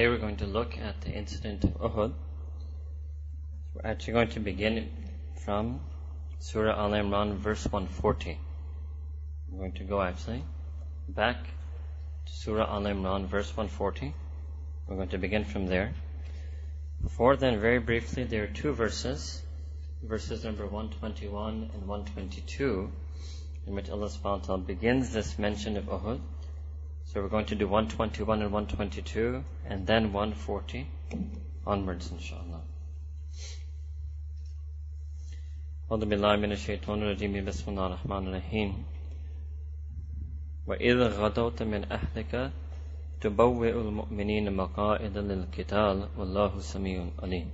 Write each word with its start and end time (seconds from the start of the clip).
Today 0.00 0.08
we're 0.08 0.16
going 0.16 0.38
to 0.38 0.46
look 0.46 0.78
at 0.78 0.98
the 1.02 1.10
incident 1.10 1.62
of 1.62 1.72
Uhud. 1.72 2.14
We're 3.74 3.90
actually 3.90 4.14
going 4.14 4.28
to 4.30 4.40
begin 4.40 4.88
from 5.44 5.80
Surah 6.38 6.72
Al 6.72 6.92
Imran, 6.92 7.36
verse 7.36 7.66
140. 7.66 8.38
We're 9.50 9.58
going 9.58 9.72
to 9.72 9.84
go 9.84 10.00
actually 10.00 10.42
back 11.06 11.44
to 11.44 12.32
Surah 12.32 12.64
Al 12.76 12.84
Imran, 12.84 13.26
verse 13.26 13.54
140. 13.54 14.14
We're 14.86 14.96
going 14.96 15.10
to 15.10 15.18
begin 15.18 15.44
from 15.44 15.66
there. 15.66 15.92
Before 17.02 17.36
then, 17.36 17.60
very 17.60 17.78
briefly, 17.78 18.24
there 18.24 18.44
are 18.44 18.54
two 18.62 18.72
verses, 18.72 19.42
verses 20.02 20.44
number 20.44 20.64
121 20.64 21.72
and 21.74 21.86
122, 21.86 22.90
in 23.66 23.74
which 23.74 23.90
Allah 23.90 24.06
subhanahu 24.06 24.40
wa 24.40 24.46
ta'ala 24.46 24.62
begins 24.62 25.12
this 25.12 25.38
mention 25.38 25.76
of 25.76 25.84
Uhud. 25.84 26.20
So 27.09 27.21
we're 27.21 27.29
going 27.29 27.45
to 27.47 27.55
do 27.55 27.67
121 27.67 28.41
and 28.41 28.51
122, 28.51 29.43
and 29.67 29.87
then 29.87 30.11
140 30.11 30.87
onwards, 31.65 32.11
inshallah. 32.11 32.61
أعوذ 35.91 36.05
بالله 36.05 36.35
من 36.35 36.51
الشيطان 36.51 37.03
الرجيم 37.03 37.45
بسم 37.45 37.71
الله 37.71 37.85
الرحمن 37.87 38.27
الرحيم 38.27 38.85
وإذ 40.67 40.97
غدوت 40.97 41.63
من 41.63 41.91
أهلك 41.91 42.51
تبوئ 43.21 43.69
المؤمنين 43.69 44.55
مقاعد 44.55 45.17
للقتال 45.17 46.07
والله 46.17 46.59
سميع 46.59 47.05
عليم 47.21 47.51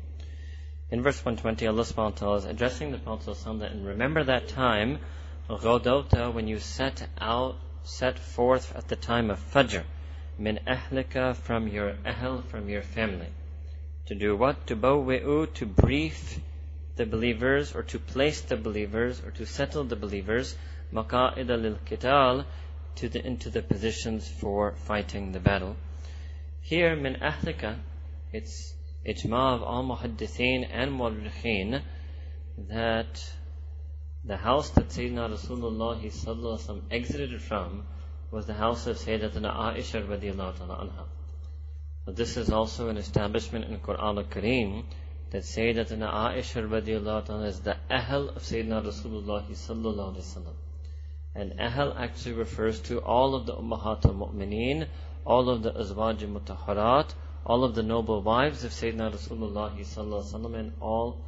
In 0.91 1.03
verse 1.03 1.23
120, 1.23 1.67
Allah 1.67 1.83
subhanahu 1.83 2.11
wa 2.11 2.17
ta'ala 2.17 2.37
is 2.37 2.45
addressing 2.45 2.91
the 2.91 2.97
Prophet 2.97 3.37
and 3.45 3.85
remember 3.85 4.23
that 4.23 4.47
time, 4.47 4.99
غدوت, 5.49 6.33
when 6.33 6.47
you 6.47 6.59
set 6.59 7.07
out 7.19 7.55
set 7.86 8.18
forth 8.18 8.74
at 8.74 8.88
the 8.88 8.96
time 8.96 9.30
of 9.30 9.38
Fajr, 9.52 9.84
min 10.38 10.58
ahlika, 10.66 11.36
from 11.36 11.68
your 11.68 11.94
ahl, 12.04 12.42
from 12.42 12.68
your 12.68 12.82
family. 12.82 13.28
To 14.06 14.14
do 14.14 14.36
what? 14.36 14.66
To 14.66 14.76
bawwi'u, 14.76 15.54
to 15.54 15.66
brief 15.66 16.40
the 16.96 17.06
believers, 17.06 17.74
or 17.76 17.84
to 17.84 17.98
place 18.00 18.40
the 18.40 18.56
believers, 18.56 19.22
or 19.24 19.30
to 19.30 19.46
settle 19.46 19.84
the 19.84 19.94
believers, 19.94 20.56
maqa'ida 20.92 21.60
lil 21.60 21.78
qital, 21.86 22.44
to 22.96 23.08
the, 23.08 23.24
into 23.24 23.50
the 23.50 23.62
positions 23.62 24.28
for 24.28 24.72
fighting 24.72 25.30
the 25.30 25.40
battle. 25.40 25.76
Here, 26.62 26.96
min 26.96 27.16
ahlika, 27.16 27.78
it's 28.32 28.74
ijma 29.06 29.54
of 29.54 29.62
all 29.62 29.84
muhaddithin 29.84 30.68
and 30.70 30.90
mu'arrikhin, 30.92 31.82
that 32.68 33.32
the 34.26 34.36
house 34.36 34.70
that 34.70 34.88
Sayyidina 34.88 35.30
Rasulullah 35.30 36.82
exited 36.90 37.40
from 37.40 37.86
was 38.32 38.46
the 38.46 38.54
house 38.54 38.88
of 38.88 38.96
Sayyidatina 38.96 39.54
Aisha 39.54 40.04
radiallahu 40.04 40.58
anha. 40.58 41.04
So 42.04 42.10
this 42.12 42.36
is 42.36 42.50
also 42.50 42.88
an 42.88 42.96
establishment 42.96 43.66
in 43.66 43.78
Quran 43.78 44.18
al-Kareem 44.18 44.84
that 45.30 45.44
Sayyidatina 45.44 46.12
Aisha 46.12 46.68
radiallahu 46.68 47.24
ta'ala 47.24 47.46
is 47.46 47.60
the 47.60 47.76
Ahl 47.88 48.30
of 48.30 48.42
Sayyidina 48.42 48.84
Rasulullah 48.84 49.46
sallallahu 49.48 50.16
alayhi 50.16 50.44
wa 50.44 50.52
And 51.36 51.60
Ahl 51.60 51.96
actually 51.96 52.34
refers 52.34 52.80
to 52.80 52.98
all 52.98 53.36
of 53.36 53.46
the 53.46 53.54
Ummahat 53.54 54.06
al-Mu'mineen, 54.06 54.88
all 55.24 55.48
of 55.48 55.62
the 55.62 55.70
Azwaj 55.70 56.22
al-Mutahharat, 56.22 57.14
all 57.44 57.62
of 57.62 57.76
the 57.76 57.84
noble 57.84 58.22
wives 58.22 58.64
of 58.64 58.72
Sayyidina 58.72 59.14
Rasulullah 59.14 59.72
sallallahu 59.78 60.58
and 60.58 60.72
all 60.80 61.20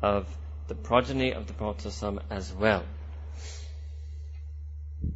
of 0.00 0.28
the 0.68 0.74
progeny 0.74 1.32
of 1.32 1.46
the 1.46 1.52
Prophet 1.52 1.86
as 2.30 2.52
well. 2.52 2.84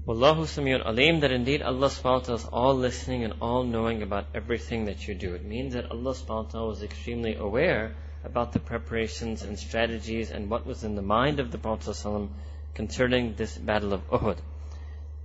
Wallahu 0.07 0.45
Samiyun 0.45 0.87
Alim, 0.87 1.21
that 1.21 1.33
indeed 1.33 1.63
Allah 1.63 1.89
subhanahu 1.89 2.35
is 2.35 2.45
all 2.45 2.75
listening 2.75 3.25
and 3.25 3.35
all 3.41 3.65
knowing 3.65 4.03
about 4.03 4.27
everything 4.35 4.85
that 4.85 5.09
you 5.09 5.15
do. 5.15 5.35
It 5.35 5.45
means 5.45 5.75
that 5.75 5.91
Allah 5.91 6.15
subhanahu 6.15 6.69
was 6.69 6.83
extremely 6.83 7.35
aware 7.35 7.95
about 8.25 8.53
the 8.53 8.61
preparations 8.61 9.43
and 9.43 9.59
strategies 9.59 10.31
and 10.31 10.49
what 10.49 10.67
was 10.67 10.85
in 10.85 10.95
the 10.95 11.03
mind 11.03 11.41
of 11.41 11.51
the 11.51 11.59
Prophet 11.59 12.29
concerning 12.75 13.35
this 13.35 13.57
battle 13.59 13.93
of 13.93 14.09
Uhud. 14.11 14.39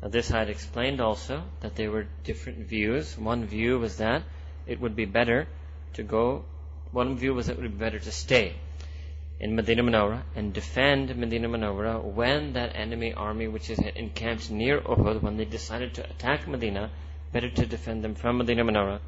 Now 0.01 0.07
this 0.07 0.31
I 0.31 0.39
had 0.39 0.49
explained 0.49 1.01
also 1.01 1.43
that 1.61 1.75
there 1.75 1.91
were 1.91 2.07
different 2.23 2.67
views. 2.67 3.17
One 3.17 3.45
view 3.45 3.79
was 3.79 3.97
that 3.97 4.23
it 4.65 4.81
would 4.81 4.95
be 4.95 5.05
better 5.05 5.47
to 5.93 6.03
go, 6.03 6.45
one 6.91 7.17
view 7.17 7.33
was 7.33 7.47
that 7.47 7.53
it 7.53 7.61
would 7.61 7.77
be 7.77 7.85
better 7.85 7.99
to 7.99 8.11
stay 8.11 8.55
in 9.37 9.53
Medina 9.55 9.83
Munawwara 9.83 10.23
and 10.35 10.53
defend 10.53 11.15
Medina 11.17 11.49
Munawwara 11.49 12.01
when 12.01 12.53
that 12.53 12.75
enemy 12.75 13.13
army 13.13 13.47
which 13.47 13.69
is 13.69 13.79
encamped 13.79 14.49
near 14.49 14.79
Uhud, 14.79 15.21
when 15.21 15.35
they 15.35 15.45
decided 15.45 15.93
to 15.93 16.09
attack 16.09 16.47
Medina, 16.47 16.89
better 17.33 17.49
to 17.49 17.65
defend 17.65 18.03
them 18.03 18.15
from 18.15 18.37
Medina 18.37 18.63
Munawwara. 18.63 18.99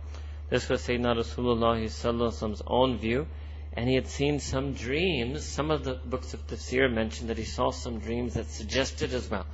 This 0.50 0.68
was 0.68 0.82
Sayyidina 0.82 1.16
Rasulullah's 1.16 2.62
own 2.68 2.98
view, 2.98 3.28
and 3.74 3.88
he 3.88 3.96
had 3.96 4.08
seen 4.08 4.40
some 4.40 4.74
dreams. 4.74 5.46
Some 5.46 5.72
of 5.72 5.86
the 5.86 5.94
books 5.94 6.34
of 6.34 6.46
tafsir 6.46 6.92
mentioned 6.92 7.30
that 7.30 7.38
he 7.38 7.46
saw 7.46 7.72
some 7.72 8.00
dreams 8.00 8.34
that 8.34 8.50
suggested 8.50 9.14
as 9.14 9.30
well 9.30 9.46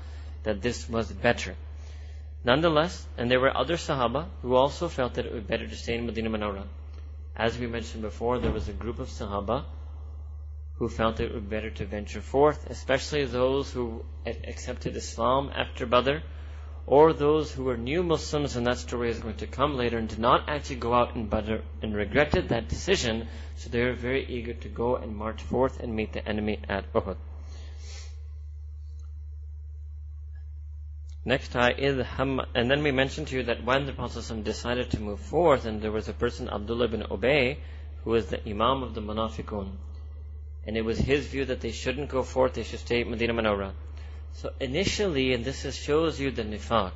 that 0.44 0.62
this 0.62 0.90
was 0.90 1.12
better. 1.12 1.56
Nonetheless, 2.44 3.08
and 3.18 3.30
there 3.30 3.40
were 3.40 3.56
other 3.56 3.76
Sahaba 3.76 4.28
who 4.42 4.56
also 4.56 4.90
felt 4.90 5.14
that 5.14 5.26
it 5.26 5.34
would 5.34 5.48
be 5.48 5.52
better 5.52 5.68
to 5.68 5.76
stay 5.76 5.96
in 5.96 6.06
Medina 6.06 6.30
Munawwara. 6.30 6.64
As 7.36 7.58
we 7.58 7.68
mentioned 7.68 8.02
before, 8.02 8.40
there 8.40 8.52
was 8.52 8.68
a 8.68 8.74
group 8.74 9.00
of 9.00 9.08
Sahaba 9.10 9.66
who 10.76 10.90
felt 10.90 11.20
it 11.20 11.34
would 11.34 11.50
be 11.50 11.56
better 11.56 11.70
to 11.70 11.86
venture 11.86 12.22
forth, 12.22 12.70
especially 12.70 13.26
those 13.26 13.72
who 13.72 14.04
accepted 14.26 14.96
Islam 14.96 15.52
after 15.54 15.86
Badr, 15.86 16.18
or 16.86 17.14
those 17.14 17.52
who 17.52 17.64
were 17.64 17.78
new 17.78 18.04
Muslims, 18.04 18.56
and 18.56 18.68
that 18.68 18.78
story 18.78 19.10
is 19.10 19.20
going 19.20 19.38
to 19.38 19.48
come 19.48 19.78
later, 19.78 19.98
and 19.98 20.10
did 20.10 20.20
not 20.20 20.50
actually 20.50 20.76
go 20.78 20.94
out 20.94 21.16
in 21.16 21.28
Badr 21.28 21.58
and 21.82 21.96
regretted 21.96 22.50
that 22.50 22.68
decision, 22.68 23.28
so 23.56 23.70
they 23.70 23.84
were 23.84 23.94
very 23.94 24.26
eager 24.26 24.54
to 24.54 24.70
go 24.70 24.98
and 24.98 25.16
march 25.16 25.42
forth 25.42 25.80
and 25.80 25.96
meet 25.96 26.12
the 26.12 26.28
enemy 26.28 26.60
at 26.68 26.92
Uhud. 26.92 27.18
Next 31.26 31.56
and 31.56 32.70
then 32.70 32.84
we 32.84 32.92
mentioned 32.92 33.28
to 33.28 33.38
you 33.38 33.44
that 33.44 33.64
when 33.64 33.86
the 33.86 33.94
Prophet 33.94 34.44
decided 34.44 34.92
to 34.92 35.00
move 35.00 35.22
forth, 35.22 35.66
and 35.66 35.82
there 35.82 35.92
was 35.92 36.10
a 36.10 36.14
person, 36.14 36.50
Abdullah 36.50 36.90
bin 36.90 37.04
Ubay, 37.04 37.60
who 38.04 38.10
was 38.10 38.26
the 38.26 38.46
Imam 38.46 38.84
of 38.84 38.94
the 38.94 39.02
Munafiqun, 39.02 39.78
and 40.66 40.78
it 40.78 40.86
was 40.86 40.98
his 40.98 41.28
view 41.28 41.46
that 41.46 41.62
they 41.62 41.72
shouldn't 41.72 42.10
go 42.10 42.24
forth, 42.24 42.54
they 42.54 42.64
should 42.64 42.80
stay 42.80 43.02
at 43.02 43.08
Medina 43.08 43.34
Munawwara. 43.34 43.74
So 44.34 44.52
initially, 44.60 45.34
and 45.34 45.44
this 45.44 45.66
is, 45.66 45.76
shows 45.76 46.20
you 46.20 46.32
the 46.32 46.44
nifaq. 46.44 46.94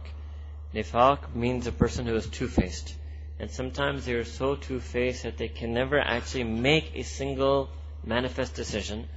Nifaq 0.74 1.36
means 1.36 1.68
a 1.68 1.72
person 1.72 2.06
who 2.06 2.16
is 2.16 2.28
two-faced. 2.28 2.96
And 3.40 3.52
sometimes 3.52 4.06
they 4.06 4.14
are 4.14 4.24
so 4.24 4.56
two-faced 4.56 5.24
that 5.24 5.38
they 5.38 5.48
can 5.48 5.74
never 5.74 6.00
actually 6.00 6.46
make 6.46 6.92
a 6.96 7.04
single 7.04 7.70
manifest 8.04 8.56
decision. 8.56 9.08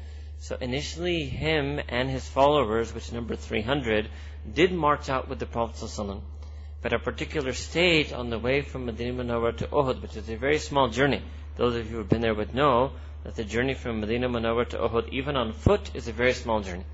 So 0.41 0.56
initially, 0.60 1.25
him 1.25 1.81
and 1.89 2.10
his 2.10 2.28
followers, 2.28 2.94
which 2.94 3.12
number 3.12 3.37
300, 3.37 4.09
did 4.53 4.72
march 4.72 5.09
out 5.09 5.28
with 5.28 5.39
the 5.39 5.47
Prophet 5.47 5.77
ﷺ. 5.77 6.21
But 6.83 6.93
a 6.93 6.99
particular 6.99 7.53
stage 7.53 8.12
on 8.12 8.31
the 8.31 8.39
way 8.39 8.62
from 8.62 8.87
Medina 8.87 9.22
Munawwara 9.22 9.56
to 9.59 9.66
Uhud, 9.66 10.03
which 10.03 10.16
is 10.16 10.28
a 10.28 10.37
very 10.37 10.59
small 10.59 10.89
journey, 10.89 11.22
those 11.56 11.77
of 11.77 11.87
you 11.87 11.93
who 11.93 11.99
have 11.99 12.09
been 12.09 12.22
there 12.22 12.34
would 12.34 12.55
know 12.55 12.93
that 13.23 13.35
the 13.35 13.44
journey 13.44 13.73
from 13.73 14.00
Medina 14.00 14.29
Munawwar 14.29 14.69
to 14.69 14.78
Uhud, 14.78 15.09
even 15.09 15.35
on 15.35 15.51
foot, 15.51 15.91
is 15.96 16.07
a 16.07 16.12
very 16.12 16.34
small 16.34 16.62
journey. 16.62 16.85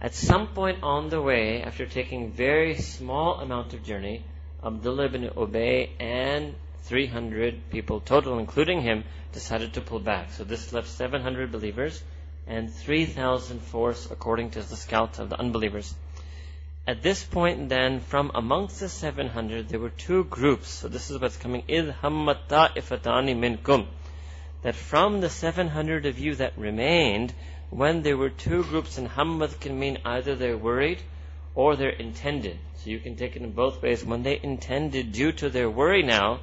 At 0.00 0.14
some 0.14 0.48
point 0.48 0.82
on 0.82 1.10
the 1.10 1.20
way, 1.20 1.62
after 1.62 1.84
taking 1.84 2.32
very 2.32 2.76
small 2.76 3.40
amount 3.40 3.74
of 3.74 3.84
journey, 3.84 4.24
Abdullah 4.64 5.04
ibn 5.04 5.28
Ubay 5.28 5.90
and 6.00 6.54
300 6.84 7.70
people 7.70 8.00
total, 8.00 8.38
including 8.38 8.80
him, 8.80 9.04
decided 9.32 9.74
to 9.74 9.82
pull 9.82 10.00
back. 10.00 10.32
So 10.32 10.44
this 10.44 10.72
left 10.72 10.88
700 10.88 11.52
believers 11.52 12.02
and 12.46 12.72
3,000 12.72 13.60
force 13.60 14.10
according 14.10 14.52
to 14.52 14.62
the 14.62 14.76
scouts 14.76 15.18
of 15.18 15.28
the 15.28 15.38
unbelievers. 15.38 15.94
At 16.86 17.02
this 17.02 17.22
point 17.22 17.68
then, 17.68 18.00
from 18.00 18.30
amongst 18.34 18.80
the 18.80 18.88
700, 18.88 19.68
there 19.68 19.78
were 19.78 19.90
two 19.90 20.24
groups. 20.24 20.70
So 20.70 20.88
this 20.88 21.10
is 21.10 21.20
what's 21.20 21.36
coming. 21.36 21.62
إِذْ 21.68 21.94
هَمَّتْ 22.00 22.48
طَائِفَتَانِ 22.48 23.36
مِنْكُمْ 23.36 23.86
that 24.65 24.73
from 24.73 25.21
the 25.21 25.29
700 25.29 26.07
of 26.07 26.17
you 26.17 26.33
that 26.33 26.57
remained, 26.57 27.31
when 27.69 28.01
there 28.01 28.17
were 28.17 28.31
two 28.31 28.63
groups, 28.63 28.97
and 28.97 29.07
Hamad 29.07 29.59
can 29.59 29.77
mean 29.77 29.99
either 30.03 30.35
they're 30.35 30.57
worried 30.57 30.97
or 31.53 31.75
they're 31.75 32.01
intended. 32.05 32.57
So 32.77 32.89
you 32.89 32.99
can 32.99 33.15
take 33.15 33.35
it 33.35 33.43
in 33.43 33.51
both 33.51 33.83
ways. 33.83 34.03
When 34.03 34.23
they 34.23 34.39
intended, 34.41 35.11
due 35.11 35.31
to 35.33 35.51
their 35.51 35.69
worry 35.69 36.01
now, 36.01 36.39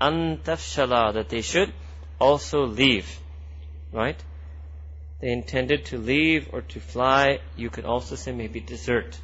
antafshala, 0.00 1.14
that 1.14 1.30
they 1.30 1.40
should 1.40 1.72
also 2.20 2.64
leave. 2.64 3.18
Right? 3.92 4.22
They 5.20 5.32
intended 5.32 5.86
to 5.86 5.98
leave 5.98 6.50
or 6.52 6.60
to 6.60 6.78
fly. 6.78 7.40
You 7.56 7.70
could 7.70 7.86
also 7.86 8.14
say 8.14 8.30
maybe 8.30 8.60
desert. 8.60 9.18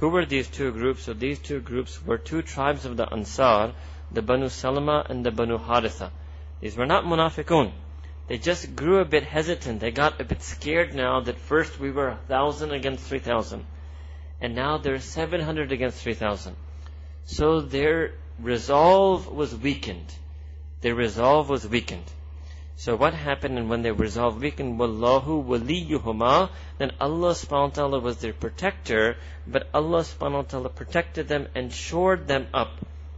Who 0.00 0.08
were 0.08 0.26
these 0.26 0.48
two 0.48 0.72
groups? 0.72 1.04
So 1.04 1.12
these 1.12 1.38
two 1.38 1.60
groups 1.60 2.04
were 2.04 2.18
two 2.18 2.42
tribes 2.42 2.84
of 2.86 2.96
the 2.96 3.08
Ansar, 3.08 3.72
the 4.10 4.22
Banu 4.22 4.48
Salama 4.48 5.06
and 5.08 5.24
the 5.24 5.30
Banu 5.30 5.58
Haritha. 5.58 6.10
These 6.60 6.76
were 6.76 6.86
not 6.86 7.04
munafiqun. 7.04 7.72
They 8.26 8.38
just 8.38 8.76
grew 8.76 8.98
a 9.00 9.04
bit 9.04 9.24
hesitant. 9.24 9.80
They 9.80 9.90
got 9.90 10.20
a 10.20 10.24
bit 10.24 10.42
scared 10.42 10.94
now 10.94 11.20
that 11.20 11.38
first 11.38 11.80
we 11.80 11.90
were 11.90 12.08
a 12.08 12.16
thousand 12.28 12.72
against 12.72 13.04
three 13.04 13.20
thousand. 13.20 13.64
And 14.40 14.54
now 14.54 14.78
they're 14.78 15.00
700 15.00 15.72
against 15.72 16.02
3,000. 16.02 16.54
So 17.24 17.60
their 17.60 18.12
resolve 18.38 19.26
was 19.26 19.54
weakened. 19.54 20.14
Their 20.80 20.94
resolve 20.94 21.48
was 21.48 21.66
weakened. 21.66 22.04
So 22.76 22.94
what 22.94 23.14
happened 23.14 23.58
and 23.58 23.68
when 23.68 23.82
their 23.82 23.94
resolve 23.94 24.40
weakened, 24.40 24.78
Wallahu 24.78 25.44
waliyuhuma, 25.44 26.50
then 26.78 26.92
Allah 27.00 27.32
subhanahu 27.32 27.70
wa 27.70 27.74
ta'ala 27.74 27.98
was 27.98 28.18
their 28.18 28.32
protector, 28.32 29.16
but 29.44 29.66
Allah 29.74 30.02
subhanahu 30.02 30.32
wa 30.32 30.42
ta'ala 30.42 30.68
protected 30.68 31.26
them 31.26 31.48
and 31.56 31.72
shored 31.72 32.28
them 32.28 32.46
up 32.54 32.70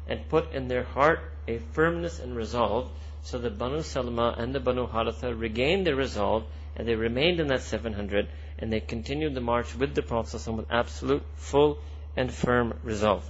and 0.09 0.27
put 0.31 0.55
in 0.55 0.69
their 0.69 0.85
heart 0.85 1.21
a 1.47 1.59
firmness 1.59 2.19
and 2.19 2.35
resolve. 2.35 2.91
So 3.24 3.38
the 3.40 3.50
Banu 3.50 3.82
Salama 3.82 4.36
and 4.38 4.54
the 4.54 4.60
Banu 4.60 4.88
Haritha 4.88 5.34
regained 5.34 5.88
their 5.88 5.96
resolve 5.96 6.44
and 6.76 6.88
they 6.88 6.96
remained 6.96 7.40
in 7.40 7.48
that 7.48 7.62
700 7.62 8.28
and 8.60 8.72
they 8.72 8.80
continued 8.80 9.34
the 9.34 9.42
march 9.42 9.76
with 9.76 9.96
the 9.96 10.02
Prophet 10.02 10.48
with 10.52 10.68
absolute, 10.70 11.24
full 11.36 11.80
and 12.16 12.32
firm 12.32 12.74
resolve. 12.84 13.30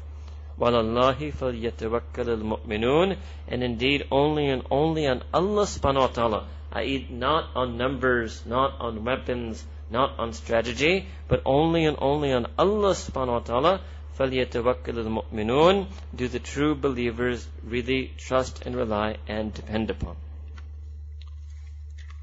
وَعَلَى 0.60 1.32
فَلْيَتَوَكَّلِ 1.34 2.02
الْمُؤْمِنُونَ 2.14 3.18
And 3.48 3.64
indeed, 3.64 4.08
only 4.12 4.48
and 4.48 4.64
only 4.72 5.06
on 5.08 5.22
Allah 5.34 5.64
subhanahu 5.64 6.00
wa 6.00 6.08
ta'ala, 6.08 6.48
i.e. 6.72 7.08
not 7.10 7.50
on 7.56 7.78
numbers, 7.78 8.46
not 8.46 8.80
on 8.80 9.04
weapons, 9.04 9.66
not 9.90 10.18
on 10.18 10.32
strategy, 10.34 11.08
but 11.28 11.42
only 11.46 11.86
and 11.86 11.98
only 12.00 12.32
on 12.32 12.48
Allah 12.58 12.92
subhanahu 12.92 13.28
wa 13.28 13.40
ta'ala, 13.40 13.82
فَلْيَتَوَكَّلِ 14.20 14.98
الْمُؤْمِنُونَ 15.06 15.88
Do 16.16 16.28
the 16.28 16.40
true 16.40 16.76
believers 16.76 17.48
really 17.64 18.14
trust 18.18 18.66
and 18.66 18.76
rely 18.76 19.18
and 19.28 19.54
depend 19.54 19.90
upon. 19.90 20.16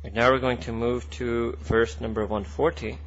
Right, 0.02 0.14
now 0.14 0.30
we're 0.30 0.38
going 0.38 0.58
to 0.58 0.72
move 0.72 1.08
to 1.10 1.52
verse 1.60 2.00
number 2.00 2.22
140. 2.22 2.98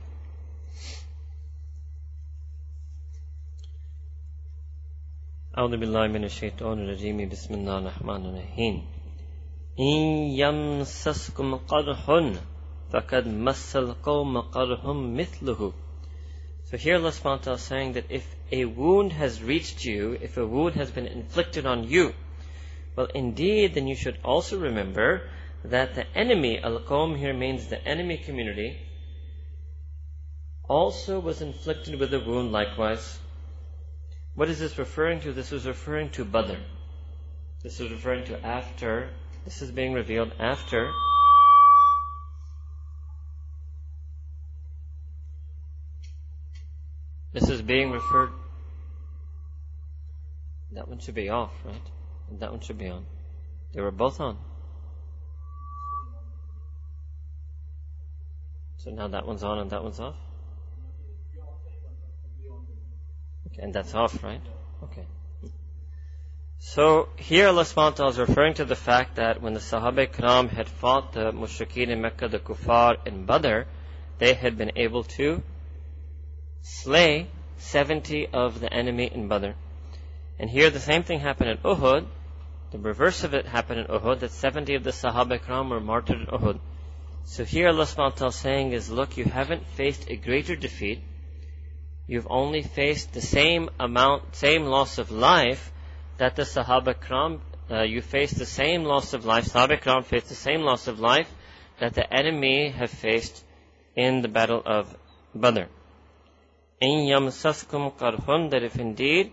أعوذ 5.58 5.78
بالله 5.78 6.08
من 6.08 6.24
الشيطان 6.24 6.80
الرجيم 6.80 7.30
بسم 7.30 7.54
الله 7.54 7.78
الرحمن 7.80 8.26
الرحيم 8.26 8.84
إن 9.80 10.02
يمسسكم 10.36 11.56
قرح 11.56 12.34
فقد 12.92 13.28
مس 13.28 13.76
القوم 13.76 14.38
قرح 14.42 14.86
مثله 14.86 15.74
So 16.66 16.78
here 16.78 16.96
Allah 16.96 17.12
subhanahu 17.12 17.54
is 17.54 17.62
saying 17.62 17.94
that 17.94 18.06
if 18.10 18.36
a 18.53 18.65
wound 18.65 19.13
has 19.13 19.43
reached 19.43 19.85
you, 19.85 20.19
if 20.21 20.37
a 20.37 20.47
wound 20.47 20.75
has 20.75 20.91
been 20.91 21.07
inflicted 21.07 21.67
on 21.67 21.85
you, 21.85 22.15
well 22.97 23.09
indeed 23.15 23.75
then 23.75 23.87
you 23.87 23.95
should 23.95 24.19
also 24.25 24.59
remember 24.59 25.29
that 25.65 25.95
the 25.95 26.07
enemy, 26.17 26.59
al-qawm 26.59 27.17
here 27.17 27.35
means 27.35 27.67
the 27.67 27.85
enemy 27.87 28.17
community, 28.17 28.79
also 30.69 31.19
was 31.19 31.43
inflicted 31.43 31.99
with 31.99 32.15
a 32.15 32.21
wound 32.21 32.53
likewise. 32.53 33.19
What 34.35 34.49
is 34.49 34.59
this 34.59 34.79
referring 34.79 35.21
to? 35.21 35.33
This 35.33 35.53
is 35.53 35.67
referring 35.67 36.11
to 36.11 36.25
Badr. 36.25 36.55
This 37.63 37.81
is 37.81 37.91
referring 37.91 38.25
to 38.27 38.47
after. 38.47 39.11
This 39.45 39.61
is 39.61 39.71
being 39.71 39.93
revealed 39.93 40.33
after. 40.39 40.91
This 47.33 47.49
is 47.49 47.63
being 47.63 47.91
referred. 47.91 48.31
That 50.73 50.89
one 50.89 50.99
should 50.99 51.15
be 51.15 51.29
off, 51.29 51.53
right? 51.65 51.91
And 52.29 52.41
that 52.41 52.51
one 52.51 52.61
should 52.61 52.79
be 52.79 52.89
on. 52.89 53.07
They 53.73 53.81
were 53.81 53.91
both 53.91 54.21
on. 54.21 54.39
So 58.79 58.91
now 58.91 59.09
that 59.09 59.27
one's 59.27 59.43
on 59.43 59.59
and 59.59 59.71
that 59.71 59.83
one's 59.83 60.01
off? 60.01 60.17
Okay, 63.49 63.63
and 63.63 63.75
that's 63.75 63.95
off, 63.95 64.23
right? 64.23 64.41
Okay. 64.85 65.07
So 66.59 67.09
here 67.17 67.49
Allah 67.49 67.65
subhanahu 67.65 68.11
is 68.11 68.19
referring 68.19 68.55
to 68.55 68.65
the 68.65 68.77
fact 68.77 69.17
that 69.17 69.43
when 69.43 69.55
the 69.55 69.61
Sahaba 69.61 70.07
Ikram 70.07 70.51
had 70.51 70.69
fought 70.69 71.13
the 71.13 71.33
Mushrikeen 71.33 71.89
in 71.89 72.01
Mecca, 72.01 72.29
the 72.29 72.39
Kuffar 72.39 72.97
in 73.07 73.27
Badr, 73.27 73.63
they 74.19 74.35
had 74.35 74.57
been 74.57 74.73
able 74.77 75.05
to 75.05 75.43
slay 76.63 77.29
70 77.59 78.29
of 78.29 78.61
the 78.61 78.73
enemy 78.73 79.11
in 79.13 79.29
Badr. 79.29 79.51
And 80.39 80.49
here 80.49 80.71
the 80.71 80.81
same 80.81 81.03
thing 81.03 81.21
happened 81.21 81.51
at 81.51 81.63
Uhud. 81.63 82.07
The 82.73 82.79
reverse 82.79 83.25
of 83.25 83.35
it 83.35 83.47
happened 83.47 83.81
in 83.81 83.87
Uhud, 83.87 84.21
that 84.21 84.31
70 84.31 84.77
of 84.77 84.85
the 84.85 84.91
Sahaba 84.91 85.39
Ikram 85.39 85.71
were 85.71 85.81
martyred 85.81 86.21
in 86.21 86.27
Uhud. 86.27 86.61
So 87.25 87.45
here 87.45 87.69
Allah 87.69 87.85
subhanahu 87.85 88.29
is 88.29 88.35
saying 88.37 88.73
is, 88.73 88.91
look, 88.91 89.17
you 89.17 89.25
haven't 89.25 89.67
faced 89.67 90.09
a 90.09 90.17
greater 90.17 90.57
defeat. 90.57 91.03
You've 92.07 92.27
only 92.31 92.63
faced 92.63 93.13
the 93.13 93.21
same 93.21 93.71
amount, 93.79 94.35
same 94.35 94.65
loss 94.65 94.99
of 94.99 95.11
life 95.11 95.73
that 96.17 96.37
the 96.37 96.43
Sahaba 96.43 96.95
Kram, 96.95 97.41
uh, 97.71 97.83
you 97.83 98.01
faced 98.03 98.39
the 98.39 98.47
same 98.47 98.85
loss 98.85 99.13
of 99.13 99.25
life, 99.25 99.47
Sahaba 99.47 99.81
Kram 99.81 100.05
faced 100.05 100.29
the 100.29 100.35
same 100.35 100.63
loss 100.63 100.89
of 100.89 100.99
life 100.99 101.33
that 101.79 101.95
the 101.95 102.13
enemy 102.13 102.71
have 102.71 102.91
faced 102.91 103.45
in 103.95 104.23
the 104.23 104.29
battle 104.29 104.63
of 104.65 104.97
Badr. 105.35 105.65
In 106.82 107.08
yamsaskum 107.08 107.94
qarhun, 107.98 108.50
that 108.52 108.64
if 108.64 108.78
indeed 108.78 109.32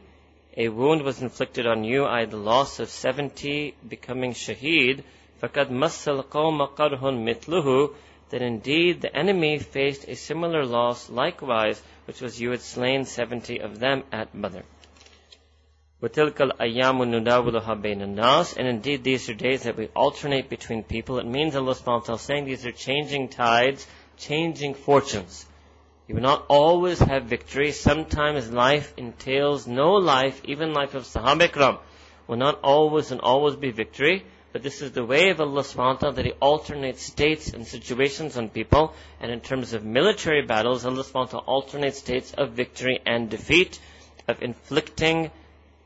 a 0.56 0.68
wound 0.68 1.02
was 1.02 1.22
inflicted 1.22 1.66
on 1.66 1.82
you, 1.82 2.04
i.e. 2.04 2.26
the 2.26 2.36
loss 2.36 2.78
of 2.78 2.88
70 2.88 3.74
becoming 3.88 4.32
shaheed, 4.32 5.02
فَقَدْ 5.42 5.70
مَسَّ 5.70 6.24
الْقَوْمَ 6.24 6.74
قَرْهٌ 6.76 7.00
مِثْلُهُ 7.00 7.94
That 8.30 8.42
indeed 8.42 9.00
the 9.00 9.16
enemy 9.16 9.58
faced 9.58 10.08
a 10.08 10.14
similar 10.14 10.64
loss 10.64 11.10
likewise, 11.10 11.82
which 12.04 12.20
was 12.20 12.40
you 12.40 12.50
had 12.50 12.60
slain 12.60 13.04
70 13.04 13.58
of 13.58 13.80
them 13.80 14.04
at 14.12 14.28
Badr. 14.40 14.60
وَتِلْكَ 16.02 16.34
الْأَيَّامُ 16.34 17.24
نُدَاوِلُهَا 17.24 17.82
بَيْنَ 17.82 18.02
النَّاسِ 18.02 18.56
And 18.56 18.68
indeed 18.68 19.04
these 19.04 19.28
are 19.28 19.34
days 19.34 19.62
that 19.62 19.76
we 19.76 19.88
alternate 19.96 20.48
between 20.48 20.82
people. 20.82 21.18
It 21.18 21.26
means 21.26 21.56
Allah 21.56 21.74
subhanahu 21.74 22.00
wa 22.00 22.06
ta'ala 22.06 22.18
saying 22.18 22.44
these 22.44 22.66
are 22.66 22.72
changing 22.72 23.28
tides, 23.28 23.86
changing 24.16 24.74
fortunes. 24.74 25.45
You 26.07 26.15
will 26.15 26.21
not 26.21 26.45
always 26.47 26.99
have 26.99 27.25
victory. 27.25 27.73
Sometimes 27.73 28.49
life 28.49 28.93
entails 28.95 29.67
no 29.67 29.93
life, 29.95 30.41
even 30.45 30.73
life 30.73 30.95
of 30.95 31.03
Sahaba 31.03 31.49
Ikram 31.49 31.79
will 32.27 32.37
not 32.37 32.61
always 32.63 33.11
and 33.11 33.19
always 33.19 33.55
be 33.55 33.71
victory. 33.71 34.23
But 34.53 34.63
this 34.63 34.81
is 34.81 34.93
the 34.93 35.03
way 35.03 35.29
of 35.29 35.41
Allah 35.41 35.61
subhanahu 35.63 35.93
wa 35.95 35.99
ta'ala 35.99 36.15
that 36.15 36.25
He 36.25 36.31
alternates 36.31 37.03
states 37.03 37.49
and 37.49 37.67
situations 37.67 38.37
on 38.37 38.47
people. 38.49 38.93
And 39.19 39.31
in 39.31 39.41
terms 39.41 39.73
of 39.73 39.83
military 39.83 40.45
battles, 40.45 40.85
Allah 40.85 41.03
subhanahu 41.03 41.13
wa 41.13 41.25
ta'ala 41.25 41.45
alternates 41.45 41.99
states 41.99 42.33
of 42.33 42.51
victory 42.51 43.01
and 43.05 43.29
defeat, 43.29 43.77
of 44.29 44.41
inflicting 44.41 45.29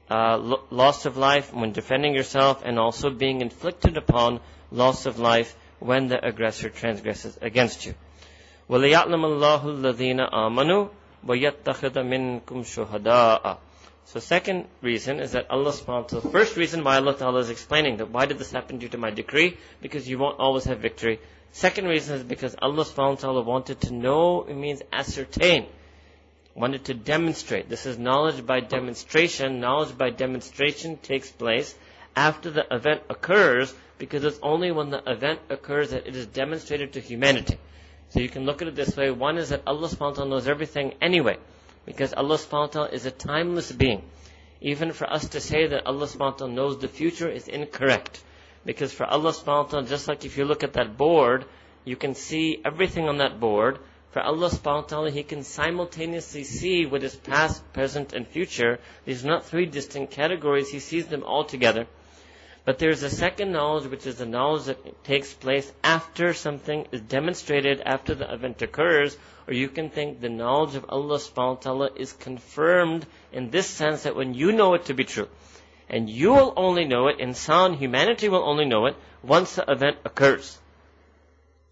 uh, 0.09 0.38
loss 0.69 1.06
of 1.06 1.18
life 1.18 1.51
when 1.51 1.71
defending 1.71 2.13
yourself, 2.13 2.62
and 2.63 2.77
also 2.77 3.09
being 3.09 3.41
inflicted 3.41 3.97
upon 3.97 4.39
loss 4.71 5.07
of 5.07 5.18
life 5.18 5.56
when 5.80 6.07
the 6.07 6.23
aggressor 6.23 6.69
transgresses 6.69 7.40
against 7.42 7.87
you. 7.87 7.95
وَلِيَعْلَمَ 8.70 9.25
اللَّهُ 9.25 9.63
الَّذِينَ 9.65 10.20
آمَنُوا 10.20 10.89
وَيَتَّخِذَ 11.27 11.94
مِنْكُمْ 11.94 12.65
شُهَدَاءَ 12.65 13.58
so 14.06 14.20
second 14.20 14.67
reason 14.82 15.19
is 15.19 15.32
that 15.32 15.51
Allah 15.51 15.72
subhanahu 15.72 16.03
wa 16.03 16.20
ta'ala, 16.20 16.31
first 16.31 16.56
reason 16.56 16.84
why 16.84 16.94
Allah 16.94 17.17
ta'ala 17.17 17.41
is 17.41 17.51
explaining 17.51 17.96
that 17.96 18.08
why 18.08 18.27
did 18.27 18.39
this 18.39 18.53
happen 18.53 18.79
due 18.79 18.89
to 18.91 18.98
my 18.98 19.10
decree? 19.10 19.56
Because 19.82 20.08
you 20.08 20.17
won't 20.17 20.39
always 20.39 20.63
have 20.67 20.79
victory. 20.79 21.19
Second 21.51 21.86
reason 21.86 22.15
is 22.15 22.22
because 22.22 22.55
Allah 22.63 22.84
subhanahu 22.84 23.17
wa 23.17 23.22
ta'ala 23.27 23.43
wanted 23.43 23.81
to 23.81 23.93
know, 23.93 24.44
it 24.44 24.55
means 24.55 24.81
ascertain. 24.93 25.67
Wanted 26.55 26.84
to 26.84 26.94
demonstrate. 26.94 27.69
This 27.69 27.84
is 27.84 27.98
knowledge 27.98 28.46
by 28.46 28.60
demonstration. 28.60 29.58
Knowledge 29.58 29.98
by 29.98 30.10
demonstration 30.10 30.98
takes 30.98 31.29
place 31.29 31.75
after 32.15 32.51
the 32.53 32.65
event 32.72 33.03
occurs 33.10 33.75
because 33.98 34.22
it's 34.22 34.39
only 34.41 34.70
when 34.70 34.91
the 34.91 35.03
event 35.05 35.41
occurs 35.51 35.91
that 35.91 36.06
it 36.06 36.15
is 36.15 36.27
demonstrated 36.27 36.93
to 36.93 37.01
humanity. 37.01 37.58
So 38.11 38.19
you 38.19 38.30
can 38.30 38.45
look 38.45 38.61
at 38.61 38.68
it 38.68 38.75
this 38.75 38.95
way. 38.97 39.09
One 39.09 39.37
is 39.37 39.49
that 39.49 39.63
Allah 39.65 39.87
subhanahu 39.87 39.99
wa 39.99 40.11
ta'ala 40.11 40.30
knows 40.30 40.47
everything 40.47 40.94
anyway. 41.01 41.37
Because 41.85 42.13
Allah 42.13 42.35
subhanahu 42.35 42.51
wa 42.51 42.68
ta'ala 42.68 42.89
is 42.89 43.06
a 43.06 43.11
timeless 43.11 43.71
being. 43.71 44.03
Even 44.59 44.91
for 44.91 45.09
us 45.11 45.30
to 45.30 45.39
say 45.39 45.68
that 45.68 45.87
Allah 45.87 46.06
subhanahu 46.06 46.19
wa 46.19 46.31
ta'ala 46.31 46.53
knows 46.53 46.77
the 46.77 46.89
future 46.89 47.30
is 47.30 47.47
incorrect. 47.47 48.21
Because 48.65 48.94
for 48.94 49.06
Allah 49.06 49.31
subhanahu 49.31 49.63
wa 49.65 49.69
ta'ala, 49.71 49.87
just 49.87 50.07
like 50.09 50.25
if 50.25 50.37
you 50.37 50.44
look 50.44 50.63
at 50.63 50.73
that 50.73 50.97
board, 50.97 51.45
you 51.85 51.95
can 51.95 52.13
see 52.13 52.61
everything 52.65 53.07
on 53.07 53.18
that 53.19 53.39
board. 53.39 53.80
For 54.11 54.21
Allah 54.21 54.49
subhanahu 54.49 54.83
wa 54.83 54.87
ta'ala, 54.91 55.11
He 55.11 55.23
can 55.23 55.44
simultaneously 55.44 56.44
see 56.44 56.85
what 56.85 57.03
is 57.03 57.15
past, 57.15 57.63
present, 57.71 58.11
and 58.11 58.27
future. 58.27 58.80
These 59.06 59.23
are 59.23 59.30
not 59.30 59.45
three 59.45 59.65
distinct 59.65 60.11
categories. 60.11 60.69
He 60.69 60.80
sees 60.80 61.07
them 61.07 61.23
all 61.23 61.45
together. 61.45 61.87
But 62.63 62.77
there's 62.77 63.01
a 63.01 63.09
second 63.09 63.51
knowledge, 63.51 63.89
which 63.89 64.06
is 64.06 64.18
the 64.18 64.25
knowledge 64.25 64.65
that 64.65 65.03
takes 65.03 65.33
place 65.33 65.71
after 65.83 66.33
something 66.33 66.87
is 66.91 67.01
demonstrated, 67.01 67.81
after 67.83 68.13
the 68.13 68.31
event 68.31 68.61
occurs, 68.61 69.18
or 69.47 69.53
you 69.53 69.68
can 69.68 69.89
think 69.89 70.21
the 70.21 70.30
knowledge 70.30 70.75
of 70.75 70.85
Allah 70.87 71.18
subhanahu 71.18 71.56
wa 71.56 71.61
ta'ala 71.61 71.89
is 71.95 72.13
confirmed 72.13 73.07
in 73.33 73.49
this 73.49 73.68
sense 73.68 74.03
that 74.03 74.15
when 74.15 74.35
you 74.35 74.51
know 74.51 74.75
it 74.75 74.85
to 74.85 74.94
be 74.94 75.06
true, 75.06 75.27
and 75.89 76.07
you 76.07 76.33
will 76.33 76.53
only 76.56 76.85
know 76.85 77.07
it, 77.07 77.18
insan, 77.18 77.75
humanity 77.75 78.30
will 78.30 78.47
only 78.47 78.65
know 78.65 78.85
it, 78.85 78.95
once 79.23 79.56
the 79.56 79.69
event 79.69 79.97
occurs. 80.06 80.57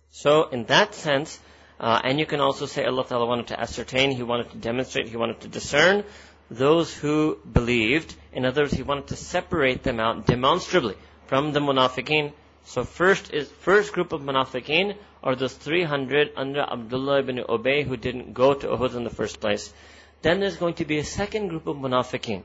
So, 0.09 0.49
in 0.49 0.65
that 0.65 0.95
sense, 0.95 1.39
uh, 1.79 2.01
and 2.03 2.19
you 2.19 2.25
can 2.25 2.41
also 2.41 2.65
say 2.65 2.83
Allah 2.83 3.05
Ta'ala 3.05 3.25
wanted 3.27 3.47
to 3.47 3.59
ascertain, 3.59 4.11
He 4.11 4.23
wanted 4.23 4.49
to 4.51 4.57
demonstrate, 4.57 5.07
He 5.07 5.17
wanted 5.17 5.41
to 5.41 5.47
discern, 5.47 6.03
those 6.49 6.93
who 6.93 7.37
believed. 7.51 8.15
In 8.33 8.45
other 8.45 8.63
words, 8.63 8.73
he 8.73 8.83
wanted 8.83 9.07
to 9.07 9.15
separate 9.15 9.83
them 9.83 9.99
out 9.99 10.25
demonstrably 10.25 10.95
from 11.27 11.53
the 11.53 11.59
munafiqeen. 11.59 12.33
So 12.65 12.83
first 12.83 13.33
is, 13.33 13.49
first 13.61 13.93
group 13.93 14.11
of 14.13 14.21
munafiqeen 14.21 14.95
are 15.23 15.35
those 15.35 15.53
300 15.53 16.31
under 16.35 16.61
Abdullah 16.61 17.19
ibn 17.19 17.37
Ubay 17.37 17.85
who 17.85 17.97
didn't 17.97 18.33
go 18.33 18.53
to 18.53 18.67
Uhud 18.67 18.95
in 18.95 19.03
the 19.03 19.09
first 19.09 19.39
place. 19.39 19.73
Then 20.21 20.39
there's 20.39 20.57
going 20.57 20.75
to 20.75 20.85
be 20.85 20.97
a 20.97 21.05
second 21.05 21.49
group 21.49 21.67
of 21.67 21.77
munafiqeen 21.77 22.43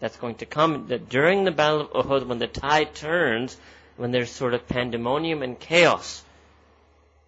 that's 0.00 0.16
going 0.16 0.36
to 0.36 0.46
come 0.46 0.88
that 0.88 1.08
during 1.08 1.44
the 1.44 1.50
battle 1.50 1.88
of 1.92 2.06
Uhud 2.06 2.26
when 2.26 2.38
the 2.38 2.46
tide 2.46 2.94
turns, 2.94 3.56
when 3.96 4.10
there's 4.10 4.30
sort 4.30 4.54
of 4.54 4.66
pandemonium 4.66 5.42
and 5.42 5.58
chaos, 5.58 6.24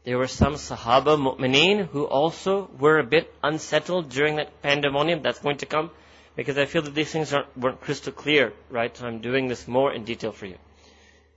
there 0.05 0.19
were 0.19 0.27
some 0.27 0.55
Sahaba 0.55 1.17
mu'mineen 1.17 1.87
who 1.87 2.05
also 2.05 2.69
were 2.79 2.99
a 2.99 3.05
bit 3.05 3.33
unsettled 3.43 4.09
during 4.09 4.37
that 4.37 4.61
pandemonium. 4.61 5.23
That's 5.23 5.39
going 5.39 5.59
to 5.59 5.67
come 5.67 5.91
because 6.35 6.59
I 6.59 6.65
feel 6.65 6.83
that 6.83 6.95
these 6.95 7.13
things 7.13 7.33
aren't, 7.33 7.57
weren't 7.57 7.81
crystal 7.81 8.13
clear, 8.13 8.53
right? 8.69 8.97
So 8.97 9.07
I'm 9.07 9.21
doing 9.21 9.47
this 9.47 9.69
more 9.69 9.93
in 9.93 10.05
detail 10.05 10.33
for 10.33 10.47
you. 10.47 10.57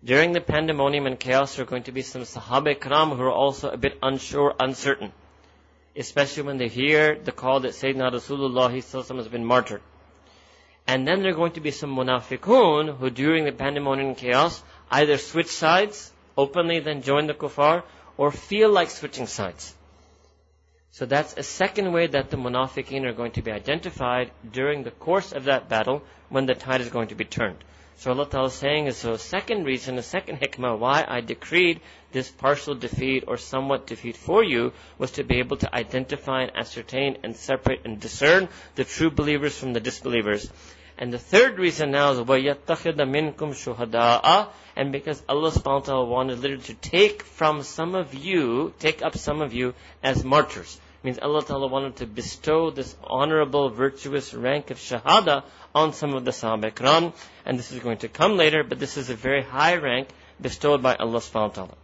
During 0.03 0.31
the 0.33 0.41
pandemonium 0.41 1.05
and 1.05 1.19
chaos, 1.19 1.55
there 1.55 1.63
are 1.63 1.69
going 1.69 1.83
to 1.83 1.91
be 1.91 2.01
some 2.01 2.23
Sahaba 2.23 2.75
Ikram 2.75 3.15
who 3.15 3.21
are 3.23 3.31
also 3.31 3.69
a 3.69 3.77
bit 3.77 3.97
unsure, 4.01 4.55
uncertain. 4.59 5.11
Especially 5.95 6.43
when 6.43 6.57
they 6.57 6.67
hear 6.67 7.17
the 7.17 7.31
call 7.31 7.61
that 7.61 7.71
Sayyidina 7.73 8.11
Rasulullah 8.11 8.71
has 9.17 9.27
been 9.27 9.45
martyred. 9.45 9.81
And 10.87 11.07
then 11.07 11.21
there 11.21 11.31
are 11.31 11.35
going 11.35 11.53
to 11.53 11.61
be 11.61 11.71
some 11.71 11.95
munafiqun 11.95 12.97
who 12.97 13.09
during 13.09 13.45
the 13.45 13.51
pandemonium 13.51 14.09
and 14.09 14.17
chaos 14.17 14.61
either 14.91 15.17
switch 15.17 15.47
sides 15.47 16.11
openly, 16.37 16.79
then 16.79 17.01
join 17.01 17.27
the 17.27 17.33
kuffar, 17.33 17.83
or 18.17 18.31
feel 18.31 18.69
like 18.69 18.89
switching 18.89 19.27
sides. 19.27 19.73
So 20.91 21.05
that's 21.05 21.35
a 21.35 21.43
second 21.43 21.91
way 21.91 22.07
that 22.07 22.29
the 22.29 22.37
munafiqeen 22.37 23.03
are 23.03 23.13
going 23.13 23.33
to 23.33 23.41
be 23.41 23.51
identified 23.51 24.31
during 24.49 24.83
the 24.83 24.91
course 24.91 25.33
of 25.33 25.43
that 25.43 25.67
battle 25.67 26.01
when 26.29 26.45
the 26.45 26.55
tide 26.55 26.81
is 26.81 26.89
going 26.89 27.09
to 27.09 27.15
be 27.15 27.25
turned. 27.25 27.63
So 27.97 28.11
Allah 28.11 28.27
Ta'ala 28.29 28.47
is 28.47 28.53
saying 28.53 28.87
is 28.87 28.97
so 28.97 29.15
second 29.17 29.63
reason, 29.63 29.95
the 29.95 30.03
second 30.03 30.39
hikmah 30.39 30.77
why 30.77 31.05
I 31.07 31.21
decreed 31.21 31.79
this 32.11 32.29
partial 32.29 32.75
defeat 32.75 33.23
or 33.27 33.37
somewhat 33.37 33.87
defeat 33.87 34.17
for 34.17 34.43
you 34.43 34.73
was 34.97 35.11
to 35.11 35.23
be 35.23 35.39
able 35.39 35.57
to 35.57 35.73
identify 35.75 36.43
and 36.43 36.55
ascertain 36.55 37.17
and 37.23 37.35
separate 37.35 37.85
and 37.85 37.99
discern 37.99 38.49
the 38.75 38.83
true 38.83 39.09
believers 39.09 39.57
from 39.57 39.73
the 39.73 39.79
disbelievers. 39.79 40.49
And 40.98 41.12
the 41.12 41.18
third 41.18 41.58
reason 41.58 41.92
now 41.92 42.12
is 42.12 42.18
وَيَتَّخِذَ 42.18 42.96
مِنْكُمْ 42.96 43.34
شُهَدَاءَ 43.36 44.48
And 44.76 44.92
because 44.92 45.22
Allah 45.28 45.50
subhanahu 45.50 45.80
wa 45.80 45.80
ta'ala 45.80 46.04
wanted 46.04 46.40
literally 46.40 46.62
to 46.64 46.74
take 46.74 47.22
from 47.22 47.62
some 47.62 47.94
of 47.94 48.12
you, 48.14 48.74
take 48.78 49.02
up 49.02 49.16
some 49.16 49.40
of 49.40 49.54
you 49.54 49.74
as 50.02 50.22
martyrs. 50.24 50.78
It 51.02 51.06
means 51.06 51.18
Allah 51.18 51.42
ta'ala 51.42 51.68
wanted 51.68 51.96
to 51.96 52.06
bestow 52.06 52.70
this 52.70 52.94
honorable, 53.02 53.70
virtuous 53.70 54.34
rank 54.34 54.70
of 54.70 54.76
shahada 54.76 55.44
on 55.74 55.94
some 55.94 56.12
of 56.12 56.26
the 56.26 56.32
Sahaba 56.32 56.70
Ikram. 56.70 57.14
And 57.46 57.58
this 57.58 57.72
is 57.72 57.78
going 57.78 57.98
to 57.98 58.08
come 58.08 58.36
later, 58.36 58.62
but 58.62 58.78
this 58.78 58.98
is 58.98 59.08
a 59.08 59.14
very 59.14 59.42
high 59.42 59.76
rank 59.76 60.08
bestowed 60.38 60.82
by 60.82 60.96
Allah 60.96 61.20
subhanahu 61.20 61.56
wa 61.56 61.66
ta'ala. 61.66 61.76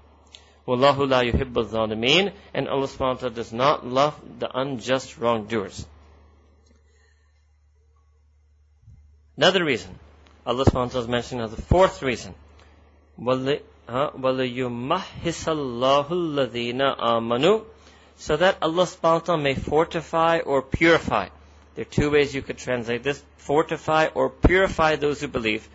Wallahu 0.66 1.08
la 1.08 1.20
yuhibbu 1.22 1.70
zalimin, 1.70 2.32
and 2.52 2.68
Allah 2.68 2.86
subhanahu 2.86 3.14
wa 3.14 3.20
ta'ala 3.20 3.34
does 3.34 3.52
not 3.52 3.86
love 3.86 4.20
the 4.38 4.50
unjust 4.52 5.16
wrongdoers. 5.16 5.86
Another 9.40 9.64
reason. 9.64 9.98
Allah 10.46 10.64
subhanahu 10.64 10.86
wa 10.86 10.88
ta'ala 10.88 11.04
is 11.04 11.08
mentioning 11.08 11.44
as 11.44 11.50
the 11.50 11.60
fourth 11.60 12.02
reason. 12.02 12.34
وَلِيُمَحِّسَ 13.20 13.60
اللَّهُ 15.24 16.08
الَّذِينَ 16.08 16.96
آمَنُوا 16.98 17.64
So 18.16 18.36
that 18.36 18.56
Allah 18.62 18.84
subhanahu 18.84 19.02
wa 19.02 19.18
ta'ala 19.18 19.42
may 19.42 19.54
fortify 19.54 20.38
or 20.38 20.62
purify. 20.62 21.28
There 21.74 21.82
are 21.82 21.84
two 21.84 22.10
ways 22.10 22.34
you 22.34 22.40
could 22.40 22.56
translate 22.56 23.02
this. 23.02 23.22
Fortify 23.36 24.06
or 24.14 24.30
purify 24.30 24.96
those 24.96 25.20
who 25.20 25.28
believe. 25.28 25.68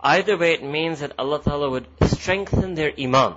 Either 0.00 0.36
way 0.36 0.54
it 0.54 0.64
means 0.64 0.98
that 0.98 1.12
Allah 1.18 1.40
ta'ala 1.40 1.70
would 1.70 1.86
strengthen 2.02 2.74
their 2.74 2.92
iman 2.98 3.36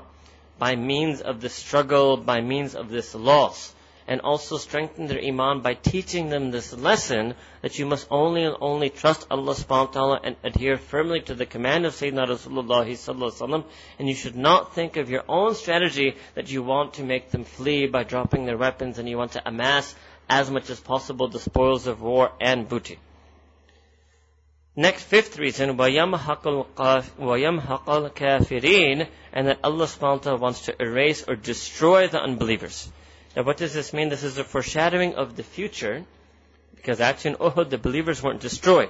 by 0.57 0.75
means 0.75 1.21
of 1.21 1.39
the 1.39 1.49
struggle, 1.49 2.17
by 2.17 2.41
means 2.41 2.73
of 2.73 2.89
this 2.89 3.13
loss 3.13 3.74
and 4.07 4.21
also 4.21 4.57
strengthen 4.57 5.07
their 5.07 5.23
iman 5.23 5.61
by 5.61 5.73
teaching 5.73 6.29
them 6.29 6.51
this 6.51 6.73
lesson 6.73 7.33
that 7.61 7.79
you 7.79 7.85
must 7.85 8.07
only 8.11 8.43
and 8.43 8.57
only 8.59 8.89
trust 8.89 9.25
Allah 9.31 9.53
subhanahu 9.53 9.87
wa 9.87 9.93
ta'ala 9.93 10.19
and 10.23 10.35
adhere 10.43 10.77
firmly 10.77 11.21
to 11.21 11.35
the 11.35 11.45
command 11.45 11.85
of 11.85 11.93
Sayyidina 11.93 12.27
Rasulullah 12.27 12.85
sallallahu 12.85 13.63
and 13.99 14.09
you 14.09 14.15
should 14.15 14.35
not 14.35 14.75
think 14.75 14.97
of 14.97 15.09
your 15.09 15.23
own 15.29 15.55
strategy 15.55 16.15
that 16.35 16.51
you 16.51 16.63
want 16.63 16.95
to 16.95 17.03
make 17.03 17.31
them 17.31 17.43
flee 17.43 17.87
by 17.87 18.03
dropping 18.03 18.45
their 18.45 18.57
weapons 18.57 18.99
and 18.99 19.07
you 19.07 19.17
want 19.17 19.33
to 19.33 19.47
amass 19.47 19.95
as 20.27 20.49
much 20.49 20.69
as 20.69 20.79
possible 20.79 21.27
the 21.27 21.39
spoils 21.39 21.87
of 21.87 22.01
war 22.01 22.31
and 22.41 22.67
booty. 22.67 22.99
Next, 24.75 25.03
fifth 25.03 25.37
reason, 25.37 25.77
وَيَمْحَقَ 25.77 26.43
الْكَافِرِينَ 27.19 29.07
And 29.33 29.47
that 29.47 29.59
Allah 29.63 29.85
subhanahu 29.85 30.17
wa 30.17 30.17
ta'ala 30.17 30.39
wants 30.39 30.65
to 30.65 30.81
erase 30.81 31.25
or 31.27 31.35
destroy 31.35 32.07
the 32.07 32.21
unbelievers. 32.21 32.89
Now 33.36 33.42
what 33.42 33.58
does 33.58 33.74
this 33.74 33.92
mean? 33.92 34.08
This 34.08 34.24
is 34.24 34.38
a 34.38 34.44
foreshadowing 34.44 35.14
of 35.16 35.36
the 35.36 35.42
future, 35.42 36.06
because 36.74 37.02
actually 37.02 37.32
in 37.32 37.36
Uhud 37.36 37.68
the 37.68 37.76
believers 37.76 38.22
weren't 38.22 38.40
destroyed. 38.40 38.88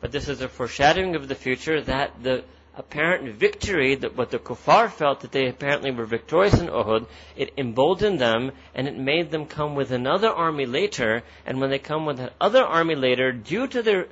But 0.00 0.12
this 0.12 0.28
is 0.28 0.40
a 0.40 0.48
foreshadowing 0.48 1.16
of 1.16 1.26
the 1.26 1.34
future 1.34 1.80
that 1.82 2.22
the 2.22 2.44
apparent 2.76 3.34
victory, 3.34 3.96
that 3.96 4.16
what 4.16 4.30
the 4.30 4.38
kuffar 4.38 4.90
felt 4.90 5.22
that 5.22 5.32
they 5.32 5.48
apparently 5.48 5.90
were 5.90 6.06
victorious 6.06 6.54
in 6.54 6.68
Uhud, 6.68 7.06
it 7.36 7.52
emboldened 7.58 8.20
them 8.20 8.52
and 8.76 8.86
it 8.86 8.96
made 8.96 9.32
them 9.32 9.46
come 9.46 9.74
with 9.74 9.90
another 9.90 10.30
army 10.30 10.66
later. 10.66 11.24
And 11.44 11.60
when 11.60 11.70
they 11.70 11.80
come 11.80 12.06
with 12.06 12.18
that 12.18 12.34
other 12.40 12.64
army 12.64 12.94
later, 12.94 13.32
due 13.32 13.66
to 13.66 13.82
their 13.82 14.06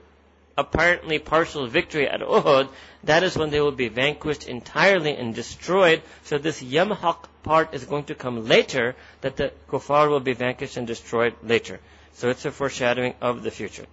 apparently 0.58 1.20
partial 1.20 1.68
victory 1.68 2.08
at 2.08 2.20
Uhud, 2.20 2.68
that 3.04 3.22
is 3.22 3.38
when 3.38 3.50
they 3.50 3.60
will 3.60 3.70
be 3.70 3.88
vanquished 3.88 4.48
entirely 4.48 5.14
and 5.14 5.36
destroyed. 5.36 6.02
So 6.24 6.36
this 6.36 6.60
yamhaq 6.60 7.26
part 7.47 7.73
is 7.73 7.85
going 7.85 8.05
to 8.05 8.15
come 8.15 8.45
later, 8.47 8.95
that 9.21 9.35
the 9.35 9.51
kuffar 9.69 10.09
will 10.09 10.19
be 10.19 10.33
vanquished 10.33 10.77
and 10.77 10.87
destroyed 10.87 11.35
later. 11.43 11.79
So 12.13 12.29
it's 12.29 12.45
a 12.45 12.51
foreshadowing 12.51 13.15
of 13.21 13.43
the 13.43 13.51
future. 13.51 13.85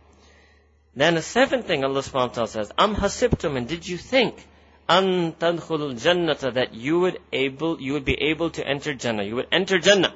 Then 0.94 1.14
the 1.14 1.22
seventh 1.22 1.66
thing 1.66 1.84
Allah 1.84 2.00
subhanahu 2.00 2.28
wa 2.28 2.34
ta'ala 2.34 2.48
says, 2.48 2.72
Am 2.76 2.94
hasibtum, 2.94 3.56
and 3.56 3.68
did 3.68 3.86
you 3.86 3.96
think, 3.96 4.46
an 4.88 5.32
tadkhulul 5.32 5.94
jannata, 5.94 6.52
that 6.54 6.74
you 6.74 6.98
would 7.00 7.20
able, 7.32 7.80
you 7.80 7.92
would 7.92 8.04
be 8.04 8.20
able 8.20 8.50
to 8.50 8.66
enter 8.66 8.92
Jannah. 8.92 9.22
You 9.22 9.36
would 9.36 9.48
enter 9.52 9.78
Jannah. 9.78 10.12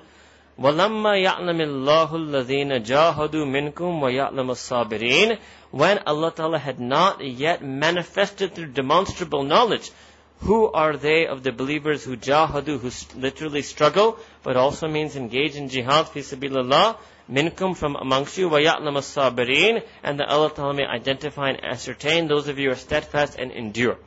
وَلَمَّا 0.59 1.14
يَعْلَمِ 1.23 1.61
اللَّهُ 1.61 2.11
الَّذِينَ 2.11 2.85
جَاهَدُوا 2.85 3.45
مِنْكُمْ 3.45 4.00
وَيَعْلَمَ 4.00 4.50
الصَّابِرِينَ 4.50 5.38
When 5.71 5.99
Allah 6.07 6.33
Ta'ala 6.33 6.59
had 6.59 6.78
not 6.78 7.25
yet 7.25 7.64
manifested 7.64 8.54
through 8.54 8.73
demonstrable 8.73 9.43
knowledge 9.43 9.90
who 10.39 10.72
are 10.72 10.96
they 10.96 11.27
of 11.27 11.43
the 11.43 11.51
believers 11.51 12.03
who 12.03 12.15
jahadu, 12.15 12.79
who 12.79 13.19
literally 13.19 13.62
struggle, 13.62 14.17
but 14.43 14.55
also 14.55 14.88
means 14.88 15.15
engage 15.15 15.55
in 15.55 15.69
jihad 15.69 16.08
fi 16.08 16.22
sabilillah, 16.22 16.98
minkum 17.29 17.75
from 17.75 17.96
amongst 17.96 18.38
you, 18.38 18.50
wa 18.50 18.58
ya'lam 18.58 18.98
as-sabirin, 18.98 19.84
and 20.03 20.19
that 20.19 20.29
Allah 20.29 20.51
Ta'ala 20.53 20.74
may 20.74 20.86
identify 20.86 21.50
and 21.50 21.63
ascertain 21.63 22.27
those 22.27 22.48
of 22.48 22.58
you 22.58 22.67
who 22.67 22.74
are 22.74 22.77
steadfast 22.77 23.38
and 23.38 23.51
endure. 23.51 23.98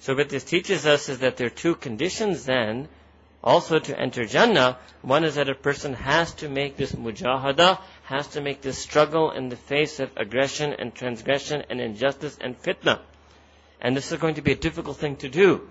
So 0.00 0.14
what 0.14 0.28
this 0.28 0.44
teaches 0.44 0.86
us 0.86 1.08
is 1.08 1.20
that 1.20 1.36
there 1.36 1.46
are 1.46 1.50
two 1.50 1.74
conditions 1.74 2.44
then 2.44 2.88
also 3.42 3.78
to 3.78 3.98
enter 3.98 4.24
Jannah, 4.26 4.78
one 5.02 5.24
is 5.24 5.36
that 5.36 5.48
a 5.48 5.54
person 5.54 5.94
has 5.94 6.34
to 6.34 6.48
make 6.48 6.76
this 6.76 6.92
mujahada, 6.92 7.80
has 8.04 8.26
to 8.28 8.40
make 8.40 8.60
this 8.60 8.78
struggle 8.78 9.30
in 9.30 9.48
the 9.48 9.56
face 9.56 9.98
of 9.98 10.10
aggression 10.16 10.74
and 10.78 10.94
transgression 10.94 11.62
and 11.70 11.80
injustice 11.80 12.36
and 12.38 12.60
fitna. 12.60 13.00
And 13.80 13.96
this 13.96 14.12
is 14.12 14.18
going 14.18 14.34
to 14.34 14.42
be 14.42 14.52
a 14.52 14.56
difficult 14.56 14.98
thing 14.98 15.16
to 15.16 15.28
do. 15.28 15.68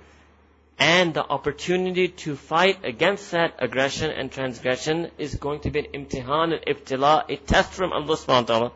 And 0.77 1.13
the 1.13 1.25
opportunity 1.25 2.07
to 2.23 2.35
fight 2.35 2.85
against 2.85 3.31
that 3.31 3.55
aggression 3.59 4.11
and 4.11 4.31
transgression 4.31 5.11
is 5.17 5.35
going 5.35 5.59
to 5.61 5.71
be 5.71 5.79
an 5.79 5.87
imtihan, 5.93 6.53
an 6.53 6.61
ibtila, 6.65 7.29
a 7.29 7.35
test 7.35 7.73
from 7.73 7.91
Allah 7.91 8.15
subhanahu 8.15 8.27
wa 8.27 8.41
ta'ala. 8.41 8.71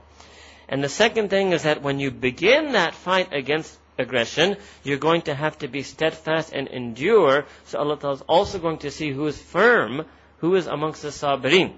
And 0.67 0.83
the 0.83 0.89
second 0.89 1.29
thing 1.29 1.51
is 1.53 1.63
that 1.63 1.81
when 1.81 1.99
you 1.99 2.11
begin 2.11 2.73
that 2.73 2.93
fight 2.93 3.33
against 3.33 3.77
aggression, 3.97 4.57
you're 4.83 4.97
going 4.97 5.23
to 5.23 5.35
have 5.35 5.57
to 5.59 5.67
be 5.67 5.83
steadfast 5.83 6.51
and 6.53 6.67
endure. 6.67 7.45
So 7.65 7.79
Allah 7.79 7.97
Ta'ala 7.97 8.15
is 8.15 8.21
also 8.27 8.59
going 8.59 8.79
to 8.79 8.91
see 8.91 9.11
who 9.11 9.27
is 9.27 9.41
firm, 9.41 10.05
who 10.37 10.55
is 10.55 10.67
amongst 10.67 11.01
the 11.03 11.09
sabirin. 11.09 11.73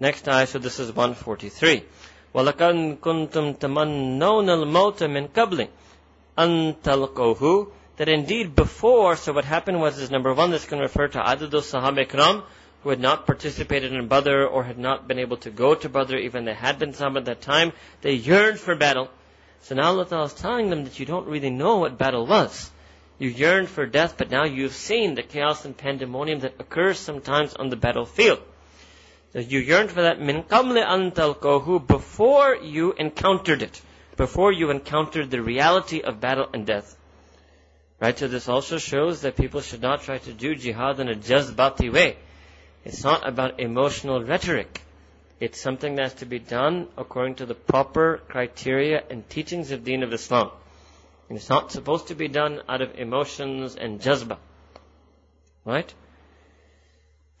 Next 0.00 0.28
ayah, 0.28 0.46
so 0.46 0.58
this 0.58 0.80
is 0.80 0.88
143. 0.88 1.84
وَلَقَدْ 2.33 2.99
كُنْتُمْ 2.99 3.59
تَمَنَّوْنَ 3.59 4.49
الْمَوْتَ 4.49 5.03
مِنْ 5.03 5.27
قَبْلِ 5.29 5.67
أَنْ 6.37 6.75
تَلْقَوْهُ 6.81 7.71
That 7.97 8.09
indeed 8.09 8.55
before, 8.55 9.15
so 9.15 9.33
what 9.33 9.45
happened 9.45 9.81
was 9.81 9.97
is 9.97 10.11
number 10.11 10.33
one, 10.33 10.51
this 10.51 10.65
can 10.65 10.79
refer 10.79 11.07
to 11.07 11.27
either 11.27 11.47
those 11.47 11.71
Sahaba 11.71 12.05
Ikram 12.05 12.43
who 12.83 12.89
had 12.89 12.99
not 12.99 13.25
participated 13.25 13.91
in 13.91 14.07
Badr 14.07 14.45
or 14.45 14.63
had 14.63 14.77
not 14.77 15.07
been 15.07 15.19
able 15.19 15.37
to 15.37 15.49
go 15.49 15.75
to 15.75 15.89
Badr, 15.89 16.15
even 16.15 16.45
they 16.45 16.53
had 16.53 16.79
been 16.79 16.93
some 16.93 17.17
at 17.17 17.25
that 17.25 17.41
time, 17.41 17.73
they 18.01 18.13
yearned 18.13 18.59
for 18.59 18.75
battle. 18.75 19.09
So 19.61 19.75
now 19.75 19.87
Allah 19.87 20.05
Ta'ala 20.05 20.25
is 20.25 20.33
telling 20.33 20.69
them 20.69 20.85
that 20.85 20.99
you 20.99 21.05
don't 21.05 21.27
really 21.27 21.49
know 21.49 21.77
what 21.77 21.97
battle 21.97 22.25
was. 22.25 22.71
You 23.17 23.27
yearned 23.27 23.67
for 23.67 23.85
death, 23.85 24.15
but 24.17 24.31
now 24.31 24.45
you've 24.45 24.73
seen 24.73 25.15
the 25.15 25.23
chaos 25.23 25.65
and 25.65 25.75
pandemonium 25.75 26.39
that 26.39 26.55
occurs 26.59 26.97
sometimes 26.97 27.53
on 27.53 27.69
the 27.69 27.75
battlefield. 27.75 28.39
That 29.34 29.50
you 29.50 29.58
yearned 29.58 29.90
for 29.90 30.02
that 30.02 30.20
min 30.20 30.44
qabli 30.44 30.82
an 30.86 31.10
talqahu 31.10 31.86
before 31.86 32.54
you 32.54 32.92
encountered 32.92 33.62
it. 33.62 33.82
Before 34.16 34.52
you 34.52 34.70
encountered 34.70 35.30
the 35.30 35.42
reality 35.42 36.00
of 36.00 36.20
battle 36.20 36.48
and 36.54 36.64
death. 36.64 36.96
Right? 38.00 38.16
So 38.16 38.28
this 38.28 38.48
also 38.48 38.78
shows 38.78 39.22
that 39.22 39.36
people 39.36 39.60
should 39.60 39.82
not 39.82 40.02
try 40.02 40.18
to 40.18 40.32
do 40.32 40.54
jihad 40.54 41.00
in 41.00 41.08
a 41.08 41.16
jazbati 41.16 41.92
way. 41.92 42.16
It's 42.84 43.02
not 43.02 43.28
about 43.28 43.58
emotional 43.58 44.22
rhetoric. 44.22 44.82
It's 45.40 45.60
something 45.60 45.96
that 45.96 46.02
has 46.02 46.14
to 46.14 46.26
be 46.26 46.38
done 46.38 46.86
according 46.96 47.36
to 47.36 47.46
the 47.46 47.56
proper 47.56 48.22
criteria 48.28 49.02
and 49.10 49.28
teachings 49.28 49.72
of 49.72 49.82
Deen 49.82 50.04
of 50.04 50.12
Islam. 50.12 50.50
And 51.28 51.36
it's 51.36 51.48
not 51.48 51.72
supposed 51.72 52.08
to 52.08 52.14
be 52.14 52.28
done 52.28 52.62
out 52.68 52.82
of 52.82 52.94
emotions 53.00 53.74
and 53.74 54.00
jazba. 54.00 54.38
Right? 55.64 55.92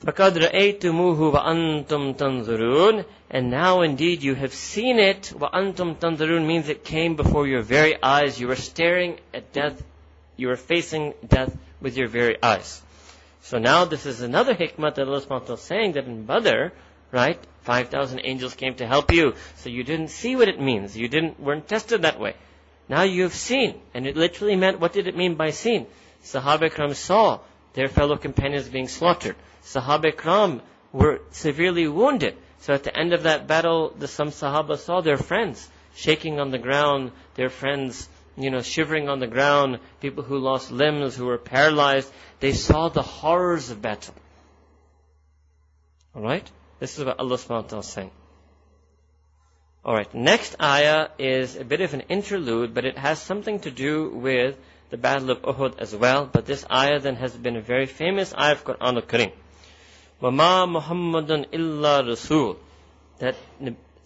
فَقَدْ 0.03 0.37
رَأَيْتُمُوهُ 0.37 1.33
وَأَنْتُمْ 1.33 2.15
تَنْظُرُونَ 2.15 3.05
And 3.29 3.51
now 3.51 3.81
indeed 3.81 4.23
you 4.23 4.33
have 4.33 4.53
seen 4.53 4.97
it. 4.97 5.33
وَأَنْتُمْ 5.35 5.97
تَنْظُرُونَ 5.97 6.45
means 6.45 6.69
it 6.69 6.85
came 6.85 7.17
before 7.17 7.45
your 7.45 7.61
very 7.61 8.01
eyes. 8.01 8.39
You 8.39 8.47
were 8.47 8.55
staring 8.55 9.19
at 9.33 9.51
death. 9.51 9.83
You 10.37 10.47
were 10.47 10.55
facing 10.55 11.15
death 11.27 11.53
with 11.81 11.97
your 11.97 12.07
very 12.07 12.41
eyes. 12.41 12.81
So 13.41 13.59
now 13.59 13.83
this 13.83 14.05
is 14.05 14.21
another 14.21 14.55
hikmah 14.55 14.95
that 14.95 15.05
Allah 15.05 15.21
subhanahu 15.21 15.55
is 15.55 15.61
saying 15.61 15.93
that 15.93 16.05
in 16.05 16.25
Badr, 16.25 16.67
right, 17.11 17.39
5,000 17.63 18.21
angels 18.23 18.55
came 18.55 18.75
to 18.75 18.87
help 18.87 19.11
you. 19.11 19.33
So 19.57 19.69
you 19.69 19.83
didn't 19.83 20.11
see 20.11 20.37
what 20.37 20.47
it 20.47 20.61
means. 20.61 20.95
You 20.95 21.09
didn't, 21.09 21.41
weren't 21.41 21.67
tested 21.67 22.03
that 22.03 22.21
way. 22.21 22.35
Now 22.87 23.03
you 23.03 23.23
have 23.23 23.33
seen. 23.33 23.79
And 23.93 24.07
it 24.07 24.15
literally 24.15 24.55
meant, 24.55 24.79
what 24.79 24.93
did 24.93 25.07
it 25.07 25.17
mean 25.17 25.35
by 25.35 25.51
seen? 25.51 25.87
Sahaba 26.23 26.69
Ikram 26.69 26.95
saw 26.95 27.39
their 27.73 27.89
fellow 27.89 28.15
companions 28.15 28.69
being 28.69 28.87
slaughtered. 28.87 29.35
Sahaba 29.64 30.12
Ikram 30.12 30.60
were 30.92 31.20
severely 31.30 31.88
wounded. 31.88 32.36
So 32.60 32.72
at 32.72 32.84
the 32.84 32.96
end 32.96 33.12
of 33.12 33.24
that 33.24 33.46
battle, 33.46 33.94
the, 33.98 34.08
some 34.08 34.28
Sahaba 34.28 34.78
saw 34.78 35.00
their 35.00 35.16
friends 35.16 35.68
shaking 35.94 36.40
on 36.40 36.50
the 36.50 36.58
ground, 36.58 37.12
their 37.34 37.50
friends, 37.50 38.08
you 38.36 38.50
know, 38.50 38.62
shivering 38.62 39.08
on 39.08 39.20
the 39.20 39.26
ground, 39.26 39.78
people 40.00 40.24
who 40.24 40.38
lost 40.38 40.70
limbs, 40.70 41.14
who 41.16 41.26
were 41.26 41.38
paralyzed. 41.38 42.10
They 42.40 42.52
saw 42.52 42.88
the 42.88 43.02
horrors 43.02 43.70
of 43.70 43.80
battle. 43.80 44.14
Alright? 46.16 46.50
This 46.80 46.98
is 46.98 47.04
what 47.04 47.18
Allah 47.18 47.36
subhanahu 47.36 47.62
wa 47.62 47.68
ta'ala 47.68 47.80
is 47.80 47.86
saying. 47.86 48.10
Alright, 49.84 50.14
next 50.14 50.56
ayah 50.60 51.08
is 51.18 51.56
a 51.56 51.64
bit 51.64 51.80
of 51.80 51.92
an 51.92 52.02
interlude, 52.08 52.72
but 52.72 52.84
it 52.84 52.96
has 52.96 53.20
something 53.20 53.60
to 53.60 53.70
do 53.70 54.08
with 54.08 54.56
the 54.90 54.96
Battle 54.96 55.30
of 55.30 55.42
Uhud 55.42 55.78
as 55.78 55.94
well. 55.94 56.28
But 56.30 56.46
this 56.46 56.64
ayah 56.70 57.00
then 57.00 57.16
has 57.16 57.36
been 57.36 57.56
a 57.56 57.60
very 57.60 57.86
famous 57.86 58.32
ayah 58.34 58.52
of 58.52 58.64
Quran 58.64 58.96
al-Karim. 58.96 59.32
وَمَا 60.23 60.81
مُحَمَّدٌ 60.81 61.49
إِلَّا 61.51 62.01
رَسُولٌ 62.01 62.57
That 63.19 63.35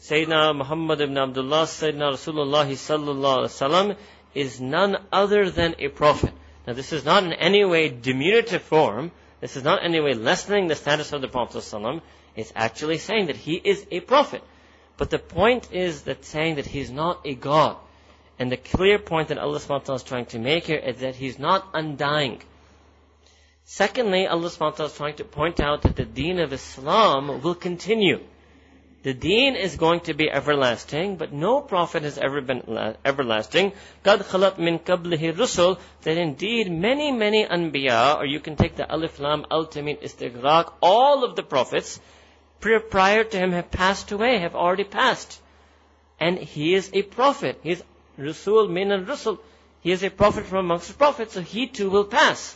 Sayyidina 0.02 0.56
Muhammad 0.56 1.02
ibn 1.02 1.18
Abdullah, 1.18 1.64
Sayyidina 1.64 2.12
Rasulullah 2.14 2.66
sallallahu 2.66 3.38
alaihi 3.38 3.96
wasallam 3.96 3.96
is 4.36 4.60
none 4.60 4.98
other 5.12 5.50
than 5.50 5.76
a 5.80 5.88
prophet. 5.88 6.34
Now 6.68 6.74
this 6.74 6.92
is 6.92 7.06
not 7.06 7.24
in 7.24 7.34
any 7.34 7.64
way 7.64 7.90
diminutive 7.90 8.62
form. 8.62 9.12
This 9.40 9.56
is 9.56 9.64
not 9.64 9.80
in 9.80 9.94
any 9.94 10.00
way 10.00 10.14
lessening 10.14 10.68
the 10.68 10.76
status 10.76 11.14
of 11.14 11.22
the 11.22 11.28
Prophet 11.28 11.58
sallallahu 11.58 12.02
It's 12.36 12.52
actually 12.56 12.98
saying 12.98 13.28
that 13.28 13.36
he 13.36 13.56
is 13.56 13.86
a 13.92 14.00
prophet. 14.00 14.44
But 14.98 15.10
the 15.10 15.20
point 15.20 15.72
is 15.72 16.04
that 16.04 16.26
saying 16.26 16.56
that 16.56 16.66
he's 16.66 16.92
not 16.92 17.22
a 17.26 17.34
God. 17.34 17.78
And 18.40 18.52
the 18.52 18.58
clear 18.58 19.00
point 19.00 19.30
that 19.30 19.38
Allah 19.38 19.60
subhanahu 19.60 19.96
is 19.96 20.04
trying 20.04 20.26
to 20.28 20.40
make 20.40 20.66
here 20.66 20.78
is 20.78 21.00
that 21.00 21.16
he's 21.16 21.40
not 21.40 21.68
undying. 21.74 22.42
Secondly, 23.68 24.28
Allah 24.28 24.50
subhanahu 24.50 24.86
is 24.86 24.96
trying 24.96 25.16
to 25.16 25.24
point 25.24 25.60
out 25.60 25.84
that 25.84 25.96
the 25.96 26.06
deen 26.06 26.40
of 26.40 26.52
Islam 26.52 27.42
will 27.42 27.56
continue. 27.56 28.20
The 29.04 29.14
deen 29.14 29.56
is 29.56 29.76
going 29.76 30.00
to 30.02 30.14
be 30.14 30.30
everlasting, 30.30 31.18
but 31.18 31.34
no 31.34 31.60
prophet 31.60 32.04
has 32.04 32.18
ever 32.18 32.40
been 32.40 32.96
everlasting. 33.04 33.74
قَدْ 34.04 34.24
خَلَتْ 34.24 34.56
مِنْ 34.56 34.80
قَبْلِهِ 34.82 35.34
rusul 35.36 35.78
That 36.04 36.18
indeed 36.18 36.72
many, 36.72 37.12
many 37.12 37.46
anbiya, 37.46 38.18
or 38.18 38.26
you 38.26 38.40
can 38.40 38.56
take 38.56 38.78
the 38.78 38.94
alif 38.94 39.20
lam 39.20 39.46
ultimate 39.52 40.02
istighraq, 40.02 40.74
all 40.82 41.26
of 41.26 41.36
the 41.36 41.44
prophets, 41.44 42.00
prior 42.62 43.26
to 43.26 43.38
him 43.38 43.52
have 43.52 43.72
passed 43.72 44.12
away, 44.14 44.40
have 44.40 44.56
already 44.56 44.86
passed. 44.86 45.42
And 46.18 46.38
he 46.38 46.74
is 46.74 46.90
a 46.94 47.02
prophet. 47.02 47.60
He 47.62 47.72
is 47.72 47.84
Rasul 48.18 48.70
min 48.70 48.92
al 48.92 49.02
Rasul. 49.02 49.40
He 49.82 49.92
is 49.92 50.04
a 50.04 50.10
prophet 50.10 50.46
from 50.46 50.60
amongst 50.60 50.88
the 50.88 50.94
prophets, 50.94 51.34
so 51.34 51.42
he 51.42 51.68
too 51.68 51.90
will 51.90 52.06
pass. 52.06 52.56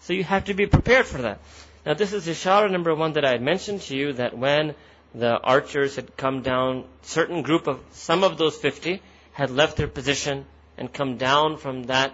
So 0.00 0.12
you 0.12 0.24
have 0.24 0.44
to 0.46 0.54
be 0.54 0.66
prepared 0.66 1.06
for 1.06 1.22
that. 1.22 1.40
Now 1.84 1.94
this 1.94 2.12
is 2.12 2.26
ishara 2.26 2.70
number 2.70 2.94
one 2.94 3.14
that 3.14 3.24
I 3.24 3.30
had 3.30 3.42
mentioned 3.42 3.82
to 3.82 3.96
you 3.96 4.12
that 4.14 4.36
when 4.36 4.74
the 5.14 5.38
archers 5.38 5.96
had 5.96 6.16
come 6.16 6.42
down, 6.42 6.84
certain 7.02 7.42
group 7.42 7.66
of, 7.66 7.80
some 7.92 8.24
of 8.24 8.38
those 8.38 8.56
50 8.56 9.00
had 9.32 9.50
left 9.50 9.76
their 9.76 9.88
position 9.88 10.44
and 10.76 10.92
come 10.92 11.16
down 11.16 11.56
from 11.56 11.84
that 11.84 12.12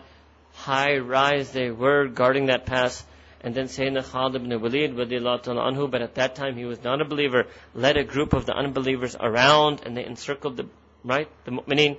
high 0.53 0.99
rise 0.99 1.51
they 1.51 1.71
were 1.71 2.07
guarding 2.07 2.47
that 2.47 2.67
pass 2.67 3.05
and 3.45 3.55
then 3.55 3.67
Sayyidina 3.67 4.03
Khalid 4.11 4.37
ibn 4.37 4.59
Walid 4.59 4.95
anhu, 4.95 5.91
but 5.91 6.01
at 6.01 6.15
that 6.15 6.35
time 6.35 6.57
he 6.57 6.65
was 6.65 6.83
not 6.83 7.03
a 7.03 7.05
believer, 7.05 7.45
led 7.75 7.99
a 7.99 8.05
group 8.05 8.33
of 8.33 8.47
the 8.47 8.55
unbelievers 8.55 9.15
around 9.21 9.83
and 9.85 9.95
they 9.95 10.07
encircled 10.07 10.57
the, 10.57 10.67
right, 11.05 11.29
the 11.45 11.51
mu'mineen, 11.51 11.99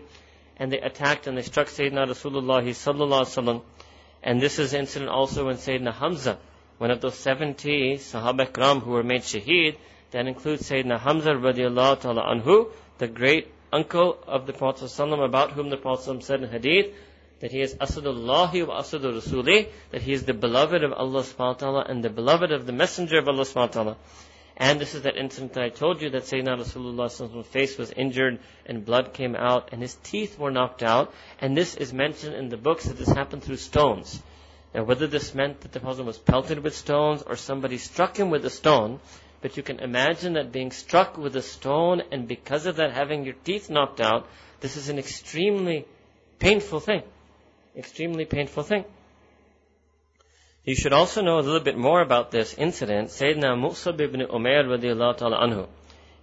and 0.57 0.71
they 0.71 0.79
attacked 0.79 1.27
and 1.27 1.37
they 1.37 1.43
struck 1.43 1.67
Sayyidina 1.67 2.07
Rasulullah 2.07 2.63
sallallahu 2.63 3.61
And 4.25 4.41
this 4.41 4.57
is 4.57 4.73
incident 4.73 5.11
also 5.11 5.45
when 5.45 5.57
Sayyidina 5.57 5.93
Hamza, 5.93 6.39
one 6.79 6.89
of 6.89 6.99
those 6.99 7.13
70 7.15 7.97
Sahaba 7.97 8.47
Ikram 8.47 8.81
who 8.81 8.91
were 8.91 9.03
made 9.03 9.21
shaheed, 9.21 9.77
that 10.09 10.25
includes 10.25 10.67
Sayyidina 10.67 10.99
Hamza 10.99 11.29
radiallahu 11.29 11.99
ta'ala 12.01 12.23
anhu, 12.23 12.71
the 12.97 13.07
great 13.07 13.51
uncle 13.71 14.17
of 14.25 14.47
the 14.47 14.53
Prophet 14.53 14.85
ﷺ, 14.85 15.23
about 15.23 15.51
whom 15.51 15.69
the 15.69 15.77
Prophet 15.77 16.09
ﷺ 16.09 16.23
said 16.23 16.41
in 16.41 16.49
hadith, 16.49 16.95
that 17.39 17.51
he 17.51 17.61
is 17.61 17.75
Asadullahi 17.75 18.65
wa 18.65 18.81
Asadu 18.81 19.13
Rasuli, 19.13 19.67
that 19.91 20.01
he 20.01 20.13
is 20.13 20.23
the 20.23 20.33
beloved 20.33 20.83
of 20.83 20.91
Allah 20.93 21.21
subhanahu 21.21 21.37
wa 21.37 21.53
ta'ala 21.53 21.85
and 21.87 22.03
the 22.03 22.09
beloved 22.09 22.51
of 22.51 22.65
the 22.65 22.71
messenger 22.73 23.19
of 23.19 23.27
Allah 23.27 23.43
subhanahu 23.43 23.55
wa 23.55 23.67
ta'ala. 23.67 23.97
And 24.57 24.79
this 24.79 24.95
is 24.95 25.01
that 25.01 25.17
incident 25.17 25.53
that 25.53 25.63
I 25.63 25.69
told 25.69 26.01
you 26.01 26.09
that 26.11 26.23
Sayyidina 26.23 26.57
Rasulullah's 26.57 27.47
face 27.47 27.77
was 27.77 27.91
injured 27.91 28.39
and 28.65 28.85
blood 28.85 29.13
came 29.13 29.35
out 29.35 29.69
and 29.71 29.81
his 29.81 29.95
teeth 29.95 30.39
were 30.39 30.51
knocked 30.51 30.81
out. 30.81 31.13
And 31.39 31.57
this 31.57 31.75
is 31.75 31.93
mentioned 31.93 32.35
in 32.35 32.49
the 32.49 32.57
books 32.57 32.85
that 32.85 32.97
this 32.97 33.09
happened 33.09 33.43
through 33.43 33.57
stones. 33.57 34.21
Now 34.73 34.83
whether 34.83 35.07
this 35.07 35.35
meant 35.35 35.61
that 35.61 35.71
the 35.71 35.79
Prophet 35.79 36.05
was 36.05 36.17
pelted 36.17 36.59
with 36.59 36.75
stones 36.75 37.21
or 37.21 37.35
somebody 37.35 37.77
struck 37.77 38.17
him 38.17 38.29
with 38.29 38.45
a 38.45 38.49
stone, 38.49 38.99
but 39.41 39.57
you 39.57 39.63
can 39.63 39.79
imagine 39.79 40.33
that 40.33 40.51
being 40.51 40.71
struck 40.71 41.17
with 41.17 41.35
a 41.35 41.41
stone 41.41 42.01
and 42.11 42.27
because 42.27 42.65
of 42.65 42.77
that 42.77 42.93
having 42.93 43.25
your 43.25 43.35
teeth 43.43 43.69
knocked 43.69 43.99
out, 43.99 44.27
this 44.61 44.77
is 44.77 44.89
an 44.89 44.99
extremely 44.99 45.85
painful 46.39 46.79
thing 46.79 47.03
extremely 47.77 48.25
painful 48.25 48.63
thing. 48.63 48.85
You 50.65 50.73
should 50.73 50.93
also 50.93 51.21
know 51.21 51.37
a 51.37 51.45
little 51.45 51.59
bit 51.59 51.77
more 51.77 52.01
about 52.01 52.31
this 52.31 52.55
incident. 52.55 53.09
Sayyidina 53.09 53.55
Musab 53.55 54.01
ibn 54.01 54.21
Umair 54.21 54.65
radiallahu 54.65 55.17
ta'ala 55.17 55.37
anhu. 55.47 55.67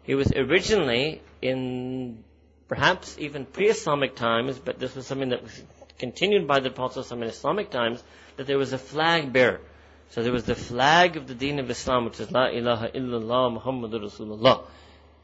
He 0.03 0.17
was 0.17 0.33
originally 0.33 1.23
in 1.41 2.25
perhaps 2.67 3.17
even 3.21 3.47
pre-Islamic 3.47 4.17
times, 4.17 4.59
but 4.59 4.81
this 4.81 4.97
was 4.97 5.07
something 5.07 5.29
that 5.29 5.45
was 5.45 5.63
continued 5.97 6.49
by 6.49 6.59
the 6.59 6.71
Prophet 6.71 7.09
in 7.13 7.23
Islamic 7.23 7.71
times, 7.71 8.03
that 8.37 8.49
there 8.49 8.59
was 8.59 8.73
a 8.73 8.79
flag 8.79 9.33
bearer. 9.33 9.61
So 10.11 10.25
there 10.25 10.33
was 10.33 10.45
the 10.45 10.57
flag 10.57 11.17
of 11.17 11.29
the 11.29 11.35
deen 11.35 11.61
of 11.61 11.71
Islam, 11.71 12.07
which 12.07 12.19
is 12.19 12.33
La 12.33 12.49
ilaha 12.49 12.89
illallah 12.89 13.63
Muhammadur 13.63 14.03
Rasulullah. 14.11 14.65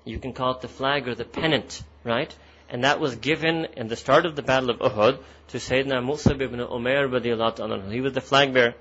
You 0.04 0.20
can 0.20 0.32
call 0.32 0.52
it 0.52 0.60
the 0.60 0.68
flag 0.68 1.08
or 1.08 1.16
the 1.16 1.24
pennant, 1.24 1.82
right? 2.04 2.32
and 2.68 2.84
that 2.84 3.00
was 3.00 3.16
given 3.16 3.66
in 3.76 3.88
the 3.88 3.96
start 3.96 4.26
of 4.26 4.36
the 4.36 4.42
Battle 4.42 4.70
of 4.70 4.78
Uhud 4.78 5.18
to 5.48 5.58
Sayyidina 5.58 6.04
Musab 6.04 6.42
ibn 6.42 6.60
Umair 6.60 7.08
radiallahu 7.08 7.56
anhu. 7.56 7.92
He 7.92 8.00
was 8.00 8.12
the 8.12 8.20
flag 8.20 8.52
bearer. 8.52 8.74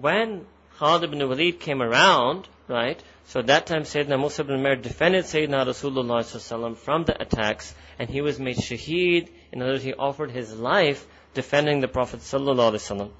When 0.00 0.46
Khalid 0.78 1.02
ibn 1.02 1.28
Walid 1.28 1.58
came 1.58 1.82
around, 1.82 2.46
right, 2.68 3.02
so 3.26 3.40
at 3.40 3.48
that 3.48 3.66
time 3.66 3.82
Sayyidina 3.82 4.16
Musab 4.16 4.44
ibn 4.44 4.60
Umair 4.60 4.80
defended 4.80 5.24
Sayyidina 5.24 5.66
Rasulullah 5.66 6.76
from 6.76 7.02
the 7.02 7.20
attacks, 7.20 7.74
and 7.98 8.08
he 8.08 8.20
was 8.20 8.38
made 8.38 8.58
shaheed, 8.58 9.28
in 9.50 9.60
other 9.60 9.72
words, 9.72 9.82
he 9.82 9.94
offered 9.94 10.30
his 10.30 10.56
life 10.56 11.04
defending 11.34 11.80
the 11.80 11.88
Prophet 11.88 12.20
sallallahu. 12.20 13.10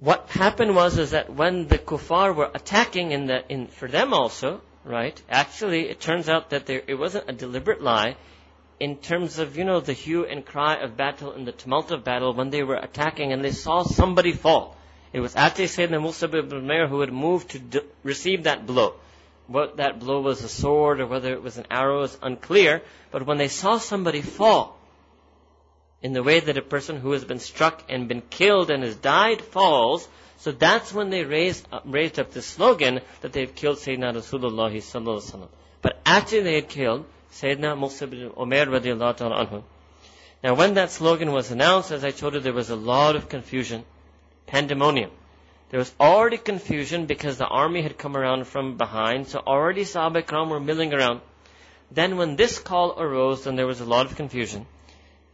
What 0.00 0.28
happened 0.30 0.74
was 0.74 0.98
is 0.98 1.12
that 1.12 1.32
when 1.32 1.68
the 1.68 1.78
kuffar 1.78 2.34
were 2.34 2.50
attacking 2.52 3.12
in 3.12 3.26
the 3.26 3.44
in 3.48 3.68
for 3.68 3.86
them 3.86 4.12
also, 4.12 4.60
right? 4.84 5.22
Actually, 5.30 5.88
it 5.88 6.00
turns 6.00 6.28
out 6.28 6.50
that 6.50 6.66
there, 6.66 6.82
it 6.88 6.96
wasn't 6.96 7.30
a 7.30 7.32
deliberate 7.32 7.80
lie 7.80 8.16
in 8.80 8.96
terms 8.96 9.38
of, 9.38 9.56
you 9.56 9.62
know, 9.62 9.78
the 9.78 9.92
hue 9.92 10.26
and 10.26 10.44
cry 10.44 10.74
of 10.82 10.96
battle 10.96 11.30
and 11.30 11.46
the 11.46 11.52
tumult 11.52 11.92
of 11.92 12.02
battle 12.02 12.34
when 12.34 12.50
they 12.50 12.64
were 12.64 12.74
attacking 12.74 13.32
and 13.32 13.44
they 13.44 13.52
saw 13.52 13.84
somebody 13.84 14.32
fall. 14.32 14.74
It 15.12 15.20
was 15.20 15.36
actually 15.36 15.66
Sayyidina 15.66 16.00
Musab 16.00 16.34
ibn 16.34 16.62
Umair 16.62 16.88
who 16.88 17.00
had 17.00 17.12
moved 17.12 17.50
to 17.50 17.58
d- 17.58 17.80
receive 18.02 18.44
that 18.44 18.66
blow. 18.66 18.94
What 19.46 19.78
that 19.78 19.98
blow 19.98 20.20
was 20.20 20.44
a 20.44 20.48
sword 20.48 21.00
or 21.00 21.06
whether 21.06 21.32
it 21.32 21.42
was 21.42 21.56
an 21.56 21.66
arrow 21.70 22.02
is 22.02 22.18
unclear, 22.22 22.82
but 23.10 23.24
when 23.26 23.38
they 23.38 23.48
saw 23.48 23.78
somebody 23.78 24.20
fall, 24.20 24.78
in 26.02 26.12
the 26.12 26.22
way 26.22 26.40
that 26.40 26.56
a 26.56 26.62
person 26.62 26.96
who 26.96 27.12
has 27.12 27.24
been 27.24 27.38
struck 27.38 27.84
and 27.88 28.08
been 28.08 28.22
killed 28.22 28.70
and 28.70 28.82
has 28.82 28.94
died 28.96 29.42
falls. 29.42 30.08
So 30.38 30.52
that's 30.52 30.92
when 30.92 31.10
they 31.10 31.24
raised 31.24 31.66
up, 31.72 31.82
raised 31.84 32.18
up 32.18 32.30
the 32.30 32.42
slogan 32.42 33.00
that 33.22 33.32
they've 33.32 33.52
killed 33.52 33.78
Sayyidina 33.78 34.14
Rasulullah 34.14 34.70
sallallahu 34.72 35.32
alaihi. 35.32 35.48
But 35.82 36.00
actually 36.06 36.42
they 36.42 36.54
had 36.54 36.68
killed 36.68 37.06
Sayyidina 37.32 37.76
Musab 37.76 38.12
ibn 38.12 38.30
Umair 38.30 38.66
radiallahu 38.66 39.16
ta'ala 39.16 39.46
anhu. 39.46 39.62
Now 40.44 40.54
when 40.54 40.74
that 40.74 40.92
slogan 40.92 41.32
was 41.32 41.50
announced, 41.50 41.90
as 41.90 42.04
I 42.04 42.12
told 42.12 42.34
you, 42.34 42.40
there 42.40 42.52
was 42.52 42.70
a 42.70 42.76
lot 42.76 43.16
of 43.16 43.28
confusion, 43.28 43.84
pandemonium. 44.48 45.10
There 45.70 45.78
was 45.78 45.94
already 46.00 46.38
confusion 46.38 47.06
because 47.06 47.36
the 47.36 47.46
army 47.46 47.82
had 47.82 47.98
come 47.98 48.16
around 48.16 48.46
from 48.46 48.76
behind, 48.76 49.28
so 49.28 49.42
already 49.46 49.82
Sahaba 49.82 50.22
Ikram 50.22 50.48
were 50.48 50.60
milling 50.60 50.94
around. 50.94 51.20
Then 51.90 52.16
when 52.16 52.36
this 52.36 52.58
call 52.58 52.98
arose, 52.98 53.44
then 53.44 53.56
there 53.56 53.66
was 53.66 53.80
a 53.80 53.84
lot 53.84 54.06
of 54.06 54.16
confusion. 54.16 54.66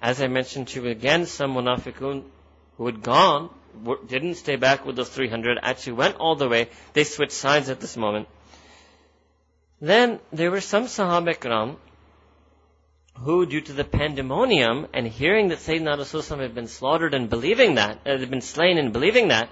As 0.02 0.20
I 0.20 0.26
mentioned 0.26 0.68
to 0.68 0.82
you 0.82 0.90
again, 0.90 1.26
some 1.26 1.54
munafiqun 1.54 2.24
who 2.76 2.86
had 2.86 3.02
gone, 3.02 3.50
didn't 4.06 4.34
stay 4.34 4.56
back 4.56 4.84
with 4.84 4.96
those 4.96 5.08
300, 5.08 5.58
actually 5.62 5.94
went 5.94 6.16
all 6.16 6.36
the 6.36 6.48
way. 6.48 6.68
They 6.92 7.04
switched 7.04 7.32
sides 7.32 7.70
at 7.70 7.80
this 7.80 7.96
moment. 7.96 8.28
Then 9.80 10.18
there 10.32 10.50
were 10.50 10.60
some 10.60 10.84
Sahaba 10.84 11.34
Ikram 11.34 11.76
who, 13.18 13.46
due 13.46 13.60
to 13.60 13.72
the 13.72 13.84
pandemonium 13.84 14.86
and 14.92 15.06
hearing 15.06 15.48
that 15.48 15.58
Sayyidina 15.58 15.98
Rasulullah 15.98 16.40
had 16.40 16.54
been 16.54 16.66
slaughtered 16.66 17.14
and 17.14 17.30
believing 17.30 17.76
that, 17.76 18.00
uh, 18.06 18.18
had 18.18 18.30
been 18.30 18.40
slain 18.40 18.76
and 18.76 18.92
believing 18.92 19.28
that, 19.28 19.48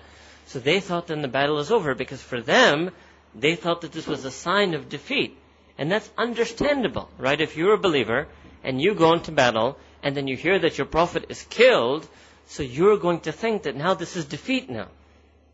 so 0.46 0.58
they 0.58 0.80
thought 0.80 1.06
then 1.06 1.22
the 1.22 1.28
battle 1.28 1.58
is 1.60 1.70
over 1.70 1.94
because 1.94 2.20
for 2.20 2.40
them, 2.40 2.90
they 3.34 3.54
thought 3.54 3.82
that 3.82 3.92
this 3.92 4.06
was 4.06 4.24
a 4.24 4.30
sign 4.30 4.74
of 4.74 4.88
defeat. 4.88 5.38
And 5.78 5.90
that's 5.90 6.10
understandable, 6.18 7.08
right? 7.18 7.40
If 7.40 7.56
you're 7.56 7.74
a 7.74 7.78
believer 7.78 8.28
and 8.62 8.80
you 8.80 8.94
go 8.94 9.14
into 9.14 9.32
battle 9.32 9.78
and 10.02 10.16
then 10.16 10.26
you 10.26 10.36
hear 10.36 10.58
that 10.58 10.76
your 10.76 10.86
prophet 10.86 11.26
is 11.28 11.42
killed, 11.44 12.06
so 12.46 12.62
you're 12.62 12.98
going 12.98 13.20
to 13.20 13.32
think 13.32 13.62
that 13.62 13.76
now 13.76 13.94
this 13.94 14.16
is 14.16 14.24
defeat 14.24 14.68
now, 14.68 14.88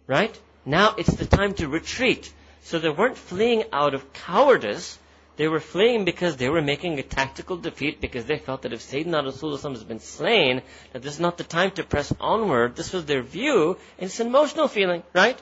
right? 0.06 0.36
Now 0.64 0.94
it's 0.98 1.14
the 1.14 1.26
time 1.26 1.54
to 1.54 1.68
retreat. 1.68 2.32
So 2.62 2.78
they 2.78 2.90
weren't 2.90 3.16
fleeing 3.16 3.64
out 3.72 3.94
of 3.94 4.12
cowardice, 4.12 4.98
they 5.38 5.46
were 5.46 5.60
fleeing 5.60 6.04
because 6.04 6.36
they 6.36 6.48
were 6.48 6.60
making 6.60 6.98
a 6.98 7.02
tactical 7.04 7.56
defeat 7.56 8.00
because 8.00 8.24
they 8.24 8.38
felt 8.38 8.62
that 8.62 8.72
if 8.72 8.80
Sayyidina 8.80 9.22
Rasulullah 9.22 9.70
has 9.70 9.84
been 9.84 10.00
slain, 10.00 10.62
that 10.92 11.00
this 11.00 11.14
is 11.14 11.20
not 11.20 11.38
the 11.38 11.44
time 11.44 11.70
to 11.72 11.84
press 11.84 12.12
onward. 12.20 12.74
This 12.74 12.92
was 12.92 13.04
their 13.04 13.22
view. 13.22 13.76
And 13.98 14.08
it's 14.08 14.18
an 14.18 14.26
emotional 14.26 14.66
feeling, 14.66 15.04
right? 15.14 15.40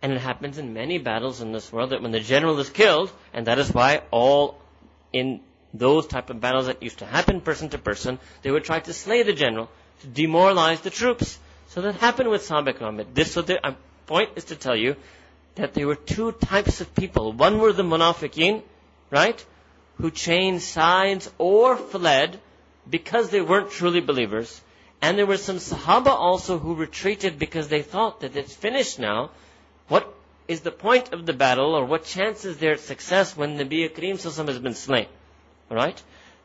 And 0.00 0.12
it 0.12 0.20
happens 0.20 0.58
in 0.58 0.74
many 0.74 0.98
battles 0.98 1.40
in 1.40 1.50
this 1.50 1.72
world 1.72 1.90
that 1.90 2.02
when 2.02 2.12
the 2.12 2.20
general 2.20 2.56
is 2.60 2.70
killed, 2.70 3.10
and 3.32 3.48
that 3.48 3.58
is 3.58 3.74
why 3.74 4.02
all 4.12 4.60
in 5.12 5.40
those 5.72 6.06
type 6.06 6.30
of 6.30 6.40
battles 6.40 6.66
that 6.66 6.80
used 6.80 7.00
to 7.00 7.04
happen 7.04 7.40
person 7.40 7.70
to 7.70 7.78
person, 7.78 8.20
they 8.42 8.52
would 8.52 8.62
try 8.62 8.78
to 8.78 8.92
slay 8.92 9.24
the 9.24 9.32
general, 9.32 9.68
to 10.02 10.06
demoralize 10.06 10.82
the 10.82 10.90
troops. 10.90 11.36
So 11.70 11.80
that 11.80 11.96
happened 11.96 12.30
with 12.30 12.46
Sabek 12.48 12.80
Ahmed. 12.80 13.12
This, 13.12 13.32
so 13.32 13.42
the 13.42 13.58
uh, 13.66 13.74
point 14.06 14.30
is 14.36 14.44
to 14.44 14.54
tell 14.54 14.76
you 14.76 14.94
that 15.56 15.74
there 15.74 15.88
were 15.88 15.96
two 15.96 16.30
types 16.30 16.80
of 16.80 16.94
people. 16.94 17.32
One 17.32 17.58
were 17.58 17.72
the 17.72 17.82
munafiqeen, 17.82 18.62
right? 19.14 19.46
Who 19.98 20.10
changed 20.10 20.64
sides 20.64 21.30
or 21.38 21.76
fled 21.76 22.40
because 22.90 23.30
they 23.30 23.40
weren't 23.40 23.70
truly 23.70 24.00
believers. 24.00 24.60
And 25.00 25.16
there 25.16 25.26
were 25.26 25.36
some 25.36 25.56
Sahaba 25.56 26.08
also 26.08 26.58
who 26.58 26.74
retreated 26.74 27.38
because 27.38 27.68
they 27.68 27.82
thought 27.82 28.20
that 28.20 28.36
it's 28.36 28.54
finished 28.54 28.98
now. 28.98 29.30
What 29.88 30.12
is 30.48 30.60
the 30.62 30.72
point 30.72 31.12
of 31.12 31.26
the 31.26 31.32
battle 31.32 31.74
or 31.74 31.84
what 31.84 32.04
chance 32.04 32.44
is 32.44 32.56
there 32.58 32.72
at 32.72 32.80
success 32.80 33.36
when 33.36 33.56
Nabi 33.58 33.88
Kareem 33.88 34.18
Sassam 34.24 34.48
has 34.48 34.58
been 34.58 34.74
slain? 34.74 35.06
Alright? 35.70 36.02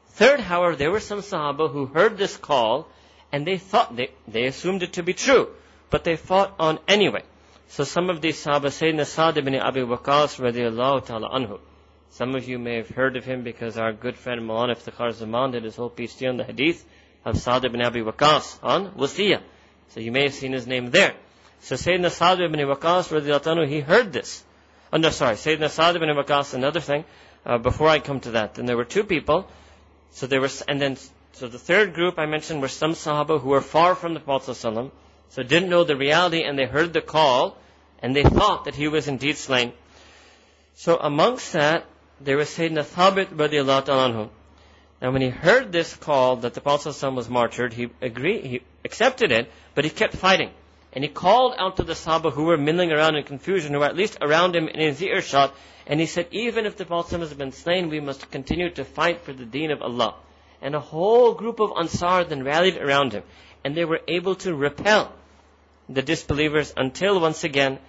Third, 0.09 0.39
however, 0.39 0.75
there 0.75 0.91
were 0.91 0.99
some 0.99 1.21
Sahaba 1.21 1.71
who 1.71 1.85
heard 1.85 2.17
this 2.17 2.37
call 2.37 2.87
and 3.31 3.47
they 3.47 3.57
thought, 3.57 3.95
they, 3.95 4.11
they 4.27 4.45
assumed 4.45 4.83
it 4.83 4.93
to 4.93 5.03
be 5.03 5.13
true, 5.13 5.49
but 5.89 6.03
they 6.03 6.17
fought 6.17 6.53
on 6.59 6.79
anyway. 6.87 7.23
So 7.69 7.83
some 7.83 8.09
of 8.09 8.21
these 8.21 8.43
Sahaba, 8.43 8.69
Sayyidina 8.77 9.05
Sa'd 9.05 9.37
ibn 9.37 9.55
Abi 9.55 9.81
Waqas 9.81 10.39
radiallahu 10.39 11.05
ta'ala 11.05 11.29
anhu, 11.29 11.59
some 12.11 12.35
of 12.35 12.47
you 12.47 12.59
may 12.59 12.77
have 12.77 12.89
heard 12.89 13.15
of 13.15 13.25
him 13.25 13.43
because 13.43 13.77
our 13.77 13.93
good 13.93 14.17
friend 14.17 14.41
Maulana 14.41 14.75
Iftikhar 14.75 15.13
Zaman 15.13 15.51
did 15.51 15.63
his 15.63 15.75
whole 15.75 15.89
PhD 15.89 16.27
on 16.27 16.37
the 16.37 16.43
hadith 16.43 16.85
of 17.23 17.37
Sa'd 17.37 17.65
ibn 17.65 17.81
Abi 17.81 18.01
Waqas 18.01 18.57
on 18.63 18.91
Wasiya. 18.91 19.41
So 19.89 19.99
you 19.99 20.11
may 20.11 20.23
have 20.23 20.33
seen 20.33 20.53
his 20.53 20.67
name 20.67 20.91
there. 20.91 21.13
So 21.61 21.75
Sayyidina 21.75 22.11
Sa'd 22.11 22.41
ibn 22.41 22.59
Waqas, 22.59 23.09
anhu, 23.11 23.67
he 23.67 23.79
heard 23.79 24.13
this. 24.13 24.43
Oh 24.91 24.97
no, 24.97 25.09
sorry, 25.09 25.35
Sayyidina 25.35 25.69
Sa'd 25.69 25.95
ibn 25.95 26.09
Waqas, 26.09 26.53
another 26.53 26.79
thing, 26.79 27.05
uh, 27.45 27.57
before 27.57 27.87
I 27.87 27.99
come 27.99 28.19
to 28.21 28.31
that. 28.31 28.55
Then 28.55 28.65
there 28.65 28.77
were 28.77 28.85
two 28.85 29.03
people. 29.03 29.47
So 30.11 30.27
there 30.27 30.41
was, 30.41 30.61
and 30.61 30.81
then, 30.81 30.97
so 31.33 31.47
the 31.47 31.59
third 31.59 31.93
group 31.93 32.17
I 32.17 32.25
mentioned 32.25 32.61
were 32.61 32.67
some 32.67 32.93
Sahaba 32.93 33.39
who 33.39 33.49
were 33.49 33.61
far 33.61 33.95
from 33.95 34.13
the 34.13 34.19
Prophet 34.19 34.51
ﷺ, 34.51 34.91
so 35.29 35.43
didn't 35.43 35.69
know 35.69 35.83
the 35.83 35.95
reality 35.95 36.43
and 36.43 36.57
they 36.57 36.65
heard 36.65 36.93
the 36.93 37.01
call, 37.01 37.57
and 38.01 38.15
they 38.15 38.23
thought 38.23 38.65
that 38.65 38.75
he 38.75 38.87
was 38.87 39.07
indeed 39.07 39.37
slain. 39.37 39.73
So 40.75 40.97
amongst 40.97 41.53
that, 41.53 41.85
there 42.21 42.37
was 42.37 42.49
Sayyidina 42.49 42.83
Thabit 42.83 43.27
radiallahu 43.27 43.85
anhu. 43.85 44.29
Now 45.01 45.11
when 45.11 45.21
he 45.21 45.29
heard 45.29 45.71
this 45.71 45.95
call 45.95 46.37
that 46.37 46.53
the 46.53 46.61
Prophet 46.61 47.01
was 47.13 47.29
martyred, 47.29 47.73
he 47.73 47.89
agreed, 48.01 48.45
he 48.45 48.61
accepted 48.83 49.31
it, 49.31 49.49
but 49.73 49.85
he 49.85 49.89
kept 49.89 50.15
fighting. 50.15 50.51
And 50.91 51.03
he 51.03 51.09
called 51.09 51.53
out 51.57 51.77
to 51.77 51.83
the 51.83 51.93
Sahaba 51.93 52.33
who 52.33 52.45
were 52.45 52.57
milling 52.57 52.91
around 52.91 53.15
in 53.15 53.23
confusion, 53.23 53.73
who 53.73 53.79
were 53.79 53.85
at 53.85 53.95
least 53.95 54.17
around 54.21 54.55
him 54.55 54.67
in 54.67 54.79
his 54.79 55.01
earshot, 55.01 55.55
and 55.85 55.99
he 55.99 56.05
said, 56.05 56.27
even 56.31 56.65
if 56.65 56.77
the 56.77 56.85
Prophet 56.85 57.19
has 57.19 57.33
been 57.33 57.51
slain, 57.51 57.89
we 57.89 57.99
must 57.99 58.29
continue 58.31 58.69
to 58.71 58.83
fight 58.83 59.21
for 59.21 59.33
the 59.33 59.45
deen 59.45 59.71
of 59.71 59.81
Allah. 59.81 60.15
And 60.61 60.75
a 60.75 60.79
whole 60.79 61.33
group 61.33 61.59
of 61.59 61.71
Ansar 61.77 62.25
then 62.25 62.43
rallied 62.43 62.77
around 62.77 63.13
him, 63.13 63.23
and 63.63 63.75
they 63.75 63.85
were 63.85 64.01
able 64.07 64.35
to 64.35 64.53
repel 64.53 65.11
the 65.87 66.01
disbelievers 66.01 66.73
until 66.75 67.19
once 67.19 67.43
again, 67.43 67.79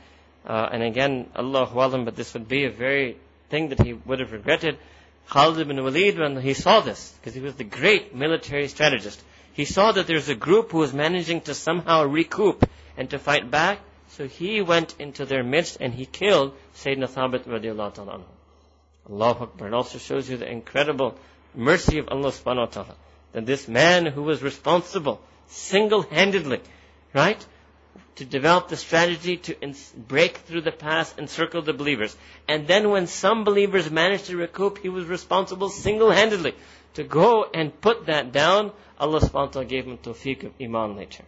uh, 0.47 0.69
and 0.73 0.83
again, 0.83 1.29
Allahu 1.35 1.79
Alam, 1.79 2.05
but 2.05 2.17
this 2.17 2.33
would 2.35 2.49
be 2.49 2.65
a 2.65 2.71
very 2.71 3.17
thing 3.51 3.69
that 3.71 3.81
he 3.81 3.93
would 3.93 4.21
have 4.21 4.33
regretted. 4.33 4.79
Khalid 5.29 5.61
ibn 5.61 5.83
Walid, 5.83 6.19
when 6.19 6.41
he 6.41 6.55
saw 6.55 6.81
this, 6.81 7.13
because 7.21 7.35
he 7.35 7.41
was 7.41 7.55
the 7.55 7.65
great 7.65 8.15
military 8.15 8.69
strategist, 8.69 9.23
he 9.53 9.65
saw 9.65 9.93
that 9.93 10.07
there's 10.07 10.29
a 10.29 10.35
group 10.35 10.73
who 10.73 10.79
was 10.79 10.93
managing 10.93 11.43
to 11.43 11.55
somehow 11.55 12.05
recoup 12.05 12.69
and 12.97 13.11
to 13.11 13.19
fight 13.19 13.51
back, 13.51 13.81
so 14.09 14.27
he 14.27 14.61
went 14.61 14.95
into 14.99 15.25
their 15.25 15.43
midst 15.43 15.79
and 15.81 15.95
he 15.95 16.07
killed 16.07 16.55
Sayyidina 16.77 17.09
Thabit 17.09 17.45
radiallahu 17.45 17.95
ta'ala 17.95 18.21
Allahu 19.09 19.45
Akbar. 19.45 19.69
It 19.69 19.75
also 19.75 19.99
shows 19.99 20.29
you 20.29 20.37
the 20.37 20.51
incredible 20.51 21.17
mercy 21.55 21.99
of 21.99 22.09
Allah 22.09 22.31
subhanahu 22.31 22.57
wa 22.57 22.67
ta'ala. 22.67 22.97
That 23.33 23.47
this 23.47 23.69
man 23.69 24.07
who 24.07 24.23
was 24.23 24.43
responsible, 24.43 25.21
single-handedly, 25.49 26.61
right? 27.15 27.45
To 28.17 28.25
develop 28.25 28.69
the 28.69 28.77
strategy 28.77 29.37
to 29.37 29.57
break 29.97 30.39
through 30.39 30.63
the 30.63 30.73
past, 30.73 31.19
encircle 31.19 31.63
the 31.63 31.73
believers. 31.73 32.17
And 32.49 32.67
then 32.67 32.91
when 32.91 33.07
some 33.07 33.45
believers 33.45 33.91
managed 33.91 34.27
to 34.27 34.37
recoup, 34.37 34.79
he 34.79 34.89
was 34.89 35.07
responsible 35.07 35.71
single-handedly 35.71 36.55
to 36.95 37.05
go 37.05 37.45
and 37.45 37.79
put 37.81 38.07
that 38.07 38.33
down. 38.33 38.73
Allah 38.99 39.21
subhanahu 39.21 39.33
wa 39.33 39.47
ta'ala 39.47 39.65
gave 39.67 39.87
him 39.87 39.99
tawfiq 39.99 40.45
of 40.45 40.53
iman 40.61 40.97
later. 40.97 41.25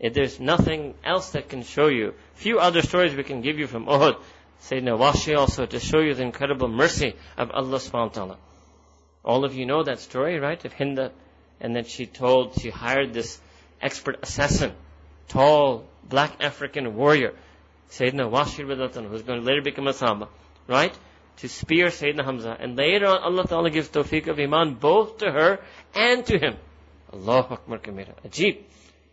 If 0.00 0.14
there's 0.14 0.40
nothing 0.40 0.94
else 1.04 1.30
that 1.30 1.48
can 1.48 1.62
show 1.62 1.88
you, 1.88 2.14
few 2.34 2.58
other 2.58 2.82
stories 2.82 3.14
we 3.14 3.24
can 3.24 3.40
give 3.40 3.58
you 3.58 3.66
from 3.66 3.86
Uhud, 3.86 4.16
Sayyidina 4.62 4.98
Washi 4.98 5.36
also 5.36 5.66
to 5.66 5.80
show 5.80 6.00
you 6.00 6.14
the 6.14 6.22
incredible 6.22 6.68
mercy 6.68 7.14
of 7.36 7.50
Allah 7.50 7.78
subhanahu 7.78 8.08
wa 8.08 8.08
ta'ala. 8.08 8.38
All 9.24 9.44
of 9.44 9.54
you 9.54 9.66
know 9.66 9.82
that 9.82 10.00
story, 10.00 10.38
right? 10.38 10.64
Of 10.64 10.72
Hinda. 10.74 11.12
And 11.60 11.76
then 11.76 11.84
she 11.84 12.06
told, 12.06 12.60
she 12.60 12.70
hired 12.70 13.12
this 13.12 13.40
expert 13.80 14.18
assassin, 14.22 14.72
tall, 15.32 15.84
black 16.08 16.42
African 16.42 16.94
warrior, 16.94 17.32
Sayyidina 17.90 18.30
Washir 18.30 18.66
Radatan, 18.66 19.08
who's 19.08 19.22
going 19.22 19.40
to 19.40 19.46
later 19.46 19.62
become 19.62 19.88
a 19.88 19.92
Sahaba, 19.92 20.28
right? 20.68 20.94
To 21.38 21.48
spear 21.48 21.86
Sayyidina 21.86 22.24
Hamza. 22.24 22.56
And 22.58 22.76
later 22.76 23.06
on, 23.06 23.22
Allah 23.22 23.46
Ta'ala 23.46 23.70
gives 23.70 23.88
tawfiq 23.88 24.28
of 24.28 24.38
Iman 24.38 24.74
both 24.74 25.18
to 25.18 25.30
her 25.30 25.58
and 25.94 26.24
to 26.26 26.38
him. 26.38 26.56
Allahu 27.12 27.54
Akbar 27.54 27.78
Kamira. 27.78 28.14
Ajib. 28.26 28.58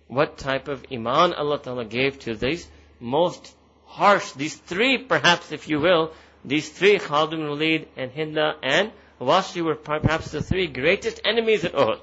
What 0.07 0.37
type 0.37 0.67
of 0.67 0.85
Iman 0.91 1.33
Allah 1.33 1.59
Ta'ala 1.59 1.85
gave 1.85 2.19
to 2.19 2.35
these 2.35 2.67
most 2.99 3.53
harsh, 3.85 4.31
these 4.33 4.55
three 4.55 4.97
perhaps, 4.97 5.51
if 5.51 5.67
you 5.69 5.79
will, 5.79 6.13
these 6.43 6.69
three, 6.69 6.97
Khalid 6.99 7.33
ibn 7.33 7.49
Walid 7.49 7.87
and 7.97 8.11
Hinda 8.11 8.55
and 8.63 8.91
Washi 9.19 9.61
were 9.61 9.75
perhaps 9.75 10.31
the 10.31 10.41
three 10.41 10.67
greatest 10.67 11.21
enemies 11.25 11.65
at 11.65 11.73
Uhud. 11.73 11.99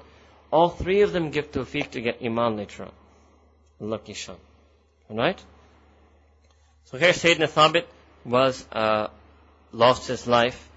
All 0.51 0.69
three 0.69 1.01
of 1.01 1.11
them 1.11 1.31
give 1.31 1.51
tawfiq 1.51 1.91
to 1.91 2.01
get 2.01 2.21
Iman 2.23 2.57
later 2.57 2.83
on. 2.83 2.91
Lucky 3.79 4.13
shot. 4.13 4.39
Right? 5.09 5.41
So 6.85 6.97
here 6.97 7.11
Sayyidina 7.11 7.49
Thabit 7.49 7.85
was, 8.25 8.65
uh, 8.71 9.07
lost 9.71 10.07
his 10.07 10.27
life. 10.27 10.69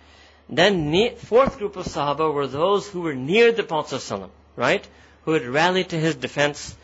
Then 0.49 1.15
fourth 1.17 1.59
group 1.59 1.77
of 1.77 1.87
Sahaba 1.87 2.33
were 2.33 2.47
those 2.47 2.89
who 2.89 3.03
were 3.03 3.15
near 3.15 3.53
the 3.53 3.63
Prophet 3.63 4.01
right? 4.57 4.87
Who 5.25 5.33
had 5.33 5.47
rallied 5.47 5.91
to 5.91 5.97
his 5.99 6.17
defense. 6.17 6.77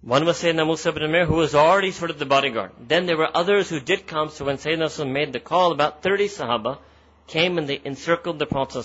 One 0.00 0.24
was 0.24 0.40
Sayyidina 0.40 0.64
Musa 0.64 0.90
ibn 0.90 1.02
Amir, 1.02 1.26
who 1.26 1.34
was 1.34 1.56
already 1.56 1.90
sort 1.90 2.12
of 2.12 2.20
the 2.20 2.26
bodyguard. 2.26 2.70
Then 2.78 3.06
there 3.06 3.16
were 3.16 3.36
others 3.36 3.68
who 3.68 3.80
did 3.80 4.06
come, 4.06 4.30
so 4.30 4.44
when 4.44 4.58
Sayyidina 4.58 5.10
made 5.12 5.32
the 5.32 5.40
call, 5.40 5.72
about 5.72 6.02
30 6.02 6.28
Sahaba 6.28 6.78
came 7.26 7.58
and 7.58 7.68
they 7.68 7.80
encircled 7.84 8.38
the 8.38 8.46
Prophet 8.46 8.84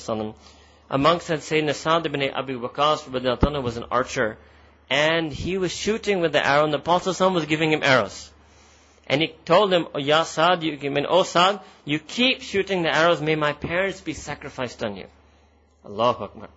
Amongst 0.90 1.28
them, 1.28 1.40
Sayyidina 1.40 1.76
Sa'd 1.76 2.08
ibn 2.08 2.24
Abi 2.24 2.56
Waqqas 2.56 3.62
was 3.62 3.78
an 3.78 3.86
archer. 3.92 4.38
And 4.92 5.32
he 5.32 5.58
was 5.58 5.74
shooting 5.74 6.20
with 6.20 6.34
the 6.34 6.46
arrow, 6.46 6.66
and 6.66 6.74
the 6.74 6.78
Apostle 6.78 7.14
Prophet 7.14 7.34
was 7.34 7.46
giving 7.46 7.72
him 7.72 7.82
arrows. 7.82 8.30
And 9.08 9.22
he 9.22 9.30
told 9.46 9.72
him, 9.72 9.88
oh, 9.96 10.00
Ya 10.00 10.24
Sa'd, 10.24 10.64
you, 10.64 10.92
mean, 10.92 11.06
oh 11.08 11.24
Sa'd, 11.24 11.62
you 11.86 11.98
keep 11.98 12.42
shooting 12.42 12.82
the 12.82 12.94
arrows, 12.94 13.22
may 13.22 13.36
my 13.36 13.54
parents 13.54 14.02
be 14.02 14.12
sacrificed 14.12 14.84
on 14.84 14.98
you. 14.98 15.06
Allahu 15.86 16.26
Akbar. 16.26 16.50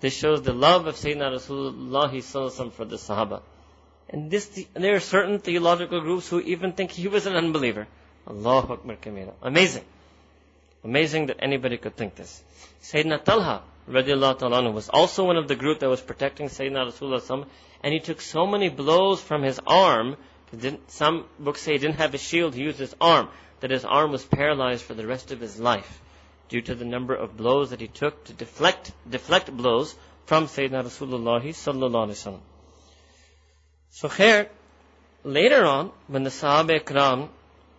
This 0.00 0.16
shows 0.16 0.40
the 0.40 0.54
love 0.54 0.86
of 0.86 0.94
Sayyidina 0.94 1.34
Rasulullah 1.36 2.72
for 2.72 2.86
the 2.86 2.96
Sahaba. 2.96 3.42
And 4.08 4.30
this, 4.30 4.46
there 4.72 4.94
are 4.96 5.00
certain 5.00 5.38
theological 5.38 6.00
groups 6.00 6.30
who 6.30 6.40
even 6.40 6.72
think 6.72 6.92
he 6.92 7.08
was 7.08 7.26
an 7.26 7.36
unbeliever. 7.36 7.86
Allahu 8.26 8.72
Akbar 8.72 8.96
Kamira. 8.96 9.34
Amazing. 9.42 9.84
Amazing 10.82 11.26
that 11.26 11.36
anybody 11.40 11.76
could 11.76 11.94
think 11.94 12.14
this. 12.14 12.42
Sayyidina 12.82 13.24
Talha, 13.24 13.62
radiallahu 13.88 14.72
was 14.72 14.88
also 14.88 15.24
one 15.24 15.36
of 15.36 15.48
the 15.48 15.54
group 15.54 15.80
that 15.80 15.88
was 15.88 16.00
protecting 16.00 16.48
Sayyidina 16.48 16.92
Rasulullah 16.92 17.46
and 17.82 17.92
he 17.92 18.00
took 18.00 18.20
so 18.20 18.46
many 18.46 18.68
blows 18.68 19.20
from 19.20 19.42
his 19.42 19.60
arm, 19.66 20.16
some 20.88 21.26
books 21.38 21.62
say 21.62 21.72
he 21.72 21.78
didn't 21.78 21.96
have 21.96 22.14
a 22.14 22.18
shield, 22.18 22.54
he 22.54 22.62
used 22.62 22.78
his 22.78 22.94
arm, 23.00 23.28
that 23.60 23.70
his 23.70 23.84
arm 23.84 24.10
was 24.10 24.24
paralyzed 24.24 24.82
for 24.84 24.94
the 24.94 25.06
rest 25.06 25.30
of 25.30 25.40
his 25.40 25.58
life 25.58 26.00
due 26.48 26.60
to 26.60 26.74
the 26.74 26.84
number 26.84 27.14
of 27.14 27.36
blows 27.36 27.70
that 27.70 27.80
he 27.80 27.88
took 27.88 28.24
to 28.24 28.32
deflect, 28.32 28.92
deflect 29.08 29.50
blows 29.50 29.94
from 30.26 30.46
Sayyidina 30.46 30.84
Rasulullah 30.84 31.42
sallallahu 31.42 32.08
alaihi. 32.08 32.40
So 33.90 34.08
here, 34.08 34.48
later 35.24 35.64
on, 35.64 35.92
when 36.08 36.24
the 36.24 36.30
Sahaba 36.30 36.80
Ikram, 36.80 37.28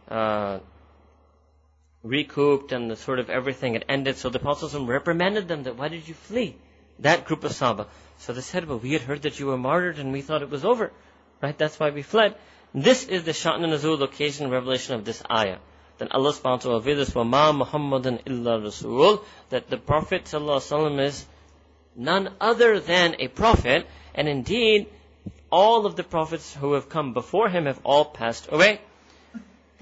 uh, 0.09 0.59
recouped 2.02 2.72
and 2.72 2.90
the 2.90 2.96
sort 2.96 3.18
of 3.18 3.30
everything 3.30 3.74
had 3.74 3.84
ended. 3.88 4.16
So 4.16 4.30
the 4.30 4.38
Prophet 4.38 4.76
reprimanded 4.78 5.48
them 5.48 5.64
that 5.64 5.76
why 5.76 5.88
did 5.88 6.06
you 6.08 6.14
flee? 6.14 6.56
That 7.00 7.24
group 7.24 7.44
of 7.44 7.52
Sahaba. 7.52 7.86
So 8.18 8.32
they 8.32 8.40
said, 8.40 8.66
well, 8.66 8.78
we 8.78 8.92
had 8.92 9.02
heard 9.02 9.22
that 9.22 9.38
you 9.38 9.46
were 9.46 9.58
martyred 9.58 9.98
and 9.98 10.12
we 10.12 10.22
thought 10.22 10.42
it 10.42 10.50
was 10.50 10.64
over. 10.64 10.92
Right? 11.40 11.56
That's 11.56 11.78
why 11.78 11.90
we 11.90 12.02
fled. 12.02 12.34
This 12.74 13.04
is 13.04 13.24
the 13.24 13.32
Sha'na 13.32 13.66
Nuzul 13.66 14.02
occasion 14.02 14.50
revelation 14.50 14.94
of 14.94 15.04
this 15.04 15.22
ayah. 15.30 15.58
Then 15.98 16.08
Allah 16.12 16.32
subhanahu 16.32 16.44
wa 16.44 16.56
ta'ala 16.56 16.74
will 16.80 16.96
this, 16.96 17.10
وَمَا 17.10 17.64
مُحَمَّدٌ 17.64 18.22
illa 18.26 18.60
Rasul, 18.60 19.24
that 19.50 19.68
the 19.68 19.76
Prophet 19.76 20.24
sallallahu 20.24 21.00
is 21.00 21.26
none 21.96 22.34
other 22.40 22.78
than 22.78 23.16
a 23.18 23.28
prophet, 23.28 23.86
and 24.14 24.28
indeed, 24.28 24.86
all 25.50 25.86
of 25.86 25.96
the 25.96 26.04
prophets 26.04 26.54
who 26.54 26.74
have 26.74 26.88
come 26.88 27.14
before 27.14 27.48
him 27.48 27.66
have 27.66 27.80
all 27.84 28.04
passed 28.04 28.48
away. 28.52 28.80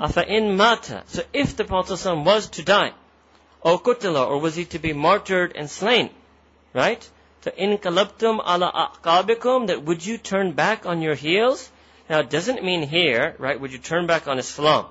in 0.00 0.56
mata. 0.56 1.02
So 1.06 1.22
if 1.32 1.56
the 1.56 1.64
Prophet 1.64 2.04
was 2.24 2.48
to 2.50 2.62
die, 2.62 2.92
or 3.62 3.80
kutila, 3.80 4.28
or 4.28 4.38
was 4.38 4.54
he 4.54 4.64
to 4.66 4.78
be 4.78 4.92
martyred 4.92 5.52
and 5.56 5.68
slain, 5.68 6.10
right? 6.72 7.08
So 7.42 7.50
in 7.56 7.78
kalabtum 7.78 8.40
ala 8.40 8.90
aqabikum, 9.04 9.68
that 9.68 9.84
would 9.84 10.04
you 10.04 10.18
turn 10.18 10.52
back 10.52 10.86
on 10.86 11.02
your 11.02 11.14
heels? 11.14 11.70
Now 12.08 12.20
it 12.20 12.30
doesn't 12.30 12.62
mean 12.62 12.82
here, 12.82 13.34
right, 13.38 13.60
would 13.60 13.72
you 13.72 13.78
turn 13.78 14.06
back 14.06 14.28
on 14.28 14.38
Islam? 14.38 14.86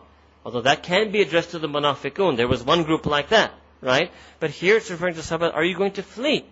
Although 0.45 0.62
that 0.62 0.84
can 0.84 1.12
be 1.12 1.21
addressed 1.21 1.51
to 1.51 1.60
the 1.60 1.67
munafiqun. 1.67 2.38
There 2.38 2.47
was 2.47 2.63
one 2.63 2.84
group 2.84 3.06
like 3.06 3.30
that, 3.30 3.51
right? 3.82 4.12
But 4.39 4.51
here 4.51 4.78
it's 4.78 4.91
referring 4.91 5.15
to 5.15 5.21
Sahaba, 5.21 5.54
are 5.54 5.63
you 5.63 5.75
going 5.75 5.93
to 5.93 6.04
flee? 6.04 6.45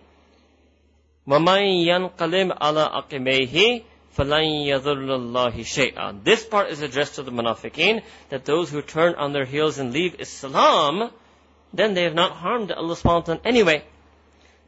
وَمَن 1.28 1.86
يَنْقَلِبْ 1.86 2.58
عَلَىٰ 2.58 3.08
أَقِبَيْهِ 3.08 3.84
فَلَن 4.16 6.24
This 6.24 6.44
part 6.44 6.70
is 6.70 6.82
addressed 6.82 7.16
to 7.16 7.22
the 7.22 7.32
munafiqeen, 7.32 8.02
that 8.28 8.44
those 8.44 8.70
who 8.70 8.82
turn 8.82 9.14
on 9.16 9.32
their 9.32 9.44
heels 9.44 9.78
and 9.78 9.92
leave 9.92 10.20
Islam, 10.20 11.10
then 11.72 11.94
they 11.94 12.04
have 12.04 12.14
not 12.14 12.32
harmed 12.32 12.70
Allah 12.70 12.94
subhanahu 12.94 13.14
wa 13.14 13.20
ta'ala 13.20 13.40
anyway. 13.44 13.82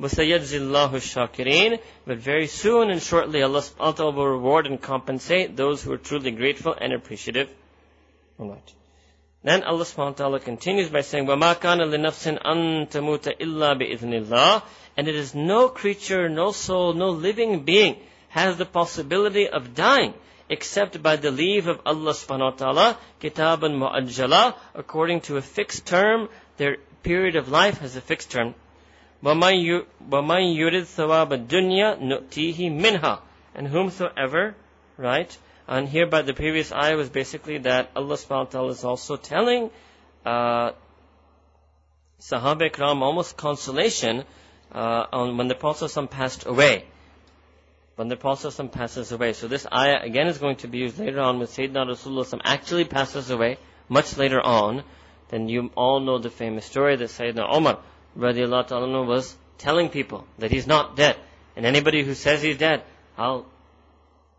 وَسَيَجْزِي 0.01 0.61
الشَّاكِرِينَ 0.61 1.79
But 2.07 2.19
very 2.19 2.49
soon 2.49 2.91
and 2.91 3.01
shortly 3.01 3.43
Allah 3.43 3.61
subhanahu 3.61 3.79
wa 3.79 3.93
ta'ala 3.93 4.13
will 4.13 4.27
reward 4.27 4.67
and 4.67 4.83
compensate 4.83 5.57
those 5.57 5.83
who 5.83 5.93
are 5.93 5.99
truly 5.99 6.33
grateful 6.33 6.75
and 6.79 6.93
appreciative. 6.93 7.49
Alright. 8.39 8.75
Then 9.43 9.63
Allah 9.63 9.85
subhanahu 9.85 9.97
wa 9.97 10.11
ta'ala 10.11 10.41
continues 10.41 10.91
by 10.91 11.03
saying, 11.03 11.27
وَمَا 11.27 11.55
كَانَ 11.55 11.79
لِنَفْسٍ 11.79 12.45
أَن 12.45 12.91
تَمُوتَ 12.91 13.39
إِلَّا 13.39 13.81
بِإِذْنِ 13.81 14.27
اللَّهِ 14.27 14.63
And 14.97 15.07
it 15.07 15.15
is 15.15 15.37
no 15.37 15.69
creature, 15.69 16.29
no 16.29 16.51
soul, 16.51 16.95
no 16.95 17.11
living 17.11 17.63
being 17.63 17.97
has 18.31 18.57
the 18.57 18.67
possibility 18.67 19.49
of 19.49 19.75
dying 19.75 20.15
except 20.49 21.03
by 21.03 21.17
the 21.17 21.31
leave 21.31 21.67
of 21.67 21.81
Allah 21.85 22.13
subhanahu 22.13 22.53
wa 22.53 22.57
ta'ala, 22.57 22.99
kitaban 23.21 23.79
mu'ajjala, 23.79 24.55
according 24.75 25.21
to 25.23 25.37
a 25.37 25.43
fixed 25.43 25.87
term, 25.87 26.29
their 26.57 26.77
period 27.03 27.37
of 27.37 27.49
life 27.49 27.79
has 27.79 27.97
a 27.97 28.01
fixed 28.01 28.31
term. 28.31 28.55
وَمَنْ 29.23 29.87
يُرِدْ 30.11 30.85
ثَوَابَ 30.85 31.49
الدُّنْيَا 31.49 32.01
نُؤْتِيهِ 32.01 32.71
مِنْهَا 32.71 33.21
And 33.55 33.67
whomsoever, 33.67 34.55
right? 34.97 35.37
And 35.67 35.89
here 35.89 36.07
by 36.07 36.23
the 36.23 36.35
previous 36.35 36.71
ayah 36.71 36.97
was 36.97 37.09
basically 37.09 37.59
that 37.59 37.91
Allah 37.97 38.15
subhanahu 38.15 38.45
wa 38.45 38.45
ta'ala 38.45 38.69
is 38.71 38.85
also 38.85 39.17
telling 39.17 39.71
uh, 40.25 40.73
Sahaba 42.21 42.71
Ikram 42.71 43.03
almost 43.03 43.37
consolation 43.37 44.25
uh, 44.73 45.07
on 45.13 45.37
when 45.37 45.49
the 45.49 45.55
Prophet 45.55 46.11
passed 46.11 46.47
away 46.47 46.85
when 47.97 48.09
the 48.09 48.17
Prophet 48.17 48.73
passes 48.73 49.11
away. 49.11 49.33
So 49.33 49.49
this 49.49 49.67
ayah 49.73 50.01
again 50.03 50.29
is 50.29 50.39
going 50.39 50.57
to 50.57 50.69
be 50.69 50.79
used 50.79 50.99
later 50.99 51.21
on 51.21 51.39
when 51.39 51.49
Sayyidina 51.49 51.89
Rasulullah 51.89 52.41
actually 52.45 52.85
passes 52.85 53.31
away, 53.31 53.59
much 53.89 54.17
later 54.17 54.41
on. 54.41 54.85
Then 55.29 55.49
you 55.49 55.71
all 55.77 56.01
know 56.01 56.19
the 56.19 56.31
famous 56.31 56.67
story 56.67 56.97
that 56.97 57.09
Sayyidina 57.09 57.55
Umar 57.55 57.79
radiallahu 58.17 58.69
ta'ala 58.69 59.03
was 59.05 59.35
telling 59.59 59.89
people 59.89 60.27
that 60.39 60.51
he's 60.51 60.67
not 60.67 60.97
dead. 60.97 61.17
And 61.57 61.65
anybody 61.65 62.05
who 62.05 62.15
says 62.15 62.43
he's 62.43 62.59
dead, 62.59 62.83
I'll 63.17 63.47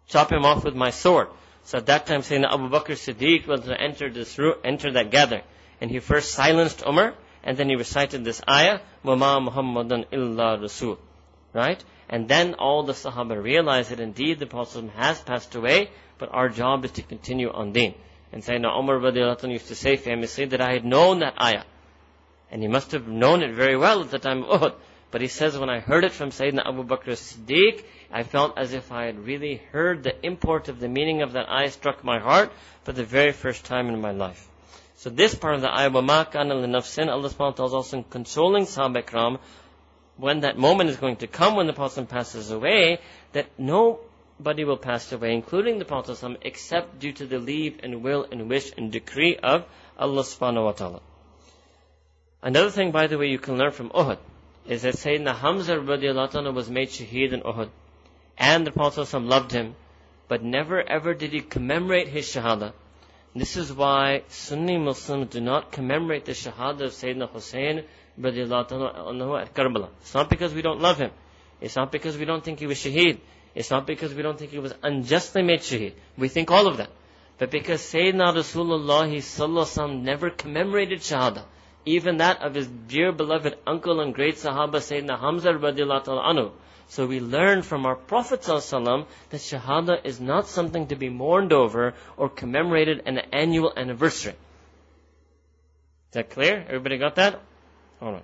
chop 0.07 0.31
him 0.31 0.45
off 0.45 0.63
with 0.63 0.75
my 0.75 0.91
sword. 0.91 1.27
So 1.63 1.79
at 1.79 1.87
that 1.87 2.05
time 2.05 2.21
Sayyidina 2.21 2.53
Abu 2.53 2.69
Bakr 2.69 2.95
Siddiq 2.95 3.47
was 3.47 3.61
to 3.61 3.79
enter 3.79 4.09
this 4.09 4.37
room, 4.37 4.55
enter 4.63 4.91
that 4.93 5.09
gathering. 5.09 5.43
And 5.81 5.89
he 5.89 5.99
first 5.99 6.31
silenced 6.31 6.83
Umar, 6.87 7.15
and 7.43 7.57
then 7.57 7.69
he 7.69 7.75
recited 7.75 8.23
this 8.23 8.41
ayah, 8.49 8.79
وَمَا 9.03 9.49
مُحَمَّدٌ 9.49 10.09
إِلَّا 10.11 10.59
رَسُولٌ. 10.61 10.97
Right? 11.53 11.83
And 12.09 12.27
then 12.27 12.53
all 12.53 12.83
the 12.83 12.93
Sahaba 12.93 13.41
realized 13.41 13.91
that 13.91 13.99
indeed 13.99 14.39
the 14.39 14.45
Prophet 14.45 14.89
has 14.95 15.19
passed 15.19 15.55
away, 15.55 15.89
but 16.17 16.29
our 16.31 16.49
job 16.49 16.85
is 16.85 16.91
to 16.91 17.01
continue 17.01 17.51
on 17.51 17.73
deen. 17.73 17.95
And 18.31 18.43
Sayyidina 18.43 18.77
Umar 18.77 18.97
radiallahu 18.97 19.51
used 19.51 19.67
to 19.67 19.75
say 19.75 19.95
famously 19.95 20.45
that 20.45 20.61
I 20.61 20.73
had 20.73 20.85
known 20.85 21.19
that 21.19 21.41
ayah. 21.41 21.63
And 22.51 22.61
he 22.61 22.67
must 22.67 22.91
have 22.91 23.07
known 23.07 23.43
it 23.43 23.53
very 23.53 23.77
well 23.77 24.01
at 24.01 24.11
the 24.11 24.19
time 24.19 24.43
of 24.43 24.61
Uhud. 24.61 24.73
But 25.11 25.21
he 25.21 25.27
says, 25.27 25.57
when 25.57 25.69
I 25.69 25.79
heard 25.79 26.03
it 26.03 26.11
from 26.11 26.31
Sayyidina 26.31 26.67
Abu 26.67 26.83
Bakr 26.83 27.15
Siddiq, 27.15 27.83
I 28.11 28.23
felt 28.23 28.57
as 28.57 28.73
if 28.73 28.91
I 28.91 29.05
had 29.05 29.19
really 29.19 29.61
heard 29.71 30.03
the 30.03 30.25
import 30.25 30.67
of 30.67 30.79
the 30.79 30.89
meaning 30.89 31.21
of 31.21 31.33
that 31.33 31.49
ayah 31.49 31.71
struck 31.71 32.03
my 32.03 32.19
heart 32.19 32.51
for 32.83 32.91
the 32.91 33.03
very 33.03 33.31
first 33.31 33.65
time 33.65 33.87
in 33.87 34.01
my 34.01 34.11
life. 34.11 34.47
So 34.95 35.09
this 35.09 35.35
part 35.35 35.55
of 35.55 35.61
the 35.61 35.73
ayah, 35.73 35.91
وَمَا 35.91 36.31
كَانَ 36.31 36.51
لِنَفْسٍ 36.51 37.07
Allah 37.07 37.29
subhanahu 37.29 37.39
wa 37.39 37.51
ta'ala 37.51 37.67
is 37.67 37.73
also 37.73 38.01
consoling 38.09 38.63
Sahaba 38.63 39.03
Ikram 39.03 39.39
when 40.16 40.40
that 40.40 40.58
moment 40.58 40.90
is 40.90 40.96
going 40.96 41.16
to 41.16 41.26
come 41.26 41.56
when 41.56 41.66
the 41.66 41.72
Prophet 41.72 42.08
passes 42.08 42.50
away, 42.50 42.98
that 43.32 43.46
nobody 43.58 44.64
will 44.64 44.76
pass 44.76 45.10
away, 45.12 45.34
including 45.34 45.78
the 45.78 45.84
Prophet 45.84 46.18
except 46.42 46.98
due 46.98 47.12
to 47.12 47.26
the 47.26 47.38
leave 47.38 47.80
and 47.82 48.02
will 48.02 48.26
and 48.30 48.48
wish 48.48 48.72
and 48.76 48.92
decree 48.92 49.36
of 49.36 49.64
Allah 49.98 50.22
subhanahu 50.22 50.64
wa 50.64 50.72
ta'ala. 50.72 51.00
Another 52.42 52.70
thing, 52.70 52.90
by 52.90 53.06
the 53.06 53.18
way, 53.18 53.28
you 53.28 53.38
can 53.38 53.56
learn 53.56 53.70
from 53.70 53.90
Uhud 53.90 54.18
is 54.66 54.82
that 54.82 54.94
Sayyidina 54.94 55.34
Hamza 55.34 55.76
radiallahu 55.76 56.54
was 56.54 56.70
made 56.70 56.88
shaheed 56.88 57.32
in 57.32 57.40
Uhud. 57.40 57.70
And 58.38 58.66
the 58.66 58.72
Prophet 58.72 59.12
loved 59.20 59.52
him, 59.52 59.74
but 60.28 60.42
never 60.42 60.80
ever 60.80 61.14
did 61.14 61.32
he 61.32 61.40
commemorate 61.40 62.08
his 62.08 62.26
shahada. 62.26 62.72
This 63.34 63.56
is 63.56 63.72
why 63.72 64.22
Sunni 64.28 64.76
Muslims 64.76 65.30
do 65.30 65.40
not 65.40 65.72
commemorate 65.72 66.24
the 66.24 66.32
shahada 66.32 66.82
of 66.82 66.92
Sayyidina 66.92 67.30
Hussein 67.30 67.84
anhu 68.20 69.40
at 69.40 69.54
Karbala. 69.54 69.88
It's 70.00 70.14
not 70.14 70.30
because 70.30 70.54
we 70.54 70.62
don't 70.62 70.80
love 70.80 70.98
him. 70.98 71.10
It's 71.60 71.76
not 71.76 71.92
because 71.92 72.16
we 72.16 72.24
don't 72.24 72.44
think 72.44 72.58
he 72.58 72.66
was 72.66 72.78
shaheed. 72.78 73.20
It's 73.54 73.70
not 73.70 73.86
because 73.86 74.14
we 74.14 74.22
don't 74.22 74.38
think 74.38 74.50
he 74.50 74.58
was 74.58 74.74
unjustly 74.82 75.42
made 75.42 75.60
shaheed. 75.60 75.94
We 76.16 76.28
think 76.28 76.50
all 76.50 76.66
of 76.66 76.78
that. 76.78 76.90
But 77.38 77.50
because 77.50 77.80
Sayyidina 77.80 78.34
Rasulullah 78.34 79.08
sallallahu 79.08 80.02
never 80.02 80.30
commemorated 80.30 81.00
shahada. 81.00 81.44
Even 81.84 82.18
that 82.18 82.42
of 82.42 82.54
his 82.54 82.68
dear 82.68 83.12
beloved 83.12 83.56
uncle 83.66 84.00
and 84.00 84.14
great 84.14 84.36
sahaba 84.36 84.76
Sayyidina 84.76 85.18
Hamza 85.18 85.52
anhu. 85.52 86.52
So 86.92 87.06
we 87.06 87.20
learn 87.20 87.62
from 87.62 87.86
our 87.86 87.96
Prophet 87.96 88.42
ﷺ 88.42 89.06
that 89.30 89.40
Shahada 89.40 90.04
is 90.04 90.20
not 90.20 90.46
something 90.46 90.88
to 90.88 90.96
be 90.96 91.08
mourned 91.08 91.50
over 91.50 91.94
or 92.18 92.28
commemorated 92.28 93.04
an 93.06 93.16
annual 93.32 93.72
anniversary. 93.74 94.32
Is 94.32 96.12
that 96.12 96.28
clear? 96.28 96.62
Everybody 96.68 96.98
got 96.98 97.14
that? 97.14 97.40
Alright. 98.01 98.23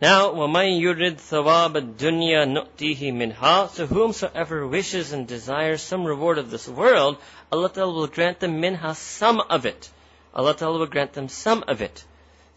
Now, 0.00 0.30
وَمَنْ 0.30 0.80
يُرِدْ 0.80 1.16
ثَوَابَ 1.16 1.76
الدُّنْيَا 1.76 2.46
نُؤْتِيهِ 2.46 3.12
مِنْهَا 3.12 3.68
So 3.70 3.86
whomsoever 3.86 4.64
wishes 4.64 5.12
and 5.12 5.26
desires 5.26 5.82
some 5.82 6.04
reward 6.04 6.38
of 6.38 6.52
this 6.52 6.68
world, 6.68 7.16
Allah 7.50 7.68
Ta'ala 7.68 7.92
will 7.92 8.06
grant 8.06 8.38
them 8.38 8.60
minha 8.60 8.94
some 8.94 9.40
of 9.40 9.66
it. 9.66 9.90
Allah 10.32 10.54
Ta'ala 10.54 10.78
will 10.78 10.86
grant 10.86 11.14
them 11.14 11.28
some 11.28 11.64
of 11.66 11.82
it. 11.82 12.04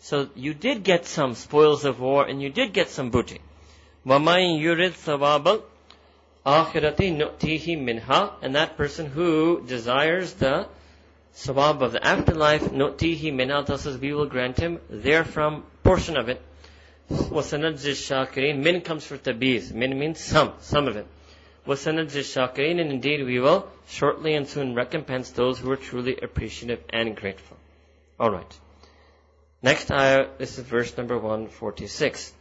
So 0.01 0.29
you 0.35 0.53
did 0.53 0.83
get 0.83 1.07
some 1.07 1.33
spoils 1.33 1.83
of 1.83 1.99
war 1.99 2.25
and 2.25 2.39
you 2.43 2.49
did 2.51 2.73
get 2.73 2.89
some 2.89 3.09
booty. 3.09 3.41
وَمَنْ 4.05 4.61
يُرِدْ 4.61 4.91
ثَوَابَ 4.91 5.63
الْآخِرَةِ 6.45 6.97
نُؤْتِيهِ 6.97 7.77
مِنْهَا 7.77 8.33
And 8.43 8.55
that 8.55 8.77
person 8.77 9.07
who 9.07 9.65
desires 9.65 10.33
the 10.33 10.67
sawab 11.35 11.81
of 11.81 11.91
the 11.93 12.05
afterlife, 12.05 12.63
نُؤْتِيهِ 12.63 13.33
مِنْهَا 13.33 13.77
says 13.77 13.97
we 13.97 14.13
will 14.13 14.27
grant 14.27 14.57
him 14.57 14.79
therefrom 14.89 15.63
portion 15.83 16.17
of 16.17 16.29
it. 16.29 16.41
وَسَنَجِّ 17.09 17.73
الشَّاكِرِينَ 17.73 18.63
Min 18.63 18.81
comes 18.81 19.05
for 19.05 19.17
tabiz. 19.17 19.73
Min 19.73 19.99
means 19.99 20.19
some, 20.19 20.53
some 20.59 20.87
of 20.87 20.95
it. 20.95 21.05
وَسَنَجِّ 21.67 22.05
الشَّاكِرِينَ 22.05 22.79
And 22.79 22.91
indeed 22.91 23.25
we 23.25 23.39
will 23.39 23.67
shortly 23.87 24.35
and 24.35 24.47
soon 24.47 24.75
recompense 24.75 25.31
those 25.31 25.59
who 25.59 25.69
are 25.71 25.75
truly 25.75 26.17
appreciative 26.21 26.79
and 26.89 27.15
grateful. 27.15 27.57
Alright. 28.19 28.59
Next 29.61 29.91
ayah, 29.91 30.27
this 30.37 30.57
is 30.57 30.65
verse 30.65 30.95
number 30.97 31.17
146. 31.17 32.33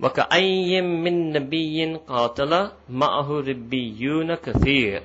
وَكَأَيٍّ 0.00 0.82
مِّن 0.82 1.32
نَبِيٍّ 1.32 2.04
قَاتَلَ 2.06 2.72
مَعَهُ 2.90 3.28
رِبِّيُّونَ 3.28 4.36
كَثِيرٌ 4.36 5.02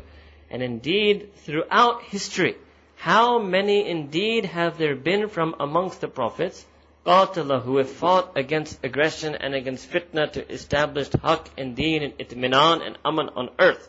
And 0.51 0.61
indeed, 0.61 1.33
throughout 1.37 2.03
history, 2.03 2.55
how 3.00 3.38
many 3.38 3.88
indeed 3.88 4.44
have 4.46 4.76
there 4.76 4.96
been 4.96 5.28
from 5.28 5.54
amongst 5.60 6.00
the 6.00 6.08
prophets, 6.08 6.66
qatala, 7.06 7.62
who 7.62 7.76
have 7.76 7.88
fought 7.88 8.32
against 8.36 8.84
aggression 8.84 9.36
and 9.36 9.54
against 9.54 9.88
fitna 9.88 10.32
to 10.32 10.52
establish 10.52 11.08
haqq 11.10 11.46
and 11.56 11.76
deen 11.76 12.02
and 12.02 12.18
itminan 12.18 12.84
and 12.84 12.98
aman 13.04 13.28
on 13.36 13.50
earth? 13.60 13.88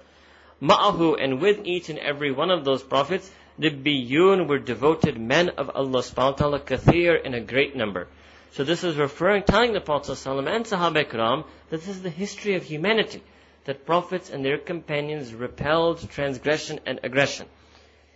Ma'ahu, 0.62 1.18
and 1.20 1.42
with 1.42 1.66
each 1.66 1.90
and 1.90 1.98
every 1.98 2.32
one 2.32 2.52
of 2.52 2.64
those 2.64 2.84
prophets, 2.84 3.32
Ribbiyun 3.60 4.48
were 4.48 4.60
devoted 4.60 5.20
men 5.20 5.50
of 5.58 5.72
Allah 5.72 6.02
subhanahu 6.04 6.16
wa 6.16 6.32
ta'ala, 6.34 6.60
kathir 6.60 7.20
in 7.20 7.34
a 7.34 7.42
great 7.42 7.76
number. 7.76 8.08
So 8.52 8.64
this 8.64 8.84
is 8.84 8.96
referring, 8.96 9.42
telling 9.42 9.74
the 9.74 9.82
Prophet 9.82 10.12
ﷺ 10.12 10.48
and 10.48 10.66
Sahaba 10.66 11.04
Ikram 11.04 11.46
that 11.72 11.80
this 11.80 11.88
is 11.88 12.04
the 12.04 12.12
history 12.12 12.54
of 12.54 12.64
humanity, 12.64 13.24
that 13.66 13.88
prophets 13.88 14.30
and 14.30 14.46
their 14.46 14.60
companions 14.60 15.34
repelled 15.34 16.08
transgression 16.12 16.80
and 16.86 17.00
aggression. 17.02 17.48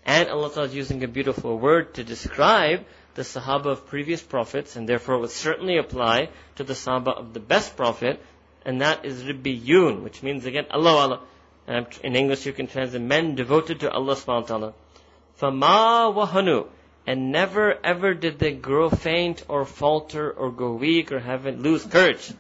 And 0.05 0.29
Allah 0.29 0.49
Ta'ala 0.49 0.67
is 0.67 0.75
using 0.75 1.03
a 1.03 1.07
beautiful 1.07 1.57
word 1.57 1.93
to 1.95 2.03
describe 2.03 2.85
the 3.15 3.21
Sahaba 3.21 3.67
of 3.67 3.87
previous 3.87 4.21
prophets, 4.21 4.75
and 4.75 4.89
therefore 4.89 5.19
would 5.19 5.29
certainly 5.29 5.77
apply 5.77 6.29
to 6.55 6.63
the 6.63 6.73
Sahaba 6.73 7.17
of 7.17 7.33
the 7.33 7.39
best 7.39 7.77
prophet, 7.77 8.19
and 8.65 8.81
that 8.81 9.05
is 9.05 9.23
Ribbiyun, 9.23 10.01
which 10.01 10.23
means 10.23 10.45
again, 10.45 10.65
Allah 10.71 10.97
Allah. 10.97 11.19
And 11.67 11.87
in 12.03 12.15
English 12.15 12.45
you 12.45 12.53
can 12.53 12.67
translate 12.67 13.01
men 13.01 13.35
devoted 13.35 13.79
to 13.81 13.91
Allah 13.91 14.15
subhanahu 14.15 14.41
wa 14.41 14.47
ta'ala. 14.47 14.73
Fama 15.35 16.13
wahanu. 16.15 16.67
And 17.05 17.31
never 17.31 17.77
ever 17.83 18.13
did 18.13 18.39
they 18.39 18.53
grow 18.53 18.89
faint 18.89 19.43
or 19.49 19.65
falter 19.65 20.31
or 20.31 20.51
go 20.51 20.73
weak 20.73 21.11
or 21.11 21.19
have 21.19 21.45
lose 21.45 21.85
courage. 21.85 22.31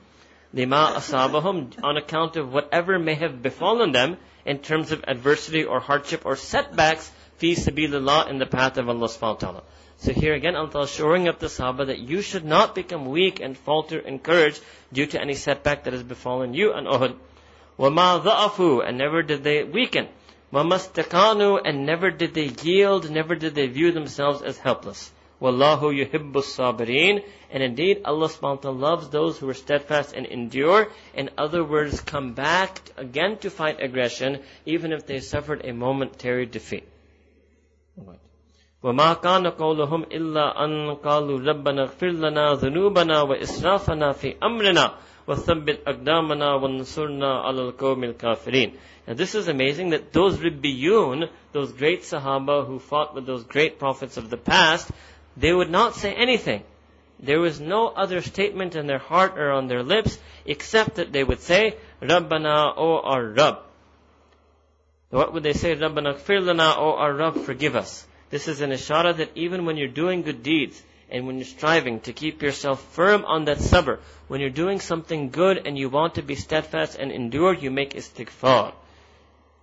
Lima 0.53 0.93
asabahum 0.95 1.83
on 1.83 1.97
account 1.97 2.37
of 2.37 2.53
whatever 2.53 2.97
may 2.99 3.15
have 3.15 3.41
befallen 3.41 3.91
them 3.91 4.17
in 4.45 4.59
terms 4.59 4.91
of 4.91 5.03
adversity 5.07 5.63
or 5.63 5.79
hardship 5.79 6.25
or 6.25 6.35
setbacks 6.35 7.11
fi 7.42 7.54
sabilillah 7.54 8.28
in 8.28 8.38
the 8.38 8.46
path 8.46 8.78
of 8.78 8.88
Allah 8.88 9.08
subhanahu 9.08 9.20
wa 9.20 9.34
ta'ala. 9.34 9.62
So 9.98 10.12
here 10.12 10.34
again 10.34 10.54
Allah 10.54 10.86
showing 10.86 11.26
up 11.26 11.40
the 11.40 11.46
Sahaba 11.46 11.86
that 11.86 11.98
you 11.98 12.22
should 12.22 12.44
not 12.44 12.74
become 12.74 13.06
weak 13.06 13.40
and 13.40 13.58
falter 13.58 13.98
in 13.98 14.20
courage 14.20 14.60
due 14.92 15.06
to 15.06 15.20
any 15.20 15.34
setback 15.34 15.84
that 15.84 15.92
has 15.92 16.04
befallen 16.04 16.54
you 16.54 16.72
on 16.72 16.84
Uhud. 16.84 17.16
وَمَا 17.78 18.22
ضَعَفُوا 18.22 18.88
and 18.88 18.96
never 18.96 19.22
did 19.22 19.42
they 19.42 19.64
weaken. 19.64 20.06
وَمَسْتَكَانُوا 20.52 21.62
and 21.64 21.84
never 21.84 22.10
did 22.10 22.32
they 22.34 22.50
yield, 22.62 23.10
never 23.10 23.34
did 23.34 23.56
they 23.56 23.66
view 23.66 23.90
themselves 23.90 24.40
as 24.40 24.56
helpless. 24.58 25.10
Wallahu 25.40 25.92
yuhibbus 25.92 26.56
sabirin. 26.56 27.24
And 27.50 27.62
indeed, 27.62 28.02
Allah 28.04 28.28
subhanahu 28.28 28.56
wa 28.56 28.62
ta'ala 28.62 28.76
loves 28.76 29.08
those 29.08 29.38
who 29.38 29.48
are 29.48 29.54
steadfast 29.54 30.14
and 30.14 30.26
endure. 30.26 30.88
In 31.14 31.30
other 31.38 31.64
words, 31.64 32.00
come 32.00 32.34
back 32.34 32.80
again 32.96 33.38
to 33.38 33.50
fight 33.50 33.80
aggression, 33.80 34.42
even 34.66 34.92
if 34.92 35.06
they 35.06 35.20
suffered 35.20 35.64
a 35.64 35.72
momentary 35.72 36.46
defeat. 36.46 36.86
وما 38.82 39.12
كان 39.12 39.46
قولهم 39.46 40.02
إلا 40.02 40.64
أن 40.64 40.94
قالوا 40.94 41.38
ربنا 41.40 41.82
اغفر 41.82 42.06
لنا 42.06 42.52
ذنوبنا 42.52 43.22
وإسرافنا 43.22 44.12
في 44.12 44.34
أمرنا 44.42 44.94
وثبت 45.26 45.78
أقدامنا 45.86 46.54
وانصرنا 46.54 47.40
على 47.40 47.60
القوم 47.62 48.04
الكافرين 48.04 48.72
now 49.08 49.14
this 49.14 49.34
is 49.34 49.48
amazing 49.48 49.90
that 49.90 50.12
those 50.12 50.36
Ribbiyun, 50.36 51.30
those 51.52 51.72
great 51.72 52.02
Sahaba 52.02 52.66
who 52.66 52.78
fought 52.78 53.14
with 53.14 53.24
those 53.24 53.42
great 53.42 53.78
prophets 53.78 54.18
of 54.18 54.28
the 54.28 54.36
past, 54.36 54.90
they 55.34 55.50
would 55.50 55.70
not 55.70 55.94
say 55.94 56.12
anything. 56.12 56.62
There 57.18 57.40
was 57.40 57.58
no 57.58 57.88
other 57.88 58.20
statement 58.20 58.76
in 58.76 58.86
their 58.86 58.98
heart 58.98 59.38
or 59.38 59.50
on 59.52 59.66
their 59.66 59.82
lips 59.82 60.18
except 60.44 60.96
that 60.96 61.10
they 61.10 61.24
would 61.24 61.40
say, 61.40 61.78
Rabbana, 62.02 62.74
O 62.76 63.00
our 63.00 63.24
Rabb. 63.24 63.60
What 65.13 65.31
would 65.31 65.43
they 65.43 65.53
say? 65.53 65.75
Rabbana, 65.75 66.17
lana, 66.43 66.73
O 66.75 66.95
our 66.95 67.13
Rabb, 67.13 67.37
forgive 67.37 67.75
us. 67.75 68.03
This 68.31 68.47
is 68.47 68.61
an 68.61 68.71
ishara 68.71 69.15
that 69.17 69.29
even 69.35 69.63
when 69.63 69.77
you're 69.77 69.87
doing 69.87 70.23
good 70.23 70.41
deeds, 70.41 70.81
and 71.07 71.27
when 71.27 71.35
you're 71.35 71.45
striving 71.45 71.99
to 71.99 72.13
keep 72.13 72.41
yourself 72.41 72.81
firm 72.93 73.23
on 73.23 73.45
that 73.45 73.59
sabr, 73.59 73.99
when 74.27 74.41
you're 74.41 74.49
doing 74.49 74.79
something 74.79 75.29
good 75.29 75.67
and 75.67 75.77
you 75.77 75.87
want 75.87 76.15
to 76.15 76.23
be 76.23 76.33
steadfast 76.33 76.97
and 76.97 77.11
endure, 77.11 77.53
you 77.53 77.69
make 77.69 77.93
istighfar. 77.93 78.73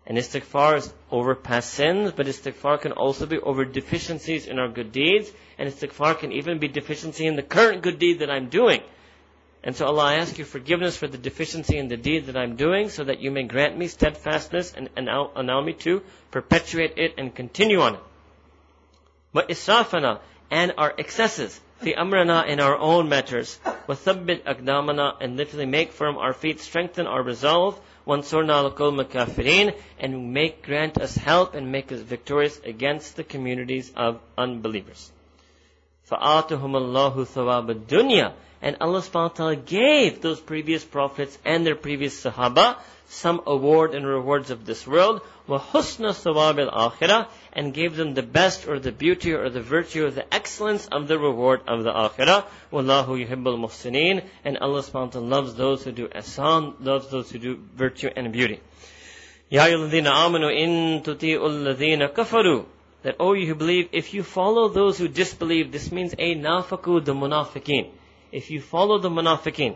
And 0.06 0.16
istighfar 0.16 0.76
is 0.76 0.94
over 1.10 1.34
past 1.34 1.70
sins, 1.70 2.12
but 2.12 2.26
istighfar 2.26 2.80
can 2.80 2.92
also 2.92 3.26
be 3.26 3.40
over 3.40 3.64
deficiencies 3.64 4.46
in 4.46 4.60
our 4.60 4.68
good 4.68 4.92
deeds, 4.92 5.32
and 5.58 5.68
istighfar 5.68 6.16
can 6.16 6.30
even 6.30 6.60
be 6.60 6.68
deficiency 6.68 7.26
in 7.26 7.34
the 7.34 7.42
current 7.42 7.82
good 7.82 7.98
deed 7.98 8.20
that 8.20 8.30
I'm 8.30 8.50
doing. 8.50 8.82
And 9.63 9.75
so 9.75 9.87
Allah, 9.87 10.03
I 10.03 10.13
ask 10.15 10.37
you 10.37 10.45
forgiveness 10.45 10.95
for 10.95 11.07
the 11.07 11.17
deficiency 11.17 11.77
in 11.77 11.87
the 11.87 11.97
deed 11.97 12.27
that 12.27 12.37
I'm 12.37 12.55
doing, 12.55 12.89
so 12.89 13.03
that 13.03 13.19
you 13.19 13.31
may 13.31 13.43
grant 13.43 13.75
me 13.75 13.87
steadfastness 13.87 14.73
and 14.73 14.89
allow, 14.95 15.31
allow 15.35 15.61
me 15.61 15.73
to 15.85 16.03
perpetuate 16.29 16.93
it 16.97 17.15
and 17.17 17.33
continue 17.33 17.81
on 17.81 17.95
it. 17.95 17.99
But 19.33 19.49
israfana 19.49 20.19
and 20.51 20.73
our 20.77 20.93
excesses, 20.97 21.59
fi 21.81 21.93
amrana 21.93 22.47
in 22.47 22.59
our 22.59 22.77
own 22.77 23.09
matters, 23.09 23.59
wa 23.87 23.95
thabbit 23.95 24.43
akdamana 24.43 25.15
and 25.19 25.35
literally 25.35 25.65
make 25.65 25.93
firm 25.93 26.17
our 26.17 26.33
feet, 26.33 26.59
strengthen 26.59 27.07
our 27.07 27.23
resolve, 27.23 27.79
وَانْصُرْنَا 28.05 28.71
لَقَوْمَ 28.71 29.03
الْكَافِرِينَ 29.03 29.73
And 29.99 30.31
make, 30.31 30.61
grant 30.61 30.99
us 30.99 31.17
help 31.17 31.55
and 31.55 31.71
make 31.71 31.91
us 31.91 32.01
victorious 32.01 32.59
against 32.63 33.15
the 33.15 33.23
communities 33.23 33.91
of 33.95 34.19
unbelievers. 34.37 35.11
فَآتُهُمُ 36.11 36.59
اللَّهُ 36.59 37.25
ثَوَابَ 37.25 37.87
الدُّنْيَا 37.87 38.33
And 38.61 38.77
Allah 38.81 39.01
subhanahu 39.01 39.29
wa 39.31 39.37
ta'ala 39.37 39.55
gave 39.55 40.21
those 40.21 40.39
previous 40.39 40.83
prophets 40.83 41.37
and 41.45 41.65
their 41.65 41.75
previous 41.75 42.23
sahaba 42.23 42.77
some 43.07 43.41
award 43.45 43.93
and 43.93 44.05
rewards 44.05 44.49
of 44.49 44.65
this 44.65 44.87
world, 44.87 45.21
وَحُسْنَ 45.47 46.09
ثَوَابِ 46.09 46.69
الْآخِرَةِ 46.69 47.27
and 47.53 47.73
gave 47.73 47.95
them 47.95 48.13
the 48.13 48.23
best 48.23 48.67
or 48.67 48.79
the 48.79 48.91
beauty 48.91 49.33
or 49.33 49.49
the 49.49 49.61
virtue 49.61 50.07
or 50.07 50.11
the 50.11 50.33
excellence 50.33 50.87
of 50.87 51.07
the 51.07 51.17
reward 51.17 51.61
of 51.67 51.83
the 51.83 51.91
akhirah. 51.91 52.45
Wallahu 52.71 53.25
yuhibbul 53.25 53.57
muhsineen. 53.57 54.23
And 54.43 54.57
Allah 54.57 54.81
subhanahu 54.81 55.05
wa 55.05 55.11
ta'ala 55.11 55.25
loves 55.25 55.55
those 55.55 55.83
who 55.83 55.91
do 55.91 56.07
ahsan, 56.07 56.73
loves 56.81 57.09
those 57.09 57.31
who 57.31 57.39
do 57.39 57.59
virtue 57.75 58.09
and 58.15 58.33
beauty. 58.33 58.59
Ya 59.49 59.67
ayyuhalladhina 59.67 60.11
amanu 60.11 60.49
in 60.51 61.01
tuti'ul 61.03 61.63
ladhina 61.63 62.11
kafaru. 62.11 62.65
That, 63.03 63.17
oh, 63.19 63.33
you 63.33 63.45
who 63.45 63.55
believe, 63.55 63.89
if 63.91 64.15
you 64.15 64.23
follow 64.23 64.67
those 64.67 64.97
who 64.97 65.07
disbelieve, 65.07 65.71
this 65.71 65.91
means 65.91 66.15
a 66.17 66.35
nafaku 66.35 67.05
the 67.05 67.13
munafiqeen. 67.13 67.91
If 68.31 68.51
you 68.51 68.61
follow 68.61 68.97
the 68.99 69.09
munafiqeen, 69.09 69.75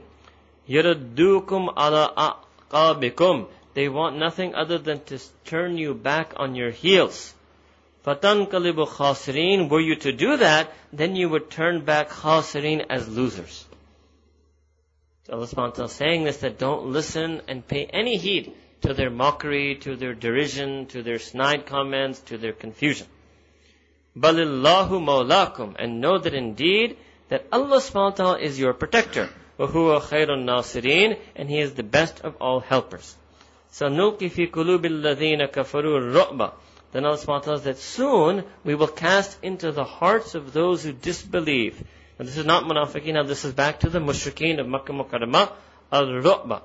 يَرَدُّوكُمْ 0.68 1.74
ala 1.78 2.36
aqabikum. 2.72 3.48
They 3.74 3.90
want 3.90 4.18
nothing 4.18 4.56
other 4.56 4.78
than 4.78 5.04
to 5.06 5.20
turn 5.46 5.78
you 5.78 5.94
back 5.94 6.34
on 6.38 6.56
your 6.56 6.72
heels. 6.72 7.34
فَتَنْقَلِبُ 8.06 8.88
خَاسِرِينَ 8.88 9.70
Were 9.70 9.80
you 9.80 9.96
to 9.96 10.12
do 10.12 10.38
that, 10.38 10.72
then 10.92 11.16
you 11.16 11.30
would 11.30 11.50
turn 11.50 11.86
back 11.86 12.10
khasirin 12.10 12.86
as 12.90 13.08
losers. 13.08 13.66
So 15.24 15.34
Allah 15.34 15.48
subhanahu 15.48 15.70
wa 15.70 15.70
ta'ala 15.70 15.90
saying 15.90 16.24
this 16.24 16.38
that 16.38 16.58
don't 16.58 16.88
listen 16.88 17.42
and 17.48 17.68
pay 17.68 17.86
any 17.86 18.18
heed 18.18 18.54
to 18.82 18.94
their 18.94 19.10
mockery, 19.10 19.76
to 19.82 19.96
their 19.96 20.14
derision, 20.14 20.88
to 20.88 21.04
their 21.04 21.20
snide 21.20 21.66
comments, 21.66 22.20
to 22.22 22.38
their 22.38 22.54
confusion. 22.54 23.08
بَلِلَّهُ 24.18 24.90
مَوْلَاكُمْ 24.90 25.76
And 25.78 26.02
know 26.02 26.18
that 26.18 26.34
indeed 26.34 26.98
that 27.30 27.46
Allah 27.52 27.78
subhanahu 27.78 27.94
wa 27.94 28.10
ta'ala 28.12 28.40
is 28.40 28.60
your 28.60 28.74
protector. 28.74 29.30
وَهُوَ 29.60 30.02
خَيْرُ 30.02 30.30
النَّاصِرِينَ 30.30 31.18
And 31.36 31.50
He 31.50 31.60
is 31.60 31.74
the 31.74 31.84
best 31.84 32.22
of 32.22 32.36
all 32.42 32.60
helpers. 32.60 33.16
سَنُلْقِ 33.74 34.20
فِي 34.20 34.52
قُلُوبِ 34.52 34.86
الَّذِينَ 34.86 35.52
كَفَرُوا 35.52 36.14
الرُّعْبَ 36.14 36.52
then 36.92 37.06
Allah 37.06 37.18
subhanahu 37.18 37.28
wa 37.28 37.40
ta'ala 37.40 37.62
said, 37.62 37.78
soon 37.78 38.44
we 38.64 38.74
will 38.74 38.88
cast 38.88 39.38
into 39.44 39.72
the 39.72 39.84
hearts 39.84 40.34
of 40.34 40.54
those 40.54 40.84
who 40.84 40.92
disbelieve. 40.92 41.84
And 42.18 42.28
this 42.28 42.38
is 42.38 42.46
not 42.46 42.64
munafiqeen, 42.64 43.14
now 43.14 43.24
this 43.24 43.46
is 43.46 43.54
back 43.54 43.82
to 43.82 43.90
the 43.90 44.00
mushrikeen 44.00 44.60
of 44.60 44.68
Makkah 44.68 44.94
Mukarramah, 44.94 45.52
al-ru'ba. 45.92 46.62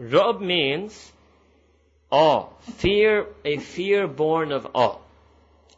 Ru'b 0.00 0.40
means 0.40 1.12
awe, 2.10 2.46
fear, 2.76 3.26
a 3.44 3.58
fear 3.58 4.06
born 4.06 4.52
of 4.52 4.66
awe. 4.74 4.98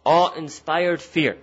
Awe-inspired 0.07 1.03
fear. 1.03 1.36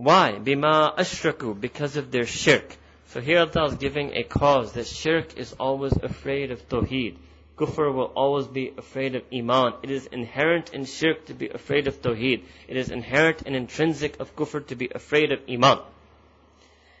Why? 0.00 0.38
Bima 0.42 0.96
ashraku, 0.96 1.60
because 1.60 1.98
of 1.98 2.10
their 2.10 2.24
shirk. 2.24 2.74
So 3.08 3.20
here 3.20 3.40
Allah 3.40 3.66
is 3.66 3.74
giving 3.74 4.16
a 4.16 4.22
cause 4.22 4.72
that 4.72 4.86
shirk 4.86 5.36
is 5.36 5.52
always 5.60 5.92
afraid 5.92 6.52
of 6.52 6.66
tawheed. 6.70 7.16
Kufr 7.58 7.92
will 7.92 8.10
always 8.16 8.46
be 8.46 8.72
afraid 8.78 9.14
of 9.14 9.24
iman. 9.30 9.74
It 9.82 9.90
is 9.90 10.06
inherent 10.06 10.72
in 10.72 10.86
shirk 10.86 11.26
to 11.26 11.34
be 11.34 11.50
afraid 11.50 11.86
of 11.86 12.00
tawheed. 12.00 12.44
It 12.66 12.78
is 12.78 12.88
inherent 12.88 13.42
and 13.44 13.54
intrinsic 13.54 14.18
of 14.20 14.34
kufr 14.34 14.66
to 14.68 14.74
be 14.74 14.88
afraid 14.94 15.32
of 15.32 15.40
iman. 15.46 15.80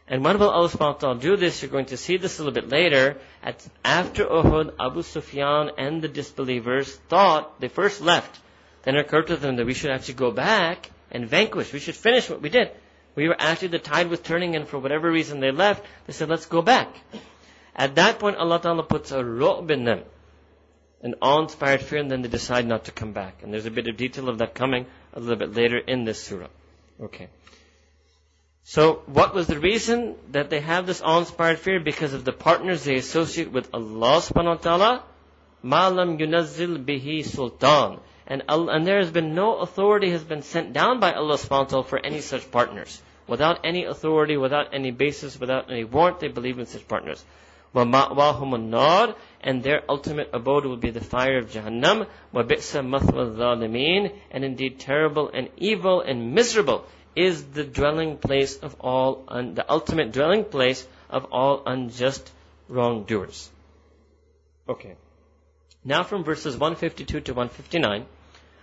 And 0.06 0.22
when 0.22 0.38
will 0.38 0.50
Allah 0.50 0.68
subhanahu 0.68 0.96
wa 0.96 1.00
ta'ala 1.00 1.20
do 1.20 1.38
this? 1.38 1.62
You're 1.62 1.70
going 1.70 1.86
to 1.86 1.96
see 1.96 2.18
this 2.18 2.38
a 2.38 2.44
little 2.44 2.60
bit 2.60 2.68
later. 2.68 3.16
At, 3.42 3.66
after 3.82 4.26
Uhud, 4.26 4.74
Abu 4.78 5.00
Sufyan 5.04 5.70
and 5.78 6.02
the 6.02 6.08
disbelievers 6.08 6.94
thought, 7.08 7.60
they 7.60 7.68
first 7.68 8.02
left. 8.02 8.38
Then 8.82 8.96
it 8.96 9.06
occurred 9.06 9.28
to 9.28 9.38
them 9.38 9.56
that 9.56 9.64
we 9.64 9.72
should 9.72 9.90
actually 9.90 10.20
go 10.20 10.32
back 10.32 10.90
and 11.10 11.26
vanquish. 11.26 11.72
We 11.72 11.78
should 11.78 11.96
finish 11.96 12.28
what 12.28 12.42
we 12.42 12.50
did. 12.50 12.70
We 13.14 13.28
were 13.28 13.36
actually, 13.38 13.68
the 13.68 13.78
tide 13.78 14.08
was 14.08 14.20
turning 14.20 14.56
and 14.56 14.68
for 14.68 14.78
whatever 14.78 15.10
reason 15.10 15.40
they 15.40 15.50
left. 15.50 15.84
They 16.06 16.12
said, 16.12 16.28
let's 16.28 16.46
go 16.46 16.62
back. 16.62 16.94
At 17.74 17.96
that 17.96 18.18
point, 18.18 18.36
Allah 18.36 18.60
Ta'ala 18.60 18.82
puts 18.82 19.10
a 19.10 19.22
ru'b 19.22 19.70
in 19.70 19.84
them. 19.84 20.02
An 21.02 21.14
awe-inspired 21.22 21.80
fear 21.80 22.00
and 22.00 22.10
then 22.10 22.22
they 22.22 22.28
decide 22.28 22.66
not 22.66 22.84
to 22.84 22.92
come 22.92 23.12
back. 23.12 23.42
And 23.42 23.52
there's 23.52 23.66
a 23.66 23.70
bit 23.70 23.88
of 23.88 23.96
detail 23.96 24.28
of 24.28 24.38
that 24.38 24.54
coming 24.54 24.86
a 25.14 25.20
little 25.20 25.36
bit 25.36 25.54
later 25.54 25.78
in 25.78 26.04
this 26.04 26.22
surah. 26.22 26.48
Okay. 27.00 27.28
So, 28.64 29.02
what 29.06 29.34
was 29.34 29.46
the 29.46 29.58
reason 29.58 30.14
that 30.32 30.50
they 30.50 30.60
have 30.60 30.86
this 30.86 31.00
awe-inspired 31.00 31.58
fear? 31.58 31.80
Because 31.80 32.12
of 32.12 32.24
the 32.24 32.32
partners 32.32 32.84
they 32.84 32.96
associate 32.96 33.50
with 33.50 33.68
Allah 33.74 34.20
subhanahu 34.20 34.44
wa 34.44 34.54
ta'ala. 34.56 35.02
Ma'lam 35.64 36.18
yunazzil 36.20 36.84
bihi 36.84 37.24
sultan. 37.24 37.98
And, 38.29 38.43
and 38.47 38.87
there 38.87 38.99
has 38.99 39.11
been 39.11 39.35
no 39.35 39.57
authority 39.57 40.09
has 40.11 40.23
been 40.23 40.41
sent 40.41 40.73
down 40.73 40.99
by 40.99 41.13
Allah 41.13 41.35
subhanahu 41.35 41.49
wa 41.49 41.63
ta'ala 41.65 41.83
for 41.83 41.99
any 41.99 42.21
such 42.21 42.49
partners. 42.51 43.01
Without 43.27 43.59
any 43.63 43.85
authority, 43.85 44.37
without 44.37 44.73
any 44.73 44.91
basis, 44.91 45.39
without 45.39 45.71
any 45.71 45.83
warrant, 45.83 46.19
they 46.19 46.27
believe 46.27 46.59
in 46.59 46.65
such 46.65 46.87
partners. 46.87 47.23
وَمَأْوَاهُمُ 47.75 48.69
النَّارِ 48.69 49.15
And 49.41 49.61
their 49.61 49.83
ultimate 49.89 50.29
abode 50.33 50.65
will 50.65 50.77
be 50.77 50.91
the 50.91 51.03
fire 51.03 51.37
of 51.37 51.51
Jahannam. 51.51 52.07
وَبِئْسَ 52.33 52.81
مَثْوَى 52.81 53.35
الظَّالِمِينَ 53.35 54.11
And 54.31 54.45
indeed 54.45 54.79
terrible 54.79 55.29
and 55.33 55.49
evil 55.57 56.01
and 56.01 56.33
miserable 56.33 56.85
is 57.15 57.43
the 57.43 57.63
dwelling 57.63 58.17
place 58.17 58.57
of 58.57 58.75
all, 58.79 59.23
un- 59.27 59.53
the 59.55 59.69
ultimate 59.69 60.11
dwelling 60.11 60.45
place 60.45 60.87
of 61.09 61.25
all 61.31 61.63
unjust 61.65 62.31
wrongdoers. 62.67 63.49
Okay. 64.67 64.95
Now 65.83 66.03
from 66.03 66.23
verses 66.23 66.55
152 66.57 67.21
to 67.21 67.33
159, 67.33 68.05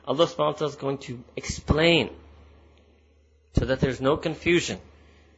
Allah 0.07 0.25
subhanahu 0.25 0.37
wa 0.37 0.51
ta'ala 0.53 0.69
is 0.69 0.75
going 0.77 0.97
to 0.99 1.21
explain 1.35 2.09
so 3.59 3.65
that 3.65 3.81
there's 3.81 3.99
no 3.99 4.15
confusion. 4.15 4.79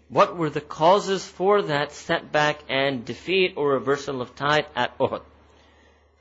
What 0.09 0.37
were 0.37 0.51
the 0.51 0.61
causes 0.61 1.25
for 1.25 1.63
that 1.63 1.91
setback 1.91 2.59
and 2.69 3.03
defeat 3.03 3.53
or 3.55 3.73
reversal 3.73 4.21
of 4.21 4.35
tide 4.35 4.67
at 4.75 4.95
Uhud? 4.99 5.23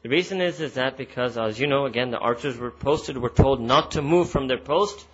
The 0.03 0.09
reason 0.09 0.41
is, 0.41 0.61
is 0.61 0.75
that 0.75 0.97
because, 0.97 1.37
as 1.37 1.61
you 1.61 1.67
know, 1.67 1.85
again, 1.85 2.11
the 2.11 2.19
archers 2.19 2.57
were 2.57 2.71
posted, 2.71 3.19
were 3.19 3.29
told 3.29 3.61
not 3.61 3.93
to 3.93 4.03
move 4.03 4.31
from 4.31 4.47
their 4.47 4.59
post, 4.59 5.07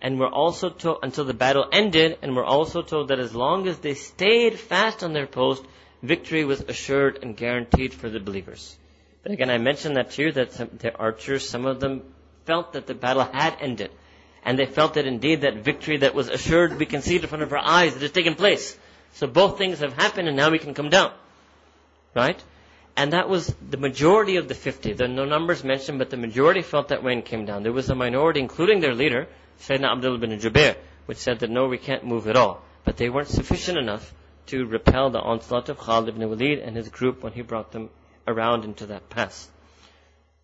and 0.00 0.18
were 0.18 0.28
also 0.28 0.70
told, 0.70 0.98
until 1.02 1.24
the 1.24 1.34
battle 1.34 1.68
ended, 1.70 2.18
and 2.22 2.34
were 2.34 2.44
also 2.44 2.82
told 2.82 3.08
that 3.08 3.20
as 3.20 3.34
long 3.34 3.68
as 3.68 3.78
they 3.78 3.94
stayed 3.94 4.58
fast 4.58 5.04
on 5.04 5.12
their 5.12 5.26
post, 5.26 5.64
victory 6.02 6.44
was 6.44 6.60
assured 6.62 7.20
and 7.22 7.36
guaranteed 7.36 7.94
for 7.94 8.08
the 8.08 8.18
believers. 8.20 8.76
But 9.22 9.32
again, 9.32 9.50
I 9.50 9.58
mentioned 9.58 9.96
that 9.96 10.12
to 10.12 10.22
you, 10.22 10.32
that 10.32 10.52
some, 10.52 10.70
the 10.78 10.94
archers, 10.96 11.48
some 11.48 11.66
of 11.66 11.80
them 11.80 12.02
felt 12.48 12.72
that 12.72 12.86
the 12.86 12.94
battle 12.94 13.28
had 13.40 13.56
ended. 13.60 13.90
And 14.42 14.58
they 14.58 14.64
felt 14.64 14.94
that 14.94 15.06
indeed 15.06 15.42
that 15.42 15.56
victory 15.70 15.98
that 15.98 16.14
was 16.14 16.28
assured, 16.30 16.78
we 16.78 16.86
can 16.86 17.02
see 17.02 17.16
it 17.16 17.22
in 17.22 17.28
front 17.28 17.42
of 17.44 17.52
our 17.52 17.64
eyes, 17.78 17.94
it 17.94 18.02
has 18.02 18.10
taken 18.10 18.34
place. 18.34 18.76
So 19.12 19.26
both 19.26 19.58
things 19.58 19.80
have 19.80 19.92
happened 19.92 20.28
and 20.28 20.36
now 20.36 20.50
we 20.50 20.58
can 20.58 20.72
come 20.72 20.88
down. 20.88 21.12
Right? 22.14 22.42
And 22.96 23.12
that 23.12 23.28
was 23.28 23.54
the 23.74 23.76
majority 23.76 24.36
of 24.36 24.48
the 24.48 24.54
50. 24.54 24.94
There 24.94 25.06
are 25.06 25.20
no 25.22 25.26
numbers 25.26 25.62
mentioned, 25.62 25.98
but 25.98 26.10
the 26.10 26.16
majority 26.16 26.62
felt 26.62 26.88
that 26.88 27.04
and 27.04 27.24
came 27.24 27.44
down. 27.44 27.62
There 27.62 27.78
was 27.80 27.90
a 27.90 27.94
minority, 27.94 28.40
including 28.40 28.80
their 28.80 28.94
leader, 28.94 29.28
Sayyidina 29.60 29.92
Abdullah 29.92 30.18
bin 30.18 30.30
Jubair, 30.40 30.76
which 31.06 31.18
said 31.18 31.40
that 31.40 31.50
no, 31.50 31.68
we 31.68 31.78
can't 31.78 32.04
move 32.04 32.26
at 32.28 32.36
all. 32.36 32.62
But 32.84 32.96
they 32.96 33.10
weren't 33.10 33.28
sufficient 33.28 33.78
enough 33.78 34.14
to 34.46 34.64
repel 34.64 35.10
the 35.10 35.20
onslaught 35.20 35.68
of 35.68 35.78
Khalid 35.78 36.08
ibn 36.08 36.28
Walid 36.28 36.58
and 36.60 36.74
his 36.74 36.88
group 36.88 37.22
when 37.22 37.34
he 37.34 37.42
brought 37.42 37.72
them 37.72 37.90
around 38.26 38.64
into 38.64 38.86
that 38.86 39.10
pass. 39.10 39.48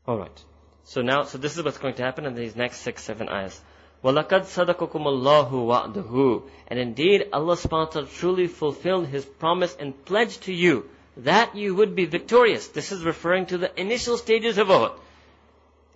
Alright. 0.06 0.44
So 0.85 1.01
now, 1.01 1.23
so 1.23 1.37
this 1.37 1.57
is 1.57 1.63
what's 1.63 1.77
going 1.77 1.95
to 1.95 2.03
happen 2.03 2.25
in 2.25 2.35
these 2.35 2.55
next 2.55 2.77
six, 2.79 3.03
seven 3.03 3.29
ayahs. 3.29 3.59
وَلَقَدْ 4.03 4.45
صَدَقَكُمُ 4.45 4.91
اللَّهُ 4.91 5.51
وَعْدَهُ 5.51 6.43
And 6.67 6.79
indeed, 6.79 7.27
Allah 7.33 7.55
subhanahu 7.55 7.71
wa 7.71 7.85
ta'ala 7.85 8.07
truly 8.07 8.47
fulfilled 8.47 9.07
His 9.07 9.25
promise 9.25 9.75
and 9.79 9.93
pledged 10.05 10.43
to 10.43 10.53
you 10.53 10.89
that 11.17 11.55
you 11.55 11.75
would 11.75 11.95
be 11.95 12.05
victorious. 12.05 12.67
This 12.69 12.91
is 12.91 13.03
referring 13.03 13.47
to 13.47 13.57
the 13.57 13.79
initial 13.79 14.17
stages 14.17 14.57
of 14.57 14.67
Uhud. 14.67 14.97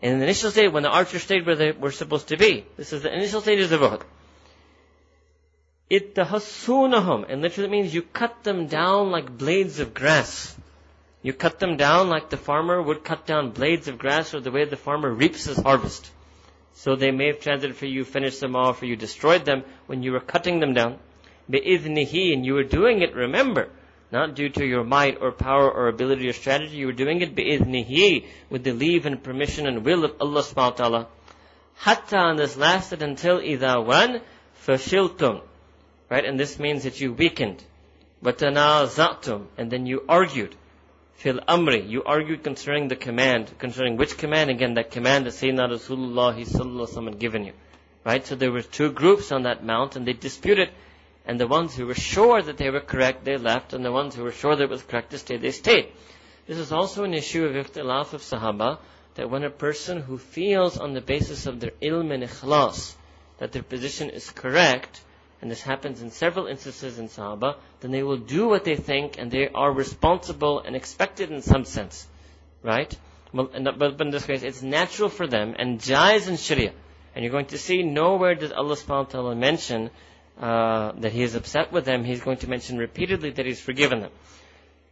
In 0.02 0.20
the 0.20 0.26
initial 0.26 0.52
stage, 0.52 0.72
when 0.72 0.84
the 0.84 0.90
archers 0.90 1.24
stayed 1.24 1.46
where 1.46 1.56
they 1.56 1.72
were 1.72 1.92
supposed 1.92 2.28
to 2.28 2.38
be. 2.38 2.66
This 2.76 2.92
is 2.92 3.04
the 3.04 3.14
initial 3.14 3.40
stages 3.40 3.72
of 3.72 3.80
Uhud. 3.80 4.02
Ittahassunahum. 5.90 7.26
And 7.30 7.42
literally 7.42 7.70
means 7.70 7.94
you 7.94 8.02
cut 8.02 8.44
them 8.44 8.68
down 8.68 9.12
like 9.12 9.38
blades 9.38 9.80
of 9.80 9.94
grass. 9.94 10.56
You 11.21 11.33
cut 11.33 11.59
them 11.59 11.77
down 11.77 12.09
like 12.09 12.31
the 12.31 12.37
farmer 12.37 12.81
would 12.81 13.03
cut 13.03 13.27
down 13.27 13.51
blades 13.51 13.89
of 13.89 13.99
grass 13.99 14.35
or 14.35 14.41
the 14.41 14.53
way 14.53 14.65
the 14.65 14.77
farmer 14.77 15.13
reaps 15.13 15.45
his 15.45 15.59
harvest. 15.59 16.11
So 16.75 16.95
they 16.95 17.11
may 17.11 17.27
have 17.27 17.41
translated 17.41 17.77
for 17.77 17.87
you, 17.87 18.05
finished 18.05 18.41
them 18.41 18.55
off, 18.55 18.83
or 18.83 18.87
you 18.87 18.95
destroyed 18.95 19.45
them 19.45 19.65
when 19.87 20.05
you 20.05 20.13
were 20.13 20.21
cutting 20.21 20.61
them 20.61 20.75
down. 20.75 20.99
Bi'idhnihi, 21.51 22.33
and 22.33 22.47
you 22.47 22.55
were 22.55 22.63
doing 22.63 23.03
it, 23.03 23.17
remember, 23.17 23.69
not 24.13 24.37
due 24.37 24.49
to 24.51 24.65
your 24.65 24.85
might 24.85 25.21
or 25.21 25.33
power 25.33 25.69
or 25.69 25.89
ability 25.89 26.29
or 26.29 26.33
strategy, 26.33 26.77
you 26.77 26.87
were 26.87 26.93
doing 26.93 27.21
it 27.21 27.35
bi'idhnihi, 27.35 28.27
with 28.49 28.63
the 28.63 28.73
leave 28.73 29.07
and 29.07 29.21
permission 29.21 29.67
and 29.67 29.85
will 29.85 30.05
of 30.05 30.15
Allah 30.21 30.43
subhanahu 30.43 30.55
wa 30.55 30.71
ta'ala. 30.71 31.07
Hatta, 31.75 32.19
and 32.19 32.39
this 32.39 32.57
lasted 32.57 33.03
until 33.03 33.41
idha 33.41 33.85
wan 33.85 34.21
fashiltum. 34.65 35.43
Right, 36.09 36.25
and 36.25 36.39
this 36.39 36.61
means 36.61 36.85
that 36.85 37.01
you 37.01 37.13
weakened. 37.13 37.63
Watanaza'tum, 38.23 39.47
and 39.57 39.71
then 39.71 39.85
you 39.87 40.05
argued 40.09 40.55
fil 41.19 41.41
amri. 41.49 41.89
You 41.89 42.05
argued 42.05 42.45
concerning 42.45 42.89
the 42.89 42.97
command. 42.97 43.53
Concerning 43.59 43.97
which 43.97 44.17
command? 44.17 44.51
Again, 44.51 44.75
that 44.75 44.91
command 44.91 45.27
that 45.27 45.35
Sayyidina 45.35 45.69
Rasulullah 45.69 47.05
had 47.05 47.19
given 47.19 47.45
you. 47.45 47.53
Right? 48.05 48.25
So 48.25 48.37
there 48.37 48.53
were 48.53 48.63
two 48.63 48.93
groups 48.93 49.33
on 49.33 49.43
that 49.43 49.65
mount 49.65 49.97
and 49.97 50.07
they 50.07 50.13
disputed. 50.13 50.71
And 51.27 51.39
the 51.39 51.49
ones 51.49 51.75
who 51.75 51.87
were 51.87 51.95
sure 51.95 52.41
that 52.41 52.57
they 52.57 52.71
were 52.71 52.81
correct, 52.81 53.25
they 53.25 53.37
left. 53.37 53.73
And 53.73 53.85
the 53.85 53.93
ones 53.93 54.15
who 54.15 54.23
were 54.23 54.33
sure 54.33 54.57
that 54.57 54.65
it 54.65 54.71
was 54.71 54.83
correct 54.83 55.11
to 55.11 55.19
stay, 55.19 55.37
they 55.37 55.51
stayed. 55.51 55.89
This 56.47 56.57
is 56.57 56.73
also 56.73 57.05
an 57.05 57.13
issue 57.13 57.45
of 57.45 57.55
ikhtilaf 57.55 58.15
of 58.15 58.23
Sahaba, 58.23 58.79
that 59.17 59.29
when 59.29 59.45
a 59.45 59.51
person 59.51 60.01
who 60.01 60.17
feels 60.17 60.79
on 60.79 60.95
the 60.95 61.01
basis 61.03 61.47
of 61.47 61.61
their 61.61 61.73
ilm 61.83 62.13
and 62.15 62.23
ikhlas, 62.23 62.95
that 63.39 63.53
their 63.53 63.63
position 63.63 64.09
is 64.09 64.31
correct, 64.31 65.03
and 65.41 65.51
this 65.51 65.63
happens 65.63 66.03
in 66.03 66.11
several 66.11 66.47
instances 66.47 66.99
in 66.99 67.09
Sahaba, 67.09 67.57
then 67.81 67.91
they 67.91 68.03
will 68.03 68.17
do 68.17 68.49
what 68.49 68.65
they 68.65 68.77
think 68.77 69.19
and 69.19 69.31
they 69.31 69.49
are 69.49 69.73
responsible 69.73 70.61
and 70.61 70.75
expected 70.75 71.31
in 71.31 71.43
some 71.43 71.65
sense. 71.65 72.07
Right? 72.63 72.97
But 73.33 73.55
in 73.55 74.11
this 74.11 74.27
case, 74.27 74.43
it's 74.43 74.63
natural 74.63 75.09
for 75.09 75.27
them 75.27 75.55
and 75.59 75.81
jais 75.81 76.29
in 76.29 76.37
Sharia. 76.37 76.73
And 77.15 77.25
you're 77.25 77.33
going 77.33 77.47
to 77.47 77.59
see 77.59 77.83
nowhere 77.83 78.35
does 78.35 78.53
Allah 78.53 78.75
subhanahu 78.75 79.05
wa 79.07 79.11
ta'ala 79.11 79.35
mention 79.37 79.91
uh, 80.41 80.93
that 80.99 81.13
He 81.13 81.23
is 81.23 81.35
upset 81.35 81.73
with 81.73 81.85
them. 81.85 82.05
He's 82.05 82.21
going 82.21 82.39
to 82.39 82.49
mention 82.49 82.79
repeatedly 82.79 83.31
that 83.31 83.47
He's 83.47 83.61
forgiven 83.61 84.01
them. 84.01 84.13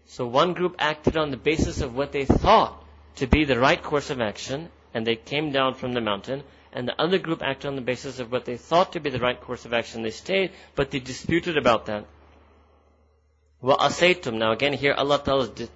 So 0.07 0.27
one 0.27 0.53
group 0.53 0.77
acted 0.79 1.17
on 1.17 1.31
the 1.31 1.37
basis 1.37 1.81
of 1.81 1.95
what 1.95 2.13
they 2.13 2.25
thought 2.25 2.83
to 3.17 3.27
be 3.27 3.45
the 3.45 3.59
right 3.59 3.83
course 3.83 4.11
of 4.11 4.21
action, 4.21 4.69
and 4.95 5.07
they 5.07 5.17
came 5.17 5.51
down 5.51 5.75
from 5.75 5.93
the 5.93 6.01
mountain, 6.01 6.43
and 6.77 6.87
the 6.87 7.01
other 7.01 7.19
group 7.19 7.43
acted 7.43 7.69
on 7.69 7.75
the 7.75 7.81
basis 7.81 8.19
of 8.19 8.31
what 8.31 8.45
they 8.45 8.59
thought 8.59 8.93
to 8.93 9.01
be 9.01 9.09
the 9.09 9.19
right 9.19 9.41
course 9.41 9.65
of 9.65 9.73
action. 9.73 10.03
They 10.03 10.11
stayed, 10.11 10.53
but 10.75 10.91
they 10.91 10.99
disputed 10.99 11.57
about 11.57 11.87
that. 11.87 12.05
Well, 13.63 13.79
asaytum. 13.79 14.35
Now 14.35 14.53
again, 14.53 14.75
here 14.75 14.93
Allah 14.93 15.19
Ta'ala 15.25 15.45
is 15.45 15.49
de- 15.49 15.69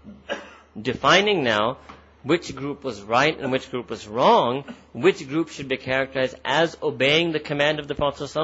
defining 0.80 1.42
now 1.42 1.78
which 2.22 2.54
group 2.54 2.84
was 2.84 3.00
right 3.00 3.40
and 3.40 3.50
which 3.50 3.70
group 3.70 3.88
was 3.88 4.06
wrong, 4.06 4.64
which 4.92 5.26
group 5.26 5.48
should 5.48 5.68
be 5.68 5.78
characterized 5.78 6.38
as 6.44 6.76
obeying 6.82 7.32
the 7.32 7.40
command 7.40 7.78
of 7.78 7.88
the 7.88 7.94
Prophet 7.94 8.36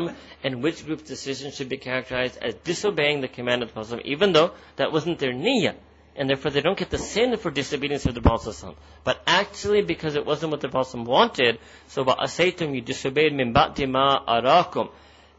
and 0.42 0.62
which 0.62 0.86
group's 0.86 1.02
decision 1.02 1.52
should 1.52 1.68
be 1.68 1.76
characterized 1.76 2.38
as 2.40 2.54
disobeying 2.64 3.20
the 3.20 3.28
command 3.28 3.62
of 3.62 3.68
the 3.68 3.74
Prophet 3.74 4.00
even 4.06 4.32
though 4.32 4.52
that 4.76 4.92
wasn't 4.92 5.18
their 5.18 5.34
niyyah 5.34 5.74
and 6.16 6.28
therefore 6.28 6.50
they 6.50 6.60
don't 6.60 6.78
get 6.78 6.90
the 6.90 6.98
sin 6.98 7.36
for 7.36 7.50
disobedience 7.50 8.06
of 8.06 8.14
the 8.14 8.22
Prophet 8.22 8.56
But 9.04 9.20
actually, 9.26 9.82
because 9.82 10.14
it 10.14 10.24
wasn't 10.24 10.52
what 10.52 10.60
the 10.60 10.68
Prophet 10.68 11.00
wanted, 11.00 11.58
so 11.88 12.04
asaytum 12.04 12.74
you 12.74 12.80
disobeyed 12.80 13.34
min 13.34 13.52
ba'di 13.52 13.88
ma 13.88 14.24
arakum. 14.26 14.90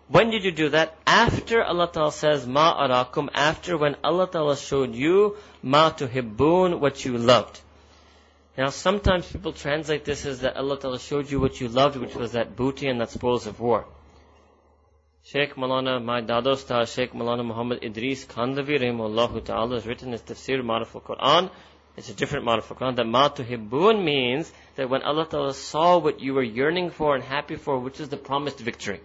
When 0.07 0.30
did 0.30 0.43
you 0.45 0.51
do 0.51 0.69
that? 0.69 0.95
After 1.05 1.63
Allah 1.63 1.89
Ta'ala 1.91 2.11
says 2.11 2.47
ma 2.47 2.88
arakum, 2.88 3.30
after 3.34 3.78
when 3.78 3.95
Allah 4.03 4.28
Ta'ala 4.28 4.55
showed 4.55 4.93
you 4.95 5.38
ma 5.63 5.91
tuhibbun, 5.91 6.80
what 6.80 7.03
you 7.03 7.17
loved. 7.17 7.59
Now 8.57 8.69
sometimes 8.69 9.32
people 9.32 9.53
translate 9.53 10.05
this 10.05 10.25
as 10.25 10.41
that 10.41 10.57
Allah 10.57 10.80
Ta'ala 10.80 10.99
showed 10.99 11.30
you 11.30 11.39
what 11.39 11.59
you 11.59 11.67
loved, 11.67 11.97
which 11.97 12.15
was 12.15 12.32
that 12.34 12.55
booty 12.55 12.88
and 12.88 13.01
that 13.01 13.09
spoils 13.09 13.47
of 13.47 13.59
war. 13.59 13.86
Sheikh 15.30 15.55
Malana, 15.55 16.01
my 16.01 16.21
Dadosta, 16.21 16.88
Sheikh 16.88 17.11
Malana 17.11 17.45
Muhammad 17.45 17.84
Idris 17.84 18.23
Kandhlawi 18.23 18.80
Rahimullah 18.80 19.43
Ta'ala 19.43 19.75
has 19.75 19.86
written 19.86 20.13
his 20.13 20.21
Tafsir 20.21 20.61
Ma'rif 20.63 20.95
al-Quran. 20.95 21.49
It's 21.97 22.09
a 22.09 22.13
different 22.13 22.45
Ma'rif 22.45 22.71
al-Quran. 22.71 22.95
That 22.95 23.07
Ma 23.07 23.28
tuhibbun 23.28 24.05
means 24.05 24.49
that 24.78 24.89
when 24.89 25.01
Allah 25.01 25.28
Ta'ala 25.30 25.53
saw 25.53 25.97
what 25.97 26.21
you 26.21 26.34
were 26.34 26.43
yearning 26.43 26.91
for 26.91 27.13
and 27.13 27.21
happy 27.21 27.57
for, 27.57 27.78
which 27.78 27.99
is 27.99 28.07
the 28.07 28.15
promised 28.15 28.59
victory. 28.61 29.01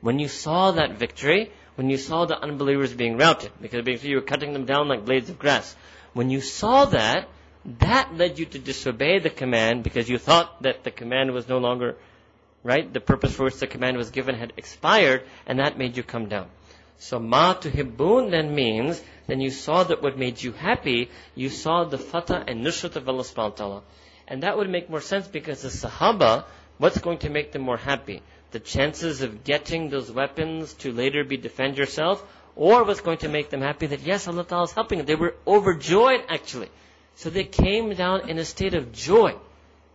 When 0.00 0.18
you 0.18 0.28
saw 0.28 0.70
that 0.70 0.92
victory, 0.92 1.52
when 1.74 1.90
you 1.90 1.98
saw 1.98 2.24
the 2.24 2.40
unbelievers 2.40 2.94
being 2.94 3.18
routed, 3.18 3.52
because 3.60 4.02
you 4.02 4.16
were 4.16 4.22
cutting 4.22 4.54
them 4.54 4.64
down 4.64 4.88
like 4.88 5.04
blades 5.04 5.28
of 5.28 5.38
grass. 5.38 5.76
When 6.14 6.30
you 6.30 6.40
saw 6.40 6.86
that, 6.86 7.28
that 7.80 8.16
led 8.16 8.38
you 8.38 8.46
to 8.46 8.58
disobey 8.58 9.18
the 9.18 9.28
command 9.28 9.82
because 9.82 10.08
you 10.08 10.16
thought 10.16 10.62
that 10.62 10.84
the 10.84 10.90
command 10.90 11.32
was 11.32 11.46
no 11.50 11.58
longer 11.58 11.96
right? 12.66 12.92
The 12.92 13.00
purpose 13.00 13.34
for 13.34 13.44
which 13.44 13.58
the 13.58 13.66
command 13.66 13.96
was 13.96 14.10
given 14.10 14.34
had 14.34 14.52
expired, 14.56 15.22
and 15.46 15.60
that 15.60 15.78
made 15.78 15.96
you 15.96 16.02
come 16.02 16.28
down. 16.28 16.48
So 16.98 17.18
ma 17.18 17.54
tuhibbun 17.54 18.30
then 18.30 18.54
means, 18.54 19.02
then 19.26 19.40
you 19.40 19.50
saw 19.50 19.84
that 19.84 20.02
what 20.02 20.18
made 20.18 20.42
you 20.42 20.52
happy, 20.52 21.10
you 21.34 21.48
saw 21.48 21.84
the 21.84 21.98
fatah 21.98 22.44
and 22.46 22.64
nusrat 22.64 22.96
of 22.96 23.08
Allah 23.08 23.22
subhanahu 23.22 23.50
wa 23.50 23.56
ta'ala. 23.56 23.82
And 24.26 24.42
that 24.42 24.56
would 24.56 24.68
make 24.68 24.90
more 24.90 25.00
sense 25.00 25.28
because 25.28 25.62
the 25.62 25.68
Sahaba, 25.68 26.44
what's 26.78 26.98
going 26.98 27.18
to 27.18 27.30
make 27.30 27.52
them 27.52 27.62
more 27.62 27.76
happy? 27.76 28.22
The 28.50 28.60
chances 28.60 29.22
of 29.22 29.44
getting 29.44 29.88
those 29.90 30.10
weapons 30.10 30.72
to 30.74 30.92
later 30.92 31.22
be 31.22 31.36
defend 31.36 31.78
yourself, 31.78 32.24
or 32.56 32.84
what's 32.84 33.02
going 33.02 33.18
to 33.18 33.28
make 33.28 33.50
them 33.50 33.60
happy 33.60 33.86
that 33.86 34.00
yes, 34.00 34.26
Allah 34.26 34.44
Ta'ala 34.44 34.64
is 34.64 34.72
helping 34.72 34.98
them. 34.98 35.06
They 35.06 35.14
were 35.14 35.36
overjoyed 35.46 36.24
actually. 36.28 36.70
So 37.16 37.30
they 37.30 37.44
came 37.44 37.94
down 37.94 38.28
in 38.28 38.38
a 38.38 38.44
state 38.44 38.74
of 38.74 38.92
joy, 38.92 39.36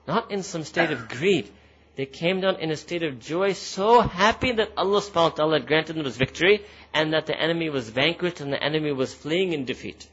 not 0.07 0.31
in 0.31 0.43
some 0.43 0.63
state 0.63 0.91
of 0.91 1.09
greed. 1.09 1.49
They 1.95 2.05
came 2.05 2.39
down 2.39 2.59
in 2.59 2.71
a 2.71 2.77
state 2.77 3.03
of 3.03 3.19
joy, 3.19 3.53
so 3.53 4.01
happy 4.01 4.53
that 4.53 4.71
Allah 4.77 5.01
subhanahu 5.01 5.13
wa 5.13 5.29
ta'ala 5.29 5.59
had 5.59 5.67
granted 5.67 5.97
them 5.97 6.03
this 6.03 6.15
victory 6.15 6.65
and 6.93 7.13
that 7.13 7.25
the 7.25 7.37
enemy 7.37 7.69
was 7.69 7.89
vanquished 7.89 8.39
and 8.39 8.51
the 8.51 8.63
enemy 8.63 8.91
was 8.93 9.13
fleeing 9.13 9.51
in 9.51 9.65
defeat. 9.65 10.07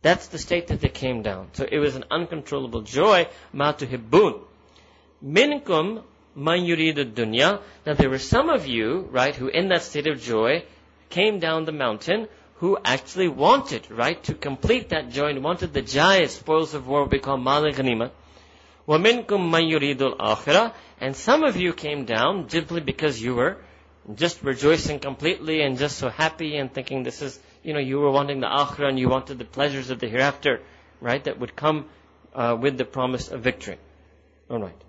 That's 0.00 0.28
the 0.28 0.38
state 0.38 0.68
that 0.68 0.80
they 0.80 0.88
came 0.88 1.22
down. 1.22 1.48
So 1.52 1.66
it 1.70 1.78
was 1.78 1.96
an 1.96 2.04
uncontrollable 2.10 2.82
joy, 2.82 3.28
ma 3.52 3.72
tuhibbun. 3.72 4.40
Minkum 5.22 6.02
man 6.34 6.60
yuridu 6.60 7.12
dunya. 7.12 7.60
Now 7.84 7.94
there 7.94 8.10
were 8.10 8.18
some 8.18 8.48
of 8.48 8.66
you, 8.66 9.08
right, 9.10 9.34
who 9.34 9.48
in 9.48 9.68
that 9.68 9.82
state 9.82 10.06
of 10.06 10.20
joy 10.20 10.64
came 11.10 11.40
down 11.40 11.64
the 11.64 11.72
mountain 11.72 12.28
who 12.56 12.78
actually 12.84 13.28
wanted, 13.28 13.90
right, 13.90 14.22
to 14.24 14.34
complete 14.34 14.88
that 14.90 15.10
joy 15.10 15.28
and 15.28 15.44
wanted 15.44 15.74
the 15.74 15.82
jaya, 15.82 16.28
spoils 16.28 16.72
of 16.72 16.86
war, 16.86 17.04
we 17.04 17.18
call 17.18 17.36
mal 17.36 17.62
ghanima. 17.64 18.10
وَمِنْكُمْ 18.87 19.25
مَنْ 19.27 19.69
يُرِيدُ 19.69 20.17
الْآخِرَةِ 20.17 20.73
And 20.99 21.15
some 21.15 21.43
of 21.43 21.55
you 21.55 21.73
came 21.73 22.05
down 22.05 22.49
simply 22.49 22.81
because 22.81 23.21
you 23.21 23.35
were 23.35 23.57
just 24.15 24.43
rejoicing 24.43 24.99
completely 24.99 25.61
and 25.61 25.77
just 25.77 25.97
so 25.97 26.09
happy 26.09 26.57
and 26.57 26.73
thinking 26.73 27.03
this 27.03 27.21
is, 27.21 27.39
you 27.63 27.73
know, 27.73 27.79
you 27.79 27.99
were 27.99 28.11
wanting 28.11 28.39
the 28.39 28.47
akhirah 28.47 28.89
and 28.89 28.99
you 28.99 29.09
wanted 29.09 29.37
the 29.37 29.45
pleasures 29.45 29.89
of 29.89 29.99
the 29.99 30.07
hereafter, 30.07 30.61
right, 30.99 31.23
that 31.23 31.39
would 31.39 31.55
come 31.55 31.85
uh, 32.33 32.57
with 32.59 32.77
the 32.77 32.85
promise 32.85 33.29
of 33.29 33.41
victory. 33.41 33.77
Alright. 34.49 34.81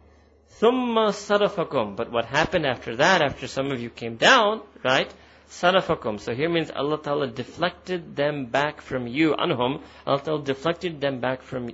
ثُمَّ 0.60 0.94
صَرَفَكُمْ 0.94 1.96
But 1.96 2.10
what 2.10 2.24
happened 2.24 2.66
after 2.66 2.96
that, 2.96 3.22
after 3.22 3.46
some 3.46 3.70
of 3.70 3.80
you 3.80 3.90
came 3.90 4.16
down, 4.16 4.62
right, 4.82 5.12
sarafakum. 5.49 6.19
So 6.19 6.33
here 6.33 6.49
means 6.49 6.71
Allah 6.71 7.01
Ta'ala 7.01 7.27
deflected 7.27 8.15
them 8.15 8.45
back 8.45 8.81
from 8.81 9.07
you, 9.07 9.33
anhum. 9.33 9.81
Allah 10.05 10.21
Ta'ala 10.21 10.43
deflected 10.43 11.01
them 11.01 11.19
back 11.19 11.41
from, 11.41 11.71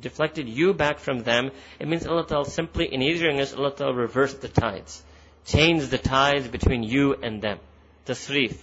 deflected 0.00 0.48
you 0.48 0.74
back 0.74 0.98
from 0.98 1.20
them. 1.20 1.50
It 1.78 1.88
means 1.88 2.06
Allah 2.06 2.26
Ta'ala 2.26 2.46
simply, 2.46 2.92
in 2.92 3.02
easier 3.02 3.30
English, 3.30 3.54
Allah 3.54 3.74
Ta'ala 3.74 3.94
reversed 3.94 4.40
the 4.40 4.48
tides. 4.48 5.02
Changed 5.44 5.90
the 5.90 5.98
tides 5.98 6.48
between 6.48 6.82
you 6.82 7.14
and 7.14 7.42
them. 7.42 7.58
Tasrif. 8.06 8.56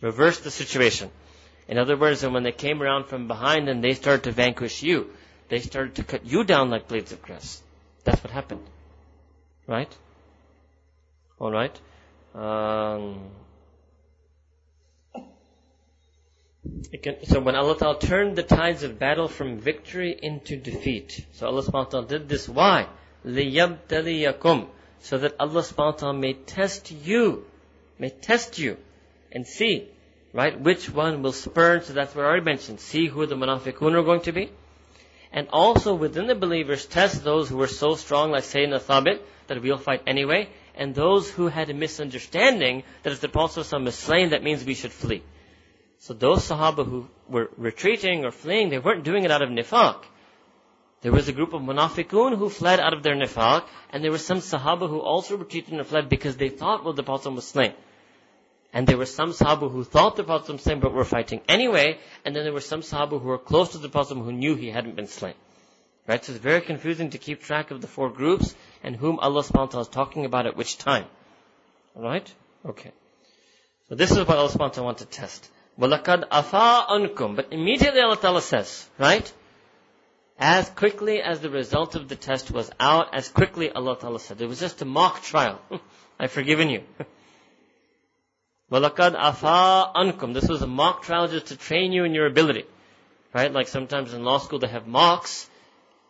Reversed 0.00 0.44
the 0.44 0.50
situation. 0.50 1.10
In 1.68 1.78
other 1.78 1.96
words, 1.96 2.24
when 2.24 2.42
they 2.42 2.52
came 2.52 2.82
around 2.82 3.06
from 3.06 3.28
behind 3.28 3.68
and 3.68 3.82
they 3.82 3.94
started 3.94 4.24
to 4.24 4.32
vanquish 4.32 4.82
you, 4.82 5.10
they 5.48 5.60
started 5.60 5.96
to 5.96 6.04
cut 6.04 6.24
you 6.24 6.44
down 6.44 6.70
like 6.70 6.88
blades 6.88 7.12
of 7.12 7.22
grass. 7.22 7.62
That's 8.04 8.22
what 8.22 8.32
happened. 8.32 8.64
Right? 9.66 9.92
Alright? 11.40 11.80
Um, 12.34 13.30
Can, 17.01 17.25
so 17.25 17.39
when 17.39 17.55
Allah 17.55 17.75
Ta'ala 17.75 17.99
turned 17.99 18.35
the 18.35 18.43
tides 18.43 18.83
of 18.83 18.99
battle 18.99 19.27
from 19.27 19.57
victory 19.57 20.15
into 20.21 20.57
defeat. 20.57 21.25
So 21.33 21.47
Allah 21.47 21.63
subhanahu 21.63 21.73
wa 21.73 21.83
ta'ala 21.85 22.07
did 22.07 22.29
this. 22.29 22.47
Why? 22.47 22.87
لِيَبْتَلِيَكُمْ 23.25 24.67
So 24.99 25.17
that 25.17 25.35
Allah 25.39 25.61
subhanahu 25.61 25.93
wa 25.93 25.97
ta'ala 25.97 26.13
may 26.13 26.33
test 26.33 26.91
you. 26.91 27.45
May 27.97 28.09
test 28.09 28.59
you. 28.59 28.77
And 29.31 29.47
see, 29.47 29.89
right, 30.33 30.59
which 30.59 30.87
one 30.89 31.23
will 31.23 31.31
spurn. 31.31 31.81
So 31.83 31.93
that's 31.93 32.13
what 32.13 32.25
I 32.25 32.27
already 32.27 32.45
mentioned. 32.45 32.79
See 32.79 33.07
who 33.07 33.25
the 33.25 33.35
munafiqun 33.35 33.95
are 33.95 34.03
going 34.03 34.21
to 34.21 34.31
be. 34.31 34.51
And 35.31 35.47
also 35.49 35.95
within 35.95 36.27
the 36.27 36.35
believers, 36.35 36.85
test 36.85 37.23
those 37.23 37.49
who 37.49 37.57
were 37.57 37.67
so 37.67 37.95
strong, 37.95 38.31
like 38.31 38.43
Sayyidina 38.43 38.81
Thabit, 38.81 39.19
that 39.47 39.61
we'll 39.61 39.77
fight 39.77 40.03
anyway. 40.05 40.49
And 40.75 40.93
those 40.93 41.29
who 41.31 41.47
had 41.47 41.69
a 41.69 41.73
misunderstanding 41.73 42.83
that 43.01 43.13
if 43.13 43.21
the 43.21 43.29
Prophet 43.29 43.61
is 43.61 43.95
slain, 43.95 44.29
that 44.29 44.43
means 44.43 44.63
we 44.63 44.75
should 44.75 44.91
flee. 44.91 45.23
So 45.98 46.14
those 46.14 46.48
Sahaba 46.48 46.84
who 46.84 47.08
were 47.28 47.50
retreating 47.56 48.24
or 48.24 48.30
fleeing, 48.30 48.68
they 48.68 48.78
weren't 48.78 49.04
doing 49.04 49.24
it 49.24 49.30
out 49.30 49.42
of 49.42 49.50
nifaq. 49.50 50.04
There 51.02 51.12
was 51.12 51.28
a 51.28 51.32
group 51.32 51.52
of 51.52 51.62
munafiqun 51.62 52.36
who 52.36 52.48
fled 52.48 52.80
out 52.80 52.92
of 52.92 53.02
their 53.02 53.14
nifaq, 53.14 53.64
and 53.90 54.02
there 54.02 54.10
were 54.10 54.18
some 54.18 54.38
Sahaba 54.38 54.88
who 54.88 55.00
also 55.00 55.36
retreated 55.36 55.74
and 55.74 55.86
fled 55.86 56.08
because 56.08 56.36
they 56.36 56.48
thought, 56.48 56.84
well, 56.84 56.94
the 56.94 57.02
Prophet 57.02 57.30
was 57.30 57.46
slain. 57.46 57.74
And 58.72 58.86
there 58.86 58.98
were 58.98 59.06
some 59.06 59.30
Sahaba 59.30 59.70
who 59.70 59.84
thought 59.84 60.16
the 60.16 60.24
Prophet 60.24 60.52
was 60.52 60.62
slain 60.62 60.80
but 60.80 60.92
were 60.92 61.04
fighting 61.04 61.40
anyway, 61.48 61.98
and 62.24 62.34
then 62.34 62.44
there 62.44 62.52
were 62.52 62.60
some 62.60 62.80
Sahaba 62.80 63.20
who 63.20 63.28
were 63.28 63.38
close 63.38 63.72
to 63.72 63.78
the 63.78 63.88
Prophet 63.88 64.16
who 64.16 64.32
knew 64.32 64.54
he 64.54 64.70
hadn't 64.70 64.96
been 64.96 65.06
slain. 65.06 65.34
Right? 66.06 66.24
So 66.24 66.32
it's 66.32 66.40
very 66.40 66.60
confusing 66.60 67.10
to 67.10 67.18
keep 67.18 67.42
track 67.42 67.70
of 67.70 67.80
the 67.80 67.88
four 67.88 68.10
groups 68.10 68.54
and 68.82 68.94
whom 68.94 69.18
Allah 69.18 69.42
subhanahu 69.42 69.54
wa 69.54 69.66
ta'ala 69.66 69.82
is 69.82 69.88
talking 69.88 70.24
about 70.24 70.46
at 70.46 70.56
which 70.56 70.78
time. 70.78 71.06
Alright? 71.96 72.32
Okay. 72.64 72.92
So 73.88 73.94
this 73.94 74.10
is 74.12 74.18
what 74.18 74.30
Allah 74.30 74.48
subhanahu 74.48 74.60
wa 74.60 74.68
ta'ala 74.68 74.86
wants 74.86 75.02
to 75.02 75.08
test. 75.08 75.50
وَلَقَدْ 75.79 76.29
أَفَا 76.29 76.87
أَنْكُمْ 76.89 77.35
But 77.35 77.47
immediately 77.51 78.01
Allah 78.01 78.17
Ta'ala 78.17 78.41
says, 78.41 78.87
right? 78.97 79.31
As 80.37 80.69
quickly 80.69 81.21
as 81.21 81.39
the 81.39 81.49
result 81.49 81.95
of 81.95 82.07
the 82.07 82.15
test 82.15 82.51
was 82.51 82.69
out, 82.79 83.13
as 83.13 83.29
quickly 83.29 83.71
Allah 83.71 83.97
Ta'ala 83.97 84.19
said. 84.19 84.41
It 84.41 84.47
was 84.47 84.59
just 84.59 84.81
a 84.81 84.85
mock 84.85 85.21
trial. 85.21 85.59
I've 86.19 86.31
forgiven 86.31 86.69
you. 86.69 86.83
وَلَقَدْ 88.71 89.15
أَفَا 89.15 89.95
أَنْكُمْ 89.95 90.33
This 90.33 90.47
was 90.47 90.61
a 90.61 90.67
mock 90.67 91.03
trial 91.03 91.27
just 91.27 91.47
to 91.47 91.57
train 91.57 91.91
you 91.91 92.03
in 92.03 92.13
your 92.13 92.25
ability. 92.25 92.65
Right? 93.33 93.51
Like 93.51 93.67
sometimes 93.67 94.13
in 94.13 94.23
law 94.23 94.37
school 94.37 94.59
they 94.59 94.67
have 94.67 94.87
mocks, 94.87 95.49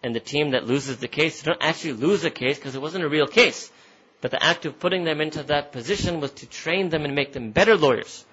and 0.04 0.16
the 0.16 0.20
team 0.20 0.52
that 0.52 0.66
loses 0.66 0.98
the 0.98 1.08
case, 1.08 1.42
they 1.42 1.52
don't 1.52 1.62
actually 1.62 1.94
lose 1.94 2.24
the 2.24 2.32
case 2.32 2.58
because 2.58 2.76
it 2.76 2.82
wasn't 2.82 3.04
a 3.04 3.10
real 3.10 3.28
case. 3.28 3.72
But 4.20 4.32
the 4.32 4.44
act 4.44 4.66
of 4.66 4.80
putting 4.80 5.04
them 5.04 5.22
into 5.22 5.44
that 5.44 5.72
position 5.72 6.20
was 6.20 6.32
to 6.32 6.46
train 6.48 6.90
them 6.90 7.06
and 7.06 7.16
make 7.16 7.34
them 7.34 7.52
better 7.52 7.76
lawyers. 7.78 8.26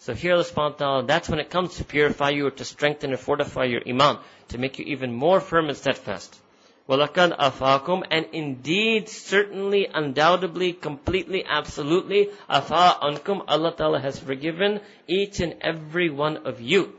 So 0.00 0.14
here 0.14 0.34
Allah 0.34 0.44
subhanahu 0.44 0.72
wa 0.72 0.76
ta'ala, 0.76 1.06
that's 1.06 1.28
when 1.28 1.40
it 1.40 1.50
comes 1.50 1.76
to 1.76 1.84
purify 1.84 2.30
you 2.30 2.46
or 2.46 2.50
to 2.52 2.64
strengthen 2.64 3.10
and 3.10 3.18
fortify 3.18 3.64
your 3.64 3.82
iman, 3.88 4.18
to 4.48 4.58
make 4.58 4.78
you 4.78 4.84
even 4.84 5.12
more 5.12 5.40
firm 5.40 5.68
and 5.68 5.76
steadfast. 5.76 6.38
وَلَقَدْ 6.88 7.36
أَفَاكُمْ 7.36 8.06
And 8.10 8.26
indeed, 8.32 9.08
certainly, 9.08 9.88
undoubtedly, 9.92 10.72
completely, 10.72 11.44
absolutely, 11.44 12.30
afa 12.48 12.98
ankum, 13.02 13.42
Allah 13.48 13.74
Ta'ala 13.74 13.98
has 13.98 14.18
forgiven 14.20 14.80
each 15.08 15.40
and 15.40 15.56
every 15.60 16.10
one 16.10 16.46
of 16.46 16.60
you. 16.60 16.92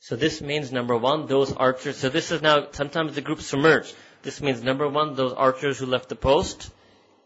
So 0.00 0.16
this 0.16 0.40
means 0.40 0.72
number 0.72 0.96
one, 0.96 1.26
those 1.26 1.52
archers, 1.52 1.98
so 1.98 2.08
this 2.08 2.32
is 2.32 2.42
now, 2.42 2.66
sometimes 2.72 3.14
the 3.14 3.20
groups 3.20 3.46
submerge. 3.46 3.92
This 4.22 4.40
means 4.40 4.62
number 4.62 4.88
one, 4.88 5.14
those 5.14 5.32
archers 5.32 5.78
who 5.78 5.86
left 5.86 6.08
the 6.08 6.16
post, 6.16 6.70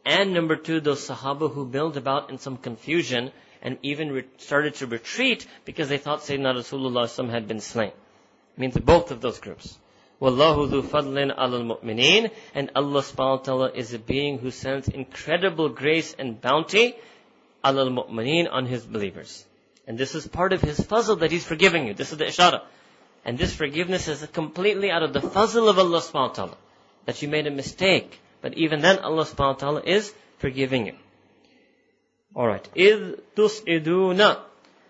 and 0.05 0.35
number 0.35 0.57
two, 0.57 0.81
those 0.81 1.07
Sahaba 1.07 1.53
who 1.53 1.67
milled 1.67 1.97
about 1.97 2.31
in 2.31 2.39
some 2.39 2.57
confusion 2.57 3.33
and 3.66 3.80
even 3.82 4.12
re- 4.12 4.24
started 4.38 4.76
to 4.76 4.86
retreat 4.86 5.48
because 5.66 5.90
they 5.90 5.98
thought 5.98 6.20
Sayyidina 6.20 6.54
Rasulullah 6.56 7.32
had 7.32 7.48
been 7.48 7.60
slain. 7.60 7.90
It 7.90 8.60
means 8.60 8.78
both 8.78 9.10
of 9.10 9.22
those 9.22 9.40
groups. 9.40 9.76
Wallahu 10.22 10.70
dhu 10.70 10.84
fadlin 10.84 11.36
alal 11.36 11.66
mu'mineen. 11.72 12.30
And 12.54 12.70
Allah 12.76 13.02
subhanahu 13.02 13.40
wa 13.40 13.44
ta'ala 13.44 13.72
is 13.74 13.94
a 13.94 14.00
being 14.00 14.38
who 14.38 14.52
sends 14.52 14.88
incredible 14.88 15.70
grace 15.70 16.16
and 16.18 16.40
bounty 16.40 16.96
alal 17.64 17.90
mu'mineen 17.92 18.48
on 18.52 18.68
His 18.68 18.86
believers. 18.86 19.44
And 19.88 19.98
this 19.98 20.14
is 20.14 20.28
part 20.28 20.54
of 20.54 20.62
His 20.62 20.80
fazl 20.80 21.20
that 21.22 21.32
He's 21.32 21.44
forgiving 21.44 21.88
you. 21.88 21.96
This 21.96 22.12
is 22.12 22.20
the 22.20 22.26
ishara. 22.26 22.62
And 23.26 23.36
this 23.36 23.56
forgiveness 23.56 24.08
is 24.08 24.24
completely 24.28 24.92
out 24.92 25.02
of 25.02 25.12
the 25.12 25.22
fazl 25.22 25.68
of 25.68 25.80
Allah 25.80 26.02
subhanahu 26.02 26.30
wa 26.30 26.34
ta'ala. 26.34 26.58
That 27.08 27.22
you 27.24 27.30
made 27.30 27.48
a 27.48 27.52
mistake. 27.52 28.22
But 28.44 28.54
even 28.54 28.82
then 28.82 29.00
Allah 29.00 29.26
subhanahu 29.26 29.56
wa 29.56 29.64
ta'ala 29.66 29.82
is 29.82 30.14
forgiving 30.38 30.86
you. 30.86 30.96
Alright. 32.36 32.68
إِذْ 32.76 33.20
تُسْئِدُونَ 33.36 34.40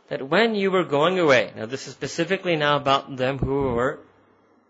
That 0.10 0.28
when 0.28 0.56
you 0.56 0.72
were 0.72 0.84
going 0.84 1.20
away, 1.20 1.52
now 1.56 1.66
this 1.66 1.88
is 1.88 1.94
specifically 1.94 2.56
now 2.56 2.78
about 2.78 3.16
them 3.16 3.38
who 3.38 3.74
were 3.74 4.00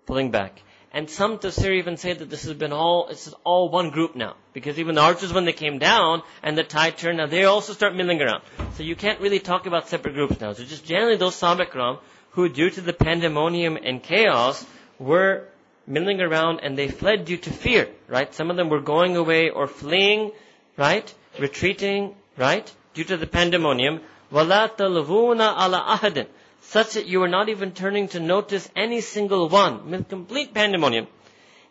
pulling 0.05 0.31
back. 0.31 0.61
And 0.91 1.09
some 1.09 1.39
Tafsir 1.39 1.73
even 1.73 1.97
say 1.97 2.13
that 2.13 2.29
this 2.29 2.43
has 2.43 2.53
been 2.53 2.71
all, 2.71 3.07
this 3.09 3.27
is 3.27 3.33
all 3.43 3.69
one 3.69 3.89
group 3.89 4.15
now. 4.15 4.35
Because 4.53 4.79
even 4.79 4.95
the 4.95 5.01
archers 5.01 5.33
when 5.33 5.43
they 5.43 5.53
came 5.53 5.77
down 5.77 6.21
and 6.41 6.57
the 6.57 6.63
tide 6.63 6.97
turned, 6.97 7.17
now 7.17 7.27
they 7.27 7.43
also 7.43 7.73
start 7.73 7.95
milling 7.95 8.21
around. 8.21 8.43
So 8.75 8.83
you 8.83 8.95
can't 8.95 9.19
really 9.19 9.39
talk 9.39 9.65
about 9.65 9.89
separate 9.89 10.13
groups 10.13 10.39
now. 10.39 10.53
So 10.53 10.63
just 10.63 10.85
generally 10.85 11.17
those 11.17 11.35
Sahaba 11.35 11.69
Ikram 11.69 11.99
who 12.31 12.49
due 12.49 12.69
to 12.69 12.81
the 12.81 12.93
pandemonium 12.93 13.77
and 13.77 14.03
chaos 14.03 14.65
were 14.99 15.47
milling 15.87 16.21
around 16.21 16.59
and 16.61 16.77
they 16.77 16.87
fled 16.87 17.25
due 17.25 17.37
to 17.37 17.49
fear, 17.49 17.89
right? 18.07 18.33
Some 18.33 18.49
of 18.49 18.57
them 18.57 18.69
were 18.69 18.81
going 18.81 19.15
away 19.15 19.49
or 19.49 19.67
fleeing, 19.67 20.31
right? 20.77 21.13
Retreating 21.39 22.15
right? 22.36 22.72
Due 22.94 23.04
to 23.04 23.16
the 23.16 23.26
pandemonium. 23.26 24.00
وَلَا 24.32 24.76
تَلْغُونَ 24.76 25.56
عَلَى 25.56 25.86
أَحَدٍ 25.86 26.26
such 26.62 26.92
that 26.94 27.06
you 27.06 27.20
were 27.20 27.28
not 27.28 27.48
even 27.48 27.72
turning 27.72 28.08
to 28.08 28.20
notice 28.20 28.68
any 28.76 29.00
single 29.00 29.48
one. 29.48 29.90
With 29.90 30.08
complete 30.08 30.54
pandemonium. 30.54 31.06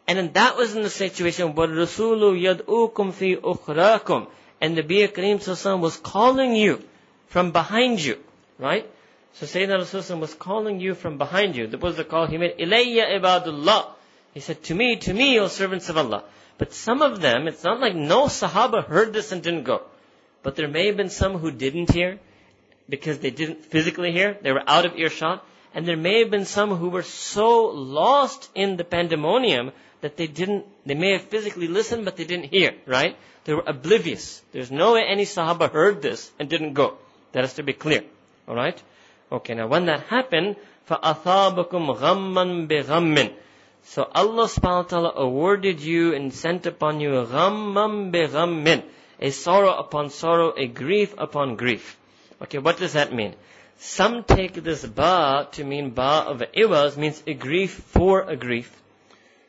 And 0.07 0.17
then 0.17 0.31
that 0.33 0.57
was 0.57 0.75
in 0.75 0.81
the 0.81 0.89
situation 0.89 1.55
where 1.55 1.67
Rasulu 1.67 2.33
yad'ukum 2.37 3.13
fi 3.13 3.35
ukhrakum. 3.35 4.27
And 4.59 4.75
the 4.75 4.83
Nabi 4.83 5.07
Kareem 5.07 5.79
was 5.79 5.97
calling 5.97 6.55
you 6.55 6.83
from 7.27 7.51
behind 7.51 8.03
you. 8.03 8.17
Right? 8.57 8.89
So 9.33 9.45
Sayyidina 9.45 9.79
Rasulullah 9.79 10.19
was 10.19 10.33
calling 10.33 10.79
you 10.79 10.95
from 10.95 11.17
behind 11.17 11.55
you. 11.55 11.67
That 11.67 11.81
was 11.81 11.95
the 11.95 12.03
call 12.03 12.25
he 12.25 12.37
made. 12.37 12.57
Ilayya 12.57 13.21
ibadullah. 13.21 13.91
He 14.33 14.41
said, 14.41 14.63
to 14.65 14.75
me, 14.75 14.97
to 14.97 15.13
me, 15.13 15.39
O 15.39 15.47
servants 15.47 15.89
of 15.89 15.97
Allah. 15.97 16.23
But 16.57 16.73
some 16.73 17.01
of 17.01 17.21
them, 17.21 17.47
it's 17.47 17.63
not 17.63 17.79
like 17.79 17.95
no 17.95 18.25
Sahaba 18.25 18.83
heard 18.83 19.13
this 19.13 19.31
and 19.31 19.41
didn't 19.41 19.63
go. 19.63 19.81
But 20.43 20.55
there 20.55 20.67
may 20.67 20.87
have 20.87 20.97
been 20.97 21.09
some 21.09 21.37
who 21.37 21.51
didn't 21.51 21.91
hear 21.91 22.19
because 22.87 23.19
they 23.19 23.31
didn't 23.31 23.65
physically 23.65 24.11
hear. 24.11 24.37
They 24.41 24.51
were 24.51 24.63
out 24.65 24.85
of 24.85 24.95
earshot. 24.95 25.45
And 25.73 25.87
there 25.87 25.97
may 25.97 26.19
have 26.19 26.31
been 26.31 26.45
some 26.45 26.75
who 26.75 26.89
were 26.89 27.03
so 27.03 27.67
lost 27.67 28.49
in 28.55 28.77
the 28.77 28.83
pandemonium 28.83 29.71
that 30.01 30.17
they 30.17 30.27
didn't, 30.27 30.65
they 30.85 30.95
may 30.95 31.11
have 31.11 31.23
physically 31.23 31.67
listened, 31.67 32.05
but 32.05 32.15
they 32.17 32.23
didn't 32.23 32.45
hear, 32.45 32.73
right? 32.85 33.15
They 33.43 33.53
were 33.53 33.63
oblivious. 33.65 34.41
There's 34.51 34.71
no 34.71 34.93
way 34.93 35.03
any 35.07 35.25
Sahaba 35.25 35.71
heard 35.71 36.01
this 36.01 36.31
and 36.39 36.49
didn't 36.49 36.73
go. 36.73 36.97
That 37.33 37.43
has 37.43 37.53
to 37.55 37.63
be 37.63 37.73
clear. 37.73 38.03
Alright? 38.47 38.81
Okay, 39.31 39.53
now 39.53 39.67
when 39.67 39.85
that 39.85 40.01
happened, 40.07 40.55
فَأَثَابَكُمْ 40.89 41.97
غَمًّا 41.97 42.67
بِغَمٍّ 42.67 43.33
So 43.83 44.09
Allah 44.13 44.45
subhanahu 44.45 44.83
wa 44.83 44.89
ta'ala 44.89 45.13
awarded 45.15 45.81
you 45.81 46.15
and 46.15 46.33
sent 46.33 46.65
upon 46.65 46.99
you 46.99 47.11
غَمًّا 47.11 48.11
بِغَمٍّ 48.11 48.83
a 49.24 49.30
sorrow 49.30 49.72
upon 49.72 50.10
sorrow, 50.10 50.52
a 50.54 50.66
grief 50.66 51.14
upon 51.16 51.56
grief. 51.56 51.96
Okay, 52.42 52.58
what 52.58 52.76
does 52.76 52.92
that 52.92 53.10
mean? 53.10 53.34
Some 53.78 54.22
take 54.22 54.52
this 54.52 54.84
ba 54.84 55.48
to 55.52 55.64
mean 55.64 55.92
ba 55.92 56.24
of 56.26 56.42
iwas 56.54 56.98
means 56.98 57.22
a 57.26 57.32
grief 57.32 57.70
for 57.94 58.20
a 58.20 58.36
grief. 58.36 58.70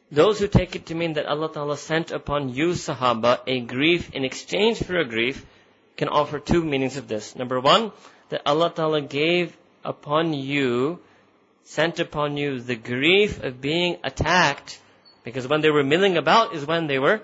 Those 0.09 0.39
who 0.39 0.47
take 0.47 0.77
it 0.77 0.85
to 0.85 0.95
mean 0.95 1.13
that 1.13 1.25
Allah 1.25 1.51
Ta'ala 1.51 1.75
sent 1.75 2.11
upon 2.11 2.53
you, 2.53 2.69
Sahaba, 2.69 3.41
a 3.47 3.59
grief 3.59 4.13
in 4.13 4.23
exchange 4.23 4.81
for 4.81 4.95
a 4.95 5.03
grief, 5.03 5.45
can 5.97 6.07
offer 6.07 6.39
two 6.39 6.63
meanings 6.63 6.95
of 6.95 7.09
this. 7.09 7.35
Number 7.35 7.59
one, 7.59 7.91
that 8.29 8.43
Allah 8.45 8.71
Ta'ala 8.73 9.01
gave 9.01 9.57
upon 9.83 10.31
you, 10.31 10.99
sent 11.65 11.99
upon 11.99 12.37
you 12.37 12.61
the 12.61 12.77
grief 12.77 13.43
of 13.43 13.59
being 13.59 13.97
attacked, 14.05 14.79
because 15.25 15.49
when 15.49 15.59
they 15.59 15.69
were 15.69 15.83
milling 15.83 16.15
about 16.15 16.55
is 16.55 16.65
when 16.65 16.87
they 16.87 16.97
were 16.97 17.21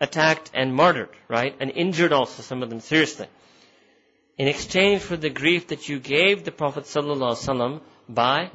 attacked 0.00 0.50
and 0.54 0.74
martyred, 0.74 1.10
right? 1.28 1.54
And 1.60 1.70
injured 1.70 2.12
also, 2.12 2.42
some 2.42 2.62
of 2.62 2.70
them 2.70 2.80
seriously 2.80 3.28
in 4.38 4.48
exchange 4.48 5.00
for 5.02 5.16
the 5.16 5.30
grief 5.30 5.68
that 5.68 5.88
you 5.88 5.98
gave 5.98 6.44
the 6.44 6.52
Prophet 6.52 6.84
ﷺ 6.84 7.80
by 8.08 8.50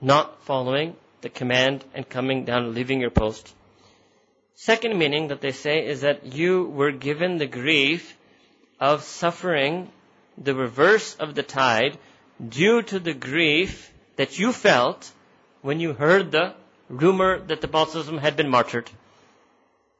not 0.00 0.42
following 0.44 0.96
the 1.20 1.28
command 1.28 1.84
and 1.94 2.08
coming 2.08 2.44
down 2.44 2.64
and 2.64 2.74
leaving 2.74 3.00
your 3.00 3.10
post. 3.10 3.54
Second 4.54 4.98
meaning 4.98 5.28
that 5.28 5.40
they 5.40 5.52
say 5.52 5.86
is 5.86 6.00
that 6.00 6.34
you 6.34 6.64
were 6.64 6.90
given 6.90 7.38
the 7.38 7.46
grief 7.46 8.16
of 8.80 9.04
suffering 9.04 9.90
the 10.36 10.54
reverse 10.54 11.14
of 11.16 11.34
the 11.34 11.42
tide 11.42 11.98
due 12.48 12.82
to 12.82 12.98
the 12.98 13.14
grief 13.14 13.92
that 14.16 14.38
you 14.38 14.52
felt 14.52 15.12
when 15.60 15.78
you 15.78 15.92
heard 15.92 16.32
the 16.32 16.54
rumor 16.88 17.38
that 17.38 17.60
the 17.60 17.68
Prophet 17.68 18.06
had 18.18 18.36
been 18.36 18.50
martyred. 18.50 18.90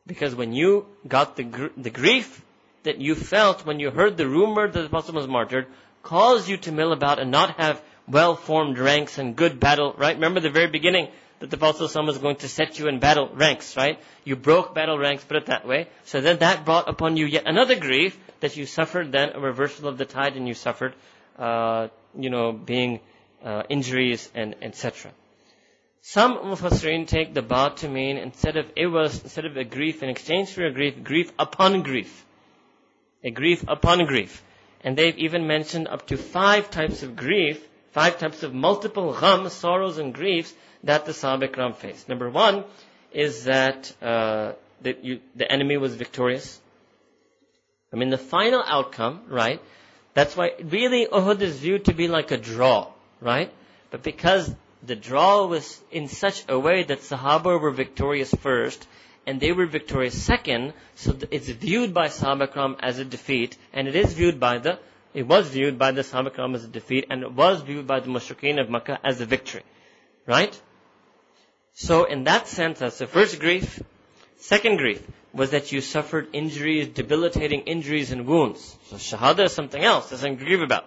Because 0.06 0.34
when 0.34 0.52
you 0.52 0.86
got 1.06 1.36
the, 1.36 1.44
gr- 1.44 1.74
the 1.76 1.90
grief 1.90 2.42
that 2.82 3.00
you 3.00 3.14
felt 3.14 3.64
when 3.64 3.78
you 3.80 3.90
heard 3.90 4.16
the 4.16 4.28
rumor 4.28 4.68
that 4.68 4.82
the 4.82 4.88
Prophet 4.88 5.14
was 5.14 5.28
martyred 5.28 5.66
caused 6.02 6.48
you 6.48 6.56
to 6.58 6.72
mill 6.72 6.92
about 6.92 7.20
and 7.20 7.30
not 7.30 7.58
have 7.58 7.80
well-formed 8.08 8.78
ranks 8.78 9.18
and 9.18 9.36
good 9.36 9.60
battle, 9.60 9.94
right? 9.96 10.16
Remember 10.16 10.40
the 10.40 10.50
very 10.50 10.66
beginning 10.66 11.08
that 11.38 11.50
the 11.50 11.56
Prophet 11.56 11.94
was 11.94 12.18
going 12.18 12.36
to 12.36 12.48
set 12.48 12.78
you 12.78 12.88
in 12.88 12.98
battle 12.98 13.28
ranks, 13.32 13.76
right? 13.76 13.98
You 14.24 14.36
broke 14.36 14.74
battle 14.74 14.98
ranks, 14.98 15.24
put 15.24 15.36
it 15.36 15.46
that 15.46 15.66
way. 15.66 15.88
So 16.04 16.20
then 16.20 16.38
that 16.38 16.64
brought 16.64 16.88
upon 16.88 17.16
you 17.16 17.26
yet 17.26 17.44
another 17.46 17.76
grief 17.76 18.18
that 18.40 18.56
you 18.56 18.66
suffered 18.66 19.12
then 19.12 19.30
a 19.34 19.40
reversal 19.40 19.88
of 19.88 19.98
the 19.98 20.04
tide 20.04 20.36
and 20.36 20.48
you 20.48 20.54
suffered, 20.54 20.94
uh, 21.38 21.88
you 22.18 22.30
know, 22.30 22.52
being 22.52 23.00
uh, 23.44 23.62
injuries 23.68 24.30
and 24.34 24.56
etc. 24.62 25.12
Some 26.02 26.36
Mufassirin 26.38 27.06
take 27.06 27.32
the 27.32 27.42
ba 27.42 27.72
to 27.76 27.88
mean 27.88 28.18
instead 28.18 28.56
of 28.56 28.70
it 28.76 28.86
was 28.86 29.22
instead 29.22 29.46
of 29.46 29.56
a 29.56 29.64
grief 29.64 30.02
in 30.02 30.08
exchange 30.08 30.50
for 30.50 30.66
a 30.66 30.72
grief, 30.72 31.02
grief 31.02 31.32
upon 31.38 31.82
grief 31.82 32.26
a 33.24 33.30
grief 33.30 33.64
upon 33.68 34.04
grief. 34.06 34.42
And 34.84 34.96
they've 34.96 35.16
even 35.18 35.46
mentioned 35.46 35.88
up 35.88 36.06
to 36.08 36.16
five 36.16 36.70
types 36.70 37.02
of 37.02 37.14
grief, 37.14 37.64
five 37.92 38.18
types 38.18 38.42
of 38.42 38.52
multiple 38.52 39.16
gham, 39.18 39.48
sorrows 39.48 39.98
and 39.98 40.12
griefs 40.12 40.52
that 40.84 41.04
the 41.04 41.12
Sahaba 41.12 41.48
Ikram 41.48 41.76
faced. 41.76 42.08
Number 42.08 42.28
one 42.28 42.64
is 43.12 43.44
that, 43.44 43.92
uh, 44.02 44.52
that 44.82 45.04
you, 45.04 45.20
the 45.36 45.50
enemy 45.50 45.76
was 45.76 45.94
victorious. 45.94 46.60
I 47.92 47.96
mean, 47.96 48.10
the 48.10 48.18
final 48.18 48.62
outcome, 48.66 49.22
right? 49.28 49.60
That's 50.14 50.36
why 50.36 50.52
really 50.62 51.06
Uhud 51.06 51.40
is 51.40 51.58
viewed 51.58 51.84
to 51.84 51.94
be 51.94 52.08
like 52.08 52.32
a 52.32 52.36
draw, 52.36 52.88
right? 53.20 53.52
But 53.90 54.02
because 54.02 54.52
the 54.82 54.96
draw 54.96 55.46
was 55.46 55.80
in 55.90 56.08
such 56.08 56.44
a 56.48 56.58
way 56.58 56.82
that 56.82 57.00
Sahaba 57.00 57.60
were 57.60 57.70
victorious 57.70 58.34
first, 58.34 58.86
and 59.26 59.40
they 59.40 59.52
were 59.52 59.66
victorious 59.66 60.20
second, 60.20 60.72
so 60.96 61.16
it's 61.30 61.48
viewed 61.48 61.94
by 61.94 62.08
Sahaba 62.08 62.76
as 62.80 62.98
a 62.98 63.04
defeat, 63.04 63.56
and 63.72 63.86
it 63.86 63.94
is 63.94 64.12
viewed 64.12 64.40
by 64.40 64.58
the, 64.58 64.78
it 65.14 65.26
was 65.26 65.48
viewed 65.48 65.78
by 65.78 65.92
the 65.92 66.02
Sahaba 66.02 66.54
as 66.54 66.64
a 66.64 66.68
defeat, 66.68 67.06
and 67.10 67.22
it 67.22 67.32
was 67.32 67.62
viewed 67.62 67.86
by 67.86 68.00
the 68.00 68.08
Mushrikeen 68.08 68.60
of 68.60 68.68
Makkah 68.68 68.98
as 69.04 69.20
a 69.20 69.26
victory. 69.26 69.62
Right? 70.26 70.60
So 71.74 72.04
in 72.04 72.24
that 72.24 72.48
sense, 72.48 72.80
that's 72.80 72.98
the 72.98 73.06
first 73.06 73.38
grief. 73.38 73.80
Second 74.38 74.78
grief 74.78 75.06
was 75.32 75.50
that 75.50 75.72
you 75.72 75.80
suffered 75.80 76.28
injuries, 76.32 76.88
debilitating 76.88 77.60
injuries 77.62 78.10
and 78.10 78.26
wounds. 78.26 78.76
So 78.86 78.96
shahada 78.96 79.44
is 79.44 79.52
something 79.52 79.82
else, 79.82 80.10
doesn't 80.10 80.36
grieve 80.36 80.60
about. 80.60 80.86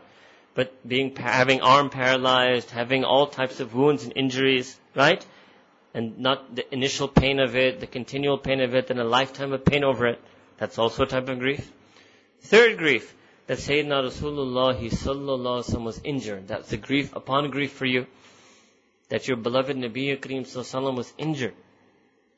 But 0.56 0.88
being, 0.88 1.16
having 1.16 1.62
arm 1.62 1.90
paralyzed, 1.90 2.72
having 2.72 3.04
all 3.04 3.28
types 3.28 3.60
of 3.60 3.76
wounds 3.76 4.04
and 4.04 4.14
injuries, 4.16 4.80
right? 4.96 5.24
and 5.96 6.20
not 6.20 6.54
the 6.54 6.74
initial 6.74 7.08
pain 7.08 7.40
of 7.40 7.56
it, 7.56 7.80
the 7.80 7.88
continual 7.88 8.38
pain 8.38 8.60
of 8.60 8.76
it, 8.76 8.90
and 8.92 9.00
a 9.00 9.06
lifetime 9.06 9.54
of 9.54 9.64
pain 9.64 9.86
over 9.86 10.08
it. 10.08 10.22
That's 10.58 10.78
also 10.78 11.04
a 11.04 11.06
type 11.08 11.30
of 11.30 11.40
grief. 11.40 11.72
Third 12.42 12.78
grief, 12.78 13.16
that 13.48 13.60
Sayyidina 13.60 14.04
Rasulullah 14.04 14.78
sallallahu 14.78 15.84
was 15.86 16.02
injured. 16.04 16.50
That's 16.50 16.74
a 16.74 16.78
grief 16.78 17.16
upon 17.16 17.50
grief 17.50 17.72
for 17.72 17.86
you. 17.86 18.08
That 19.08 19.30
your 19.30 19.38
beloved 19.38 19.78
Nabi 19.78 20.20
Kareem 20.20 20.42
sallallahu 20.42 20.98
was 20.98 21.14
injured. 21.18 21.54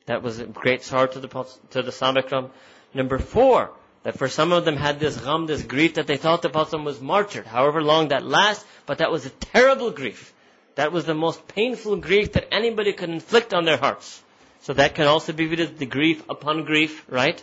That 0.06 0.22
was 0.22 0.38
a 0.38 0.46
great 0.46 0.84
sorrow 0.84 1.08
to 1.08 1.18
the, 1.18 1.28
to 1.70 1.82
the 1.82 1.90
Sahaba 1.90 2.50
Number 2.94 3.18
four, 3.18 3.72
that 4.02 4.18
for 4.18 4.28
some 4.28 4.52
of 4.52 4.64
them 4.64 4.76
had 4.76 5.00
this 5.00 5.16
gham, 5.16 5.46
this 5.46 5.62
grief 5.62 5.94
that 5.94 6.06
they 6.06 6.16
thought 6.16 6.42
the 6.42 6.48
Prophet 6.48 6.82
was 6.82 7.00
martyred, 7.00 7.46
however 7.46 7.82
long 7.82 8.08
that 8.08 8.24
lasts, 8.24 8.64
but 8.86 8.98
that 8.98 9.10
was 9.10 9.26
a 9.26 9.30
terrible 9.30 9.90
grief. 9.90 10.32
That 10.76 10.92
was 10.92 11.04
the 11.04 11.14
most 11.14 11.48
painful 11.48 11.96
grief 11.96 12.32
that 12.32 12.48
anybody 12.52 12.92
could 12.92 13.10
inflict 13.10 13.52
on 13.52 13.64
their 13.64 13.76
hearts. 13.76 14.22
So 14.60 14.72
that 14.74 14.94
can 14.94 15.06
also 15.06 15.32
be 15.32 15.46
viewed 15.46 15.60
as 15.60 15.72
the 15.72 15.86
grief 15.86 16.22
upon 16.28 16.64
grief, 16.64 17.04
right? 17.08 17.42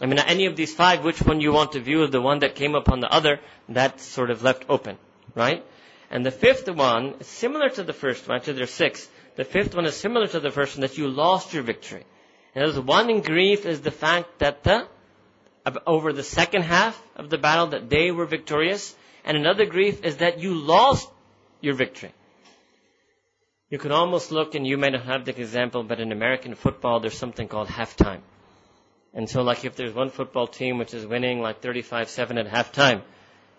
I 0.00 0.06
mean, 0.06 0.18
any 0.18 0.46
of 0.46 0.56
these 0.56 0.74
five, 0.74 1.02
which 1.02 1.22
one 1.22 1.40
you 1.40 1.52
want 1.52 1.72
to 1.72 1.80
view 1.80 2.06
the 2.06 2.20
one 2.20 2.40
that 2.40 2.54
came 2.54 2.74
upon 2.74 3.00
the 3.00 3.10
other, 3.10 3.40
that's 3.68 4.02
sort 4.02 4.30
of 4.30 4.42
left 4.42 4.66
open, 4.68 4.98
right? 5.34 5.64
And 6.10 6.24
the 6.24 6.30
fifth 6.30 6.68
one 6.68 7.22
similar 7.22 7.70
to 7.70 7.82
the 7.82 7.92
first 7.92 8.28
one, 8.28 8.36
actually 8.36 8.54
there's 8.54 8.70
six. 8.70 9.08
The 9.36 9.44
fifth 9.44 9.74
one 9.74 9.86
is 9.86 9.96
similar 9.96 10.26
to 10.28 10.40
the 10.40 10.50
first 10.50 10.76
one, 10.76 10.82
that 10.82 10.98
you 10.98 11.08
lost 11.08 11.54
your 11.54 11.62
victory. 11.62 12.04
And 12.54 12.64
there's 12.64 12.78
one 12.78 13.10
in 13.10 13.22
grief 13.22 13.66
is 13.66 13.80
the 13.80 13.90
fact 13.90 14.38
that 14.38 14.62
the, 14.64 14.86
over 15.86 16.12
the 16.12 16.22
second 16.22 16.62
half 16.62 17.00
of 17.16 17.30
the 17.30 17.38
battle 17.38 17.68
that 17.68 17.88
they 17.88 18.10
were 18.10 18.26
victorious, 18.26 18.94
and 19.24 19.36
another 19.36 19.66
grief 19.66 20.04
is 20.04 20.18
that 20.18 20.38
you 20.38 20.54
lost 20.54 21.08
your 21.60 21.74
victory. 21.74 22.12
You 23.68 23.78
could 23.78 23.90
almost 23.90 24.30
look, 24.30 24.54
and 24.54 24.66
you 24.66 24.76
may 24.76 24.90
not 24.90 25.04
have 25.04 25.24
the 25.24 25.36
example, 25.36 25.82
but 25.82 25.98
in 25.98 26.12
American 26.12 26.54
football, 26.54 27.00
there's 27.00 27.18
something 27.18 27.48
called 27.48 27.68
halftime. 27.68 28.20
And 29.12 29.28
so 29.28 29.42
like 29.42 29.64
if 29.64 29.74
there's 29.74 29.94
one 29.94 30.10
football 30.10 30.46
team 30.46 30.78
which 30.78 30.94
is 30.94 31.06
winning 31.06 31.40
like 31.40 31.62
35-7 31.62 32.38
at 32.38 32.48
halftime, 32.48 33.02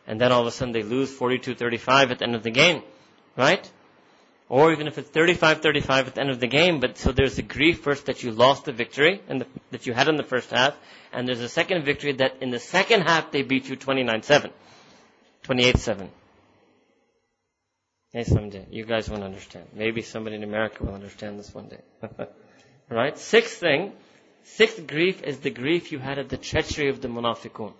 and 0.05 0.21
then 0.21 0.31
all 0.31 0.41
of 0.41 0.47
a 0.47 0.51
sudden 0.51 0.71
they 0.71 0.83
lose 0.83 1.11
42-35 1.11 2.11
at 2.11 2.19
the 2.19 2.23
end 2.23 2.35
of 2.35 2.43
the 2.43 2.51
game, 2.51 2.83
right? 3.35 3.69
Or 4.49 4.71
even 4.71 4.87
if 4.87 4.97
it's 4.97 5.09
35-35 5.09 5.89
at 5.89 6.15
the 6.15 6.21
end 6.21 6.29
of 6.29 6.39
the 6.39 6.47
game, 6.47 6.79
but 6.79 6.97
so 6.97 7.11
there's 7.11 7.35
the 7.35 7.41
grief 7.41 7.81
first 7.81 8.05
that 8.05 8.23
you 8.23 8.31
lost 8.31 8.65
the 8.65 8.71
victory 8.71 9.21
and 9.27 9.45
that 9.71 9.85
you 9.85 9.93
had 9.93 10.07
in 10.07 10.15
the 10.15 10.23
first 10.23 10.51
half, 10.51 10.75
and 11.11 11.27
there's 11.27 11.41
a 11.41 11.49
second 11.49 11.83
victory 11.83 12.13
that 12.13 12.41
in 12.41 12.49
the 12.49 12.59
second 12.59 13.01
half 13.01 13.31
they 13.31 13.41
beat 13.41 13.67
you 13.67 13.75
29-7. 13.75 14.51
28-7. 15.43 16.09
Hey, 18.13 18.23
someday. 18.23 18.65
You 18.71 18.85
guys 18.85 19.09
won't 19.09 19.23
understand. 19.23 19.67
Maybe 19.73 20.01
somebody 20.01 20.37
in 20.37 20.43
America 20.43 20.83
will 20.83 20.93
understand 20.93 21.37
this 21.37 21.53
one 21.53 21.67
day. 21.67 21.81
right? 22.89 23.17
Sixth 23.17 23.59
thing, 23.59 23.91
sixth 24.43 24.87
grief 24.87 25.23
is 25.23 25.39
the 25.39 25.49
grief 25.49 25.91
you 25.91 25.99
had 25.99 26.19
at 26.19 26.29
the 26.29 26.37
treachery 26.37 26.89
of 26.89 27.01
the 27.01 27.09
munafiqun. 27.09 27.73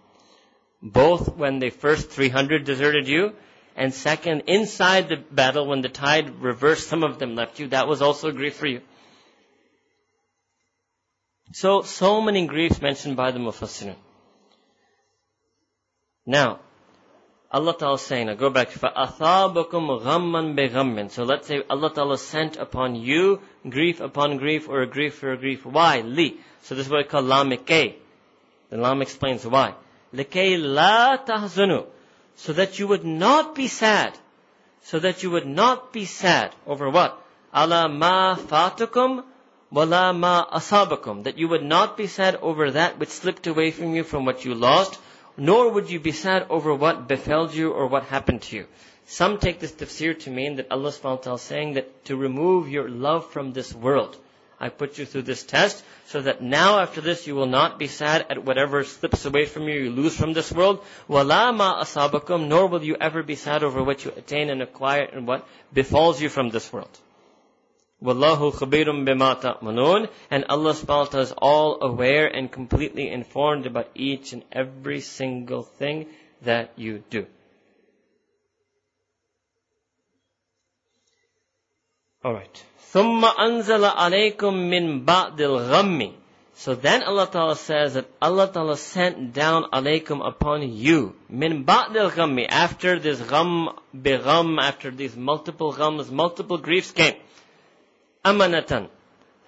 Both 0.82 1.36
when 1.36 1.60
the 1.60 1.70
first 1.70 2.10
300 2.10 2.66
deserted 2.66 3.08
you, 3.08 3.34
and 3.77 3.95
second, 3.95 4.43
inside 4.49 5.09
the 5.09 5.17
battle, 5.17 5.67
when 5.67 5.81
the 5.81 5.89
tide 5.89 6.41
reversed, 6.41 6.89
some 6.89 7.03
of 7.03 7.19
them 7.19 7.35
left 7.35 7.59
you. 7.59 7.69
That 7.69 7.89
was 7.89 8.03
also 8.03 8.29
a 8.29 8.33
grief 8.33 8.57
for 8.57 8.67
you. 8.67 8.83
So, 11.53 11.83
so 11.83 12.21
many 12.21 12.47
griefs 12.47 12.81
mentioned 12.81 13.17
by 13.17 13.31
the 13.31 13.39
Mufassirun. 13.39 13.97
Now, 16.27 16.61
Allah 17.51 17.77
Ta'ala 17.77 17.95
is 17.95 18.03
saying, 18.03 18.27
now 18.27 18.35
go 18.35 18.49
back, 18.49 18.71
فَأَثَابَكُمْ 18.71 20.03
غَمًّا 20.03 20.55
بِغَمٍّ 20.55 21.11
So 21.11 21.25
let's 21.25 21.47
say 21.47 21.63
Allah 21.69 21.93
Ta'ala 21.93 22.17
sent 22.17 22.57
upon 22.57 22.95
you 22.95 23.41
grief 23.69 24.01
upon 24.01 24.39
grief 24.39 24.69
or 24.69 24.83
a 24.83 24.87
grief 24.87 25.15
for 25.15 25.33
a 25.33 25.37
grief. 25.37 25.67
Why? 25.67 26.01
Li. 26.01 26.39
So 26.63 26.75
this 26.75 26.87
is 26.87 26.93
what 26.93 27.05
we 27.05 27.09
call 27.11 27.23
lamikay. 27.23 27.95
The 28.71 28.77
lam 28.79 29.03
explains 29.03 29.47
why. 29.47 29.75
لِكَيْ 30.15 30.59
لَا 30.59 31.27
تَحْزُنُوا 31.27 31.87
so 32.38 32.54
that 32.54 32.80
you 32.80 32.88
would 32.88 33.04
not 33.04 33.56
be 33.56 33.68
sad. 33.68 34.14
So 34.84 35.00
that 35.00 35.24
you 35.24 35.32
would 35.32 35.48
not 35.48 35.92
be 35.92 36.06
sad 36.06 36.56
over 36.66 36.90
what? 36.90 37.20
Ala 37.54 37.90
ma 37.90 38.36
fatukum 38.36 39.24
wala 39.72 40.14
ma 40.14 40.46
asabakum. 40.50 41.24
That 41.24 41.38
you 41.38 41.48
would 41.50 41.64
not 41.64 41.98
be 41.98 42.08
sad 42.08 42.36
over 42.38 42.72
that 42.72 43.00
which 43.00 43.10
slipped 43.10 43.48
away 43.48 43.72
from 43.72 43.96
you 43.96 44.04
from 44.04 44.24
what 44.24 44.46
you 44.46 44.54
lost, 44.56 45.00
nor 45.36 45.72
would 45.72 45.90
you 45.90 46.00
be 46.00 46.12
sad 46.12 46.46
over 46.50 46.74
what 46.74 47.08
befell 47.08 47.52
you 47.52 47.72
or 47.72 47.88
what 47.88 48.04
happened 48.04 48.44
to 48.44 48.56
you. 48.56 48.68
Some 49.08 49.40
take 49.40 49.60
this 49.60 49.72
tafsir 49.72 50.18
to 50.20 50.30
mean 50.30 50.58
that 50.58 50.72
Allah 50.72 50.92
subhanahu 50.92 51.18
wa 51.18 51.24
ta'ala 51.26 51.36
is 51.36 51.42
saying 51.42 51.74
that 51.74 52.06
to 52.06 52.16
remove 52.16 52.70
your 52.70 52.88
love 52.88 53.32
from 53.32 53.54
this 53.54 53.74
world. 53.74 54.16
I 54.63 54.69
put 54.69 54.97
you 54.97 55.07
through 55.07 55.23
this 55.23 55.43
test 55.43 55.83
so 56.07 56.23
that 56.23 56.41
now 56.41 56.79
after 56.79 57.01
this 57.01 57.27
you 57.27 57.35
will 57.35 57.47
not 57.47 57.81
be 57.81 57.89
sad 57.89 58.27
at 58.31 58.45
whatever 58.45 58.85
slips 58.85 59.25
away 59.25 59.47
from 59.47 59.69
you, 59.69 59.75
you 59.75 59.91
lose 59.91 60.17
from 60.17 60.35
this 60.35 60.53
world. 60.53 60.85
وَلَا 61.09 61.53
مَا 61.53 61.81
أَصَابَكُمْ 61.81 62.47
Nor 62.47 62.69
will 62.69 62.85
you 62.85 62.97
ever 63.01 63.25
be 63.25 63.35
sad 63.35 63.65
over 63.65 63.83
what 63.83 64.05
you 64.05 64.13
attain 64.17 64.51
and 64.51 64.63
acquire 64.63 65.03
and 65.03 65.27
what 65.27 65.49
befalls 65.73 66.23
you 66.23 66.29
from 66.29 66.51
this 66.51 66.73
world. 66.73 66.97
Wallahu 68.01 68.53
khabirum 68.53 69.05
bima 69.05 69.41
ta'manun. 69.41 70.09
And 70.31 70.45
Allah 70.49 70.75
subhanahu 70.75 71.15
wa 71.15 71.21
is 71.21 71.33
all 71.39 71.83
aware 71.83 72.29
and 72.29 72.51
completely 72.51 73.09
informed 73.09 73.67
about 73.67 73.91
each 73.97 74.33
and 74.33 74.45
every 74.53 75.01
single 75.01 75.65
thing 75.65 76.07
that 76.43 76.73
you 76.77 77.03
do. 77.11 77.27
Alright. 82.25 82.65
ثُمَّ 82.93 83.25
أَنزَلَ 83.25 83.85
عَلَيْكُم 83.85 84.53
مِّن 84.53 85.05
بَعْدِ 85.05 85.41
الْغَمِّ 85.41 86.13
So 86.55 86.75
then 86.75 87.03
Allah 87.03 87.27
Ta'ala 87.27 87.57
says 87.57 87.95
that 87.95 88.07
Allah 88.21 88.47
Ta'ala 88.53 88.77
sent 88.77 89.33
down 89.33 89.65
alaykum 89.73 90.25
upon 90.27 90.63
you. 90.71 91.17
Min 91.29 91.65
ba'dil 91.65 92.11
ghammi. 92.11 92.47
After 92.49 92.99
this 92.99 93.21
gham, 93.21 93.71
bigham, 93.95 94.59
after 94.59 94.91
these 94.91 95.17
multiple 95.17 95.73
ghams, 95.73 96.11
multiple 96.11 96.59
griefs 96.59 96.93
came. 96.93 97.15
Amanatan. 98.25 98.89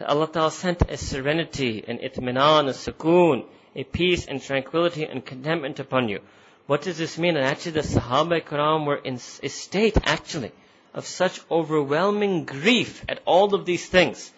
Allah 0.01 0.27
Ta'ala 0.27 0.51
sent 0.51 0.83
a 0.89 0.97
serenity, 0.97 1.85
an 1.87 1.99
itminan, 1.99 2.69
a 2.69 2.73
sukoon, 2.73 3.45
a 3.77 3.85
peace 3.85 4.27
and 4.27 4.43
tranquility 4.43 5.05
and 5.05 5.25
contentment 5.25 5.79
upon 5.79 6.09
you. 6.09 6.21
What 6.67 6.83
does 6.83 6.99
this 6.99 7.19
mean? 7.19 7.37
And 7.37 7.47
actually 7.47 7.73
the 7.73 7.81
Sahaba 7.81 8.41
Ikram 8.41 8.87
were 8.87 8.97
in 8.97 9.15
a 9.15 9.49
state, 9.49 9.99
actually, 10.03 10.53
of 10.94 11.06
such 11.06 11.42
overwhelming 11.50 12.46
grief 12.46 13.04
at 13.08 13.22
all 13.26 13.54
of 13.54 13.66
these 13.66 13.88
things. 13.88 14.32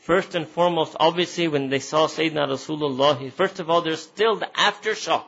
First 0.00 0.34
and 0.34 0.46
foremost, 0.46 0.96
obviously, 1.00 1.48
when 1.48 1.70
they 1.70 1.78
saw 1.78 2.06
Sayyidina 2.06 2.48
Rasulullah, 2.48 3.32
first 3.32 3.58
of 3.58 3.70
all, 3.70 3.80
there's 3.80 4.02
still 4.02 4.36
the 4.36 4.50
aftershock. 4.54 5.24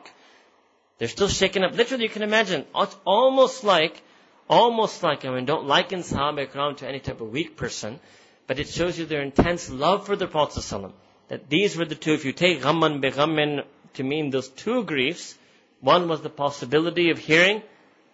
They're 0.99 1.07
still 1.07 1.27
shaken 1.27 1.63
up. 1.63 1.73
Literally, 1.73 2.03
you 2.03 2.09
can 2.09 2.21
imagine, 2.21 2.65
it's 2.75 2.95
almost 3.05 3.63
like, 3.63 4.01
almost 4.49 5.01
like, 5.01 5.25
I 5.25 5.33
mean, 5.33 5.45
don't 5.45 5.65
liken 5.65 5.99
Sahaba 5.99 6.47
Ikram 6.47 6.77
to 6.77 6.87
any 6.87 6.99
type 6.99 7.21
of 7.21 7.31
weak 7.31 7.57
person, 7.57 7.99
but 8.45 8.59
it 8.59 8.67
shows 8.67 8.97
you 8.99 9.05
their 9.05 9.21
intense 9.21 9.69
love 9.69 10.05
for 10.05 10.15
the 10.15 10.27
Prophet. 10.27 10.91
That 11.29 11.49
these 11.49 11.75
were 11.75 11.85
the 11.85 11.95
two, 11.95 12.13
if 12.13 12.23
you 12.23 12.31
take 12.31 12.61
ghamman 12.61 13.01
bi 13.01 13.09
ghammin 13.09 13.63
to 13.95 14.03
mean 14.03 14.29
those 14.29 14.47
two 14.47 14.83
griefs, 14.83 15.35
one 15.81 16.07
was 16.07 16.21
the 16.21 16.29
possibility 16.29 17.09
of 17.09 17.17
hearing 17.17 17.61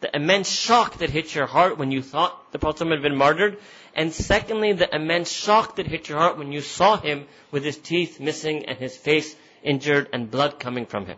the 0.04 0.14
immense 0.14 0.51
shock 0.51 0.97
that 0.97 1.10
hit 1.10 1.34
your 1.34 1.45
heart 1.45 1.78
when 1.78 1.89
you 1.89 2.01
thought 2.01 2.51
the 2.51 2.60
Prophet 2.60 2.89
had 2.89 3.01
been 3.01 3.16
martyred. 3.16 3.58
And 3.95 4.12
secondly, 4.14 4.74
the 4.74 4.93
immense 4.93 5.32
shock 5.32 5.78
that 5.78 5.88
hit 5.88 6.10
your 6.10 6.18
heart 6.18 6.38
when 6.38 6.51
you 6.51 6.60
saw 6.60 6.97
him 6.97 7.26
with 7.51 7.64
his 7.64 7.78
teeth 7.78 8.20
missing 8.20 8.66
and 8.66 8.78
his 8.78 8.97
face 8.97 9.34
injured 9.64 10.10
and 10.12 10.30
blood 10.30 10.60
coming 10.60 10.88
from 10.88 11.06
him. 11.06 11.18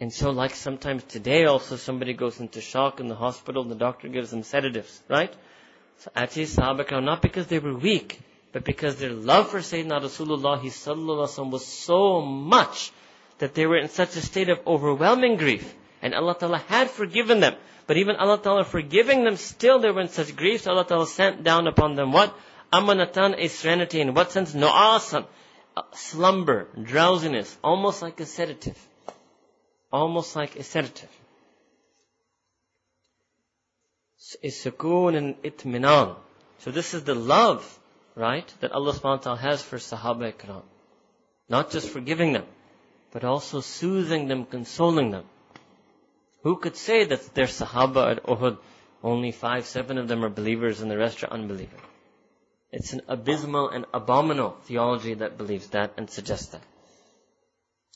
And 0.00 0.10
so 0.10 0.30
like 0.30 0.54
sometimes 0.54 1.02
today 1.04 1.44
also 1.44 1.76
somebody 1.76 2.14
goes 2.14 2.40
into 2.40 2.62
shock 2.62 2.98
in 2.98 3.08
the 3.08 3.14
hospital 3.14 3.60
and 3.60 3.70
the 3.70 3.74
doctor 3.74 4.08
gives 4.08 4.30
them 4.30 4.42
sedatives, 4.42 5.02
right? 5.06 5.34
So 5.98 6.10
actually 6.16 6.46
Sahaba 6.46 7.04
not 7.04 7.20
because 7.20 7.48
they 7.48 7.58
were 7.58 7.76
weak, 7.76 8.20
but 8.52 8.64
because 8.64 8.96
their 8.96 9.10
love 9.10 9.50
for 9.50 9.58
Sayyidina 9.58 10.00
Rasulullah 10.00 11.50
was 11.50 11.66
so 11.66 12.22
much 12.22 12.90
that 13.36 13.52
they 13.52 13.66
were 13.66 13.76
in 13.76 13.90
such 13.90 14.16
a 14.16 14.22
state 14.22 14.48
of 14.48 14.60
overwhelming 14.66 15.36
grief 15.36 15.74
and 16.02 16.14
Allah 16.14 16.36
Ta'ala 16.38 16.58
had 16.58 16.90
forgiven 16.90 17.40
them. 17.40 17.54
But 17.86 17.96
even 17.96 18.16
Allah 18.16 18.38
Ta'ala 18.38 18.64
forgiving 18.64 19.24
them, 19.24 19.36
still 19.36 19.80
they 19.80 19.90
were 19.90 20.00
in 20.00 20.08
such 20.08 20.34
grief, 20.36 20.62
so 20.62 20.70
Allah 20.70 20.84
Ta'ala 20.86 21.06
sent 21.06 21.42
down 21.42 21.66
upon 21.66 21.96
them 21.96 22.12
what? 22.12 22.34
Amanatan 22.72 23.38
is 23.38 23.52
serenity. 23.52 24.00
In 24.00 24.14
what 24.14 24.30
sense? 24.30 24.54
No'asan. 24.54 25.26
Slumber, 25.92 26.68
drowsiness, 26.80 27.56
almost 27.64 28.02
like 28.02 28.20
a 28.20 28.26
sedative. 28.26 28.78
Almost 29.92 30.36
like 30.36 30.56
a 30.56 30.62
sedative. 30.62 31.08
Is 34.42 34.64
and 34.66 35.42
itminan. 35.42 36.16
So 36.58 36.70
this 36.70 36.94
is 36.94 37.04
the 37.04 37.14
love, 37.14 37.78
right, 38.14 38.46
that 38.60 38.72
Allah 38.72 38.92
subhanahu 38.92 39.02
wa 39.02 39.16
ta'ala 39.16 39.38
has 39.38 39.62
for 39.62 39.78
Sahaba 39.78 40.32
ikram. 40.32 40.62
Not 41.48 41.70
just 41.70 41.88
forgiving 41.88 42.34
them, 42.34 42.44
but 43.10 43.24
also 43.24 43.60
soothing 43.60 44.28
them, 44.28 44.44
consoling 44.44 45.10
them. 45.10 45.24
Who 46.42 46.56
could 46.56 46.76
say 46.76 47.04
that 47.04 47.34
there's 47.34 47.58
Sahaba 47.58 48.12
at 48.12 48.22
Uhud, 48.24 48.58
only 49.02 49.30
five, 49.30 49.66
seven 49.66 49.98
of 49.98 50.08
them 50.08 50.24
are 50.24 50.30
believers 50.30 50.80
and 50.80 50.90
the 50.90 50.96
rest 50.96 51.22
are 51.22 51.32
unbelievers? 51.32 51.80
It's 52.72 52.92
an 52.92 53.02
abysmal 53.08 53.68
and 53.68 53.84
abominable 53.92 54.56
theology 54.62 55.14
that 55.14 55.36
believes 55.36 55.68
that 55.68 55.92
and 55.96 56.08
suggests 56.08 56.46
that. 56.48 56.62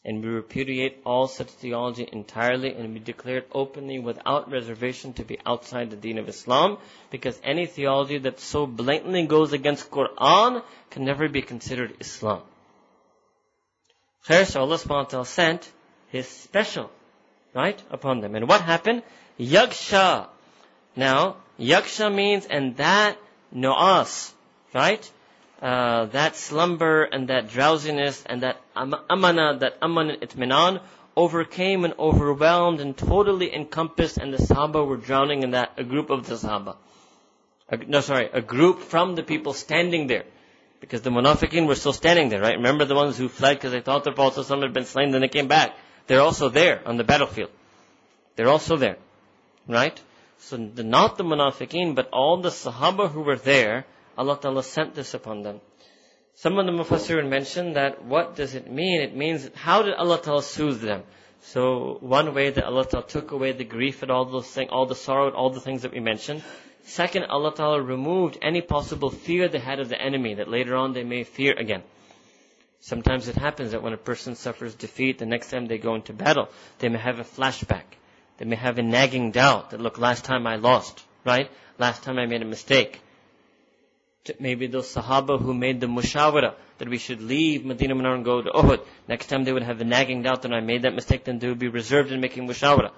And 0.05 0.23
we 0.23 0.29
repudiate 0.29 1.01
all 1.07 1.29
such 1.29 1.49
theology 1.49 2.07
entirely 2.13 2.75
and 2.75 2.93
we 2.93 3.01
declare 3.01 3.39
it 3.39 3.49
openly 3.53 3.99
without 3.99 4.51
reservation 4.51 5.15
to 5.15 5.25
be 5.25 5.39
outside 5.47 5.91
the 5.91 5.97
deen 5.97 6.19
of 6.19 6.29
Islam 6.29 6.77
because 7.11 7.41
any 7.43 7.65
theology 7.67 8.19
that 8.19 8.41
so 8.41 8.67
blatantly 8.67 9.27
goes 9.27 9.55
against 9.55 9.91
Quran 9.91 10.63
can 10.91 11.05
never 11.07 11.29
be 11.29 11.41
considered 11.41 11.95
Islam. 12.01 12.43
Khair, 14.27 14.45
so 14.45 14.61
Allah 14.61 14.77
subhanahu 14.77 15.05
wa 15.05 15.05
ta'ala 15.05 15.27
sent 15.27 15.73
His 16.09 16.29
special 16.29 16.91
right, 17.55 17.81
upon 17.91 18.21
them. 18.21 18.35
And 18.35 18.49
what 18.49 18.61
happened? 18.61 19.03
Yaksha. 19.39 20.27
Now, 20.97 21.37
yaksha 21.59 22.15
means, 22.15 22.47
and 22.47 22.77
that 22.77 23.17
no'as, 23.55 24.33
right? 24.73 25.11
Uh, 25.63 26.07
that 26.07 26.37
slumber 26.37 27.05
and 27.05 27.29
that 27.29 27.49
drowsiness 27.49 28.23
and 28.27 28.43
that 28.43 28.61
amana, 28.77 29.59
that 29.59 29.79
aman 29.81 30.19
itminan, 30.21 30.81
overcame 31.17 31.85
and 31.85 31.95
overwhelmed 31.99 32.81
and 32.81 32.97
totally 32.97 33.55
encompassed 33.55 34.19
and 34.19 34.35
the 34.35 34.39
Sahaba 34.39 34.87
were 34.87 34.97
drowning 34.97 35.43
in 35.43 35.53
that, 35.53 35.73
a 35.77 35.85
group 35.85 36.11
of 36.11 36.27
the 36.27 36.35
Sahaba. 36.35 36.77
A, 37.69 37.77
no, 37.77 38.01
sorry, 38.01 38.29
a 38.33 38.43
group 38.43 38.81
from 38.81 39.15
the 39.15 39.23
people 39.23 39.53
standing 39.53 40.07
there. 40.07 40.25
Because 40.81 41.01
the 41.01 41.11
munafiqeen 41.11 41.67
were 41.67 41.77
still 41.77 41.95
standing 41.95 42.29
there, 42.29 42.41
right? 42.41 42.57
Remember 42.57 42.85
the 42.85 42.95
ones 42.95 43.17
who 43.17 43.29
fled 43.29 43.57
because 43.57 43.73
they 43.73 43.81
thought 43.81 44.05
the 44.05 44.13
Prophet 44.13 44.47
had 44.47 44.75
been 44.75 44.85
slain, 44.85 45.13
then 45.13 45.23
they 45.23 45.29
came 45.29 45.49
back. 45.49 45.75
They're 46.07 46.21
also 46.21 46.49
there 46.49 46.81
on 46.87 46.97
the 46.97 47.05
battlefield. 47.05 47.51
They're 48.37 48.49
also 48.49 48.77
there. 48.77 48.97
Right? 49.67 49.99
So 50.39 50.57
not 50.57 51.17
the 51.17 51.25
munafiqeen, 51.25 51.95
but 51.95 52.09
all 52.13 52.41
the 52.41 52.51
sahaba 52.51 53.11
who 53.11 53.23
were 53.23 53.37
there, 53.37 53.87
Allah 54.19 54.39
Ta'ala 54.41 54.63
sent 54.63 54.95
this 54.95 55.15
upon 55.15 55.43
them. 55.43 55.61
Some 56.37 56.59
of 56.59 56.67
the 56.67 56.73
mufassirun 56.73 57.29
mentioned 57.29 57.77
that 57.77 58.05
what 58.05 58.37
does 58.37 58.55
it 58.55 58.71
mean? 58.71 59.01
It 59.01 59.17
means 59.17 59.49
how 59.55 59.83
did 59.83 59.95
Allah 59.95 60.21
Ta'ala 60.21 60.43
soothe 60.43 60.81
them? 60.81 61.05
So 61.41 61.99
one 62.01 62.35
way 62.35 62.51
that 62.51 62.65
Allah 62.65 62.85
Ta'ala 62.85 63.07
took 63.07 63.31
away 63.31 63.53
the 63.53 63.65
grief 63.65 64.03
and 64.03 64.11
all 64.11 64.25
those 64.25 64.49
things, 64.49 64.71
all 64.73 64.87
the 64.87 64.95
sorrow 64.95 65.29
and 65.29 65.37
all 65.37 65.51
the 65.51 65.61
things 65.61 65.83
that 65.83 65.93
we 65.93 66.01
mentioned. 66.01 66.43
Second, 66.85 67.25
Allah 67.25 67.55
Ta'ala 67.55 67.81
removed 67.81 68.39
any 68.43 68.61
possible 68.61 69.11
fear 69.11 69.49
they 69.49 69.59
had 69.59 69.81
of 69.81 69.89
the 69.89 70.01
enemy 70.01 70.35
that 70.35 70.49
later 70.49 70.75
on 70.75 70.93
they 70.93 71.05
may 71.05 71.25
fear 71.25 71.55
again. 71.55 71.83
Sometimes 72.87 73.29
it 73.29 73.37
happens 73.37 73.71
that 73.73 73.83
when 73.83 73.95
a 73.95 73.97
person 73.97 74.35
suffers 74.35 74.75
defeat, 74.75 75.19
the 75.19 75.25
next 75.25 75.49
time 75.51 75.65
they 75.65 75.79
go 75.79 75.95
into 75.95 76.13
battle, 76.13 76.51
they 76.81 76.91
may 76.91 76.99
have 76.99 77.19
a 77.19 77.25
flashback. 77.25 77.85
They 78.37 78.45
may 78.45 78.57
have 78.57 78.77
a 78.77 78.83
nagging 78.83 79.31
doubt 79.31 79.71
that, 79.71 79.81
look, 79.81 79.97
last 79.97 80.27
time 80.27 80.47
I 80.47 80.57
lost, 80.57 81.03
right? 81.25 81.51
Last 81.79 82.03
time 82.03 82.19
I 82.19 82.27
made 82.27 82.43
a 82.43 82.45
mistake. 82.45 83.01
Maybe 84.39 84.67
those 84.67 84.95
Sahaba 84.95 85.41
who 85.41 85.55
made 85.55 85.81
the 85.81 85.87
mushawara 85.87 86.57
that 86.77 86.91
we 86.91 86.99
should 86.99 87.23
leave 87.23 87.65
Medina 87.65 87.95
Munawwar 87.95 88.17
and 88.17 88.25
go 88.27 88.43
to 88.43 88.51
Uhud. 88.51 88.81
Next 89.09 89.29
time 89.29 89.45
they 89.45 89.53
would 89.55 89.63
have 89.63 89.81
a 89.81 89.85
nagging 89.85 90.21
doubt 90.21 90.43
that 90.43 90.53
I 90.53 90.61
made 90.61 90.83
that 90.83 90.95
mistake, 90.95 91.25
then 91.25 91.39
they 91.39 91.49
would 91.49 91.59
be 91.59 91.69
reserved 91.69 92.13
in 92.13 92.21
making 92.21 92.47
mushawara. 92.47 92.91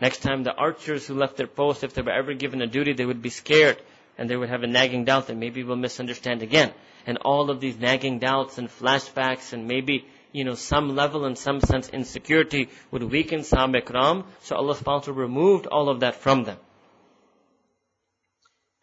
Next 0.00 0.22
time 0.22 0.44
the 0.44 0.54
archers 0.54 1.06
who 1.06 1.12
left 1.14 1.36
their 1.36 1.46
post, 1.46 1.84
if 1.84 1.92
they 1.92 2.00
were 2.00 2.10
ever 2.10 2.32
given 2.32 2.62
a 2.62 2.66
duty, 2.66 2.94
they 2.94 3.04
would 3.04 3.20
be 3.20 3.28
scared 3.28 3.76
and 4.18 4.30
they 4.30 4.36
would 4.36 4.48
have 4.48 4.62
a 4.62 4.66
nagging 4.66 5.04
doubt 5.04 5.26
that 5.26 5.36
maybe 5.36 5.62
we'll 5.62 5.76
misunderstand 5.76 6.42
again. 6.42 6.72
And 7.06 7.18
all 7.18 7.50
of 7.50 7.60
these 7.60 7.78
nagging 7.78 8.18
doubts 8.18 8.58
and 8.58 8.68
flashbacks 8.68 9.52
and 9.52 9.68
maybe, 9.68 10.06
you 10.32 10.44
know, 10.44 10.54
some 10.54 10.96
level 10.96 11.24
and 11.24 11.36
some 11.36 11.60
sense 11.60 11.88
insecurity 11.88 12.68
would 12.90 13.02
weaken 13.02 13.40
Sahaba 13.40 13.82
Ikram. 13.82 14.24
So 14.42 14.56
Allah 14.56 14.74
subhanahu 14.74 15.14
removed 15.14 15.66
all 15.66 15.88
of 15.88 16.00
that 16.00 16.16
from 16.16 16.44
them. 16.44 16.58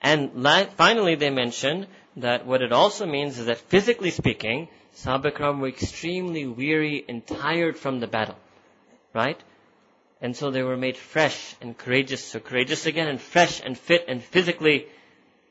And 0.01 0.31
finally 0.73 1.15
they 1.15 1.29
mention 1.29 1.88
that 2.17 2.45
what 2.45 2.61
it 2.61 2.71
also 2.71 3.05
means 3.05 3.39
is 3.39 3.47
that 3.47 3.57
physically 3.57 4.11
speaking, 4.11 4.67
Sahaba 4.95 5.31
Ikram 5.31 5.59
were 5.59 5.69
extremely 5.69 6.45
weary 6.45 7.03
and 7.09 7.25
tired 7.25 7.77
from 7.77 7.99
the 7.99 8.07
battle. 8.07 8.38
Right? 9.13 9.41
And 10.21 10.36
so 10.36 10.51
they 10.51 10.63
were 10.63 10.77
made 10.77 10.95
fresh 10.95 11.55
and 11.59 11.77
courageous. 11.77 12.23
So 12.23 12.39
courageous 12.39 12.86
again 12.86 13.07
and 13.07 13.19
fresh 13.19 13.61
and 13.63 13.77
fit 13.77 14.05
and 14.07 14.23
physically 14.23 14.88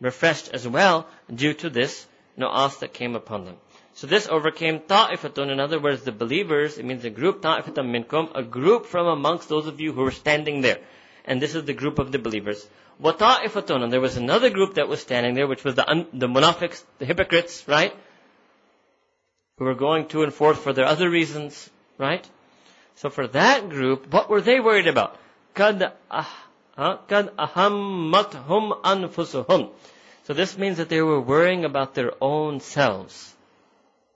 refreshed 0.03 0.49
as 0.53 0.67
well 0.69 1.07
due 1.35 1.55
to 1.55 1.71
this 1.71 2.07
nu'as 2.37 2.79
that 2.81 2.93
came 2.93 3.15
upon 3.17 3.45
them. 3.47 3.57
So 3.95 4.07
this 4.07 4.27
overcame 4.29 4.81
ta'ifatun. 4.81 5.51
In 5.51 5.61
other 5.61 5.79
words, 5.79 6.03
the 6.03 6.13
believers, 6.13 6.79
it 6.79 6.85
means 6.85 7.05
a 7.05 7.11
group, 7.11 7.43
ta'ifatun 7.43 7.89
minkum, 7.95 8.31
a 8.35 8.43
group 8.43 8.87
from 8.87 9.07
amongst 9.07 9.49
those 9.49 9.67
of 9.67 9.81
you 9.81 9.93
who 9.93 10.03
were 10.03 10.11
standing 10.11 10.61
there. 10.63 10.79
And 11.25 11.41
this 11.41 11.55
is 11.55 11.65
the 11.65 11.75
group 11.75 11.99
of 11.99 12.11
the 12.11 12.19
believers. 12.19 12.67
Wa 12.99 13.13
ta'ifatun. 13.13 13.83
And 13.85 13.93
there 13.93 14.01
was 14.01 14.17
another 14.17 14.51
group 14.51 14.75
that 14.75 14.89
was 14.89 15.01
standing 15.01 15.35
there, 15.35 15.47
which 15.47 15.63
was 15.63 15.75
the, 15.75 15.89
un- 15.89 16.07
the 16.13 16.27
munafiqs, 16.27 16.83
the 16.99 17.05
hypocrites, 17.07 17.69
right? 17.69 17.95
Who 19.59 19.67
were 19.67 19.75
going 19.75 20.09
to 20.09 20.23
and 20.23 20.33
forth 20.33 20.59
for 20.59 20.73
their 20.73 20.87
other 20.87 21.09
reasons, 21.09 21.71
right? 21.99 22.27
So 22.97 23.11
for 23.11 23.27
that 23.29 23.69
group, 23.69 24.13
what 24.13 24.31
were 24.31 24.41
they 24.41 24.59
worried 24.59 24.87
about? 24.87 25.19
Kad 25.55 25.93
ah, 26.11 26.29
kad 27.09 27.37
ahammathum 27.37 28.81
anfusuhum. 28.83 29.71
So 30.25 30.35
this 30.35 30.57
means 30.57 30.77
that 30.79 30.89
they 30.89 31.03
were 31.03 31.21
worrying 31.21 31.65
about 31.65 31.95
their 31.95 32.13
own 32.21 32.61
selves. 32.61 33.35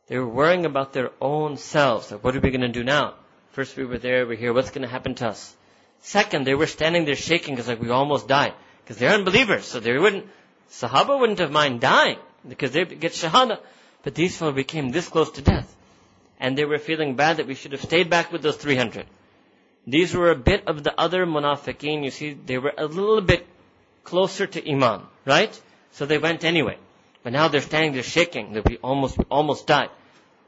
They 0.06 0.18
were 0.18 0.28
worrying 0.28 0.64
about 0.64 0.92
their 0.92 1.10
own 1.20 1.56
selves. 1.56 2.12
Like, 2.12 2.22
what 2.22 2.36
are 2.36 2.40
we 2.40 2.50
going 2.50 2.60
to 2.60 2.68
do 2.68 2.84
now? 2.84 3.14
First 3.50 3.76
we 3.76 3.84
were 3.84 3.98
there, 3.98 4.26
we're 4.26 4.36
here, 4.36 4.52
what's 4.52 4.70
going 4.70 4.82
to 4.82 4.88
happen 4.88 5.14
to 5.16 5.28
us? 5.28 5.56
Second, 6.00 6.46
they 6.46 6.54
were 6.54 6.66
standing 6.66 7.04
there 7.04 7.16
shaking 7.16 7.54
because 7.54 7.68
like 7.68 7.80
we 7.80 7.90
almost 7.90 8.28
died. 8.28 8.54
Because 8.84 8.98
they're 8.98 9.14
unbelievers, 9.14 9.64
so 9.64 9.80
they 9.80 9.98
wouldn't, 9.98 10.26
Sahaba 10.70 11.18
wouldn't 11.18 11.40
have 11.40 11.50
mind 11.50 11.80
dying 11.80 12.18
because 12.46 12.70
they'd 12.70 13.00
get 13.00 13.12
shahada. 13.12 13.58
But 14.04 14.14
these 14.14 14.36
fellows 14.36 14.54
became 14.54 14.90
this 14.90 15.08
close 15.08 15.32
to 15.32 15.42
death 15.42 15.74
and 16.38 16.56
they 16.56 16.64
were 16.64 16.78
feeling 16.78 17.16
bad 17.16 17.38
that 17.38 17.46
we 17.46 17.54
should 17.54 17.72
have 17.72 17.82
stayed 17.82 18.10
back 18.10 18.32
with 18.32 18.42
those 18.42 18.56
300. 18.56 19.06
These 19.86 20.14
were 20.14 20.30
a 20.30 20.36
bit 20.36 20.66
of 20.66 20.82
the 20.82 20.98
other 20.98 21.26
munafiqeen. 21.26 22.04
You 22.04 22.10
see, 22.10 22.34
they 22.34 22.58
were 22.58 22.74
a 22.76 22.86
little 22.86 23.20
bit 23.20 23.46
closer 24.04 24.46
to 24.46 24.70
iman, 24.70 25.02
right? 25.24 25.60
So 25.96 26.04
they 26.04 26.18
went 26.18 26.44
anyway. 26.44 26.76
But 27.22 27.32
now 27.32 27.48
they're 27.48 27.62
standing 27.62 27.92
there 27.92 28.02
shaking. 28.02 28.52
That 28.52 28.68
we 28.68 28.76
almost, 28.78 29.18
almost 29.30 29.66
died. 29.66 29.88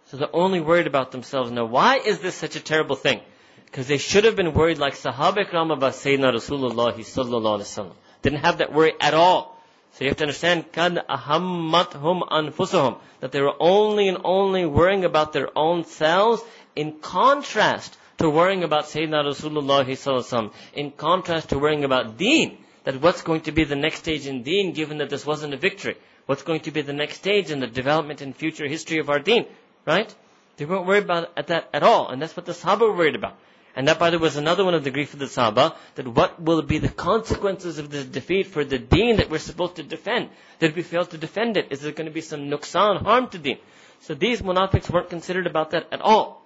So 0.06 0.18
they're 0.18 0.36
only 0.36 0.60
worried 0.60 0.86
about 0.86 1.10
themselves. 1.10 1.50
Now, 1.50 1.64
why 1.64 1.96
is 1.96 2.18
this 2.18 2.34
such 2.34 2.54
a 2.54 2.60
terrible 2.60 2.96
thing? 2.96 3.20
Because 3.64 3.86
they 3.88 3.96
should 3.96 4.24
have 4.24 4.36
been 4.36 4.52
worried 4.52 4.78
like 4.78 4.94
Sahaba 4.94 5.46
Ikram 5.46 5.72
about 5.72 5.94
Sayyidina 5.94 6.34
Rasulullah 6.34 6.94
sallallahu 6.94 7.60
alaihi 7.60 7.72
wasallam. 7.72 7.94
Didn't 8.20 8.40
have 8.40 8.58
that 8.58 8.74
worry 8.74 8.92
at 9.00 9.14
all. 9.14 9.58
So 9.92 10.04
you 10.04 10.10
have 10.10 10.18
to 10.18 10.24
understand, 10.24 10.70
kad 10.70 11.02
ahammathum 11.08 12.28
anfusuhum, 12.28 12.98
that 13.20 13.32
they 13.32 13.40
were 13.40 13.56
only 13.58 14.08
and 14.08 14.18
only 14.24 14.66
worrying 14.66 15.04
about 15.04 15.32
their 15.32 15.48
own 15.56 15.84
selves 15.84 16.42
in 16.76 17.00
contrast 17.00 17.96
to 18.18 18.28
worrying 18.28 18.64
about 18.64 18.84
Sayyidina 18.84 19.24
Rasulullah 19.24 19.84
sallallahu 19.86 20.52
in 20.74 20.90
contrast 20.90 21.48
to 21.50 21.58
worrying 21.58 21.84
about 21.84 22.18
deen, 22.18 22.58
that 22.87 23.01
what's 23.01 23.21
going 23.21 23.41
to 23.41 23.51
be 23.51 23.63
the 23.63 23.75
next 23.75 23.99
stage 23.99 24.27
in 24.27 24.43
deen 24.43 24.73
given 24.73 24.97
that 24.97 25.09
this 25.09 25.25
wasn't 25.25 25.53
a 25.53 25.57
victory? 25.57 25.95
What's 26.25 26.43
going 26.43 26.61
to 26.61 26.71
be 26.71 26.81
the 26.81 26.93
next 26.93 27.17
stage 27.17 27.51
in 27.51 27.59
the 27.59 27.67
development 27.67 28.21
and 28.21 28.35
future 28.35 28.67
history 28.67 28.99
of 28.99 29.09
our 29.09 29.19
deen? 29.19 29.45
Right? 29.85 30.13
They 30.57 30.65
weren't 30.65 30.85
worried 30.85 31.03
about 31.03 31.47
that 31.47 31.69
at 31.73 31.83
all, 31.83 32.09
and 32.09 32.21
that's 32.21 32.35
what 32.35 32.45
the 32.45 32.51
Sahaba 32.51 32.81
were 32.81 32.93
worried 32.93 33.15
about. 33.15 33.37
And 33.75 33.87
that, 33.87 33.97
by 33.97 34.11
the 34.11 34.19
way, 34.19 34.23
was 34.23 34.37
another 34.37 34.63
one 34.63 34.75
of 34.75 34.83
the 34.83 34.91
grief 34.91 35.13
of 35.13 35.19
the 35.19 35.25
Sahaba, 35.25 35.75
that 35.95 36.07
what 36.07 36.39
will 36.39 36.61
be 36.61 36.77
the 36.77 36.89
consequences 36.89 37.79
of 37.79 37.89
this 37.89 38.05
defeat 38.05 38.47
for 38.47 38.63
the 38.63 38.77
deen 38.77 39.17
that 39.17 39.31
we're 39.31 39.39
supposed 39.39 39.77
to 39.77 39.83
defend? 39.83 40.29
That 40.59 40.69
if 40.69 40.75
we 40.75 40.83
fail 40.83 41.05
to 41.05 41.17
defend 41.17 41.57
it, 41.57 41.71
is 41.71 41.81
there 41.81 41.91
going 41.91 42.05
to 42.05 42.13
be 42.13 42.21
some 42.21 42.49
nuksan, 42.49 43.01
harm 43.01 43.29
to 43.29 43.39
deen? 43.39 43.57
So 44.01 44.13
these 44.13 44.41
munafiqs 44.43 44.91
weren't 44.91 45.09
considered 45.09 45.47
about 45.47 45.71
that 45.71 45.87
at 45.91 46.01
all. 46.01 46.43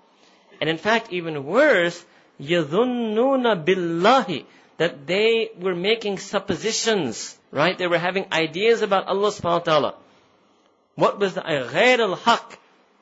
And 0.61 0.69
in 0.69 0.77
fact, 0.77 1.11
even 1.11 1.43
worse, 1.43 2.03
يَظُنُّونَ 2.39 3.65
بِاللَّهِ 3.65 4.45
That 4.77 5.07
they 5.07 5.49
were 5.59 5.75
making 5.75 6.19
suppositions, 6.19 7.37
right? 7.51 7.77
They 7.77 7.87
were 7.87 7.97
having 7.97 8.27
ideas 8.31 8.81
about 8.81 9.07
Allah 9.07 9.29
subhanahu 9.29 9.65
wa 9.65 9.71
ta'ala. 9.71 9.95
What 10.95 11.19
was 11.19 11.33
the 11.33 11.41
غَيْرَ 11.41 12.15
الْحَقِّ 12.15 12.57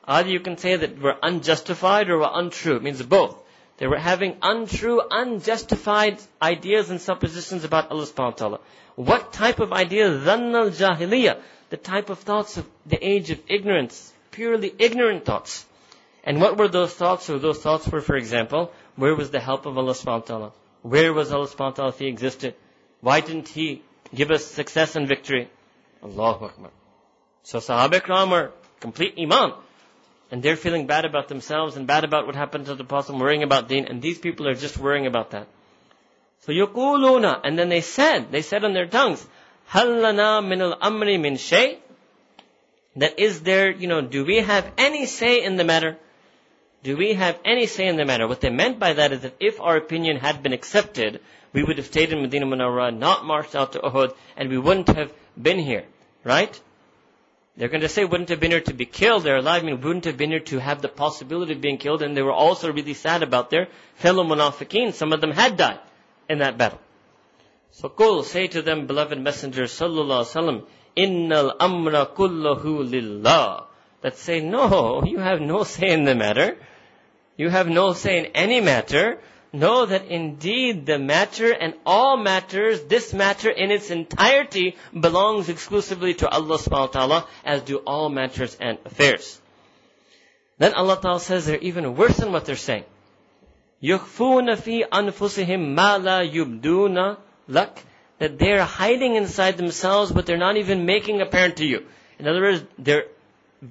Either 0.08 0.30
you 0.30 0.40
can 0.40 0.56
say 0.56 0.76
that 0.76 1.00
we're 1.00 1.16
unjustified 1.22 2.08
or 2.08 2.18
we're 2.20 2.30
untrue. 2.32 2.76
It 2.76 2.82
means 2.82 3.02
both. 3.02 3.36
They 3.78 3.86
were 3.86 3.98
having 3.98 4.36
untrue, 4.40 5.02
unjustified 5.10 6.18
ideas 6.40 6.90
and 6.90 7.00
suppositions 7.00 7.64
about 7.64 7.90
Allah 7.90 8.06
subhanahu 8.06 8.32
wa 8.32 8.42
ta'ala. 8.42 8.60
What 8.94 9.32
type 9.32 9.60
of 9.60 9.72
idea? 9.72 10.08
Dhanna 10.08 10.66
al-jahiliyyah. 10.66 11.40
The 11.68 11.76
type 11.76 12.08
of 12.08 12.20
thoughts 12.20 12.56
of 12.56 12.66
the 12.86 13.04
age 13.04 13.30
of 13.30 13.40
ignorance. 13.48 14.12
Purely 14.30 14.72
ignorant 14.78 15.24
thoughts. 15.24 15.66
And 16.24 16.40
what 16.40 16.56
were 16.56 16.68
those 16.68 16.94
thoughts? 16.94 17.26
So 17.26 17.38
those 17.38 17.58
thoughts 17.58 17.86
were, 17.88 18.00
for 18.00 18.16
example, 18.16 18.72
where 18.96 19.14
was 19.14 19.30
the 19.30 19.40
help 19.40 19.66
of 19.66 19.76
Allah 19.76 19.92
subhanahu 19.92 20.20
wa 20.22 20.30
ta'ala? 20.32 20.52
Where 20.81 21.13
was 21.13 21.31
Allah 21.31 21.47
subhanahu 21.47 21.59
wa 21.59 21.71
ta'ala 21.71 21.89
if 21.89 21.99
He 21.99 22.07
existed? 22.07 22.55
Why 23.01 23.21
didn't 23.21 23.49
He 23.49 23.83
give 24.13 24.31
us 24.31 24.45
success 24.45 24.95
and 24.95 25.07
victory? 25.07 25.49
Allahu 26.03 26.45
Akbar. 26.45 26.71
So 27.43 27.59
Sahaba 27.59 28.01
Ikram 28.01 28.31
are 28.31 28.51
complete 28.79 29.15
Iman. 29.19 29.53
And 30.31 30.41
they're 30.41 30.55
feeling 30.55 30.87
bad 30.87 31.05
about 31.05 31.27
themselves 31.27 31.75
and 31.75 31.85
bad 31.85 32.03
about 32.03 32.25
what 32.25 32.35
happened 32.35 32.67
to 32.67 32.75
the 32.75 32.85
Prophet, 32.85 33.15
worrying 33.15 33.43
about 33.43 33.67
deen. 33.67 33.85
And 33.85 34.01
these 34.01 34.17
people 34.17 34.47
are 34.47 34.55
just 34.55 34.77
worrying 34.77 35.05
about 35.05 35.31
that. 35.31 35.47
So 36.41 36.51
yukuluna, 36.53 37.41
and 37.43 37.59
then 37.59 37.69
they 37.69 37.81
said, 37.81 38.31
they 38.31 38.41
said 38.41 38.63
on 38.63 38.73
their 38.73 38.87
tongues, 38.87 39.25
halana 39.69 40.47
min 40.47 40.61
al 40.61 40.79
amri 40.79 41.19
min 41.19 41.37
shay. 41.37 41.79
That 42.95 43.19
is 43.19 43.41
there, 43.41 43.69
you 43.71 43.87
know, 43.87 44.01
do 44.01 44.25
we 44.25 44.37
have 44.37 44.71
any 44.77 45.05
say 45.05 45.43
in 45.43 45.55
the 45.57 45.63
matter? 45.63 45.97
Do 46.83 46.97
we 46.97 47.13
have 47.13 47.39
any 47.45 47.67
say 47.67 47.87
in 47.87 47.95
the 47.95 48.05
matter? 48.05 48.27
What 48.27 48.41
they 48.41 48.49
meant 48.49 48.79
by 48.79 48.93
that 48.93 49.11
is 49.11 49.21
that 49.21 49.35
if 49.39 49.61
our 49.61 49.77
opinion 49.77 50.17
had 50.17 50.41
been 50.41 50.53
accepted, 50.53 51.21
we 51.53 51.63
would 51.63 51.77
have 51.77 51.85
stayed 51.85 52.11
in 52.11 52.21
Medina 52.21 52.45
Munawwara, 52.45 52.97
not 52.97 53.23
marched 53.23 53.55
out 53.55 53.73
to 53.73 53.79
Uhud, 53.79 54.15
and 54.35 54.49
we 54.49 54.57
wouldn't 54.57 54.87
have 54.87 55.13
been 55.39 55.59
here. 55.59 55.85
Right? 56.23 56.59
They're 57.57 57.67
going 57.67 57.81
to 57.81 57.89
say 57.89 58.05
wouldn't 58.05 58.29
have 58.29 58.39
been 58.39 58.51
here 58.51 58.61
to 58.61 58.73
be 58.73 58.85
killed. 58.85 59.23
They're 59.23 59.37
alive, 59.37 59.63
I 59.63 59.65
mean 59.65 59.81
wouldn't 59.81 60.05
have 60.05 60.17
been 60.17 60.31
here 60.31 60.39
to 60.39 60.59
have 60.59 60.81
the 60.81 60.87
possibility 60.87 61.53
of 61.53 61.61
being 61.61 61.77
killed. 61.77 62.01
And 62.01 62.15
they 62.15 62.21
were 62.21 62.31
also 62.31 62.71
really 62.71 62.93
sad 62.93 63.21
about 63.21 63.49
their 63.49 63.67
fellow 63.95 64.23
munafiqeen. 64.23 64.93
Some 64.93 65.13
of 65.13 65.21
them 65.21 65.31
had 65.31 65.57
died 65.57 65.79
in 66.29 66.39
that 66.39 66.57
battle. 66.57 66.79
So 67.71 67.89
Qul, 67.89 68.23
say 68.23 68.47
to 68.47 68.61
them, 68.61 68.87
beloved 68.87 69.19
messenger, 69.19 69.63
sallallahu 69.63 70.25
alaihi 70.25 70.33
wasallam, 70.33 70.65
innal 70.95 71.53
amra 71.59 72.05
kullahu 72.05 72.89
lillah. 72.89 73.65
That 74.01 74.17
say, 74.17 74.41
no, 74.41 75.03
you 75.05 75.19
have 75.19 75.41
no 75.41 75.63
say 75.63 75.91
in 75.91 76.05
the 76.05 76.15
matter. 76.15 76.57
You 77.36 77.50
have 77.50 77.68
no 77.68 77.92
say 77.92 78.18
in 78.18 78.26
any 78.26 78.60
matter 78.60 79.18
know 79.52 79.86
that 79.86 80.06
indeed 80.06 80.86
the 80.86 80.98
matter 80.98 81.52
and 81.52 81.74
all 81.84 82.16
matters, 82.16 82.84
this 82.84 83.12
matter 83.12 83.50
in 83.50 83.70
its 83.70 83.90
entirety 83.90 84.76
belongs 84.98 85.48
exclusively 85.48 86.14
to 86.14 86.28
Allah 86.28 86.58
subhanahu 86.58 86.70
wa 86.70 86.86
ta'ala, 86.86 87.28
as 87.44 87.62
do 87.62 87.78
all 87.78 88.08
matters 88.08 88.56
and 88.60 88.78
affairs. 88.84 89.40
Then 90.58 90.74
Allah 90.74 90.98
ta'ala 91.00 91.20
says 91.20 91.46
they're 91.46 91.58
even 91.58 91.96
worse 91.96 92.16
than 92.16 92.32
what 92.32 92.44
they're 92.44 92.56
saying. 92.56 92.84
يُخْفُونَ 93.82 94.56
فِي 94.56 94.88
أَنفُسِهِمْ 94.88 95.74
مَا 95.74 96.00
لَا 96.00 96.24
يُبْدُونَ 96.32 97.16
لَكَ 97.48 97.78
That 98.18 98.38
they're 98.38 98.64
hiding 98.64 99.16
inside 99.16 99.58
themselves, 99.58 100.10
but 100.10 100.24
they're 100.24 100.38
not 100.38 100.56
even 100.56 100.86
making 100.86 101.20
apparent 101.20 101.58
to 101.58 101.66
you. 101.66 101.84
In 102.18 102.26
other 102.26 102.40
words, 102.40 102.64
their 102.78 103.04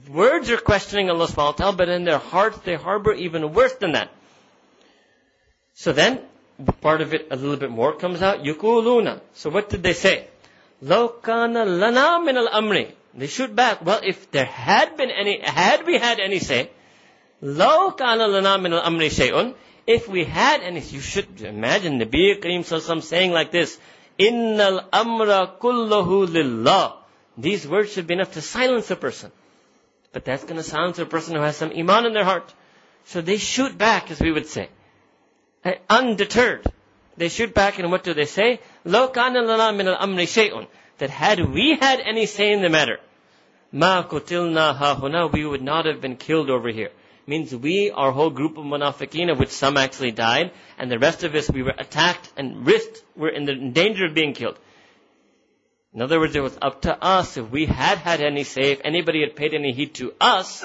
words 0.09 0.49
are 0.49 0.57
questioning 0.57 1.09
Allah 1.09 1.28
subhanahu 1.28 1.38
wa 1.38 1.51
ta'ala, 1.51 1.76
but 1.76 1.89
in 1.89 2.05
their 2.05 2.17
hearts 2.17 2.57
they 2.59 2.76
harbor 2.76 3.13
even 3.13 3.53
worse 3.53 3.73
than 3.73 3.93
that. 3.93 4.09
So 5.73 5.91
then, 5.91 6.21
part 6.82 7.01
of 7.01 7.13
it 7.13 7.28
a 7.32 7.36
little 7.36 7.57
bit 7.57 7.71
more 7.71 7.93
comes 7.95 8.21
out. 8.21 8.43
Yukuluna. 8.43 9.21
So 9.34 9.49
what 9.49 9.69
did 9.69 9.84
they 9.84 9.93
say? 9.93 10.28
لَوْ 10.84 11.21
كَانَ 11.21 11.53
لَنَا 11.53 12.23
مِنَ 12.23 12.47
الْأَمْرِ 12.47 12.91
They 13.15 13.28
shoot 13.28 13.55
back. 13.55 13.84
Well, 13.86 14.01
if 14.03 14.32
there 14.32 14.45
had 14.45 14.97
been 14.97 15.11
any, 15.11 15.41
had 15.41 15.86
we 15.86 15.97
had 15.97 16.19
any 16.19 16.39
say, 16.39 16.69
لَوْ 17.43 17.97
كَانَ 17.97 18.19
لَنَا 18.19 18.59
مِنَ 18.59 18.82
الْأَمْرِ 18.82 19.09
شَيْءٌ 19.09 19.53
If 19.88 20.07
we 20.07 20.23
had 20.23 20.61
any, 20.61 20.80
you 20.80 20.99
should 20.99 21.41
imagine 21.41 21.99
Nabi 21.99 22.41
Kareem 22.41 22.61
Sallallahu 22.61 23.03
saying 23.03 23.32
like 23.32 23.51
this, 23.51 23.78
إِنَّ 24.19 24.57
الْأَمْرَ 24.57 25.59
كُلَّهُ 25.59 26.28
لِلَّهِ 26.28 26.93
These 27.38 27.67
words 27.67 27.91
should 27.91 28.07
be 28.07 28.13
enough 28.13 28.34
to 28.34 28.41
silence 28.41 28.89
a 28.91 28.95
person. 28.95 29.32
But 30.11 30.26
that's 30.26 30.43
going 30.43 30.55
to 30.55 30.63
silence 30.63 30.97
a 30.99 31.05
person 31.05 31.36
who 31.36 31.41
has 31.41 31.57
some 31.57 31.71
iman 31.71 32.05
in 32.05 32.13
their 32.13 32.23
heart. 32.23 32.53
So 33.05 33.21
they 33.21 33.38
shoot 33.38 33.78
back, 33.78 34.11
as 34.11 34.19
we 34.19 34.32
would 34.32 34.47
say. 34.47 34.69
Uh, 35.63 35.73
undeterred. 35.89 36.65
They 37.17 37.30
shoot 37.30 37.53
back 37.53 37.80
and 37.80 37.91
what 37.91 38.03
do 38.03 38.13
they 38.13 38.26
say? 38.26 38.59
لَوْ 38.86 39.13
كَانَ 39.13 39.34
لَنَا 39.34 39.73
مِنَ 39.73 39.97
الْأَمْرِ 39.97 40.23
شَيْءٌ 40.23 40.67
That 40.97 41.09
had 41.09 41.39
we 41.39 41.78
had 41.80 41.99
any 42.01 42.26
say 42.26 42.51
in 42.51 42.61
the 42.61 42.69
matter, 42.69 42.99
مَا 43.73 44.07
قُتِلْنَا 44.07 44.78
هَاهُنَا 44.78 45.32
We 45.32 45.45
would 45.45 45.61
not 45.61 45.86
have 45.86 46.01
been 46.01 46.17
killed 46.17 46.49
over 46.49 46.69
here. 46.69 46.91
Means 47.28 47.55
we, 47.55 47.89
our 47.89 48.11
whole 48.11 48.30
group 48.30 48.57
of 48.57 48.65
munafiqeen, 48.65 49.32
of 49.32 49.39
which 49.39 49.49
some 49.49 49.78
actually 49.78 50.11
died, 50.11 50.51
and 50.78 50.91
the 50.91 50.99
rest 50.99 51.23
of 51.23 51.34
us, 51.34 51.49
we 51.49 51.63
were 51.63 51.73
attacked 51.78 52.32
and 52.38 52.67
risked, 52.67 53.03
were 53.15 53.30
in, 53.30 53.45
the, 53.45 53.53
in 53.53 53.73
danger 53.73 54.05
of 54.05 54.13
being 54.13 54.34
killed. 54.34 54.59
In 55.93 56.03
other 56.03 56.20
words, 56.20 56.36
it 56.36 56.43
was 56.43 56.57
up 56.62 56.82
to 56.82 57.03
us. 57.03 57.36
If 57.36 57.51
we 57.51 57.66
had 57.66 57.99
had 57.99 58.20
any 58.20 58.45
say, 58.45 58.72
if 58.72 58.80
anybody 58.84 59.22
had 59.22 59.34
paid 59.34 59.55
any 59.55 59.72
heed 59.72 59.95
to 59.95 60.12
us, 60.20 60.64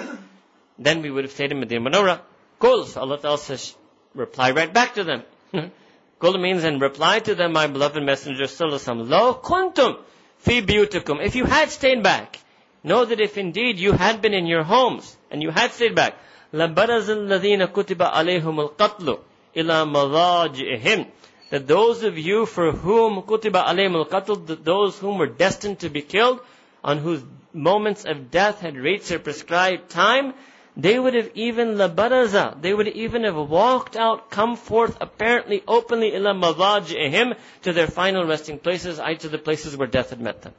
then 0.78 1.02
we 1.02 1.10
would 1.10 1.24
have 1.24 1.34
stayed 1.34 1.52
in 1.52 1.60
Medina 1.60 1.90
Munawwarah. 1.90 2.20
Kul, 2.60 2.86
so 2.86 3.02
Allah 3.02 3.20
Ta'ala 3.20 3.38
says, 3.40 3.76
reply 4.14 4.52
right 4.52 4.72
back 4.72 4.94
to 4.96 5.04
them. 5.04 5.24
Kul 6.20 6.38
means, 6.38 6.64
and 6.64 6.80
reply 6.80 7.20
to 7.20 7.34
them, 7.34 7.54
my 7.54 7.66
beloved 7.66 8.02
messenger 8.04 8.44
sallallahu 8.44 9.10
lo 9.10 9.42
kuntum 9.44 9.98
fi 10.38 10.62
biyutikum. 10.62 11.26
If 11.26 11.36
you 11.36 11.46
had 11.46 11.72
stayed 11.72 12.04
back, 12.04 12.40
know 12.84 13.04
that 13.04 13.20
if 13.20 13.38
indeed 13.38 13.80
you 13.80 13.94
had 13.94 14.22
been 14.22 14.34
in 14.34 14.46
your 14.46 14.64
homes, 14.64 15.18
and 15.32 15.42
you 15.42 15.50
had 15.50 15.72
stayed 15.72 15.96
back, 15.96 16.16
لَبَرَزَ 16.54 17.10
الَّذِينَ 17.10 17.74
كُتِبَ 17.74 17.98
عَلَيْهُمُ 17.98 18.70
الْقَتْلُ 18.70 19.20
إِلَى 19.56 19.92
مَضَاجِئِهِمْ 19.92 21.08
that 21.56 21.68
those 21.68 22.04
of 22.04 22.18
you 22.18 22.46
for 22.46 22.74
whom 22.74 23.22
kutiba 23.22 23.60
alayhim 23.66 23.94
al-qatl, 23.96 24.62
those 24.66 24.98
whom 25.00 25.18
were 25.18 25.32
destined 25.42 25.80
to 25.80 25.88
be 25.88 26.02
killed, 26.02 26.42
on 26.84 26.98
whose 26.98 27.24
moments 27.54 28.04
of 28.04 28.30
death 28.30 28.60
had 28.60 28.76
reached 28.76 29.08
their 29.08 29.20
prescribed 29.20 29.90
time, 29.90 30.34
they 30.76 31.00
would 31.00 31.14
have 31.14 31.32
even 31.34 31.76
labaraza, 31.76 32.62
they 32.62 32.74
would 32.74 32.90
even 32.90 33.24
have 33.24 33.38
walked 33.38 33.96
out, 33.96 34.30
come 34.30 34.58
forth 34.58 34.98
apparently 35.00 35.64
openly 35.66 36.14
ila 36.14 36.34
madajihim 36.34 37.34
to 37.62 37.72
their 37.72 37.88
final 37.88 38.26
resting 38.26 38.60
places, 38.60 39.00
i.e. 39.00 39.16
to 39.16 39.30
the 39.30 39.38
places 39.38 39.78
where 39.78 39.88
death 39.88 40.10
had 40.10 40.20
met 40.20 40.42
them. 40.42 40.54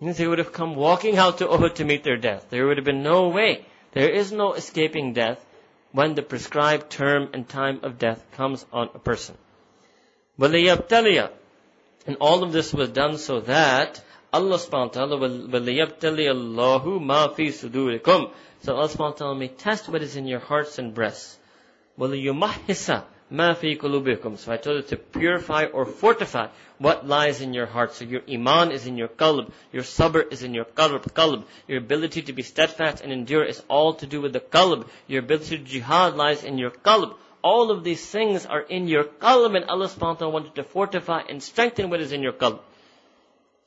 They 0.00 0.26
would 0.26 0.38
have 0.38 0.52
come 0.52 0.74
walking 0.74 1.18
out 1.18 1.38
to 1.38 1.46
Uhud 1.46 1.76
to 1.76 1.84
meet 1.84 2.02
their 2.02 2.16
death. 2.16 2.46
There 2.50 2.66
would 2.66 2.78
have 2.78 2.84
been 2.92 3.04
no 3.04 3.28
way. 3.28 3.64
There 3.92 4.10
is 4.10 4.32
no 4.32 4.54
escaping 4.54 5.12
death 5.12 5.44
when 5.92 6.16
the 6.16 6.22
prescribed 6.22 6.90
term 6.90 7.28
and 7.32 7.48
time 7.48 7.78
of 7.84 8.00
death 8.00 8.24
comes 8.32 8.66
on 8.72 8.90
a 8.94 8.98
person. 8.98 9.36
وَلِيَبْتَلِيَ 10.39 11.29
And 12.07 12.17
all 12.19 12.43
of 12.43 12.51
this 12.51 12.73
was 12.73 12.89
done 12.89 13.17
so 13.17 13.41
that 13.41 14.01
Allah 14.33 14.57
subhanahu 14.57 14.71
wa 14.71 14.87
ta'ala 14.87 15.17
وَلِيَبْتَلِيَ 15.19 16.27
اللَّهُ 16.33 16.83
مَا 16.83 17.35
فِي 17.35 17.49
صُدُورِكُمْ 17.49 18.31
So 18.63 18.75
Allah 18.75 18.89
subhanahu 18.89 18.97
wa 18.97 19.11
ta'ala 19.11 19.35
may 19.35 19.47
test 19.49 19.87
what 19.89 20.01
is 20.01 20.15
in 20.15 20.25
your 20.25 20.39
hearts 20.39 20.79
and 20.79 20.93
breasts. 20.93 21.37
وَلِيُمَحِّسَ 21.99 23.03
مَا 23.31 23.55
فِي 23.55 23.77
قُلُوبِكُمْ 23.79 24.39
So 24.39 24.51
I 24.51 24.57
told 24.57 24.77
you 24.77 24.89
to 24.89 24.97
purify 24.97 25.65
or 25.65 25.85
fortify 25.85 26.47
what 26.79 27.07
lies 27.07 27.41
in 27.41 27.53
your 27.53 27.67
heart. 27.67 27.93
So 27.93 28.05
your 28.05 28.21
iman 28.27 28.71
is 28.71 28.87
in 28.87 28.97
your 28.97 29.07
qalb, 29.07 29.51
your 29.71 29.83
sabr 29.83 30.31
is 30.31 30.41
in 30.41 30.53
your 30.53 30.65
qalb, 30.65 31.03
qalb. 31.13 31.45
Your 31.67 31.77
ability 31.77 32.23
to 32.23 32.33
be 32.33 32.41
steadfast 32.41 33.03
and 33.03 33.11
endure 33.11 33.43
is 33.43 33.61
all 33.69 33.93
to 33.95 34.07
do 34.07 34.19
with 34.19 34.33
the 34.33 34.39
qalb. 34.39 34.87
Your 35.07 35.19
ability 35.19 35.59
to 35.59 35.63
jihad 35.63 36.15
lies 36.15 36.43
in 36.43 36.57
your 36.57 36.71
qalb. 36.71 37.15
All 37.42 37.70
of 37.70 37.84
these 37.84 38.04
things 38.04 38.46
are 38.46 38.60
in 38.60 38.88
your 38.88 39.04
qalb 39.04 39.56
and 39.56 39.64
Allah 39.66 39.88
subhanahu 39.88 40.00
wa 40.00 40.14
ta'ala 40.14 40.32
wanted 40.32 40.54
to 40.56 40.64
fortify 40.64 41.20
and 41.28 41.42
strengthen 41.42 41.90
what 41.90 42.00
is 42.00 42.12
in 42.12 42.22
your 42.22 42.32
qalb. 42.32 42.60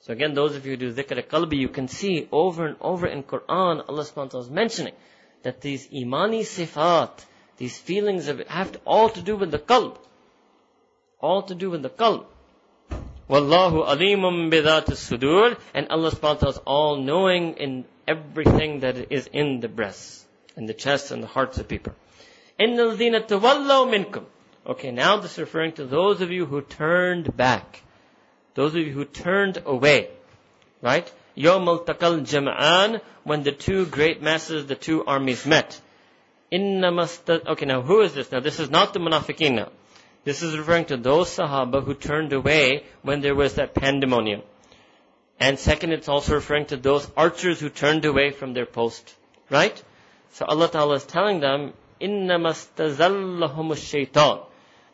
So 0.02 0.14
again, 0.14 0.34
those 0.34 0.56
of 0.56 0.66
you 0.66 0.72
who 0.72 0.78
do 0.78 0.94
dhikr 0.94 1.24
qalbi, 1.28 1.58
you 1.58 1.70
can 1.70 1.88
see 1.88 2.28
over 2.32 2.66
and 2.66 2.76
over 2.82 3.08
in 3.08 3.24
Quran, 3.24 3.84
Allah 3.88 4.04
subhanahu 4.04 4.16
wa 4.16 4.26
ta'ala 4.26 4.46
is 4.46 4.50
mentioning 4.50 4.94
that 5.44 5.62
these 5.62 5.88
imani 5.94 6.42
sifat, 6.44 7.12
these 7.58 7.78
feelings 7.78 8.28
of 8.28 8.40
it 8.40 8.50
have 8.50 8.72
to, 8.72 8.80
all 8.86 9.10
to 9.10 9.22
do 9.22 9.36
with 9.36 9.52
the 9.52 9.60
qalb. 9.60 9.98
All 11.20 11.44
to 11.44 11.56
do 11.56 11.70
with 11.70 11.84
the 11.84 11.90
qalb. 11.90 12.26
Wallahu 13.30 13.88
alimum 13.88 14.52
bidat 14.52 14.88
sudur 14.88 15.58
and 15.74 15.88
Allah 15.88 16.12
subhanahu 16.12 16.22
wa 16.22 16.34
ta'ala 16.34 16.52
is 16.52 16.62
all 16.66 16.98
knowing 16.98 17.54
in 17.54 17.86
everything 18.08 18.82
that 18.82 19.12
is 19.14 19.30
in 19.32 19.60
the 19.62 19.70
breasts 19.70 20.26
and 20.58 20.68
the 20.68 20.74
chests 20.74 21.12
and 21.12 21.24
the 21.24 21.28
hearts 21.28 21.58
of 21.58 21.68
people. 21.68 21.94
Innal 22.62 22.96
zina 22.96 23.22
minkum. 23.22 24.26
Okay, 24.68 24.92
now 24.92 25.18
this 25.18 25.32
is 25.32 25.40
referring 25.40 25.72
to 25.74 25.86
those 25.86 26.22
of 26.22 26.30
you 26.30 26.46
who 26.46 26.62
turned 26.62 27.36
back. 27.36 27.82
Those 28.54 28.76
of 28.76 28.82
you 28.82 28.92
who 28.92 29.06
turned 29.06 29.64
away. 29.66 30.10
Right? 30.82 31.12
Yawm 31.36 31.68
al 31.68 31.80
jama'an, 31.86 33.02
when 33.24 33.42
the 33.42 33.52
two 33.52 33.88
great 33.88 34.22
masses, 34.22 34.68
the 34.68 34.76
two 34.76 35.04
armies 35.06 35.46
met. 35.46 35.82
Innamasta, 36.52 37.48
okay 37.48 37.66
now 37.66 37.82
who 37.82 38.02
is 38.02 38.14
this? 38.14 38.32
Now 38.32 38.42
this 38.42 38.60
is 38.60 38.70
not 38.70 38.94
the 38.94 39.00
munafiqeen 39.00 39.56
now. 39.56 39.70
This 40.24 40.44
is 40.44 40.56
referring 40.56 40.86
to 40.86 40.98
those 40.98 41.36
sahaba 41.36 41.84
who 41.84 41.96
turned 41.96 42.32
away 42.32 42.84
when 43.02 43.22
there 43.22 43.34
was 43.34 43.56
that 43.56 43.74
pandemonium. 43.74 44.44
And 45.40 45.58
second, 45.58 45.94
it's 45.94 46.08
also 46.08 46.36
referring 46.36 46.68
to 46.68 46.78
those 46.78 47.10
archers 47.18 47.60
who 47.60 47.70
turned 47.70 48.06
away 48.06 48.30
from 48.30 48.54
their 48.54 48.68
post. 48.68 49.16
Right? 49.50 49.82
So 50.34 50.46
Allah 50.46 50.70
Ta'ala 50.70 50.96
is 50.96 51.06
telling 51.06 51.40
them, 51.40 51.74
إِنَّمَا 52.01 52.51
اسْتَزَلَّهُمُ 52.77 54.11
الشَّيْطَانِ 54.11 54.47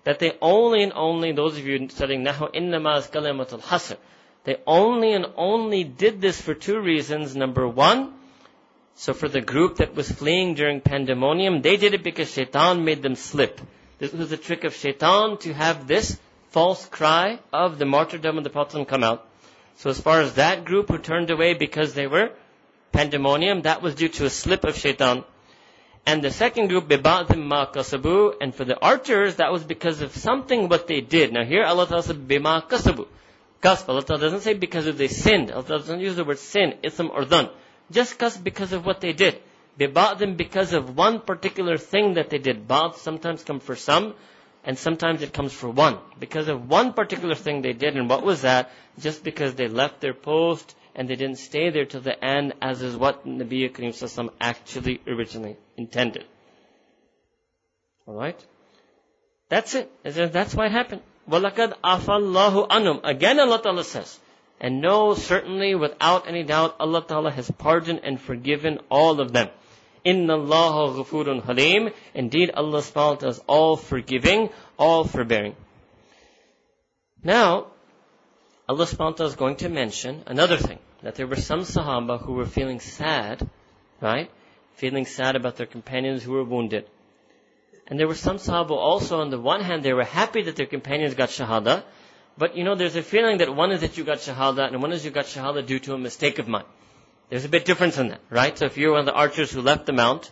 That 0.04 0.18
they 0.18 0.36
only 0.40 0.82
and 0.82 0.92
only, 0.94 1.32
those 1.32 1.58
of 1.58 1.66
you 1.66 1.88
studying 1.88 2.24
Nahu, 2.24 2.54
إِنَّمَا 2.54 3.10
إِسْكَلَمَةُ 3.10 3.60
الْحَسْرِ 3.60 3.96
They 4.44 4.56
only 4.66 5.12
and 5.12 5.26
only 5.36 5.84
did 5.84 6.20
this 6.20 6.40
for 6.40 6.54
two 6.54 6.80
reasons. 6.80 7.34
Number 7.34 7.66
one, 7.66 8.14
so 8.94 9.14
for 9.14 9.28
the 9.28 9.40
group 9.40 9.76
that 9.76 9.94
was 9.94 10.10
fleeing 10.10 10.54
during 10.54 10.80
pandemonium, 10.80 11.62
they 11.62 11.76
did 11.76 11.94
it 11.94 12.02
because 12.02 12.30
shaitan 12.30 12.84
made 12.84 13.02
them 13.02 13.14
slip. 13.14 13.60
This 13.98 14.12
was 14.12 14.32
a 14.32 14.36
trick 14.36 14.64
of 14.64 14.74
shaitan 14.74 15.38
to 15.38 15.52
have 15.52 15.86
this 15.86 16.18
false 16.50 16.86
cry 16.86 17.38
of 17.52 17.78
the 17.78 17.86
martyrdom 17.86 18.38
of 18.38 18.44
the 18.44 18.50
Prophet 18.50 18.86
come 18.86 19.02
out. 19.02 19.26
So 19.76 19.90
as 19.90 20.00
far 20.00 20.20
as 20.20 20.34
that 20.34 20.64
group 20.64 20.88
who 20.88 20.98
turned 20.98 21.30
away 21.30 21.54
because 21.54 21.94
they 21.94 22.06
were 22.06 22.30
pandemonium, 22.92 23.62
that 23.62 23.80
was 23.82 23.94
due 23.94 24.10
to 24.10 24.26
a 24.26 24.30
slip 24.30 24.64
of 24.64 24.76
shaitan. 24.76 25.24
And 26.06 26.22
the 26.22 26.30
second 26.30 26.68
group, 26.68 26.88
بِبَعْضٍ 26.88 27.36
ma 27.38 27.66
kasabu, 27.66 28.34
and 28.40 28.54
for 28.54 28.64
the 28.64 28.78
archers, 28.80 29.36
that 29.36 29.52
was 29.52 29.62
because 29.62 30.00
of 30.00 30.16
something 30.16 30.68
what 30.68 30.88
they 30.88 31.00
did. 31.00 31.32
Now 31.32 31.44
here 31.44 31.64
Allah 31.64 31.86
Ta'ala 31.86 32.02
said, 32.02 32.26
بِمَا 32.26 32.68
kasabu. 32.68 33.06
Kasb, 33.62 33.88
Allah 33.88 34.02
Ta'ala 34.02 34.20
doesn't 34.20 34.40
say 34.40 34.54
because 34.54 34.88
of 34.88 34.98
they 34.98 35.06
sinned. 35.06 35.52
Allah 35.52 35.62
Ta'ala 35.62 35.80
doesn't 35.80 36.00
use 36.00 36.16
the 36.16 36.24
word 36.24 36.40
sin, 36.40 36.74
ism 36.82 37.10
or 37.12 37.24
dhan. 37.24 37.50
Just 37.92 38.18
kasb 38.18 38.42
because 38.42 38.72
of 38.72 38.84
what 38.84 39.00
they 39.00 39.12
did. 39.12 39.40
بِبَعْضٍ 39.78 40.36
because 40.36 40.72
of 40.72 40.96
one 40.96 41.20
particular 41.20 41.78
thing 41.78 42.14
that 42.14 42.30
they 42.30 42.38
did. 42.38 42.66
Ba'd 42.66 42.96
sometimes 42.96 43.44
come 43.44 43.60
for 43.60 43.76
some, 43.76 44.14
and 44.64 44.76
sometimes 44.76 45.22
it 45.22 45.32
comes 45.32 45.52
for 45.52 45.70
one. 45.70 45.98
Because 46.18 46.48
of 46.48 46.68
one 46.68 46.92
particular 46.92 47.36
thing 47.36 47.62
they 47.62 47.72
did, 47.72 47.96
and 47.96 48.10
what 48.10 48.24
was 48.24 48.42
that? 48.42 48.70
Just 48.98 49.22
because 49.22 49.54
they 49.54 49.68
left 49.68 50.00
their 50.00 50.14
post, 50.14 50.74
and 50.96 51.08
they 51.08 51.16
didn't 51.16 51.38
stay 51.38 51.70
there 51.70 51.84
till 51.84 52.00
the 52.00 52.22
end, 52.24 52.54
as 52.60 52.82
is 52.82 52.96
what 52.96 53.26
Nabi 53.26 53.72
Karim 53.72 53.92
Sallallahu 53.92 54.30
actually 54.40 55.00
originally 55.06 55.56
intended. 55.76 56.24
Alright? 58.06 58.44
That's 59.48 59.74
it. 59.74 59.90
That's 60.04 60.54
why 60.54 60.66
it 60.66 60.72
happened. 60.72 61.02
وَلَقَدْ 61.28 61.74
أَفَى 61.84 62.68
anum. 62.68 63.00
Again 63.04 63.38
Allah 63.38 63.62
Ta'ala 63.62 63.84
says, 63.84 64.18
and 64.60 64.80
know 64.80 65.14
certainly 65.14 65.74
without 65.74 66.28
any 66.28 66.42
doubt 66.42 66.76
Allah 66.78 67.04
Ta'ala 67.06 67.30
has 67.30 67.50
pardoned 67.50 68.00
and 68.02 68.20
forgiven 68.20 68.78
all 68.90 69.20
of 69.20 69.32
them. 69.32 69.48
Inna 70.04 70.34
Allah 70.34 71.04
ghafurun 71.04 71.44
halim. 71.44 71.90
Indeed 72.14 72.50
Allah 72.54 72.80
subhanahu 72.80 73.22
wa 73.22 73.28
is 73.28 73.40
all 73.46 73.76
forgiving, 73.76 74.50
all 74.78 75.04
forbearing. 75.04 75.54
Now, 77.22 77.68
Allah 78.69 78.85
subhanahu 78.85 79.21
is 79.21 79.35
going 79.35 79.55
to 79.57 79.69
mention 79.69 80.23
another 80.25 80.57
thing 80.57 80.79
that 81.01 81.15
there 81.15 81.25
were 81.25 81.37
some 81.37 81.61
Sahaba 81.61 82.21
who 82.21 82.33
were 82.33 82.45
feeling 82.45 82.81
sad, 82.81 83.49
right? 84.01 84.29
Feeling 84.73 85.05
sad 85.05 85.37
about 85.37 85.55
their 85.55 85.65
companions 85.65 86.21
who 86.21 86.33
were 86.33 86.43
wounded. 86.43 86.85
And 87.87 87.97
there 87.97 88.09
were 88.09 88.15
some 88.15 88.37
Sahaba 88.37 88.71
also, 88.71 89.21
on 89.21 89.29
the 89.29 89.39
one 89.39 89.61
hand, 89.61 89.83
they 89.83 89.93
were 89.93 90.03
happy 90.03 90.41
that 90.41 90.57
their 90.57 90.65
companions 90.65 91.13
got 91.13 91.29
Shahada, 91.29 91.83
but 92.37 92.57
you 92.57 92.65
know, 92.65 92.75
there's 92.75 92.97
a 92.97 93.01
feeling 93.01 93.37
that 93.37 93.55
one 93.55 93.71
is 93.71 93.81
that 93.81 93.97
you 93.97 94.03
got 94.03 94.17
Shahada, 94.17 94.67
and 94.67 94.81
one 94.81 94.91
is 94.91 95.05
you 95.05 95.11
got 95.11 95.25
Shahada 95.25 95.65
due 95.65 95.79
to 95.79 95.93
a 95.93 95.97
mistake 95.97 96.37
of 96.37 96.49
mine. 96.49 96.65
There's 97.29 97.45
a 97.45 97.49
bit 97.49 97.63
difference 97.63 97.97
in 97.97 98.09
that, 98.09 98.19
right? 98.29 98.57
So 98.57 98.65
if 98.65 98.77
you're 98.77 98.91
one 98.91 98.99
of 98.99 99.05
the 99.05 99.13
archers 99.13 99.49
who 99.49 99.61
left 99.61 99.85
the 99.85 99.93
mount, 99.93 100.29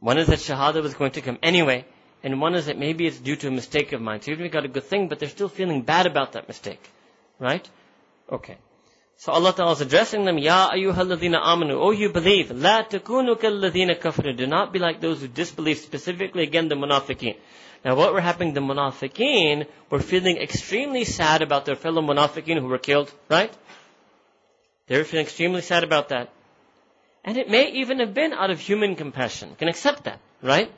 one 0.00 0.18
is 0.18 0.26
that 0.26 0.40
Shahada 0.40 0.82
was 0.82 0.94
going 0.94 1.12
to 1.12 1.20
come 1.20 1.38
anyway, 1.40 1.84
and 2.24 2.40
one 2.40 2.56
is 2.56 2.66
that 2.66 2.78
maybe 2.78 3.06
it's 3.06 3.18
due 3.18 3.36
to 3.36 3.46
a 3.46 3.52
mistake 3.52 3.92
of 3.92 4.00
mine. 4.00 4.22
So 4.22 4.32
even 4.32 4.44
if 4.44 4.50
you 4.50 4.52
got 4.52 4.64
a 4.64 4.68
good 4.68 4.84
thing, 4.84 5.06
but 5.06 5.20
they're 5.20 5.28
still 5.28 5.48
feeling 5.48 5.82
bad 5.82 6.06
about 6.06 6.32
that 6.32 6.48
mistake, 6.48 6.82
right? 7.42 7.68
Okay. 8.30 8.56
So 9.16 9.32
Allah 9.32 9.52
Ta'ala 9.52 9.72
is 9.72 9.80
addressing 9.80 10.24
them, 10.24 10.38
Ya 10.38 10.70
ayyuhalladhina 10.70 11.42
amanu, 11.42 11.74
O 11.74 11.90
you 11.90 12.10
believe, 12.10 12.50
La 12.50 12.82
takunu 12.84 13.36
kalladhina 13.38 13.98
kafaru, 14.00 14.36
do 14.36 14.46
not 14.46 14.72
be 14.72 14.78
like 14.78 15.00
those 15.00 15.20
who 15.20 15.28
disbelieve, 15.28 15.78
specifically 15.78 16.44
again 16.44 16.68
the 16.68 16.74
munafiqeen. 16.74 17.36
Now 17.84 17.96
what 17.96 18.12
were 18.12 18.20
happening, 18.20 18.54
the 18.54 18.60
munafiqeen 18.60 19.66
were 19.90 20.00
feeling 20.00 20.38
extremely 20.38 21.04
sad 21.04 21.42
about 21.42 21.66
their 21.66 21.76
fellow 21.76 22.00
munafiqeen 22.00 22.58
who 22.60 22.66
were 22.66 22.78
killed, 22.78 23.12
right? 23.28 23.52
They 24.86 24.96
were 24.98 25.04
feeling 25.04 25.26
extremely 25.26 25.62
sad 25.62 25.84
about 25.84 26.08
that. 26.10 26.30
And 27.24 27.38
it 27.38 27.48
may 27.48 27.70
even 27.72 28.00
have 28.00 28.14
been 28.14 28.32
out 28.32 28.50
of 28.50 28.60
human 28.60 28.96
compassion. 28.96 29.54
Can 29.56 29.68
accept 29.68 30.04
that, 30.04 30.20
right? 30.42 30.72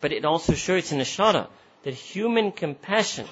But 0.00 0.12
it 0.12 0.24
also 0.24 0.54
shows 0.54 0.92
in 0.92 1.00
Ishara 1.00 1.48
that 1.82 1.94
human 1.94 2.52
compassion 2.52 3.26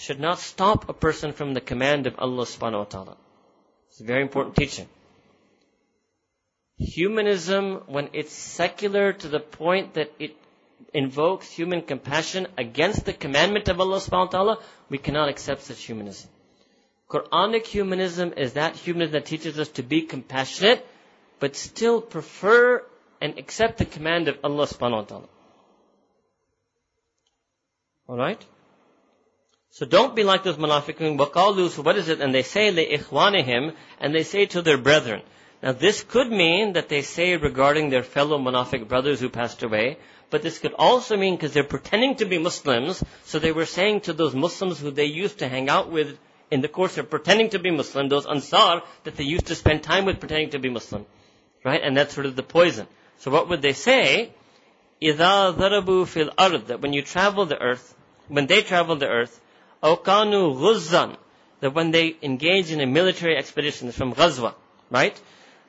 should 0.00 0.18
not 0.18 0.38
stop 0.38 0.88
a 0.88 0.94
person 0.94 1.32
from 1.32 1.52
the 1.52 1.60
command 1.60 2.06
of 2.06 2.18
Allah 2.18 2.44
subhanahu 2.44 2.78
wa 2.78 2.84
ta'ala. 2.84 3.16
It's 3.90 4.00
a 4.00 4.04
very 4.04 4.22
important 4.22 4.56
teaching. 4.56 4.88
Humanism, 6.78 7.82
when 7.86 8.08
it's 8.14 8.32
secular 8.32 9.12
to 9.12 9.28
the 9.28 9.40
point 9.40 9.94
that 9.94 10.10
it 10.18 10.36
invokes 10.94 11.50
human 11.50 11.82
compassion 11.82 12.46
against 12.56 13.04
the 13.04 13.12
commandment 13.12 13.68
of 13.68 13.78
Allah 13.78 13.98
subhanahu 13.98 14.32
wa 14.32 14.36
ta'ala, 14.36 14.58
we 14.88 14.96
cannot 14.96 15.28
accept 15.28 15.62
such 15.62 15.82
humanism. 15.82 16.30
Quranic 17.10 17.66
humanism 17.66 18.32
is 18.38 18.54
that 18.54 18.76
humanism 18.76 19.12
that 19.12 19.26
teaches 19.26 19.58
us 19.58 19.68
to 19.80 19.82
be 19.82 20.00
compassionate, 20.02 20.86
but 21.40 21.56
still 21.56 22.00
prefer 22.00 22.82
and 23.20 23.36
accept 23.38 23.76
the 23.76 23.84
command 23.84 24.28
of 24.28 24.38
Allah 24.42 24.66
subhanahu 24.66 25.02
wa 25.02 25.08
ta'ala. 25.12 25.28
Alright? 28.08 28.46
So 29.75 29.85
don't 29.85 30.15
be 30.15 30.23
like 30.23 30.43
those 30.43 30.55
munafiqun. 30.55 31.17
وَقَالُوا 31.17 31.69
So 31.69 31.81
what 31.81 31.97
is 31.97 32.07
it? 32.07 32.21
And 32.21 32.33
they 32.33 32.43
say 32.43 32.71
لِإِخْوَانِهِمْ 32.71 33.73
And 33.99 34.15
they 34.15 34.23
say 34.23 34.45
to 34.45 34.61
their 34.61 34.77
brethren. 34.77 35.21
Now 35.61 35.73
this 35.73 36.01
could 36.01 36.31
mean 36.31 36.73
that 36.73 36.87
they 36.87 37.01
say 37.01 37.35
regarding 37.35 37.89
their 37.89 38.03
fellow 38.03 38.37
munafiq 38.37 38.87
brothers 38.87 39.19
who 39.19 39.29
passed 39.29 39.63
away, 39.63 39.97
but 40.29 40.41
this 40.43 40.59
could 40.59 40.71
also 40.73 41.17
mean 41.17 41.35
because 41.35 41.53
they're 41.53 41.65
pretending 41.65 42.15
to 42.15 42.25
be 42.25 42.37
Muslims, 42.37 43.03
so 43.25 43.37
they 43.37 43.51
were 43.51 43.65
saying 43.65 44.01
to 44.01 44.13
those 44.13 44.33
Muslims 44.33 44.79
who 44.79 44.91
they 44.91 45.05
used 45.05 45.39
to 45.39 45.49
hang 45.49 45.67
out 45.67 45.91
with 45.91 46.17
in 46.51 46.61
the 46.61 46.69
course 46.69 46.97
of 46.97 47.09
pretending 47.09 47.49
to 47.49 47.59
be 47.59 47.69
Muslim, 47.69 48.07
those 48.07 48.25
Ansar 48.25 48.81
that 49.03 49.17
they 49.17 49.25
used 49.25 49.47
to 49.47 49.55
spend 49.55 49.83
time 49.83 50.05
with 50.05 50.21
pretending 50.21 50.51
to 50.51 50.59
be 50.59 50.69
Muslim. 50.69 51.05
Right? 51.65 51.81
And 51.83 51.97
that's 51.97 52.13
sort 52.13 52.27
of 52.27 52.37
the 52.37 52.43
poison. 52.43 52.87
So 53.17 53.29
what 53.29 53.49
would 53.49 53.61
they 53.61 53.73
say? 53.73 54.31
إِذَا 55.01 55.57
ضَرَبُوا 55.57 56.05
فِي 56.05 56.29
الْأَرْضِ 56.29 56.67
That 56.67 56.81
when 56.81 56.93
you 56.93 57.01
travel 57.01 57.45
the 57.45 57.59
earth, 57.59 57.93
when 58.29 58.45
they 58.47 58.61
travel 58.61 58.95
the 58.95 59.07
earth, 59.07 59.38
Okanu 59.82 60.56
Ghuzzan, 60.56 61.16
that 61.60 61.74
when 61.74 61.90
they 61.90 62.16
engage 62.22 62.70
in 62.70 62.80
a 62.80 62.86
military 62.86 63.36
expedition 63.36 63.92
from 63.92 64.14
Ghazwa, 64.14 64.54
right? 64.90 65.18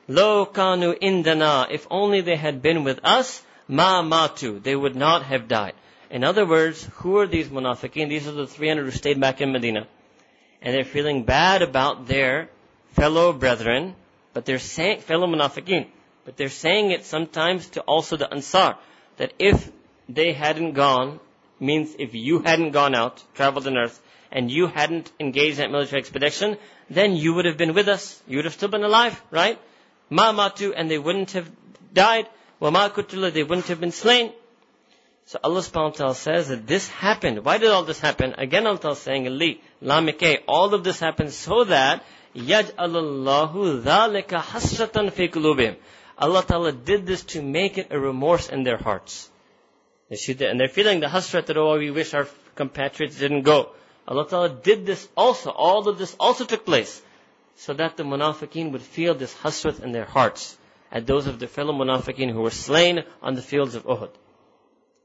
Lo 0.08 0.46
kanu 0.46 0.96
indana, 1.00 1.66
if 1.70 1.86
only 1.90 2.20
they 2.20 2.36
had 2.36 2.60
been 2.60 2.84
with 2.84 3.00
us, 3.04 3.42
ma 3.68 4.02
matu, 4.02 4.62
they 4.62 4.76
would 4.76 4.96
not 4.96 5.22
have 5.24 5.48
died. 5.48 5.74
In 6.10 6.24
other 6.24 6.44
words, 6.44 6.86
who 6.96 7.16
are 7.18 7.26
these 7.26 7.48
munafiqeen? 7.48 8.08
These 8.08 8.28
are 8.28 8.32
the 8.32 8.46
300 8.46 8.84
who 8.84 8.90
stayed 8.90 9.20
back 9.20 9.40
in 9.40 9.52
Medina. 9.52 9.86
And 10.60 10.74
they're 10.74 10.84
feeling 10.84 11.24
bad 11.24 11.62
about 11.62 12.06
their 12.06 12.50
fellow 12.92 13.32
brethren, 13.32 13.94
but 14.34 14.44
they're 14.44 14.58
saying, 14.58 15.00
fellow 15.00 15.26
munafiqeen, 15.26 15.86
but 16.24 16.36
they're 16.36 16.50
saying 16.50 16.90
it 16.90 17.04
sometimes 17.06 17.68
to 17.70 17.80
also 17.80 18.16
the 18.16 18.30
Ansar, 18.30 18.76
that 19.16 19.32
if 19.38 19.70
they 20.08 20.32
hadn't 20.32 20.72
gone 20.72 21.18
means 21.62 21.94
if 21.98 22.14
you 22.14 22.40
hadn't 22.40 22.72
gone 22.72 22.94
out, 22.94 23.22
traveled 23.34 23.66
on 23.66 23.78
earth, 23.78 24.00
and 24.30 24.50
you 24.50 24.66
hadn't 24.66 25.10
engaged 25.20 25.58
in 25.58 25.64
that 25.64 25.70
military 25.70 26.00
expedition, 26.00 26.56
then 26.90 27.16
you 27.16 27.34
would 27.34 27.44
have 27.44 27.56
been 27.56 27.74
with 27.74 27.88
us. 27.88 28.20
You 28.26 28.38
would 28.38 28.46
have 28.46 28.54
still 28.54 28.68
been 28.68 28.84
alive, 28.84 29.20
right? 29.30 29.58
Ma 30.10 30.32
matu, 30.32 30.72
and 30.76 30.90
they 30.90 30.98
wouldn't 30.98 31.32
have 31.32 31.50
died. 31.92 32.26
Wa 32.60 32.70
ma 32.70 32.88
they 32.88 33.42
wouldn't 33.42 33.66
have 33.68 33.80
been 33.80 33.92
slain. 33.92 34.32
So 35.26 35.38
Allah 35.42 35.60
subhanahu 35.60 35.90
wa 35.92 35.96
ta'ala 35.98 36.14
says 36.14 36.48
that 36.48 36.66
this 36.66 36.88
happened. 36.88 37.44
Why 37.44 37.58
did 37.58 37.70
all 37.70 37.84
this 37.84 38.00
happen? 38.00 38.34
Again 38.36 38.66
Allah 38.66 38.90
is 38.90 38.98
saying, 38.98 39.24
Li, 39.38 39.60
lamike, 39.82 40.40
all 40.48 40.74
of 40.74 40.84
this 40.84 41.00
happened 41.00 41.32
so 41.32 41.64
that 41.64 42.04
yaj 42.34 42.72
dhalika 42.72 44.40
hasratan 44.40 45.12
fi 45.12 45.76
Allah 46.18 46.44
ta'ala 46.44 46.72
did 46.72 47.06
this 47.06 47.24
to 47.34 47.42
make 47.42 47.78
it 47.78 47.88
a 47.90 47.98
remorse 47.98 48.48
in 48.48 48.62
their 48.64 48.76
hearts. 48.76 49.30
And 50.12 50.60
they're 50.60 50.68
feeling 50.68 51.00
the 51.00 51.06
hasrat 51.06 51.46
that, 51.46 51.56
oh, 51.56 51.78
we 51.78 51.90
wish 51.90 52.12
our 52.12 52.28
compatriots 52.54 53.18
didn't 53.18 53.42
go. 53.42 53.70
Allah 54.06 54.28
Ta'ala 54.28 54.50
did 54.50 54.84
this 54.84 55.08
also. 55.16 55.50
All 55.50 55.88
of 55.88 55.96
this 55.98 56.14
also 56.20 56.44
took 56.44 56.66
place. 56.66 57.00
So 57.56 57.72
that 57.74 57.96
the 57.96 58.02
munafiqeen 58.02 58.72
would 58.72 58.82
feel 58.82 59.14
this 59.14 59.34
hasrat 59.34 59.82
in 59.82 59.92
their 59.92 60.04
hearts 60.04 60.58
at 60.90 61.06
those 61.06 61.26
of 61.26 61.38
the 61.38 61.46
fellow 61.46 61.72
munafiqeen 61.72 62.30
who 62.30 62.42
were 62.42 62.50
slain 62.50 63.04
on 63.22 63.34
the 63.34 63.42
fields 63.42 63.74
of 63.74 63.84
Uhud. 63.84 64.10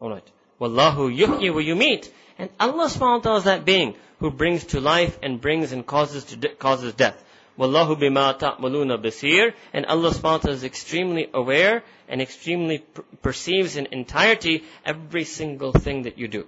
Alright. 0.02 0.30
Wallahu 0.60 1.16
yuhyi 1.16 1.54
wa 1.54 1.62
yumit. 1.62 2.10
And 2.38 2.50
Allah 2.60 2.88
subhanahu 2.88 3.18
wa 3.18 3.20
ta'ala 3.20 3.38
is 3.38 3.44
that 3.46 3.64
being 3.64 3.96
who 4.20 4.30
brings 4.30 4.66
to 4.66 4.82
life 4.82 5.18
and 5.24 5.40
brings 5.40 5.72
and 5.72 5.86
causes 5.86 6.26
to 6.26 6.36
de- 6.36 6.50
causes 6.50 6.94
death. 6.94 7.24
Wallahu 7.58 7.96
bima 8.00 8.38
ta'maluna 8.38 9.02
basir. 9.02 9.54
And 9.72 9.86
Allah 9.86 10.10
subhanahu 10.10 10.24
wa 10.24 10.38
ta'ala 10.38 10.56
is 10.56 10.64
extremely 10.64 11.30
aware 11.34 11.84
and 12.09 12.21
extremely 12.21 12.79
per- 12.79 13.03
perceives 13.23 13.77
in 13.77 13.87
entirety 13.93 14.65
every 14.85 15.25
single 15.25 15.73
thing 15.73 16.03
that 16.03 16.19
you 16.19 16.29
do. 16.29 16.47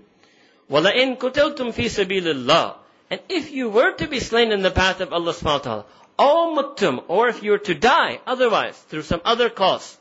وَلَئِن 0.71 1.19
كُتِلْتُمْ 1.19 1.73
فِي 1.73 1.87
سَبِيلِ 1.87 2.23
اللَّهِ 2.23 2.75
And 3.11 3.21
if 3.29 3.51
you 3.51 3.69
were 3.69 3.93
to 3.93 4.07
be 4.07 4.21
slain 4.21 4.53
in 4.53 4.63
the 4.63 4.71
path 4.71 5.01
of 5.01 5.13
Allah 5.13 5.33
subhanahu 5.33 5.45
wa 5.45 5.59
ta'ala, 5.59 5.85
or 6.19 6.57
muttum, 6.57 7.05
or 7.09 7.29
if 7.29 7.43
you 7.43 7.51
were 7.53 7.59
to 7.59 7.75
die 7.75 8.21
otherwise, 8.27 8.77
through 8.89 9.03
some 9.03 9.21
other 9.25 9.51
cause. 9.51 9.97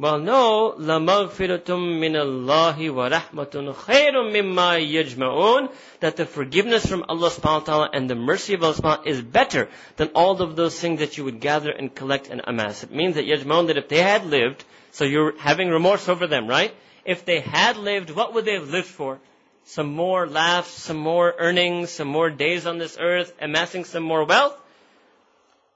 Well, 0.00 0.18
no, 0.18 0.76
لَمَغْفِرَةٌ 0.78 1.66
مِّنَ 1.66 2.16
اللَّهِ 2.16 2.76
وَرَحْمَةٌ 2.90 3.74
خَيْرٌ 3.74 4.14
مِّمَّا 4.32 4.80
يَجْمَعُونَ 4.90 5.70
That 6.00 6.16
the 6.16 6.24
forgiveness 6.24 6.86
from 6.86 7.04
Allah 7.06 7.28
subhanahu 7.28 7.60
wa 7.60 7.66
ta'ala 7.66 7.90
and 7.92 8.08
the 8.08 8.14
mercy 8.14 8.54
of 8.54 8.64
Allah 8.64 8.76
subhanahu 8.76 8.82
wa 8.82 8.96
ta'ala 8.96 9.08
is 9.10 9.20
better 9.20 9.68
than 9.96 10.08
all 10.14 10.40
of 10.40 10.56
those 10.56 10.80
things 10.80 11.00
that 11.00 11.18
you 11.18 11.24
would 11.24 11.38
gather 11.42 11.70
and 11.70 11.94
collect 11.94 12.28
and 12.28 12.40
amass. 12.44 12.82
It 12.82 12.90
means 12.90 13.16
that 13.16 13.26
yajma'un, 13.26 13.66
that 13.66 13.76
if 13.76 13.88
they 13.88 14.00
had 14.00 14.24
lived, 14.24 14.64
so 14.90 15.04
you're 15.04 15.36
having 15.36 15.68
remorse 15.68 16.08
over 16.08 16.26
them, 16.26 16.48
right? 16.48 16.74
If 17.04 17.26
they 17.26 17.40
had 17.40 17.76
lived, 17.76 18.08
what 18.08 18.32
would 18.32 18.46
they 18.46 18.54
have 18.54 18.70
lived 18.70 18.88
for? 18.88 19.20
Some 19.64 19.92
more 19.92 20.26
laughs, 20.26 20.70
some 20.70 20.96
more 20.96 21.34
earnings, 21.36 21.90
some 21.90 22.08
more 22.08 22.30
days 22.30 22.66
on 22.66 22.78
this 22.78 22.96
earth, 22.98 23.34
amassing 23.38 23.84
some 23.84 24.02
more 24.02 24.24
wealth? 24.24 24.58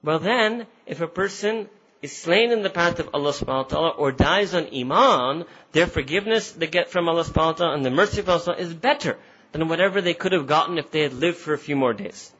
Well 0.01 0.17
then, 0.17 0.65
if 0.87 1.01
a 1.01 1.07
person 1.07 1.69
is 2.01 2.15
slain 2.15 2.51
in 2.51 2.61
the 2.61 2.69
path 2.69 2.99
of 2.99 3.09
Allah 3.13 3.31
subhanahu 3.31 3.63
wa 3.63 3.63
ta'ala 3.63 3.89
or 3.89 4.11
dies 4.11 4.53
on 4.53 4.67
iman, 4.73 5.45
their 5.71 5.87
forgiveness 5.87 6.51
they 6.51 6.67
get 6.67 6.89
from 6.89 7.09
Allah 7.09 7.23
subhanahu 7.23 7.53
wa 7.53 7.53
ta'ala 7.53 7.73
and 7.75 7.85
the 7.85 7.91
mercy 7.91 8.19
of 8.19 8.29
Allah 8.29 8.39
subhanahu 8.39 8.47
wa 8.47 8.53
ta'ala 8.53 8.67
is 8.67 8.73
better 8.73 9.17
than 9.51 9.67
whatever 9.67 10.01
they 10.01 10.13
could 10.13 10.33
have 10.33 10.47
gotten 10.47 10.77
if 10.77 10.91
they 10.91 11.01
had 11.01 11.13
lived 11.13 11.37
for 11.37 11.53
a 11.53 11.57
few 11.57 11.75
more 11.75 11.93
days. 11.93 12.31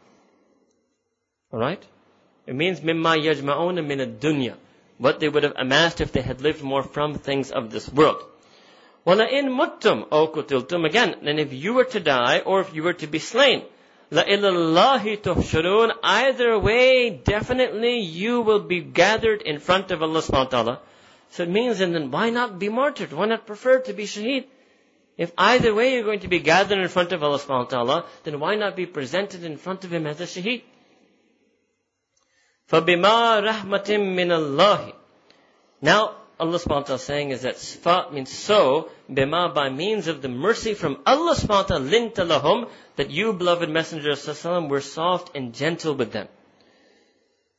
Alright? 1.54 1.84
It 2.46 2.56
means 2.56 2.82
mimma 2.82 3.18
yajma'una 3.18 3.86
min 3.86 4.02
ad-dunya. 4.02 4.56
What 4.98 5.20
they 5.20 5.30
would 5.30 5.43
have 5.43 5.56
amassed 5.58 6.00
if 6.02 6.12
they 6.12 6.22
had 6.22 6.41
lived 6.41 6.62
more 6.62 6.84
from 6.84 7.16
things 7.16 7.52
of 7.52 7.72
this 7.72 7.89
world. 7.89 8.24
وَلَئِن 9.05 9.50
مُتُّمْ 9.50 10.09
أَوْ 10.09 10.34
قُتِلْتُمْ 10.34 10.86
Again, 10.86 11.16
then 11.24 11.39
if 11.39 11.54
you 11.54 11.74
were 11.74 11.84
to 11.86 12.00
die 12.00 12.39
or 12.39 12.62
if 12.62 12.74
you 12.74 12.84
were 12.84 12.93
to 12.93 13.08
be 13.08 13.20
slain, 13.20 13.63
لَإِلَى 14.12 15.22
تُحْشَرُونَ 15.22 15.92
Either 16.04 16.59
way, 16.59 17.09
definitely 17.09 18.00
you 18.00 18.42
will 18.42 18.62
be 18.62 18.82
gathered 18.82 19.42
in 19.42 19.59
front 19.59 19.92
of 19.92 20.01
Allah 20.01 20.22
subhanahu 20.22 20.46
wa 20.46 20.46
ta'ala. 20.46 20.80
So 21.32 21.43
it 21.43 21.50
means, 21.50 21.82
and 21.82 21.93
then 21.93 22.12
why 22.12 22.30
not 22.30 22.59
be 22.59 22.70
martyred? 22.70 23.12
Why 23.12 23.26
not 23.26 23.46
prefer 23.46 23.80
to 23.80 23.93
be 23.93 24.05
shaheed? 24.05 24.46
If 25.17 25.32
either 25.38 25.74
way 25.74 25.93
you're 25.93 26.04
going 26.04 26.20
to 26.20 26.28
be 26.28 26.39
gathered 26.39 26.80
in 26.80 26.88
front 26.88 27.13
of 27.13 27.24
Allah 27.24 27.39
subhanahu 27.39 27.72
wa 27.72 27.76
ta'ala, 27.76 28.05
then 28.24 28.39
why 28.39 28.55
not 28.55 28.76
be 28.76 28.86
presented 28.86 29.43
in 29.43 29.58
front 29.58 29.84
of 29.86 29.93
Him 29.93 30.05
as 30.08 30.22
a 30.22 30.26
shaheed? 30.26 30.63
فَبِمَا 32.70 33.47
رَحْمَةٍ 33.47 33.89
مِّنَ 34.00 34.30
اللَّهِ 34.30 34.93
Now, 35.82 36.16
Allah 36.41 36.58
subhanahu 36.58 36.68
wa 36.68 36.83
ta'ala 36.83 36.96
is 36.96 37.03
saying 37.03 37.30
is 37.30 37.42
that 37.42 37.57
sfa 37.57 38.12
means 38.12 38.33
so, 38.33 38.91
bima 39.11 39.54
by 39.54 39.68
means 39.68 40.08
of 40.08 40.22
the 40.22 40.29
mercy 40.29 40.75
from 40.75 40.99
Allah 41.07 41.37
subhanahu 41.37 41.49
wa 41.49 41.62
ta'ala, 41.62 41.91
linta 41.91 42.26
lahum, 42.26 42.68
that 42.96 43.11
you, 43.11 43.33
beloved 43.33 43.68
Messenger 43.68 44.12
of 44.12 44.71
were 44.71 44.80
soft 44.80 45.37
and 45.37 45.54
gentle 45.54 45.95
with 45.95 46.12
them. 46.12 46.29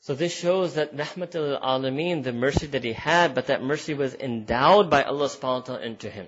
So 0.02 0.16
this 0.16 0.36
shows 0.36 0.74
that 0.74 0.98
rahmatul 0.98 1.62
alameen, 1.62 2.24
the 2.24 2.34
mercy 2.34 2.66
that 2.68 2.84
he 2.84 2.92
had, 2.92 3.36
but 3.36 3.48
that 3.48 3.62
mercy 3.62 3.94
was 3.94 4.16
endowed 4.16 4.90
by 4.90 5.04
Allah 5.04 5.28
subhanahu 5.28 5.60
wa 5.60 5.62
ta'ala 5.62 5.82
into 5.86 6.10
him. 6.10 6.26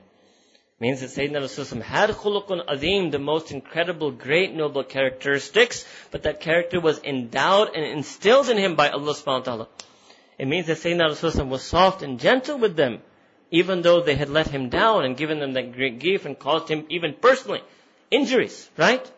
Means 0.80 1.02
that 1.02 1.10
Sayyidina 1.10 1.42
Rasulullah 1.42 1.82
had 1.82 2.10
khuluqun 2.12 2.64
azim, 2.68 3.10
the 3.10 3.18
most 3.18 3.52
incredible, 3.52 4.12
great, 4.12 4.54
noble 4.54 4.84
characteristics, 4.84 5.86
but 6.12 6.24
that 6.24 6.40
character 6.40 6.80
was 6.80 7.02
endowed 7.04 7.70
and 7.76 7.84
instilled 7.84 8.50
in 8.50 8.58
him 8.58 8.76
by 8.76 8.90
Allah 8.90 9.14
subhanahu 9.14 9.40
wa 9.40 9.40
ta'ala. 9.40 9.68
It 10.39 10.47
means 10.47 10.67
that 10.67 10.79
Sayyidina 10.79 11.11
Rasulullah 11.11 11.49
was 11.49 11.63
soft 11.63 12.03
and 12.03 12.21
gentle 12.21 12.59
with 12.59 12.77
them, 12.77 13.01
even 13.51 13.83
though 13.83 14.01
they 14.01 14.15
had 14.15 14.31
let 14.31 14.49
him 14.49 14.69
down 14.69 15.05
and 15.05 15.17
given 15.17 15.41
them 15.41 15.55
that 15.55 15.73
great 15.73 15.99
gift 15.99 16.27
and 16.27 16.39
caused 16.39 16.69
him 16.69 16.87
even 16.89 17.15
personally 17.15 17.63
injuries, 18.11 18.69
right? 18.77 19.11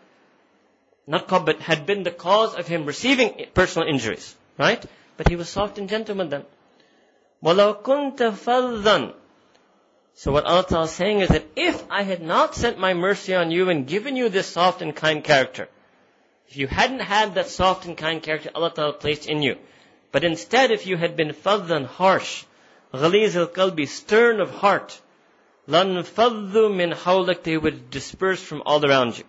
not 1.10 1.26
called, 1.26 1.44
but 1.44 1.60
had 1.60 1.86
been 1.86 2.04
the 2.04 2.10
cause 2.12 2.54
of 2.54 2.68
him 2.68 2.86
receiving 2.86 3.46
personal 3.52 3.88
injuries, 3.88 4.36
right? 4.56 4.84
But 5.16 5.28
he 5.28 5.34
was 5.34 5.48
soft 5.48 5.76
and 5.78 5.88
gentle 5.88 6.14
with 6.14 6.30
them. 6.30 6.44
وَلَوْ 7.42 7.82
كُنْتَ 7.82 8.16
فَظًّا 8.16 9.14
So 10.14 10.30
what 10.30 10.44
Allah 10.44 10.64
Ta'ala 10.68 10.84
is 10.84 10.92
saying 10.92 11.20
is 11.20 11.30
that 11.30 11.46
if 11.56 11.84
I 11.90 12.02
had 12.02 12.22
not 12.22 12.54
sent 12.54 12.78
my 12.78 12.94
mercy 12.94 13.34
on 13.34 13.50
you 13.50 13.70
and 13.70 13.88
given 13.88 14.14
you 14.14 14.28
this 14.28 14.46
soft 14.46 14.82
and 14.82 14.94
kind 14.94 15.24
character, 15.24 15.68
if 16.48 16.56
you 16.56 16.68
hadn't 16.68 17.00
had 17.00 17.34
that 17.34 17.48
soft 17.48 17.86
and 17.86 17.96
kind 17.96 18.22
character 18.22 18.50
Allah 18.54 18.72
Ta'ala 18.72 18.92
placed 18.92 19.26
in 19.26 19.42
you, 19.42 19.56
but 20.15 20.23
instead, 20.23 20.71
if 20.71 20.87
you 20.87 20.95
had 20.95 21.17
been 21.17 21.33
fadan 21.33 21.83
harsh, 21.85 22.45
ghaliz 22.93 23.35
al-qalbi, 23.35 23.85
stern 23.85 24.39
of 24.39 24.49
heart, 24.49 24.97
lan 25.67 25.89
faddu 26.03 26.73
min 26.73 26.91
hawlak, 26.91 27.43
they 27.43 27.57
would 27.57 27.89
disperse 27.89 28.41
from 28.41 28.63
all 28.65 28.85
around 28.85 29.17
you. 29.17 29.25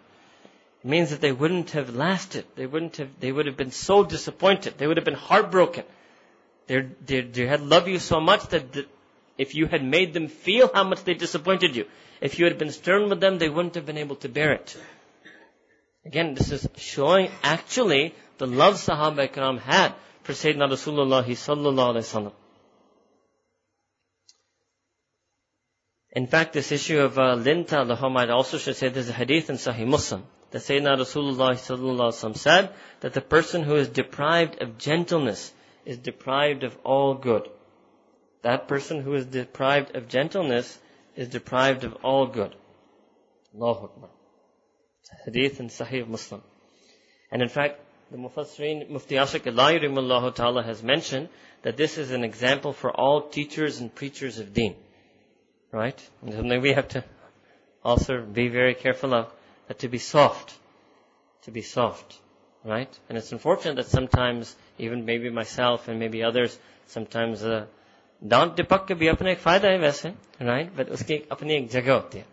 It 0.85 0.89
means 0.89 1.11
that 1.11 1.21
they 1.21 1.33
wouldn't 1.33 1.73
have 1.73 1.97
lasted. 1.97 2.45
They 2.55 2.67
wouldn't 2.67 2.99
have, 2.99 3.09
they 3.19 3.33
would 3.33 3.47
have 3.47 3.57
been 3.57 3.73
so 3.73 4.05
disappointed. 4.05 4.79
They 4.79 4.87
would 4.87 4.97
have 4.97 5.05
been 5.05 5.15
heartbroken. 5.15 5.83
They 6.69 7.47
had 7.49 7.63
loved 7.63 7.89
you 7.89 7.99
so 7.99 8.21
much 8.21 8.47
that 8.51 8.73
the, 8.73 8.87
if 9.39 9.57
you 9.57 9.67
had 9.67 9.83
made 9.83 10.15
them 10.15 10.29
feel 10.29 10.71
how 10.73 10.85
much 10.85 11.03
they 11.03 11.15
disappointed 11.15 11.75
you, 11.75 11.87
if 12.21 12.39
you 12.39 12.45
had 12.45 12.59
been 12.59 12.71
stern 12.71 13.09
with 13.09 13.19
them, 13.19 13.39
they 13.39 13.49
wouldn't 13.49 13.75
have 13.75 13.87
been 13.87 13.99
able 13.99 14.23
to 14.23 14.29
bear 14.29 14.53
it. 14.53 14.77
Again, 16.05 16.37
this 16.37 16.53
is 16.53 16.69
showing 16.77 17.33
actually 17.43 18.15
the 18.39 18.47
love 18.47 18.75
Sahaba 18.75 19.29
Ikram 19.29 19.59
had 19.59 19.93
for 20.27 20.33
Sayyidina 20.33 20.69
Rasulullah 20.69 21.25
sallallahu. 21.25 22.33
In 26.11 26.27
fact, 26.27 26.53
this 26.53 26.73
issue 26.73 26.99
of 26.99 27.17
uh, 27.17 27.37
linta 27.37 27.87
lahum, 27.87 28.17
I 28.17 28.29
also 28.33 28.59
should 28.59 28.75
say 28.75 28.89
there's 28.89 29.09
a 29.09 29.13
hadith 29.13 29.51
in 29.51 29.57
Sahih 29.57 29.87
Muslim 29.87 30.25
that 30.51 30.63
Sayyidina 30.63 30.99
Rasulullah 30.99 31.53
sallallahu 31.53 32.37
said 32.37 32.73
that 33.01 33.13
the 33.13 33.21
person 33.21 33.63
who 33.63 33.77
is 33.77 33.89
deprived 33.89 34.61
of 34.61 34.79
gentleness 34.79 35.53
is 35.85 35.99
deprived 35.99 36.65
of 36.65 36.77
all 36.83 37.15
good. 37.15 37.49
That 38.43 38.67
person 38.67 39.03
who 39.03 39.15
is 39.15 39.27
deprived 39.27 39.95
of 39.95 40.09
gentleness 40.09 40.77
is 41.15 41.29
deprived 41.29 41.85
of 41.85 41.95
all 42.03 42.27
good. 42.27 42.53
Allahu 43.55 43.85
Akbar. 43.85 44.11
Hadith 45.25 45.61
in 45.61 45.69
Sahih 45.69 46.09
Muslim. 46.09 46.43
And 47.31 47.43
in 47.43 47.49
fact, 47.49 47.81
the 48.12 48.18
Mufassirin, 48.18 48.90
Mufti 48.90 49.16
Ashik 49.16 49.48
Allah 49.48 50.32
Ta'ala 50.34 50.64
has 50.64 50.84
mentioned 50.84 51.30
that 51.62 51.78
this 51.78 51.98
is 51.98 52.12
an 52.12 52.24
example 52.24 52.74
for 52.74 52.92
all 52.92 53.22
teachers 53.30 53.80
and 53.80 53.94
preachers 53.94 54.40
of 54.40 54.54
deen. 54.54 54.76
Right? 55.72 55.98
And 56.22 56.34
something 56.34 56.62
we 56.62 56.74
have 56.74 56.90
to 56.90 57.04
also 57.84 58.22
be 58.22 58.50
very 58.50 58.76
careful 58.76 59.14
of, 59.14 59.32
that 59.68 59.80
to 59.80 59.88
be 59.88 59.98
soft. 59.98 60.54
To 61.44 61.52
be 61.52 61.62
soft. 61.62 62.18
Right? 62.66 62.94
And 63.08 63.18
it's 63.18 63.32
unfortunate 63.32 63.76
that 63.76 63.88
sometimes, 63.88 64.56
even 64.78 65.06
maybe 65.06 65.30
myself 65.30 65.88
and 65.88 65.98
maybe 66.00 66.24
others, 66.24 66.58
sometimes, 66.88 67.44
uh, 67.44 67.66
दांत 68.30 68.56
टिपक 68.56 68.86
के 68.88 68.94
भी 68.94 69.08
अपना 69.08 69.30
एक 69.32 69.38
फायदा 69.40 69.68
है 69.68 69.78
वैसे 69.80 70.10
right 70.48 70.76
but 70.78 70.90
उसकी 70.94 71.14
एक 71.14 71.28
अपनी 71.32 71.54
एक 71.54 71.70
जगह 71.70 71.94
होती 71.94 72.18
है 72.18 72.26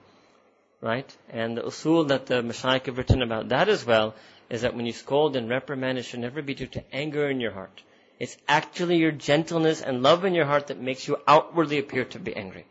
right 0.82 1.14
and 1.32 1.56
the 1.56 1.62
usul 1.70 2.08
that 2.08 2.26
the 2.26 2.42
Mashaykh 2.42 2.86
have 2.86 2.98
written 2.98 3.22
about 3.22 3.48
that 3.48 3.70
as 3.70 3.86
well 3.86 4.14
is 4.49 4.61
that 4.61 4.75
when 4.75 4.85
you 4.85 4.93
scold 4.93 5.35
and 5.35 5.49
reprimand 5.49 5.97
it 5.97 6.03
should 6.03 6.19
never 6.19 6.41
be 6.41 6.53
due 6.53 6.67
to 6.67 6.83
anger 6.93 7.29
in 7.29 7.39
your 7.39 7.51
heart 7.51 7.81
it's 8.19 8.37
actually 8.47 8.97
your 8.97 9.11
gentleness 9.11 9.81
and 9.81 10.03
love 10.03 10.25
in 10.25 10.33
your 10.33 10.45
heart 10.45 10.67
that 10.67 10.79
makes 10.79 11.07
you 11.07 11.17
outwardly 11.27 11.79
appear 11.79 12.05
to 12.05 12.19
be 12.19 12.35
angry 12.35 12.65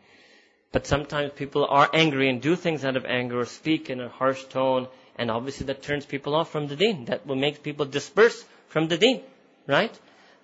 but 0.73 0.87
sometimes 0.87 1.33
people 1.37 1.67
are 1.67 1.89
angry 1.93 2.31
and 2.31 2.41
do 2.41 2.57
things 2.57 2.83
out 2.83 2.97
of 2.97 3.05
anger 3.05 3.41
or 3.41 3.45
speak 3.45 3.91
in 3.91 4.01
a 4.01 4.09
harsh 4.09 4.43
tone, 4.45 4.89
and 5.17 5.31
obviously 5.31 5.67
that 5.67 5.83
turns 5.83 6.07
people 6.07 6.35
off 6.35 6.51
from 6.51 6.67
the 6.67 6.77
deen. 6.77 7.05
That 7.05 7.27
will 7.27 7.37
make 7.37 7.63
people 7.63 7.85
disperse 7.85 8.43
from 8.69 8.89
the 8.89 8.97
deen. 8.97 9.21
Right? 9.67 9.97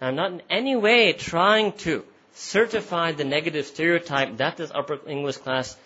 I'm 0.03 0.17
not 0.17 0.33
in 0.33 0.43
any 0.51 0.77
way 0.77 1.15
trying 1.15 1.73
to 1.85 2.05
certify 2.35 3.13
the 3.13 3.25
negative 3.25 3.67
stereotype 3.67 4.37
that 4.37 4.59
this 4.59 4.71
upper 4.73 5.01
English 5.07 5.39
class 5.39 5.77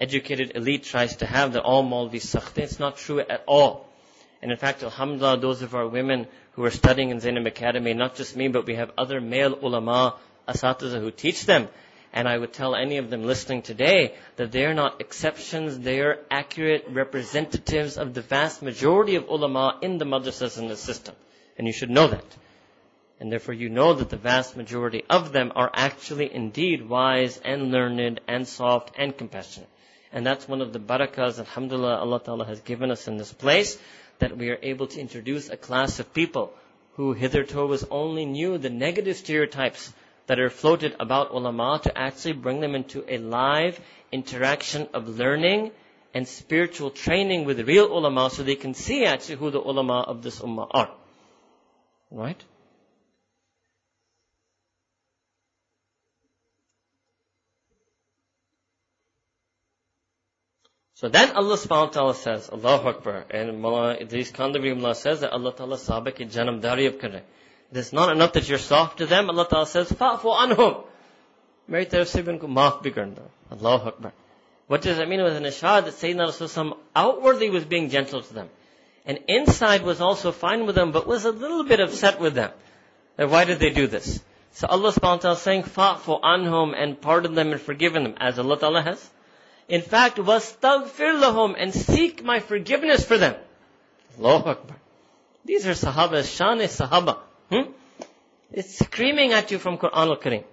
educated 0.00 0.52
elite 0.56 0.84
tries 0.84 1.16
to 1.16 1.26
have 1.26 1.52
that 1.52 1.62
all 1.62 1.84
Maulvis 1.84 2.34
sakhte. 2.34 2.58
It's 2.58 2.80
not 2.80 2.96
true 2.96 3.20
at 3.20 3.44
all. 3.46 3.86
And 4.44 4.52
in 4.52 4.58
fact, 4.58 4.82
alhamdulillah, 4.82 5.38
those 5.38 5.62
of 5.62 5.74
our 5.74 5.88
women 5.88 6.26
who 6.52 6.64
are 6.64 6.70
studying 6.70 7.08
in 7.08 7.18
Zainab 7.18 7.46
Academy, 7.46 7.94
not 7.94 8.14
just 8.14 8.36
me, 8.36 8.48
but 8.48 8.66
we 8.66 8.74
have 8.74 8.90
other 8.98 9.18
male 9.18 9.58
ulama, 9.62 10.16
asatiza 10.46 11.00
who 11.00 11.10
teach 11.10 11.46
them. 11.46 11.66
And 12.12 12.28
I 12.28 12.36
would 12.36 12.52
tell 12.52 12.74
any 12.74 12.98
of 12.98 13.08
them 13.08 13.24
listening 13.24 13.62
today 13.62 14.12
that 14.36 14.52
they 14.52 14.66
are 14.66 14.74
not 14.74 15.00
exceptions, 15.00 15.78
they 15.78 16.00
are 16.02 16.18
accurate 16.30 16.84
representatives 16.90 17.96
of 17.96 18.12
the 18.12 18.20
vast 18.20 18.60
majority 18.60 19.14
of 19.14 19.30
ulama 19.30 19.78
in 19.80 19.96
the 19.96 20.04
madrasas 20.04 20.58
in 20.58 20.68
the 20.68 20.76
system. 20.76 21.14
And 21.56 21.66
you 21.66 21.72
should 21.72 21.88
know 21.88 22.08
that. 22.08 22.36
And 23.20 23.32
therefore 23.32 23.54
you 23.54 23.70
know 23.70 23.94
that 23.94 24.10
the 24.10 24.18
vast 24.18 24.58
majority 24.58 25.04
of 25.08 25.32
them 25.32 25.52
are 25.56 25.70
actually 25.72 26.30
indeed 26.30 26.86
wise 26.86 27.40
and 27.42 27.72
learned 27.72 28.20
and 28.28 28.46
soft 28.46 28.92
and 28.98 29.16
compassionate. 29.16 29.70
And 30.14 30.24
that's 30.24 30.46
one 30.46 30.60
of 30.60 30.72
the 30.72 30.78
barakas, 30.78 31.40
alhamdulillah, 31.40 31.96
Allah 31.96 32.20
Ta'ala 32.22 32.44
has 32.44 32.60
given 32.60 32.92
us 32.92 33.08
in 33.08 33.16
this 33.16 33.32
place, 33.32 33.76
that 34.18 34.36
we 34.36 34.50
are 34.50 34.58
able 34.62 34.86
to 34.86 35.00
introduce 35.00 35.48
a 35.48 35.56
class 35.56 36.00
of 36.00 36.14
people 36.14 36.52
who 36.94 37.12
hitherto 37.12 37.66
was 37.66 37.84
only 37.90 38.24
knew 38.24 38.58
the 38.58 38.70
negative 38.70 39.16
stereotypes 39.16 39.92
that 40.26 40.38
are 40.38 40.50
floated 40.50 40.94
about 41.00 41.32
ulama 41.32 41.80
to 41.82 41.98
actually 41.98 42.32
bring 42.32 42.60
them 42.60 42.74
into 42.74 43.04
a 43.08 43.18
live 43.18 43.80
interaction 44.12 44.88
of 44.94 45.08
learning 45.08 45.70
and 46.14 46.28
spiritual 46.28 46.90
training 46.90 47.44
with 47.44 47.68
real 47.68 47.86
ulama 47.86 48.30
so 48.30 48.42
they 48.42 48.54
can 48.54 48.74
see 48.74 49.04
actually 49.04 49.34
who 49.34 49.50
the 49.50 49.60
ulama 49.60 50.00
of 50.00 50.22
this 50.22 50.40
ummah 50.40 50.68
are. 50.70 50.90
Right? 52.10 52.42
So 61.04 61.10
then 61.10 61.32
Allah 61.32 61.58
subhanahu 61.58 61.88
wa 61.88 61.92
ta'ala 61.92 62.14
says, 62.14 62.48
Allahu 62.48 62.88
Akbar, 62.88 63.26
and 63.28 63.60
Mullah 63.60 64.00
Idris 64.00 64.32
Kandabimullah 64.32 64.96
says 64.96 65.20
that 65.20 65.32
Allah 65.32 65.52
ta'ala 65.52 65.76
sabak 65.76 66.14
ki 66.14 66.24
janam 66.24 66.62
dariyab 66.62 66.98
kare. 66.98 67.20
It's 67.72 67.92
not 67.92 68.10
enough 68.10 68.32
that 68.32 68.48
you're 68.48 68.56
soft 68.56 68.96
to 69.00 69.04
them. 69.04 69.28
Allah 69.28 69.46
ta'ala 69.46 69.66
says, 69.66 69.92
fa'fu 69.92 70.34
anhum. 70.34 70.82
Meri 71.68 71.84
taraf 71.84 72.40
ko 72.40 72.46
maaf 72.46 72.82
bhi. 72.82 73.18
Allahu 73.52 73.88
Akbar. 73.88 74.14
What 74.66 74.80
does 74.80 74.96
that 74.96 75.06
mean? 75.06 75.20
It 75.20 75.24
was 75.24 75.34
an 75.34 75.42
ashad 75.42 75.84
that 75.84 75.92
Sayyidina 75.92 76.28
Rasulullah 76.28 76.78
outwardly 76.96 77.50
was 77.50 77.66
being 77.66 77.90
gentle 77.90 78.22
to 78.22 78.32
them. 78.32 78.48
And 79.04 79.18
inside 79.28 79.82
was 79.82 80.00
also 80.00 80.32
fine 80.32 80.64
with 80.64 80.74
them, 80.74 80.92
but 80.92 81.06
was 81.06 81.26
a 81.26 81.32
little 81.32 81.64
bit 81.64 81.80
upset 81.80 82.18
with 82.18 82.32
them. 82.32 82.50
And 83.18 83.30
why 83.30 83.44
did 83.44 83.58
they 83.58 83.68
do 83.68 83.86
this? 83.86 84.22
So 84.52 84.68
Allah 84.68 84.90
subhanahu 84.90 85.16
wa 85.16 85.16
ta'ala 85.18 85.36
is 85.36 85.42
saying, 85.42 85.64
fa'fu 85.64 86.22
anhum 86.22 86.72
and 86.74 86.98
pardon 86.98 87.34
them 87.34 87.52
and 87.52 87.60
forgiven 87.60 88.04
them, 88.04 88.14
as 88.16 88.38
Allah 88.38 88.58
ta'ala 88.58 88.80
has 88.80 89.10
in 89.68 89.82
fact, 89.82 90.18
wastaghfir 90.18 91.20
lahum 91.20 91.54
and 91.56 91.72
seek 91.72 92.22
my 92.22 92.40
forgiveness 92.40 93.04
for 93.04 93.16
them. 93.16 93.34
Allahu 94.18 94.50
Akbar. 94.50 94.76
These 95.44 95.66
are 95.66 95.72
Sahaba, 95.72 96.24
Shan 96.24 96.58
Sahaba. 96.58 97.18
Hmm? 97.50 97.72
It's 98.52 98.78
screaming 98.78 99.32
at 99.32 99.50
you 99.50 99.58
from 99.58 99.78
Quran 99.78 99.92
al-Kareem. 99.94 100.44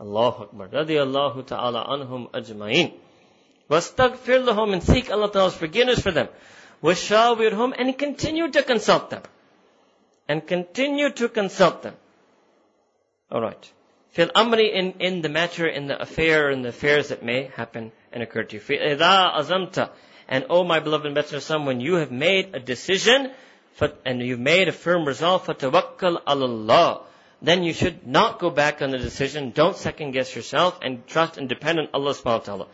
Allahu 0.00 0.44
Akbar. 0.44 0.68
Radiyallahu 0.68 1.46
ta'ala 1.46 1.86
anhum 1.86 2.30
ajma'in. 2.30 2.92
Wastaghfir 3.70 4.44
lahum 4.44 4.72
and 4.72 4.82
seek 4.82 5.10
Allah 5.10 5.30
Ta'ala's 5.30 5.54
forgiveness 5.54 6.00
for 6.00 6.10
them. 6.10 6.28
Washawirhum 6.82 7.74
and 7.78 7.96
continue 7.96 8.50
to 8.50 8.62
consult 8.62 9.10
them. 9.10 9.22
And 10.28 10.46
continue 10.46 11.10
to 11.10 11.28
consult 11.28 11.82
them. 11.82 11.94
Alright. 13.30 13.70
Fil 14.10 14.28
amri 14.28 14.72
in, 14.72 14.92
in 15.00 15.22
the 15.22 15.28
matter, 15.28 15.66
in 15.66 15.86
the 15.86 16.00
affair, 16.00 16.50
in 16.50 16.62
the 16.62 16.68
affairs 16.70 17.08
that 17.08 17.22
may 17.22 17.44
happen 17.44 17.92
and 18.11 18.23
occur 18.23 18.43
to 18.43 18.55
you. 18.55 18.61
Fa'idha 18.61 19.35
azamta. 19.37 19.91
And 20.27 20.45
oh 20.49 20.63
my 20.63 20.79
beloved 20.79 21.13
Messenger 21.13 21.59
when 21.59 21.79
you 21.79 21.95
have 21.95 22.11
made 22.11 22.53
a 22.53 22.59
decision, 22.59 23.31
and 24.05 24.21
you've 24.21 24.39
made 24.39 24.67
a 24.67 24.71
firm 24.71 25.05
resolve, 25.05 25.45
فَتَوَكَّلْ 25.45 26.23
عَلَى 26.23 26.25
اللَّهِ 26.25 27.03
Then 27.41 27.63
you 27.63 27.73
should 27.73 28.07
not 28.07 28.39
go 28.39 28.49
back 28.49 28.81
on 28.81 28.91
the 28.91 28.97
decision. 28.97 29.51
Don't 29.51 29.77
second 29.77 30.11
guess 30.11 30.35
yourself 30.35 30.79
and 30.81 31.05
trust 31.07 31.37
and 31.37 31.47
depend 31.47 31.79
on 31.79 31.87
Allah 31.93 32.13
subhanahu 32.13 32.25
wa 32.25 32.39
ta'ala. 32.39 32.67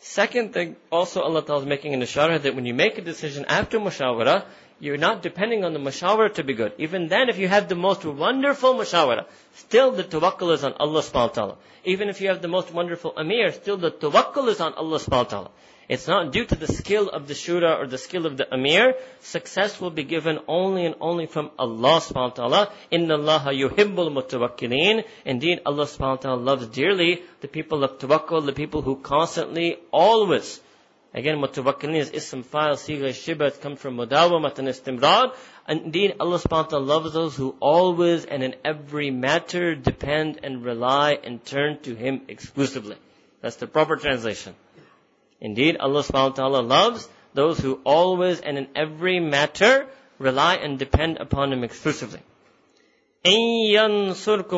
Second 0.00 0.52
thing, 0.52 0.76
also 0.92 1.22
Allah 1.22 1.44
ta'ala 1.44 1.62
is 1.62 1.66
making 1.66 1.94
an 1.94 2.02
ishara 2.02 2.40
that 2.42 2.54
when 2.54 2.66
you 2.66 2.74
make 2.74 2.98
a 2.98 3.02
decision 3.02 3.44
after 3.48 3.78
mushawara, 3.80 4.44
you're 4.83 4.97
not 4.97 5.21
depending 5.23 5.63
on 5.63 5.71
the 5.71 5.79
mushawara 5.79 6.33
to 6.33 6.43
be 6.43 6.53
good. 6.53 6.73
Even 6.77 7.07
then, 7.07 7.29
if 7.29 7.37
you 7.39 7.47
have 7.47 7.69
the 7.69 7.75
most 7.75 8.03
wonderful 8.03 8.73
mushawara, 8.73 9.25
still 9.55 9.93
the 9.93 10.03
tawakkul 10.03 10.53
is 10.53 10.65
on 10.65 10.73
Allah 10.73 11.01
subhanahu 11.01 11.29
wa 11.29 11.37
ta'ala. 11.37 11.55
Even 11.85 12.09
if 12.09 12.19
you 12.19 12.27
have 12.27 12.41
the 12.41 12.49
most 12.49 12.73
wonderful 12.73 13.13
amir, 13.15 13.53
still 13.53 13.77
the 13.77 13.91
tawakkul 13.91 14.49
is 14.49 14.59
on 14.59 14.73
Allah 14.73 14.99
subhanahu 14.99 15.23
wa 15.23 15.35
ta'ala. 15.35 15.51
It's 15.87 16.05
not 16.05 16.33
due 16.33 16.43
to 16.43 16.55
the 16.55 16.67
skill 16.67 17.09
of 17.09 17.29
the 17.29 17.33
shura 17.33 17.79
or 17.79 17.87
the 17.87 17.97
skill 17.97 18.25
of 18.25 18.35
the 18.35 18.53
amir. 18.53 18.95
Success 19.21 19.79
will 19.79 19.89
be 19.89 20.03
given 20.03 20.39
only 20.49 20.85
and 20.85 20.95
only 20.99 21.27
from 21.27 21.51
Allah 21.57 22.01
subhanahu 22.01 22.37
wa 22.37 22.39
ta'ala. 22.41 22.73
Inna 22.91 23.15
Allah 23.15 23.43
yuhibbul 23.53 24.11
mutawakkilin. 24.11 25.05
Indeed, 25.23 25.61
Allah 25.65 25.85
subhanahu 25.85 26.17
wa 26.17 26.23
ta'ala 26.27 26.41
loves 26.41 26.67
dearly 26.67 27.21
the 27.39 27.47
people 27.47 27.85
of 27.85 27.99
tawakkul, 27.99 28.45
the 28.45 28.51
people 28.51 28.81
who 28.81 28.97
constantly, 28.97 29.77
always 29.91 30.59
Again, 31.14 31.38
mutawakkilin 31.38 31.96
is 31.96 32.10
ism 32.10 32.42
file, 32.42 32.76
siga 32.76 33.14
shiba, 33.14 33.46
it 33.46 33.60
comes 33.62 33.80
from 33.80 33.96
mudawamat 33.96 34.58
and 34.58 34.68
istimrad. 34.68 35.34
Indeed, 35.66 36.16
Allah 36.20 36.38
subhanahu 36.38 36.64
wa 36.64 36.70
ta'ala 36.70 36.84
loves 36.84 37.12
those 37.12 37.34
who 37.34 37.56
always 37.60 38.26
and 38.26 38.42
in 38.42 38.54
every 38.64 39.10
matter 39.10 39.74
depend 39.74 40.40
and 40.42 40.64
rely 40.64 41.18
and 41.22 41.44
turn 41.44 41.78
to 41.82 41.94
Him 41.94 42.22
exclusively. 42.28 42.96
That's 43.40 43.56
the 43.56 43.66
proper 43.66 43.96
translation. 43.96 44.54
Indeed, 45.40 45.78
Allah 45.78 46.02
subhanahu 46.02 46.30
wa 46.30 46.36
ta'ala 46.36 46.60
loves 46.60 47.08
those 47.32 47.58
who 47.58 47.80
always 47.84 48.40
and 48.40 48.58
in 48.58 48.68
every 48.76 49.18
matter 49.18 49.86
rely 50.18 50.56
and 50.56 50.78
depend 50.78 51.18
upon 51.18 51.52
Him 51.52 51.64
exclusively. 51.64 52.20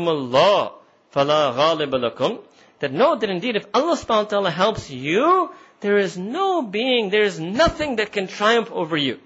اللَّهُ 0.08 0.72
فَلَا 1.12 1.54
غَالِبَ 1.54 1.90
لَكُمْ 1.90 2.42
That 2.80 2.92
know 2.92 3.16
that 3.16 3.30
indeed 3.30 3.56
if 3.56 3.66
Allah 3.74 3.96
subhanahu 3.96 4.24
wa 4.24 4.24
ta'ala 4.24 4.50
helps 4.50 4.90
you, 4.90 5.50
there 5.81 5.97
is 5.97 6.17
no 6.17 6.61
being, 6.61 7.09
there 7.09 7.23
is 7.23 7.39
nothing 7.39 7.97
that 7.97 8.11
can 8.11 8.27
triumph 8.27 8.71
over 8.71 8.97
you. 8.97 9.19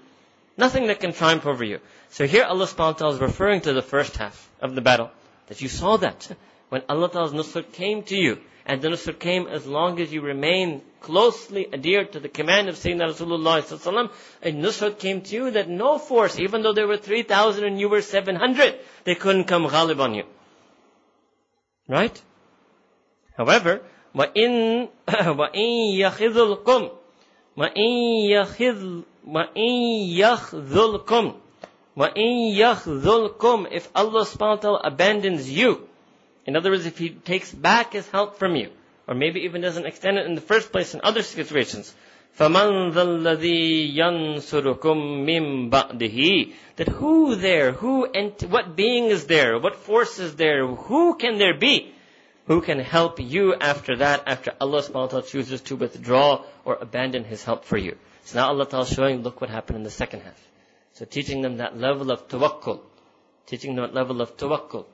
Nothing 0.56 0.88
that 0.88 1.00
can 1.00 1.12
triumph 1.12 1.46
over 1.46 1.64
you. 1.64 1.80
So 2.10 2.26
here 2.26 2.44
Allah 2.44 2.66
subhanahu 2.66 2.78
wa 2.78 2.92
ta'ala 2.92 3.14
is 3.14 3.20
referring 3.20 3.60
to 3.62 3.72
the 3.72 3.82
first 3.82 4.16
half 4.16 4.50
of 4.60 4.74
the 4.74 4.80
battle. 4.80 5.10
That 5.48 5.60
you 5.60 5.68
saw 5.68 5.96
that. 5.98 6.30
When 6.68 6.82
Allah 6.88 7.10
Ta'ala's 7.10 7.32
nusr 7.32 7.64
came 7.72 8.02
to 8.04 8.16
you, 8.16 8.38
and 8.66 8.80
the 8.80 8.88
nusr 8.88 9.18
came 9.18 9.48
as 9.48 9.66
long 9.66 10.00
as 10.00 10.12
you 10.12 10.20
remain 10.20 10.82
closely 11.00 11.72
adhered 11.72 12.12
to 12.12 12.20
the 12.20 12.28
command 12.28 12.68
of 12.68 12.76
Sayyidina 12.76 13.10
Rasulullah 13.14 14.10
a 14.42 14.52
nusr 14.52 14.96
came 14.98 15.22
to 15.22 15.34
you 15.34 15.50
that 15.52 15.68
no 15.68 15.98
force, 15.98 16.38
even 16.38 16.62
though 16.62 16.72
there 16.72 16.86
were 16.86 16.96
3,000 16.96 17.64
and 17.64 17.80
you 17.80 17.88
were 17.88 18.02
700, 18.02 18.78
they 19.04 19.14
couldn't 19.14 19.44
come 19.44 19.66
ghalib 19.66 19.98
on 19.98 20.14
you. 20.14 20.24
Right? 21.88 22.22
However, 23.36 23.80
وَإِن 24.15 24.87
وَإِن 25.39 25.69
يَخِذُلْكُمْ 25.99 26.89
وَإِن 27.57 27.91
يَخِذْ 28.31 29.01
وَإِن 29.27 29.71
يَخْذُلْكُمْ 30.15 31.33
وَإِن 31.97 32.31
يَخْذُلْكُمْ 32.55 33.67
If 33.71 33.89
Allah 33.95 34.25
subhanahu 34.25 34.55
wa 34.55 34.55
ta'ala 34.55 34.81
abandons 34.83 35.49
you, 35.49 35.87
in 36.45 36.55
other 36.55 36.71
words, 36.71 36.85
if 36.85 36.97
He 36.97 37.09
takes 37.09 37.53
back 37.53 37.93
His 37.93 38.07
help 38.09 38.37
from 38.37 38.55
you, 38.55 38.69
or 39.07 39.15
maybe 39.15 39.41
even 39.41 39.61
doesn't 39.61 39.85
extend 39.85 40.17
it 40.17 40.25
in 40.25 40.35
the 40.35 40.41
first 40.41 40.71
place 40.71 40.93
in 40.93 41.01
other 41.03 41.21
situations, 41.21 41.93
فَمَنْ 42.37 42.91
ذَا 42.91 43.03
الَّذِي 43.03 43.95
يَنْصُرُكُمْ 43.95 45.25
مِنْ 45.25 45.69
بَعْدِهِ 45.69 46.53
That 46.75 46.89
who 46.89 47.35
there, 47.35 47.71
who 47.71 48.05
and 48.05 48.33
what 48.49 48.75
being 48.75 49.05
is 49.05 49.27
there, 49.27 49.57
what 49.59 49.75
force 49.75 50.19
is 50.19 50.35
there, 50.35 50.67
who 50.67 51.15
can 51.15 51.37
there 51.37 51.57
be 51.57 51.93
who 52.49 52.61
can 52.61 52.79
help 52.79 53.19
you 53.19 53.55
after 53.55 53.97
that, 53.97 54.23
after 54.27 54.53
Allah 54.61 54.81
subhanahu 54.81 54.93
wa 54.93 55.07
ta'ala 55.07 55.23
chooses 55.23 55.61
to 55.61 55.75
withdraw 55.75 56.43
or 56.63 56.75
abandon 56.79 57.23
His 57.23 57.43
help 57.43 57.65
for 57.65 57.77
you. 57.77 57.97
So 58.25 58.39
now 58.39 58.49
Allah 58.49 58.65
ta'ala 58.65 58.85
is 58.85 58.93
showing, 58.93 59.23
look 59.23 59.41
what 59.41 59.49
happened 59.49 59.77
in 59.77 59.83
the 59.83 59.91
second 59.91 60.21
half. 60.21 60.39
So 60.93 61.05
teaching 61.05 61.41
them 61.41 61.57
that 61.57 61.77
level 61.77 62.11
of 62.11 62.27
tawakkul. 62.27 62.81
Teaching 63.47 63.75
them 63.75 63.85
that 63.85 63.93
level 63.93 64.21
of 64.21 64.37
tawakkul. 64.37 64.85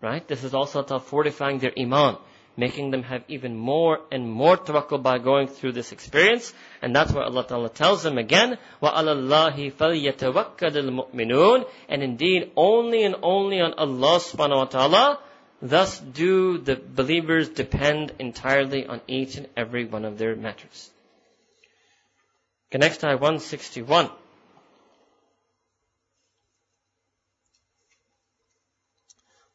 Right? 0.00 0.26
This 0.26 0.44
is 0.44 0.54
also 0.54 0.82
ta'ala 0.82 1.00
fortifying 1.00 1.58
their 1.58 1.72
iman. 1.78 2.16
Making 2.56 2.90
them 2.90 3.04
have 3.04 3.22
even 3.28 3.56
more 3.56 4.00
and 4.10 4.28
more 4.28 4.56
tawakkul 4.56 5.02
by 5.02 5.18
going 5.18 5.46
through 5.46 5.72
this 5.72 5.92
experience. 5.92 6.52
And 6.82 6.94
that's 6.94 7.12
why 7.12 7.22
Allah 7.22 7.46
Ta'ala 7.46 7.70
tells 7.70 8.02
them 8.02 8.18
again, 8.18 8.58
وَعَلَى 8.82 9.14
اللَّهِ 9.16 9.72
فَلْيَتَوَكَّلِ 9.74 10.58
الْمُؤْمِنُونَ 10.58 11.64
And 11.88 12.02
indeed, 12.02 12.50
only 12.56 13.04
and 13.04 13.14
only 13.22 13.60
on 13.60 13.74
Allah 13.74 14.18
subhanahu 14.18 14.56
wa 14.56 14.64
ta'ala 14.64 15.20
Thus 15.64 15.98
do 15.98 16.56
the 16.58 16.76
believers 16.76 17.50
depend 17.50 18.14
entirely 18.18 18.86
on 18.86 19.02
each 19.06 19.36
and 19.36 19.46
every 19.56 19.84
one 19.84 20.06
of 20.06 20.16
their 20.16 20.34
matters. 20.34 20.90
Okay, 22.70 22.78
next 22.78 23.04
ayah 23.04 23.16
161. 23.16 24.10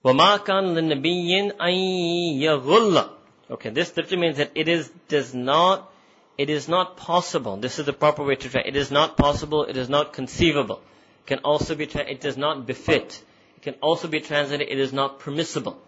وَمَا 0.03 0.45
كَانَ 0.45 0.75
لِلنَّبِيٍّ 0.75 1.57
أَن 1.57 2.39
يَغُلَّ 2.39 3.09
Okay, 3.49 3.69
this 3.71 3.97
literally 3.97 4.21
means 4.21 4.37
that 4.37 4.51
it 4.53 4.67
is, 4.67 4.91
does 5.07 5.33
not, 5.33 5.91
it 6.37 6.51
is 6.51 6.67
not 6.67 6.97
possible. 6.97 7.57
This 7.57 7.79
is 7.79 7.87
the 7.87 7.93
proper 7.93 8.23
way 8.23 8.35
to 8.35 8.49
try. 8.49 8.61
It 8.61 8.75
is 8.75 8.91
not 8.91 9.17
possible, 9.17 9.63
it 9.63 9.77
is 9.77 9.89
not 9.89 10.13
conceivable. 10.13 10.81
It 11.23 11.27
can 11.27 11.39
also 11.39 11.73
be, 11.73 11.85
it 11.85 12.21
does 12.21 12.37
not 12.37 12.67
befit. 12.67 13.23
It 13.57 13.63
can 13.63 13.73
also 13.81 14.07
be 14.07 14.19
translated, 14.19 14.67
it 14.69 14.77
is 14.77 14.93
not 14.93 15.19
permissible. 15.19 15.81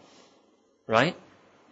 Right? 0.86 1.16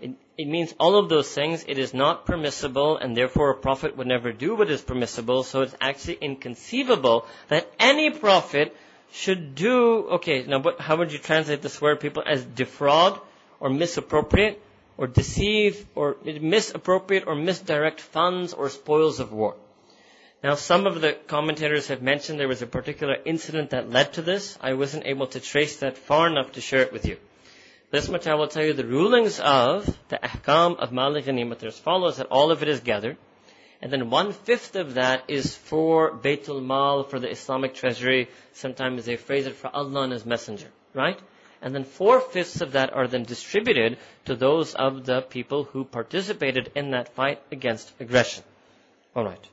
It, 0.01 0.12
it 0.39 0.49
means 0.49 0.74
all 0.78 0.97
of 0.97 1.09
those 1.09 1.31
things, 1.32 1.65
it 1.69 1.78
is 1.78 1.93
not 1.93 2.24
permissible, 2.24 2.97
and 2.97 3.16
therefore 3.16 3.51
a 3.51 3.55
prophet 3.55 3.97
would 3.97 4.07
never 4.07 4.32
do 4.32 4.55
what 4.55 4.70
is 4.70 4.81
permissible, 4.81 5.43
so 5.43 5.62
it's 5.62 5.74
actually 5.81 6.19
inconceivable 6.20 7.27
that 7.49 7.70
any 7.78 8.11
prophet 8.11 8.74
should 9.12 9.55
do, 9.55 10.09
okay, 10.12 10.45
now 10.45 10.61
what, 10.61 10.81
how 10.81 10.97
would 10.97 11.12
you 11.12 11.19
translate 11.19 11.62
this 11.62 11.81
word, 11.81 12.01
people, 12.01 12.23
as 12.24 12.45
defraud, 12.45 13.20
or 13.59 13.69
misappropriate, 13.69 14.62
or 14.97 15.07
deceive, 15.07 15.87
or 15.95 16.16
misappropriate, 16.24 17.24
or 17.27 17.35
misdirect 17.35 18.01
funds 18.01 18.55
or 18.55 18.69
spoils 18.70 19.20
of 19.20 19.32
war? 19.32 19.57
Now, 20.43 20.55
some 20.55 20.87
of 20.87 21.03
the 21.03 21.12
commentators 21.12 21.89
have 21.89 22.01
mentioned 22.01 22.41
there 22.41 22.49
was 22.49 22.62
a 22.62 22.66
particular 22.66 23.16
incident 23.27 23.70
that 23.70 23.91
led 23.91 24.15
to 24.15 24.23
this. 24.23 24.57
I 24.61 24.73
wasn't 24.73 25.05
able 25.07 25.27
to 25.28 25.41
trace 25.41 25.77
that 25.78 25.99
far 25.99 26.27
enough 26.28 26.53
to 26.53 26.62
share 26.62 26.81
it 26.81 26.93
with 26.93 27.05
you. 27.05 27.19
This 27.91 28.09
much 28.09 28.29
I 28.29 28.37
will 28.37 28.47
tell 28.47 28.65
you 28.65 28.73
the 28.73 28.87
rulings 28.87 29.41
of 29.41 29.85
the 30.09 30.19
ahkam 30.19 30.79
of 30.79 30.93
Malik 30.93 31.25
Ghanimat 31.25 31.65
as 31.65 31.77
follows 31.77 32.19
that 32.19 32.29
all 32.29 32.53
of 32.53 32.62
it 32.62 32.69
is 32.69 32.79
gathered. 32.81 33.17
And 33.83 33.93
then 33.93 34.11
one 34.11 34.33
fifth 34.33 34.77
of 34.77 34.95
that 34.95 35.25
is 35.27 35.57
for 35.57 36.12
Baitul 36.12 36.62
Mal, 36.62 37.03
for 37.03 37.19
the 37.19 37.31
Islamic 37.31 37.75
treasury. 37.75 38.29
Sometimes 38.53 39.07
they 39.07 39.17
phrase 39.17 39.47
it 39.47 39.57
for 39.57 39.75
Allah 39.75 40.03
and 40.03 40.12
His 40.12 40.25
Messenger, 40.25 40.69
right? 40.95 41.19
And 41.62 41.75
then 41.75 41.83
four 41.85 42.21
fifths 42.21 42.61
of 42.61 42.73
that 42.73 42.93
are 42.93 43.09
then 43.09 43.25
distributed 43.25 43.99
to 44.27 44.37
those 44.37 44.75
of 44.75 45.05
the 45.05 45.23
people 45.23 45.65
who 45.65 45.85
participated 45.85 46.71
in 46.77 46.93
that 46.93 47.15
fight 47.15 47.43
against 47.51 47.93
aggression. 47.99 48.45
Alright 49.17 49.45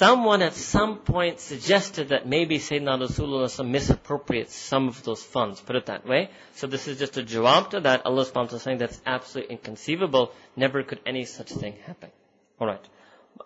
someone 0.00 0.42
at 0.42 0.54
some 0.54 0.98
point 0.98 1.40
suggested 1.40 2.08
that 2.08 2.26
maybe 2.26 2.58
Sayyidina 2.58 3.00
Rasulullah 3.00 3.66
misappropriates 3.66 4.54
some 4.54 4.88
of 4.88 5.02
those 5.04 5.22
funds, 5.22 5.60
put 5.60 5.76
it 5.76 5.86
that 5.86 6.06
way. 6.06 6.30
So 6.54 6.66
this 6.66 6.86
is 6.88 6.98
just 6.98 7.16
a 7.16 7.22
jawab 7.22 7.70
to 7.70 7.80
that. 7.80 8.06
Allah 8.06 8.24
subhanahu 8.24 8.34
wa 8.34 8.44
ta'ala 8.44 8.60
saying 8.60 8.78
that's 8.78 9.00
absolutely 9.06 9.56
inconceivable. 9.56 10.32
Never 10.56 10.82
could 10.82 11.00
any 11.06 11.24
such 11.24 11.50
thing 11.50 11.76
happen. 11.86 12.10
Alright. 12.60 12.86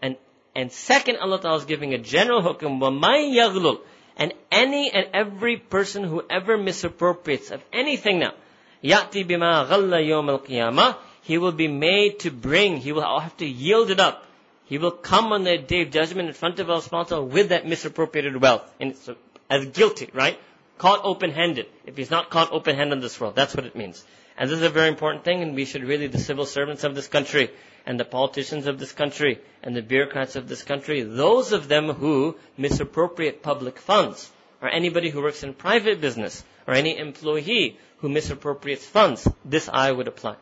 And, 0.02 0.16
and 0.56 0.72
second, 0.72 1.18
Allah 1.18 1.40
ta'ala 1.40 1.58
is 1.58 1.64
giving 1.66 1.94
a 1.94 1.98
general 1.98 2.42
hukum, 2.42 2.80
وَمَنْ 2.80 3.34
يَغْلُلْ 3.34 3.80
And 4.16 4.34
any 4.50 4.90
and 4.92 5.06
every 5.14 5.56
person 5.56 6.04
who 6.04 6.22
ever 6.28 6.58
misappropriates 6.58 7.52
of 7.52 7.62
anything 7.72 8.18
now, 8.18 8.34
يَأْتِ 8.82 9.26
بِمَا 9.26 9.68
غَلَّ 9.68 9.90
يَوْمَ 9.90 10.38
الْقِيَامَةِ 10.38 10.96
He 11.22 11.38
will 11.38 11.52
be 11.52 11.68
made 11.68 12.20
to 12.20 12.30
bring, 12.30 12.76
he 12.76 12.92
will 12.92 13.08
have 13.18 13.36
to 13.38 13.46
yield 13.46 13.90
it 13.90 14.00
up 14.00 14.24
he 14.69 14.77
will 14.77 14.91
come 14.91 15.33
on 15.33 15.43
the 15.43 15.57
day 15.57 15.81
of 15.81 15.89
judgment 15.89 16.27
in 16.27 16.35
front 16.35 16.59
of 16.59 16.69
Allah 16.69 16.83
subhanahu 16.83 17.29
with 17.29 17.49
that 17.49 17.65
misappropriated 17.65 18.39
wealth. 18.39 18.71
And 18.79 18.95
so, 18.95 19.15
as 19.49 19.65
guilty, 19.65 20.09
right? 20.13 20.39
Caught 20.77 21.01
open-handed. 21.03 21.65
If 21.87 21.97
he's 21.97 22.11
not 22.11 22.29
caught 22.29 22.51
open-handed 22.51 22.93
in 22.93 23.01
this 23.01 23.19
world, 23.19 23.35
that's 23.35 23.55
what 23.55 23.65
it 23.65 23.75
means. 23.75 24.05
And 24.37 24.47
this 24.47 24.59
is 24.59 24.63
a 24.63 24.69
very 24.69 24.87
important 24.87 25.25
thing, 25.25 25.41
and 25.41 25.55
we 25.55 25.65
should 25.65 25.83
really, 25.83 26.05
the 26.05 26.19
civil 26.19 26.45
servants 26.45 26.83
of 26.83 26.93
this 26.93 27.07
country, 27.07 27.49
and 27.87 27.99
the 27.99 28.05
politicians 28.05 28.67
of 28.67 28.77
this 28.77 28.91
country, 28.91 29.39
and 29.63 29.75
the 29.75 29.81
bureaucrats 29.81 30.35
of 30.35 30.47
this 30.47 30.61
country, 30.61 31.01
those 31.01 31.51
of 31.51 31.67
them 31.67 31.89
who 31.89 32.37
misappropriate 32.55 33.41
public 33.41 33.79
funds, 33.79 34.31
or 34.61 34.69
anybody 34.69 35.09
who 35.09 35.23
works 35.23 35.41
in 35.41 35.55
private 35.55 35.99
business, 35.99 36.43
or 36.67 36.75
any 36.75 36.95
employee 36.95 37.79
who 37.97 38.07
misappropriates 38.09 38.85
funds, 38.85 39.27
this 39.43 39.67
I 39.67 39.91
would 39.91 40.07
apply. 40.07 40.35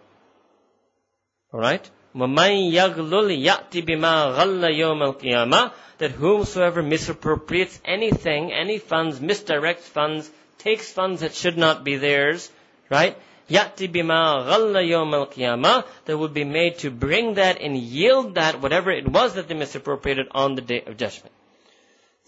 Alright? 1.53 1.89
وَمَنْ 2.16 2.72
يَغْلُلْ 2.72 3.30
يَأْتِ 3.30 3.76
بِمَا 3.86 4.36
غَلَّ 4.36 4.62
يَوْمَ 4.64 5.02
الْقِيَامَةِ 5.02 5.72
That 5.98 6.10
whomsoever 6.10 6.82
misappropriates 6.82 7.80
anything, 7.84 8.52
any 8.52 8.78
funds, 8.78 9.18
misdirects 9.20 9.88
funds, 9.88 10.30
takes 10.58 10.92
funds 10.92 11.20
that 11.20 11.34
should 11.34 11.56
not 11.56 11.84
be 11.84 11.96
theirs, 11.96 12.50
right? 12.90 13.16
يَأْتِ 13.50 13.90
بِمَا 13.92 14.46
غَلَّ 14.46 14.74
يَوْمَ 14.74 15.14
الْقِيَامَةِ 15.26 15.84
That 16.04 16.18
would 16.18 16.34
be 16.34 16.44
made 16.44 16.78
to 16.78 16.90
bring 16.90 17.34
that 17.34 17.60
and 17.60 17.76
yield 17.76 18.34
that, 18.34 18.60
whatever 18.60 18.90
it 18.90 19.08
was 19.08 19.34
that 19.34 19.48
they 19.48 19.54
misappropriated 19.54 20.26
on 20.32 20.54
the 20.54 20.62
day 20.62 20.82
of 20.86 20.96
judgment. 20.96 21.32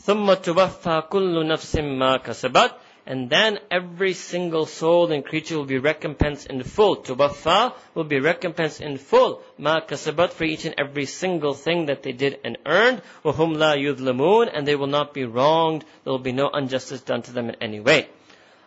ثُمَّ 0.02 0.34
تُوَفَّى 0.34 1.08
كُلُّ 1.08 1.46
نَفْسٍ 1.46 1.76
مَا 1.76 2.22
كَسَبَتْ 2.22 2.72
and 3.09 3.27
then 3.27 3.57
every 3.71 4.13
single 4.13 4.67
soul 4.67 5.11
and 5.11 5.25
creature 5.25 5.57
will 5.57 5.65
be 5.65 5.79
recompensed 5.79 6.45
in 6.45 6.61
full. 6.61 6.97
Tubafa 6.97 7.73
will 7.95 8.03
be 8.03 8.19
recompensed 8.19 8.81
in 8.81 8.99
full. 8.99 9.41
Ma 9.57 9.81
kasabat 9.81 10.29
for 10.29 10.43
each 10.43 10.65
and 10.65 10.75
every 10.77 11.07
single 11.07 11.55
thing 11.55 11.87
that 11.87 12.03
they 12.03 12.11
did 12.11 12.37
and 12.43 12.59
earned. 12.67 13.01
Wahum 13.25 13.57
la 13.57 13.73
yudlamun 13.73 14.51
and 14.53 14.67
they 14.67 14.75
will 14.75 14.93
not 14.93 15.15
be 15.15 15.25
wronged. 15.25 15.83
There 16.03 16.11
will 16.11 16.19
be 16.19 16.33
no 16.33 16.49
injustice 16.49 17.01
done 17.01 17.23
to 17.23 17.31
them 17.31 17.49
in 17.49 17.55
any 17.59 17.79
way. 17.79 18.07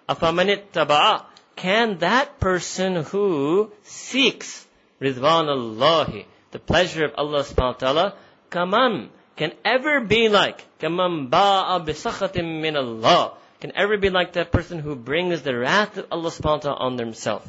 Afamanit 0.08 0.72
taba'a. 0.72 1.24
Can 1.54 1.98
that 1.98 2.40
person 2.40 2.96
who 2.96 3.70
seeks 3.84 4.66
Ridwan 5.00 5.46
Allahi, 5.46 6.26
the 6.50 6.58
pleasure 6.58 7.04
of 7.04 7.12
Allah 7.16 7.44
subhanahu 7.44 7.74
wa 7.74 7.78
ta'ala, 7.78 8.14
kaman, 8.50 9.10
can 9.36 9.52
ever 9.64 10.00
be 10.00 10.28
like, 10.28 10.66
kaman 10.80 11.28
ba'a 11.30 11.86
bisakhatim 11.86 12.60
min 12.60 12.74
Allah, 12.74 13.34
can 13.61 13.71
ever 13.75 13.97
be 13.97 14.09
like 14.09 14.33
that 14.33 14.51
person 14.51 14.79
who 14.79 14.95
brings 14.95 15.41
the 15.41 15.57
wrath 15.57 15.97
of 15.97 16.07
Allah 16.11 16.29
subhanahu 16.29 16.43
wa 16.43 16.57
ta'ala 16.57 16.79
on 16.79 16.95
themselves. 16.95 17.47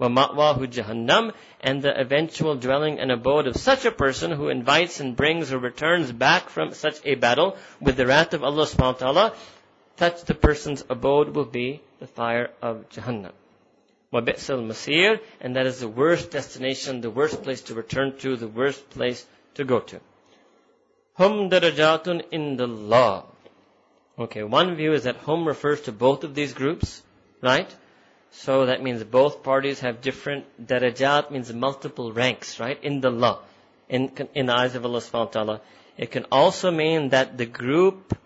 وَمَأْوَاهُ 0.00 0.58
جَهَنَّمْ 0.66 1.32
And 1.60 1.82
the 1.82 1.98
eventual 1.98 2.56
dwelling 2.56 2.98
and 2.98 3.10
abode 3.10 3.46
of 3.46 3.56
such 3.56 3.84
a 3.84 3.90
person 3.90 4.30
who 4.30 4.48
invites 4.48 5.00
and 5.00 5.16
brings 5.16 5.52
or 5.52 5.58
returns 5.58 6.12
back 6.12 6.50
from 6.50 6.74
such 6.74 7.00
a 7.04 7.14
battle 7.14 7.56
with 7.80 7.96
the 7.96 8.06
wrath 8.06 8.34
of 8.34 8.44
Allah 8.44 8.66
subhanahu 8.66 9.00
wa 9.00 9.12
ta'ala, 9.12 9.34
such 9.98 10.24
the 10.24 10.34
person's 10.34 10.84
abode 10.90 11.34
will 11.34 11.46
be 11.46 11.80
the 12.00 12.06
fire 12.06 12.50
of 12.60 12.88
Jahannam. 12.90 13.32
وَبِئْسَ 14.12 14.50
الْمَصِيرِ 14.50 15.20
And 15.40 15.56
that 15.56 15.66
is 15.66 15.80
the 15.80 15.88
worst 15.88 16.30
destination, 16.30 17.00
the 17.00 17.10
worst 17.10 17.42
place 17.42 17.62
to 17.62 17.74
return 17.74 18.16
to, 18.18 18.36
the 18.36 18.48
worst 18.48 18.88
place 18.90 19.24
to 19.54 19.64
go 19.64 19.80
to. 19.80 20.00
Hum 21.14 21.48
darajatun 21.48 22.24
in 22.30 22.56
the 22.56 22.66
law. 22.66 23.24
Okay, 24.19 24.43
one 24.43 24.75
view 24.75 24.93
is 24.93 25.03
that 25.03 25.17
home 25.17 25.47
refers 25.47 25.81
to 25.81 25.91
both 25.91 26.23
of 26.23 26.35
these 26.35 26.53
groups, 26.53 27.01
right? 27.41 27.73
So 28.31 28.65
that 28.65 28.81
means 28.81 29.03
both 29.03 29.43
parties 29.43 29.79
have 29.81 30.01
different 30.01 30.45
darajat, 30.65 31.31
means 31.31 31.53
multiple 31.53 32.11
ranks, 32.11 32.59
right? 32.59 32.81
In 32.83 33.01
the 33.01 33.09
law, 33.09 33.39
in, 33.89 34.11
in 34.33 34.45
the 34.47 34.53
eyes 34.53 34.75
of 34.75 34.85
Allah 34.85 34.99
subhanahu 34.99 35.25
wa 35.25 35.31
ta'ala. 35.31 35.61
It 35.97 36.11
can 36.11 36.25
also 36.31 36.71
mean 36.71 37.09
that 37.09 37.37
the 37.37 37.45
group 37.45 38.17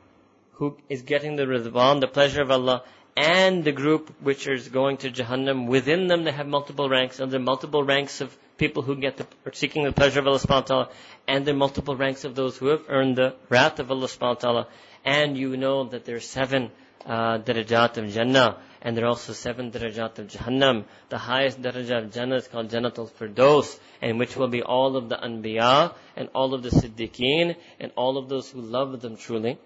who 0.53 0.77
is 0.89 1.01
getting 1.01 1.35
the 1.35 1.45
ridwan, 1.45 1.99
the 1.99 2.07
pleasure 2.07 2.41
of 2.41 2.51
Allah, 2.51 2.83
and 3.17 3.63
the 3.63 3.71
group 3.71 4.13
which 4.21 4.47
is 4.47 4.67
going 4.69 4.97
to 4.97 5.11
Jahannam, 5.11 5.67
within 5.67 6.07
them 6.07 6.23
they 6.23 6.31
have 6.31 6.47
multiple 6.47 6.89
ranks, 6.89 7.19
and 7.19 7.31
there 7.31 7.39
are 7.39 7.43
multiple 7.43 7.83
ranks 7.83 8.21
of 8.21 8.35
people 8.57 8.83
who 8.83 8.95
get 8.95 9.17
the, 9.17 9.27
are 9.45 9.53
seeking 9.53 9.83
the 9.83 9.91
pleasure 9.91 10.19
of 10.19 10.27
Allah 10.27 10.39
subhanahu 10.39 10.49
wa 10.49 10.61
ta'ala, 10.61 10.89
and 11.27 11.45
the 11.45 11.53
multiple 11.53 11.95
ranks 11.95 12.23
of 12.23 12.35
those 12.35 12.57
who 12.57 12.67
have 12.67 12.83
earned 12.87 13.15
the 13.17 13.35
wrath 13.49 13.79
of 13.79 13.91
Allah 13.91 14.07
subhanahu 14.07 14.21
wa 14.21 14.33
ta'ala, 14.33 14.67
and 15.03 15.37
you 15.37 15.57
know 15.57 15.85
that 15.85 16.05
there 16.05 16.15
are 16.15 16.21
seven 16.21 16.71
uh, 17.05 17.37
darajat 17.39 17.97
of 17.97 18.09
Jannah, 18.09 18.57
and 18.81 18.95
there 18.95 19.05
are 19.05 19.09
also 19.09 19.33
seven 19.33 19.71
darajat 19.71 20.19
of 20.19 20.27
Jahannam. 20.27 20.85
The 21.09 21.17
highest 21.17 21.61
darajat 21.61 22.05
of 22.05 22.13
Jannah 22.13 22.35
is 22.35 22.47
called 22.47 22.69
Jannatul 22.69 23.11
Firdaus, 23.11 23.79
in 24.01 24.17
which 24.17 24.35
will 24.35 24.47
be 24.47 24.63
all 24.63 24.95
of 24.95 25.09
the 25.09 25.15
Anbiya, 25.17 25.93
and 26.15 26.29
all 26.33 26.53
of 26.53 26.63
the 26.63 26.69
Siddiqeen, 26.69 27.55
and 27.79 27.91
all 27.95 28.17
of 28.17 28.29
those 28.29 28.49
who 28.49 28.61
love 28.61 29.01
them 29.01 29.17
truly. 29.17 29.57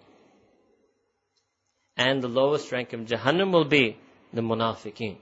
And 1.95 2.21
the 2.21 2.29
lowest 2.29 2.71
rank 2.71 2.93
of 2.93 3.01
Jahannam 3.01 3.51
will 3.51 3.65
be 3.65 3.97
the 4.33 4.41
Munafiqeen 4.41 5.17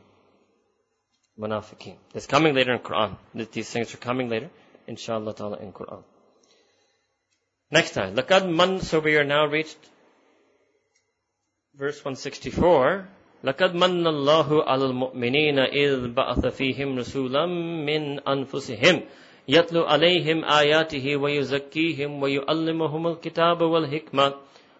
Munafiqeen. 1.38 1.96
It's 2.14 2.26
coming 2.26 2.54
later 2.54 2.72
in 2.74 2.80
Quran. 2.80 3.16
These 3.34 3.70
things 3.70 3.94
are 3.94 3.98
coming 3.98 4.28
later, 4.28 4.50
inshallah 4.86 5.34
ta'ala, 5.34 5.56
in 5.58 5.72
Quran. 5.72 6.02
Next 7.70 7.92
time. 7.92 8.14
Laqad 8.14 8.48
man, 8.48 8.80
so 8.80 9.00
we 9.00 9.16
are 9.16 9.24
now 9.24 9.46
reached 9.46 9.78
verse 11.74 12.04
164, 12.04 13.08
لقد 13.44 13.74
من 13.74 14.06
الله 14.06 14.64
على 14.64 14.84
المؤمنين 14.84 15.58
إذ 15.58 16.08
بعث 16.08 16.46
فيهم 16.46 16.98
رسولا 16.98 17.46
من 17.86 18.20
أنفسهم 18.20 19.00
يتلو 19.48 19.82
عليهم 19.82 20.44
آياته 20.44 21.16
ويزكيهم 21.16 22.22
ويعلمهم 22.22 23.06
الكتاب 23.06 23.60
والحكمة 23.62 24.34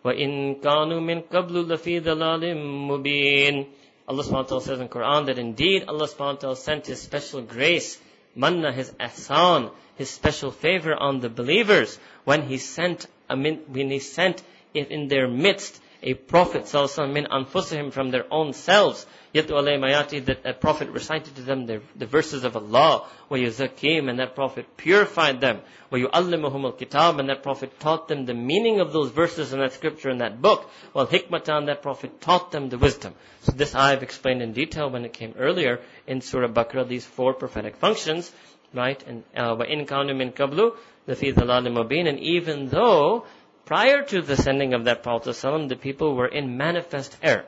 وإن 0.04 0.54
كانوا 0.54 1.00
من 1.00 1.20
قبل 1.20 1.68
لفي 1.68 2.00
ضلال 2.00 2.56
مبين 2.66 3.66
Allah 4.07 4.23
subhanahu 4.23 4.31
wa 4.31 4.43
ta'ala 4.43 4.61
says 4.61 4.79
in 4.79 4.87
the 4.87 4.93
Quran 4.93 5.25
that 5.25 5.37
indeed 5.37 5.83
Allah 5.87 6.07
subhanahu 6.07 6.33
wa 6.35 6.39
ta'ala 6.39 6.55
sent 6.55 6.87
His 6.87 7.01
special 7.01 7.41
grace, 7.41 7.99
manna, 8.35 8.71
His 8.71 8.91
ahsan, 8.91 9.71
His 9.95 10.09
special 10.09 10.51
favor 10.51 10.95
on 10.95 11.19
the 11.19 11.29
believers 11.29 11.99
when 12.23 12.43
He 12.43 12.57
sent, 12.57 13.07
when 13.27 13.89
He 13.91 13.99
sent 13.99 14.41
it 14.73 14.91
in 14.91 15.09
their 15.09 15.27
midst 15.27 15.81
a 16.03 16.13
prophet 16.13 16.63
وسلم, 16.63 17.13
min 17.13 17.25
anfusihim 17.25 17.91
from 17.91 18.11
their 18.11 18.25
own 18.31 18.53
selves. 18.53 19.05
Yet 19.33 19.47
mayati 19.47 20.23
that 20.25 20.45
a 20.45 20.53
prophet 20.53 20.89
recited 20.89 21.35
to 21.35 21.41
them 21.41 21.65
the, 21.65 21.81
the 21.95 22.05
verses 22.05 22.43
of 22.43 22.55
Allah, 22.55 23.07
وَيُزَكِّيهِمْ 23.29 24.09
and 24.09 24.19
that 24.19 24.35
prophet 24.35 24.77
purified 24.77 25.41
them, 25.41 25.61
وَيُعَلِّمُهُمُ 25.91 26.73
الْكِتَابَ 26.73 27.19
and 27.19 27.29
that 27.29 27.43
prophet 27.43 27.79
taught 27.79 28.07
them 28.07 28.25
the 28.25 28.33
meaning 28.33 28.79
of 28.79 28.93
those 28.93 29.11
verses 29.11 29.53
in 29.53 29.59
that 29.59 29.73
scripture 29.73 30.09
in 30.09 30.19
that 30.19 30.41
book, 30.41 30.69
while 30.93 31.07
hikmatan 31.07 31.65
that 31.67 31.81
prophet 31.81 32.21
taught 32.21 32.51
them 32.51 32.69
the 32.69 32.77
wisdom. 32.77 33.13
So 33.41 33.51
this 33.51 33.75
I've 33.75 34.03
explained 34.03 34.41
in 34.41 34.53
detail 34.53 34.89
when 34.89 35.05
it 35.05 35.13
came 35.13 35.33
earlier 35.37 35.81
in 36.05 36.21
Surah 36.21 36.47
Baqarah. 36.47 36.87
these 36.87 37.05
four 37.05 37.33
prophetic 37.33 37.75
functions, 37.75 38.31
right? 38.73 39.01
And, 39.07 39.23
wa 39.35 39.65
وَإِن 39.65 39.87
كَانُوا 39.87 40.15
مِن 40.15 40.73
the 41.05 41.15
لَفِي 41.15 41.33
alalim 41.33 41.73
مُبِينٍ 41.73 42.07
and 42.09 42.19
even 42.19 42.67
though 42.69 43.25
Prior 43.66 44.02
to 44.02 44.22
the 44.22 44.36
sending 44.36 44.74
of 44.74 44.84
that 44.84 45.02
Prophet 45.02 45.30
ﷺ, 45.30 45.68
the 45.68 45.76
people 45.76 46.14
were 46.14 46.26
in 46.26 46.56
manifest 46.56 47.16
error. 47.22 47.44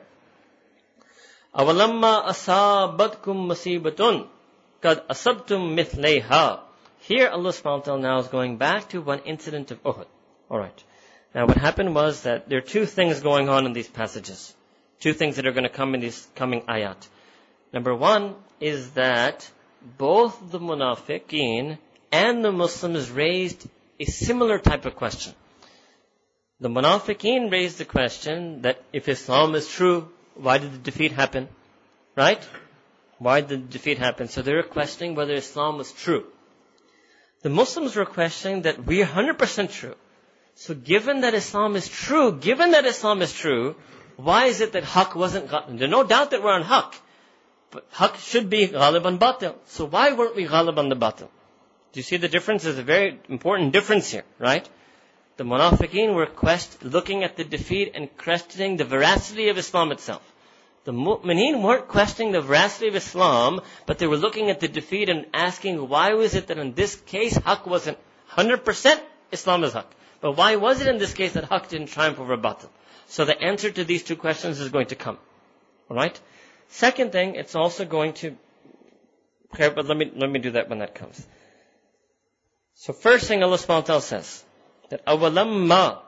أَوَلَمَّا 1.55 2.27
أَصَابَتْكُمْ 2.27 3.47
مُصِيبَةٌ 3.47 4.27
قَدْ 4.81 5.07
أَصَبْتُمْ 5.07 5.75
مِثْلَيْهَا 5.75 6.59
Here 6.99 7.27
Allah 7.29 7.51
subhanahu 7.51 7.79
wa 7.79 7.83
ta'ala 7.83 8.01
now 8.01 8.19
is 8.19 8.27
going 8.27 8.57
back 8.57 8.89
to 8.89 9.01
one 9.01 9.19
incident 9.19 9.71
of 9.71 9.81
Uhud. 9.83 10.05
Alright. 10.49 10.83
Now 11.33 11.47
what 11.47 11.57
happened 11.57 11.95
was 11.95 12.23
that 12.23 12.49
there 12.49 12.59
are 12.59 12.69
two 12.75 12.85
things 12.85 13.19
going 13.19 13.49
on 13.49 13.65
in 13.65 13.73
these 13.73 13.87
passages. 13.87 14.53
Two 14.99 15.13
things 15.13 15.35
that 15.35 15.45
are 15.45 15.51
going 15.51 15.63
to 15.63 15.69
come 15.69 15.95
in 15.95 16.01
these 16.01 16.27
coming 16.35 16.61
ayat. 16.61 17.07
Number 17.73 17.93
one 17.93 18.35
is 18.59 18.91
that 18.91 19.49
both 19.97 20.39
the 20.51 20.59
munafiqeen 20.59 21.77
and 22.11 22.43
the 22.43 22.51
Muslims 22.51 23.11
raised 23.11 23.67
a 23.99 24.05
similar 24.05 24.59
type 24.59 24.85
of 24.85 24.95
question. 24.95 25.33
The 26.60 26.68
Munafiqeen 26.68 27.50
raised 27.50 27.78
the 27.78 27.86
question 27.86 28.62
that 28.62 28.82
if 28.92 29.08
Islam 29.08 29.54
is 29.54 29.66
true, 29.68 30.08
why 30.34 30.58
did 30.58 30.72
the 30.72 30.78
defeat 30.78 31.12
happen? 31.12 31.48
Right? 32.16 32.42
Why 33.18 33.40
did 33.40 33.48
the 33.48 33.72
defeat 33.78 33.98
happen? 33.98 34.28
So 34.28 34.42
they 34.42 34.54
were 34.54 34.62
questioning 34.62 35.14
whether 35.14 35.32
Islam 35.34 35.78
was 35.78 35.90
true. 35.92 36.26
The 37.42 37.48
Muslims 37.48 37.96
were 37.96 38.04
questioning 38.04 38.62
that 38.62 38.84
we 38.84 39.02
are 39.02 39.06
100% 39.06 39.70
true. 39.72 39.94
So 40.54 40.74
given 40.74 41.22
that 41.22 41.32
Islam 41.32 41.76
is 41.76 41.88
true, 41.88 42.32
given 42.32 42.72
that 42.72 42.84
Islam 42.84 43.22
is 43.22 43.32
true, 43.32 43.76
why 44.16 44.46
is 44.46 44.60
it 44.60 44.72
that 44.72 44.84
Haqq 44.84 45.14
wasn't 45.14 45.50
gotten? 45.50 45.78
There's 45.78 45.90
no 45.90 46.04
doubt 46.04 46.32
that 46.32 46.42
we're 46.42 46.52
on 46.52 46.64
Haqq. 46.64 46.94
But 47.70 47.90
Haqq 47.92 48.16
should 48.18 48.50
be 48.50 48.68
Ghalib 48.68 49.06
on 49.06 49.18
Batil. 49.18 49.54
So 49.66 49.86
why 49.86 50.12
weren't 50.12 50.36
we 50.36 50.46
Ghalib 50.46 50.76
on 50.76 50.90
the 50.90 50.96
Batil? 50.96 51.28
Do 51.92 52.00
you 52.00 52.02
see 52.02 52.18
the 52.18 52.28
difference? 52.28 52.64
There's 52.64 52.76
a 52.76 52.82
very 52.82 53.18
important 53.30 53.72
difference 53.72 54.10
here, 54.10 54.24
right? 54.38 54.68
The 55.36 55.44
munafiqeen 55.44 56.14
were 56.14 56.26
quest, 56.26 56.82
looking 56.82 57.24
at 57.24 57.36
the 57.36 57.44
defeat 57.44 57.92
and 57.94 58.14
questioning 58.16 58.76
the 58.76 58.84
veracity 58.84 59.48
of 59.48 59.58
Islam 59.58 59.92
itself. 59.92 60.22
The 60.84 60.92
mu'mineen 60.92 61.62
weren't 61.62 61.88
questioning 61.88 62.32
the 62.32 62.40
veracity 62.40 62.88
of 62.88 62.96
Islam, 62.96 63.60
but 63.86 63.98
they 63.98 64.06
were 64.06 64.16
looking 64.16 64.50
at 64.50 64.60
the 64.60 64.68
defeat 64.68 65.08
and 65.08 65.26
asking 65.34 65.88
why 65.88 66.14
was 66.14 66.34
it 66.34 66.46
that 66.48 66.58
in 66.58 66.74
this 66.74 66.96
case 66.96 67.36
Haqq 67.36 67.66
wasn't 67.66 67.98
100% 68.30 69.00
Islam 69.32 69.64
is 69.64 69.72
Haqq. 69.72 69.86
But 70.20 70.32
why 70.32 70.56
was 70.56 70.80
it 70.80 70.88
in 70.88 70.98
this 70.98 71.14
case 71.14 71.32
that 71.34 71.48
Haqq 71.48 71.68
didn't 71.68 71.88
triumph 71.88 72.18
over 72.18 72.36
Batil? 72.36 72.68
So 73.08 73.24
the 73.24 73.40
answer 73.40 73.70
to 73.70 73.84
these 73.84 74.02
two 74.02 74.16
questions 74.16 74.60
is 74.60 74.68
going 74.68 74.86
to 74.86 74.94
come. 74.94 75.18
Alright? 75.90 76.18
Second 76.68 77.12
thing, 77.12 77.34
it's 77.34 77.54
also 77.54 77.84
going 77.84 78.12
to, 78.14 78.36
okay, 79.54 79.68
but 79.68 79.86
let 79.86 79.96
me, 79.96 80.10
let 80.14 80.30
me 80.30 80.38
do 80.38 80.52
that 80.52 80.68
when 80.68 80.78
that 80.78 80.94
comes. 80.94 81.26
So 82.74 82.92
first 82.92 83.26
thing 83.26 83.42
Allah 83.42 83.56
subhanahu 83.56 83.82
wa 83.82 83.90
ta'ala 83.92 84.02
says, 84.02 84.44
that 84.90 85.04
awalamma, 85.06 85.98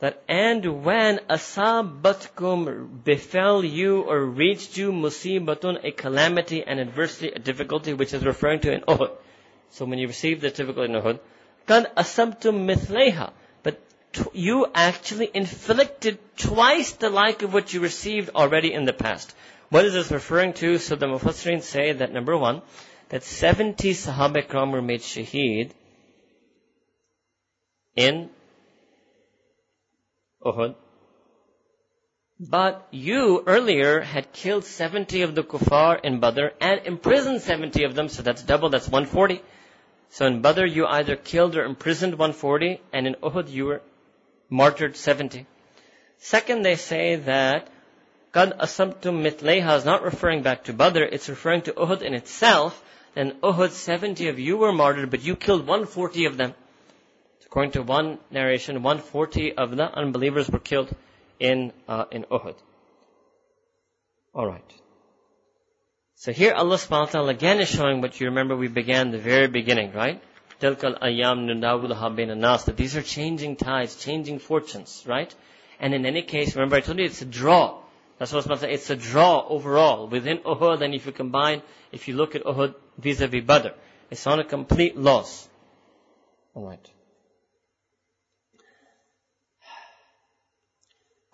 that 0.00 0.22
and 0.28 0.84
when 0.84 1.18
asabatkum 1.30 3.04
befell 3.04 3.64
you 3.64 4.02
or 4.02 4.24
reached 4.24 4.76
you 4.76 4.92
musibatun, 4.92 5.84
a 5.84 5.90
calamity, 5.90 6.62
an 6.64 6.78
adversity, 6.78 7.28
a 7.30 7.38
difficulty, 7.38 7.92
which 7.92 8.12
is 8.14 8.24
referring 8.24 8.60
to 8.60 8.72
in 8.72 8.80
Uhud. 8.82 9.10
So 9.70 9.84
when 9.84 9.98
you 9.98 10.06
received 10.06 10.40
the 10.40 10.50
difficulty 10.50 10.92
in 10.92 11.00
Uhud, 11.00 11.20
kad 11.66 11.94
asabtum 11.96 12.66
mithleha, 12.66 13.32
but 13.62 13.78
you 14.32 14.66
actually 14.74 15.30
inflicted 15.34 16.18
twice 16.36 16.92
the 16.92 17.10
like 17.10 17.42
of 17.42 17.52
what 17.52 17.74
you 17.74 17.80
received 17.80 18.30
already 18.34 18.72
in 18.72 18.84
the 18.84 18.92
past. 18.92 19.34
What 19.68 19.84
is 19.84 19.92
this 19.92 20.10
referring 20.10 20.54
to? 20.54 20.78
So 20.78 20.96
the 20.96 21.06
Mufassirin 21.06 21.62
say 21.62 21.92
that 21.92 22.12
number 22.12 22.36
one, 22.38 22.62
that 23.10 23.22
70 23.22 23.92
Sahaba 23.92 24.46
Ikram 24.46 24.70
were 24.72 24.80
made 24.80 25.02
shaheed, 25.02 25.72
in 28.06 28.30
Uhud. 30.44 30.74
But 32.40 32.86
you 32.92 33.42
earlier 33.44 34.00
had 34.00 34.32
killed 34.32 34.64
70 34.64 35.22
of 35.22 35.34
the 35.34 35.42
kuffar 35.42 36.00
in 36.04 36.20
Badr 36.20 36.46
and 36.60 36.86
imprisoned 36.86 37.40
70 37.42 37.82
of 37.82 37.96
them, 37.96 38.08
so 38.08 38.22
that's 38.22 38.44
double, 38.44 38.68
that's 38.68 38.86
140. 38.86 39.42
So 40.10 40.26
in 40.26 40.40
Badr 40.42 40.66
you 40.66 40.86
either 40.86 41.16
killed 41.16 41.56
or 41.56 41.64
imprisoned 41.64 42.12
140, 42.12 42.80
and 42.92 43.08
in 43.08 43.14
Uhud 43.16 43.50
you 43.50 43.64
were 43.66 43.82
martyred 44.48 44.96
70. 44.96 45.46
Second, 46.18 46.62
they 46.62 46.76
say 46.76 47.16
that 47.16 47.68
Qad 48.32 48.56
asabtum 48.58 49.20
mitlayha 49.26 49.76
is 49.76 49.84
not 49.84 50.04
referring 50.04 50.42
back 50.42 50.64
to 50.64 50.72
Badr, 50.72 51.02
it's 51.02 51.28
referring 51.28 51.62
to 51.62 51.72
Uhud 51.72 52.02
in 52.02 52.14
itself, 52.14 52.80
then 53.14 53.32
Uhud, 53.42 53.70
70 53.70 54.28
of 54.28 54.38
you 54.38 54.56
were 54.56 54.72
martyred, 54.72 55.10
but 55.10 55.24
you 55.24 55.34
killed 55.34 55.66
140 55.66 56.26
of 56.26 56.36
them. 56.36 56.54
According 57.48 57.72
to 57.72 57.82
one 57.82 58.18
narration, 58.30 58.82
140 58.82 59.54
of 59.54 59.76
the 59.76 59.84
unbelievers 59.84 60.50
were 60.50 60.58
killed 60.58 60.94
in, 61.40 61.72
uh, 61.88 62.04
in 62.10 62.24
Uhud. 62.24 62.56
Alright. 64.34 64.70
So 66.14 66.32
here 66.32 66.52
Allah 66.52 66.76
subhanahu 66.76 67.06
wa 67.06 67.12
ta'ala 67.12 67.30
again 67.30 67.60
is 67.60 67.68
showing 67.68 68.02
what 68.02 68.20
you 68.20 68.26
remember 68.26 68.54
we 68.54 68.68
began 68.68 69.12
the 69.12 69.18
very 69.18 69.46
beginning, 69.46 69.92
right? 69.92 70.20
Tilkal 70.60 71.00
ayam 71.00 71.46
nas. 72.36 72.64
That 72.64 72.76
these 72.76 72.96
are 72.96 73.02
changing 73.02 73.56
tides, 73.56 73.96
changing 73.96 74.40
fortunes, 74.40 75.04
right? 75.06 75.34
And 75.80 75.94
in 75.94 76.04
any 76.04 76.22
case, 76.22 76.54
remember 76.54 76.76
I 76.76 76.80
told 76.80 76.98
you 76.98 77.04
it's 77.04 77.22
a 77.22 77.24
draw. 77.24 77.78
That's 78.18 78.32
what 78.32 78.44
about 78.44 78.60
to. 78.60 78.70
It's 78.70 78.90
a 78.90 78.96
draw 78.96 79.46
overall 79.48 80.08
within 80.08 80.38
Uhud. 80.38 80.82
And 80.82 80.92
if 80.94 81.06
you 81.06 81.12
combine, 81.12 81.62
if 81.92 82.08
you 82.08 82.14
look 82.14 82.34
at 82.34 82.44
Uhud 82.44 82.74
vis-a-vis 82.98 83.44
Badr, 83.44 83.68
it's 84.10 84.26
not 84.26 84.40
a 84.40 84.44
complete 84.44 84.96
loss. 84.96 85.48
Alright. 86.54 86.90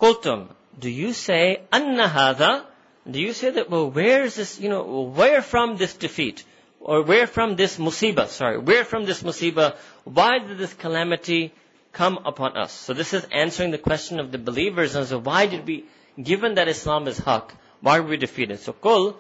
Qultum, 0.01 0.49
do 0.79 0.91
you 0.91 1.13
say, 1.13 1.63
anna? 1.73 2.67
Do 3.09 3.21
you 3.21 3.33
say 3.33 3.51
that, 3.51 3.71
well, 3.71 3.91
where 3.91 4.25
is 4.25 4.35
this, 4.35 4.59
you 4.59 4.69
know, 4.69 5.03
where 5.03 5.43
from 5.43 5.77
this 5.77 5.95
defeat? 5.95 6.45
Or 6.81 7.03
where 7.03 7.27
from 7.27 7.57
this 7.57 7.79
musibah, 7.79 8.29
sorry, 8.29 8.59
where 8.59 8.85
from 8.85 9.05
this 9.05 9.23
musibah, 9.23 9.77
why 10.05 10.39
did 10.39 10.59
this 10.59 10.75
calamity 10.75 11.53
come 11.93 12.19
upon 12.27 12.57
us? 12.57 12.73
So 12.73 12.93
this 12.93 13.15
is 13.15 13.25
answering 13.33 13.71
the 13.71 13.79
question 13.79 14.21
of 14.21 14.33
the 14.33 14.39
believers 14.39 14.95
and 14.95 15.07
so 15.07 15.19
why 15.19 15.47
did 15.47 15.67
we, 15.67 15.85
given 16.23 16.57
that 16.57 16.69
Islam 16.69 17.09
is 17.09 17.19
haq, 17.19 17.55
why 17.81 18.01
were 18.01 18.09
we 18.09 18.17
defeated? 18.17 18.61
So 18.61 18.73
qul, 18.73 19.17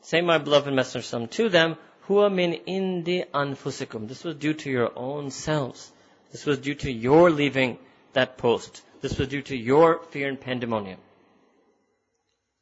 say 0.00 0.20
my 0.20 0.38
beloved 0.38 0.72
messenger 0.72 1.26
to 1.26 1.48
them, 1.48 1.76
huwa 2.08 2.32
min 2.32 2.54
indi 2.54 3.24
anfusikum. 3.32 4.08
This 4.08 4.24
was 4.24 4.34
due 4.34 4.54
to 4.54 4.70
your 4.70 4.90
own 4.96 5.30
selves. 5.30 5.92
This 6.32 6.46
was 6.46 6.58
due 6.58 6.74
to 6.76 6.90
your 6.90 7.30
leaving 7.30 7.78
that 8.14 8.38
post. 8.38 8.82
This 9.01 9.17
was 9.17 9.27
due 9.27 9.41
to 9.43 9.55
your 9.55 9.99
fear 10.11 10.27
and 10.27 10.39
pandemonium. 10.39 10.99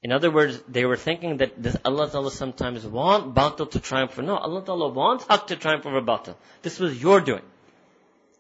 In 0.02 0.12
other 0.12 0.30
words, 0.30 0.62
they 0.68 0.84
were 0.86 0.98
thinking 0.98 1.38
that 1.38 1.62
this 1.64 1.78
Allah 1.86 2.10
Ta'ala 2.10 2.30
sometimes 2.30 2.86
want 2.86 3.34
batil 3.34 3.72
to 3.72 3.80
triumph. 3.80 4.18
No, 4.18 4.36
Allah 4.36 4.64
Ta'ala 4.66 4.90
wants 4.90 5.26
haq 5.30 5.48
to 5.48 5.56
triumph 5.56 5.86
over 5.86 6.02
batil. 6.02 6.36
This 6.62 6.78
was 6.78 7.02
your 7.02 7.22
doing. 7.22 7.44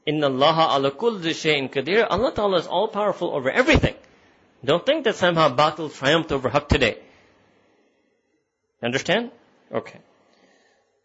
Inna 0.06 0.28
Allah 0.28 0.78
ala 0.78 0.92
kulli 0.92 1.32
shay'in 1.32 1.70
qadir. 1.70 2.06
Allah 2.10 2.34
Ta'ala 2.34 2.58
is 2.58 2.68
all 2.68 2.90
powerful 2.90 3.34
over 3.34 3.50
everything. 3.50 3.96
Don't 4.66 4.86
think 4.86 5.06
that 5.06 5.16
somehow 5.16 5.56
batil 5.56 5.94
triumphed 5.94 6.34
over 6.34 6.50
haq 6.50 6.68
today. 6.68 6.98
Understand? 8.84 9.32
Okay. 9.72 10.00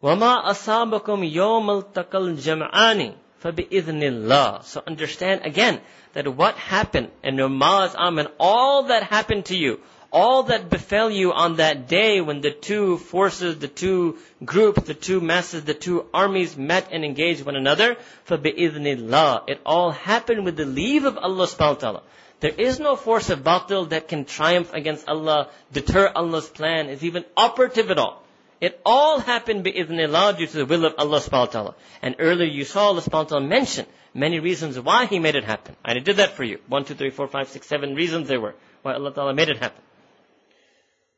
وَمَا 0.03 0.45
أَصَابَكُمْ 0.45 1.23
يَوْمَ 1.33 1.83
الْتَقَى 1.83 2.19
الْجَمْعَانِ 2.35 3.15
فَبِإِذْنِ 3.43 4.01
اللَّهِ 4.01 4.63
So 4.63 4.83
understand 4.85 5.41
again 5.45 5.79
that 6.13 6.27
what 6.27 6.55
happened 6.55 7.09
in 7.23 7.35
Ramaz 7.37 7.95
Amin, 7.95 8.27
all 8.39 8.83
that 8.83 9.03
happened 9.03 9.45
to 9.45 9.55
you, 9.55 9.79
all 10.11 10.43
that 10.43 10.69
befell 10.69 11.11
you 11.11 11.31
on 11.31 11.57
that 11.57 11.87
day 11.87 12.19
when 12.19 12.41
the 12.41 12.51
two 12.51 12.97
forces, 12.97 13.59
the 13.59 13.67
two 13.67 14.17
groups, 14.43 14.83
the 14.83 14.93
two 14.93 15.21
masses, 15.21 15.63
the 15.63 15.73
two 15.73 16.05
armies 16.13 16.57
met 16.57 16.89
and 16.91 17.05
engaged 17.05 17.45
one 17.45 17.55
another, 17.55 17.95
فَبِإِذْنِ 18.27 19.43
It 19.47 19.61
all 19.65 19.91
happened 19.91 20.45
with 20.45 20.57
the 20.57 20.65
leave 20.65 21.05
of 21.05 21.17
Allah 21.17 21.45
subhanahu 21.45 21.75
wa 21.75 21.75
ta'ala. 21.75 22.03
There 22.39 22.53
is 22.57 22.79
no 22.79 22.95
force 22.95 23.29
of 23.29 23.39
batil 23.43 23.89
that 23.89 24.07
can 24.07 24.25
triumph 24.25 24.73
against 24.73 25.07
Allah, 25.07 25.49
deter 25.71 26.11
Allah's 26.15 26.47
plan, 26.47 26.89
is 26.89 27.03
even 27.03 27.25
operative 27.35 27.91
at 27.91 27.99
all. 27.99 28.22
It 28.61 28.79
all 28.85 29.19
happened 29.19 29.63
bi'idhnillah 29.65 30.37
due 30.37 30.47
to 30.47 30.57
the 30.57 30.65
will 30.65 30.85
of 30.85 30.95
Allah 30.97 31.19
subhanahu 31.19 31.31
wa 31.31 31.45
ta'ala. 31.45 31.75
And 32.01 32.15
earlier 32.19 32.47
you 32.47 32.65
saw 32.65 32.87
Allah 32.87 33.01
subhanahu 33.01 33.11
wa 33.11 33.23
ta'ala 33.23 33.47
mention 33.47 33.85
many 34.13 34.39
reasons 34.39 34.79
why 34.79 35.05
He 35.05 35.19
made 35.19 35.35
it 35.35 35.45
happen. 35.45 35.75
I 35.83 35.93
did 35.93 36.17
that 36.17 36.31
for 36.31 36.43
you. 36.43 36.59
One, 36.67 36.83
two, 36.83 36.95
three, 36.95 37.09
four, 37.09 37.27
five, 37.27 37.47
six, 37.47 37.67
seven 37.67 37.95
reasons 37.95 38.27
there 38.27 38.41
were 38.41 38.55
why 38.81 38.93
Allah 38.93 39.13
ta'ala 39.13 39.33
made 39.33 39.49
it 39.49 39.57
happen. 39.57 39.81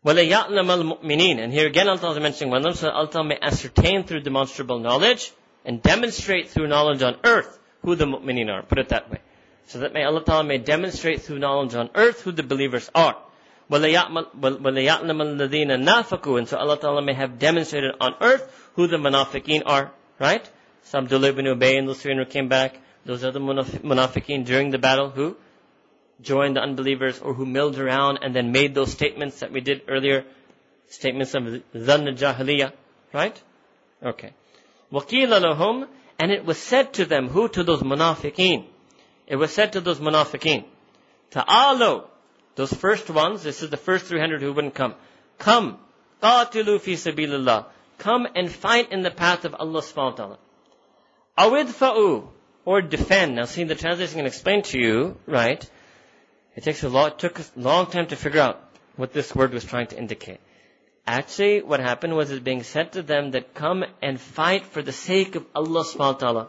وَلَيَعْلَمَ 0.06 0.48
الْمُؤْمِنِينَ 0.48 1.40
And 1.40 1.53
here 1.53 1.68
again 1.68 1.88
Allah 1.88 2.12
is 2.12 2.20
mentioning 2.20 2.52
one 2.52 2.60
of 2.60 2.64
them, 2.64 2.74
so 2.74 2.90
Allah 2.90 3.24
may 3.24 3.38
ascertain 3.40 4.03
through 4.03 4.22
demonstrable 4.22 4.80
knowledge 4.80 5.32
and 5.64 5.82
demonstrate 5.82 6.49
through 6.49 6.68
knowledge 6.68 7.03
on 7.03 7.18
earth 7.24 7.60
who 7.84 7.95
the 7.95 8.06
mu'mineen 8.06 8.49
are. 8.49 8.64
Put 8.64 8.80
it 8.80 8.90
that 8.90 9.12
way. 9.12 9.20
So 9.68 9.80
that 9.80 9.94
may 9.94 10.03
Allah 10.03 10.24
Ta'ala 10.24 10.44
may 10.44 10.58
demonstrate 10.58 11.22
through 11.22 11.40
knowledge 11.40 11.76
on 11.76 11.90
earth 11.95 12.22
who 12.22 12.32
the 12.32 12.44
believers 12.44 12.90
are. 12.94 13.16
وَلَيَعْلَمَ 13.72 14.28
الَّذِينَ 14.41 15.86
نَافَقُوا 15.86 16.40
And 16.40 16.48
so 16.48 16.58
Allah 16.58 16.78
Ta'ala 16.78 17.02
may 17.02 17.14
have 17.14 17.40
demonstrated 17.40 17.94
on 18.02 18.16
earth 18.20 18.70
who 18.76 18.88
the 18.88 18.98
munafiqeen 18.98 19.64
are. 19.66 19.91
Right? 20.20 20.48
So 20.84 20.98
Abdullah 20.98 21.30
ibn 21.30 21.45
Ubay 21.45 21.78
and 21.78 21.88
those 21.88 22.02
three 22.02 22.26
came 22.26 22.49
back. 22.49 22.78
Those 23.06 23.24
other 23.24 23.40
munafiqeen 23.40 24.45
during 24.45 24.72
the 24.72 24.78
battle 24.78 25.10
who 25.10 25.38
joined 26.22 26.56
the 26.56 26.62
unbelievers 26.62 27.20
or 27.20 27.34
who 27.34 27.45
milled 27.45 27.80
around 27.80 28.20
and 28.22 28.36
then 28.36 28.52
made 28.52 28.76
those 28.76 28.91
statements 28.91 29.40
that 29.40 29.52
we 29.52 29.62
did 29.62 29.82
earlier, 29.88 30.26
statements 30.90 31.34
of 31.34 31.44
Zanna 31.74 32.16
Jahiliyyah, 32.16 32.74
right? 33.14 33.41
Okay. 34.03 34.32
وَقِيلَ 34.91 35.28
لَهُمْ 35.28 35.88
And 36.20 36.32
it 36.32 36.45
was 36.45 36.58
said 36.58 36.94
to 36.94 37.06
them, 37.06 37.30
who? 37.30 37.48
To 37.49 37.64
those 37.64 37.82
munafiqeen. 37.82 38.66
It 39.28 39.38
was 39.38 39.52
said 39.52 39.74
to 39.74 39.82
those 39.82 39.99
munafiqeen, 39.99 40.66
Ta'alu, 41.32 42.03
those 42.56 42.74
first 42.74 43.10
ones, 43.10 43.44
this 43.44 43.64
is 43.64 43.70
the 43.70 43.78
first 43.78 44.06
300 44.06 44.41
who 44.41 44.53
wouldn't 44.53 44.74
come. 44.74 44.95
Come, 45.38 45.80
قَاتِلُوا 46.22 46.80
فِي 46.80 46.94
سَبِيلِ 46.94 47.30
اللَّهِ 47.30 47.66
Come 47.98 48.28
and 48.36 48.52
fight 48.52 48.91
in 48.91 49.02
the 49.02 49.12
path 49.12 49.45
of 49.45 49.56
Allah 49.56 49.82
subhanahu 49.82 50.18
wa 50.20 50.36
ta'ala. 50.36 50.38
أَوِدْفَأُوا 51.38 52.28
Or 52.66 52.82
defend. 52.82 53.36
Now 53.36 53.45
see, 53.45 53.64
the 53.64 53.76
translation 53.76 54.18
can 54.18 54.26
explain 54.26 54.64
to 54.64 54.80
you, 54.80 55.18
right? 55.26 55.68
It 56.56 56.64
takes 56.64 56.84
a 56.84 56.90
lot, 56.90 57.20
took 57.20 57.40
a 57.40 57.45
long 57.56 57.86
time 57.88 58.08
to 58.08 58.16
figure 58.16 58.41
out 58.41 58.62
what 58.95 59.14
this 59.14 59.34
word 59.34 59.53
was 59.53 59.64
trying 59.64 59.88
to 59.88 59.98
indicate. 59.98 60.40
Actually, 61.08 61.62
what 61.62 61.80
happened 61.80 62.16
was 62.16 62.30
it 62.30 62.44
being 62.44 62.64
said 62.64 62.91
to 62.94 63.02
them 63.02 63.32
that 63.32 63.53
come 63.53 63.84
and 64.02 64.20
fight 64.20 64.66
for 64.66 64.82
the 64.82 64.91
sake 64.91 65.36
of 65.36 65.45
Allah 65.56 65.84
subhanahu 65.84 65.98
wa 65.98 66.14
ta'ala. 66.14 66.48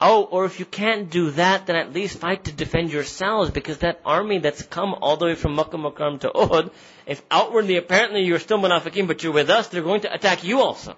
Oh, 0.00 0.24
or 0.24 0.44
if 0.44 0.58
you 0.58 0.66
can't 0.66 1.08
do 1.08 1.30
that, 1.32 1.66
then 1.66 1.76
at 1.76 1.92
least 1.92 2.18
fight 2.18 2.44
to 2.44 2.52
defend 2.52 2.92
yourselves 2.92 3.50
because 3.50 3.78
that 3.78 4.00
army 4.04 4.38
that's 4.38 4.62
come 4.62 4.94
all 4.94 5.16
the 5.16 5.26
way 5.26 5.34
from 5.34 5.54
Makkah 5.54 5.76
Mukarramah 5.76 6.20
to 6.20 6.30
Uhud, 6.30 6.72
if 7.06 7.22
outwardly 7.30 7.76
apparently 7.76 8.24
you're 8.24 8.40
still 8.40 8.58
munafiqeen 8.58 9.06
but 9.06 9.22
you're 9.22 9.32
with 9.32 9.50
us, 9.50 9.68
they're 9.68 9.82
going 9.82 10.00
to 10.00 10.12
attack 10.12 10.42
you 10.42 10.60
also. 10.60 10.96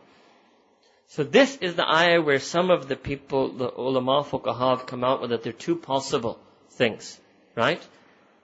So 1.09 1.25
this 1.25 1.57
is 1.59 1.75
the 1.75 1.87
ayah 1.87 2.21
where 2.23 2.41
some 2.41 2.71
of 2.71 2.89
the 2.89 2.97
people, 2.97 3.51
the 3.51 3.71
ulama 3.71 4.25
fuqaha 4.25 4.79
have 4.79 4.87
come 4.87 5.05
out 5.05 5.21
with 5.21 5.31
that 5.31 5.43
there 5.43 5.53
are 5.53 5.63
two 5.67 5.77
possible 5.77 6.39
things. 6.71 7.21
Right? 7.55 7.83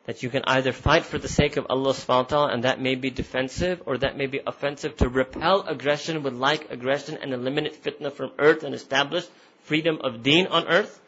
That 0.06 0.22
you 0.22 0.30
can 0.30 0.42
either 0.46 0.72
fight 0.72 1.04
for 1.04 1.18
the 1.18 1.28
sake 1.28 1.56
of 1.56 1.66
Allah 1.70 1.92
subhanahu 1.92 2.08
wa 2.08 2.22
ta'ala 2.22 2.52
and 2.52 2.64
that 2.64 2.80
may 2.80 2.94
be 2.94 3.10
defensive 3.10 3.82
or 3.86 3.98
that 3.98 4.16
may 4.16 4.26
be 4.26 4.40
offensive 4.46 4.96
to 4.98 5.08
repel 5.08 5.62
aggression 5.62 6.22
with 6.22 6.34
like 6.34 6.70
aggression 6.70 7.18
and 7.20 7.32
eliminate 7.32 7.82
fitna 7.82 8.12
from 8.12 8.32
earth 8.38 8.64
and 8.64 8.74
establish 8.74 9.26
freedom 9.62 10.00
of 10.02 10.22
deen 10.22 10.46
on 10.46 10.66
earth. 10.68 11.00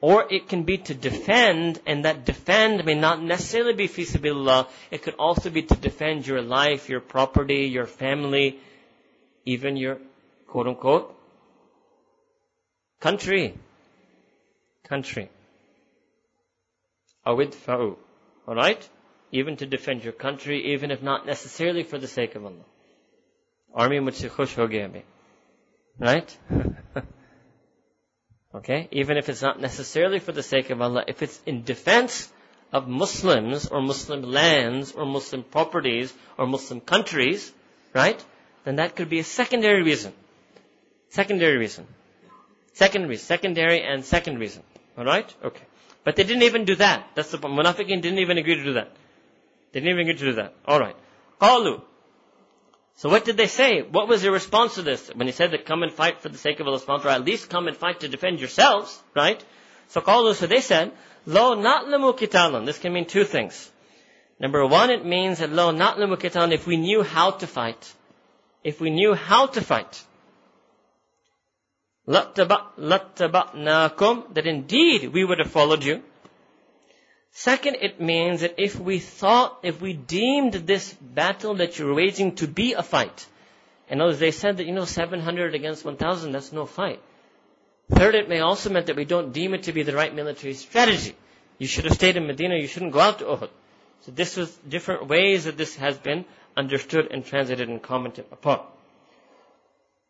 Or 0.00 0.30
it 0.30 0.48
can 0.48 0.64
be 0.64 0.78
to 0.78 0.94
defend, 0.94 1.80
and 1.86 2.04
that 2.04 2.26
defend 2.26 2.84
may 2.84 2.94
not 2.94 3.22
necessarily 3.22 3.72
be 3.72 3.86
fi 3.86 4.66
It 4.90 5.02
could 5.02 5.14
also 5.18 5.48
be 5.48 5.62
to 5.62 5.74
defend 5.76 6.26
your 6.26 6.42
life, 6.42 6.90
your 6.90 7.00
property, 7.00 7.62
your 7.72 7.86
family, 7.86 8.58
even 9.46 9.78
your 9.78 9.98
quote 10.46 10.66
unquote 10.66 11.14
country. 13.00 13.54
Country. 14.84 15.30
Awidfa'u. 17.26 17.96
Alright? 18.46 18.88
Even 19.32 19.56
to 19.56 19.66
defend 19.66 20.04
your 20.04 20.12
country, 20.12 20.74
even 20.74 20.90
if 20.90 21.02
not 21.02 21.26
necessarily 21.26 21.82
for 21.82 21.98
the 21.98 22.06
sake 22.06 22.34
of 22.34 22.44
Allah. 22.44 22.68
Army 23.74 23.98
mujhse 23.98 24.28
khush 24.30 24.54
ho 24.54 24.66
gaya 24.66 25.02
Right? 25.98 26.38
okay? 28.54 28.88
Even 28.90 29.16
if 29.16 29.28
it's 29.28 29.42
not 29.42 29.60
necessarily 29.60 30.18
for 30.18 30.32
the 30.32 30.42
sake 30.42 30.70
of 30.70 30.80
Allah, 30.80 31.04
if 31.06 31.22
it's 31.22 31.40
in 31.46 31.64
defense 31.64 32.30
of 32.72 32.88
Muslims 32.88 33.66
or 33.68 33.80
Muslim 33.80 34.22
lands 34.22 34.92
or 34.92 35.06
Muslim 35.06 35.42
properties 35.42 36.12
or 36.36 36.46
Muslim 36.46 36.80
countries, 36.80 37.52
right? 37.92 38.22
Then 38.64 38.76
that 38.76 38.96
could 38.96 39.08
be 39.08 39.20
a 39.20 39.24
secondary 39.24 39.82
reason. 39.82 40.12
Secondary 41.10 41.56
reason. 41.56 41.86
Secondary, 42.72 43.16
secondary 43.16 43.82
and 43.82 44.04
second 44.04 44.38
reason. 44.38 44.62
Alright? 44.98 45.32
Okay. 45.44 45.62
But 46.02 46.16
they 46.16 46.24
didn't 46.24 46.42
even 46.42 46.64
do 46.64 46.74
that. 46.76 47.10
That's 47.14 47.30
the 47.30 47.38
point. 47.38 47.54
Munafiqeen 47.54 48.02
didn't 48.02 48.18
even 48.18 48.38
agree 48.38 48.56
to 48.56 48.64
do 48.64 48.72
that. 48.74 48.90
They 49.72 49.80
didn't 49.80 49.94
even 49.94 50.08
agree 50.08 50.18
to 50.18 50.24
do 50.24 50.32
that. 50.34 50.54
Alright. 50.66 50.96
Qalu. 51.40 51.82
So 52.95 53.09
what 53.09 53.23
did 53.23 53.37
they 53.37 53.47
say? 53.47 53.81
What 53.81 54.07
was 54.07 54.21
their 54.21 54.31
response 54.31 54.75
to 54.75 54.81
this? 54.81 55.09
When 55.15 55.27
he 55.27 55.33
said 55.33 55.51
that 55.51 55.65
come 55.65 55.83
and 55.83 55.93
fight 55.93 56.21
for 56.21 56.29
the 56.29 56.37
sake 56.37 56.59
of 56.59 56.67
Allah 56.67 56.79
subhanahu 56.79 57.05
or 57.05 57.09
at 57.09 57.23
least 57.23 57.49
come 57.49 57.67
and 57.67 57.77
fight 57.77 58.01
to 58.01 58.09
defend 58.09 58.39
yourselves, 58.39 59.01
right? 59.15 59.43
So 59.87 60.01
qalu, 60.01 60.35
so 60.35 60.47
they 60.47 60.61
said, 60.61 60.91
Lo 61.25 61.55
na'lamu 61.55 62.17
kitalan. 62.17 62.65
This 62.65 62.79
can 62.79 62.91
mean 62.91 63.05
two 63.05 63.23
things. 63.23 63.71
Number 64.39 64.65
one, 64.65 64.89
it 64.89 65.05
means 65.05 65.39
that 65.39 65.51
lo 65.51 65.71
na'lamu 65.71 66.17
kitalan, 66.17 66.51
if 66.51 66.67
we 66.67 66.77
knew 66.77 67.03
how 67.03 67.31
to 67.31 67.47
fight. 67.47 67.93
if 68.63 68.81
we 68.81 68.89
knew 68.89 69.13
how 69.13 69.47
to 69.47 69.61
fight, 69.61 70.03
لَاتَّبَعْنَاكُمْ 72.07 74.33
That 74.33 74.47
indeed 74.47 75.13
we 75.13 75.23
would 75.23 75.39
have 75.39 75.51
followed 75.51 75.83
you. 75.83 76.01
Second, 77.36 77.78
it 77.80 78.00
means 78.00 78.42
that 78.42 78.54
if 78.62 78.78
we 78.78 79.00
thought, 79.00 79.58
if 79.64 79.80
we 79.80 79.92
deemed 79.92 80.52
this 80.52 80.94
battle 80.94 81.56
that 81.56 81.76
you're 81.76 81.92
waging 81.92 82.36
to 82.36 82.46
be 82.46 82.74
a 82.74 82.82
fight, 82.82 83.26
and 83.88 84.00
as 84.00 84.20
they 84.20 84.30
said 84.30 84.58
that, 84.58 84.66
you 84.66 84.72
know, 84.72 84.84
700 84.84 85.52
against 85.52 85.84
1,000, 85.84 86.30
that's 86.30 86.52
no 86.52 86.64
fight. 86.64 87.02
Third, 87.90 88.14
it 88.14 88.28
may 88.28 88.38
also 88.38 88.70
mean 88.70 88.84
that 88.84 88.94
we 88.94 89.04
don't 89.04 89.32
deem 89.32 89.52
it 89.52 89.64
to 89.64 89.72
be 89.72 89.82
the 89.82 89.96
right 89.96 90.14
military 90.14 90.54
strategy. 90.54 91.16
You 91.58 91.66
should 91.66 91.86
have 91.86 91.94
stayed 91.94 92.16
in 92.16 92.28
Medina, 92.28 92.54
you 92.54 92.68
shouldn't 92.68 92.92
go 92.92 93.00
out 93.00 93.18
to 93.18 93.24
Uhud. 93.24 93.50
So 94.02 94.12
this 94.12 94.36
was 94.36 94.54
different 94.68 95.08
ways 95.08 95.44
that 95.44 95.56
this 95.56 95.74
has 95.74 95.98
been 95.98 96.24
understood 96.56 97.08
and 97.10 97.26
translated 97.26 97.68
and 97.68 97.82
commented 97.82 98.26
upon. 98.30 98.60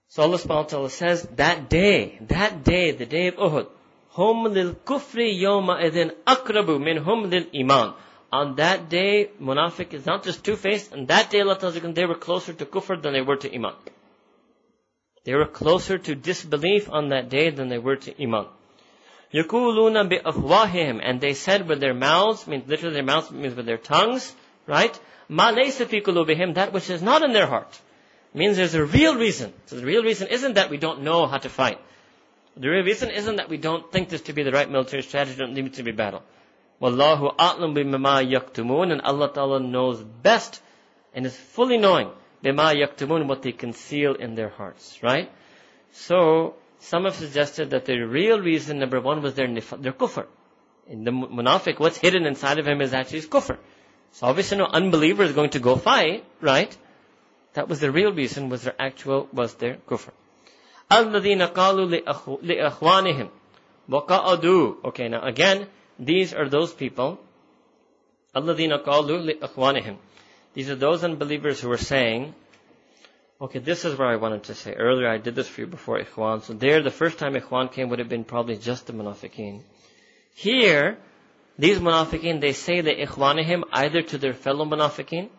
So 0.09 0.23
Allah 0.23 0.37
subhanahu 0.37 0.49
wa 0.49 0.63
ta'ala 0.65 0.91
says, 0.91 1.23
that 1.37 1.71
day, 1.71 2.19
that 2.29 2.65
day, 2.65 2.91
the 2.91 3.07
day 3.07 3.29
of 3.29 3.37
Uhud, 3.37 3.69
hum 4.17 4.45
lil 4.45 4.75
kufri 4.75 5.29
yoma 5.43 5.83
idin 5.87 6.13
akrabu 6.27 6.81
min 6.81 6.99
hum 6.99 7.31
lil 7.31 7.47
iman. 7.63 7.95
On 8.33 8.57
that 8.57 8.89
day, 8.89 9.31
munafiq 9.41 9.93
is 9.93 10.07
not 10.07 10.25
just 10.25 10.45
two-faced. 10.45 10.93
On 10.93 11.07
that 11.07 11.31
day, 11.31 11.41
Allah 11.41 11.59
Ta'ala, 11.59 11.93
they 11.93 12.05
were 12.05 12.17
closer 12.17 12.53
to 12.53 12.67
kufr 12.67 13.01
than 13.01 13.13
they 13.13 13.21
were 13.21 13.37
to 13.37 13.55
iman. 13.55 13.75
They 15.25 15.35
were 15.35 15.47
closer 15.47 15.99
to 15.99 16.15
disbelief 16.15 16.91
on 16.91 17.09
that 17.11 17.29
day 17.29 17.51
than 17.51 17.69
they 17.69 17.79
were 17.79 17.97
to 17.97 18.23
iman. 18.23 18.47
Yakuluna 19.33 20.09
bi 20.09 21.01
and 21.03 21.21
they 21.21 21.35
said 21.35 21.67
with 21.69 21.81
their 21.81 21.95
mouths, 21.95 22.47
means 22.47 22.69
literally 22.69 22.95
their 22.95 23.03
mouths 23.03 23.31
means 23.31 23.55
with 23.55 23.67
their 23.67 23.79
tongues, 23.79 24.33
right? 24.67 24.99
Ma 25.29 25.53
fi 25.53 26.01
that 26.53 26.73
which 26.73 26.91
is 26.91 27.03
not 27.03 27.25
in 27.25 27.33
their 27.33 27.47
heart. 27.47 27.81
Means 28.33 28.57
there's 28.57 28.75
a 28.75 28.85
real 28.85 29.17
reason. 29.17 29.53
So 29.67 29.77
the 29.77 29.85
real 29.85 30.03
reason 30.03 30.29
isn't 30.29 30.55
that 30.55 30.71
we 30.71 30.77
don't 30.77 31.03
know 31.03 31.27
how 31.27 31.39
to 31.39 31.49
fight. 31.49 31.79
The 32.57 32.69
real 32.69 32.85
reason 32.85 33.11
isn't 33.11 33.37
that 33.37 33.49
we 33.49 33.57
don't 33.57 33.91
think 33.91 34.09
this 34.09 34.23
to 34.23 34.33
be 34.33 34.45
the 34.45 34.53
right 34.53 34.71
military 34.71 35.03
strategy, 35.03 35.37
don't 35.37 35.55
need 35.55 35.67
it 35.67 35.75
to 35.75 35.83
be 35.83 35.93
battle. 35.93 36.23
Wallahu 36.81 37.35
a'lam 37.37 37.75
bima 37.75 38.23
yaktumun, 38.25 38.93
and 38.93 39.01
Allah 39.01 39.33
Ta'ala 39.33 39.61
knows 39.61 40.03
best 40.03 40.61
and 41.15 41.27
is 41.27 41.37
fully 41.37 41.79
knowing 41.79 42.11
bima 42.45 42.75
yaktumun, 42.75 43.27
what 43.27 43.43
they 43.43 43.53
conceal 43.53 44.15
in 44.15 44.35
their 44.35 44.51
hearts, 44.51 45.03
right? 45.03 45.31
So, 45.93 46.55
some 46.79 47.05
have 47.05 47.15
suggested 47.15 47.71
that 47.71 47.87
the 47.87 47.99
real 48.01 48.41
reason, 48.41 48.79
number 48.79 49.01
one, 49.01 49.23
was 49.23 49.35
their, 49.35 49.49
their 49.49 49.93
kufr. 49.93 50.27
In 50.87 51.05
the 51.05 51.11
munafiq, 51.11 51.79
what's 51.79 51.97
hidden 51.97 52.27
inside 52.27 52.59
of 52.59 52.67
him 52.67 52.81
is 52.81 52.93
actually 52.93 53.21
his 53.21 53.29
kufr. 53.29 53.57
So 54.13 54.27
obviously 54.27 54.59
no 54.59 54.67
unbeliever 54.67 55.25
is 55.25 55.33
going 55.33 55.51
to 55.51 55.59
go 55.59 55.77
fight, 55.77 56.25
right? 56.41 56.77
That 57.55 57.69
was 57.69 57.81
the 57.81 57.91
real 57.91 58.13
reason, 58.13 58.49
was 58.49 58.63
their 58.63 58.75
actual, 58.79 59.29
was 59.33 59.55
their 59.55 59.77
kufr. 59.89 60.11
الَّذِينَ 60.92 61.54
قَالُوا 61.54 62.42
لِأَخْوَانِهِمْ 62.42 63.30
وَقَعَدُوا 63.90 64.86
Okay, 64.86 65.08
now 65.08 65.22
again, 65.22 65.68
these 66.00 66.34
are 66.34 66.50
those 66.50 66.74
people, 66.74 67.20
الَّذِينَ 68.36 68.84
قَالُوا 68.84 69.40
لِأَخْوَانِهِمْ 69.40 69.98
These 70.54 70.70
are 70.70 70.76
those 70.76 71.04
unbelievers 71.04 71.62
who 71.62 71.70
were 71.70 71.78
saying, 71.78 72.34
okay, 73.42 73.60
this 73.60 73.86
is 73.86 73.98
where 73.98 74.08
I 74.08 74.16
wanted 74.18 74.44
to 74.44 74.56
say. 74.56 74.74
Earlier 74.74 75.08
I 75.08 75.18
did 75.18 75.36
this 75.36 75.48
for 75.48 75.62
you 75.62 75.68
before 75.68 76.00
Ikhwan. 76.00 76.44
So 76.44 76.54
there, 76.54 76.82
the 76.82 76.92
first 76.92 77.20
time 77.20 77.36
Ikhwan 77.36 77.72
came 77.72 77.90
would 77.90 78.00
have 78.00 78.10
been 78.10 78.24
probably 78.24 78.58
just 78.58 78.88
the 78.88 78.94
munafiqeen. 78.94 79.62
Here, 80.36 80.98
these 81.58 81.80
munafiqeen, 81.80 82.42
they 82.42 82.54
say 82.54 82.82
the 82.82 82.96
Ikhwanihim 82.96 83.64
either 83.72 84.02
to 84.02 84.18
their 84.18 84.34
fellow 84.34 84.66
munafiqeen, 84.66 85.30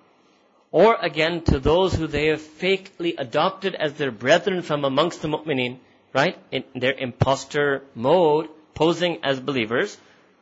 or 0.76 0.98
again 1.00 1.42
to 1.42 1.58
those 1.58 1.94
who 1.94 2.06
they 2.06 2.26
have 2.28 2.42
fakely 2.42 3.14
adopted 3.18 3.74
as 3.76 3.94
their 3.94 4.12
brethren 4.12 4.62
from 4.62 4.84
amongst 4.84 5.22
the 5.22 5.28
mu'mineen, 5.30 5.78
right? 6.14 6.38
In 6.52 6.66
their 6.76 6.92
impostor 6.92 7.84
mode, 7.96 8.50
posing 8.74 9.20
as 9.24 9.40
believers. 9.40 9.98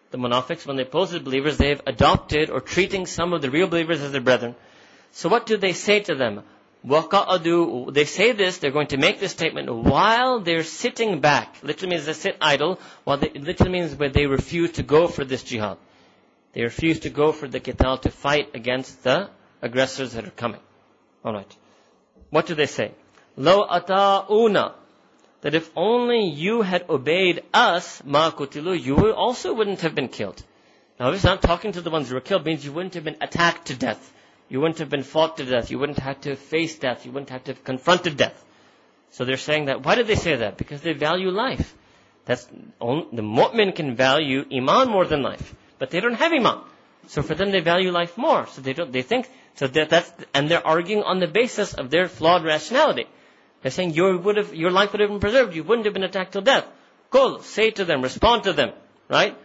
The 0.10 0.18
munafiqs, 0.18 0.66
when 0.66 0.76
they 0.76 0.86
pose 0.86 1.14
as 1.14 1.22
believers, 1.22 1.58
they 1.58 1.70
have 1.70 1.84
adopted 1.86 2.50
or 2.50 2.62
treating 2.62 3.06
some 3.06 3.32
of 3.32 3.44
the 3.44 3.52
real 3.52 3.68
believers 3.68 4.02
as 4.02 4.12
their 4.12 4.22
brethren. 4.22 4.56
So 5.12 5.30
what 5.30 5.46
do 5.46 5.56
they 5.56 5.74
say 5.74 6.00
to 6.00 6.16
them? 6.16 6.42
Waqa'adu, 6.84 7.94
they 7.94 8.06
say 8.06 8.32
this, 8.32 8.58
they're 8.58 8.72
going 8.72 8.88
to 8.88 8.98
make 8.98 9.20
this 9.20 9.34
statement 9.34 9.72
while 9.72 10.40
they're 10.40 10.64
sitting 10.64 11.20
back. 11.20 11.58
Literally 11.62 11.98
means 11.98 12.08
they 12.08 12.14
sit 12.14 12.38
idle, 12.42 12.80
while 13.04 13.18
they, 13.18 13.30
literally 13.30 13.72
means 13.72 13.94
where 13.94 14.10
they 14.10 14.26
refuse 14.26 14.72
to 14.72 14.84
go 14.84 15.08
for 15.08 15.24
this 15.24 15.44
jihad. 15.44 15.78
They 16.54 16.64
refuse 16.64 17.02
to 17.02 17.12
go 17.12 17.32
for 17.32 17.48
the 17.48 17.60
qital 17.60 18.02
to 18.02 18.10
fight 18.10 18.50
against 18.56 19.04
the 19.04 19.30
aggressors 19.64 20.14
that 20.14 20.26
are 20.26 20.32
coming. 20.32 20.60
Alright. 21.26 21.56
What 22.30 22.46
do 22.46 22.54
they 22.54 22.68
say? 22.68 22.92
Lo 23.36 23.66
ata'una. 23.68 24.74
That 25.42 25.56
if 25.56 25.70
only 25.76 26.26
you 26.30 26.62
had 26.62 26.90
obeyed 26.90 27.44
us, 27.54 28.02
ma 28.06 28.32
kutilu, 28.32 28.80
you 28.80 29.14
also 29.14 29.54
wouldn't 29.54 29.82
have 29.82 29.96
been 29.96 30.08
killed. 30.08 30.42
Now 31.00 31.08
obviously 31.08 31.30
not 31.32 31.42
talking 31.42 31.72
to 31.74 31.82
the 31.82 31.90
ones 31.90 32.10
who 32.10 32.16
were 32.16 32.22
killed 32.22 32.46
means 32.46 32.64
you 32.64 32.72
wouldn't 32.72 32.94
have 32.94 33.04
been 33.04 33.18
attacked 33.20 33.68
to 33.68 33.76
death. 33.76 34.14
You 34.50 34.62
wouldn't 34.62 34.80
have 34.80 34.90
been 34.90 35.04
fought 35.04 35.38
to 35.38 35.46
death. 35.46 35.72
You 35.72 35.80
wouldn't 35.80 36.00
have 36.00 36.22
to 36.22 36.36
face 36.36 36.78
death. 36.78 37.06
You 37.06 37.12
wouldn't 37.12 37.30
have 37.32 37.44
to 37.46 37.54
have 37.54 37.64
confronted 37.64 38.18
death. 38.18 38.46
So 39.12 39.26
they're 39.26 39.38
saying 39.38 39.66
that. 39.66 39.84
Why 39.84 39.96
did 39.96 40.08
they 40.08 40.16
say 40.16 40.36
that? 40.38 40.58
Because 40.58 40.82
they 40.82 40.94
value 40.94 41.30
life. 41.30 41.76
That's, 42.26 42.48
only, 42.80 43.08
the 43.12 43.22
mu'min 43.22 43.76
can 43.76 43.96
value 43.96 44.46
iman 44.52 44.90
more 44.90 45.06
than 45.06 45.24
life. 45.24 45.56
But 45.78 45.90
they 45.90 46.00
don't 46.00 46.16
have 46.16 46.32
iman. 46.32 46.60
So 47.09 47.23
for 47.23 47.35
them 47.35 47.51
they 47.51 47.61
value 47.61 47.91
life 47.91 48.19
more. 48.19 48.47
So 48.47 48.61
they 48.61 48.75
don't, 48.75 48.93
they 48.93 49.03
think 49.03 49.29
so 49.55 49.67
that, 49.67 49.91
that's, 49.91 50.13
and 50.35 50.49
they're 50.51 50.65
arguing 50.65 51.03
on 51.03 51.19
the 51.19 51.27
basis 51.27 51.75
of 51.75 51.91
their 51.91 52.09
flawed 52.09 52.45
rationality. 52.45 53.07
They're 53.63 53.73
saying 53.73 53.95
your 53.95 54.17
would 54.17 54.37
have, 54.37 54.55
your 54.55 54.71
life 54.71 54.93
would 54.93 55.01
have 55.01 55.11
been 55.11 55.21
preserved. 55.21 55.57
You 55.57 55.65
wouldn't 55.65 55.87
have 55.87 55.95
been 55.95 56.05
attacked 56.05 56.33
till 56.33 56.43
death. 56.43 56.67
Qul, 57.11 57.43
say 57.43 57.71
to 57.73 57.85
them, 57.85 58.03
respond 58.03 58.45
to 58.45 58.53
them, 58.53 58.71
right? 59.09 59.37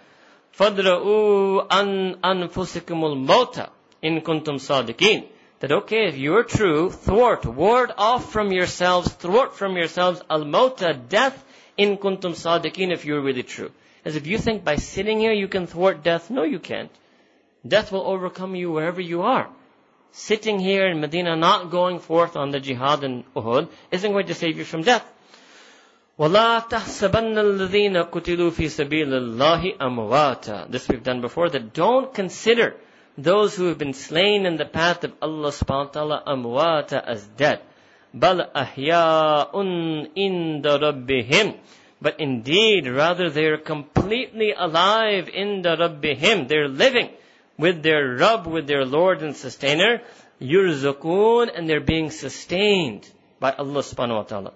فَادْرَؤُوا 0.57 1.67
an 1.71 2.15
أَنفُسِكُمُ 2.23 2.85
الْمَوْتَ 2.85 3.69
in 4.03 4.21
kuntum 4.21 4.59
sadiqin. 4.59 5.25
That 5.61 5.71
okay, 5.71 6.07
if 6.07 6.17
you 6.17 6.35
are 6.35 6.43
true, 6.43 6.91
thwart, 6.91 7.45
ward 7.45 7.91
off 7.97 8.31
from 8.31 8.51
yourselves, 8.51 9.11
thwart 9.13 9.55
from 9.55 9.77
yourselves 9.77 10.21
al-mauta, 10.29 10.93
death, 11.09 11.43
in 11.77 11.97
kuntum 11.97 12.33
sadiqin, 12.33 12.91
if 12.91 13.05
you're 13.05 13.21
really 13.21 13.43
true. 13.43 13.71
As 14.05 14.15
if 14.15 14.27
you 14.27 14.37
think 14.37 14.63
by 14.63 14.75
sitting 14.75 15.19
here 15.19 15.31
you 15.31 15.47
can 15.47 15.65
thwart 15.65 16.03
death, 16.03 16.29
no 16.29 16.43
you 16.43 16.59
can't. 16.59 16.91
Death 17.65 17.91
will 17.91 18.05
overcome 18.05 18.55
you 18.55 18.71
wherever 18.71 19.01
you 19.01 19.21
are 19.21 19.49
sitting 20.13 20.59
here 20.59 20.87
in 20.87 21.01
Medina, 21.01 21.35
not 21.35 21.71
going 21.71 21.99
forth 21.99 22.35
on 22.35 22.51
the 22.51 22.59
jihad 22.59 23.03
in 23.03 23.23
Uhud, 23.35 23.67
isn't 23.91 24.11
going 24.11 24.27
to 24.27 24.35
save 24.35 24.57
you 24.57 24.63
from 24.63 24.83
death. 24.83 25.03
وَلَا 26.19 26.69
تَحْسَبَنَّ 26.69 27.33
الَّذِينَ 27.33 28.11
قُتِلُوا 28.11 28.51
فِي 28.51 28.69
سَبِيلِ 28.69 29.09
اللَّهِ 29.09 29.77
أَمْوَاتًا 29.79 30.69
This 30.69 30.87
we've 30.87 31.03
done 31.03 31.21
before, 31.21 31.49
that 31.49 31.73
don't 31.73 32.13
consider 32.13 32.75
those 33.17 33.55
who 33.55 33.65
have 33.65 33.79
been 33.79 33.93
slain 33.93 34.45
in 34.45 34.57
the 34.57 34.65
path 34.65 35.03
of 35.03 35.13
Allah 35.19 35.49
subhanahu 35.49 35.85
wa 35.85 35.91
ta'ala 35.91 36.23
amwata 36.27 37.03
as 37.03 37.25
dead. 37.29 37.61
بَلْ 38.15 38.53
أَحْيَاءٌ 38.53 39.51
إِنْدَ 40.15 40.61
رَبِّهِمْ 40.61 41.57
But 41.99 42.19
indeed, 42.19 42.87
rather 42.87 43.31
they're 43.31 43.57
completely 43.57 44.53
alive 44.55 45.27
in 45.27 45.63
the 45.63 45.75
Rabbihim. 45.75 46.47
They're 46.47 46.67
living 46.67 47.09
with 47.58 47.82
their 47.82 48.16
Rabb, 48.16 48.46
with 48.46 48.66
their 48.66 48.84
Lord 48.84 49.22
and 49.22 49.36
Sustainer, 49.36 50.00
yurzaqun, 50.40 51.50
and 51.54 51.68
they're 51.68 51.80
being 51.80 52.10
sustained 52.10 53.08
by 53.40 53.52
Allah 53.52 53.82
subhanahu 53.82 54.16
wa 54.16 54.22
ta'ala. 54.22 54.52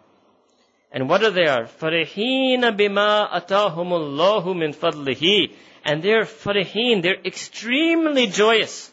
And 0.92 1.08
what 1.08 1.22
are 1.24 1.30
they 1.30 1.46
are? 1.46 1.64
Farihina 1.64 2.76
bima 2.76 3.30
atahumullahu 3.30 4.56
min 4.56 4.72
fadlihi. 4.72 5.54
And 5.84 6.02
they're 6.02 6.24
farihin, 6.24 7.02
they're 7.02 7.20
extremely 7.24 8.28
joyous. 8.28 8.92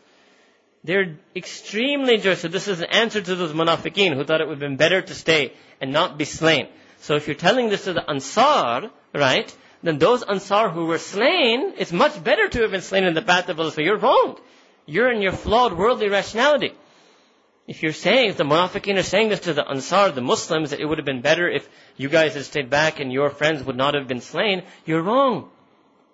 They're 0.84 1.18
extremely 1.36 2.18
joyous. 2.18 2.42
So 2.42 2.48
this 2.48 2.68
is 2.68 2.80
an 2.80 2.88
answer 2.92 3.22
to 3.22 3.36
those 3.36 3.52
munafiqeen 3.52 4.16
who 4.16 4.24
thought 4.24 4.42
it 4.42 4.48
would 4.48 4.54
have 4.54 4.60
been 4.60 4.78
better 4.78 5.02
to 5.02 5.14
stay 5.14 5.54
and 5.82 5.92
not 5.92 6.18
be 6.18 6.26
slain. 6.26 6.68
So 7.02 7.16
if 7.16 7.28
you're 7.28 7.36
telling 7.36 7.70
this 7.70 7.84
to 7.84 7.94
the 7.94 8.10
Ansar, 8.10 8.90
right, 9.14 9.56
then 9.82 9.98
those 9.98 10.24
Ansar 10.24 10.70
who 10.70 10.86
were 10.86 10.98
slain, 10.98 11.74
it's 11.78 11.92
much 11.92 12.22
better 12.24 12.50
to 12.50 12.62
have 12.62 12.72
been 12.72 12.82
slain 12.82 13.06
in 13.06 13.14
the 13.14 13.22
path 13.22 13.50
of 13.50 13.60
Allah. 13.60 13.72
So 13.72 13.82
you're 13.82 13.98
wrong. 13.98 14.38
You're 14.86 15.12
in 15.12 15.22
your 15.22 15.32
flawed 15.32 15.74
worldly 15.74 16.10
rationality. 16.10 16.74
If 17.68 17.84
you're 17.84 17.94
saying, 17.94 18.32
if 18.32 18.38
the 18.38 18.44
munafiqeen 18.44 18.98
are 18.98 19.04
saying 19.04 19.30
this 19.30 19.42
to 19.42 19.54
the 19.54 19.68
Ansar, 19.68 20.12
the 20.12 20.22
Muslims, 20.22 20.72
that 20.72 20.80
it 20.80 20.86
would 20.86 20.98
have 20.98 21.06
been 21.06 21.22
better 21.22 21.48
if 21.48 21.70
you 21.98 22.10
guys 22.10 22.34
had 22.34 22.46
stayed 22.46 22.70
back 22.70 23.00
and 23.00 23.14
your 23.14 23.30
friends 23.30 23.64
would 23.64 23.78
not 23.78 23.94
have 23.94 24.08
been 24.08 24.22
slain, 24.22 24.64
you're 24.86 25.04
wrong. 25.04 25.50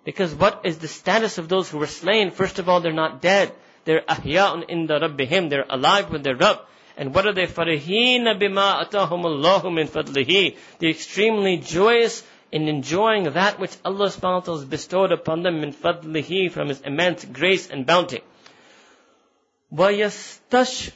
Because 0.04 0.34
what 0.34 0.60
is 0.64 0.78
the 0.78 0.86
status 0.86 1.38
of 1.38 1.48
those 1.48 1.68
who 1.68 1.78
were 1.78 1.86
slain? 1.86 2.30
First 2.30 2.58
of 2.58 2.68
all, 2.68 2.80
they're 2.80 2.92
not 2.92 3.22
dead. 3.22 3.52
They're 3.84 4.02
ahya'un 4.02 4.68
inda 4.68 5.00
rabbihim. 5.00 5.48
They're 5.48 5.64
alive 5.68 6.10
with 6.10 6.22
their 6.22 6.36
Rabb. 6.36 6.60
And 6.96 7.14
what 7.14 7.26
are 7.26 7.32
they? 7.32 7.46
Farihina 7.46 8.40
bima 8.40 8.86
atahumullahu 8.86 9.72
min 9.72 9.88
fadlihi. 9.88 10.56
They're 10.78 10.90
extremely 10.90 11.56
joyous 11.56 12.22
in 12.51 12.67
enjoying 12.67 13.23
that 13.23 13.59
which 13.59 13.75
Allah 13.85 14.07
subhanahu 14.07 14.21
wa 14.21 14.39
ta'ala 14.41 14.59
has 14.59 14.67
bestowed 14.67 15.11
upon 15.11 15.43
them 15.43 15.61
min 15.61 15.73
fadlihi 15.73 16.51
from 16.51 16.67
His 16.67 16.81
immense 16.81 17.25
grace 17.25 17.69
and 17.69 17.85
bounty. 17.85 18.21
وَيَسْتَشْ 19.73 20.91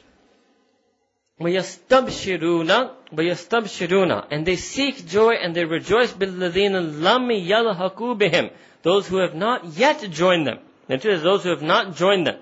وَيَسْتَبْشِرُونَ 1.40 2.90
وَيَسْتَبْشِرُونَ 3.12 4.26
And 4.30 4.46
they 4.46 4.56
seek 4.56 5.06
joy 5.06 5.34
and 5.34 5.54
they 5.54 5.64
rejoice 5.64 6.12
بِالَّذِينَ 6.12 7.00
لَمْ 7.00 7.46
يَلْحَقُوا 7.46 8.18
بِهِمْ 8.18 8.50
Those 8.82 9.06
who 9.08 9.18
have 9.18 9.34
not 9.34 9.64
yet 9.64 10.00
joined 10.10 10.46
them. 10.46 10.58
That 10.88 11.04
is, 11.04 11.22
those 11.22 11.42
who 11.42 11.50
have 11.50 11.62
not 11.62 11.96
joined 11.96 12.26
them. 12.26 12.38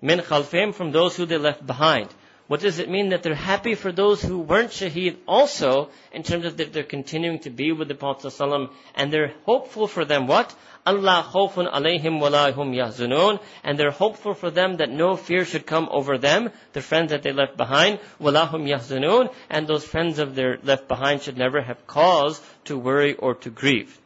Min 0.00 0.20
khalfim, 0.20 0.74
from 0.74 0.92
those 0.92 1.16
who 1.16 1.24
they 1.24 1.38
left 1.38 1.66
behind. 1.66 2.08
What 2.48 2.60
does 2.60 2.78
it 2.78 2.90
mean 2.90 3.08
that 3.08 3.22
they're 3.22 3.34
happy 3.34 3.74
for 3.74 3.90
those 3.90 4.20
who 4.20 4.38
weren't 4.38 4.70
shaheed 4.70 5.16
also 5.26 5.88
in 6.12 6.22
terms 6.22 6.44
of 6.44 6.58
that 6.58 6.74
they're 6.74 6.82
continuing 6.82 7.38
to 7.40 7.50
be 7.50 7.72
with 7.72 7.88
the 7.88 7.94
Prophet 7.94 8.28
ﷺ 8.28 8.70
and 8.94 9.10
they're 9.10 9.32
hopeful 9.46 9.86
for 9.86 10.04
them 10.04 10.26
what? 10.26 10.54
Allah 10.84 11.26
khawfun 11.32 11.72
alayhim 11.72 12.20
walahum 12.20 12.74
yahzunun 12.76 13.40
and 13.62 13.78
they're 13.78 13.90
hopeful 13.90 14.34
for 14.34 14.50
them 14.50 14.76
that 14.76 14.90
no 14.90 15.16
fear 15.16 15.46
should 15.46 15.64
come 15.64 15.88
over 15.90 16.18
them, 16.18 16.50
the 16.74 16.82
friends 16.82 17.12
that 17.12 17.22
they 17.22 17.32
left 17.32 17.56
behind, 17.56 17.98
walahum 18.20 18.68
yahzunun 18.68 19.32
and 19.48 19.66
those 19.66 19.84
friends 19.84 20.18
of 20.18 20.34
their 20.34 20.58
left 20.62 20.86
behind 20.86 21.22
should 21.22 21.38
never 21.38 21.62
have 21.62 21.86
cause 21.86 22.42
to 22.64 22.76
worry 22.76 23.14
or 23.14 23.36
to 23.36 23.48
grieve. 23.48 23.98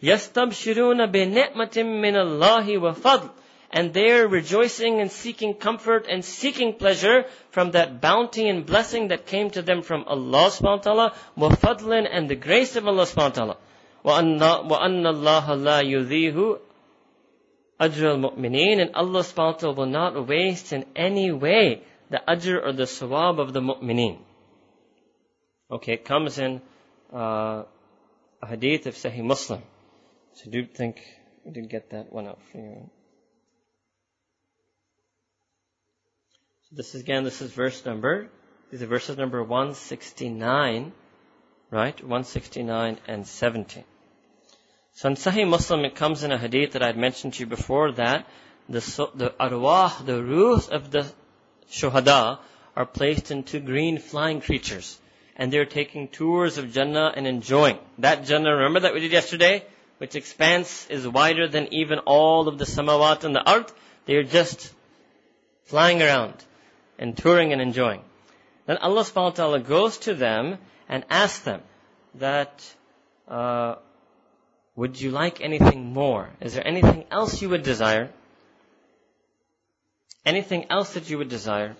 يَسْتَبْشِرُونَ 0.00 1.10
بِنِعْمَةٍ 1.10 1.76
مِّنَ 1.82 2.14
اللَّهِ 2.14 2.78
وَفَضْلٍ 2.78 3.30
and 3.72 3.94
they're 3.94 4.28
rejoicing 4.28 5.00
and 5.00 5.10
seeking 5.10 5.54
comfort 5.54 6.06
and 6.08 6.24
seeking 6.24 6.74
pleasure 6.74 7.24
from 7.50 7.70
that 7.70 8.00
bounty 8.02 8.48
and 8.48 8.66
blessing 8.66 9.08
that 9.08 9.26
came 9.26 9.50
to 9.50 9.62
them 9.62 9.80
from 9.80 10.04
Allah 10.06 10.50
subhanahu 10.50 10.84
wa 10.84 11.08
ta'ala, 11.08 11.14
وَفَضْلٍ 11.38 12.06
and 12.10 12.28
the 12.28 12.36
grace 12.36 12.76
of 12.76 12.86
Allah 12.86 13.04
subhanahu 13.04 13.16
wa 13.16 13.54
ta'ala. 13.54 13.56
وَأَنَّ 14.04 15.06
اللَّهَ 15.06 15.46
لَا 15.46 15.80
يُذِيهُ 15.80 16.58
أَجْرَ 17.80 18.36
الْمُؤْمِنِينَ 18.36 18.82
And 18.82 18.94
Allah 18.94 19.20
subhanahu 19.20 19.54
wa 19.54 19.58
ta'ala 19.58 19.74
will 19.74 19.86
not 19.86 20.28
waste 20.28 20.74
in 20.74 20.84
any 20.94 21.32
way 21.32 21.82
the 22.10 22.20
ajr 22.28 22.62
or 22.62 22.72
the 22.74 22.84
sawab 22.84 23.40
of 23.40 23.54
the 23.54 23.60
mu'mineen. 23.60 24.18
Okay, 25.70 25.94
it 25.94 26.04
comes 26.04 26.38
in 26.38 26.60
uh, 27.10 27.62
a 28.42 28.46
hadith 28.46 28.86
of 28.86 28.94
Sahih 28.94 29.24
Muslim. 29.24 29.62
So 30.34 30.42
I 30.46 30.50
do 30.50 30.66
think 30.66 31.00
we 31.44 31.52
did 31.52 31.70
get 31.70 31.90
that 31.90 32.12
one 32.12 32.26
out 32.26 32.40
for 32.52 32.58
you. 32.58 32.90
This 36.69 36.95
is 36.95 37.01
again, 37.01 37.23
this 37.23 37.41
is 37.41 37.49
verse 37.49 37.85
number, 37.85 38.27
these 38.69 38.81
are 38.81 38.87
verses 38.87 39.15
number 39.15 39.41
169, 39.41 40.91
right? 41.71 42.01
169 42.01 42.99
and 43.07 43.25
70. 43.25 43.85
So 44.95 45.07
in 45.07 45.15
Sahih 45.15 45.47
Muslim, 45.47 45.85
it 45.85 45.95
comes 45.95 46.23
in 46.23 46.33
a 46.33 46.37
hadith 46.37 46.73
that 46.73 46.83
I 46.83 46.87
had 46.87 46.97
mentioned 46.97 47.35
to 47.35 47.39
you 47.39 47.45
before 47.45 47.93
that 47.93 48.27
the, 48.67 48.81
the 49.15 49.29
arwah, 49.39 50.05
the 50.05 50.21
ruhs 50.21 50.67
of 50.67 50.91
the 50.91 51.09
shuhada 51.71 52.39
are 52.75 52.85
placed 52.85 53.31
into 53.31 53.61
green 53.61 53.97
flying 53.97 54.41
creatures. 54.41 54.99
And 55.37 55.53
they're 55.53 55.65
taking 55.65 56.09
tours 56.09 56.57
of 56.57 56.73
Jannah 56.73 57.13
and 57.15 57.25
enjoying. 57.25 57.77
That 57.99 58.25
Jannah, 58.25 58.53
remember 58.53 58.81
that 58.81 58.93
we 58.93 58.99
did 58.99 59.13
yesterday? 59.13 59.63
Which 59.99 60.15
expanse 60.15 60.85
is 60.89 61.07
wider 61.07 61.47
than 61.47 61.73
even 61.73 61.99
all 61.99 62.49
of 62.49 62.57
the 62.57 62.65
samawat 62.65 63.23
and 63.23 63.33
the 63.33 63.49
earth. 63.49 63.73
They're 64.05 64.23
just 64.23 64.73
flying 65.63 66.01
around 66.01 66.33
and 66.98 67.16
touring 67.16 67.52
and 67.52 67.60
enjoying. 67.60 68.02
Then 68.66 68.76
Allah 68.78 69.02
subhanahu 69.02 69.24
wa 69.24 69.30
ta'ala 69.30 69.60
goes 69.60 69.98
to 69.98 70.14
them 70.14 70.58
and 70.88 71.04
asks 71.10 71.40
them 71.40 71.62
that, 72.16 72.64
uh, 73.28 73.76
would 74.76 75.00
you 75.00 75.10
like 75.10 75.40
anything 75.40 75.92
more? 75.92 76.30
Is 76.40 76.54
there 76.54 76.66
anything 76.66 77.04
else 77.10 77.42
you 77.42 77.48
would 77.50 77.62
desire? 77.62 78.10
Anything 80.24 80.66
else 80.70 80.94
that 80.94 81.10
you 81.10 81.18
would 81.18 81.28
desire? 81.28 81.76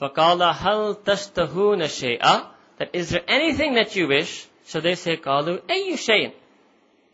فَقَالَ 0.00 0.52
هَلْ 0.52 1.02
تَشْتَهُونَ 1.04 1.82
شَيْئًا 1.88 2.46
That 2.78 2.90
is 2.94 3.10
there 3.10 3.24
anything 3.26 3.74
that 3.74 3.96
you 3.96 4.08
wish? 4.08 4.46
So 4.64 4.80
they 4.80 4.94
say, 4.94 5.16
قَالُوا 5.16 5.62
أَيُّ 5.62 5.94
شَيْءٍ 5.96 6.32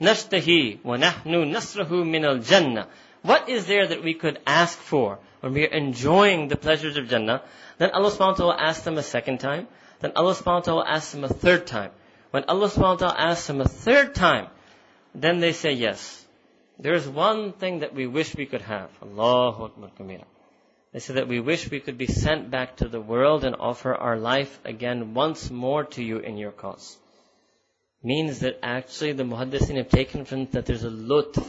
نَشْتَهِي 0.01 0.83
وَنَحْنُ 0.83 1.53
نَصْرَهُ 1.55 1.89
مِنَ 1.89 2.25
الْجَنَّةِ 2.25 2.87
what 3.28 3.50
is 3.50 3.66
there 3.68 3.86
that 3.88 4.04
we 4.04 4.14
could 4.14 4.40
ask 4.48 4.78
for 4.78 5.20
when 5.42 5.54
we 5.54 5.66
are 5.66 5.78
enjoying 5.84 6.48
the 6.48 6.56
pleasures 6.56 6.96
of 6.96 7.10
Jannah? 7.10 7.42
Then 7.78 7.92
Allah 7.92 8.10
subhanahu 8.10 8.40
wa 8.40 8.54
ta'ala 8.54 8.58
asks 8.58 8.84
them 8.84 8.98
a 8.98 9.04
second 9.04 9.40
time. 9.40 9.68
Then 10.00 10.14
Allah 10.16 10.34
subhanahu 10.34 10.62
wa 10.64 10.68
ta'ala 10.70 10.86
asks 10.88 11.12
them 11.12 11.26
a 11.26 11.30
third 11.30 11.68
time. 11.68 11.92
When 12.32 12.46
Allah 12.46 12.70
subhanahu 12.70 13.02
wa 13.02 13.08
ta'ala 13.08 13.16
asks 13.18 13.48
them 13.48 13.60
a 13.60 13.68
third 13.68 14.16
time, 14.16 14.48
then 15.14 15.40
they 15.40 15.52
say 15.52 15.74
yes. 15.74 16.26
There 16.80 16.94
is 16.94 17.08
one 17.08 17.52
thing 17.52 17.80
that 17.80 17.94
we 17.94 18.08
wish 18.08 18.36
we 18.36 18.46
could 18.46 18.62
have. 18.62 18.90
Allahu 19.02 19.66
Akbar 19.66 19.90
Kabira. 20.00 20.26
They 20.94 21.00
say 21.00 21.16
that 21.16 21.28
we 21.28 21.40
wish 21.40 21.70
we 21.70 21.80
could 21.80 21.98
be 21.98 22.08
sent 22.08 22.50
back 22.50 22.78
to 22.78 22.88
the 22.88 23.02
world 23.02 23.44
and 23.44 23.56
offer 23.60 23.94
our 23.94 24.18
life 24.18 24.60
again 24.64 25.14
once 25.14 25.52
more 25.52 25.84
to 25.96 26.04
you 26.04 26.20
in 26.20 26.38
your 26.38 26.52
cause. 26.52 26.98
Means 28.04 28.40
that 28.40 28.60
actually 28.64 29.14
the 29.14 29.24
muhaddisin 29.24 29.78
have 29.78 29.90
taken 29.90 30.24
from 30.26 30.46
that 30.52 30.66
there's 30.66 30.84
a 30.84 30.90
lutf, 30.90 31.46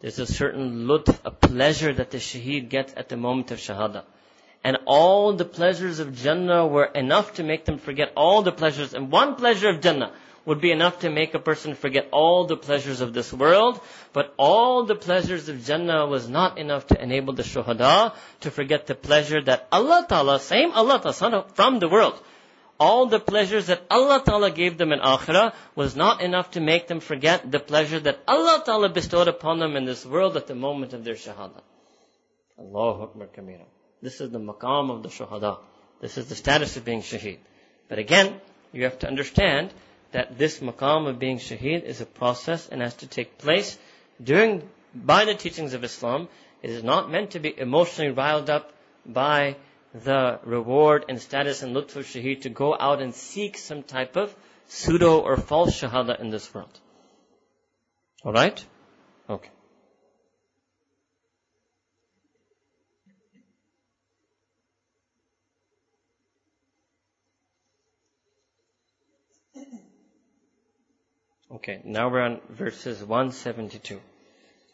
there's 0.00 0.18
a 0.18 0.26
certain 0.26 0.86
lutf, 0.86 1.18
a 1.24 1.30
pleasure 1.30 1.92
that 1.92 2.10
the 2.10 2.18
shaheed 2.18 2.68
gets 2.68 2.92
at 2.96 3.08
the 3.08 3.16
moment 3.16 3.50
of 3.50 3.58
shahada. 3.58 4.04
And 4.62 4.78
all 4.86 5.32
the 5.32 5.44
pleasures 5.44 5.98
of 5.98 6.14
Jannah 6.14 6.66
were 6.66 6.84
enough 6.84 7.34
to 7.34 7.42
make 7.42 7.64
them 7.64 7.78
forget 7.78 8.12
all 8.16 8.42
the 8.42 8.52
pleasures. 8.52 8.94
And 8.94 9.10
one 9.10 9.36
pleasure 9.36 9.68
of 9.68 9.80
Jannah 9.80 10.12
would 10.44 10.60
be 10.60 10.70
enough 10.72 11.00
to 11.00 11.10
make 11.10 11.34
a 11.34 11.38
person 11.38 11.74
forget 11.74 12.08
all 12.10 12.46
the 12.46 12.56
pleasures 12.56 13.00
of 13.00 13.12
this 13.12 13.32
world. 13.32 13.80
But 14.12 14.34
all 14.36 14.84
the 14.84 14.94
pleasures 14.94 15.48
of 15.48 15.64
Jannah 15.64 16.06
was 16.06 16.28
not 16.28 16.58
enough 16.58 16.86
to 16.88 17.00
enable 17.00 17.34
the 17.34 17.42
shuhada 17.42 18.14
to 18.40 18.50
forget 18.50 18.86
the 18.86 18.94
pleasure 18.94 19.42
that 19.42 19.68
Allah 19.70 20.06
Ta'ala, 20.08 20.40
same 20.40 20.72
Allah 20.72 21.00
Ta'ala, 21.00 21.44
from 21.54 21.78
the 21.78 21.88
world, 21.88 22.20
all 22.80 23.06
the 23.06 23.18
pleasures 23.18 23.66
that 23.66 23.82
Allah 23.90 24.22
Ta'ala 24.24 24.50
gave 24.50 24.78
them 24.78 24.92
in 24.92 25.00
akhirah 25.00 25.54
was 25.74 25.96
not 25.96 26.20
enough 26.22 26.52
to 26.52 26.60
make 26.60 26.86
them 26.86 27.00
forget 27.00 27.50
the 27.50 27.58
pleasure 27.58 27.98
that 28.00 28.22
Allah 28.28 28.62
Ta'ala 28.64 28.88
bestowed 28.88 29.28
upon 29.28 29.58
them 29.58 29.76
in 29.76 29.84
this 29.84 30.06
world 30.06 30.36
at 30.36 30.46
the 30.46 30.54
moment 30.54 30.92
of 30.92 31.04
their 31.04 31.14
shahada. 31.14 31.60
Allahu 32.58 33.02
Akbar 33.02 33.28
Kabira. 33.36 33.64
This 34.00 34.20
is 34.20 34.30
the 34.30 34.38
maqam 34.38 34.90
of 34.90 35.02
the 35.02 35.08
shahada. 35.08 35.58
This 36.00 36.18
is 36.18 36.28
the 36.28 36.36
status 36.36 36.76
of 36.76 36.84
being 36.84 37.02
shaheed. 37.02 37.38
But 37.88 37.98
again, 37.98 38.40
you 38.72 38.84
have 38.84 38.98
to 39.00 39.08
understand 39.08 39.72
that 40.12 40.38
this 40.38 40.60
maqam 40.60 41.08
of 41.08 41.18
being 41.18 41.38
shaheed 41.38 41.82
is 41.82 42.00
a 42.00 42.06
process 42.06 42.68
and 42.68 42.80
has 42.80 42.94
to 42.96 43.06
take 43.06 43.38
place 43.38 43.76
during, 44.22 44.68
by 44.94 45.24
the 45.24 45.34
teachings 45.34 45.74
of 45.74 45.82
Islam. 45.82 46.28
It 46.62 46.70
is 46.70 46.84
not 46.84 47.10
meant 47.10 47.32
to 47.32 47.40
be 47.40 47.58
emotionally 47.58 48.12
riled 48.12 48.50
up 48.50 48.72
by 49.04 49.56
the 50.04 50.40
reward 50.44 51.04
and 51.08 51.20
status 51.20 51.62
and 51.62 51.74
lutf 51.74 51.96
of 51.96 52.06
shaheed 52.06 52.42
to 52.42 52.48
go 52.48 52.76
out 52.78 53.00
and 53.02 53.14
seek 53.14 53.56
some 53.58 53.82
type 53.82 54.16
of 54.16 54.34
pseudo 54.68 55.20
or 55.20 55.36
false 55.36 55.80
shahada 55.80 56.20
in 56.20 56.30
this 56.30 56.52
world. 56.54 56.80
Alright? 58.24 58.64
Okay. 59.30 59.50
Okay, 71.50 71.80
now 71.84 72.08
we're 72.08 72.20
on 72.20 72.40
verses 72.50 73.02
172. 73.02 74.00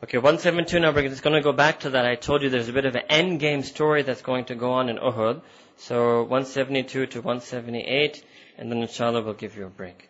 Okay, 0.03 0.17
172 0.17 0.79
now, 0.79 0.91
we're 0.91 1.09
just 1.09 1.23
going 1.23 1.35
to 1.35 1.41
go 1.41 1.51
back 1.51 1.81
to 1.81 1.89
that. 1.89 2.05
I 2.05 2.15
told 2.15 2.41
you 2.41 2.49
there's 2.49 2.69
a 2.69 2.73
bit 2.73 2.85
of 2.85 2.95
an 2.95 3.03
end 3.09 3.39
game 3.41 3.63
story 3.63 4.03
that's 4.03 4.21
going 4.21 4.45
to 4.45 4.55
go 4.55 4.71
on 4.71 4.87
in 4.87 4.95
Uhud. 4.97 5.41
So 5.75 6.23
172 6.23 7.07
to 7.07 7.21
178, 7.21 8.23
and 8.57 8.71
then 8.71 8.79
inshallah 8.81 9.21
we'll 9.21 9.33
give 9.33 9.57
you 9.57 9.65
a 9.65 9.69
break. 9.69 10.09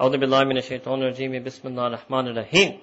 أعوذ 0.00 0.16
بالله 0.18 0.44
من 0.44 0.58
الشيطان 0.58 1.02
الرجيم 1.02 1.44
بسم 1.44 1.68
الله 1.68 1.86
الرحمن 1.86 2.28
الرحيم 2.28 2.80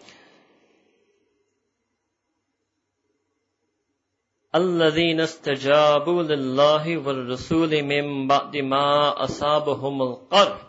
الذين 4.55 5.19
استجابوا 5.21 6.23
لله 6.23 6.97
والرسول 6.97 7.83
من 7.83 8.27
بعد 8.27 8.57
ما 8.57 9.23
أصابهم 9.23 10.01
القرح 10.01 10.66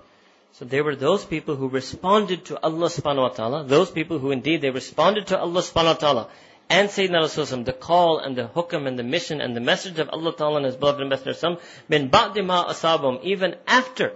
so 0.53 0.65
they 0.65 0.81
were 0.81 0.95
those 0.95 1.25
people 1.25 1.57
who 1.57 1.69
responded 1.69 2.45
to 2.47 2.63
Allah 2.63 2.87
subhanahu 2.87 3.23
wa 3.23 3.29
ta'ala, 3.29 3.65
those 3.65 3.91
people 3.91 4.19
who 4.21 4.31
indeed 4.31 4.61
they 4.61 4.71
responded 4.71 5.27
to 5.29 5.39
Allah 5.39 5.61
subhanahu 5.61 5.95
wa 5.95 5.95
ta'ala 5.95 6.29
and 6.71 6.89
Sayyidina 6.89 7.25
Rasulullah, 7.25 7.65
the 7.65 7.73
call 7.73 8.19
and 8.19 8.37
the 8.37 8.49
hukam 8.49 8.87
and 8.87 8.99
the 8.99 9.03
mission 9.03 9.41
and 9.41 9.55
the 9.55 9.61
message 9.61 9.99
of 9.99 10.09
Allah 10.11 10.35
ta'ala 10.35 10.57
and 10.57 10.67
His 10.67 10.77
beloved 10.77 11.07
Messenger 11.07 11.59
min 11.89 12.09
ba'dima 12.09 12.69
asabum, 12.69 13.23
even 13.23 13.57
after 13.67 14.13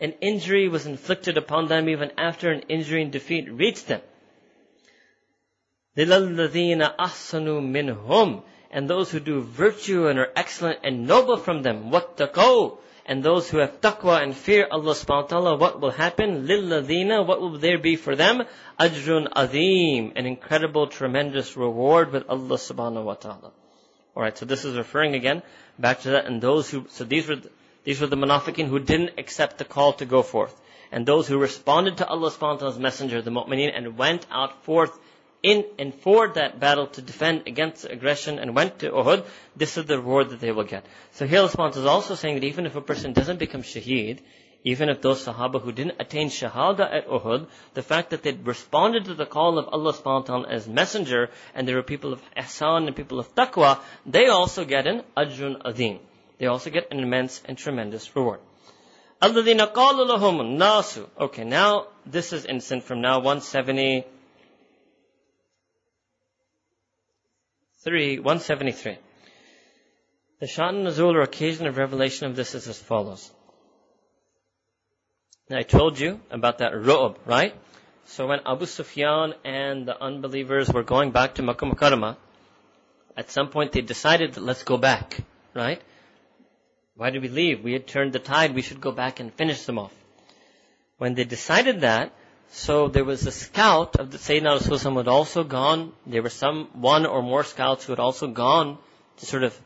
an 0.00 0.14
injury 0.20 0.68
was 0.68 0.86
inflicted 0.86 1.36
upon 1.36 1.68
them, 1.68 1.88
even 1.88 2.10
after 2.18 2.50
an 2.50 2.62
injury 2.68 3.02
and 3.02 3.12
defeat 3.12 3.50
reached 3.52 3.86
them. 3.86 4.00
لِلَّذِينَ 5.96 6.96
أَحْسَنُوا 6.96 7.60
مِنْهُمْ 7.60 8.42
And 8.72 8.90
those 8.90 9.10
who 9.10 9.20
do 9.20 9.42
virtue 9.42 10.08
and 10.08 10.18
are 10.18 10.32
excellent 10.34 10.80
and 10.82 11.06
noble 11.06 11.36
from 11.36 11.62
them, 11.62 11.90
وَاتَّقَوْا 11.92 12.78
and 13.06 13.22
those 13.22 13.50
who 13.50 13.58
have 13.58 13.80
taqwa 13.80 14.22
and 14.22 14.34
fear 14.34 14.68
Allah 14.70 14.94
subhanahu 14.94 15.22
wa 15.22 15.28
ta'ala, 15.28 15.56
what 15.56 15.80
will 15.80 15.90
happen? 15.90 16.46
لِلَّذِينَ 16.46 17.26
What 17.26 17.40
will 17.40 17.58
there 17.58 17.78
be 17.78 17.96
for 17.96 18.14
them? 18.14 18.42
Ajrun 18.78 19.28
azim, 19.34 20.12
an 20.14 20.26
incredible, 20.26 20.86
tremendous 20.86 21.56
reward 21.56 22.12
with 22.12 22.24
Allah 22.28 22.56
subhanahu 22.56 23.04
wa 23.04 23.14
ta'ala. 23.14 23.50
Alright, 24.16 24.38
so 24.38 24.46
this 24.46 24.64
is 24.64 24.76
referring 24.76 25.14
again 25.14 25.42
back 25.78 26.02
to 26.02 26.10
that 26.10 26.26
and 26.26 26.40
those 26.40 26.70
who, 26.70 26.86
so 26.90 27.02
these 27.04 27.26
were, 27.26 27.36
these 27.82 28.00
were 28.00 28.06
the 28.06 28.16
munafiqeen 28.16 28.68
who 28.68 28.78
didn't 28.78 29.18
accept 29.18 29.58
the 29.58 29.64
call 29.64 29.94
to 29.94 30.04
go 30.04 30.22
forth. 30.22 30.54
And 30.92 31.06
those 31.06 31.26
who 31.26 31.38
responded 31.38 31.96
to 31.96 32.06
Allah 32.06 32.30
subhanahu 32.30 32.54
wa 32.54 32.56
ta'ala's 32.56 32.78
messenger, 32.78 33.22
the 33.22 33.30
mu'mineen, 33.30 33.72
and 33.74 33.96
went 33.96 34.26
out 34.30 34.64
forth 34.64 34.96
in 35.42 35.64
and 35.78 35.94
for 35.94 36.28
that 36.28 36.60
battle 36.60 36.86
to 36.86 37.02
defend 37.02 37.42
against 37.46 37.84
aggression 37.84 38.38
and 38.38 38.54
went 38.54 38.78
to 38.78 38.90
Uhud, 38.90 39.24
this 39.56 39.76
is 39.76 39.86
the 39.86 39.98
reward 39.98 40.30
that 40.30 40.40
they 40.40 40.52
will 40.52 40.64
get. 40.64 40.86
So 41.12 41.26
here 41.26 41.40
Allah 41.40 41.68
is 41.70 41.84
also 41.84 42.14
saying 42.14 42.36
that 42.36 42.44
even 42.44 42.66
if 42.66 42.76
a 42.76 42.80
person 42.80 43.12
doesn't 43.12 43.38
become 43.38 43.62
shaheed, 43.62 44.20
even 44.64 44.88
if 44.88 45.00
those 45.02 45.24
Sahaba 45.24 45.60
who 45.60 45.72
didn't 45.72 45.96
attain 45.98 46.28
Shahada 46.28 46.94
at 46.94 47.08
Uhud, 47.08 47.48
the 47.74 47.82
fact 47.82 48.10
that 48.10 48.22
they 48.22 48.32
responded 48.32 49.06
to 49.06 49.14
the 49.14 49.26
call 49.26 49.58
of 49.58 49.68
Allah 49.68 49.92
subhanahu 49.92 50.20
wa 50.20 50.20
ta'ala 50.20 50.48
as 50.48 50.68
messenger, 50.68 51.30
and 51.54 51.66
they 51.66 51.74
were 51.74 51.82
people 51.82 52.12
of 52.12 52.22
ihsan 52.36 52.86
and 52.86 52.94
people 52.94 53.18
of 53.18 53.34
taqwa, 53.34 53.80
they 54.06 54.28
also 54.28 54.64
get 54.64 54.86
an 54.86 55.02
ajrun 55.16 55.60
azim. 55.64 55.98
They 56.38 56.46
also 56.46 56.70
get 56.70 56.92
an 56.92 57.00
immense 57.00 57.42
and 57.44 57.58
tremendous 57.58 58.14
reward. 58.14 58.38
الَّذِينَ 59.20 59.72
قَالُوا 59.72 60.18
لَهُمُ 60.18 60.58
النَّاسُ 60.58 61.08
Okay, 61.20 61.44
now 61.44 61.88
this 62.06 62.32
is 62.32 62.44
instant 62.44 62.84
from 62.84 63.00
now 63.00 63.20
173, 67.83 68.19
173. 68.19 68.97
The 70.39 70.47
Shan 70.47 70.83
Nuzul 70.83 71.13
or 71.13 71.21
occasion 71.21 71.67
of 71.67 71.77
revelation 71.77 72.25
of 72.25 72.35
this 72.35 72.55
is 72.55 72.67
as 72.67 72.79
follows. 72.79 73.31
Now 75.49 75.59
I 75.59 75.61
told 75.63 75.99
you 75.99 76.19
about 76.31 76.57
that 76.57 76.73
ru'ub, 76.73 77.17
right? 77.25 77.53
So 78.05 78.27
when 78.27 78.39
Abu 78.45 78.65
Sufyan 78.65 79.35
and 79.45 79.87
the 79.87 80.01
unbelievers 80.01 80.69
were 80.69 80.83
going 80.83 81.11
back 81.11 81.35
to 81.35 81.43
Makkah 81.43 81.65
Mukarramah, 81.65 82.17
at 83.15 83.29
some 83.29 83.49
point 83.49 83.73
they 83.73 83.81
decided 83.81 84.33
that 84.33 84.41
let's 84.41 84.63
go 84.63 84.77
back, 84.77 85.17
right? 85.53 85.81
Why 86.95 87.11
did 87.11 87.21
we 87.21 87.29
leave? 87.29 87.63
We 87.63 87.73
had 87.73 87.85
turned 87.87 88.11
the 88.11 88.19
tide, 88.19 88.55
we 88.55 88.63
should 88.63 88.81
go 88.81 88.91
back 88.91 89.19
and 89.19 89.31
finish 89.31 89.63
them 89.65 89.77
off. 89.77 89.93
When 90.97 91.13
they 91.13 91.25
decided 91.25 91.81
that, 91.81 92.11
so 92.51 92.87
there 92.87 93.05
was 93.05 93.25
a 93.25 93.31
scout 93.31 93.97
of 93.97 94.11
the 94.11 94.17
Sayyidina 94.17 94.59
Rasulullah 94.59 94.91
who 94.91 94.97
had 94.97 95.07
also 95.07 95.43
gone, 95.43 95.93
there 96.05 96.23
were 96.23 96.29
some, 96.29 96.69
one 96.73 97.05
or 97.05 97.21
more 97.21 97.43
scouts 97.43 97.85
who 97.85 97.91
had 97.91 97.99
also 97.99 98.27
gone 98.27 98.77
to 99.17 99.25
sort 99.25 99.43
of 99.43 99.57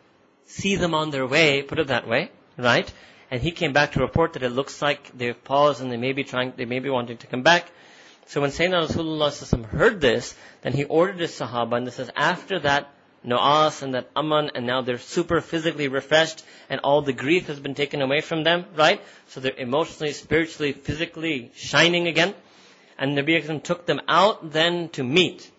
see 0.45 0.76
them 0.76 0.94
on 0.94 1.12
their 1.12 1.28
way, 1.28 1.62
put 1.62 1.80
it 1.80 1.88
that 1.88 2.08
way, 2.08 2.32
right? 2.58 2.91
and 3.32 3.41
he 3.41 3.52
came 3.52 3.72
back 3.72 3.94
to 3.94 4.02
report 4.02 4.34
that 4.34 4.44
it 4.44 4.49
looks 4.49 4.82
like 4.82 5.18
they've 5.18 5.41
paused 5.45 5.82
and 5.82 5.90
they 5.90 5.98
may 5.98 6.12
be 6.12 6.26
trying, 6.26 6.52
they 6.58 6.66
may 6.66 6.80
be 6.80 6.90
wanting 6.90 7.18
to 7.18 7.28
come 7.28 7.41
back. 7.41 7.72
So 8.28 8.41
when 8.41 8.52
Sayyidina 8.52 8.88
Rasulullah 8.88 9.66
heard 9.66 10.02
this, 10.02 10.36
then 10.62 10.74
he 10.74 10.84
ordered 10.84 11.20
his 11.20 11.32
Sahaba, 11.32 11.78
and 11.78 11.88
this 11.88 11.98
is 11.98 12.12
after 12.16 12.60
that 12.60 12.94
Noas 13.26 13.82
and 13.84 13.94
that 13.94 14.10
Aman, 14.16 14.52
and 14.56 14.66
now 14.68 14.82
they're 14.82 14.98
super 14.98 15.40
physically 15.40 15.88
refreshed, 15.88 16.44
and 16.70 16.82
all 16.82 17.02
the 17.02 17.14
grief 17.14 17.48
has 17.48 17.60
been 17.60 17.76
taken 17.76 18.02
away 18.02 18.20
from 18.20 18.44
them, 18.44 18.66
right? 18.76 19.02
So 19.30 19.40
they're 19.40 19.56
emotionally, 19.58 20.12
spiritually, 20.12 20.74
physically 20.74 21.52
shining 21.56 22.08
again. 22.08 22.34
And 23.02 23.18
Nabi 23.18 23.38
Akram 23.38 23.61
took 23.61 23.88
them 23.88 23.99
out 24.07 24.52
then 24.53 24.90
to 24.90 25.03
meet. 25.03 25.49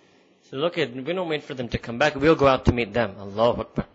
So 0.49 0.57
look 0.59 0.79
at, 0.79 0.95
we 0.95 1.13
don't 1.13 1.29
wait 1.29 1.43
for 1.43 1.55
them 1.55 1.69
to 1.71 1.79
come 1.79 1.99
back, 1.99 2.15
we'll 2.15 2.37
go 2.37 2.47
out 2.47 2.67
to 2.67 2.73
meet 2.73 2.93
them. 2.93 3.17
Allahu 3.19 3.63
Akbar. 3.63 3.87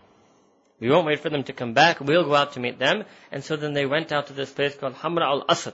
We 0.80 0.90
won't 0.90 1.08
wait 1.08 1.22
for 1.22 1.30
them 1.30 1.44
to 1.46 1.54
come 1.54 1.74
back. 1.74 2.02
We'll 2.02 2.26
go 2.26 2.36
out 2.36 2.54
to 2.54 2.60
meet 2.60 2.78
them. 2.78 3.06
And 3.32 3.44
so 3.44 3.56
then 3.56 3.74
they 3.74 3.86
went 3.86 4.12
out 4.12 4.28
to 4.28 4.34
this 4.34 4.52
place 4.52 4.76
called 4.76 4.96
Hamra 4.96 5.24
al-Asad. 5.24 5.74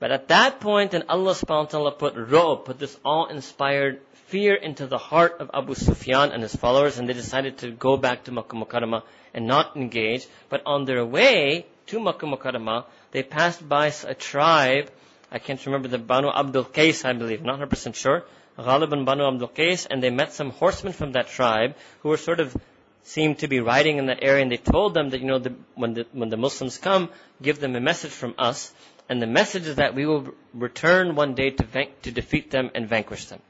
But 0.00 0.10
at 0.10 0.28
that 0.28 0.60
point, 0.60 0.90
then 0.90 1.04
Allah 1.08 1.34
subhanahu 1.34 1.64
wa 1.64 1.66
ta'ala 1.66 1.92
put 1.92 2.16
ru'b, 2.16 2.64
put 2.64 2.78
this 2.80 2.98
awe-inspired 3.04 4.00
fear 4.26 4.54
into 4.54 4.86
the 4.86 4.98
heart 4.98 5.36
of 5.40 5.50
Abu 5.54 5.74
Sufyan 5.74 6.32
and 6.32 6.42
his 6.42 6.56
followers, 6.56 6.98
and 6.98 7.08
they 7.08 7.12
decided 7.12 7.58
to 7.58 7.70
go 7.70 7.96
back 7.96 8.24
to 8.24 8.32
Makkah 8.32 8.56
Mukarramah 8.56 9.02
and 9.34 9.46
not 9.46 9.76
engage. 9.76 10.26
But 10.48 10.62
on 10.66 10.86
their 10.86 11.04
way 11.04 11.66
to 11.86 12.00
Makkah 12.00 12.26
Mukarramah, 12.26 12.86
they 13.12 13.22
passed 13.22 13.68
by 13.68 13.92
a 14.04 14.14
tribe, 14.14 14.90
I 15.32 15.38
can't 15.38 15.64
remember 15.64 15.88
the 15.88 15.98
Banu 15.98 16.28
Abdul 16.28 16.66
Qais, 16.66 17.06
I 17.06 17.14
believe, 17.14 17.42
not 17.42 17.58
100% 17.58 17.94
sure, 17.94 18.24
Ghalib 18.58 18.92
and 18.92 19.06
Banu 19.06 19.26
Abdul 19.26 19.48
Qais, 19.48 19.86
and 19.90 20.02
they 20.02 20.10
met 20.10 20.34
some 20.34 20.50
horsemen 20.50 20.92
from 20.92 21.12
that 21.12 21.28
tribe 21.28 21.74
who 22.00 22.10
were 22.10 22.18
sort 22.18 22.38
of 22.38 22.54
seemed 23.02 23.38
to 23.38 23.48
be 23.48 23.60
riding 23.60 23.96
in 23.96 24.06
that 24.06 24.18
area, 24.22 24.42
and 24.42 24.52
they 24.52 24.58
told 24.58 24.92
them 24.92 25.08
that, 25.10 25.20
you 25.20 25.26
know, 25.26 25.38
the, 25.38 25.54
when, 25.74 25.94
the, 25.94 26.06
when 26.12 26.28
the 26.28 26.36
Muslims 26.36 26.76
come, 26.76 27.08
give 27.40 27.58
them 27.60 27.74
a 27.74 27.80
message 27.80 28.10
from 28.10 28.34
us, 28.38 28.74
and 29.08 29.22
the 29.22 29.26
message 29.26 29.66
is 29.66 29.76
that 29.76 29.94
we 29.94 30.04
will 30.04 30.28
return 30.52 31.14
one 31.14 31.34
day 31.34 31.50
to, 31.50 31.64
van- 31.64 31.88
to 32.02 32.12
defeat 32.12 32.50
them 32.50 32.70
and 32.74 32.86
vanquish 32.86 33.24
them. 33.26 33.40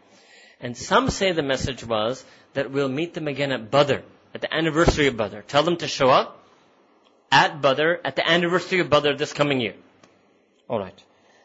And 0.61 0.77
some 0.77 1.11
say 1.11 1.33
the 1.33 1.43
message 1.43 1.85
was 1.85 2.25
that 2.55 2.71
we'll 2.71 2.89
meet 2.89 3.15
them 3.15 3.27
again 3.27 3.51
at 3.51 3.73
Badr, 3.73 3.99
at 4.35 4.41
the 4.41 4.55
anniversary 4.55 5.09
of 5.09 5.17
Badr. 5.17 5.41
Tell 5.41 5.65
them 5.65 5.77
to 5.79 5.89
show 5.89 6.09
up 6.09 6.47
at 7.33 7.61
Badr, 7.61 7.95
at 8.05 8.15
the 8.15 8.29
anniversary 8.29 8.79
of 8.79 8.89
Badr 8.89 9.15
this 9.15 9.33
coming 9.33 9.61
year. 9.61 9.75
Alright. 10.71 11.03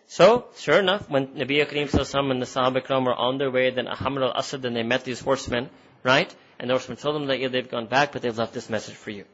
So, 0.07 0.45
sure 0.55 0.79
enough, 0.79 1.09
when 1.09 1.27
Nabi 1.27 1.67
Karim 1.67 2.31
and 2.31 2.41
the 2.41 2.45
Sahaba 2.45 2.81
Ikram 2.81 3.05
were 3.05 3.13
on 3.13 3.37
their 3.37 3.51
way, 3.51 3.71
then 3.71 3.87
Hamra 3.87 4.27
al-Asad, 4.27 4.61
then 4.61 4.73
they 4.73 4.83
met 4.83 5.03
these 5.03 5.19
horsemen, 5.19 5.69
right? 6.01 6.33
And 6.57 6.69
the 6.69 6.75
horsemen 6.75 6.97
told 6.97 7.15
them 7.15 7.27
that 7.27 7.39
yeah, 7.39 7.49
they've 7.49 7.69
gone 7.69 7.87
back, 7.87 8.13
but 8.13 8.21
they've 8.21 8.37
left 8.37 8.53
this 8.53 8.69
message 8.69 8.95
for 8.95 9.11
you. 9.11 9.25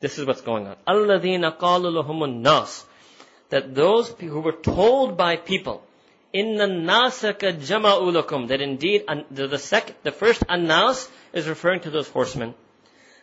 This 0.00 0.18
is 0.18 0.26
what's 0.26 0.40
going 0.40 0.66
on. 0.66 0.76
الَّذِينَ 0.88 1.58
قَالُوا 1.58 2.42
nas 2.42 2.84
That 3.50 3.76
those 3.76 4.08
who 4.10 4.40
were 4.40 4.52
told 4.52 5.16
by 5.16 5.36
people, 5.36 5.84
إِنَّ 6.34 6.58
النَّاسَ 6.58 7.38
كَجَمَعُوا 7.38 8.22
لَكُمْ 8.22 8.48
That 8.48 8.60
indeed, 8.60 9.04
the, 9.30 9.46
the, 9.46 9.94
the 10.02 10.12
first 10.12 10.42
announce 10.48 11.08
is 11.32 11.46
referring 11.46 11.80
to 11.80 11.90
those 11.90 12.08
horsemen. 12.08 12.54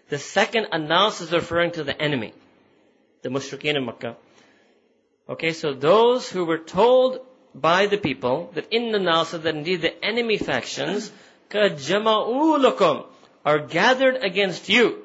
The 0.07 0.17
second 0.17 0.67
announce 0.71 1.19
is 1.19 1.33
referring 1.33 1.71
to 1.71 1.83
the 1.83 2.01
enemy, 2.01 2.33
the 3.21 3.29
mushrikeen 3.29 3.75
in 3.75 3.85
Makkah. 3.85 4.15
Okay, 5.29 5.53
so 5.53 5.73
those 5.73 6.29
who 6.29 6.45
were 6.45 6.57
told 6.57 7.19
by 7.55 7.85
the 7.87 7.97
people 7.97 8.51
that 8.55 8.67
in 8.71 8.91
the 8.91 8.97
Nasa 8.97 9.41
that 9.41 9.55
indeed 9.55 9.81
the 9.81 10.03
enemy 10.03 10.37
factions 10.37 11.11
kajama'ulakum 11.49 13.05
are 13.45 13.59
gathered 13.59 14.17
against 14.23 14.69
you. 14.69 15.03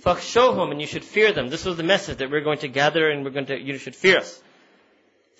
Fakhshawhum 0.00 0.70
and 0.70 0.80
you 0.80 0.86
should 0.86 1.04
fear 1.04 1.32
them. 1.32 1.48
This 1.48 1.64
was 1.64 1.76
the 1.76 1.82
message 1.82 2.18
that 2.18 2.30
we're 2.30 2.40
going 2.40 2.58
to 2.58 2.68
gather 2.68 3.10
and 3.10 3.24
we're 3.24 3.30
going 3.30 3.46
to 3.46 3.60
you 3.60 3.76
should 3.78 3.94
fear 3.94 4.18
us. 4.18 4.40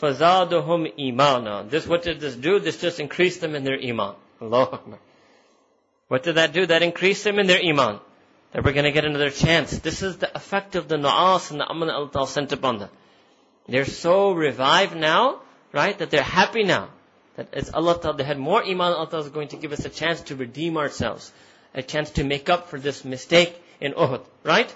Fazaduhum 0.00 0.92
imana. 0.98 1.68
This 1.68 1.86
what 1.86 2.02
did 2.02 2.20
this 2.20 2.34
do? 2.34 2.58
This 2.58 2.80
just 2.80 3.00
increased 3.00 3.40
them 3.40 3.54
in 3.54 3.64
their 3.64 3.78
iman. 3.80 4.14
Allah 4.40 4.80
What 6.08 6.24
did 6.24 6.34
that 6.34 6.52
do? 6.52 6.66
That 6.66 6.82
increased 6.82 7.24
them 7.24 7.38
in 7.38 7.46
their 7.46 7.60
iman. 7.64 8.00
That 8.52 8.64
we're 8.64 8.72
going 8.72 8.84
to 8.84 8.92
get 8.92 9.06
another 9.06 9.30
chance. 9.30 9.78
This 9.78 10.02
is 10.02 10.18
the 10.18 10.34
effect 10.36 10.74
of 10.74 10.88
the 10.88 10.96
naas 10.96 11.50
and 11.50 11.60
the 11.60 11.66
aman 11.66 11.88
Allah 11.88 12.26
sent 12.26 12.52
upon 12.52 12.78
them. 12.78 12.90
They're 13.66 13.84
so 13.84 14.32
revived 14.32 14.96
now, 14.96 15.40
right, 15.72 15.96
that 15.98 16.10
they're 16.10 16.22
happy 16.22 16.64
now. 16.64 16.88
That 17.36 17.54
as 17.54 17.70
Allah 17.72 17.98
Ta'ala, 18.00 18.16
they 18.16 18.24
had 18.24 18.38
more 18.38 18.62
iman, 18.62 18.92
Allah 18.92 19.08
Ta'ala 19.08 19.24
is 19.24 19.30
going 19.30 19.48
to 19.48 19.56
give 19.56 19.72
us 19.72 19.84
a 19.84 19.88
chance 19.88 20.20
to 20.22 20.36
redeem 20.36 20.76
ourselves. 20.76 21.32
A 21.74 21.82
chance 21.82 22.10
to 22.10 22.24
make 22.24 22.50
up 22.50 22.68
for 22.68 22.78
this 22.78 23.04
mistake 23.04 23.56
in 23.80 23.92
Uhud. 23.92 24.22
Right? 24.42 24.74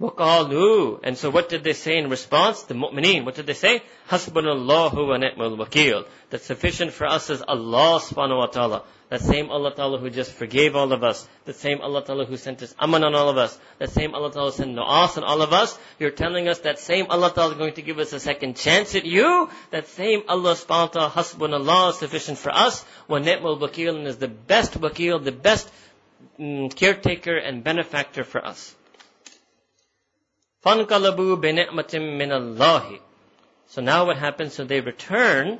وَقَالُوا 0.00 1.00
And 1.04 1.16
so 1.16 1.30
what 1.30 1.48
did 1.48 1.62
they 1.62 1.74
say 1.74 1.96
in 1.96 2.10
response? 2.10 2.62
The 2.64 2.74
mu'mineen, 2.74 3.24
what 3.24 3.36
did 3.36 3.46
they 3.46 3.54
say? 3.54 3.82
حَسْبُنَ 4.08 4.42
اللَّهُ 4.42 4.92
وَنِعْمَ 4.92 5.36
الْوَكِيلُ 5.36 6.06
That 6.30 6.42
sufficient 6.42 6.92
for 6.92 7.06
us 7.06 7.30
is 7.30 7.42
Allah 7.46 8.00
subhanahu 8.00 8.38
wa 8.38 8.46
ta'ala. 8.46 8.82
That 9.12 9.20
same 9.20 9.50
Allah 9.50 9.74
Ta'ala 9.74 9.98
who 9.98 10.08
just 10.08 10.32
forgave 10.32 10.74
all 10.74 10.90
of 10.90 11.04
us. 11.04 11.28
That 11.44 11.56
same 11.56 11.82
Allah 11.82 12.02
Ta'ala 12.02 12.24
who 12.24 12.38
sent 12.38 12.62
us 12.62 12.74
aman 12.78 13.04
on 13.04 13.14
all 13.14 13.28
of 13.28 13.36
us. 13.36 13.58
That 13.78 13.90
same 13.90 14.14
Allah 14.14 14.32
Ta'ala 14.32 14.52
sent 14.52 14.74
nu'as 14.74 15.18
on 15.18 15.24
all 15.24 15.42
of 15.42 15.52
us. 15.52 15.78
You're 15.98 16.12
telling 16.12 16.48
us 16.48 16.60
that 16.60 16.78
same 16.78 17.04
Allah 17.10 17.30
Ta'ala 17.30 17.52
is 17.52 17.58
going 17.58 17.74
to 17.74 17.82
give 17.82 17.98
us 17.98 18.14
a 18.14 18.20
second 18.20 18.56
chance 18.56 18.94
at 18.94 19.04
you. 19.04 19.50
That 19.70 19.86
same 19.88 20.22
Allah 20.28 20.54
subhanahu 20.54 20.94
wa 20.94 21.08
ta'ala, 21.08 21.10
hasbunallah, 21.10 21.90
is 21.90 21.98
sufficient 21.98 22.38
for 22.38 22.52
us. 22.52 22.86
Wa 23.06 23.18
ni'mal 23.18 23.58
wakil, 23.58 23.96
and 23.96 24.06
is 24.06 24.16
the 24.16 24.28
best 24.28 24.80
wakil, 24.80 25.22
the 25.22 25.30
best 25.30 25.70
mm, 26.40 26.74
caretaker 26.74 27.36
and 27.36 27.62
benefactor 27.62 28.24
for 28.24 28.42
us. 28.42 28.74
فَانْقَلَبُوا 30.66 31.40
بِنِعْمَةٍ 31.40 31.92
مِّنَ 32.20 32.30
اللَّهِ 32.30 33.00
So 33.66 33.82
now 33.82 34.06
what 34.06 34.16
happens? 34.16 34.54
So 34.54 34.64
they 34.64 34.80
return 34.80 35.58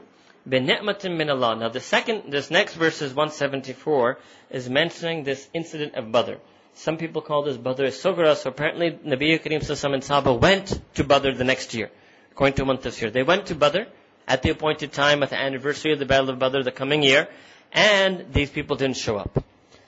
بِنِعْمَةٍ 0.48 1.02
مِّنَ 1.10 1.26
اللَّهِ 1.26 1.58
Now 1.58 1.68
the 1.70 1.80
second, 1.80 2.30
this 2.30 2.52
next 2.52 2.74
verse 2.74 3.02
is 3.02 3.12
174, 3.12 4.18
is 4.50 4.70
mentioning 4.70 5.24
this 5.24 5.48
incident 5.52 5.96
of 5.96 6.12
Badr. 6.12 6.34
Some 6.74 6.98
people 6.98 7.20
call 7.20 7.42
this 7.42 7.56
Badr 7.56 7.86
Sugra, 7.86 8.36
so 8.36 8.50
apparently 8.50 8.92
Nabi 8.92 9.42
Kareem 9.42 9.60
Sassam 9.60 9.92
and 9.92 10.02
Sahaba 10.04 10.38
went 10.40 10.80
to 10.94 11.04
Badr 11.04 11.32
the 11.32 11.44
next 11.44 11.74
year, 11.74 11.90
according 12.30 12.54
to 12.54 12.64
one 12.64 12.78
tafsir. 12.78 13.12
They 13.12 13.24
went 13.24 13.46
to 13.46 13.56
Badr 13.56 13.82
at 14.28 14.42
the 14.42 14.50
appointed 14.50 14.92
time, 14.92 15.24
at 15.24 15.30
the 15.30 15.40
anniversary 15.40 15.92
of 15.92 15.98
the 15.98 16.06
Battle 16.06 16.30
of 16.30 16.38
Badr 16.38 16.62
the 16.62 16.70
coming 16.70 17.02
year, 17.02 17.28
and 17.72 18.32
these 18.32 18.50
people 18.50 18.76
didn't 18.76 18.98
show 18.98 19.16
up. 19.16 19.44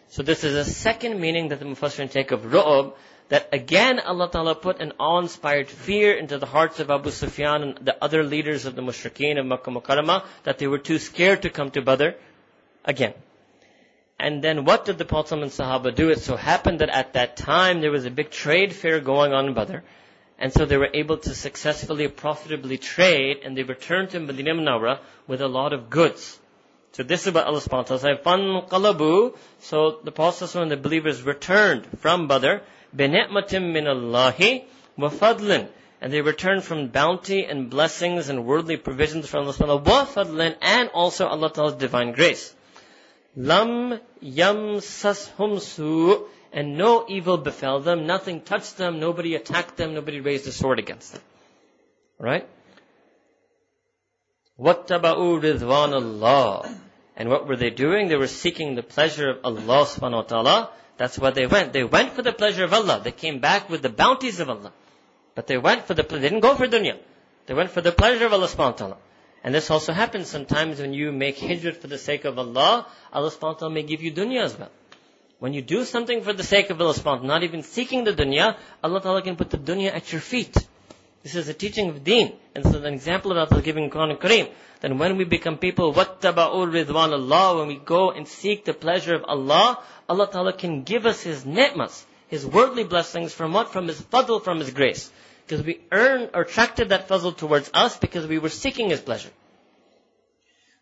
So 0.08 0.22
this 0.22 0.42
is 0.42 0.54
a 0.54 0.64
second 0.64 1.20
meaning 1.20 1.48
that 1.48 1.60
the 1.60 1.64
Mufassirin 1.64 2.10
take 2.10 2.32
of 2.32 2.42
Ru'ub, 2.42 2.94
that 3.29 3.49
again 3.53 3.99
Allah 3.99 4.29
Ta'ala 4.29 4.55
put 4.55 4.81
an 4.81 4.93
awe-inspired 4.99 5.69
fear 5.69 6.13
into 6.13 6.37
the 6.37 6.45
hearts 6.45 6.79
of 6.79 6.91
Abu 6.91 7.11
Sufyan 7.11 7.63
and 7.63 7.77
the 7.77 8.03
other 8.03 8.23
leaders 8.23 8.65
of 8.65 8.75
the 8.75 8.81
mushrikeen 8.81 9.39
of 9.39 9.45
Makkah 9.45 9.71
Mukarramah 9.71 10.25
that 10.43 10.57
they 10.57 10.67
were 10.67 10.79
too 10.79 10.99
scared 10.99 11.43
to 11.43 11.49
come 11.49 11.71
to 11.71 11.81
Badr 11.81 12.09
again. 12.83 13.13
And 14.19 14.43
then 14.43 14.65
what 14.65 14.83
did 14.83 14.97
the 14.97 15.05
Prophet 15.05 15.39
and 15.39 15.51
Sahaba 15.51 15.95
do? 15.95 16.09
It 16.09 16.19
so 16.19 16.35
happened 16.35 16.79
that 16.79 16.89
at 16.89 17.13
that 17.13 17.37
time 17.37 17.79
there 17.79 17.91
was 17.91 18.05
a 18.05 18.11
big 18.11 18.31
trade 18.31 18.73
fair 18.73 18.99
going 18.99 19.31
on 19.31 19.47
in 19.47 19.53
Badr. 19.53 19.77
And 20.37 20.51
so 20.51 20.65
they 20.65 20.77
were 20.77 20.89
able 20.93 21.17
to 21.17 21.35
successfully, 21.35 22.07
profitably 22.07 22.77
trade 22.77 23.37
and 23.43 23.55
they 23.55 23.63
returned 23.63 24.09
to 24.11 24.19
Medina 24.19 24.53
Munawwarah 24.55 24.99
with 25.27 25.41
a 25.41 25.47
lot 25.47 25.71
of 25.71 25.89
goods. 25.89 26.39
So 26.93 27.03
this 27.03 27.27
is 27.27 27.33
what 27.33 27.45
Allah 27.45 27.61
subhanahu 27.61 27.89
wa 27.89 27.97
ta'ala 27.97 27.99
said, 27.99 28.23
فَانْقَلَبُوا 28.23 29.37
So 29.59 29.99
the 30.03 30.11
Prophet 30.11 30.55
and 30.55 30.71
the 30.71 30.77
believers 30.77 31.21
returned 31.21 31.87
from 31.99 32.27
Badr 32.27 32.57
بِنِعْمَةٍ 32.96 33.52
مِّنَ 33.52 33.86
اللَّهِ 33.86 34.64
وَفَضْلٍ 34.98 35.68
And 36.00 36.12
they 36.12 36.20
returned 36.20 36.64
from 36.64 36.88
bounty 36.88 37.44
and 37.44 37.70
blessings 37.70 38.28
and 38.28 38.44
worldly 38.44 38.76
provisions 38.76 39.28
from 39.28 39.44
Allah 39.44 39.52
subhanahu 39.54 39.86
wa 39.86 40.04
ta'ala, 40.04 40.06
وَفَضْلٍ 40.06 40.56
And 40.60 40.88
also 40.90 41.26
Allah 41.26 41.50
ta'ala's 41.52 41.74
divine 41.74 42.12
grace. 42.12 42.54
Lam 43.36 44.00
yamsashum 44.22 45.60
su 45.60 46.28
and 46.52 46.78
no 46.78 47.04
evil 47.08 47.36
befell 47.36 47.80
them, 47.80 48.06
nothing 48.06 48.40
touched 48.40 48.76
them, 48.76 49.00
nobody 49.00 49.34
attacked 49.34 49.76
them, 49.76 49.94
nobody 49.94 50.20
raised 50.20 50.46
a 50.46 50.52
sword 50.52 50.78
against 50.78 51.12
them. 51.12 51.22
Right? 52.18 52.48
وَاتَّبَعُوا 54.60 55.40
رِضْوَانَ 55.40 55.92
اللَّهِ 55.92 56.78
And 57.16 57.28
what 57.28 57.48
were 57.48 57.56
they 57.56 57.70
doing? 57.70 58.06
They 58.06 58.16
were 58.16 58.28
seeking 58.28 58.76
the 58.76 58.84
pleasure 58.84 59.30
of 59.30 59.58
Allah 59.58 59.84
subhanahu 59.84 60.14
wa 60.14 60.22
ta'ala. 60.22 60.70
that's 60.99 61.17
why 61.17 61.29
they 61.31 61.47
went. 61.47 61.71
They 61.71 61.85
went 61.85 62.11
for 62.11 62.21
the 62.21 62.33
pleasure 62.33 62.65
of 62.65 62.73
Allah. 62.73 62.99
They 63.01 63.13
came 63.13 63.39
back 63.39 63.69
with 63.69 63.81
the 63.81 63.89
bounties 63.89 64.41
of 64.41 64.49
Allah. 64.49 64.73
But 65.33 65.47
they 65.47 65.57
went 65.57 65.87
for 65.87 65.93
the, 65.93 66.03
they 66.03 66.19
didn't 66.19 66.41
go 66.41 66.55
for 66.55 66.67
dunya. 66.67 66.97
They 67.45 67.53
went 67.53 67.71
for 67.71 67.79
the 67.79 67.93
pleasure 67.93 68.25
of 68.25 68.33
Allah 68.33 68.47
subhanahu 68.47 68.71
wa 68.73 68.81
ta'ala. 68.81 68.97
And 69.41 69.55
this 69.55 69.71
also 69.71 69.93
happens 69.93 70.27
sometimes 70.27 70.81
when 70.81 70.93
you 70.93 71.13
make 71.13 71.39
hijrah 71.39 71.71
for 71.71 71.87
the 71.87 71.97
sake 71.97 72.25
of 72.25 72.37
Allah, 72.37 72.85
Allah 73.13 73.31
subhanahu 73.31 73.53
wa 73.53 73.59
ta'ala 73.59 73.73
may 73.73 73.83
give 73.83 74.03
you 74.03 74.11
dunya 74.11 74.43
as 74.43 74.59
well. 74.59 74.71
When 75.39 75.53
you 75.53 75.61
do 75.61 75.85
something 75.85 76.21
for 76.21 76.33
the 76.33 76.43
sake 76.43 76.69
of 76.69 76.81
Allah 76.81 76.93
subhanahu 76.93 77.23
not 77.23 77.43
even 77.43 77.63
seeking 77.63 78.03
the 78.03 78.11
dunya, 78.11 78.57
Allah 78.83 79.01
ta'ala 79.01 79.21
can 79.21 79.37
put 79.37 79.51
the 79.51 79.57
dunya 79.57 79.95
at 79.95 80.11
your 80.11 80.19
feet. 80.19 80.53
This 81.22 81.34
is 81.36 81.48
a 81.48 81.54
teaching 81.54 81.88
of 81.88 82.04
deen. 82.04 82.32
And 82.54 82.64
so 82.64 82.78
an 82.78 82.92
example 82.92 83.32
of 83.32 83.48
that 83.48 83.56
is 83.56 83.64
giving 83.64 83.88
Quran 83.88 84.18
Kareem. 84.18 84.50
Then 84.80 84.98
when 84.98 85.16
we 85.16 85.24
become 85.24 85.56
people, 85.56 85.94
وَاتَّبَعُوا 85.94 86.84
رِضْوَانَ 86.84 87.12
Allah, 87.12 87.58
when 87.58 87.68
we 87.68 87.76
go 87.76 88.10
and 88.10 88.28
seek 88.28 88.66
the 88.66 88.74
pleasure 88.74 89.14
of 89.14 89.24
Allah, 89.24 89.82
Allah 90.08 90.30
Ta'ala 90.30 90.52
can 90.52 90.82
give 90.82 91.06
us 91.06 91.22
His 91.22 91.46
ni'mas, 91.46 92.04
His 92.28 92.44
worldly 92.44 92.84
blessings 92.84 93.32
from 93.32 93.54
what? 93.54 93.72
From 93.72 93.88
His 93.88 94.00
fadl, 94.00 94.44
from 94.44 94.58
His 94.58 94.70
grace. 94.70 95.10
Because 95.46 95.64
we 95.64 95.80
earned 95.90 96.30
or 96.34 96.42
attracted 96.42 96.90
that 96.90 97.08
fazl 97.08 97.34
towards 97.34 97.70
us 97.72 97.96
because 97.96 98.26
we 98.26 98.38
were 98.38 98.50
seeking 98.50 98.90
His 98.90 99.00
pleasure. 99.00 99.30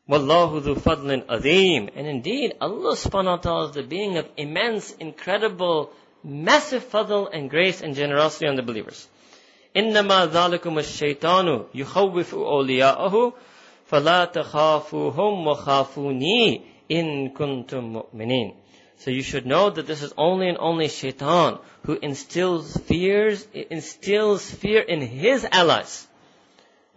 Wallahu 0.08 0.60
dhu 0.62 0.74
fadlin 0.74 1.24
azim. 1.28 1.88
And 1.94 2.08
indeed, 2.08 2.54
Allah 2.60 2.96
subhanahu 2.96 3.36
wa 3.36 3.36
ta'ala 3.36 3.68
is 3.68 3.74
the 3.74 3.84
being 3.84 4.16
of 4.16 4.28
immense, 4.36 4.90
incredible, 4.92 5.92
massive 6.24 6.84
fadl 6.90 7.28
and 7.32 7.48
grace 7.48 7.80
and 7.80 7.94
generosity 7.94 8.48
on 8.48 8.56
the 8.56 8.62
believers. 8.62 9.06
إنما 9.76 10.26
ذلكم 10.26 10.78
الشيطان 10.78 11.64
يخوف 11.74 12.34
أولياءه 12.34 13.32
فلا 13.86 14.24
تخافوهم 14.24 15.46
وخافوني 15.46 16.60
إن 16.90 17.28
كنتم 17.28 17.92
مؤمنين. 17.92 18.54
So 18.96 19.10
you 19.10 19.22
should 19.22 19.46
know 19.46 19.70
that 19.70 19.86
this 19.86 20.02
is 20.02 20.12
only 20.16 20.48
and 20.48 20.58
only 20.58 20.88
shaitan 20.88 21.58
who 21.84 21.98
instills 22.00 22.76
fears, 22.76 23.48
instills 23.52 24.48
fear 24.48 24.80
in 24.80 25.00
his 25.00 25.44
allies. 25.50 26.05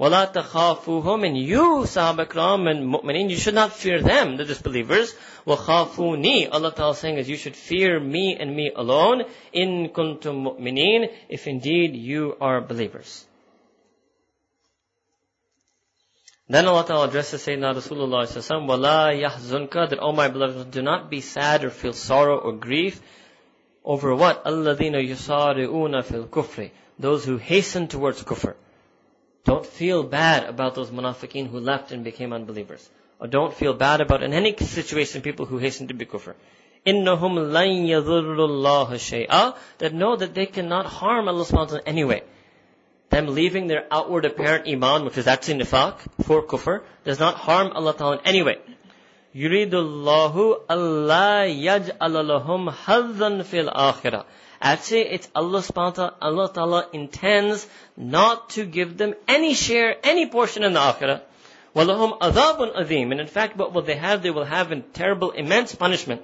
وَلَا 0.01 0.33
تَخَافُوهُمْ 0.33 1.27
And 1.27 1.37
you, 1.37 1.83
Sahaba 1.85 2.27
Ikram 2.27 2.71
and 2.71 2.91
Mu'mineen, 2.91 3.29
you 3.29 3.37
should 3.37 3.55
not 3.55 3.75
fear 3.75 4.01
them, 4.01 4.39
the 4.39 4.47
disbelievers. 4.47 5.15
وَخَافُونِي 5.47 6.49
Allah 6.51 6.73
Ta'ala 6.73 6.95
saying 6.95 7.19
is, 7.19 7.29
you 7.29 7.37
should 7.37 7.55
fear 7.55 8.01
me 8.01 8.35
and 8.41 8.57
me 8.57 8.73
alone, 8.75 9.25
in 9.53 9.91
kuntum 9.91 10.57
mu'mineen, 10.57 11.13
if 11.29 11.47
indeed 11.47 11.95
you 11.95 12.35
are 12.41 12.63
believers. 12.63 13.27
Then 16.49 16.67
Allah 16.67 16.87
Ta'ala 16.87 17.09
addresses 17.09 17.43
Sayyidina 17.43 17.75
Rasulullah 17.75 18.25
Sallallahu 18.25 18.81
وَلَا 18.81 19.31
يَحْزُنْكَ 19.31 19.91
That, 19.91 19.99
all 19.99 20.13
oh 20.13 20.17
my 20.17 20.29
beloved, 20.29 20.71
do 20.71 20.81
not 20.81 21.11
be 21.11 21.21
sad 21.21 21.63
or 21.63 21.69
feel 21.69 21.93
sorrow 21.93 22.39
or 22.39 22.55
grief 22.55 23.03
over 23.85 24.15
what? 24.15 24.45
أَلَّذِينَ 24.47 24.95
يُسَارِعُونَ 25.11 26.03
فِي 26.05 26.27
الْكُفْرِ 26.27 26.71
Those 26.99 27.27
who 27.27 27.37
hasten 27.37 27.87
towards 27.87 28.23
kufr. 28.25 28.55
Don't 29.44 29.66
feel 29.66 30.04
bad 30.04 30.44
about 30.50 30.76
those 30.76 30.90
munafiqeen 30.90 31.48
who 31.50 31.60
left 31.60 31.92
and 31.92 32.04
became 32.04 32.34
unbelievers. 32.34 32.90
Or 33.20 33.28
don't 33.28 33.54
feel 33.54 33.74
bad 33.74 34.02
about 34.02 34.24
in 34.24 34.34
any 34.34 34.56
situation 34.58 35.22
people 35.22 35.46
who 35.46 35.58
hasten 35.58 35.88
to 35.88 35.94
be 35.94 36.06
kufr. 36.06 36.34
إِنَّهُمْ 36.86 37.52
لَن 37.52 37.88
يَضُرُّ 37.88 38.38
اللَّهَ 38.38 38.90
شَيْئًا 38.90 39.56
That 39.80 39.94
know 39.94 40.16
that 40.16 40.34
they 40.34 40.46
cannot 40.46 40.86
harm 40.86 41.28
Allah 41.28 41.46
subhanahu 41.46 41.60
wa 41.60 41.66
ta'ala 41.66 41.82
anyway 41.86 42.24
them 43.16 43.28
leaving 43.28 43.68
their 43.68 43.86
outward 43.92 44.26
apparent 44.26 44.68
iman, 44.68 45.06
which 45.06 45.18
is 45.18 45.28
actually 45.28 45.64
nifaq, 45.64 46.00
for 46.24 46.44
kufr, 46.44 46.82
does 47.04 47.20
not 47.20 47.36
harm 47.36 47.72
Allah 47.74 47.94
Ta'ala 47.94 48.18
in 48.18 48.26
any 48.26 48.44
way. 48.44 48.58
يُرِيدُ 49.36 49.72
اللَّهُ 49.72 50.66
أَلَّا 50.70 51.46
يَجْعَلَ 51.48 51.96
لَهُمْ 52.00 52.72
حَظًّا 52.72 53.44
فِي 53.44 53.70
الْآخِرَةِ 53.70 54.26
Actually, 54.62 55.02
it's 55.02 55.30
Allah 55.36 55.60
subhanahu 55.60 55.76
wa 55.76 55.92
ta'ala, 55.92 56.16
Allah 56.22 56.54
ta'ala 56.54 56.88
intends 56.94 57.68
not 57.98 58.50
to 58.52 58.66
give 58.66 58.98
them 58.98 59.14
any 59.28 59.54
share, 59.54 59.96
any 60.04 60.28
portion 60.28 60.64
in 60.64 60.74
the 60.74 60.80
akhirah. 60.80 61.22
وَلَهُمْ 61.76 62.20
أَذَابٌ 62.20 62.76
أَذِيمٌ 62.76 63.12
And 63.12 63.20
in 63.20 63.28
fact, 63.28 63.58
what 63.58 63.74
will 63.74 63.82
they 63.82 63.98
have? 63.98 64.24
They 64.24 64.32
will 64.32 64.46
have 64.46 64.72
a 64.72 64.80
terrible, 64.80 65.32
immense 65.32 65.76
punishment. 65.76 66.22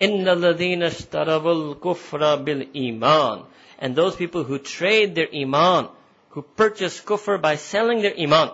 إِنَّ 0.00 0.24
الَّذِينَ 0.24 0.82
اشْتَرَوُا 0.82 1.76
الْكُفْرَ 1.76 2.44
بِالْإِيمَانِ 2.44 3.46
And 3.78 3.94
those 3.94 4.16
people 4.16 4.42
who 4.42 4.58
trade 4.58 5.14
their 5.14 5.28
iman 5.34 5.88
who 6.30 6.42
purchased 6.42 7.04
kufr 7.04 7.40
by 7.40 7.56
selling 7.56 8.02
their 8.02 8.18
iman. 8.18 8.50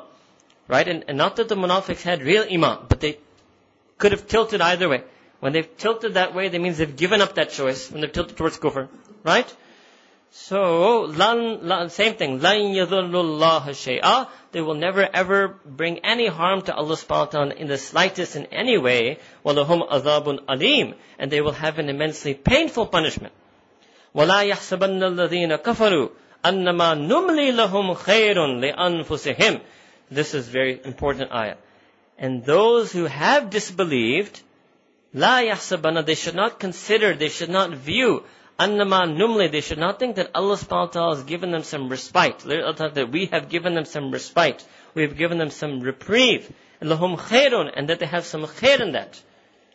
Right? 0.69 0.89
And, 0.89 1.05
and 1.09 1.17
not 1.17 1.37
that 1.37 1.49
the 1.49 1.55
munafiqs 1.55 2.03
had 2.03 2.23
real 2.23 2.45
iman, 2.51 2.87
but 2.89 3.01
they 3.01 3.19
could 3.99 4.13
have 4.13 4.27
tilted 4.27 4.61
either 4.61 4.89
way. 4.89 5.05
When 5.41 5.53
they've 5.53 5.77
tilted 5.77 6.15
that 6.15 6.35
way, 6.35 6.49
that 6.49 6.61
means 6.61 6.79
they've 6.79 6.97
given 6.97 7.21
up 7.21 7.35
that 7.37 7.51
choice 7.51 7.91
when 7.91 8.01
they've 8.01 8.13
tilted 8.13 8.37
towards 8.37 8.59
kufr. 8.59 8.89
Right? 9.25 9.53
So, 10.39 11.03
lan, 11.03 11.67
lan, 11.67 11.89
same 11.89 12.15
thing. 12.15 12.41
لَن 12.41 12.75
يَذُلُّ 12.75 13.41
shay'a. 13.73 14.29
They 14.53 14.61
will 14.61 14.75
never 14.75 15.09
ever 15.13 15.49
bring 15.65 16.01
any 16.01 16.27
harm 16.27 16.63
to 16.63 16.75
Allah 16.75 16.95
subhanahu 16.95 17.09
wa 17.09 17.25
ta'ala 17.25 17.55
in 17.55 17.69
the 17.69 17.79
slightest 17.79 18.37
in 18.37 18.47
any 18.47 18.77
way. 18.77 19.19
وَلَهُمْ 19.45 19.89
أَذَابٌ 19.91 20.45
alim, 20.47 20.95
And 21.19 21.31
they 21.31 21.41
will 21.41 21.53
have 21.53 21.79
an 21.79 21.89
immensely 21.89 22.35
painful 22.35 22.87
punishment. 22.87 23.33
وَلَا 24.15 24.49
يَحْسَبَنَّ 24.53 25.01
الَّذِينَ 25.03 25.57
كَفَرُوا 25.63 26.11
أَنَّمَا 26.45 27.09
نُمْلِي 27.09 27.53
لَهُمْ 27.53 27.95
خَيْرٌ 27.97 28.37
لِأَنفُسِهِمْ 28.37 29.61
This 30.11 30.35
is 30.35 30.49
very 30.49 30.81
important 30.85 31.33
ayah. 31.33 31.57
And 32.19 32.45
those 32.45 32.93
who 32.93 33.05
have 33.05 33.51
disbelieved, 33.51 34.41
لا 35.15 35.43
يحسبن, 35.51 36.05
they 36.05 36.15
should 36.15 36.35
not 36.35 36.61
consider, 36.61 37.15
they 37.15 37.31
should 37.31 37.51
not 37.51 37.71
view, 37.71 38.23
Annama 38.60 39.08
numle, 39.08 39.52
they 39.52 39.62
should 39.62 39.80
not 39.80 40.00
think 40.00 40.16
that 40.18 40.32
Allah 40.36 40.56
subhanahu 40.56 40.96
wa 40.96 41.16
has 41.16 41.24
given 41.24 41.52
them 41.52 41.64
some 41.64 41.90
respite. 41.90 42.40
That 42.40 43.10
we 43.12 43.26
have 43.28 43.50
given 43.50 43.74
them 43.76 43.86
some 43.86 44.12
respite. 44.12 44.64
We 44.94 45.04
have 45.04 45.18
given 45.18 45.38
them 45.38 45.50
some 45.50 45.82
reprieve. 45.82 46.52
Lahum 46.82 47.18
khairun, 47.18 47.72
and 47.76 47.90
that 47.90 48.00
they 48.00 48.06
have 48.06 48.26
some 48.26 48.46
khair 48.46 48.80
in 48.80 48.92
that. 48.94 49.22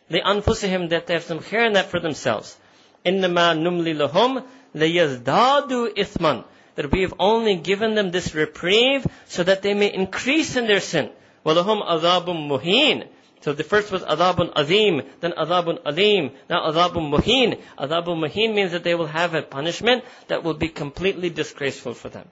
They 0.09 0.21
anfusihim, 0.21 0.89
that 0.89 1.07
they 1.07 1.15
have 1.15 1.23
some 1.23 1.39
khair 1.39 1.67
in 1.67 1.73
that 1.73 1.87
for 1.87 1.99
themselves. 1.99 2.57
Innama 3.05 3.57
numli 3.57 3.95
lahum 3.95 4.43
layazdadu 4.75 5.93
ithman. 5.95 6.45
That 6.75 6.91
we 6.91 7.01
have 7.01 7.13
only 7.19 7.55
given 7.55 7.95
them 7.95 8.11
this 8.11 8.35
reprieve 8.35 9.05
so 9.25 9.43
that 9.43 9.63
they 9.63 9.73
may 9.73 9.93
increase 9.93 10.55
in 10.55 10.67
their 10.67 10.79
sin. 10.79 11.09
Walahum 11.45 11.85
adabum 11.85 12.47
muheen 12.47 13.07
so 13.41 13.53
the 13.53 13.63
first 13.63 13.91
was 13.91 14.01
adabun 14.03 14.51
azim, 14.55 15.03
then 15.19 15.31
adabun 15.31 15.79
alim, 15.85 16.31
now 16.49 16.71
adabun 16.71 17.11
muhin. 17.11 17.59
Adabun 17.77 18.19
muhin 18.19 18.55
means 18.55 18.71
that 18.71 18.83
they 18.83 18.95
will 18.95 19.07
have 19.07 19.33
a 19.33 19.41
punishment 19.41 20.03
that 20.27 20.43
will 20.43 20.55
be 20.55 20.69
completely 20.69 21.29
disgraceful 21.29 21.93
for 21.93 22.09
them. 22.09 22.27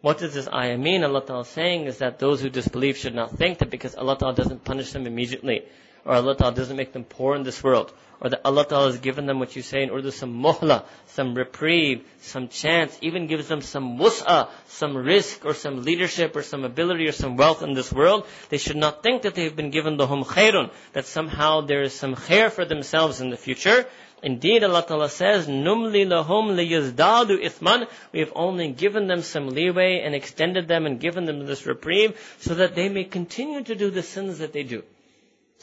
What 0.00 0.18
does 0.18 0.34
this 0.34 0.48
ayah 0.48 0.78
mean? 0.78 1.02
Allah 1.02 1.24
Ta'ala 1.24 1.44
saying 1.44 1.86
is 1.86 1.98
that 1.98 2.18
those 2.18 2.40
who 2.40 2.50
disbelieve 2.50 2.96
should 2.96 3.14
not 3.14 3.32
think 3.32 3.58
that 3.58 3.70
because 3.70 3.96
Allah 3.96 4.16
Ta'ala 4.16 4.34
doesn't 4.34 4.64
punish 4.64 4.92
them 4.92 5.06
immediately, 5.06 5.64
or 6.04 6.14
Allah 6.14 6.36
Ta'ala 6.36 6.54
doesn't 6.54 6.76
make 6.76 6.92
them 6.92 7.04
poor 7.04 7.34
in 7.34 7.42
this 7.42 7.62
world, 7.62 7.92
or 8.20 8.30
that 8.30 8.40
Allah 8.44 8.66
Ta'ala 8.66 8.86
has 8.86 8.98
given 8.98 9.26
them 9.26 9.38
what 9.38 9.54
you 9.54 9.62
say 9.62 9.82
in 9.82 9.90
order 9.90 10.10
some 10.10 10.42
muhla, 10.42 10.84
some 11.06 11.34
reprieve, 11.34 12.04
some 12.20 12.48
chance, 12.48 12.98
even 13.00 13.26
gives 13.26 13.48
them 13.48 13.62
some 13.62 13.98
wus'a, 13.98 14.48
some 14.66 14.96
risk 14.96 15.44
or 15.44 15.54
some 15.54 15.82
leadership 15.84 16.34
or 16.34 16.42
some 16.42 16.64
ability 16.64 17.06
or 17.06 17.12
some 17.12 17.36
wealth 17.36 17.62
in 17.62 17.74
this 17.74 17.92
world, 17.92 18.26
they 18.48 18.58
should 18.58 18.76
not 18.76 19.02
think 19.02 19.22
that 19.22 19.34
they've 19.34 19.54
been 19.54 19.70
given 19.70 19.96
the 19.96 20.06
hum 20.06 20.24
khairun, 20.24 20.70
that 20.94 21.06
somehow 21.06 21.60
there 21.60 21.82
is 21.82 21.92
some 21.92 22.14
khair 22.14 22.50
for 22.50 22.64
themselves 22.64 23.20
in 23.20 23.30
the 23.30 23.36
future. 23.36 23.86
Indeed, 24.20 24.64
Allah 24.64 24.84
Ta'ala 24.84 25.08
says, 25.08 25.46
Numli 25.46 26.04
lahum 26.04 26.56
liyazdadu 26.56 27.40
ithman. 27.40 27.86
We 28.12 28.18
have 28.18 28.32
only 28.34 28.72
given 28.72 29.06
them 29.06 29.22
some 29.22 29.48
leeway 29.50 30.02
and 30.04 30.14
extended 30.14 30.66
them 30.66 30.86
and 30.86 30.98
given 30.98 31.24
them 31.24 31.46
this 31.46 31.66
reprieve 31.66 32.18
so 32.40 32.54
that 32.56 32.74
they 32.74 32.88
may 32.88 33.04
continue 33.04 33.62
to 33.62 33.76
do 33.76 33.90
the 33.90 34.02
sins 34.02 34.38
that 34.38 34.52
they 34.52 34.64
do 34.64 34.82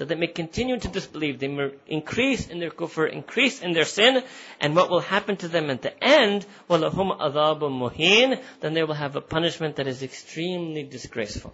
So 0.01 0.06
they 0.06 0.14
may 0.14 0.28
continue 0.28 0.78
to 0.78 0.89
disbelieve, 0.89 1.40
they 1.40 1.48
may 1.48 1.72
increase 1.86 2.48
in 2.48 2.59
their 2.59 2.70
kufr, 2.70 3.12
increase 3.12 3.60
in 3.60 3.74
their 3.74 3.85
sin, 3.85 4.22
and 4.59 4.74
what 4.74 4.89
will 4.89 5.01
happen 5.01 5.36
to 5.36 5.48
them 5.48 5.68
at 5.68 5.82
the 5.82 5.93
end, 6.02 6.47
وَلَهُمْ 6.70 7.20
أَذَابٌ 7.20 7.60
muhin, 7.60 8.40
Then 8.60 8.72
they 8.72 8.82
will 8.82 8.94
have 8.94 9.16
a 9.16 9.20
punishment 9.20 9.77
that 9.77 9.86
is 9.86 10.02
extremely 10.02 10.85
disgraceful. 10.85 11.52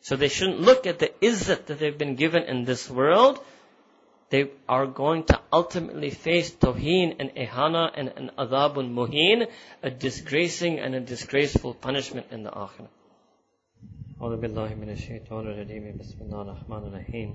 So 0.00 0.16
they 0.16 0.28
shouldn't 0.28 0.60
look 0.60 0.86
at 0.86 0.98
the 0.98 1.12
izzat 1.20 1.66
that 1.66 1.78
they've 1.78 1.98
been 1.98 2.14
given 2.14 2.44
in 2.44 2.64
this 2.64 2.88
world. 2.88 3.38
They 4.30 4.50
are 4.66 4.86
going 4.86 5.24
to 5.24 5.40
ultimately 5.52 6.08
face 6.08 6.52
toheen 6.52 7.16
and 7.20 7.30
ehana 7.34 7.90
and 7.94 8.08
an 8.16 8.30
adabun 8.38 8.94
muhin, 8.94 9.46
a 9.82 9.90
disgracing 9.90 10.78
and 10.78 10.94
a 10.94 11.00
disgraceful 11.00 11.74
punishment 11.74 12.28
in 12.30 12.44
the 12.44 12.50
akhirah. 12.50 12.88
أعوذ 14.20 14.40
بالله 14.40 14.74
من 14.80 14.90
الشيطان 14.90 15.46
الرجيم 15.46 15.98
بسم 15.98 16.18
الله 16.22 16.42
الرحمن 16.42 16.82
الرحيم 16.88 17.30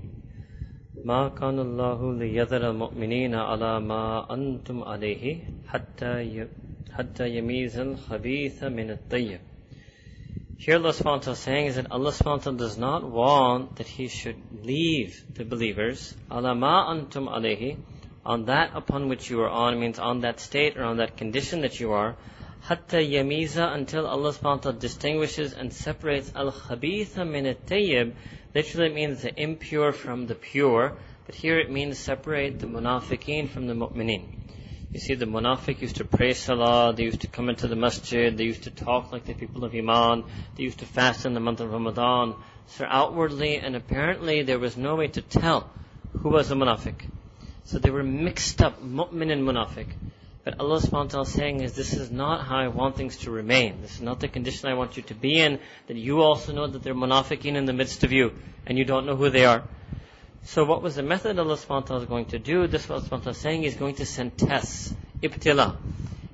ما 1.05 1.29
كان 1.29 1.59
الله 1.59 2.13
ليذر 2.13 2.69
المؤمنين 2.69 3.35
على 3.35 3.79
ما 3.79 4.33
أنتم 4.33 4.83
عليه 4.83 5.43
حتى 5.67 6.47
حتى 6.91 7.29
يميز 7.37 7.79
الخبيث 7.79 8.63
من 8.63 8.91
الطيب 8.91 9.39
here 10.57 10.75
Allah 10.75 10.91
subhanahu 10.91 11.31
is 11.31 11.39
saying 11.39 11.67
is 11.67 11.75
that 11.75 11.89
Allah 11.89 12.11
subhanahu 12.11 12.57
does 12.57 12.77
not 12.77 13.09
want 13.09 13.77
that 13.77 13.87
He 13.87 14.09
should 14.09 14.35
leave 14.61 15.23
the 15.33 15.45
believers 15.45 16.13
ala 16.29 16.53
ma 16.53 16.93
antum 16.93 17.29
alayhi 17.29 17.77
on 18.25 18.43
that 18.45 18.71
upon 18.75 19.07
which 19.07 19.29
you 19.29 19.39
are 19.41 19.47
on 19.49 19.79
means 19.79 19.99
on 19.99 20.19
that 20.21 20.41
state 20.41 20.75
or 20.77 20.83
on 20.83 20.97
that 20.97 21.15
condition 21.15 21.61
that 21.61 21.79
you 21.79 21.93
are 21.93 22.17
hatta 22.61 22.97
yamiza 22.97 23.73
until 23.73 24.05
Allah 24.05 24.33
subhanahu 24.33 24.77
distinguishes 24.79 25.53
and 25.53 25.71
separates 25.71 26.33
al 26.35 26.51
khabitha 26.51 27.25
min 27.25 27.45
at 27.45 27.65
tayyib 27.65 28.13
literally 28.54 28.86
it 28.90 28.94
means 28.94 29.22
the 29.22 29.42
impure 29.42 29.92
from 29.92 30.26
the 30.26 30.34
pure 30.34 30.92
but 31.26 31.34
here 31.34 31.58
it 31.58 31.70
means 31.70 31.98
separate 31.98 32.58
the 32.60 32.66
munafiqeen 32.66 33.48
from 33.48 33.66
the 33.66 33.74
mu'mineen 33.74 34.26
you 34.94 35.00
see, 35.00 35.14
the 35.14 35.26
munafiq 35.26 35.82
used 35.82 35.96
to 35.96 36.04
pray 36.04 36.34
salah, 36.34 36.94
they 36.94 37.02
used 37.02 37.22
to 37.22 37.26
come 37.26 37.48
into 37.48 37.66
the 37.66 37.74
masjid, 37.74 38.36
they 38.36 38.44
used 38.44 38.62
to 38.62 38.70
talk 38.70 39.10
like 39.10 39.24
the 39.24 39.34
people 39.34 39.64
of 39.64 39.74
Iman, 39.74 40.22
they 40.54 40.62
used 40.62 40.78
to 40.78 40.86
fast 40.86 41.26
in 41.26 41.34
the 41.34 41.40
month 41.40 41.58
of 41.58 41.72
Ramadan. 41.72 42.36
So 42.68 42.86
outwardly 42.88 43.56
and 43.56 43.74
apparently 43.74 44.42
there 44.42 44.60
was 44.60 44.76
no 44.76 44.94
way 44.94 45.08
to 45.08 45.20
tell 45.20 45.68
who 46.12 46.28
was 46.28 46.52
a 46.52 46.54
munafiq. 46.54 46.94
So 47.64 47.80
they 47.80 47.90
were 47.90 48.04
mixed 48.04 48.62
up, 48.62 48.84
mu'min 48.84 49.32
and 49.32 49.42
munafiq. 49.42 49.88
But 50.44 50.60
Allah 50.60 50.78
subhanahu 50.78 50.92
wa 50.92 51.04
ta'ala 51.04 51.26
is 51.26 51.32
saying 51.32 51.60
is 51.60 51.72
this 51.72 51.94
is 51.94 52.10
not 52.10 52.44
how 52.44 52.58
I 52.58 52.68
want 52.68 52.96
things 52.96 53.16
to 53.18 53.30
remain. 53.30 53.80
This 53.80 53.94
is 53.94 54.02
not 54.02 54.20
the 54.20 54.28
condition 54.28 54.68
I 54.68 54.74
want 54.74 54.98
you 54.98 55.02
to 55.04 55.14
be 55.14 55.40
in, 55.40 55.58
that 55.86 55.96
you 55.96 56.20
also 56.20 56.52
know 56.52 56.66
that 56.66 56.82
they're 56.82 56.94
munafiqeen 56.94 57.56
in 57.56 57.64
the 57.64 57.72
midst 57.72 58.04
of 58.04 58.12
you, 58.12 58.32
and 58.66 58.76
you 58.76 58.84
don't 58.84 59.06
know 59.06 59.16
who 59.16 59.30
they 59.30 59.46
are. 59.46 59.62
So 60.44 60.64
what 60.64 60.82
was 60.82 60.96
the 60.96 61.02
method 61.02 61.38
Allah 61.38 61.56
subhanahu 61.56 61.68
wa 61.68 61.80
ta'ala 61.80 62.02
is 62.02 62.08
going 62.08 62.26
to 62.26 62.38
do? 62.38 62.66
This 62.66 62.86
what 62.86 62.96
Allah 62.96 63.08
subhanahu 63.08 63.12
wa 63.12 63.18
ta'ala 63.18 63.34
saying 63.34 63.64
is 63.64 63.74
going 63.74 63.94
to 63.94 64.04
send 64.04 64.36
tests, 64.36 64.94
ibtila. 65.22 65.76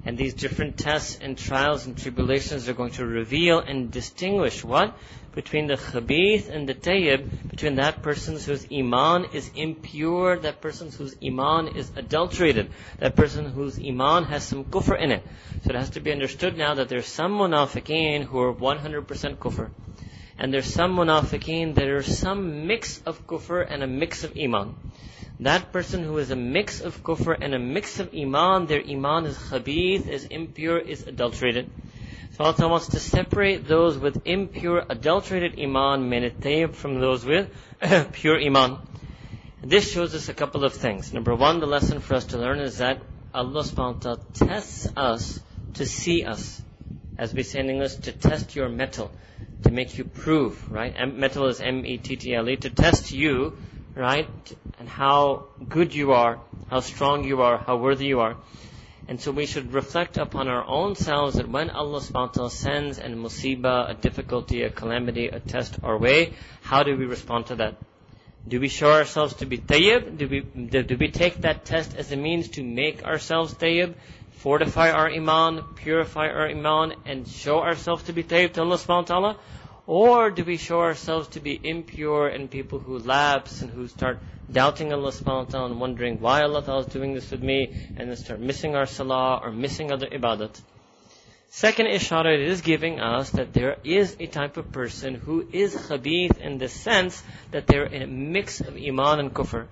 And 0.05 0.17
these 0.17 0.33
different 0.33 0.79
tests 0.79 1.19
and 1.21 1.37
trials 1.37 1.85
and 1.87 1.97
tribulations 1.97 2.69
are 2.69 2.73
going 2.73 2.93
to 2.93 3.05
reveal 3.05 3.59
and 3.59 3.91
distinguish 3.91 4.65
what? 4.65 4.97
Between 5.35 5.67
the 5.67 5.75
khabith 5.75 6.49
and 6.49 6.69
the 6.69 6.75
tayyib, 6.75 7.27
between 7.51 7.75
that 7.77 8.03
person 8.03 8.39
whose 8.39 8.67
iman 8.73 9.27
is 9.35 9.51
impure, 9.55 10.39
that 10.39 10.61
person 10.63 10.91
whose 10.91 11.15
iman 11.23 11.69
is 11.77 11.93
adulterated, 11.97 12.71
that 12.99 13.15
person 13.15 13.45
whose 13.45 13.79
iman 13.79 14.25
has 14.25 14.43
some 14.43 14.65
kufr 14.65 14.99
in 14.99 15.13
it. 15.13 15.23
So 15.63 15.71
it 15.71 15.77
has 15.77 15.91
to 15.91 16.01
be 16.01 16.11
understood 16.11 16.57
now 16.57 16.75
that 16.75 16.89
there's 16.89 17.07
some 17.07 17.33
munafiqeen 17.33 18.25
who 18.25 18.41
are 18.41 18.55
100% 18.55 19.05
kufr. 19.37 19.69
And 20.39 20.53
there's 20.55 20.73
some 20.73 20.97
munafiqeen, 20.97 21.75
there 21.75 21.99
is 21.99 22.19
some 22.19 22.67
mix 22.67 23.03
of 23.03 23.27
kufr 23.27 23.67
and 23.69 23.83
a 23.83 23.87
mix 23.87 24.25
of 24.25 24.33
iman. 24.41 24.75
That 25.41 25.73
person 25.73 26.05
who 26.05 26.19
is 26.19 26.31
a 26.31 26.37
mix 26.37 26.83
of 26.83 27.03
kufr 27.03 27.35
and 27.41 27.55
a 27.55 27.59
mix 27.59 27.99
of 27.99 28.15
iman, 28.15 28.67
their 28.67 28.83
iman 28.83 29.25
is 29.25 29.39
khabith, 29.39 30.07
is 30.07 30.27
impure, 30.27 30.79
is 30.79 31.07
adulterated. 31.07 31.71
So 32.33 32.45
Allah 32.45 32.69
wants 32.69 32.89
to 32.89 33.01
separate 33.01 33.67
those 33.67 33.97
with 33.97 34.27
impure, 34.27 34.85
adulterated 34.87 35.59
iman, 35.59 36.11
minatayib, 36.11 36.75
from 36.75 37.01
those 37.01 37.25
with 37.25 37.49
pure 38.13 38.39
iman. 38.39 38.81
This 39.63 39.91
shows 39.91 40.15
us 40.15 40.29
a 40.29 40.35
couple 40.35 40.63
of 40.63 40.75
things. 40.75 41.15
Number 41.15 41.35
one, 41.35 41.61
the 41.61 41.67
lesson 41.67 42.01
for 42.01 42.15
us 42.15 42.27
to 42.27 42.39
learn 42.39 42.61
is 42.61 42.77
that 42.79 43.01
Allah 43.33 43.63
subhanahu 43.63 43.95
wa 43.95 44.01
ta'ala 44.01 44.21
tests 44.35 44.89
us 44.95 45.41
to 45.75 45.87
see 45.87 46.25
us. 46.25 46.63
As 47.17 47.33
we 47.33 47.45
say 47.45 47.61
in 47.61 47.71
English, 47.71 47.95
to 48.07 48.13
test 48.13 48.57
your 48.57 48.69
mettle, 48.69 49.11
to 49.63 49.71
make 49.71 49.97
you 49.97 50.05
prove, 50.05 50.71
right? 50.71 50.95
Mettle 51.15 51.47
is 51.47 51.63
M-E-T-T-L-E, 51.63 52.57
to 52.57 52.71
test 52.71 53.13
you, 53.13 53.57
right? 53.95 54.29
And 54.79 54.89
how 54.89 55.45
good 55.69 55.95
you 55.95 56.13
are, 56.13 56.39
how 56.69 56.81
strong 56.81 57.25
you 57.25 57.43
are, 57.43 57.59
how 57.59 57.77
worthy 57.77 58.07
you 58.07 58.21
are. 58.21 58.37
And 59.09 59.21
so 59.21 59.33
we 59.33 59.47
should 59.47 59.73
reflect 59.73 60.19
upon 60.19 60.47
our 60.47 60.65
own 60.65 60.95
selves 60.95 61.37
that 61.37 61.49
when 61.49 61.71
Allah 61.71 62.01
subhanahu 62.01 62.51
sends 62.51 62.99
an 62.99 63.17
musibah, 63.17 63.91
a 63.91 63.95
difficulty, 63.95 64.63
a 64.63 64.71
calamity, 64.71 65.27
a 65.29 65.41
test 65.41 65.79
our 65.83 65.99
way, 65.99 66.33
how 66.63 66.85
do 66.85 66.97
we 66.97 67.07
respond 67.07 67.47
to 67.47 67.57
that? 67.57 67.77
Do 68.47 68.61
we 68.61 68.69
show 68.69 68.93
ourselves 68.93 69.35
to 69.35 69.47
be 69.47 69.59
tayyib? 69.59 70.17
Do 70.17 70.29
we, 70.29 70.41
do, 70.41 70.83
do 70.83 70.97
we 70.97 71.11
take 71.11 71.43
that 71.43 71.65
test 71.65 71.95
as 71.97 72.13
a 72.13 72.17
means 72.17 72.49
to 72.51 72.63
make 72.63 73.05
ourselves 73.05 73.55
tayyib? 73.55 73.95
fortify 74.41 74.91
our 74.91 75.11
iman, 75.11 75.63
purify 75.75 76.29
our 76.29 76.49
iman, 76.49 76.95
and 77.05 77.29
show 77.29 77.61
ourselves 77.61 78.05
to 78.05 78.13
be 78.15 78.23
tayyib 78.23 78.55
to 78.55 78.63
Allah 78.63 78.77
subhanahu 78.77 79.11
wa 79.11 79.13
ta'ala? 79.13 79.37
Or 79.91 80.31
do 80.31 80.45
we 80.45 80.57
show 80.57 80.83
ourselves 80.83 81.27
to 81.31 81.41
be 81.41 81.59
impure 81.65 82.29
and 82.29 82.49
people 82.49 82.79
who 82.79 83.01
lapse 83.01 83.61
and 83.61 83.73
who 83.73 83.89
start 83.89 84.21
doubting 84.49 84.93
Allah 84.93 85.11
subhanahu 85.11 85.47
wa 85.47 85.51
ta'ala 85.51 85.67
and 85.67 85.81
wondering 85.81 86.21
why 86.21 86.43
Allah 86.43 86.63
ta'ala 86.63 86.83
is 86.83 86.87
doing 86.87 87.13
this 87.13 87.33
with 87.33 87.43
me 87.43 87.75
and 87.97 88.09
then 88.09 88.17
start 88.17 88.39
missing 88.39 88.77
our 88.77 88.87
salah 88.87 89.41
or 89.43 89.51
missing 89.51 89.91
other 89.91 90.07
ibadat? 90.07 90.61
Second 91.49 91.87
ishara 91.87 92.35
it 92.35 92.43
is 92.49 92.61
giving 92.61 93.01
us 93.01 93.31
that 93.31 93.53
there 93.53 93.79
is 93.83 94.17
a 94.21 94.29
type 94.29 94.59
of 94.59 94.71
person 94.71 95.17
who 95.17 95.49
is 95.53 95.75
khabith 95.75 96.39
in 96.39 96.59
the 96.59 96.69
sense 96.69 97.21
that 97.51 97.67
they're 97.67 97.87
in 97.87 98.03
a 98.03 98.07
mix 98.07 98.61
of 98.61 98.77
iman 98.77 99.19
and 99.19 99.35
kufr. 99.35 99.67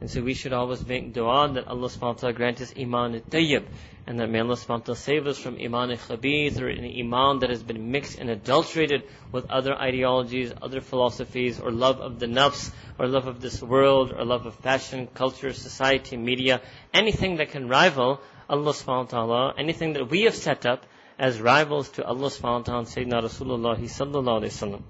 And 0.00 0.10
so 0.10 0.22
we 0.22 0.34
should 0.34 0.52
always 0.52 0.86
make 0.86 1.12
dua 1.12 1.52
that 1.54 1.68
Allah 1.68 1.88
subhanahu 1.88 2.00
wa 2.00 2.12
ta'ala 2.12 2.32
grant 2.32 2.60
us 2.60 2.74
iman 2.78 3.14
al-tayyib, 3.14 3.64
And 4.06 4.20
that 4.20 4.28
may 4.28 4.40
Allah 4.40 4.54
subhanahu 4.56 4.68
wa 4.68 4.78
ta'ala 4.78 4.96
save 4.96 5.26
us 5.26 5.38
from 5.38 5.58
iman 5.58 5.90
al-khabith 5.92 6.60
or 6.60 6.68
an 6.68 6.84
iman 6.84 7.38
that 7.38 7.50
has 7.50 7.62
been 7.62 7.90
mixed 7.90 8.18
and 8.18 8.28
adulterated 8.28 9.04
with 9.32 9.50
other 9.50 9.74
ideologies, 9.74 10.52
other 10.60 10.80
philosophies, 10.80 11.58
or 11.58 11.70
love 11.70 12.00
of 12.00 12.18
the 12.18 12.26
nafs, 12.26 12.70
or 12.98 13.06
love 13.06 13.26
of 13.26 13.40
this 13.40 13.62
world, 13.62 14.12
or 14.12 14.24
love 14.24 14.44
of 14.44 14.54
fashion, 14.56 15.08
culture, 15.14 15.52
society, 15.52 16.16
media, 16.16 16.60
anything 16.92 17.36
that 17.36 17.50
can 17.50 17.68
rival 17.68 18.20
Allah 18.48 18.72
subhanahu 18.72 19.04
wa 19.12 19.24
ta'ala, 19.24 19.54
anything 19.56 19.94
that 19.94 20.10
we 20.10 20.22
have 20.22 20.34
set 20.34 20.66
up 20.66 20.84
as 21.18 21.40
rivals 21.40 21.88
to 21.90 22.04
Allah 22.04 22.28
subhanahu 22.28 22.58
wa 22.58 22.62
ta'ala 22.62 22.78
and 22.80 22.88
Sayyidina 22.88 23.22
Rasulullah 23.22 23.78
sallallahu 23.78 24.42
alayhi 24.42 24.80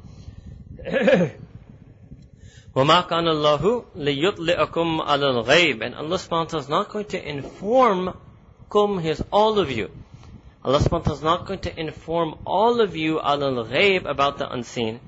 wa 0.89 1.31
وَمَا 2.76 3.08
كَانَ 3.10 3.28
اللَّهُ 3.28 3.86
لِيُطْلِئَكُمْ 3.96 5.02
عَلَى 5.02 5.44
الْغَيْبِ 5.44 5.82
And 5.86 5.96
Allah 5.96 6.18
subhanahu 6.18 6.32
wa 6.32 6.46
ta'ala 6.46 6.64
is 6.64 6.70
not 6.70 6.90
going 6.90 7.06
to 7.06 7.30
inform 7.30 8.14
kum 8.70 9.00
his 9.00 9.24
all 9.32 9.58
of 9.60 9.72
you. 9.72 9.90
Allah 10.64 10.80
subhanahu 10.80 10.92
wa 10.92 11.00
ta'ala 11.00 11.18
is 11.18 11.24
not 11.24 11.46
going 11.48 11.60
to 11.60 11.80
inform 11.80 12.36
all 12.46 12.80
of 12.82 12.96
you 12.96 13.20
al 13.20 13.40
ghaib 13.40 14.06
about 14.06 14.38
the 14.38 14.50
unseen. 14.52 15.00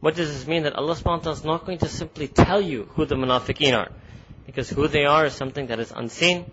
What 0.00 0.14
does 0.16 0.28
this 0.28 0.46
mean? 0.46 0.64
That 0.64 0.74
Allah 0.74 0.94
subhanahu 0.94 1.04
wa 1.04 1.18
ta'ala 1.18 1.36
is 1.36 1.44
not 1.44 1.64
going 1.64 1.78
to 1.78 1.88
simply 1.88 2.28
tell 2.28 2.60
you 2.60 2.88
who 2.94 3.06
the 3.06 3.14
munafiqeen 3.14 3.76
are. 3.76 3.90
Because 4.46 4.68
who 4.68 4.88
they 4.88 5.04
are 5.04 5.26
is 5.26 5.32
something 5.32 5.68
that 5.68 5.80
is 5.80 5.92
unseen. 5.94 6.44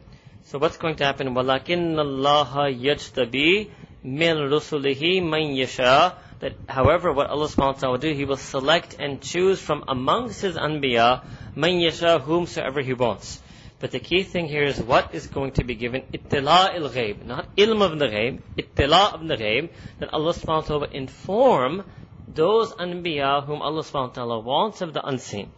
So 0.45 0.60
what's 0.60 0.78
going 0.78 0.95
to 0.98 1.04
happen? 1.04 1.36
وَلَكِنَّ 1.36 1.95
اللَّهَ 1.95 2.82
يَجْتَبِي 2.82 3.70
مِنْ 4.06 4.49
رُسُلِهِ 4.49 5.22
مَنْ 5.22 5.58
يَشَاءُ 5.58 6.14
that 6.43 6.55
however 6.69 7.12
what 7.12 7.31
Allah 7.31 7.47
subhanahu 7.47 7.74
wa 7.74 7.81
ta'ala 7.81 7.93
will 7.93 7.98
do, 7.98 8.12
He 8.12 8.24
will 8.24 8.36
select 8.36 8.97
and 8.98 9.23
choose 9.23 9.60
from 9.60 9.85
amongst 9.86 10.40
His 10.43 10.56
anbiya, 10.56 11.23
man 11.55 11.78
yasha, 11.78 12.19
whomsoever 12.19 12.81
He 12.82 12.94
wants. 12.94 13.40
But 13.78 13.93
the 13.93 14.01
key 14.01 14.24
thing 14.24 14.47
here 14.47 14.64
is 14.64 14.81
what 14.81 15.14
is 15.14 15.28
going 15.28 15.52
to 15.52 15.64
be 15.64 15.77
given, 15.77 16.02
ittila 16.12 16.74
il 16.74 16.89
ghaib, 16.90 17.24
not 17.24 17.55
ilm 17.56 17.81
of 17.82 17.97
the 17.97 18.06
ghaib, 18.06 18.40
ittila 18.59 19.14
of 19.14 19.28
the 19.28 19.36
ghaib, 19.36 19.70
that 20.01 20.12
Allah 20.12 20.32
subhanahu 20.32 20.47
wa 20.47 20.60
ta'ala 20.62 20.81
will 20.81 20.97
inform 20.97 21.85
those 22.27 22.73
anbiya 22.73 23.44
whom 23.44 23.62
Allah 23.62 23.82
subhanahu 23.82 24.09
wa 24.09 24.14
ta'ala 24.14 24.40
wants 24.40 24.81
of 24.81 24.93
the 24.94 25.06
unseen. 25.06 25.52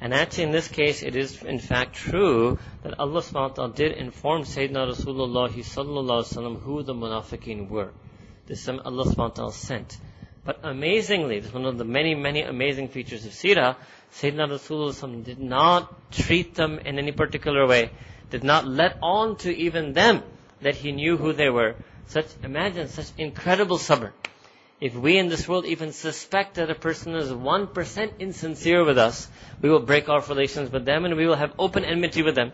And 0.00 0.14
actually 0.14 0.44
in 0.44 0.52
this 0.52 0.68
case 0.68 1.02
it 1.02 1.14
is 1.14 1.42
in 1.42 1.58
fact 1.58 1.94
true 1.94 2.58
that 2.84 2.98
Allah 2.98 3.20
subhanahu 3.20 3.50
wa 3.50 3.54
ta'ala 3.54 3.74
did 3.74 3.92
inform 3.92 4.44
Sayyidina 4.44 4.96
Rasulullah 4.96 5.50
sallallahu 5.50 6.60
who 6.62 6.82
the 6.82 6.94
munafiqeen 6.94 7.68
were. 7.68 7.92
This 8.46 8.62
is 8.62 8.68
Allah 8.70 9.04
subhanahu 9.04 9.16
wa 9.16 9.28
ta'ala 9.28 9.52
sent. 9.52 9.98
But 10.44 10.60
amazingly, 10.64 11.38
this 11.38 11.48
is 11.48 11.54
one 11.54 11.66
of 11.66 11.78
the 11.78 11.84
many, 11.84 12.16
many 12.16 12.42
amazing 12.42 12.88
features 12.88 13.24
of 13.24 13.32
Sirah, 13.32 13.76
Sayyidina 14.14 14.48
Rasulullah 14.48 15.24
did 15.24 15.38
not 15.38 16.10
treat 16.10 16.54
them 16.56 16.80
in 16.80 16.98
any 16.98 17.12
particular 17.12 17.66
way, 17.66 17.90
did 18.30 18.42
not 18.42 18.66
let 18.66 18.98
on 19.02 19.36
to 19.38 19.56
even 19.56 19.92
them 19.92 20.22
that 20.60 20.74
he 20.74 20.90
knew 20.90 21.16
who 21.16 21.32
they 21.32 21.48
were. 21.48 21.76
Such, 22.06 22.26
imagine 22.42 22.88
such 22.88 23.06
incredible 23.18 23.78
sabr. 23.78 24.10
If 24.80 24.96
we 24.96 25.16
in 25.16 25.28
this 25.28 25.46
world 25.48 25.64
even 25.64 25.92
suspect 25.92 26.54
that 26.56 26.68
a 26.68 26.74
person 26.74 27.14
is 27.14 27.30
1% 27.30 28.18
insincere 28.18 28.84
with 28.84 28.98
us, 28.98 29.28
we 29.60 29.70
will 29.70 29.80
break 29.80 30.08
off 30.08 30.28
relations 30.28 30.72
with 30.72 30.84
them 30.84 31.04
and 31.04 31.16
we 31.16 31.26
will 31.26 31.36
have 31.36 31.54
open 31.56 31.84
enmity 31.84 32.22
with 32.22 32.34
them. 32.34 32.50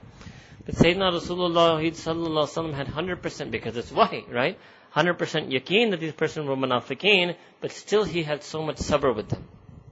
But 0.67 0.75
Sayyidina 0.75 1.19
Rasulullah 1.19 2.75
had 2.75 2.87
100% 2.89 3.51
because 3.51 3.79
it's 3.79 3.91
wahi, 3.91 4.27
right? 4.31 4.59
100% 4.99 5.53
yaqeen 5.53 5.91
that 5.93 6.01
these 6.01 6.13
persons 6.13 6.49
were 6.49 6.57
munafiqeen, 6.57 7.37
but 7.61 7.71
still 7.71 8.05
he 8.05 8.23
had 8.25 8.43
so 8.43 8.63
much 8.63 8.79
sabr 8.79 9.15
with 9.15 9.29
them. 9.29 9.45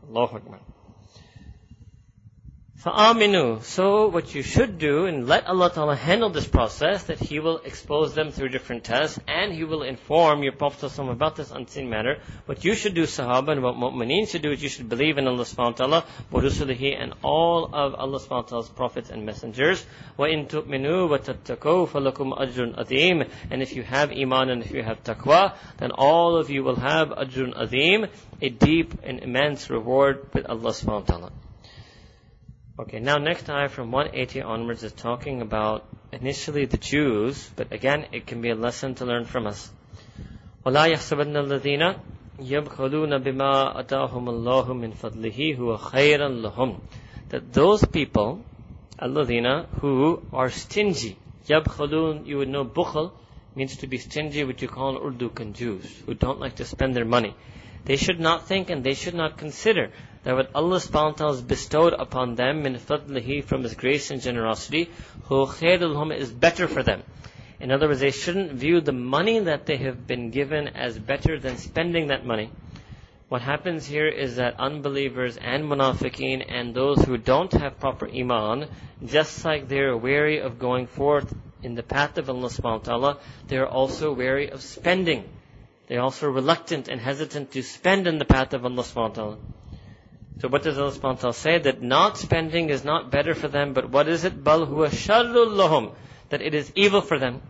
Allahu 0.09 0.37
Akbar. 0.37 0.59
So 2.79 4.09
what 4.09 4.35
you 4.35 4.43
should 4.43 4.79
do, 4.79 5.07
and 5.07 5.27
let 5.27 5.47
Allah 5.47 5.73
Ta'ala 5.73 5.97
handle 5.97 6.29
this 6.29 6.47
process, 6.47 7.05
that 7.05 7.19
He 7.19 7.41
will 7.41 7.59
expose 7.59 8.15
them 8.15 8.31
through 8.31 8.51
different 8.51 8.85
tests, 8.85 9.19
and 9.27 9.53
He 9.53 9.65
will 9.65 9.83
inform 9.83 10.43
your 10.43 10.53
Prophet 10.53 10.97
about 10.99 11.37
this 11.37 11.51
unseen 11.51 11.89
matter. 11.89 12.19
What 12.45 12.65
you 12.67 12.75
should 12.75 12.95
do, 12.95 13.05
Sahaba, 13.05 13.53
and 13.53 13.63
what 13.63 13.77
Mu'mineen 13.77 14.29
should 14.29 14.43
do 14.43 14.51
is 14.51 14.63
you 14.63 14.69
should 14.69 14.91
believe 14.91 15.17
in 15.17 15.27
Allah 15.27 15.45
subhanahu 15.45 15.91
wa 15.91 16.03
ta'ala, 16.43 17.01
and 17.01 17.15
all 17.23 17.65
of 17.75 17.95
Allah 17.95 18.21
subhanahu 18.21 18.75
prophets 18.77 19.09
and 19.09 19.25
messengers. 19.25 19.85
Wa 20.19 20.27
in 20.27 20.47
tu'minu 20.47 21.09
wa 21.09 21.17
tattaqu 21.17 21.89
falakum 21.89 22.39
ajrun 22.39 22.77
adim. 22.77 23.29
And 23.51 23.63
if 23.63 23.75
you 23.75 23.85
have 23.85 24.13
iman 24.13 24.51
and 24.51 24.63
if 24.63 24.71
you 24.71 24.83
have 24.83 25.03
taqwa, 25.03 25.57
then 25.79 25.93
all 25.93 26.37
of 26.37 26.51
you 26.51 26.63
will 26.63 26.77
have 26.77 27.09
ajrun 27.09 27.55
adim, 27.55 28.11
a 28.43 28.51
deep 28.51 29.01
and 29.03 29.21
immense 29.21 29.71
reward 29.71 30.29
with 30.35 30.45
Allah 30.45 30.71
subhanahu 30.71 31.01
wa 31.01 31.01
ta'ala. 31.01 31.33
Okay, 32.82 33.00
now 33.00 33.18
next 33.18 33.48
ayah 33.48 33.70
from 33.70 33.92
180 33.92 34.42
onwards 34.42 34.82
is 34.82 34.92
talking 34.92 35.44
about 35.44 35.86
initially 36.12 36.66
the 36.66 36.78
Jews, 36.78 37.52
but 37.56 37.72
again 37.72 38.08
it 38.12 38.26
can 38.26 38.42
be 38.42 38.50
a 38.50 38.56
lesson 38.56 38.96
to 38.96 39.06
learn 39.06 39.26
from 39.26 39.46
us. 39.46 39.72
وَلَا 40.66 40.92
يَحْسَبَنَّ 40.92 41.36
الَّذِينَ 41.46 41.96
يَبْخَلُونَ 42.40 43.24
بِمَا 43.24 43.86
أَتَاهُمُ 43.86 44.26
اللَّهُ 44.26 44.68
مِنْ 44.74 44.96
فَضْلِهِ 44.96 45.60
هُوَ 45.60 45.78
خَيْرًا 45.78 46.42
لَهُمْ 46.42 46.80
That 47.30 47.54
those 47.54 47.86
people, 47.86 48.44
الَّذِينَ, 49.00 49.68
who 49.82 50.24
are 50.34 50.50
stingy, 50.50 51.20
يَبْخَلُونَ, 51.48 52.26
you 52.26 52.40
would 52.40 52.50
know 52.50 52.66
bukhal 52.66 53.12
means 53.54 53.78
to 53.78 53.86
be 53.86 54.00
stingy, 54.00 54.44
which 54.44 54.64
you 54.64 54.68
call 54.68 54.98
in 54.98 55.04
Urdu 55.06 55.30
kanjus, 55.30 55.86
who 56.08 56.16
don't 56.16 56.40
like 56.40 56.56
to 56.56 56.66
spend 56.66 56.96
their 56.96 57.06
money. 57.06 57.36
They 57.86 57.98
should 57.98 58.20
not 58.20 58.48
think 58.48 58.72
and 58.72 58.84
they 58.84 58.96
should 58.96 59.14
not 59.14 59.38
consider 59.38 59.92
that 60.27 60.35
what 60.35 60.51
Allah 60.57 60.79
subhanahu 60.79 61.13
wa 61.13 61.19
ta'ala 61.19 61.33
has 61.35 61.41
bestowed 61.41 61.93
upon 61.93 62.35
them 62.35 62.65
min 62.65 62.75
fadlihi 62.75 63.45
from 63.45 63.63
His 63.63 63.75
grace 63.75 64.11
and 64.11 64.21
generosity, 64.21 64.91
who 65.27 65.47
khairul 65.47 66.13
is 66.13 66.33
better 66.33 66.67
for 66.67 66.83
them. 66.83 67.05
In 67.61 67.71
other 67.71 67.87
words, 67.87 68.01
they 68.01 68.11
shouldn't 68.11 68.51
view 68.51 68.81
the 68.81 68.91
money 68.91 69.39
that 69.39 69.67
they 69.67 69.77
have 69.77 70.05
been 70.05 70.31
given 70.31 70.67
as 70.67 70.99
better 70.99 71.39
than 71.39 71.59
spending 71.59 72.09
that 72.09 72.27
money. 72.27 72.51
What 73.29 73.41
happens 73.41 73.87
here 73.87 74.09
is 74.09 74.35
that 74.35 74.59
unbelievers 74.59 75.37
and 75.37 75.63
munafiqeen 75.63 76.45
and 76.49 76.75
those 76.75 77.05
who 77.05 77.19
don't 77.19 77.53
have 77.53 77.79
proper 77.79 78.11
iman, 78.11 78.67
just 79.05 79.45
like 79.45 79.69
they're 79.69 79.97
wary 79.97 80.41
of 80.41 80.59
going 80.59 80.89
forth 80.89 81.33
in 81.63 81.77
the 81.77 81.85
path 81.85 82.19
of 82.19 82.29
Allah 82.29 82.49
subhanahu 82.49 82.79
wa 82.81 82.91
ta'ala, 82.91 83.19
they're 83.47 83.69
also 83.69 84.13
wary 84.13 84.51
of 84.51 84.61
spending. 84.61 85.23
They're 85.87 86.03
also 86.03 86.29
reluctant 86.29 86.89
and 86.89 87.01
hesitant 87.01 87.53
to 87.53 87.63
spend 87.63 88.09
in 88.09 88.19
the 88.19 88.25
path 88.25 88.55
of 88.55 88.65
Allah 88.65 88.83
subhanahu 88.83 89.09
wa 89.09 89.15
ta'ala. 89.15 89.39
So 90.40 90.48
what 90.48 90.64
does 90.64 90.78
Allah 90.78 90.92
subhanahu 90.92 91.04
wa 91.04 91.14
ta'ala 91.14 91.34
say? 91.34 91.60
That 91.60 91.82
not 91.82 92.18
spending 92.18 92.70
is 92.70 92.84
not 92.84 93.12
better 93.12 93.36
for 93.36 93.48
them, 93.48 93.74
but 93.74 93.90
what 93.90 94.08
is 94.08 94.24
it? 94.24 94.44
Bal 94.44 94.66
huwa 94.66 94.90
sharrul 94.90 95.54
lahum. 95.56 95.94
That 96.30 96.42
it 96.42 96.56
is 96.56 96.72
evil 96.76 97.02
for 97.02 97.20
them. 97.20 97.42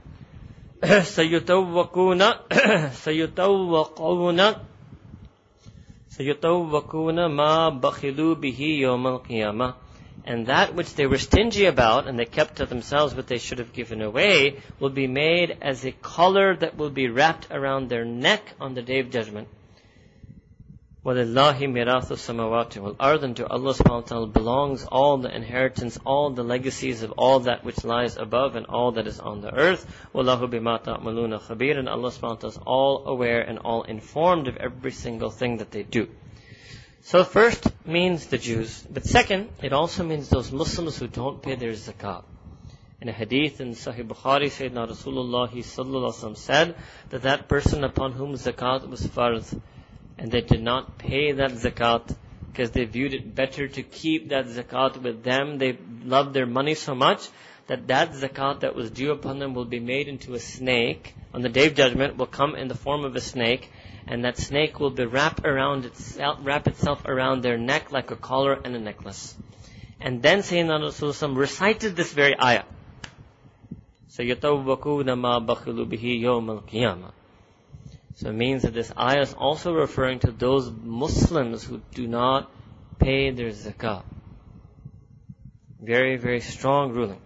سيطوقون 0.82 2.22
سيطوقون 2.92 4.56
سيطوقون 6.10 7.26
ما 7.26 7.70
بخلوا 7.70 8.36
به 8.36 8.60
يوم 8.60 9.08
القيامة 9.08 9.74
and 10.26 10.48
that 10.48 10.76
which 10.76 10.94
they 10.96 11.08
were 11.08 11.18
stingy 11.18 11.66
about 11.66 12.08
and 12.08 12.18
they 12.18 12.26
kept 12.26 12.58
to 12.58 12.66
themselves 12.66 13.16
what 13.16 13.28
they 13.28 13.38
should 13.38 13.60
have 13.60 13.74
given 13.74 14.02
away 14.02 14.60
will 14.80 14.90
be 14.90 15.08
made 15.08 15.58
as 15.62 15.86
a 15.86 15.92
collar 15.92 16.56
that 16.56 16.78
will 16.78 16.90
be 16.90 17.08
wrapped 17.08 17.48
around 17.52 17.90
their 17.90 18.06
neck 18.06 18.54
on 18.60 18.74
the 18.74 18.82
day 18.82 19.00
of 19.00 19.10
judgment. 19.10 19.48
وَلِلَّهِ 21.06 21.58
مِرَاثُ 21.58 22.12
السَّمَوَاتِ 22.12 22.96
وَالْأَرْضِ 22.96 23.24
And 23.24 23.36
to 23.38 23.48
Allah 23.48 23.74
subhanahu 23.74 24.02
wa 24.02 24.02
ta'ala 24.02 24.28
belongs 24.28 24.86
all 24.86 25.18
the 25.18 25.36
inheritance, 25.36 25.98
all 26.06 26.30
the 26.30 26.44
legacies 26.44 27.02
of 27.02 27.12
all 27.18 27.40
that 27.40 27.64
which 27.64 27.84
lies 27.84 28.18
above 28.18 28.56
and 28.56 28.68
all 28.68 28.92
that 28.92 29.08
is 29.08 29.20
on 29.20 29.42
the 29.42 29.52
earth. 29.52 29.84
وَاللَّهُ 30.14 30.48
بِمَا 30.48 30.84
تَعْمَلُونَ 30.84 31.42
خَبِيرٌ 31.42 31.80
And 31.80 31.90
Allah 31.90 32.12
subhanahu 32.12 32.22
wa 32.22 32.36
ta'ala 32.36 32.54
is 32.54 32.60
all 32.68 33.08
aware 33.08 33.42
and 33.42 33.58
all 33.58 33.82
informed 33.82 34.48
of 34.48 34.58
every 34.58 34.92
single 34.92 35.32
thing 35.32 35.58
that 35.58 35.72
they 35.72 35.82
do. 35.82 36.08
So 37.02 37.24
first 37.24 37.66
means 37.84 38.28
the 38.28 38.38
Jews, 38.38 38.86
but 38.88 39.04
second, 39.04 39.50
it 39.64 39.74
also 39.74 40.04
means 40.04 40.30
those 40.30 40.52
Muslims 40.52 41.00
who 41.00 41.08
don't 41.08 41.42
pay 41.42 41.56
their 41.56 41.72
zakat. 41.72 42.24
In 43.02 43.10
a 43.10 43.12
hadith 43.12 43.60
in 43.60 43.72
Sahih 43.72 44.08
Bukhari, 44.08 44.52
Sayyidina 44.52 44.88
Rasulullah 44.88 45.50
sallallahu 45.50 46.38
said 46.38 46.76
that 47.10 47.24
that 47.24 47.48
person 47.48 47.84
upon 47.84 48.12
whom 48.12 48.34
zakat 48.34 48.88
was 48.88 49.02
farz, 49.08 49.60
and 50.18 50.32
they 50.32 50.42
did 50.42 50.62
not 50.62 50.98
pay 50.98 51.32
that 51.32 51.52
zakat 51.52 52.16
because 52.52 52.72
they 52.72 52.86
viewed 52.86 53.14
it 53.14 53.34
better 53.34 53.68
to 53.68 53.82
keep 53.82 54.30
that 54.30 54.46
zakat 54.46 55.02
with 55.02 55.24
them. 55.24 55.58
They 55.58 55.78
loved 56.04 56.34
their 56.34 56.46
money 56.46 56.76
so 56.76 56.94
much 56.94 57.28
that 57.68 57.88
that 57.88 58.12
zakat 58.12 58.60
that 58.62 58.76
was 58.76 58.92
due 58.92 59.12
upon 59.12 59.40
them 59.40 59.54
will 59.54 59.66
be 59.66 59.80
made 59.80 60.08
into 60.08 60.34
a 60.34 60.40
snake. 60.40 61.16
On 61.34 61.42
the 61.42 61.50
day 61.50 61.68
of 61.68 61.76
judgment 61.76 62.18
will 62.18 62.28
come 62.28 62.56
in 62.56 62.68
the 62.68 62.76
form 62.76 63.06
of 63.06 63.16
a 63.16 63.22
snake 63.22 63.70
and 64.08 64.26
that 64.26 64.38
snake 64.38 64.80
will 64.80 64.90
be 64.90 65.06
wrapped 65.06 65.46
around 65.46 65.86
itself, 65.86 66.40
wrap 66.42 66.68
itself 66.68 67.06
around 67.06 67.42
their 67.42 67.58
neck 67.58 67.92
like 67.92 68.12
a 68.12 68.16
collar 68.16 68.60
and 68.64 68.76
a 68.76 68.80
necklace. 68.80 69.36
And 70.00 70.22
then 70.22 70.40
Sayyidina 70.40 70.82
Rasulullah 70.82 71.38
recited 71.38 71.96
this 71.96 72.12
very 72.12 72.36
ayah. 72.40 72.66
سَيَطَوَّقُونَ 74.18 75.06
مَا 75.06 75.46
بَخِلُوا 75.46 75.86
بِهِ 75.86 76.22
يَوْمَ 76.22 76.62
الْقِيَامَةِ 76.62 77.12
so 78.16 78.30
it 78.30 78.34
means 78.34 78.64
that 78.64 78.74
this 78.74 78.92
ayah 78.98 79.22
is 79.22 79.34
also 79.34 79.74
referring 79.74 80.20
to 80.20 80.32
those 80.32 80.70
Muslims 80.72 81.64
who 81.64 81.82
do 81.96 82.08
not 82.08 82.52
pay 83.00 83.32
their 83.32 83.50
zakah. 83.50 84.04
Very, 85.82 86.18
very 86.18 86.42
strong 86.42 86.92
ruling. 86.92 87.22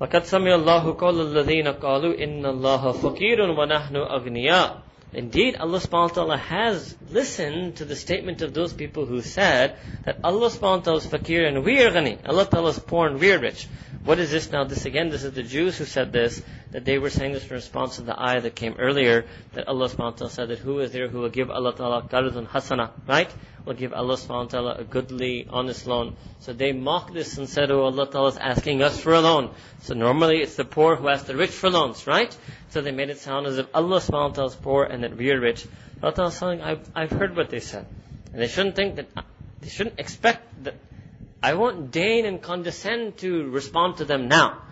لقد 0.00 0.24
سمع 0.24 0.54
الله 0.54 0.98
قول 0.98 1.20
الذين 1.20 1.68
قالوا 1.68 2.24
إن 2.24 2.46
الله 2.46 2.92
فقير 2.92 3.40
ونحن 3.40 3.96
أغنياء 3.96 4.82
Indeed, 5.14 5.54
Allah 5.54 5.78
subhanahu 5.78 6.08
wa 6.10 6.14
ta'ala 6.14 6.36
has 6.36 6.96
listened 7.08 7.76
to 7.76 7.84
the 7.84 7.94
statement 7.94 8.42
of 8.42 8.52
those 8.52 8.72
people 8.72 9.06
who 9.06 9.20
said 9.20 9.76
that 10.04 10.18
Allah 10.24 10.48
subhanahu 10.48 10.78
wa 10.78 10.84
ta'ala 10.90 10.98
is 10.98 11.06
fakir 11.06 11.46
and 11.46 11.64
we 11.64 11.80
are 11.82 11.92
ghani. 11.92 12.18
Allah 12.26 12.46
ta'ala 12.46 12.70
is 12.70 12.80
poor 12.80 13.06
and 13.06 13.20
we 13.20 13.30
are 13.30 13.38
rich. 13.38 13.68
What 14.05 14.17
is 14.19 14.31
this 14.31 14.49
now? 14.49 14.63
This 14.63 14.85
again, 14.85 15.09
this 15.09 15.23
is 15.25 15.33
the 15.33 15.43
Jews 15.43 15.77
who 15.77 15.85
said 15.85 16.13
this, 16.13 16.41
that 16.71 16.85
they 16.85 16.97
were 16.97 17.09
saying 17.09 17.33
this 17.33 17.43
in 17.43 17.49
response 17.49 17.97
to 17.97 18.03
the 18.03 18.19
ayah 18.19 18.41
that 18.41 18.55
came 18.55 18.75
earlier, 18.79 19.25
that 19.53 19.67
Allah 19.67 19.89
subhanahu 19.89 19.99
wa 19.99 20.11
ta'ala 20.11 20.31
said 20.31 20.47
that 20.49 20.59
who 20.59 20.79
is 20.79 20.91
there 20.91 21.09
who 21.09 21.19
will 21.19 21.29
give 21.29 21.51
Allah 21.51 21.75
ta'ala 21.75 22.03
qaradun 22.03 22.47
hasana, 22.47 22.91
right? 23.07 23.29
Will 23.65 23.73
give 23.73 23.93
Allah 23.93 24.15
subhanahu 24.15 24.45
wa 24.45 24.45
ta'ala 24.45 24.75
a 24.79 24.83
goodly, 24.85 25.47
honest 25.49 25.85
loan. 25.85 26.15
So 26.39 26.53
they 26.53 26.71
mocked 26.71 27.13
this 27.13 27.37
and 27.37 27.49
said, 27.49 27.71
oh, 27.71 27.83
Allah 27.83 28.09
ta'ala 28.09 28.29
is 28.29 28.37
asking 28.37 28.81
us 28.81 28.97
for 28.99 29.13
a 29.13 29.19
loan. 29.19 29.51
So 29.81 29.93
normally 29.95 30.41
it's 30.41 30.55
the 30.55 30.65
poor 30.65 30.95
who 30.95 31.09
ask 31.09 31.25
the 31.25 31.35
rich 31.35 31.51
for 31.51 31.69
loans, 31.69 32.07
right? 32.07 32.35
So 32.69 32.81
they 32.81 32.91
made 32.91 33.09
it 33.09 33.19
sound 33.19 33.47
as 33.47 33.57
if 33.57 33.67
Allah 33.73 33.99
subhanahu 33.99 34.29
wa 34.29 34.35
ta'ala 34.35 34.49
is 34.49 34.55
poor 34.55 34.85
and 34.85 35.03
that 35.03 35.17
we 35.17 35.29
are 35.31 35.39
rich. 35.39 35.67
Allah 36.01 36.13
ta'ala 36.13 36.29
is 36.29 36.37
saying, 36.37 36.61
I've, 36.61 36.89
I've 36.95 37.11
heard 37.11 37.35
what 37.35 37.49
they 37.49 37.59
said. 37.59 37.85
And 38.31 38.41
they 38.41 38.47
shouldn't 38.47 38.75
think 38.75 38.95
that, 38.95 39.07
they 39.59 39.67
shouldn't 39.69 39.99
expect 39.99 40.63
that 40.63 40.75
I 41.42 41.54
won't 41.54 41.90
deign 41.90 42.24
and 42.24 42.40
condescend 42.40 43.18
to 43.18 43.50
respond 43.50 43.98
to 43.98 44.06
them 44.06 44.28
now. 44.28 44.62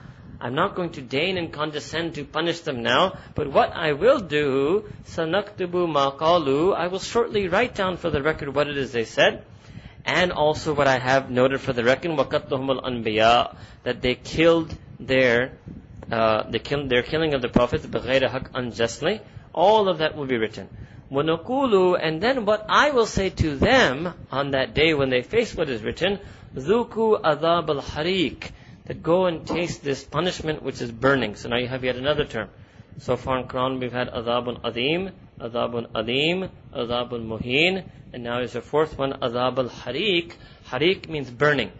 I'm 0.40 0.54
not 0.54 0.74
going 0.74 0.90
to 0.92 1.02
deign 1.02 1.36
and 1.36 1.52
condescend 1.52 2.14
to 2.14 2.24
punish 2.24 2.60
them 2.60 2.82
now, 2.82 3.14
but 3.34 3.52
what 3.52 3.72
I 3.72 3.92
will 3.92 4.20
do, 4.20 4.86
sanaktubu 5.06 5.86
maqalu, 5.86 6.74
I 6.74 6.88
will 6.88 6.98
shortly 6.98 7.46
write 7.46 7.74
down 7.74 7.96
for 7.96 8.10
the 8.10 8.22
record 8.22 8.54
what 8.54 8.68
it 8.68 8.76
is 8.76 8.90
they 8.90 9.04
said, 9.04 9.44
and 10.04 10.32
also 10.32 10.74
what 10.74 10.88
I 10.88 10.98
have 10.98 11.30
noted 11.30 11.60
for 11.60 11.72
the 11.72 11.84
record, 11.84 12.12
waqatlahum 12.12 12.70
al-anbiya, 12.70 13.54
that 13.84 14.00
they 14.00 14.16
killed 14.16 14.74
their, 14.98 15.52
uh, 16.10 16.50
they 16.50 16.58
killed 16.58 16.88
their 16.88 17.02
killing 17.02 17.34
of 17.34 17.42
the 17.42 17.48
prophets, 17.48 17.86
بغير 17.86 18.28
haq 18.28 18.50
unjustly. 18.54 19.20
All 19.52 19.88
of 19.88 19.98
that 19.98 20.16
will 20.16 20.26
be 20.26 20.38
written. 20.38 20.68
وَنَقُولُ 21.12 21.98
And 22.02 22.20
then 22.22 22.46
what 22.46 22.64
I 22.68 22.90
will 22.90 23.06
say 23.06 23.28
to 23.30 23.56
them 23.56 24.14
on 24.30 24.52
that 24.52 24.74
day 24.74 24.94
when 24.94 25.10
they 25.10 25.22
face 25.22 25.54
what 25.54 25.68
is 25.68 25.82
written, 25.82 26.18
Zuku 26.55 27.21
adab 27.21 27.69
al 27.69 27.81
harik. 27.81 28.51
That 28.85 29.03
go 29.03 29.25
and 29.25 29.45
taste 29.45 29.83
this 29.83 30.03
punishment 30.03 30.63
which 30.63 30.81
is 30.81 30.91
burning. 30.91 31.35
So 31.35 31.49
now 31.49 31.57
you 31.57 31.67
have 31.67 31.83
yet 31.83 31.97
another 31.97 32.23
term. 32.23 32.49
So 32.99 33.17
far 33.17 33.37
in 33.39 33.47
Quran 33.47 33.81
we've 33.81 33.91
had 33.91 34.09
adabun 34.09 34.61
adim, 34.61 35.11
adabun 35.39 35.87
adim, 35.91 36.49
al 36.73 36.87
muhin, 36.87 37.83
and 38.13 38.23
now 38.23 38.39
is 38.39 38.53
the 38.53 38.61
fourth 38.61 38.97
one, 38.97 39.11
adab 39.13 39.57
al 39.57 39.69
harik. 39.69 40.31
Harik 40.69 41.09
means 41.09 41.29
burning. 41.29 41.71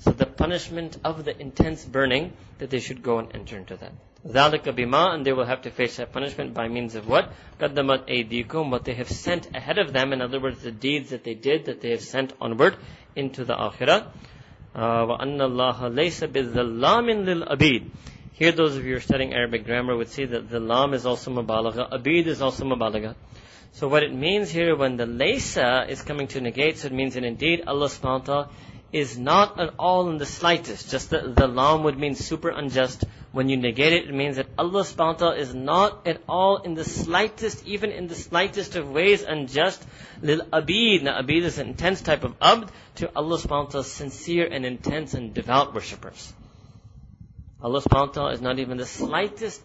So 0.00 0.10
the 0.10 0.26
punishment 0.26 0.98
of 1.04 1.24
the 1.24 1.40
intense 1.40 1.84
burning 1.84 2.32
that 2.58 2.70
they 2.70 2.80
should 2.80 3.02
go 3.02 3.18
and 3.18 3.34
enter 3.34 3.56
into 3.56 3.76
that. 3.76 3.92
ذَلِكَ 4.27 4.63
بِمَا 4.63 5.15
And 5.15 5.25
they 5.25 5.33
will 5.33 5.45
have 5.45 5.63
to 5.63 5.69
face 5.69 5.97
that 5.97 6.13
punishment 6.13 6.53
by 6.53 6.67
means 6.69 6.95
of 6.95 7.07
what? 7.07 7.31
قَدَّمَتْ 7.59 8.07
أَيْدِيكُمْ 8.07 8.71
What 8.71 8.85
they 8.85 8.93
have 8.93 9.09
sent 9.09 9.53
ahead 9.53 9.77
of 9.77 9.91
them. 9.91 10.13
In 10.13 10.21
other 10.21 10.39
words, 10.39 10.61
the 10.61 10.71
deeds 10.71 11.09
that 11.09 11.23
they 11.23 11.33
did, 11.33 11.65
that 11.65 11.81
they 11.81 11.91
have 11.91 12.01
sent 12.01 12.33
onward 12.39 12.77
into 13.15 13.43
the 13.43 13.53
akhirah. 13.53 14.07
Uh, 14.73 15.05
وَأَنَّ 15.05 15.37
اللَّهَ 15.37 15.79
لَيْسَ 15.81 16.27
بِالظَّلَّامٍ 16.31 17.45
لِلْأَبِيدِ 17.47 17.89
Here 18.33 18.51
those 18.53 18.77
of 18.77 18.85
you 18.85 18.91
who 18.91 18.97
are 18.97 19.01
studying 19.01 19.33
Arabic 19.33 19.65
grammar 19.65 19.95
would 19.95 20.09
see 20.09 20.25
that 20.25 20.49
the 20.49 20.59
lam 20.59 20.93
is 20.93 21.05
also 21.05 21.31
mubalagha, 21.31 21.91
abid 21.91 22.27
is 22.27 22.41
also 22.41 22.63
mubalagha. 22.63 23.15
So 23.73 23.87
what 23.87 24.03
it 24.03 24.13
means 24.13 24.51
here 24.51 24.75
when 24.75 24.97
the 24.97 25.05
laysa 25.05 25.89
is 25.89 26.01
coming 26.01 26.27
to 26.29 26.41
negate, 26.41 26.77
so 26.77 26.87
it 26.87 26.93
means 26.93 27.15
that 27.15 27.23
indeed 27.23 27.63
Allah 27.67 27.87
subhanahu 27.87 28.19
wa 28.19 28.25
ta'ala 28.25 28.49
is 28.93 29.17
not 29.17 29.59
at 29.59 29.73
all 29.79 30.09
in 30.09 30.19
the 30.19 30.25
slightest. 30.25 30.91
Just 30.91 31.09
the, 31.09 31.33
the 31.35 31.47
lam 31.47 31.83
would 31.83 31.97
mean 31.97 32.13
super 32.13 32.49
unjust. 32.49 33.03
When 33.31 33.49
you 33.49 33.57
negate 33.57 33.93
it, 33.93 34.07
it 34.07 34.13
means 34.13 34.35
that 34.35 34.45
Allah 34.55 34.83
subhanahu 34.83 35.13
wa 35.13 35.13
ta'ala 35.13 35.37
is 35.37 35.55
not 35.55 36.05
at 36.05 36.21
all 36.29 36.57
in 36.57 36.75
the 36.75 36.83
slightest, 36.83 37.65
even 37.65 37.91
in 37.91 38.07
the 38.07 38.13
slightest 38.13 38.75
of 38.75 38.91
ways 38.91 39.23
unjust. 39.23 39.83
Lil 40.21 40.41
abid. 40.53 41.01
Now 41.01 41.19
abid 41.19 41.41
is 41.41 41.57
an 41.57 41.69
intense 41.69 42.01
type 42.01 42.23
of 42.23 42.35
abd 42.39 42.69
to 42.97 43.09
Allah 43.15 43.39
subhanahu 43.39 43.65
wa 43.65 43.71
ta'ala's 43.71 43.91
sincere 43.91 44.45
and 44.45 44.63
intense 44.63 45.15
and 45.15 45.33
devout 45.33 45.73
worshippers. 45.73 46.31
Allah 47.63 47.81
subhanahu 47.81 48.07
wa 48.07 48.13
ta'ala 48.13 48.33
is 48.33 48.41
not 48.41 48.59
even 48.59 48.77
the 48.77 48.85
slightest 48.85 49.59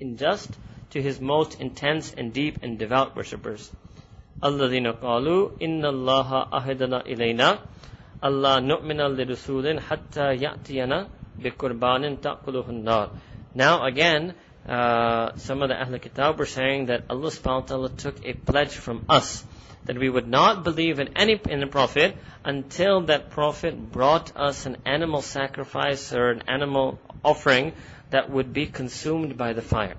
unjust 0.00 0.50
to 0.90 1.00
His 1.00 1.20
most 1.20 1.60
intense 1.60 2.12
and 2.12 2.32
deep 2.32 2.58
and 2.62 2.76
devout 2.76 3.14
worshippers. 3.14 3.70
الذين 4.42 5.00
قالوا 5.00 5.62
إن 5.62 5.84
الله 5.84 6.48
أهدنا 6.52 7.06
إلينا 7.06 7.58
Allah 8.23 8.61
nu'mina 8.61 9.07
li 9.09 9.77
hatta 9.79 10.33
ya'tiyana 10.33 11.07
bi 11.43 11.51
qurbanin 11.51 12.21
ta'kuluhu 12.21 12.71
nar. 12.71 13.09
Now 13.53 13.83
again, 13.85 14.33
uh, 14.67 15.35
some 15.35 15.61
of 15.61 15.67
the 15.67 15.75
Ahl 15.75 15.99
Kitab 15.99 16.39
were 16.39 16.45
saying 16.45 16.85
that 16.85 17.03
Allah 17.09 17.29
subhanahu 17.29 17.97
took 17.97 18.25
a 18.25 18.31
pledge 18.33 18.71
from 18.71 19.03
us 19.09 19.43
that 19.85 19.97
we 19.97 20.09
would 20.09 20.27
not 20.27 20.63
believe 20.63 20.99
in 20.99 21.09
any 21.17 21.39
in 21.49 21.61
a 21.63 21.67
prophet 21.67 22.15
until 22.45 23.01
that 23.01 23.29
prophet 23.31 23.91
brought 23.91 24.35
us 24.37 24.65
an 24.65 24.77
animal 24.85 25.21
sacrifice 25.21 26.13
or 26.13 26.29
an 26.29 26.43
animal 26.47 26.99
offering 27.25 27.73
that 28.11 28.29
would 28.29 28.53
be 28.53 28.67
consumed 28.67 29.37
by 29.37 29.51
the 29.51 29.61
fire. 29.61 29.95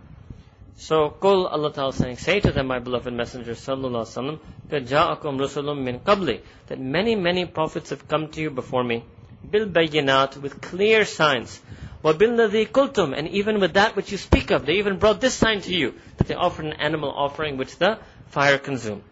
So, 0.82 1.10
Qul 1.10 1.52
Allah 1.52 1.74
Ta'ala 1.74 1.92
saying, 1.92 2.16
say 2.18 2.40
to 2.40 2.54
them, 2.54 2.68
my 2.68 2.80
beloved 2.80 3.14
Messenger 3.14 3.52
Sallallahu 3.52 4.06
Alaihi 4.06 4.40
Wasallam, 4.70 4.88
جَاءَكُمْ 4.88 5.38
رُسُلٌ 5.38 5.84
min 5.84 6.00
qabli, 6.00 6.40
that 6.68 6.80
many, 6.80 7.16
many 7.16 7.46
prophets 7.46 7.90
have 7.90 8.08
come 8.08 8.30
to 8.30 8.40
you 8.40 8.50
before 8.50 8.86
me, 8.86 9.04
bil 9.52 9.68
bayinat, 9.68 10.38
with 10.38 10.62
clear 10.62 11.04
signs, 11.04 11.60
وَبِالَّذِي 12.02 12.70
kultum, 12.70 13.14
and 13.14 13.28
even 13.28 13.60
with 13.60 13.74
that 13.74 13.98
which 13.98 14.14
you 14.14 14.18
speak 14.18 14.52
of, 14.52 14.66
they 14.66 14.76
even 14.76 15.00
brought 15.00 15.20
this 15.20 15.34
sign 15.34 15.60
to 15.60 15.76
you, 15.76 15.96
that 16.16 16.28
they 16.28 16.34
offered 16.34 16.66
an 16.66 16.74
animal 16.74 17.12
offering 17.12 17.58
which 17.58 17.78
the 17.78 18.00
fire 18.28 18.58
consumed. 18.58 19.04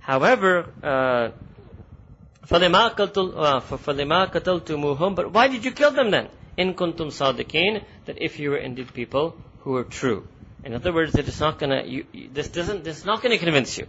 However, 0.00 0.66
uh, 0.82 1.30
فَلِمَا 2.48 2.96
قَتَلْتُمُوهُمْ 2.96 5.14
But 5.14 5.32
why 5.32 5.48
did 5.48 5.64
you 5.64 5.72
kill 5.72 5.92
them 5.92 6.10
then? 6.10 6.28
In 6.58 6.74
kuntum 6.74 7.06
sadiqeen, 7.06 7.82
that 8.04 8.20
if 8.20 8.38
you 8.38 8.50
were 8.50 8.58
indeed 8.58 8.92
people 8.92 9.38
who 9.60 9.70
were 9.70 9.84
true. 9.84 10.26
In 10.66 10.74
other 10.74 10.92
words, 10.92 11.16
it 11.16 11.26
is 11.26 11.40
not 11.40 11.58
gonna, 11.58 11.82
you, 11.84 12.06
this 12.30 12.48
doesn't, 12.48 12.84
this 12.84 12.98
is 12.98 13.04
not 13.04 13.22
gonna 13.22 13.38
convince 13.38 13.78
you. 13.78 13.86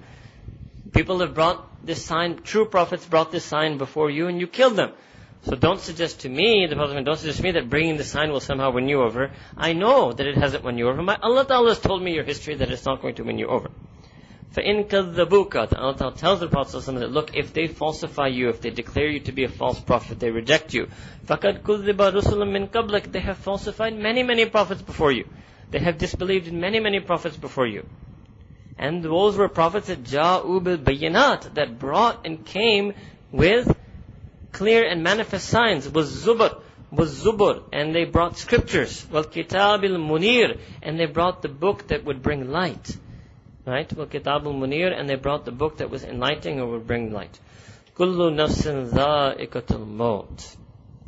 People 0.92 1.20
have 1.20 1.34
brought 1.34 1.86
this 1.86 2.04
sign, 2.04 2.42
true 2.44 2.66
prophets 2.66 3.06
brought 3.06 3.32
this 3.32 3.46
sign 3.46 3.78
before 3.78 4.10
you 4.10 4.28
and 4.28 4.40
you 4.40 4.48
killed 4.48 4.76
them. 4.76 4.92
So 5.44 5.56
don't 5.56 5.80
suggest 5.80 6.22
to 6.22 6.30
me, 6.30 6.68
the 6.70 6.76
Prophet, 6.76 7.04
don't 7.04 7.20
suggest 7.20 7.38
to 7.40 7.44
me 7.44 7.52
that 7.52 7.70
bringing 7.70 7.98
the 7.98 8.06
sign 8.06 8.32
will 8.32 8.40
somehow 8.40 8.72
win 8.72 8.88
you 8.88 9.02
over. 9.02 9.32
I 9.58 9.74
know 9.74 10.14
that 10.14 10.26
it 10.26 10.38
hasn't 10.38 10.64
won 10.64 10.78
you 10.78 10.88
over. 10.88 11.02
My, 11.02 11.18
Allah 11.22 11.46
Ta'ala 11.46 11.70
has 11.70 11.80
told 11.80 12.02
me 12.02 12.14
your 12.14 12.24
history 12.24 12.56
that 12.56 12.72
it's 12.72 12.86
not 12.86 13.02
going 13.02 13.16
to 13.16 13.24
win 13.24 13.38
you 13.38 13.48
over. 13.48 13.70
فَإِن 14.56 14.88
كَذَّبُوكَ 14.88 15.76
Allah 15.78 15.98
Ta'ala 15.98 16.16
tells 16.16 16.40
the 16.40 16.48
Prophet 16.48 16.86
that, 16.86 17.12
look, 17.12 17.36
if 17.36 17.54
they 17.54 17.68
falsify 17.68 18.28
you, 18.28 18.50
if 18.50 18.62
they 18.62 18.70
declare 18.70 19.10
you 19.10 19.20
to 19.22 19.32
be 19.34 19.44
a 19.44 19.50
false 19.50 19.80
prophet, 19.82 20.20
they 20.20 20.32
reject 20.32 20.74
you. 20.74 20.88
فَقَدْ 21.28 21.64
كُذِّبَ 21.64 21.98
رُسُلٌ 21.98 22.38
مِّن 22.38 22.70
قَبْلِكَ 22.70 23.12
They 23.12 23.20
have 23.20 23.38
falsified 23.38 23.98
many, 23.98 24.24
many 24.24 24.46
prophets 24.46 24.82
before 24.82 25.12
you. 25.12 25.26
They 25.71 25.79
have 25.81 25.99
disbelieved 25.99 26.49
in 26.49 26.61
many, 26.61 26.81
many 26.81 27.01
prophets 27.01 27.37
before 27.37 27.67
you. 27.67 27.87
And 28.79 29.03
those 29.03 29.37
were 29.37 29.49
prophets 29.49 29.89
that 29.89 30.05
ja'u 30.05 30.63
bil 30.63 30.79
bayinat, 30.79 31.55
that 31.55 31.79
brought 31.79 32.25
and 32.27 32.45
came 32.45 32.95
with 33.33 33.77
clear 34.53 34.89
and 34.89 35.03
manifest 35.03 35.49
signs, 35.49 35.89
was 35.89 36.25
zubur, 36.25 36.63
was 36.91 37.23
zubur, 37.23 37.65
and 37.73 37.95
they 37.95 38.05
brought 38.05 38.39
scriptures, 38.39 39.07
wal 39.11 39.25
kitabil 39.25 39.97
munir, 39.97 40.59
and 40.83 40.99
they 40.99 41.07
brought 41.07 41.43
the 41.43 41.49
book 41.49 41.89
that 41.89 42.05
would 42.05 42.23
bring 42.23 42.51
light. 42.51 42.97
Right? 43.67 43.93
Wal 43.93 44.07
kitabul 44.07 44.55
munir, 44.55 44.99
and 44.99 45.09
they 45.09 45.17
brought 45.17 45.45
the 45.45 45.53
book 45.53 45.79
that 45.79 45.91
was 45.91 46.05
enlightening 46.05 46.61
or 46.61 46.67
would 46.71 46.87
bring 46.87 47.13
light. 47.13 47.39
Kullu 47.95 48.33
nafsin 48.33 48.89
dha'ikatul 48.91 49.87
maut. 49.87 50.57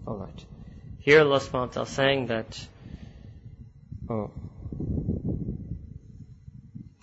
Alright. 0.07 0.45
Here 0.99 1.21
Allah 1.21 1.39
subhanahu 1.39 1.53
wa 1.53 1.67
ta'ala 1.67 1.87
saying 1.87 2.27
that, 2.27 2.67
oh, 4.11 4.31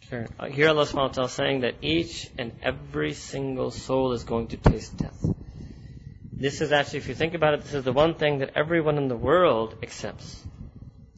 Sure. 0.10 0.26
Uh, 0.40 0.46
here 0.46 0.70
Allah 0.70 0.86
subhanahu 0.86 0.96
wa 0.96 1.08
ta'ala 1.08 1.30
saying 1.30 1.62
that 1.62 1.76
each 1.82 2.30
and 2.38 2.54
every 2.64 3.14
single 3.14 3.72
soul 3.72 4.14
is 4.14 4.24
going 4.24 4.48
to 4.48 4.58
taste 4.58 4.96
death. 4.96 5.26
This 6.32 6.62
is 6.62 6.72
actually, 6.72 7.00
if 7.00 7.10
you 7.10 7.16
think 7.16 7.34
about 7.34 7.56
it, 7.56 7.64
this 7.64 7.74
is 7.74 7.84
the 7.84 7.92
one 7.92 8.14
thing 8.14 8.38
that 8.38 8.52
everyone 8.56 8.98
in 8.98 9.10
the 9.10 9.18
world 9.18 9.76
accepts. 9.84 10.46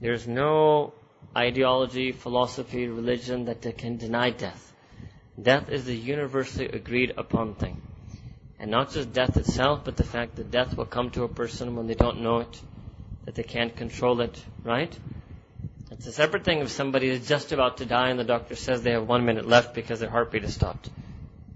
There's 0.02 0.28
no 0.28 0.94
ideology, 1.38 2.14
philosophy, 2.14 2.88
religion 2.88 3.46
that 3.46 3.62
can 3.78 3.98
deny 3.98 4.32
death. 4.32 4.74
Death 5.40 5.70
is 5.70 5.86
the 5.86 5.96
universally 5.96 6.68
agreed 6.68 7.14
upon 7.16 7.54
thing. 7.54 7.80
And 8.58 8.72
not 8.72 8.92
just 8.92 9.14
death 9.14 9.38
itself, 9.38 9.86
but 9.86 9.98
the 9.98 10.04
fact 10.04 10.38
that 10.38 10.50
death 10.50 10.76
will 10.76 10.86
come 10.86 11.12
to 11.12 11.24
a 11.24 11.30
person 11.30 11.76
when 11.76 11.86
they 11.86 11.94
don't 11.94 12.22
know 12.22 12.40
it, 12.40 12.62
that 13.26 13.36
they 13.36 13.44
can't 13.44 13.76
control 13.76 14.20
it, 14.22 14.44
right? 14.64 14.98
It's 16.00 16.08
a 16.08 16.14
separate 16.14 16.46
thing 16.46 16.60
if 16.60 16.72
somebody 16.72 17.10
is 17.10 17.28
just 17.28 17.52
about 17.52 17.80
to 17.80 17.86
die 17.86 18.08
and 18.08 18.18
the 18.18 18.24
doctor 18.24 18.56
says 18.56 18.82
they 18.82 18.94
have 18.94 19.06
one 19.06 19.26
minute 19.26 19.46
left 19.46 19.76
because 19.76 20.00
their 20.00 20.10
heartbeat 20.10 20.44
has 20.44 20.54
stopped. 20.54 20.90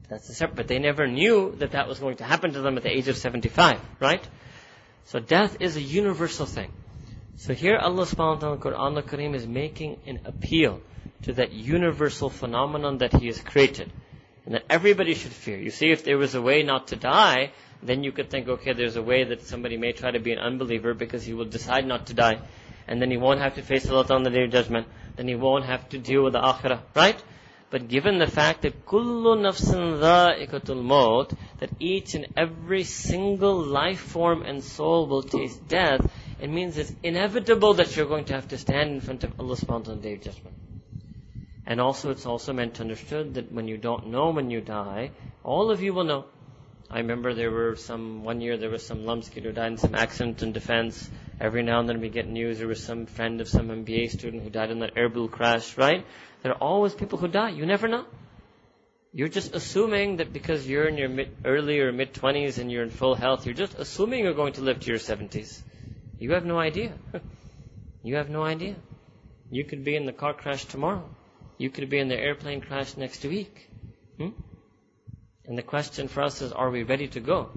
That's 0.09 0.27
a 0.27 0.33
separate, 0.33 0.57
but 0.57 0.67
they 0.67 0.79
never 0.79 1.07
knew 1.07 1.55
that 1.59 1.71
that 1.71 1.87
was 1.87 1.99
going 1.99 2.17
to 2.17 2.25
happen 2.25 2.51
to 2.51 2.59
them 2.59 2.75
at 2.75 2.83
the 2.83 2.89
age 2.89 3.07
of 3.07 3.15
75, 3.15 3.79
right? 4.01 4.27
So 5.05 5.21
death 5.21 5.55
is 5.61 5.77
a 5.77 5.81
universal 5.81 6.45
thing. 6.45 6.73
So 7.37 7.53
here 7.53 7.77
Allah 7.77 8.03
subhanahu 8.03 8.35
wa 8.35 8.57
ta'ala 8.57 8.57
Quran 8.57 8.97
al-Kareem 8.97 9.33
is 9.33 9.47
making 9.47 10.01
an 10.05 10.19
appeal 10.25 10.81
to 11.21 11.31
that 11.35 11.53
universal 11.53 12.29
phenomenon 12.29 12.97
that 12.97 13.13
He 13.13 13.27
has 13.27 13.39
created. 13.39 13.93
And 14.45 14.55
that 14.55 14.65
everybody 14.69 15.13
should 15.13 15.31
fear. 15.31 15.57
You 15.57 15.71
see, 15.71 15.89
if 15.89 16.03
there 16.03 16.17
was 16.17 16.35
a 16.35 16.41
way 16.41 16.63
not 16.63 16.87
to 16.87 16.97
die, 16.97 17.53
then 17.81 18.03
you 18.03 18.11
could 18.11 18.29
think, 18.29 18.49
okay, 18.49 18.73
there's 18.73 18.97
a 18.97 19.01
way 19.01 19.23
that 19.23 19.43
somebody 19.43 19.77
may 19.77 19.93
try 19.93 20.11
to 20.11 20.19
be 20.19 20.33
an 20.33 20.39
unbeliever 20.39 20.93
because 20.93 21.23
he 21.23 21.33
will 21.33 21.45
decide 21.45 21.87
not 21.87 22.07
to 22.07 22.13
die 22.13 22.41
and 22.87 23.01
then 23.01 23.11
he 23.11 23.17
won't 23.17 23.39
have 23.39 23.55
to 23.55 23.61
face 23.61 23.89
Allah 23.89 24.05
on 24.09 24.23
the 24.23 24.29
day 24.29 24.43
of 24.45 24.51
judgment. 24.51 24.87
Then 25.15 25.27
he 25.27 25.35
won't 25.35 25.65
have 25.65 25.87
to 25.89 25.97
deal 25.97 26.23
with 26.23 26.33
the 26.33 26.41
akhirah, 26.41 26.81
right? 26.95 27.21
But 27.69 27.87
given 27.87 28.19
the 28.19 28.27
fact 28.27 28.61
that 28.61 28.85
kullu 28.85 29.37
nafsin 29.41 29.99
dha'iqatul 29.99 30.83
maut, 30.83 31.33
that 31.59 31.71
each 31.79 32.13
and 32.13 32.27
every 32.37 32.83
single 32.83 33.63
life 33.63 33.99
form 33.99 34.43
and 34.43 34.63
soul 34.63 35.07
will 35.07 35.23
taste 35.23 35.67
death, 35.67 36.07
it 36.39 36.49
means 36.49 36.77
it's 36.77 36.93
inevitable 37.01 37.73
that 37.75 37.95
you're 37.95 38.05
going 38.05 38.25
to 38.25 38.33
have 38.33 38.47
to 38.49 38.57
stand 38.57 38.91
in 38.91 39.01
front 39.01 39.23
of 39.23 39.39
Allah 39.39 39.55
subhanahu 39.55 39.89
on 39.89 40.01
the 40.01 40.03
day 40.03 40.13
of 40.13 40.21
judgment. 40.21 40.55
And 41.65 41.79
also 41.79 42.11
it's 42.11 42.25
also 42.25 42.53
meant 42.53 42.75
to 42.75 42.81
understood 42.81 43.35
that 43.35 43.51
when 43.51 43.67
you 43.67 43.77
don't 43.77 44.07
know 44.07 44.29
when 44.29 44.51
you 44.51 44.61
die, 44.61 45.11
all 45.43 45.71
of 45.71 45.81
you 45.81 45.93
will 45.93 46.03
know. 46.03 46.25
I 46.91 46.99
remember 46.99 47.33
there 47.33 47.49
were 47.49 47.75
some, 47.75 48.23
one 48.23 48.41
year 48.41 48.57
there 48.57 48.69
was 48.69 48.85
some 48.85 49.05
LUMS 49.05 49.29
kid 49.29 49.45
who 49.45 49.51
died 49.51 49.71
in 49.71 49.77
some 49.77 49.95
accident 49.95 50.43
in 50.43 50.51
defense. 50.51 51.09
Every 51.39 51.63
now 51.63 51.79
and 51.79 51.89
then 51.89 51.99
we 51.99 52.09
get 52.09 52.27
news 52.27 52.59
there 52.59 52.67
was 52.67 52.83
some 52.83 53.05
friend 53.05 53.41
of 53.41 53.47
some 53.47 53.69
MBA 53.69 54.11
student 54.11 54.43
who 54.43 54.49
died 54.49 54.71
in 54.71 54.79
that 54.79 54.95
Airblue 54.95 55.31
crash, 55.31 55.77
right? 55.77 56.05
There 56.41 56.51
are 56.51 56.57
always 56.57 56.93
people 56.93 57.17
who 57.17 57.27
die. 57.27 57.49
You 57.49 57.65
never 57.65 57.87
know. 57.87 58.05
You're 59.11 59.29
just 59.29 59.53
assuming 59.53 60.17
that 60.17 60.33
because 60.33 60.67
you're 60.67 60.87
in 60.87 60.97
your 60.97 61.09
mid, 61.09 61.35
early 61.45 61.79
or 61.79 61.91
mid 61.91 62.13
20s 62.13 62.57
and 62.57 62.71
you're 62.71 62.83
in 62.83 62.89
full 62.89 63.15
health, 63.15 63.45
you're 63.45 63.53
just 63.55 63.77
assuming 63.77 64.23
you're 64.23 64.33
going 64.33 64.53
to 64.53 64.61
live 64.61 64.79
to 64.79 64.87
your 64.87 64.97
70s. 64.97 65.61
You 66.17 66.31
have 66.33 66.45
no 66.45 66.59
idea. 66.59 66.93
you 68.03 68.15
have 68.15 68.29
no 68.29 68.43
idea. 68.43 68.75
You 69.51 69.63
could 69.65 69.83
be 69.83 69.95
in 69.95 70.05
the 70.05 70.13
car 70.13 70.33
crash 70.33 70.65
tomorrow. 70.65 71.07
You 71.57 71.69
could 71.69 71.89
be 71.89 71.99
in 71.99 72.07
the 72.07 72.17
airplane 72.17 72.61
crash 72.61 72.97
next 72.97 73.23
week. 73.23 73.69
Hmm? 74.17 74.29
And 75.45 75.57
the 75.57 75.63
question 75.63 76.07
for 76.07 76.23
us 76.23 76.41
is, 76.41 76.51
are 76.51 76.71
we 76.71 76.83
ready 76.83 77.07
to 77.09 77.19
go? 77.19 77.51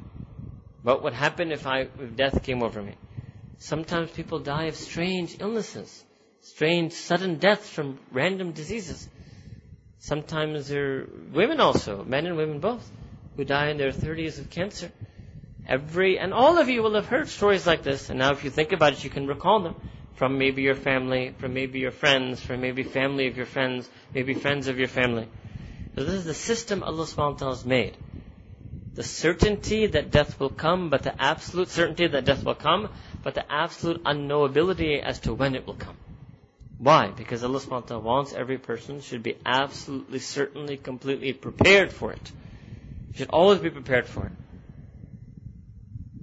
What 0.82 1.02
would 1.04 1.14
happen 1.14 1.52
if 1.52 1.66
I, 1.66 1.88
if 1.98 2.16
death 2.16 2.42
came 2.42 2.62
over 2.62 2.82
me? 2.82 2.96
Sometimes 3.58 4.10
people 4.10 4.38
die 4.38 4.64
of 4.64 4.76
strange 4.76 5.36
illnesses, 5.40 6.04
strange 6.40 6.92
sudden 6.92 7.36
deaths 7.36 7.68
from 7.68 7.98
random 8.12 8.52
diseases. 8.52 9.08
Sometimes 9.98 10.68
there 10.68 11.00
are 11.00 11.08
women 11.32 11.60
also, 11.60 12.04
men 12.04 12.26
and 12.26 12.36
women 12.36 12.60
both, 12.60 12.88
who 13.36 13.44
die 13.44 13.70
in 13.70 13.78
their 13.78 13.92
30s 13.92 14.38
of 14.38 14.50
cancer. 14.50 14.92
Every, 15.66 16.18
and 16.18 16.32
all 16.32 16.58
of 16.58 16.68
you 16.68 16.82
will 16.82 16.94
have 16.94 17.06
heard 17.06 17.28
stories 17.28 17.66
like 17.66 17.82
this, 17.82 18.10
and 18.10 18.18
now 18.18 18.32
if 18.32 18.44
you 18.44 18.50
think 18.50 18.72
about 18.72 18.92
it, 18.92 19.02
you 19.02 19.10
can 19.10 19.26
recall 19.26 19.60
them. 19.60 19.74
from 20.16 20.38
maybe 20.38 20.62
your 20.62 20.74
family, 20.74 21.34
from 21.38 21.52
maybe 21.52 21.78
your 21.78 21.90
friends, 21.90 22.40
from 22.42 22.60
maybe 22.62 22.82
family 22.82 23.28
of 23.28 23.36
your 23.36 23.46
friends, 23.46 23.88
maybe 24.14 24.32
friends 24.34 24.66
of 24.66 24.78
your 24.78 24.88
family. 24.88 25.28
So 25.94 26.04
this 26.04 26.14
is 26.14 26.24
the 26.24 26.34
system 26.34 26.82
Allah 26.82 27.04
subhanahu 27.04 27.32
wa 27.32 27.38
ta'ala 27.38 27.54
has 27.54 27.64
made. 27.64 27.96
The 28.94 29.02
certainty 29.02 29.86
that 29.88 30.10
death 30.10 30.40
will 30.40 30.50
come, 30.50 30.88
but 30.88 31.02
the 31.02 31.14
absolute 31.22 31.68
certainty 31.68 32.06
that 32.06 32.24
death 32.24 32.44
will 32.44 32.54
come, 32.54 32.88
but 33.25 33.35
the 33.35 33.51
absolute 33.51 34.03
unknowability 34.03 35.01
as 35.01 35.19
to 35.21 35.33
when 35.33 35.55
it 35.55 35.65
will 35.67 35.75
come. 35.75 35.95
Why? 36.77 37.11
Because 37.15 37.43
Allah 37.43 37.59
subhanahu 37.59 37.69
wa 37.69 37.79
ta'ala 37.81 38.03
wants 38.03 38.33
every 38.33 38.57
person 38.57 39.01
should 39.01 39.21
be 39.21 39.37
absolutely, 39.45 40.17
certainly, 40.17 40.77
completely 40.77 41.31
prepared 41.31 41.93
for 41.93 42.11
it. 42.11 42.31
You 43.09 43.17
should 43.17 43.29
always 43.29 43.59
be 43.59 43.69
prepared 43.69 44.07
for 44.07 44.25
it. 44.25 44.31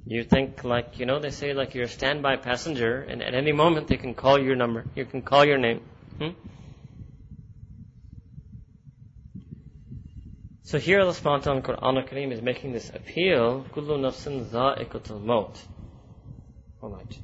You 0.05 0.25
think 0.25 0.65
like, 0.65 0.99
you 0.99 1.07
know, 1.07 1.21
they 1.21 1.31
say 1.31 1.53
like 1.53 1.75
you're 1.75 1.85
a 1.85 1.89
standby 1.89 2.37
passenger 2.37 3.03
and 3.03 3.23
at 3.23 3.35
any 3.35 3.53
moment 3.53 3.89
they 3.89 3.99
can 3.99 4.15
call 4.15 4.41
your 4.41 4.57
number. 4.57 4.85
You 4.97 5.05
can 5.05 5.23
call 5.23 5.45
your 5.45 5.59
name. 5.59 5.83
Hmm? 6.19 6.31
So 10.63 10.79
here 10.79 11.01
Allah 11.01 11.13
subhanahu 11.13 11.25
wa 11.25 11.39
ta'ala 11.39 11.57
in 11.59 11.63
Quran 11.63 12.03
al-Kareem 12.03 12.33
is 12.33 12.43
making 12.43 12.73
this 12.73 12.91
appeal, 12.91 13.65
كُلُّ 13.73 13.87
نَفْسٍ 13.87 14.51
ذَائِقَةُ 14.51 15.21
الْمَوْتِ 15.21 15.57
Alright. 16.84 17.18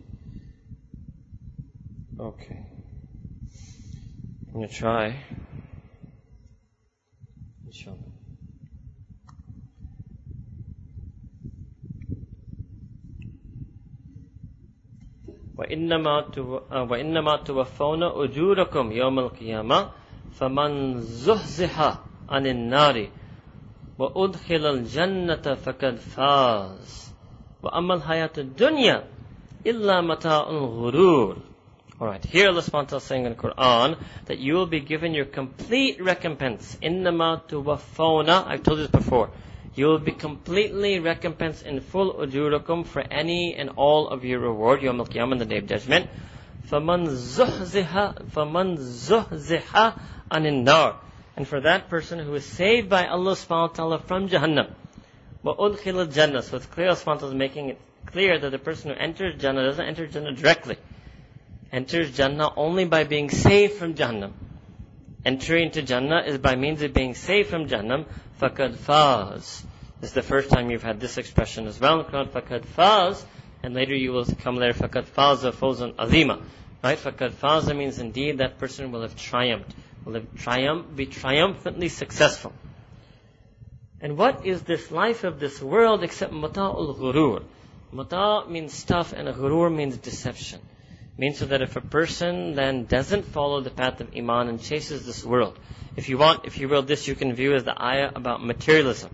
Okay. 2.18 2.66
I'm 4.48 4.54
going 4.54 4.70
to 4.70 4.74
try. 4.74 5.16
Inshallah. 7.68 7.98
وإنما 15.58 16.32
وإنما 16.72 17.36
توفون 17.44 18.04
أجوركم 18.04 18.92
يوم 18.92 19.20
القيامة 19.20 19.92
فمن 20.32 21.00
زحزح 21.00 22.00
عن 22.30 22.48
النار 22.48 23.10
وأدخل 24.00 24.66
الجنة 24.66 25.56
فقد 25.56 25.96
فاز 25.96 27.14
وأما 27.64 27.94
الحياة 27.94 28.32
الدنيا 28.38 29.19
إلا 29.67 30.01
متاع 30.01 30.51
الغرور 30.51 31.37
Alright, 32.01 32.25
here 32.25 32.49
Allah 32.49 32.61
subhanahu 32.61 32.93
wa 32.93 32.99
saying 32.99 33.25
in 33.25 33.37
the 33.37 33.39
Quran 33.39 33.97
that 34.27 34.39
you 34.39 34.55
will 34.55 34.67
be 34.67 34.81
given 34.81 35.15
your 35.15 35.27
complete 35.27 36.03
recompense. 36.03 36.77
إِنَّمَا 36.83 37.43
تُوَفَّوْنَا 37.47 38.49
I've 38.49 38.65
told 38.65 38.79
you 38.81 38.89
this 38.89 38.91
before. 38.91 39.31
You 39.77 39.87
will 39.87 40.01
be 40.01 40.11
completely 40.11 40.99
recompensed 40.99 41.65
in 41.65 41.81
full 41.81 42.15
ujurakum 42.15 42.85
for 42.85 43.01
any 43.01 43.55
and 43.55 43.71
all 43.77 44.09
of 44.09 44.25
your 44.25 44.41
reward, 44.41 44.83
Yom 44.83 44.99
Al-Qiyamah, 44.99 45.39
the 45.39 45.45
Day 45.45 45.59
of 45.59 45.67
Judgment. 45.67 46.11
فَمَنْ 46.69 47.07
زُحْزِحَ 47.07 48.29
فَمَنْ 48.33 48.77
زُحْزِحَ 48.77 49.63
عَنِ 50.33 50.47
النَّارِ 50.47 50.97
And 51.37 51.47
for 51.47 51.61
that 51.61 51.89
person 51.89 52.19
who 52.19 52.35
is 52.35 52.45
saved 52.45 52.89
by 52.89 53.07
Allah 53.07 53.33
subhanahu 53.33 53.69
wa 53.71 53.75
ta'ala 53.75 53.99
from 54.01 54.29
Jahannam. 54.29 54.73
وَأُدْخِلَ 55.45 56.09
الْجَنَّةِ 56.09 56.43
So 56.43 56.57
it's 56.57 56.67
clear 56.67 56.89
Allah 56.89 56.97
subhanahu 56.97 57.07
wa 57.07 57.15
ta'ala 57.15 57.33
is 57.33 57.39
making 57.39 57.69
it 57.69 57.81
clear 58.12 58.38
that 58.40 58.50
the 58.50 58.60
person 58.60 58.92
who 58.92 58.98
enters 58.98 59.42
Jannah 59.42 59.64
doesn't 59.64 59.86
enter 59.86 60.08
Jannah 60.08 60.34
directly 60.34 60.78
enters 61.72 62.16
Jannah 62.16 62.52
only 62.56 62.86
by 62.86 63.04
being 63.04 63.30
saved 63.30 63.74
from 63.74 63.94
Jahannam. 63.94 64.34
Entering 65.26 65.66
into 65.66 65.82
Jannah 65.82 66.24
is 66.26 66.38
by 66.38 66.56
means 66.56 66.82
of 66.82 66.94
being 66.94 67.14
saved 67.14 67.50
from 67.50 67.68
Jahannam. 67.68 68.06
Fakad 68.42 68.76
faz. 68.76 69.64
This 70.00 70.12
is 70.12 70.14
the 70.14 70.24
first 70.24 70.50
time 70.50 70.72
you've 70.72 70.84
had 70.84 71.00
this 71.00 71.18
expression 71.18 71.68
as 71.68 71.80
well. 71.80 72.04
Fakad 72.04 72.62
faz. 72.62 73.24
And 73.62 73.74
later 73.74 73.96
you 73.96 74.14
will 74.14 74.26
come 74.26 74.56
there, 74.56 74.74
fakad 74.74 75.06
faza 75.06 75.52
fawzan 75.52 75.94
azima. 75.96 76.42
Right? 76.82 76.98
Fakad 76.98 77.32
faza 77.32 77.76
means 77.76 78.00
indeed 78.00 78.38
that 78.38 78.58
person 78.58 78.92
will 78.92 79.02
have 79.02 79.16
triumphed. 79.16 79.74
Will 80.06 80.14
have 80.14 80.36
triumph, 80.36 80.96
be 80.96 81.06
triumphantly 81.06 81.90
successful. 81.90 82.54
And 84.02 84.18
what 84.18 84.46
is 84.46 84.62
this 84.62 84.90
life 84.90 85.26
of 85.26 85.42
this 85.42 85.62
world 85.62 86.04
except 86.04 86.32
mata'ul 86.32 86.98
ghurur? 86.98 87.44
Mata 87.92 88.48
means 88.48 88.74
stuff 88.74 89.14
and 89.14 89.28
ghurur 89.28 89.70
means 89.74 89.98
deception 89.98 90.62
means 91.20 91.40
so 91.40 91.46
that 91.48 91.62
if 91.62 91.76
a 91.76 91.82
person 91.82 92.56
then 92.56 92.86
doesn't 92.86 93.26
follow 93.26 93.60
the 93.60 93.70
path 93.70 94.00
of 94.00 94.16
Iman 94.16 94.48
and 94.48 94.62
chases 94.62 95.06
this 95.06 95.26
world, 95.26 95.60
if 95.98 96.08
you 96.08 96.18
want, 96.18 96.46
if 96.46 96.58
you 96.58 96.70
will, 96.70 96.82
this 96.82 97.10
you 97.10 97.16
can 97.16 97.34
view 97.34 97.54
as 97.54 97.66
the 97.66 97.82
ayah 97.82 98.12
about 98.16 98.44
materialism. 98.44 99.12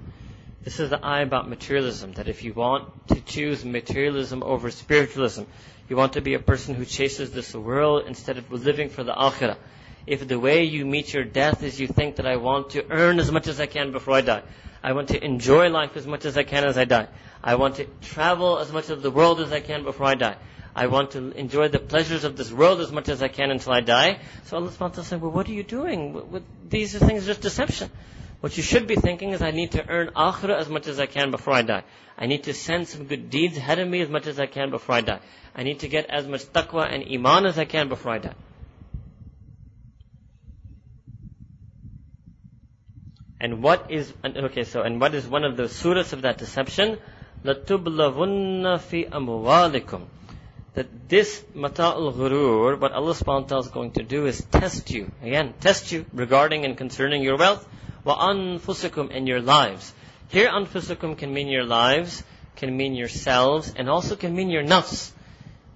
This 0.64 0.80
is 0.80 0.92
the 0.92 1.04
ayah 1.04 1.24
about 1.24 1.50
materialism, 1.50 2.14
that 2.14 2.28
if 2.28 2.44
you 2.44 2.54
want 2.54 2.86
to 3.08 3.22
choose 3.22 3.66
materialism 3.66 4.44
over 4.44 4.70
spiritualism, 4.70 5.44
you 5.90 5.96
want 5.96 6.14
to 6.14 6.22
be 6.22 6.36
a 6.36 6.40
person 6.40 6.76
who 6.76 6.86
chases 6.86 7.32
this 7.32 7.56
world 7.56 8.04
instead 8.06 8.38
of 8.38 8.52
living 8.52 8.90
for 8.90 9.04
the 9.04 9.14
akhirah. 9.14 9.58
If 10.06 10.28
the 10.28 10.40
way 10.40 10.64
you 10.64 10.86
meet 10.86 11.12
your 11.12 11.24
death 11.24 11.64
is 11.64 11.80
you 11.80 11.88
think 11.88 12.18
that 12.18 12.28
I 12.28 12.36
want 12.36 12.72
to 12.72 12.86
earn 12.92 13.20
as 13.20 13.32
much 13.32 13.48
as 13.48 13.60
I 13.60 13.66
can 13.66 13.92
before 13.92 14.16
I 14.16 14.22
die. 14.22 14.44
I 14.86 14.92
want 14.94 15.08
to 15.08 15.26
enjoy 15.26 15.70
life 15.70 15.98
as 15.98 16.06
much 16.06 16.26
as 16.26 16.38
I 16.38 16.44
can 16.44 16.64
as 16.64 16.78
I 16.78 16.86
die. 16.86 17.08
I 17.44 17.56
want 17.56 17.78
to 17.78 17.86
travel 18.04 18.60
as 18.60 18.72
much 18.72 18.92
of 18.92 19.02
the 19.02 19.10
world 19.10 19.40
as 19.40 19.52
I 19.52 19.60
can 19.60 19.84
before 19.84 20.06
I 20.06 20.14
die. 20.14 20.36
I 20.76 20.86
want 20.86 21.10
to 21.12 21.32
enjoy 21.32 21.70
the 21.70 21.80
pleasures 21.80 22.24
of 22.24 22.38
this 22.38 22.52
world 22.52 22.80
as 22.82 22.92
much 22.92 23.10
as 23.10 23.24
I 23.24 23.28
can 23.28 23.50
until 23.50 23.74
I 23.74 23.82
die. 23.82 24.20
So 24.44 24.58
Allah 24.58 24.70
subhanahu 24.70 24.80
wa 24.82 24.88
ta'ala 24.90 25.04
said, 25.06 25.22
well, 25.24 25.32
what 25.32 25.50
are 25.50 25.54
you 25.54 25.64
doing? 25.64 26.44
these 26.70 26.96
things 26.96 27.24
are 27.24 27.26
just 27.34 27.42
deception. 27.42 27.90
What 28.42 28.58
you 28.58 28.62
should 28.62 28.86
be 28.86 28.96
thinking 28.96 29.32
is 29.32 29.42
I 29.42 29.50
need 29.50 29.72
to 29.72 29.90
earn 29.90 30.10
akhirah 30.10 30.60
as 30.60 30.70
much 30.70 30.86
as 30.86 31.00
I 31.00 31.08
can 31.08 31.32
before 31.32 31.56
I 31.56 31.64
die. 31.64 31.84
I 32.16 32.28
need 32.28 32.44
to 32.44 32.54
send 32.54 32.88
some 32.88 33.06
good 33.06 33.32
deeds 33.32 33.58
ahead 33.58 33.80
of 33.80 33.90
me 33.90 34.02
as 34.02 34.10
much 34.10 34.28
as 34.28 34.40
I 34.40 34.46
can 34.46 34.70
before 34.70 34.94
I 34.94 35.02
die. 35.02 35.20
I 35.56 35.64
need 35.64 35.80
to 35.80 35.88
get 35.88 36.12
as 36.12 36.28
much 36.28 36.46
taqwa 36.54 36.94
and 36.94 37.04
iman 37.12 37.48
as 37.48 37.58
I 37.58 37.66
can 37.66 37.90
before 37.90 38.12
I 38.12 38.20
die. 38.20 38.36
And 43.45 43.63
what 43.63 43.91
is, 43.91 44.13
okay, 44.25 44.65
so, 44.65 44.83
and 44.83 45.01
what 45.01 45.15
is 45.15 45.27
one 45.27 45.45
of 45.45 45.57
the 45.57 45.65
surahs 45.65 46.13
of 46.13 46.23
that 46.23 46.39
deception? 46.39 46.99
لَتُبْلَغُنَّ 47.45 48.79
فِي 48.79 49.11
أَمْوَالِكُمْ 49.11 50.07
that 50.75 51.09
this 51.09 51.43
mata'ul 51.55 52.15
ghurur, 52.15 52.79
what 52.79 52.93
Allah 52.93 53.13
subhanahu 53.13 53.43
wa 53.43 53.49
ta'ala 53.49 53.65
is 53.65 53.71
going 53.71 53.91
to 53.93 54.03
do 54.05 54.27
is 54.27 54.45
test 54.53 54.91
you. 54.91 55.11
Again, 55.23 55.55
test 55.61 55.91
you 55.91 56.07
regarding 56.13 56.65
and 56.65 56.77
concerning 56.77 57.23
your 57.23 57.37
wealth. 57.37 57.67
Wa 58.05 58.17
anfusikum 58.29 59.15
and 59.15 59.27
your 59.27 59.41
lives. 59.41 59.93
Here 60.29 60.49
anfusikum 60.49 61.19
can 61.19 61.35
mean 61.35 61.49
your 61.49 61.65
lives, 61.65 62.23
can 62.57 62.77
mean 62.77 62.95
yourselves, 62.95 63.75
and 63.77 63.91
also 63.91 64.15
can 64.15 64.35
mean 64.35 64.49
your 64.49 64.63
nafs. 64.63 65.11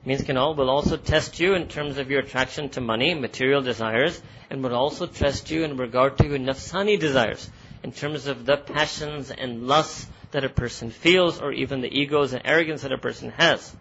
Means 0.05 0.23
can 0.23 0.37
all, 0.37 0.55
will 0.55 0.71
also 0.71 0.97
test 0.97 1.41
you 1.41 1.55
in 1.55 1.67
terms 1.67 1.99
of 1.99 2.11
your 2.11 2.21
attraction 2.21 2.69
to 2.71 2.81
money, 2.81 3.15
material 3.15 3.63
desires, 3.63 4.21
and 4.51 4.63
will 4.63 4.75
also 4.75 5.07
test 5.07 5.51
you 5.51 5.65
in 5.65 5.77
regard 5.77 6.19
to 6.19 6.27
your 6.27 6.39
nafsani 6.39 7.01
desires, 7.01 7.51
in 7.83 7.93
terms 7.93 8.27
of 8.27 8.47
the 8.47 8.57
passions 8.57 9.31
and 9.31 9.67
lusts 9.67 10.09
that 10.31 10.45
a 10.45 10.49
person 10.49 10.91
feels, 10.91 11.41
or 11.41 11.53
even 11.53 11.81
the 11.81 12.01
egos 12.01 12.33
and 12.33 12.43
arrogance 12.45 12.83
that 12.83 12.93
a 12.93 12.99
person 12.99 13.31
has. 13.31 13.75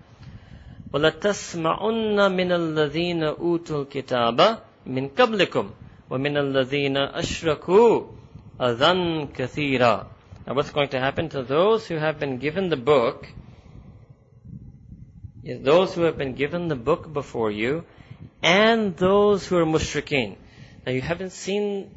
وَلَتَسْمَعُنَّ 0.93 2.17
مِنَ 2.37 2.51
الَّذِينَ 2.51 3.37
أُوتُوا 3.39 3.85
الْكِتَابَ 3.85 4.59
مِنْ 4.87 5.09
قَبْلِكُمْ 5.09 5.69
وَمِنَ 6.11 6.37
الَّذِينَ 6.37 6.97
أَشْرَكُوا 6.97 8.05
أَذًا 8.61 9.27
كَثِيرًا 9.33 10.05
Now 10.45 10.53
what's 10.53 10.71
going 10.71 10.89
to 10.89 10.99
happen 10.99 11.29
to 11.29 11.41
those 11.41 11.87
who 11.87 11.95
have 11.95 12.19
been 12.19 12.37
given 12.37 12.69
the 12.69 12.77
book 12.77 13.27
is 15.43 15.63
those 15.63 15.95
who 15.95 16.03
have 16.03 16.17
been 16.17 16.35
given 16.35 16.67
the 16.67 16.75
book 16.75 17.11
before 17.11 17.49
you 17.49 17.83
and 18.41 18.95
those 18.97 19.47
who 19.47 19.57
are 19.57 19.65
mushrikeen. 19.65 20.35
Now 20.85 20.91
you 20.91 21.01
haven't 21.01 21.31
seen, 21.31 21.89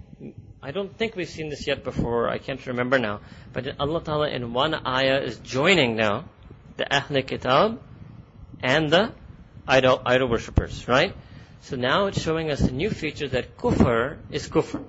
I 0.64 0.70
don't 0.70 0.96
think 0.96 1.16
we've 1.16 1.28
seen 1.28 1.50
this 1.50 1.66
yet 1.66 1.84
before, 1.84 2.30
I 2.30 2.38
can't 2.38 2.64
remember 2.68 3.00
now, 3.00 3.22
but 3.52 3.80
Allah 3.80 4.04
Ta'ala 4.04 4.30
in 4.30 4.54
one 4.54 4.76
ayah 4.76 5.20
is 5.22 5.40
joining 5.40 5.96
now 5.96 6.26
the 6.78 6.86
Ahl 6.86 7.24
Kitab 7.24 7.82
and 8.62 8.92
the 8.92 9.12
idol, 9.68 10.04
idol 10.06 10.30
worshippers, 10.30 10.88
right? 10.88 11.16
So 11.62 11.78
now 11.78 12.06
it's 12.06 12.22
showing 12.22 12.52
us 12.52 12.62
a 12.62 12.72
new 12.72 12.92
feature 12.92 13.28
that 13.30 13.58
kufr 13.58 14.20
is 14.30 14.48
kufr. 14.50 14.84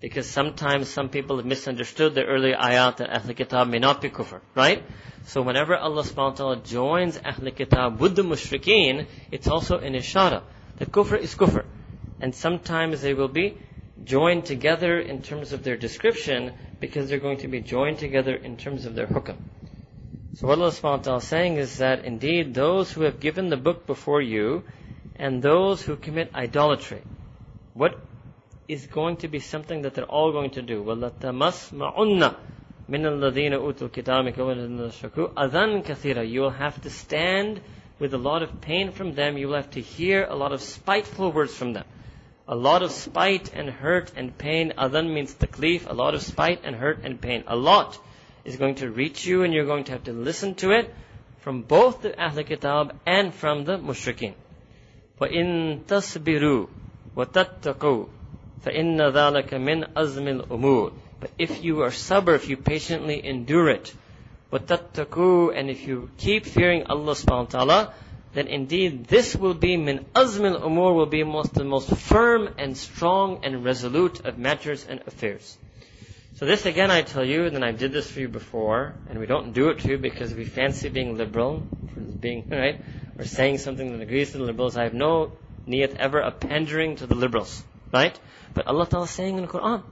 Because 0.00 0.28
sometimes 0.28 0.88
some 0.88 1.08
people 1.08 1.36
have 1.36 1.46
misunderstood 1.46 2.16
the 2.16 2.24
earlier 2.24 2.56
ayat 2.56 2.96
that 2.96 3.10
Ahl 3.10 3.32
Kitab 3.32 3.68
may 3.68 3.78
not 3.78 4.02
be 4.02 4.10
kufr, 4.10 4.40
right? 4.56 4.82
So 5.26 5.40
whenever 5.42 5.76
Allah 5.76 6.02
subhanahu 6.02 6.16
wa 6.16 6.34
ta'ala 6.34 6.56
joins 6.64 7.16
Ahl 7.24 7.48
Kitab 7.52 8.00
with 8.00 8.16
the 8.16 8.22
mushrikeen, 8.22 9.06
it's 9.30 9.46
also 9.46 9.78
an 9.78 9.94
ishara 9.94 10.42
that 10.78 10.90
kufr 10.90 11.16
is 11.16 11.32
kufr. 11.36 11.64
And 12.20 12.34
sometimes 12.34 13.02
they 13.02 13.14
will 13.14 13.28
be 13.28 13.56
joined 14.03 14.45
together 14.45 14.99
in 14.99 15.21
terms 15.21 15.53
of 15.53 15.63
their 15.63 15.77
description 15.77 16.53
because 16.79 17.09
they're 17.09 17.19
going 17.19 17.39
to 17.39 17.47
be 17.47 17.59
joined 17.59 17.99
together 17.99 18.35
in 18.35 18.57
terms 18.57 18.85
of 18.85 18.95
their 18.95 19.07
hukam. 19.07 19.37
So 20.33 20.47
what 20.47 20.57
Allah 20.57 20.71
subhanahu 20.71 20.83
wa 20.83 20.97
ta'ala 20.97 21.17
is 21.17 21.23
saying 21.25 21.57
is 21.57 21.77
that 21.79 22.05
indeed 22.05 22.53
those 22.53 22.91
who 22.91 23.01
have 23.01 23.19
given 23.19 23.49
the 23.49 23.57
book 23.57 23.85
before 23.85 24.21
you 24.21 24.63
and 25.15 25.41
those 25.41 25.81
who 25.81 25.97
commit 25.97 26.31
idolatry, 26.33 27.01
what 27.73 27.99
is 28.67 28.85
going 28.87 29.17
to 29.17 29.27
be 29.27 29.39
something 29.39 29.81
that 29.81 29.95
they're 29.95 30.05
all 30.05 30.31
going 30.31 30.51
to 30.51 30.61
do? 30.61 30.83
وَلَتَمَسْمَعُنَّ 30.83 32.35
مِنَ 32.89 33.05
الَّذِينَ 33.05 33.53
أُوتُوا 33.53 33.89
الْكِتَابِ 33.89 34.33
أَذًا 35.35 35.83
كَثِيرًا 35.83 36.29
You 36.29 36.41
will 36.41 36.49
have 36.51 36.79
to 36.81 36.89
stand 36.89 37.61
with 37.99 38.13
a 38.13 38.17
lot 38.17 38.41
of 38.41 38.61
pain 38.61 38.91
from 38.91 39.13
them, 39.13 39.37
you 39.37 39.47
will 39.47 39.55
have 39.55 39.71
to 39.71 39.81
hear 39.81 40.23
a 40.23 40.35
lot 40.35 40.53
of 40.53 40.61
spiteful 40.61 41.31
words 41.33 41.53
from 41.53 41.73
them. 41.73 41.85
A 42.47 42.55
lot 42.55 42.81
of 42.81 42.91
spite 42.91 43.51
and 43.53 43.69
hurt 43.69 44.11
and 44.15 44.35
pain. 44.35 44.73
Adhan 44.77 45.13
means 45.13 45.33
taklif, 45.35 45.89
a 45.89 45.93
lot 45.93 46.15
of 46.15 46.21
spite 46.23 46.61
and 46.63 46.75
hurt 46.75 47.01
and 47.03 47.21
pain. 47.21 47.43
A 47.47 47.55
lot 47.55 47.97
is 48.43 48.55
going 48.55 48.75
to 48.75 48.89
reach 48.89 49.25
you 49.25 49.43
and 49.43 49.53
you're 49.53 49.65
going 49.65 49.83
to 49.85 49.91
have 49.91 50.05
to 50.05 50.13
listen 50.13 50.55
to 50.55 50.71
it 50.71 50.93
from 51.41 51.61
both 51.61 52.01
the 52.01 52.19
Ahl 52.19 52.43
Kitab 52.43 52.95
and 53.05 53.33
from 53.33 53.65
the 53.65 53.77
Mushrikeen. 53.77 54.33
وَإِن 55.21 55.83
تَصْبِرُوا 55.83 56.67
وَتَتَّقُوا 57.15 58.07
فَإِنَّ 58.65 58.97
ذَلَكَ 58.97 59.49
مِنْ 59.49 59.93
أَزْمِ 59.93 60.41
الْأُمُورِ 60.41 60.93
But 61.19 61.31
if 61.37 61.63
you 61.63 61.81
are 61.81 61.89
sabr, 61.89 62.35
if 62.35 62.49
you 62.49 62.57
patiently 62.57 63.23
endure 63.25 63.69
it, 63.69 63.93
وَتَتَّقُوا 64.51 65.55
And 65.55 65.69
if 65.69 65.85
you 65.85 66.09
keep 66.17 66.45
fearing 66.45 66.83
Allah 66.87 67.13
subhanahu 67.13 67.53
wa 67.53 67.59
ta'ala, 67.59 67.93
then 68.34 68.48
indeed 68.48 69.06
this 69.06 69.34
will 69.36 69.54
be 69.54 69.76
min 69.76 70.04
azmil 70.14 70.60
umur 70.60 70.94
will 70.94 71.06
be 71.06 71.22
most, 71.22 71.54
the 71.54 71.64
most 71.64 71.94
firm 71.96 72.54
and 72.58 72.76
strong 72.76 73.40
and 73.44 73.64
resolute 73.64 74.24
of 74.26 74.38
matters 74.38 74.84
and 74.88 75.00
affairs. 75.06 75.56
So 76.36 76.46
this 76.46 76.66
again 76.66 76.90
I 76.90 77.02
tell 77.02 77.24
you, 77.24 77.44
and 77.44 77.54
then 77.54 77.62
I 77.62 77.70
did 77.70 77.92
this 77.92 78.10
for 78.10 78.18
you 78.18 78.28
before, 78.28 78.94
and 79.08 79.20
we 79.20 79.26
don't 79.26 79.52
do 79.52 79.68
it 79.68 79.78
to 79.80 79.88
you 79.88 79.98
because 79.98 80.34
we 80.34 80.44
fancy 80.44 80.88
being 80.88 81.16
liberal, 81.16 81.62
being, 82.20 82.48
right, 82.50 82.80
or 83.16 83.24
saying 83.24 83.58
something 83.58 83.92
that 83.92 84.02
agrees 84.02 84.32
to 84.32 84.38
the 84.38 84.44
liberals. 84.44 84.76
I 84.76 84.82
have 84.82 84.94
no 84.94 85.30
niyat 85.68 85.94
ever 85.94 86.20
of 86.20 86.40
pandering 86.40 86.96
to 86.96 87.06
the 87.06 87.14
liberals, 87.14 87.62
right? 87.92 88.18
But 88.52 88.66
Allah 88.66 88.86
Ta'ala 88.86 89.04
is 89.04 89.10
saying 89.10 89.36
in 89.36 89.42
the 89.42 89.48
Quran, 89.48 89.84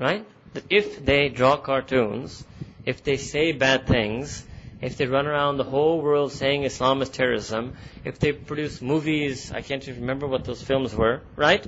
right, 0.00 0.26
that 0.54 0.64
if 0.68 1.04
they 1.04 1.28
draw 1.28 1.56
cartoons, 1.56 2.44
if 2.84 3.04
they 3.04 3.16
say 3.16 3.52
bad 3.52 3.86
things, 3.86 4.44
if 4.84 4.96
they 4.98 5.06
run 5.06 5.26
around 5.26 5.56
the 5.56 5.64
whole 5.64 6.00
world 6.02 6.32
saying 6.32 6.64
Islam 6.64 7.00
is 7.00 7.08
terrorism, 7.08 7.74
if 8.04 8.18
they 8.18 8.32
produce 8.32 8.82
movies, 8.82 9.50
I 9.50 9.62
can't 9.62 9.86
even 9.88 10.02
remember 10.02 10.26
what 10.26 10.44
those 10.44 10.62
films 10.62 10.94
were, 10.94 11.22
right? 11.36 11.66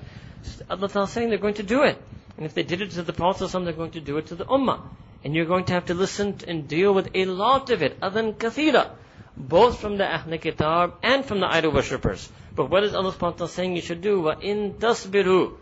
Allah 0.69 0.91
is 1.03 1.11
saying 1.11 1.31
they're 1.31 1.39
going 1.39 1.55
to 1.55 1.63
do 1.63 1.83
it. 1.83 2.01
And 2.37 2.45
if 2.45 2.53
they 2.55 2.63
did 2.63 2.83
it 2.83 2.91
to 2.93 3.03
the 3.03 3.15
Prophet 3.15 3.51
they're 3.65 3.73
going 3.73 3.93
to 3.93 4.01
do 4.01 4.19
it 4.19 4.27
to 4.27 4.35
the 4.35 4.45
Ummah. 4.45 4.83
And 5.25 5.35
you're 5.35 5.47
going 5.47 5.65
to 5.65 5.73
have 5.73 5.87
to 5.87 5.95
listen 5.95 6.37
and 6.47 6.69
deal 6.69 6.93
with 6.93 7.09
a 7.15 7.25
lot 7.25 7.71
of 7.71 7.83
it, 7.83 7.99
adhan 8.01 8.35
kathira, 8.35 8.91
both 9.37 9.81
from 9.81 9.97
the 9.97 10.05
Ahl 10.05 10.39
Kitab 10.39 10.95
and 11.03 11.25
from 11.25 11.41
the 11.41 11.47
idol 11.47 11.73
worshippers. 11.73 12.31
But 12.55 12.71
what 12.71 12.85
is 12.85 12.95
Allah 12.95 13.13
subhanahu 13.13 13.21
wa 13.23 13.31
ta'ala 13.31 13.49
saying 13.51 13.77
you 13.77 13.83
should 13.83 14.03
do? 14.03 14.21
Wa 14.21 14.35
in 14.41 14.75
tasbiru. 14.75 15.57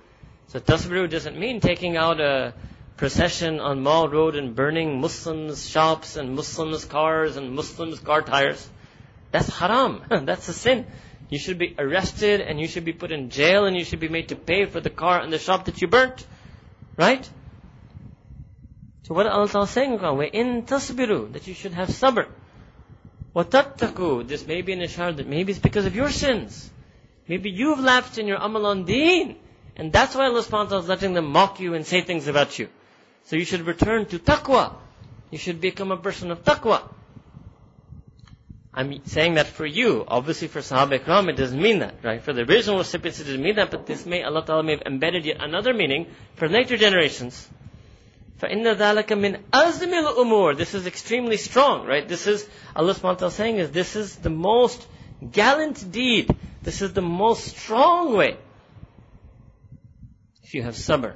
So 0.48 0.60
tasbiru 0.60 1.08
doesn't 1.08 1.38
mean 1.38 1.60
taking 1.60 1.96
out 1.96 2.20
a 2.20 2.54
procession 2.97 3.59
on 3.59 3.81
Mall 3.81 4.09
Road 4.09 4.35
and 4.35 4.55
burning 4.55 4.99
Muslims' 4.99 5.69
shops 5.69 6.17
and 6.17 6.35
Muslims' 6.35 6.85
cars 6.85 7.37
and 7.37 7.53
Muslims' 7.53 7.99
car 7.99 8.21
tires. 8.21 8.69
That's 9.31 9.49
haram. 9.49 10.03
That's 10.09 10.49
a 10.49 10.53
sin. 10.53 10.85
You 11.29 11.39
should 11.39 11.57
be 11.57 11.75
arrested 11.77 12.41
and 12.41 12.59
you 12.59 12.67
should 12.67 12.85
be 12.85 12.93
put 12.93 13.11
in 13.11 13.29
jail 13.29 13.65
and 13.65 13.77
you 13.77 13.85
should 13.85 13.99
be 13.99 14.09
made 14.09 14.29
to 14.29 14.35
pay 14.35 14.65
for 14.65 14.81
the 14.81 14.89
car 14.89 15.21
and 15.21 15.31
the 15.31 15.37
shop 15.37 15.65
that 15.65 15.81
you 15.81 15.87
burnt. 15.87 16.25
Right? 16.97 17.29
So 19.03 19.13
what 19.13 19.27
Allah 19.27 19.63
is 19.63 19.69
saying, 19.69 19.93
in 19.93 20.63
tasbiru, 20.63 21.33
that 21.33 21.47
you 21.47 21.53
should 21.53 21.73
have 21.73 21.89
sabr. 21.89 22.27
وَتَتَّقُوا 23.35 24.27
This 24.27 24.45
may 24.45 24.61
be 24.61 24.73
an 24.73 24.79
ishar 24.79 25.15
that 25.15 25.27
maybe 25.27 25.51
it's 25.51 25.61
because 25.61 25.85
of 25.85 25.95
your 25.95 26.09
sins. 26.09 26.69
Maybe 27.27 27.49
you've 27.49 27.79
lapsed 27.79 28.17
in 28.17 28.27
your 28.27 28.37
amal 28.37 28.65
on 28.65 28.85
deen. 28.85 29.37
And 29.75 29.93
that's 29.93 30.15
why 30.15 30.25
Allah 30.25 30.41
subhanahu 30.41 30.51
wa 30.51 30.63
ta'ala 30.65 30.83
is 30.83 30.89
letting 30.89 31.13
them 31.13 31.27
mock 31.31 31.59
you 31.59 31.75
and 31.75 31.85
say 31.85 32.01
things 32.01 32.27
about 32.27 32.59
you. 32.59 32.69
So 33.25 33.35
you 33.35 33.45
should 33.45 33.61
return 33.61 34.05
to 34.07 34.19
taqwa. 34.19 34.73
You 35.31 35.37
should 35.37 35.61
become 35.61 35.91
a 35.91 35.97
person 35.97 36.31
of 36.31 36.43
taqwa. 36.43 36.81
I'm 38.73 39.05
saying 39.05 39.35
that 39.35 39.47
for 39.47 39.65
you. 39.65 40.05
Obviously 40.07 40.47
for 40.47 40.59
Sahaba 40.59 40.99
Ikram 40.99 41.29
it 41.29 41.35
doesn't 41.35 41.61
mean 41.61 41.79
that, 41.79 41.95
right? 42.03 42.21
For 42.21 42.33
the 42.33 42.41
original 42.41 42.77
recipients 42.77 43.19
it 43.19 43.25
doesn't 43.25 43.41
mean 43.41 43.55
that, 43.55 43.71
but 43.71 43.85
this 43.85 44.05
may, 44.05 44.23
Allah 44.23 44.45
Ta'ala 44.45 44.63
may 44.63 44.73
have 44.73 44.83
embedded 44.85 45.25
yet 45.25 45.37
another 45.39 45.73
meaning 45.73 46.07
for 46.35 46.47
later 46.47 46.77
generations. 46.77 47.47
فَإِنَّ 48.39 48.63
ذَلَكَ 48.77 49.05
مِنْ 49.05 49.41
أَزْمِ 49.51 49.91
الْأُمُورِ 49.91 50.57
This 50.57 50.73
is 50.73 50.87
extremely 50.87 51.37
strong, 51.37 51.85
right? 51.85 52.07
This 52.07 52.25
is, 52.25 52.47
Allah 52.75 52.93
subhanahu 52.93 53.03
wa 53.03 53.13
ta'ala 53.15 53.31
saying 53.31 53.57
is, 53.57 53.71
this 53.71 53.95
is 53.95 54.15
the 54.15 54.29
most 54.29 54.87
gallant 55.31 55.91
deed. 55.91 56.33
This 56.61 56.81
is 56.81 56.93
the 56.93 57.01
most 57.01 57.43
strong 57.45 58.13
way. 58.15 58.37
If 60.43 60.53
you 60.53 60.63
have 60.63 60.75
sabr 60.75 61.15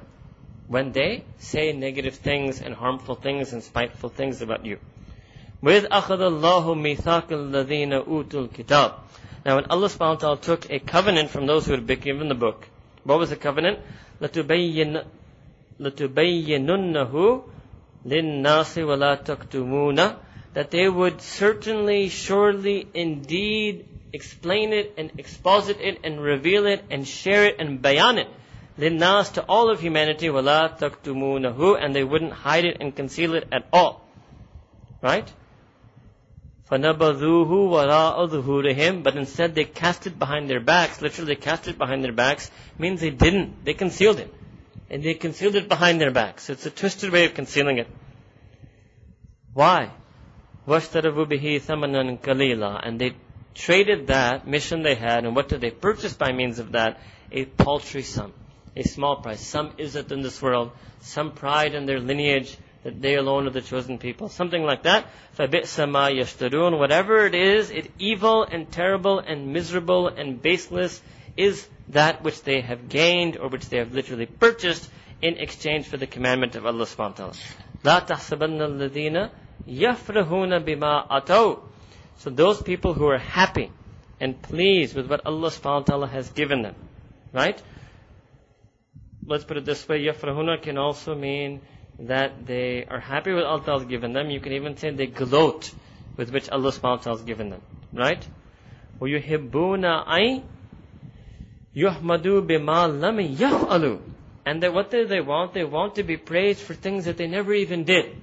when 0.68 0.92
they 0.92 1.24
say 1.38 1.72
negative 1.72 2.14
things 2.16 2.60
and 2.60 2.74
harmful 2.74 3.14
things 3.14 3.52
and 3.52 3.62
spiteful 3.62 4.08
things 4.08 4.40
about 4.42 4.64
you. 4.64 4.78
With 5.60 5.84
أَخَذَ 5.84 6.18
اللَّهُ 6.18 6.64
مِيثَاقَ 6.76 7.28
الَّذِينَ 7.28 7.92
أُوتُوا 8.06 8.48
الْكِتَابِ 8.48 8.92
Now 9.46 9.56
when 9.56 9.66
Allah 9.66 9.88
subhanahu 9.88 10.14
wa 10.14 10.14
ta'ala 10.16 10.38
took 10.38 10.70
a 10.70 10.78
covenant 10.78 11.30
from 11.30 11.46
those 11.46 11.66
who 11.66 11.72
had 11.72 11.86
been 11.86 12.00
given 12.00 12.28
the 12.28 12.34
book, 12.34 12.68
what 13.04 13.18
was 13.18 13.30
the 13.30 13.36
covenant? 13.36 13.78
لَتُبَيِّنُنَّهُ 14.20 15.04
لِلنَّاسِ 18.06 18.76
وَلَا 18.84 19.24
تَكْتُمُونَ 19.24 20.16
That 20.54 20.70
they 20.70 20.88
would 20.88 21.20
certainly, 21.20 22.08
surely, 22.08 22.86
indeed 22.94 23.86
explain 24.12 24.72
it 24.72 24.94
and 24.96 25.10
exposit 25.18 25.80
it 25.80 26.00
and 26.04 26.20
reveal 26.20 26.66
it 26.66 26.84
and 26.90 27.06
share 27.08 27.46
it 27.46 27.56
and 27.58 27.82
bayan 27.82 28.18
it 28.18 28.28
linnas 28.78 29.32
to 29.34 29.42
all 29.42 29.70
of 29.70 29.80
humanity, 29.80 30.28
وَلَا 30.28 30.78
تَكْتُمُونَهُ 30.78 31.82
and 31.82 31.94
they 31.94 32.04
wouldn't 32.04 32.32
hide 32.32 32.64
it 32.64 32.78
and 32.80 32.94
conceal 32.94 33.34
it 33.34 33.48
at 33.52 33.66
all. 33.72 34.04
Right? 35.00 35.30
فَنَبَذُوهُ 36.70 37.48
وَرَاءَ 37.48 38.30
ظُهُورِهِمْ 38.30 39.02
But 39.02 39.16
instead 39.16 39.54
they 39.54 39.64
cast 39.64 40.06
it 40.06 40.18
behind 40.18 40.48
their 40.48 40.60
backs. 40.60 41.00
Literally 41.00 41.34
they 41.34 41.40
cast 41.40 41.68
it 41.68 41.78
behind 41.78 42.02
their 42.02 42.12
backs 42.12 42.50
means 42.78 43.00
they 43.00 43.10
didn't. 43.10 43.64
They 43.64 43.74
concealed 43.74 44.18
it. 44.18 44.32
And 44.90 45.02
they 45.02 45.14
concealed 45.14 45.54
it 45.56 45.68
behind 45.68 46.00
their 46.00 46.10
backs. 46.10 46.50
It's 46.50 46.66
a 46.66 46.70
twisted 46.70 47.12
way 47.12 47.26
of 47.26 47.34
concealing 47.34 47.78
it. 47.78 47.88
Why? 49.52 49.90
وَاشْتَرَبُوا 50.66 51.26
بِهِ 51.26 51.60
ثَمَنًا 51.60 52.20
قَلِيلًا 52.20 52.80
And 52.82 52.98
they 52.98 53.12
traded 53.54 54.08
that 54.08 54.48
mission 54.48 54.82
they 54.82 54.94
had, 54.94 55.24
and 55.24 55.36
what 55.36 55.48
did 55.48 55.60
they 55.60 55.70
purchase 55.70 56.14
by 56.14 56.32
means 56.32 56.58
of 56.58 56.72
that? 56.72 56.98
A 57.30 57.44
paltry 57.44 58.02
sum 58.02 58.32
a 58.76 58.82
small 58.82 59.16
price. 59.16 59.40
Some 59.40 59.70
izzat 59.72 60.10
in 60.12 60.22
this 60.22 60.40
world, 60.42 60.72
some 61.00 61.32
pride 61.32 61.74
in 61.74 61.86
their 61.86 62.00
lineage 62.00 62.56
that 62.82 63.00
they 63.00 63.14
alone 63.14 63.46
are 63.46 63.50
the 63.50 63.62
chosen 63.62 63.98
people. 63.98 64.28
Something 64.28 64.62
like 64.62 64.82
that. 64.82 65.06
فَبِئْسَ 65.38 65.88
مَا 65.88 66.12
يَشْتَرُونَ 66.14 66.78
Whatever 66.78 67.26
it 67.26 67.34
is, 67.34 67.70
it 67.70 67.90
evil 67.98 68.44
and 68.44 68.70
terrible 68.70 69.18
and 69.18 69.52
miserable 69.52 70.08
and 70.08 70.40
baseless 70.40 71.00
is 71.36 71.66
that 71.90 72.22
which 72.22 72.42
they 72.42 72.60
have 72.60 72.88
gained 72.88 73.36
or 73.36 73.48
which 73.48 73.68
they 73.68 73.78
have 73.78 73.92
literally 73.92 74.26
purchased 74.26 74.88
in 75.22 75.38
exchange 75.38 75.86
for 75.86 75.96
the 75.96 76.06
commandment 76.06 76.56
of 76.56 76.66
Allah 76.66 76.84
subhanahu 76.84 77.18
wa 77.18 77.32
ta'ala. 77.32 77.32
لَا 77.82 78.06
تَحْسَبَنَّ 78.06 78.60
الَّذِينَ 78.60 79.30
يَفْرَهُونَ 79.68 80.64
بِمَا 80.64 81.08
أَتَوْا 81.08 81.60
So 82.18 82.30
those 82.30 82.60
people 82.62 82.92
who 82.92 83.06
are 83.06 83.18
happy 83.18 83.70
and 84.20 84.40
pleased 84.40 84.94
with 84.94 85.08
what 85.08 85.24
Allah 85.26 85.48
subhanahu 85.48 85.80
wa 85.80 85.80
ta'ala 85.80 86.06
has 86.08 86.30
given 86.30 86.62
them, 86.62 86.74
right? 87.32 87.60
let's 89.26 89.44
put 89.44 89.56
it 89.56 89.64
this 89.64 89.88
way, 89.88 90.04
yafrahuna 90.04 90.60
can 90.60 90.78
also 90.78 91.14
mean 91.14 91.60
that 91.98 92.46
they 92.46 92.84
are 92.84 93.00
happy 93.00 93.32
with 93.32 93.44
Allah 93.44 93.78
has 93.78 93.84
given 93.84 94.12
them. 94.12 94.30
You 94.30 94.40
can 94.40 94.52
even 94.52 94.76
say 94.76 94.90
they 94.90 95.06
gloat 95.06 95.72
with 96.16 96.30
which 96.32 96.48
Allah 96.50 96.70
subhanahu 96.70 96.82
wa 96.82 96.96
ta'ala 96.96 97.18
has 97.18 97.26
given 97.26 97.50
them. 97.50 97.62
Right? 97.92 98.26
وَيُحِبُّونَ 99.00 100.06
أَيْ 100.06 100.42
يُحْمَدُوا 101.76 102.46
بِمَا 102.46 103.00
لَمْ 103.00 103.36
يَفْعَلُوا 103.36 104.00
And 104.46 104.62
that 104.62 104.74
what 104.74 104.90
do 104.90 105.06
they 105.06 105.20
want? 105.20 105.54
They 105.54 105.64
want 105.64 105.96
to 105.96 106.02
be 106.02 106.16
praised 106.16 106.60
for 106.60 106.74
things 106.74 107.06
that 107.06 107.16
they 107.16 107.26
never 107.26 107.52
even 107.52 107.84
did. 107.84 108.16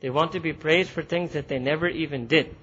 They 0.00 0.10
want 0.10 0.32
to 0.32 0.40
be 0.40 0.52
praised 0.52 0.90
for 0.90 1.02
things 1.02 1.32
that 1.32 1.48
they 1.48 1.58
never 1.58 1.86
even 1.86 2.26
did. 2.26 2.54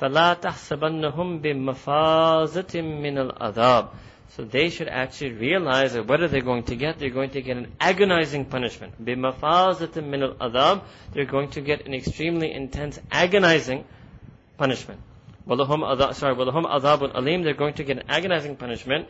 فَلَا 0.00 0.40
تَحْسَبَنَّهُمْ 0.40 1.42
بِمَفَازَةٍ 1.42 2.82
مِّنَ 2.82 3.30
الْعَذَابِ 3.30 3.88
so 4.36 4.44
they 4.44 4.70
should 4.70 4.88
actually 4.88 5.32
realize 5.32 5.92
that 5.92 6.06
what 6.06 6.22
are 6.22 6.28
they 6.28 6.40
going 6.40 6.62
to 6.64 6.76
get? 6.76 6.98
They're 6.98 7.10
going 7.10 7.30
to 7.30 7.42
get 7.42 7.58
an 7.58 7.68
agonizing 7.78 8.46
punishment. 8.46 9.04
بِمَفَازَةٍ 9.04 9.92
مِّنَ 9.92 10.36
الْأَذَابِ 10.36 10.82
They're 11.12 11.26
going 11.26 11.50
to 11.50 11.60
get 11.60 11.86
an 11.86 11.92
extremely 11.92 12.50
intense, 12.50 12.98
agonizing 13.10 13.84
punishment. 14.56 15.00
وَلَهُمْ 15.46 16.14
sorry, 16.14 16.34
وَلَهُمْ 16.34 16.64
أَذَابٌ 16.64 17.14
أَلِيمٌ 17.14 17.44
They're 17.44 17.52
going 17.52 17.74
to 17.74 17.84
get 17.84 17.98
an 17.98 18.04
agonizing 18.08 18.56
punishment. 18.56 19.06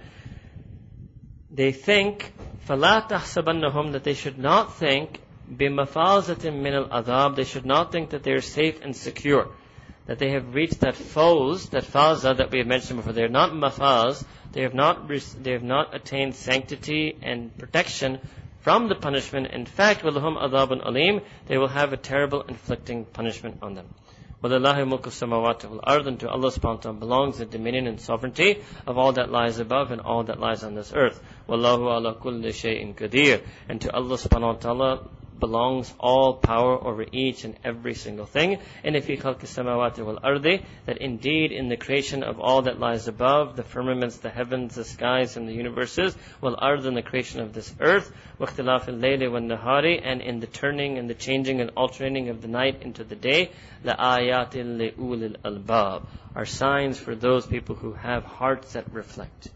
They 1.53 1.71
think, 1.71 2.33
فَلَا 2.69 3.09
تَحْسَبَنَّهُمْ 3.09 3.93
That 3.93 4.03
they 4.03 4.15
should 4.15 4.39
not 4.39 4.75
think, 4.75 5.21
بِمَفَازَةٍ 5.49 6.51
مِّنَ 6.51 6.89
الْأَذَابِ 6.89 7.37
They 7.37 7.45
should 7.45 7.67
not 7.67 7.93
think 7.93 8.11
that 8.11 8.25
they're 8.25 8.41
safe 8.41 8.81
and 8.83 8.97
secure 8.97 9.47
that 10.07 10.19
they 10.19 10.31
have 10.31 10.55
reached 10.55 10.81
that 10.81 10.95
fawz, 10.95 11.71
that 11.71 11.85
faza 11.85 12.37
that 12.37 12.51
we 12.51 12.59
have 12.59 12.67
mentioned 12.67 12.99
before. 12.99 13.13
They 13.13 13.23
are 13.23 13.29
not 13.29 13.53
mafaz. 13.53 14.25
They 14.53 14.63
have 14.63 14.75
not, 14.75 15.09
they 15.09 15.53
have 15.53 15.63
not 15.63 15.95
attained 15.95 16.35
sanctity 16.35 17.17
and 17.23 17.57
protection 17.57 18.19
from 18.61 18.89
the 18.89 18.95
punishment. 18.95 19.49
In 19.49 19.67
fact, 19.67 20.03
وَلَهُمْ 20.03 20.37
adabun 20.43 20.85
alim, 20.85 21.21
they 21.47 21.59
will 21.59 21.69
have 21.69 21.93
a 21.93 21.97
terrible 21.97 22.43
inflicting 22.43 23.05
punishment 23.05 23.59
on 23.63 23.75
them. 23.75 23.87
وَلِلَّهِ 24.43 24.75
مُلْكُ 24.75 25.03
السَّمَاوَاتِ 25.03 25.61
وَالْأَرْضِ 25.61 26.07
And 26.07 26.21
to 26.21 26.29
Allah 26.29 26.51
subhanahu 26.51 26.77
wa 26.77 26.81
ta'ala 26.81 26.99
belongs 26.99 27.39
the 27.39 27.47
dominion 27.47 27.87
and 27.87 28.01
sovereignty 28.01 28.61
of 28.87 28.99
all 28.99 29.13
that 29.13 29.31
lies 29.31 29.61
above 29.61 29.93
and 29.93 30.01
all 30.01 30.25
that 30.25 30.41
lies 30.41 30.65
on 30.65 30.75
this 30.75 30.93
earth. 30.95 31.23
وَاللَّهُ 31.49 31.79
عَلَى 31.79 32.19
كُلِّ 32.21 32.45
شَيْءٍ 32.49 32.95
قَدِيرٍ 32.97 33.43
And 33.69 33.81
to 33.83 33.95
Allah 33.95 34.17
subhanahu 34.17 34.55
wa 34.55 34.61
ta'ala 34.61 35.09
belongs 35.40 35.94
all 36.00 36.36
power 36.36 36.78
over 36.82 37.06
each 37.12 37.44
and 37.44 37.56
every 37.64 37.94
single 37.94 38.26
thing. 38.26 38.60
And 38.84 38.96
if 38.96 39.10
you 39.10 39.18
khalq 39.18 39.40
samawati 39.42 40.06
wal 40.06 40.20
ardi, 40.24 40.64
that 40.86 40.98
indeed 40.98 41.52
in 41.52 41.70
the 41.70 41.78
creation 41.78 42.24
of 42.24 42.40
all 42.40 42.64
that 42.64 42.80
lies 42.80 43.08
above, 43.08 43.56
the 43.56 43.64
firmaments, 43.64 44.18
the 44.18 44.30
heavens, 44.30 44.76
the 44.76 44.84
skies, 44.84 45.38
and 45.38 45.48
the 45.48 45.54
universes, 45.54 46.16
wal 46.42 46.56
ard 46.58 46.86
in 46.86 46.94
the 46.94 47.02
creation 47.02 47.42
of 47.42 47.54
this 47.54 47.74
earth, 47.80 48.12
waqtilaf 48.40 48.88
al-layli 48.88 49.32
wal 49.32 49.42
nahari, 49.42 50.00
and 50.04 50.22
in 50.22 50.40
the 50.40 50.48
turning 50.48 50.98
and 50.98 51.10
the 51.10 51.16
changing 51.16 51.62
and 51.62 51.72
alternating 51.76 52.30
of 52.30 52.42
the 52.42 52.48
night 52.48 52.82
into 52.82 53.04
the 53.04 53.16
day, 53.16 53.52
la 53.84 53.96
ayatin 53.96 54.78
li 54.78 54.92
ulil 54.98 55.36
albab, 55.44 56.04
are 56.36 56.46
signs 56.46 57.00
for 57.00 57.16
those 57.16 57.46
people 57.46 57.76
who 57.76 57.94
have 57.94 58.24
hearts 58.24 58.74
that 58.74 58.92
reflect 58.94 59.50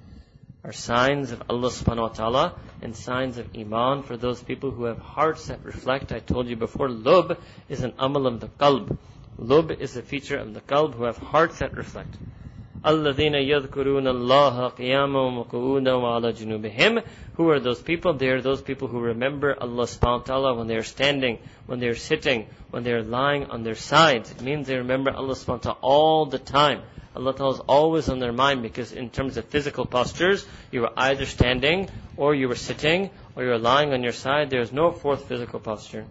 are 0.65 0.73
signs 0.73 1.31
of 1.31 1.43
Allah 1.49 1.69
subhanahu 1.69 2.03
wa 2.03 2.09
ta'ala 2.09 2.55
and 2.83 2.97
signs 2.97 3.39
of 3.39 3.49
Iman 3.57 4.03
for 4.03 4.17
those 4.17 4.43
people 4.43 4.73
who 4.73 4.85
have 4.85 4.99
hearts 4.99 5.47
that 5.47 5.65
reflect. 5.65 6.11
I 6.11 6.19
told 6.19 6.49
you 6.49 6.57
before, 6.57 6.89
lub 6.89 7.39
is 7.69 7.83
an 7.83 7.95
amal 7.99 8.27
of 8.27 8.41
the 8.41 8.49
qalb. 8.49 8.99
Lub 9.39 9.71
is 9.71 9.97
a 9.97 10.03
feature 10.03 10.37
of 10.37 10.55
the 10.55 10.61
qalb 10.61 10.95
who 10.95 11.05
have 11.05 11.19
hearts 11.19 11.61
that 11.61 11.77
reflect. 11.77 12.17
الَّذِينَ 12.85 13.35
يَذْكُرُونَ 13.35 14.07
اللَّهَ 14.07 14.77
قِيَامًا 14.77 15.47
وَقُعُودًا 15.47 15.95
وَعَلَى 16.03 16.33
جُنُوبِهِمْ 16.35 17.03
Who 17.35 17.51
are 17.51 17.61
those 17.61 17.81
people? 17.81 18.15
They 18.15 18.29
are 18.29 18.43
those 18.43 18.61
people 18.61 18.89
who 18.89 19.01
remember 19.01 19.57
Allah 19.61 19.85
subhanahu 19.85 20.19
wa 20.21 20.25
ta'ala 20.25 20.55
when 20.55 20.67
they 20.67 20.77
are 20.77 20.83
standing, 20.83 21.39
when 21.67 21.81
they 21.81 21.89
are 21.89 21.97
sitting, 21.97 22.47
when 22.71 22.83
they 22.83 22.93
are 22.93 23.03
lying 23.03 23.47
on 23.47 23.63
their 23.63 23.75
sides. 23.75 24.31
It 24.31 24.41
means 24.41 24.67
they 24.67 24.77
remember 24.77 25.11
Allah 25.11 25.35
subhanahu 25.35 25.49
wa 25.49 25.73
ta'ala 25.73 25.79
all 25.81 26.27
the 26.27 26.39
time. 26.39 26.83
Allah 27.15 27.35
Ta'ala 27.35 27.55
is 27.55 27.61
always 27.61 28.09
on 28.09 28.19
their 28.19 28.33
mind 28.33 28.63
because 28.63 28.93
in 28.93 29.09
terms 29.09 29.37
of 29.37 29.47
physical 29.47 29.87
postures, 29.87 30.47
you 30.71 30.83
were 30.83 30.93
either 30.97 31.25
standing 31.25 31.89
or 32.17 32.35
you 32.35 32.49
were 32.49 32.57
sitting 32.57 33.11
or 33.35 33.43
you 33.45 33.51
were 33.51 33.59
lying 33.59 33.93
on 33.93 34.03
your 34.03 34.13
side. 34.13 34.51
There 34.51 34.61
is 34.61 34.73
no 34.73 34.93
fourth 34.93 35.27
physical 35.27 35.61
posture. 35.61 36.05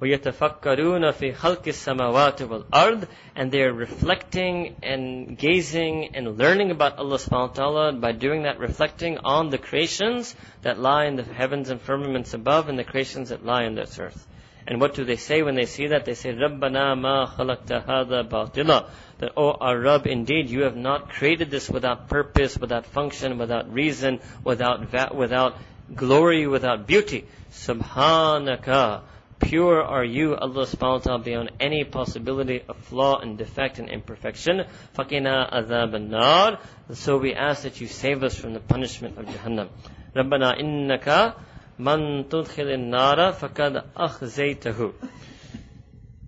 وَيَتَفَكَّرُونَ 0.00 1.12
فِي 1.12 1.34
خَلْقِ 1.34 1.62
السَّمَاوَاتِ 1.62 2.46
وَالْأَرْضِ 2.48 3.08
And 3.34 3.50
they 3.50 3.62
are 3.62 3.72
reflecting 3.72 4.76
and 4.82 5.38
gazing 5.38 6.14
and 6.14 6.36
learning 6.36 6.70
about 6.70 6.98
Allah 6.98 7.16
subhanahu 7.16 7.48
wa 7.48 7.54
ta'ala 7.54 7.92
by 7.92 8.12
doing 8.12 8.42
that 8.42 8.58
reflecting 8.58 9.18
on 9.18 9.50
the 9.50 9.58
creations 9.58 10.34
that 10.62 10.78
lie 10.78 11.06
in 11.06 11.16
the 11.16 11.22
heavens 11.22 11.70
and 11.70 11.80
firmaments 11.80 12.34
above 12.34 12.68
and 12.68 12.78
the 12.78 12.84
creations 12.84 13.28
that 13.28 13.44
lie 13.44 13.64
in 13.64 13.76
this 13.76 13.98
earth. 13.98 14.26
And 14.66 14.80
what 14.80 14.94
do 14.94 15.04
they 15.04 15.16
say 15.16 15.42
when 15.42 15.54
they 15.54 15.66
see 15.66 15.88
that? 15.88 16.06
They 16.06 16.14
say, 16.14 16.32
رَبَّنَا 16.32 16.96
مَا 16.98 17.28
خَلَقْتَ 17.28 17.86
هَذَا 17.86 18.28
بَاطِلًا 18.28 18.88
that, 19.19 19.33
O 19.37 19.51
oh, 19.51 19.57
our 19.59 19.79
Rabb, 19.79 20.07
indeed 20.07 20.49
you 20.49 20.63
have 20.63 20.75
not 20.75 21.09
created 21.09 21.51
this 21.51 21.69
without 21.69 22.09
purpose, 22.09 22.57
without 22.57 22.85
function, 22.85 23.37
without 23.37 23.71
reason, 23.73 24.19
without, 24.43 24.85
va- 24.85 25.11
without 25.13 25.55
glory, 25.93 26.47
without 26.47 26.87
beauty. 26.87 27.25
Subhanaka. 27.51 29.01
Pure 29.39 29.83
are 29.83 30.03
you, 30.03 30.35
Allah 30.35 30.65
subhanahu 30.65 30.91
wa 30.91 30.97
ta'ala, 30.97 31.19
beyond 31.19 31.51
any 31.61 31.85
possibility 31.85 32.61
of 32.67 32.75
flaw 32.77 33.19
and 33.19 33.37
defect 33.37 33.79
and 33.79 33.89
imperfection. 33.89 34.65
Fakina 34.97 35.49
azab 35.51 35.93
al-nar. 35.93 36.59
So 36.93 37.17
we 37.17 37.33
ask 37.33 37.63
that 37.63 37.79
you 37.79 37.87
save 37.87 38.23
us 38.23 38.35
from 38.35 38.53
the 38.53 38.59
punishment 38.59 39.17
of 39.17 39.25
Jahannam. 39.25 39.69
Rabbana 40.13 40.59
innaka 40.59 41.35
man 41.77 42.25
tudkhil 42.25 42.77
nara 42.79 43.31
fakad 43.31 43.85
akhzaytahu. 43.95 44.93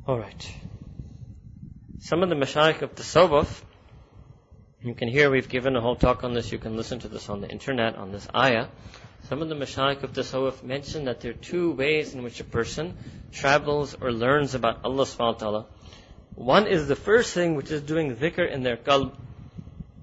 Alright. 0.07 0.53
Some 2.03 2.23
of 2.23 2.29
the 2.29 2.35
mashayikh 2.35 2.81
of 2.81 2.95
the 2.95 3.03
Tasawwuf, 3.03 3.61
you 4.81 4.95
can 4.95 5.07
hear 5.07 5.29
we've 5.29 5.47
given 5.47 5.75
a 5.75 5.81
whole 5.81 5.95
talk 5.95 6.23
on 6.23 6.33
this, 6.33 6.51
you 6.51 6.57
can 6.57 6.75
listen 6.75 6.97
to 7.01 7.07
this 7.07 7.29
on 7.29 7.41
the 7.41 7.47
internet, 7.47 7.95
on 7.95 8.11
this 8.11 8.27
ayah. 8.35 8.69
Some 9.29 9.43
of 9.43 9.49
the 9.49 9.55
mashayikh 9.55 10.01
of 10.01 10.15
the 10.15 10.21
Tasawwuf 10.21 10.63
mention 10.63 11.05
that 11.05 11.21
there 11.21 11.29
are 11.29 11.35
two 11.35 11.73
ways 11.73 12.15
in 12.15 12.23
which 12.23 12.39
a 12.39 12.43
person 12.43 12.97
travels 13.31 13.95
or 14.01 14.11
learns 14.11 14.55
about 14.55 14.83
Allah 14.83 15.03
subhanahu 15.03 15.33
wa 15.33 15.33
ta'ala. 15.33 15.65
One 16.33 16.65
is 16.65 16.87
the 16.87 16.95
first 16.95 17.35
thing 17.35 17.53
which 17.53 17.69
is 17.69 17.83
doing 17.83 18.15
dhikr 18.15 18.51
in 18.51 18.63
their 18.63 18.77
qalb. 18.77 19.13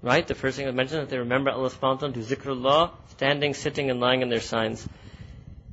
Right? 0.01 0.25
The 0.25 0.37
first 0.37 0.57
thing 0.57 0.69
I 0.69 0.71
mentioned 0.71 1.03
that 1.03 1.11
they 1.11 1.19
remember 1.19 1.51
Allah 1.51 1.69
subhanahu 1.69 1.83
wa 1.83 1.97
ta'ala, 1.97 2.15
do 2.15 2.21
zikrullah, 2.21 2.93
standing, 3.09 3.55
sitting 3.55 3.91
and 3.91 3.99
lying 3.99 4.23
in 4.23 4.29
their 4.29 4.41
signs. 4.41 4.89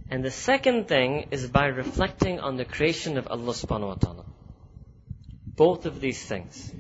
And 0.10 0.26
the 0.26 0.32
second 0.32 0.88
thing 0.88 1.28
is 1.30 1.48
by 1.48 1.68
reflecting 1.68 2.40
on 2.40 2.58
the 2.58 2.66
creation 2.66 3.20
of 3.20 3.28
Allah 3.28 3.54
subhanahu 3.54 3.88
wa 3.88 3.94
ta'ala. 3.94 4.25
Both 5.56 5.86
of 5.86 6.02
these 6.02 6.24
things. 6.24 6.74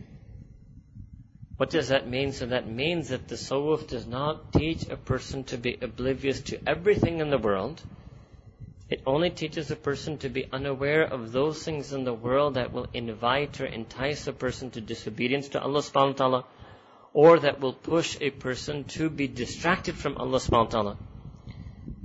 What 1.57 1.69
does 1.69 1.87
that 1.87 2.07
mean? 2.07 2.33
So 2.33 2.47
that 2.47 2.67
means 2.67 3.09
that 3.09 3.29
the 3.29 3.35
Tasawwuf 3.35 3.87
does 3.87 4.05
not 4.05 4.51
teach 4.51 4.89
a 4.89 4.97
person 4.97 5.45
to 5.45 5.57
be 5.57 5.77
oblivious 5.81 6.41
to 6.41 6.59
everything 6.67 7.19
in 7.19 7.29
the 7.29 7.37
world. 7.37 7.81
It 8.89 9.01
only 9.05 9.29
teaches 9.29 9.71
a 9.71 9.75
person 9.75 10.17
to 10.19 10.29
be 10.29 10.47
unaware 10.51 11.03
of 11.03 11.31
those 11.31 11.63
things 11.63 11.93
in 11.93 12.03
the 12.03 12.13
world 12.13 12.55
that 12.55 12.73
will 12.73 12.87
invite 12.93 13.61
or 13.61 13.65
entice 13.65 14.27
a 14.27 14.33
person 14.33 14.69
to 14.71 14.81
disobedience 14.81 15.47
to 15.49 15.61
Allah 15.61 15.79
subhanahu 15.79 16.11
wa 16.11 16.13
ta'ala, 16.13 16.45
or 17.13 17.39
that 17.39 17.61
will 17.61 17.73
push 17.73 18.17
a 18.19 18.29
person 18.29 18.83
to 18.83 19.09
be 19.09 19.27
distracted 19.27 19.95
from 19.95 20.17
Allah 20.17 20.39
subhanahu 20.39 20.65
wa 20.65 20.75
ta'ala. 20.77 20.97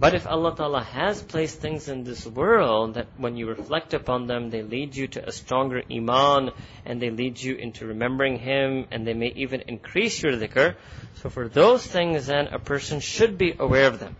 But 0.00 0.14
if 0.14 0.26
Allah 0.26 0.56
Ta'ala 0.56 0.82
has 0.82 1.20
placed 1.20 1.60
things 1.60 1.88
in 1.88 2.04
this 2.04 2.26
world 2.26 2.94
that 2.94 3.08
when 3.18 3.36
you 3.36 3.46
reflect 3.46 3.92
upon 3.92 4.26
them, 4.26 4.48
they 4.48 4.62
lead 4.62 4.96
you 4.96 5.08
to 5.08 5.28
a 5.28 5.30
stronger 5.30 5.82
iman 5.92 6.52
and 6.86 7.02
they 7.02 7.10
lead 7.10 7.38
you 7.38 7.54
into 7.54 7.86
remembering 7.86 8.38
Him 8.38 8.86
and 8.90 9.06
they 9.06 9.12
may 9.12 9.30
even 9.36 9.60
increase 9.68 10.22
your 10.22 10.32
dhikr. 10.32 10.76
So 11.16 11.28
for 11.28 11.48
those 11.48 11.86
things 11.86 12.28
then 12.28 12.46
a 12.48 12.58
person 12.58 13.00
should 13.00 13.36
be 13.36 13.54
aware 13.58 13.88
of 13.88 13.98
them, 14.00 14.16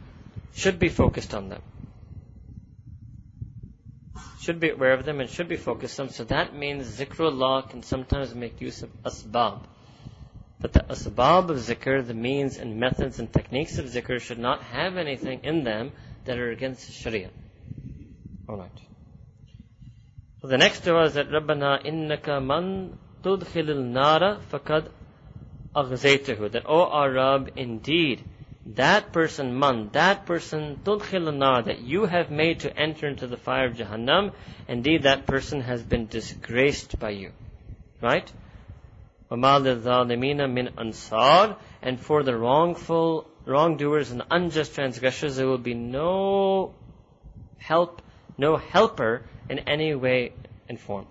should 0.52 0.78
be 0.78 0.90
focused 0.90 1.32
on 1.32 1.48
them. 1.48 1.62
Should 4.42 4.60
be 4.60 4.68
aware 4.68 4.92
of 4.92 5.06
them 5.06 5.20
and 5.20 5.30
should 5.30 5.48
be 5.48 5.56
focused 5.56 5.98
on 5.98 6.08
them. 6.08 6.14
So 6.14 6.24
that 6.24 6.54
means 6.54 6.98
zikrullah 6.98 7.70
can 7.70 7.82
sometimes 7.82 8.34
make 8.34 8.60
use 8.60 8.82
of 8.82 8.90
asbab. 9.02 9.60
But 10.60 10.74
the 10.74 10.80
asbab 10.80 11.48
of 11.48 11.56
zikr, 11.56 12.06
the 12.06 12.14
means 12.14 12.58
and 12.58 12.78
methods 12.78 13.18
and 13.18 13.32
techniques 13.32 13.78
of 13.78 13.86
zikr, 13.86 14.20
should 14.20 14.38
not 14.38 14.62
have 14.62 14.98
anything 14.98 15.40
in 15.42 15.64
them 15.64 15.92
that 16.26 16.38
are 16.38 16.50
against 16.50 16.92
Sharia. 16.92 17.30
Alright. 18.48 18.70
So 20.42 20.48
the 20.48 20.58
next 20.58 20.80
dua 20.80 21.04
is 21.04 21.14
that 21.14 21.30
Rabbana 21.30 21.84
innaka 21.84 22.44
man 22.44 22.98
tudkhilil 23.22 23.84
nara 23.84 24.40
fakad 24.50 24.88
aghzaytahu. 25.74 26.52
That, 26.52 26.64
O 26.66 26.84
our 26.84 27.10
Rabb, 27.10 27.52
indeed, 27.56 28.22
that 28.66 29.12
person, 29.12 29.58
man, 29.58 29.88
that 29.92 30.26
person, 30.26 30.80
tudkhil 30.84 31.34
nara, 31.34 31.62
that 31.62 31.80
you 31.80 32.04
have 32.04 32.30
made 32.30 32.60
to 32.60 32.76
enter 32.76 33.06
into 33.06 33.26
the 33.26 33.36
fire 33.38 33.66
of 33.66 33.76
Jahannam, 33.76 34.32
indeed 34.68 35.04
that 35.04 35.26
person 35.26 35.62
has 35.62 35.82
been 35.82 36.06
disgraced 36.06 36.98
by 36.98 37.10
you. 37.10 37.32
Right? 38.02 38.30
وَمَا 39.31 39.59
لِلظَّالِمِينَ 39.59 40.37
مِنْ 40.37 40.73
أَنصَارٍ 40.73 41.57
And 41.81 41.99
for 41.99 42.23
the 42.23 42.37
wrongful, 42.37 43.27
wrongdoers 43.45 44.11
and 44.11 44.23
unjust 44.29 44.75
transgressors, 44.75 45.35
there 45.35 45.47
will 45.47 45.57
be 45.57 45.73
no 45.73 46.73
help, 47.57 48.01
no 48.37 48.57
helper 48.57 49.23
in 49.49 49.59
any 49.59 49.95
way 49.95 50.33
and 50.69 50.79
form. 50.79 51.07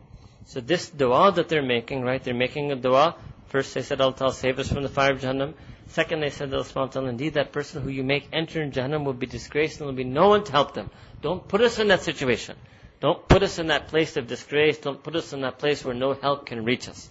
So 0.47 0.60
this 0.60 0.91
dua 0.91 1.33
that 1.33 1.49
they're 1.49 1.62
making, 1.62 2.02
right, 2.02 2.23
they're 2.23 2.34
making 2.34 2.70
a 2.70 2.76
dua. 2.76 3.17
First 3.47 3.75
they 3.75 3.83
said, 3.83 4.01
Allah 4.01 4.33
save 4.33 4.59
us 4.59 4.68
from 4.68 4.83
the 4.83 4.89
fire 4.89 5.12
of 5.12 5.20
Jahannam. 5.20 5.55
Second 5.89 6.20
they 6.20 6.31
said, 6.31 6.52
Allah 6.52 7.09
indeed 7.09 7.34
that 7.34 7.52
person 7.52 7.83
who 7.83 7.89
you 7.89 8.05
make 8.05 8.28
enter 8.33 8.62
in 8.62 8.73
Jahannam 8.73 9.05
will 9.05 9.12
be 9.12 9.26
disgraced 9.26 9.81
and 9.81 9.81
there 9.81 9.86
will 9.86 9.97
be 9.97 10.05
no 10.05 10.28
one 10.28 10.44
to 10.44 10.52
help 10.52 10.75
them. 10.75 10.91
Don't 11.23 11.47
put 11.47 11.60
us 11.60 11.78
in 11.78 11.89
that 11.89 12.02
situation. 12.02 12.57
Don't 13.01 13.26
put 13.28 13.43
us 13.43 13.59
in 13.59 13.68
that 13.68 13.89
place 13.89 14.17
of 14.17 14.26
disgrace. 14.26 14.78
Don't 14.78 15.02
put 15.02 15.17
us 15.17 15.33
in 15.33 15.43
that 15.43 15.59
place 15.59 15.84
where 15.84 15.94
no 15.94 16.15
help 16.15 16.47
can 16.47 16.65
reach 16.65 16.89
us. 16.89 17.10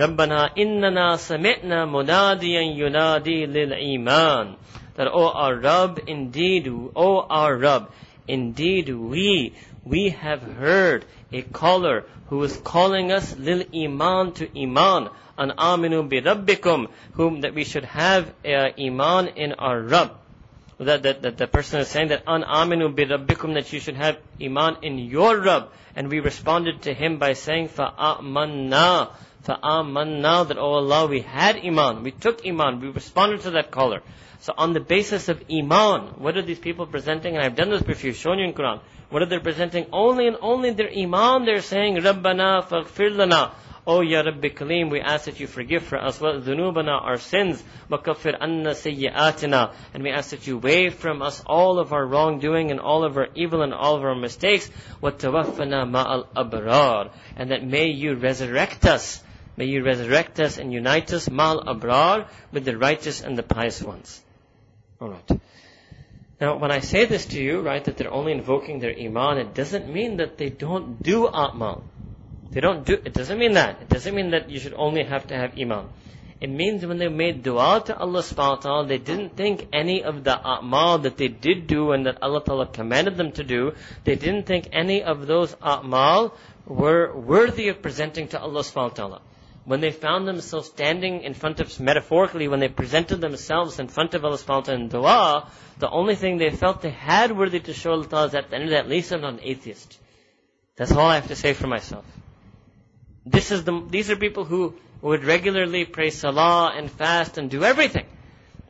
Rabbana 0.00 0.56
innana 0.56 1.18
sami'na 1.18 1.84
munadiyan 1.84 2.74
yunadi 2.74 3.46
lil 3.46 3.74
iman. 3.74 4.56
That, 4.94 5.08
O 5.08 5.28
our 5.28 5.56
Rabb, 5.56 6.00
indeed, 6.06 6.68
O 6.68 7.20
our 7.20 7.54
Rabb, 7.54 7.92
indeed 8.26 8.88
we, 8.88 9.54
we 9.84 10.08
have 10.08 10.42
heard 10.42 11.04
a 11.30 11.42
caller 11.42 12.04
who 12.28 12.42
is 12.44 12.56
calling 12.56 13.12
us 13.12 13.36
lil 13.36 13.62
iman 13.74 14.32
to 14.32 14.48
iman, 14.62 15.10
an 15.36 15.50
aminu 15.58 16.08
bi 16.08 16.20
rabbikum, 16.20 16.88
whom 17.12 17.42
that 17.42 17.52
we 17.54 17.64
should 17.64 17.84
have 17.84 18.32
uh, 18.42 18.70
iman 18.78 19.28
in 19.28 19.52
our 19.52 19.82
Rabb. 19.82 20.12
That, 20.78 21.02
that, 21.02 21.20
that 21.20 21.36
the 21.36 21.46
person 21.46 21.80
is 21.80 21.88
saying 21.88 22.08
that 22.08 22.22
an 22.26 22.42
aminu 22.42 22.96
bi 22.96 23.04
rabbikum, 23.04 23.52
that 23.52 23.70
you 23.70 23.80
should 23.80 23.96
have 23.96 24.16
iman 24.40 24.78
in 24.80 24.98
your 24.98 25.38
Rabb. 25.38 25.68
And 25.94 26.08
we 26.08 26.20
responded 26.20 26.82
to 26.82 26.94
him 26.94 27.18
by 27.18 27.34
saying, 27.34 27.68
fa'amanna. 27.68 29.10
فَآمَنَّا 29.45 30.47
That, 30.47 30.57
oh 30.57 30.73
Allah, 30.73 31.07
we 31.07 31.21
had 31.21 31.57
iman. 31.57 32.03
We 32.03 32.11
took 32.11 32.45
iman. 32.45 32.79
We 32.81 32.89
responded 32.89 33.41
to 33.41 33.51
that 33.51 33.71
caller. 33.71 34.01
So 34.39 34.53
on 34.57 34.73
the 34.73 34.79
basis 34.79 35.29
of 35.29 35.43
iman, 35.51 36.15
what 36.17 36.37
are 36.37 36.41
these 36.41 36.59
people 36.59 36.85
presenting? 36.85 37.35
And 37.35 37.43
I've 37.43 37.55
done 37.55 37.69
this 37.69 37.83
before, 37.83 38.13
shown 38.13 38.39
you 38.39 38.45
in 38.45 38.53
Quran. 38.53 38.79
What 39.09 39.21
are 39.21 39.27
they 39.27 39.39
presenting? 39.39 39.87
Only 39.91 40.27
and 40.27 40.37
only 40.41 40.71
their 40.71 40.89
iman. 40.89 41.45
They're 41.45 41.61
saying, 41.61 41.97
رَبَّنَا 41.97 42.67
فَاغْفِرْ 42.67 43.15
لَنَا 43.15 43.51
Oh 43.87 44.01
Ya 44.01 44.21
Rabbi 44.21 44.49
Kalim, 44.49 44.89
we 44.89 44.99
ask 44.99 45.25
that 45.25 45.39
you 45.39 45.45
forgive 45.45 45.83
for 45.83 45.99
us 45.99 46.19
what 46.19 46.43
dhunubana, 46.43 47.03
our 47.03 47.17
sins, 47.17 47.63
وَكَفِّرْ 47.91 48.35
anna 48.41 48.71
سَيِّئَاتِنَا 48.71 49.73
And 49.93 50.01
we 50.01 50.09
ask 50.09 50.31
that 50.31 50.47
you 50.47 50.57
waive 50.57 50.95
from 50.95 51.21
us 51.21 51.43
all 51.45 51.77
of 51.77 51.93
our 51.93 52.03
wrongdoing 52.03 52.71
and 52.71 52.79
all 52.79 53.03
of 53.03 53.15
our 53.15 53.27
evil 53.35 53.61
and 53.61 53.75
all 53.75 53.95
of 53.95 54.03
our 54.03 54.15
mistakes. 54.15 54.71
وَتَوَفَّنَا 55.03 55.87
مَعَ 55.91 56.33
الْأَبْرَارِ 56.33 57.11
And 57.35 57.51
that 57.51 57.63
may 57.63 57.89
you 57.89 58.15
resurrect 58.15 58.85
us. 58.85 59.21
May 59.60 59.66
you 59.66 59.84
resurrect 59.84 60.40
us 60.40 60.56
and 60.56 60.72
unite 60.72 61.12
us, 61.12 61.28
mal 61.28 61.62
abrar, 61.62 62.28
with 62.50 62.64
the 62.64 62.78
righteous 62.78 63.20
and 63.20 63.36
the 63.36 63.42
pious 63.42 63.82
ones. 63.82 64.22
Alright. 64.98 65.30
Now, 66.40 66.56
when 66.56 66.70
I 66.72 66.80
say 66.80 67.04
this 67.04 67.26
to 67.26 67.42
you, 67.42 67.60
right, 67.60 67.84
that 67.84 67.98
they're 67.98 68.10
only 68.10 68.32
invoking 68.32 68.78
their 68.78 68.98
iman, 68.98 69.36
it 69.36 69.52
doesn't 69.52 69.92
mean 69.92 70.16
that 70.16 70.38
they 70.38 70.48
don't 70.48 71.02
do 71.02 71.26
a'mal. 71.26 71.82
They 72.50 72.60
don't 72.60 72.86
do, 72.86 72.94
it 73.04 73.12
doesn't 73.12 73.38
mean 73.38 73.52
that. 73.52 73.82
It 73.82 73.90
doesn't 73.90 74.14
mean 74.14 74.30
that 74.30 74.48
you 74.48 74.58
should 74.60 74.72
only 74.72 75.04
have 75.04 75.26
to 75.26 75.36
have 75.36 75.58
iman. 75.58 75.90
It 76.40 76.48
means 76.48 76.86
when 76.86 76.96
they 76.96 77.08
made 77.08 77.42
dua 77.42 77.82
to 77.84 77.98
Allah 77.98 78.22
subhanahu 78.22 78.56
wa 78.56 78.62
ta'ala, 78.62 78.86
they 78.86 78.96
didn't 78.96 79.36
think 79.36 79.68
any 79.74 80.02
of 80.04 80.24
the 80.24 80.40
a'mal 80.42 81.02
that 81.02 81.18
they 81.18 81.28
did 81.28 81.66
do 81.66 81.92
and 81.92 82.06
that 82.06 82.22
Allah 82.22 82.42
ta'ala 82.42 82.66
commanded 82.68 83.18
them 83.18 83.32
to 83.32 83.44
do, 83.44 83.74
they 84.04 84.16
didn't 84.16 84.44
think 84.44 84.70
any 84.72 85.02
of 85.02 85.26
those 85.26 85.54
a'mal 85.56 86.32
were 86.64 87.14
worthy 87.14 87.68
of 87.68 87.82
presenting 87.82 88.28
to 88.28 88.40
Allah 88.40 88.62
subhanahu 88.62 88.96
wa 88.96 89.00
ta'ala. 89.02 89.20
When 89.64 89.80
they 89.80 89.92
found 89.92 90.26
themselves 90.26 90.68
standing 90.68 91.22
in 91.22 91.34
front 91.34 91.60
of, 91.60 91.78
metaphorically, 91.80 92.48
when 92.48 92.60
they 92.60 92.68
presented 92.68 93.20
themselves 93.20 93.78
in 93.78 93.88
front 93.88 94.14
of 94.14 94.24
Allah 94.24 94.38
subhanahu 94.38 94.48
wa 94.48 94.60
ta'ala 94.62 94.80
in 94.80 94.88
dua, 94.88 95.50
the 95.78 95.90
only 95.90 96.16
thing 96.16 96.38
they 96.38 96.50
felt 96.50 96.80
they 96.80 96.90
had 96.90 97.36
worthy 97.36 97.60
to 97.60 97.74
show 97.74 97.92
Allah 97.92 98.06
ta'ala 98.06 98.26
is 98.28 98.34
at 98.34 98.50
the 98.50 98.56
end 98.56 98.64
of 98.64 98.70
that, 98.70 98.84
at 98.84 98.88
least 98.88 99.12
I'm 99.12 99.20
not 99.20 99.34
an 99.34 99.40
atheist. 99.42 99.98
That's 100.76 100.92
all 100.92 101.06
I 101.06 101.16
have 101.16 101.28
to 101.28 101.36
say 101.36 101.52
for 101.52 101.66
myself. 101.66 102.04
This 103.26 103.50
is 103.50 103.64
the, 103.64 103.86
these 103.90 104.10
are 104.10 104.16
people 104.16 104.44
who 104.44 104.74
would 105.02 105.24
regularly 105.24 105.84
pray 105.84 106.10
salah 106.10 106.72
and 106.74 106.90
fast 106.90 107.36
and 107.36 107.50
do 107.50 107.62
everything. 107.62 108.06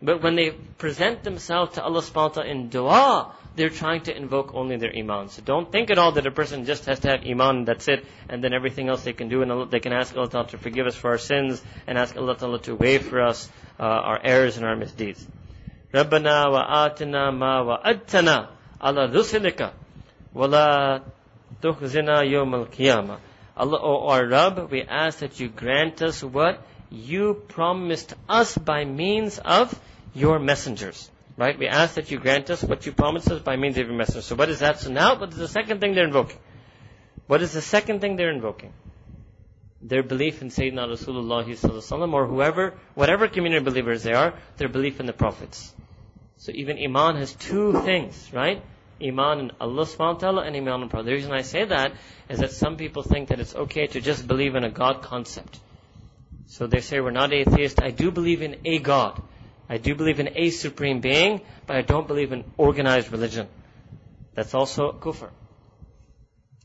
But 0.02 0.22
when 0.22 0.34
they 0.34 0.50
present 0.50 1.22
themselves 1.22 1.74
to 1.74 1.82
Allah 1.82 2.00
subhanahu 2.00 2.14
wa 2.14 2.28
ta'ala 2.28 2.50
in 2.50 2.68
dua, 2.68 3.34
they're 3.55 3.69
trying 3.69 4.01
to 4.01 4.15
invoke 4.15 4.53
only 4.53 4.77
their 4.77 4.95
iman. 4.95 5.29
So 5.29 5.41
don't 5.41 5.71
think 5.71 5.89
at 5.89 5.97
all 5.97 6.11
that 6.13 6.25
a 6.25 6.31
person 6.31 6.65
just 6.65 6.85
has 6.85 6.99
to 7.01 7.09
have 7.09 7.25
iman 7.25 7.57
and 7.57 7.67
that's 7.67 7.87
it, 7.87 8.05
and 8.29 8.43
then 8.43 8.53
everything 8.53 8.89
else 8.89 9.03
they 9.03 9.13
can 9.13 9.29
do, 9.29 9.41
and 9.41 9.51
Allah, 9.51 9.65
they 9.67 9.79
can 9.79 9.93
ask 9.93 10.15
Allah 10.15 10.29
Ta'ala 10.29 10.47
to 10.49 10.57
forgive 10.57 10.87
us 10.87 10.95
for 10.95 11.11
our 11.11 11.17
sins, 11.17 11.61
and 11.87 11.97
ask 11.97 12.15
Allah 12.17 12.37
Ta'ala 12.37 12.59
to 12.63 12.75
waive 12.75 13.05
for 13.07 13.21
us 13.21 13.49
uh, 13.79 13.83
our 13.83 14.19
errors 14.23 14.57
and 14.57 14.65
our 14.65 14.75
misdeeds. 14.75 15.25
ربنا 15.93 16.47
وآتنا 16.47 17.31
ما 17.31 17.61
وعدتنا 17.61 18.49
على 18.81 19.05
رسلك 19.05 19.71
ولا 20.33 21.01
تخزنا 21.61 22.21
يوم 22.21 22.55
القيامة 22.55 23.17
Allah, 23.57 23.79
O 23.81 24.07
our 24.09 24.27
Rabb, 24.27 24.69
we 24.69 24.81
ask 24.81 25.19
that 25.19 25.39
you 25.39 25.47
grant 25.47 26.01
us 26.01 26.21
what 26.21 26.61
you 26.91 27.35
promised 27.47 28.13
us 28.27 28.57
by 28.57 28.83
means 28.83 29.39
of 29.39 29.79
your 30.13 30.39
messengers. 30.39 31.09
Right? 31.36 31.58
We 31.58 31.68
ask 31.68 31.94
that 31.94 32.10
you 32.10 32.18
grant 32.18 32.50
us 32.50 32.62
what 32.62 32.84
you 32.86 32.92
promised 32.92 33.30
us 33.30 33.40
by 33.40 33.56
means 33.56 33.78
of 33.78 33.86
your 33.86 33.96
messenger. 33.96 34.22
So 34.22 34.34
what 34.34 34.50
is 34.50 34.58
that? 34.58 34.78
So 34.78 34.90
now, 34.90 35.18
what 35.18 35.30
is 35.30 35.38
the 35.38 35.48
second 35.48 35.80
thing 35.80 35.94
they're 35.94 36.06
invoking? 36.06 36.38
What 37.26 37.42
is 37.42 37.52
the 37.52 37.62
second 37.62 38.00
thing 38.00 38.16
they're 38.16 38.32
invoking? 38.32 38.72
Their 39.82 40.02
belief 40.02 40.42
in 40.42 40.48
Sayyidina 40.48 40.88
Rasulullah 40.88 42.12
or 42.12 42.26
whoever, 42.26 42.74
whatever 42.94 43.28
community 43.28 43.64
believers 43.64 44.02
they 44.02 44.12
are, 44.12 44.34
their 44.58 44.68
belief 44.68 45.00
in 45.00 45.06
the 45.06 45.12
prophets. 45.12 45.72
So 46.36 46.52
even 46.54 46.78
Iman 46.78 47.16
has 47.16 47.32
two 47.34 47.80
things, 47.82 48.30
right? 48.32 48.62
Iman 49.02 49.40
in 49.40 49.50
Allah 49.60 49.84
subhanahu 49.84 50.14
wa 50.14 50.18
ta'ala 50.18 50.42
and 50.42 50.56
Iman 50.56 50.82
in 50.82 50.88
Prophet. 50.88 51.06
The 51.06 51.12
reason 51.12 51.32
I 51.32 51.42
say 51.42 51.64
that 51.64 51.92
is 52.28 52.40
that 52.40 52.52
some 52.52 52.76
people 52.76 53.02
think 53.02 53.28
that 53.28 53.40
it's 53.40 53.54
okay 53.54 53.86
to 53.86 54.00
just 54.00 54.26
believe 54.26 54.54
in 54.54 54.64
a 54.64 54.70
God 54.70 55.02
concept. 55.02 55.58
So 56.46 56.66
they 56.66 56.80
say 56.80 57.00
we're 57.00 57.10
not 57.10 57.32
atheist. 57.32 57.80
I 57.82 57.90
do 57.90 58.10
believe 58.10 58.42
in 58.42 58.56
a 58.64 58.78
God. 58.78 59.22
I 59.70 59.78
do 59.78 59.94
believe 59.94 60.18
in 60.18 60.30
a 60.34 60.50
supreme 60.50 61.00
being, 61.00 61.42
but 61.68 61.76
I 61.76 61.82
don't 61.82 62.08
believe 62.08 62.32
in 62.32 62.42
organized 62.56 63.12
religion. 63.12 63.46
That's 64.34 64.52
also 64.52 64.90
kufr. 64.90 65.30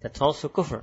That's 0.01 0.22
also 0.22 0.50
kufr. 0.50 0.82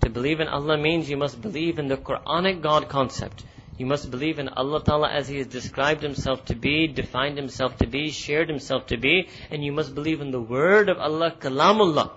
To 0.00 0.10
believe 0.10 0.40
in 0.40 0.48
Allah 0.48 0.76
means 0.76 1.08
you 1.08 1.16
must 1.16 1.40
believe 1.40 1.78
in 1.78 1.86
the 1.86 1.96
Quranic 1.96 2.62
God 2.62 2.88
concept. 2.88 3.44
You 3.78 3.86
must 3.86 4.10
believe 4.10 4.40
in 4.40 4.48
Allah 4.48 4.82
Ta'ala 4.82 5.08
as 5.08 5.28
He 5.28 5.38
has 5.38 5.46
described 5.46 6.02
Himself 6.02 6.46
to 6.46 6.56
be, 6.56 6.88
defined 6.88 7.36
Himself 7.36 7.76
to 7.78 7.86
be, 7.86 8.10
shared 8.10 8.48
Himself 8.48 8.88
to 8.88 8.96
be, 8.96 9.28
and 9.48 9.64
you 9.64 9.70
must 9.70 9.94
believe 9.94 10.20
in 10.20 10.32
the 10.32 10.40
word 10.40 10.88
of 10.88 10.98
Allah, 10.98 11.30
Kalamullah. 11.38 12.10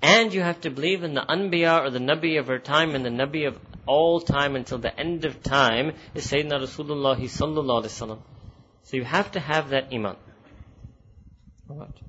And 0.00 0.32
you 0.32 0.42
have 0.42 0.60
to 0.60 0.70
believe 0.70 1.02
in 1.02 1.14
the 1.14 1.22
Anbiya 1.22 1.82
or 1.82 1.90
the 1.90 1.98
Nabi 1.98 2.38
of 2.38 2.50
our 2.50 2.60
time 2.60 2.94
and 2.94 3.04
the 3.04 3.10
Nabi 3.10 3.48
of 3.48 3.58
all 3.85 4.21
time 4.21 4.55
until 4.55 4.77
the 4.77 4.97
end 4.99 5.25
of 5.25 5.41
time 5.41 5.93
is 6.13 6.27
Sayyidina 6.31 6.61
Rasulullah 6.61 7.17
Sallallahu 7.17 7.83
Alaihi 7.83 7.85
Wasallam. 7.85 8.19
So 8.83 8.97
you 8.97 9.03
have 9.03 9.31
to 9.31 9.39
have 9.39 9.69
that 9.69 9.93
iman. 9.93 10.15
Alright. 11.69 12.01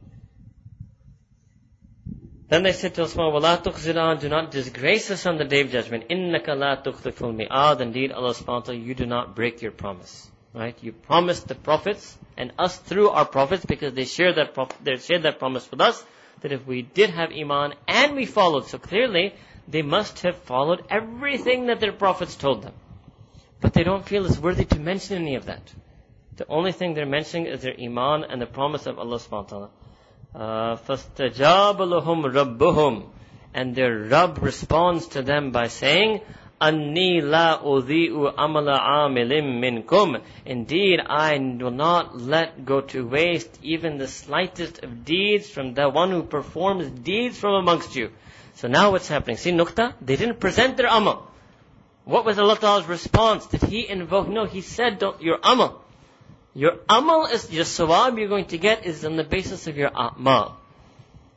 Then 2.49 2.65
they 2.65 2.73
said 2.73 2.95
to 2.95 3.05
Usman, 3.05 3.27
وَلَا 3.27 3.63
تُخْزِنَا 3.63 4.21
Do 4.21 4.29
not 4.29 4.51
disgrace 4.51 5.11
us 5.13 5.25
on 5.25 5.39
the 5.39 5.45
day 5.45 5.61
of 5.61 5.71
judgment. 5.71 6.09
إِنَّكَ 6.09 6.47
لَا 6.47 6.83
تُخْلِفُ 6.83 7.49
الْمِعَادِ 7.49 7.81
Indeed, 7.81 8.11
Allah 8.11 8.35
subhanahu 8.35 8.47
wa 8.47 8.61
ta'ala, 8.61 8.79
you 8.79 8.95
do 8.95 9.07
not 9.07 9.37
break 9.37 9.63
your 9.63 9.71
promise. 9.71 10.29
Right? 10.53 10.77
You 10.83 10.93
promised 10.93 11.47
the 11.47 11.55
prophets 11.55 12.19
and 12.37 12.53
us 12.59 12.77
through 12.77 13.11
our 13.11 13.25
prophets 13.25 13.65
because 13.65 13.95
they 13.95 14.05
shared 14.05 14.35
that, 14.35 14.53
prof- 14.55 14.77
they 14.83 14.97
shared 14.97 15.23
that 15.23 15.39
promise 15.39 15.71
with 15.71 15.81
us 15.81 16.05
that 16.41 16.51
if 16.51 16.67
we 16.67 16.83
did 16.83 17.11
have 17.11 17.31
iman 17.31 17.75
and 17.87 18.17
we 18.17 18.27
followed, 18.27 18.67
so 18.67 18.79
clearly 18.79 19.33
they 19.69 19.83
must 19.83 20.21
have 20.21 20.37
followed 20.37 20.85
everything 20.91 21.67
that 21.67 21.81
their 21.81 21.93
prophets 21.93 22.35
told 22.35 22.63
them. 22.63 22.75
But 23.61 23.73
they 23.73 23.85
don't 23.85 24.07
feel 24.07 24.27
it's 24.27 24.39
worthy 24.39 24.65
to 24.65 24.79
mention 24.79 25.19
any 25.19 25.37
of 25.37 25.47
that. 25.47 25.63
The 26.37 26.47
only 26.49 26.73
thing 26.73 26.95
they're 26.95 27.07
mentioning 27.07 27.47
is 27.47 27.63
their 27.63 27.79
iman 27.79 28.25
and 28.25 28.41
the 28.41 28.47
promise 28.47 28.87
of 28.87 28.99
Allah 28.99 29.19
subhanahu 29.19 29.53
wa 29.53 29.69
ta'ala. 29.69 29.71
فَاسْتَجَابَ 30.35 31.77
لَهُمْ 31.77 32.33
رَبُّهُمْ 32.33 33.07
And 33.53 33.75
their 33.75 33.99
Rabb 34.09 34.39
responds 34.43 35.09
to 35.09 35.23
them 35.23 35.51
by 35.51 35.67
saying, 35.67 36.21
أَنِّي 36.61 37.23
لَا 37.23 37.63
أُضِيءُ 37.63 38.37
عَمَلَ 38.37 38.79
عَامِلٍ 38.79 39.85
مِّنْكُمْ 39.85 40.23
Indeed, 40.45 41.01
I 41.05 41.37
will 41.39 41.71
not 41.71 42.19
let 42.19 42.65
go 42.65 42.81
to 42.83 43.07
waste 43.07 43.59
even 43.63 43.99
the 43.99 44.09
slightest 44.09 44.83
of 44.83 45.05
deeds 45.05 45.49
from 45.49 45.75
the 45.75 45.89
one 45.89 46.11
who 46.11 46.23
performs 46.23 46.89
deeds 46.91 47.39
from 47.39 47.55
amongst 47.55 47.97
you. 47.97 48.11
So 48.56 48.68
now 48.68 48.92
what's 48.92 49.08
happening? 49.08 49.38
See, 49.38 49.52
nukta? 49.52 49.94
They 50.02 50.16
didn't 50.16 50.40
present 50.40 50.78
their 50.78 50.88
amal. 50.88 51.30
What 52.06 52.26
was 52.26 52.40
Allah 52.40 52.58
Ta'ala's 52.58 52.86
response? 52.86 53.48
Did 53.48 53.64
He 53.64 53.88
invoke? 53.88 54.28
No, 54.28 54.46
He 54.46 54.62
said, 54.62 55.00
don't, 55.00 55.22
your 55.22 55.40
amal. 55.44 55.84
Your 56.54 56.78
amal 56.88 57.26
is, 57.26 57.52
your 57.52 57.66
sawab 57.66 58.18
you're 58.18 58.30
going 58.30 58.46
to 58.46 58.58
get 58.58 58.86
is 58.86 59.04
on 59.04 59.18
the 59.18 59.26
basis 59.26 59.68
of 59.68 59.76
your 59.76 59.92
amal. 59.94 60.58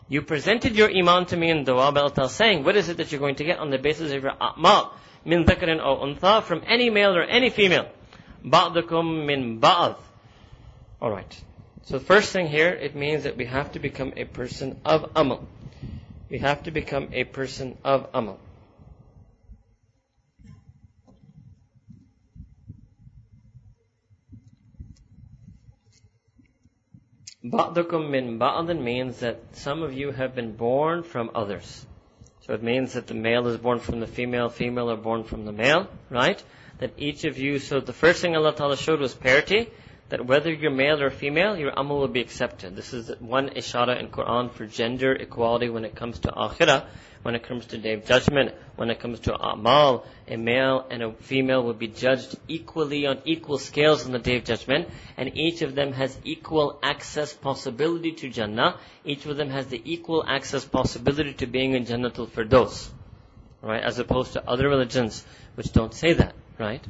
You 0.08 0.22
presented 0.22 0.76
your 0.76 0.90
iman 0.90 1.26
to 1.26 1.36
me 1.36 1.50
in 1.50 1.64
dua 1.64 1.90
by 1.90 2.02
Allah 2.02 2.30
saying, 2.30 2.64
what 2.64 2.76
is 2.76 2.88
it 2.88 2.98
that 2.98 3.10
you're 3.10 3.18
going 3.18 3.34
to 3.36 3.44
get 3.44 3.58
on 3.58 3.70
the 3.70 3.78
basis 3.78 4.12
of 4.12 4.22
your 4.22 4.34
amal? 4.40 4.94
Min 5.24 5.44
dhakarin 5.44 5.80
aw 5.80 6.05
untha, 6.06 6.42
from 6.44 6.62
any 6.66 6.88
male 6.88 7.16
or 7.16 7.22
any 7.22 7.50
female. 7.50 7.88
Ba'dakum 8.44 9.26
min 9.26 9.58
ba'd. 9.58 9.97
Alright. 11.02 11.42
So 11.82 11.98
the 11.98 12.05
first 12.05 12.32
thing 12.32 12.47
here, 12.47 12.70
it 12.70 12.94
means 12.94 13.24
that 13.24 13.36
we 13.36 13.47
have 13.47 13.72
to 13.72 13.80
become 13.80 14.12
a 14.16 14.24
person 14.24 14.80
of 14.84 15.10
amal. 15.16 15.48
We 16.31 16.39
have 16.39 16.65
to 16.65 16.70
become 16.70 17.08
a 17.12 17.24
person 17.24 17.78
of 17.84 18.08
amal. 18.12 18.39
Ba'dakum 27.44 28.10
min 28.10 28.39
ba'din 28.39 28.82
means 28.82 29.20
that 29.20 29.57
some 29.57 29.82
of 29.82 29.94
you 29.94 30.10
have 30.10 30.34
been 30.34 30.52
born 30.57 31.02
from 31.02 31.31
others. 31.34 31.86
So 32.40 32.52
it 32.52 32.62
means 32.62 32.94
that 32.94 33.07
the 33.07 33.15
male 33.15 33.47
is 33.47 33.57
born 33.57 33.78
from 33.78 34.00
the 34.00 34.07
female, 34.07 34.48
female 34.48 34.90
are 34.90 34.97
born 34.97 35.24
from 35.24 35.44
the 35.44 35.52
male, 35.52 35.86
right? 36.10 36.42
That 36.78 36.92
each 36.98 37.24
of 37.24 37.39
you, 37.39 37.58
so 37.58 37.81
the 37.81 37.92
first 37.92 38.20
thing 38.20 38.36
Allah 38.36 38.55
Ta'ala 38.55 38.76
showed 38.76 39.00
was 39.00 39.15
parity, 39.15 39.70
that 40.09 40.25
whether 40.25 40.53
you're 40.53 40.70
male 40.70 41.03
or 41.03 41.11
female, 41.11 41.57
your 41.57 41.73
amal 41.77 42.01
will 42.01 42.09
be 42.09 42.20
accepted. 42.20 42.77
This 42.77 42.93
is 42.93 43.11
one 43.20 43.51
ishara 43.51 43.99
in 44.01 44.09
Quran 44.09 44.51
for 44.53 44.67
gender 44.67 45.12
equality 45.12 45.69
when 45.69 45.85
it 45.85 45.95
comes 45.95 46.19
to 46.20 46.28
akhirah 46.28 46.87
when 47.23 47.35
it 47.35 47.43
comes 47.43 47.67
to 47.67 47.78
day 47.78 47.95
of 47.95 48.05
judgment, 48.05 48.55
when 48.77 48.91
it 48.91 49.01
comes 49.01 49.20
to 49.20 49.35
amal, 49.35 50.07
a 50.28 50.37
male 50.37 50.87
and 50.91 51.03
a 51.03 51.12
female 51.12 51.62
will 51.62 51.75
be 51.75 51.89
judged 51.89 52.37
equally 52.47 53.07
on 53.07 53.19
equal 53.25 53.59
scales 53.59 54.07
on 54.07 54.12
the 54.12 54.19
day 54.19 54.37
of 54.37 54.45
judgment, 54.45 54.89
and 55.17 55.37
each 55.37 55.62
of 55.62 55.75
them 55.75 55.93
has 55.93 56.17
equal 56.25 56.78
access 56.83 57.33
possibility 57.33 58.12
to 58.12 58.28
Jannah. 58.28 58.78
Each 59.05 59.27
of 59.27 59.37
them 59.37 59.51
has 59.51 59.67
the 59.67 59.83
equal 59.85 60.25
access 60.27 60.65
possibility 60.65 61.33
to 61.35 61.47
being 61.47 61.75
in 61.75 61.85
Jannatul 61.85 62.28
Firdaus. 62.28 62.89
right? 63.62 63.83
As 63.83 63.99
opposed 63.99 64.35
to 64.35 64.49
other 64.49 64.69
religions 64.69 65.25
which 65.57 65.73
don't 65.73 65.93
say 65.93 66.12
that, 66.12 66.35
right? 66.59 66.85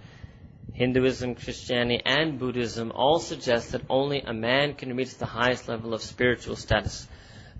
Hinduism, 0.78 1.34
Christianity, 1.34 2.00
and 2.06 2.38
Buddhism 2.38 2.92
all 2.94 3.18
suggest 3.18 3.72
that 3.72 3.82
only 3.90 4.20
a 4.20 4.32
man 4.32 4.74
can 4.74 4.94
reach 4.94 5.18
the 5.18 5.26
highest 5.26 5.68
level 5.68 5.92
of 5.92 6.02
spiritual 6.02 6.54
status. 6.54 7.08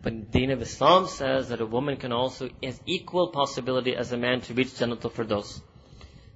But 0.02 0.30
Deen 0.30 0.52
of 0.52 0.62
Islam 0.62 1.08
says 1.08 1.48
that 1.48 1.60
a 1.60 1.66
woman 1.66 1.97
can 1.97 2.12
also 2.12 2.48
has 2.62 2.80
equal 2.86 3.32
possibility 3.32 3.97
as 3.97 4.12
a 4.12 4.16
man 4.16 4.40
to 4.42 4.55
reach 4.55 4.68
Jannatul 4.68 5.10
Firdaus. 5.10 5.60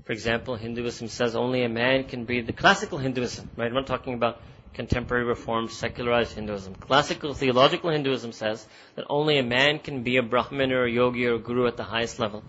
For 0.02 0.12
example, 0.12 0.56
Hinduism 0.56 1.06
says 1.06 1.36
only 1.36 1.62
a 1.62 1.68
man 1.68 2.02
can 2.02 2.24
be 2.24 2.40
the 2.40 2.52
classical 2.52 2.98
Hinduism, 2.98 3.48
right? 3.56 3.68
I'm 3.68 3.74
not 3.74 3.86
talking 3.86 4.14
about 4.14 4.40
contemporary 4.74 5.22
reformed 5.22 5.70
secularized 5.70 6.34
Hinduism. 6.34 6.74
Classical 6.74 7.32
theological 7.32 7.90
Hinduism 7.90 8.32
says 8.32 8.66
that 8.96 9.04
only 9.08 9.38
a 9.38 9.44
man 9.44 9.78
can 9.78 10.02
be 10.02 10.16
a 10.16 10.22
Brahmin 10.24 10.72
or 10.72 10.86
a 10.86 10.90
yogi 10.90 11.26
or 11.28 11.34
a 11.34 11.38
guru 11.38 11.68
at 11.68 11.76
the 11.76 11.84
highest 11.84 12.18
level. 12.18 12.42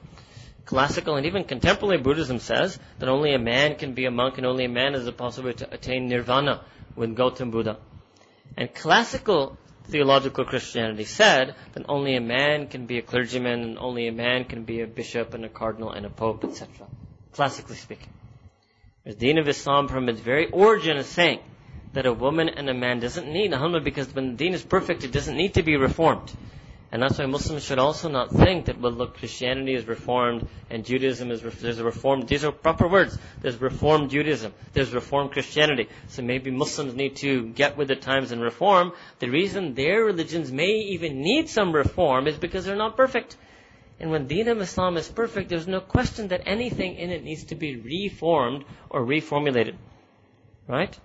Classical 0.66 1.18
and 1.18 1.26
even 1.26 1.44
contemporary 1.44 1.98
Buddhism 1.98 2.40
says 2.40 2.80
that 3.00 3.10
only 3.10 3.34
a 3.34 3.40
man 3.40 3.76
can 3.76 3.94
be 3.94 4.06
a 4.06 4.12
monk 4.12 4.38
and 4.38 4.48
only 4.48 4.66
a 4.66 4.70
man 4.70 4.96
is 4.96 5.06
the 5.06 5.12
possibility 5.12 5.66
to 5.66 5.74
attain 5.74 6.08
nirvana 6.08 6.62
with 6.96 7.16
Gautam 7.16 7.52
Buddha. 7.52 7.78
And 8.56 8.74
classical 8.74 9.58
theological 9.86 10.46
Christianity 10.46 11.04
said 11.04 11.56
that 11.74 11.86
only 11.90 12.16
a 12.16 12.22
man 12.22 12.68
can 12.68 12.86
be 12.86 12.98
a 12.98 13.02
clergyman 13.02 13.62
and 13.62 13.78
only 13.78 14.08
a 14.08 14.14
man 14.14 14.46
can 14.46 14.64
be 14.64 14.82
a 14.82 14.88
bishop 14.88 15.34
and 15.34 15.44
a 15.44 15.50
cardinal 15.50 15.92
and 15.92 16.06
a 16.06 16.10
pope, 16.10 16.46
etc. 16.46 16.88
Classically 17.34 17.76
speaking. 17.76 18.10
The 19.06 19.14
Deen 19.14 19.38
of 19.38 19.50
Islam 19.50 19.90
from 19.90 20.08
its 20.08 20.22
very 20.22 20.50
origin 20.50 20.96
is 20.96 21.08
saying 21.08 21.40
that 21.92 22.06
a 22.06 22.14
woman 22.14 22.48
and 22.48 22.70
a 22.70 22.74
man 22.74 23.00
doesn't 23.00 23.28
need 23.28 23.52
a 23.52 23.80
because 23.82 24.14
when 24.16 24.32
the 24.32 24.38
deen 24.38 24.54
is 24.54 24.64
perfect, 24.64 25.04
it 25.04 25.12
doesn't 25.12 25.36
need 25.36 25.56
to 25.56 25.64
be 25.64 25.76
reformed. 25.76 26.32
And 26.93 27.03
that's 27.03 27.19
why 27.19 27.27
Muslims 27.27 27.65
should 27.65 27.79
also 27.79 28.09
not 28.09 28.31
think 28.31 28.65
that, 28.67 28.81
well, 28.81 28.93
look, 28.93 29.19
Christianity 29.19 29.75
is 29.75 29.87
reformed 29.87 30.49
and 30.71 30.87
Judaism 30.87 31.31
is, 31.31 31.43
there's 31.43 31.79
a 31.79 31.85
reformed, 31.85 32.29
these 32.29 32.45
are 32.45 32.53
proper 32.53 32.89
words. 32.89 33.19
There's 33.43 33.61
reformed 33.61 34.09
Judaism. 34.09 34.55
There's 34.73 34.95
reformed 34.95 35.33
Christianity. 35.33 35.89
So 36.07 36.23
maybe 36.23 36.51
Muslims 36.51 36.95
need 36.95 37.17
to 37.17 37.49
get 37.49 37.77
with 37.77 37.89
the 37.89 37.97
times 37.97 38.33
and 38.33 38.41
reform. 38.41 38.93
The 39.19 39.29
reason 39.29 39.75
their 39.75 40.03
religions 40.03 40.51
may 40.51 40.71
even 40.95 41.21
need 41.21 41.51
some 41.51 41.73
reform 41.73 42.27
is 42.27 42.39
because 42.39 42.65
they're 42.65 42.75
not 42.75 42.97
perfect. 42.97 43.37
And 44.01 44.11
when 44.11 44.27
Deen 44.27 44.49
of 44.49 44.59
Islam 44.61 44.97
is 44.97 45.09
perfect, 45.09 45.51
there's 45.51 45.69
no 45.69 45.81
question 45.81 46.29
that 46.29 46.43
anything 46.47 46.95
in 46.95 47.11
it 47.11 47.23
needs 47.23 47.45
to 47.47 47.55
be 47.55 47.77
reformed 47.77 48.65
or 48.89 49.05
reformulated. 49.05 49.75
Right? 50.67 50.99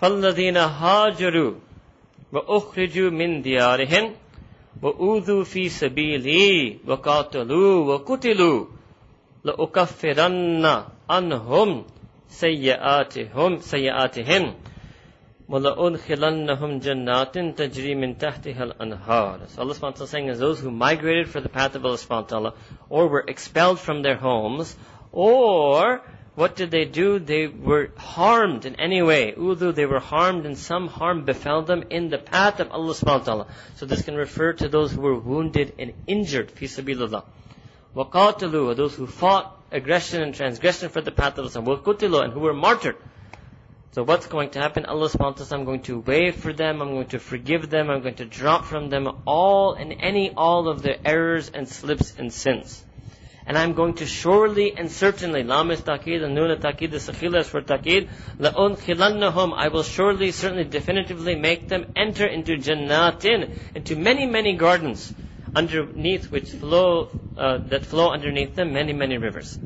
فالذين 0.00 0.56
هاجروا 0.56 1.54
وأخرجوا 2.32 3.10
من 3.10 3.42
ديارهم 3.42 4.12
وأوذوا 4.82 5.44
في 5.44 5.68
سبيلي 5.68 6.78
وقاتلوا 6.86 7.94
وقتلوا 7.94 8.64
لأكفرن 9.44 10.84
عنهم 11.10 11.84
سيئاتهم 12.28 13.58
سيئاتهم 13.58 14.54
وَلَأُدْخِلَنَّهُمْ 15.48 16.78
جَنَّاتٍ 16.78 17.38
تَجْرِي 17.56 17.94
مِنْ 17.94 18.18
تَحْتِهَا 18.18 18.62
الْأَنْهَارِ 18.62 19.48
So 19.48 19.62
Allah 19.62 19.74
subhanahu 19.74 19.80
wa 19.80 19.90
ta'ala 19.92 20.04
is 20.04 20.10
saying 20.10 20.28
is 20.28 20.38
those 20.38 20.60
who 20.60 20.70
migrated 20.70 21.28
for 21.28 21.40
the 21.40 21.48
path 21.48 21.74
of 21.74 21.86
Allah 21.86 21.96
subhanahu 21.96 22.22
wa 22.24 22.28
ta'ala 22.28 22.54
or 22.90 23.08
were 23.08 23.24
expelled 23.26 23.80
from 23.80 24.02
their 24.02 24.16
homes 24.16 24.76
or 25.10 26.02
what 26.35 26.55
did 26.55 26.71
they 26.71 26.85
do? 26.85 27.19
They 27.19 27.45
were 27.45 27.91
harmed 27.95 28.65
in 28.65 28.75
any 28.77 29.03
way. 29.03 29.33
Udu, 29.33 29.73
they 29.73 29.85
were 29.85 29.99
harmed 29.99 30.47
and 30.47 30.57
some 30.57 30.87
harm 30.87 31.25
befell 31.25 31.61
them 31.61 31.83
in 31.91 32.09
the 32.09 32.17
path 32.17 32.59
of 32.59 32.71
Allah 32.71 32.93
subhanahu 32.93 33.19
wa 33.19 33.25
ta'ala. 33.25 33.47
So 33.75 33.85
this 33.85 34.01
can 34.01 34.15
refer 34.15 34.53
to 34.53 34.67
those 34.67 34.91
who 34.91 35.01
were 35.01 35.19
wounded 35.19 35.73
and 35.77 35.93
injured, 36.07 36.49
fi 36.49 36.65
sabilillah. 36.65 37.23
Waqatalu, 37.95 38.75
those 38.75 38.95
who 38.95 39.05
fought 39.05 39.55
aggression 39.71 40.23
and 40.23 40.33
transgression 40.33 40.89
for 40.89 41.01
the 41.01 41.11
path 41.11 41.37
of 41.37 41.55
Allah. 41.55 41.77
Waqutilu, 41.77 42.23
and 42.23 42.33
who 42.33 42.39
were 42.39 42.53
martyred. 42.53 42.97
So 43.91 44.01
what's 44.01 44.25
going 44.25 44.49
to 44.51 44.59
happen? 44.59 44.85
Allah 44.85 45.09
subhanahu 45.09 45.39
wa 45.39 45.45
ta'ala, 45.45 45.59
I'm 45.59 45.65
going 45.65 45.83
to 45.83 45.99
waive 45.99 46.37
for 46.37 46.51
them, 46.51 46.81
I'm 46.81 46.95
going 46.95 47.09
to 47.09 47.19
forgive 47.19 47.69
them, 47.69 47.91
I'm 47.91 48.01
going 48.01 48.15
to 48.15 48.25
drop 48.25 48.65
from 48.65 48.89
them 48.89 49.07
all 49.27 49.75
and 49.75 49.93
any, 49.99 50.31
all 50.33 50.67
of 50.67 50.81
their 50.81 50.97
errors 51.05 51.51
and 51.53 51.69
slips 51.69 52.15
and 52.17 52.33
sins. 52.33 52.83
And 53.45 53.57
I'm 53.57 53.73
going 53.73 53.95
to 53.95 54.05
surely 54.05 54.73
and 54.75 54.89
certainly, 54.89 55.43
lam 55.43 55.71
is 55.71 55.79
and 55.85 56.35
nun 56.35 56.57
taqid 56.59 56.93
is 56.93 57.09
is 57.09 57.47
for 57.47 57.61
taqid, 57.61 58.07
khilannahum, 58.39 59.53
I 59.55 59.67
will 59.67 59.83
surely, 59.83 60.31
certainly, 60.31 60.63
definitively 60.63 61.35
make 61.35 61.67
them 61.67 61.85
enter 61.95 62.25
into 62.25 62.55
jannatin, 62.57 63.49
into 63.75 63.95
many, 63.95 64.25
many 64.25 64.55
gardens, 64.55 65.13
underneath 65.55 66.31
which 66.31 66.51
flow, 66.51 67.09
uh, 67.37 67.57
that 67.69 67.85
flow 67.85 68.11
underneath 68.11 68.55
them 68.55 68.73
many, 68.73 68.93
many 68.93 69.17
rivers. 69.17 69.59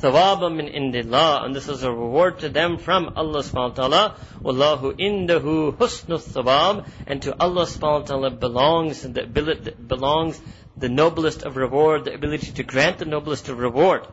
Thawaba 0.00 0.54
min 0.54 0.66
indillah, 0.66 1.44
and 1.44 1.54
this 1.56 1.68
is 1.68 1.82
a 1.82 1.90
reward 1.90 2.40
to 2.40 2.50
them 2.50 2.76
from 2.76 3.12
Allah 3.16 3.40
subhanahu 3.40 3.54
wa 3.54 3.88
ta'ala. 3.88 4.16
Wallahu 4.44 4.92
indahu 4.98 5.74
husnu 5.74 6.18
thawab, 6.20 6.86
and 7.06 7.22
to 7.22 7.34
Allah 7.40 7.64
subhanahu 7.64 8.00
wa 8.00 8.06
ta'ala 8.06 8.30
belongs 8.30 9.02
the 9.02 9.74
belongs 9.86 10.38
the 10.77 10.89
noblest 10.89 11.43
of 11.43 11.57
reward, 11.57 12.05
the 12.05 12.13
ability 12.13 12.51
to 12.51 12.63
grant 12.63 12.97
the 12.97 13.05
noblest 13.05 13.49
of 13.49 13.59
reward. 13.59 14.07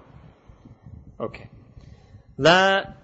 Okay. 1.20 1.48
لا 2.38 2.94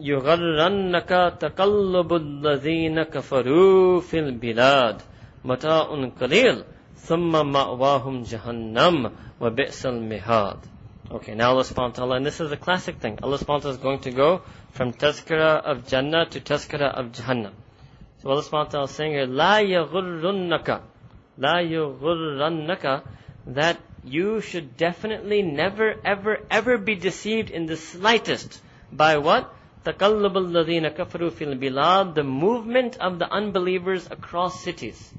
يغرنك 0.00 1.38
تقلب 1.40 2.12
الذين 2.14 3.02
كفروا 3.02 4.00
في 4.00 4.18
البلاد 4.18 5.02
متاع 5.44 6.10
قليل 6.20 6.64
ثم 6.96 7.52
مأواهم 7.52 8.22
جهنم 8.22 9.10
وبئس 9.40 9.86
المهاد 9.86 10.58
Okay, 11.10 11.34
now 11.34 11.50
Allah 11.50 11.64
subhanahu 11.64 11.90
wa 11.90 11.96
ta'ala, 11.96 12.16
and 12.16 12.24
this 12.24 12.40
is 12.40 12.50
a 12.52 12.56
classic 12.56 12.96
thing. 12.96 13.18
Allah 13.22 13.36
subhanahu 13.36 13.48
wa 13.48 13.58
ta'ala 13.58 13.74
is 13.74 13.82
going 13.82 14.00
to 14.00 14.12
go 14.12 14.40
from 14.70 14.94
tazkira 14.94 15.60
of 15.60 15.86
Jannah 15.86 16.24
to 16.24 16.40
tazkira 16.40 16.88
of 16.88 17.12
Jahannam. 17.12 17.52
So 18.22 18.30
Allah 18.30 18.42
subhanahu 18.42 18.64
wa 18.64 18.64
ta'ala 18.64 18.84
is 18.84 18.90
saying 18.92 19.12
here, 19.12 19.26
لا 19.26 19.60
يغرنك 19.60 20.80
La 21.36 21.58
yughurrannaka, 21.58 23.02
that 23.46 23.78
you 24.04 24.40
should 24.40 24.76
definitely 24.76 25.42
never, 25.42 25.94
ever, 26.04 26.38
ever 26.50 26.78
be 26.78 26.94
deceived 26.94 27.50
in 27.50 27.66
the 27.66 27.76
slightest 27.76 28.60
by 28.90 29.18
what? 29.18 29.52
تَقَلُّبُ 29.84 30.32
الَّذِينَ 30.32 30.94
كَفَرُوا 30.96 31.30
فِي 31.30 31.58
الْبِلَادِ 31.58 32.14
The 32.14 32.22
movement 32.22 32.96
of 32.98 33.18
the 33.18 33.30
unbelievers 33.30 34.06
across 34.10 34.62
cities. 34.62 35.12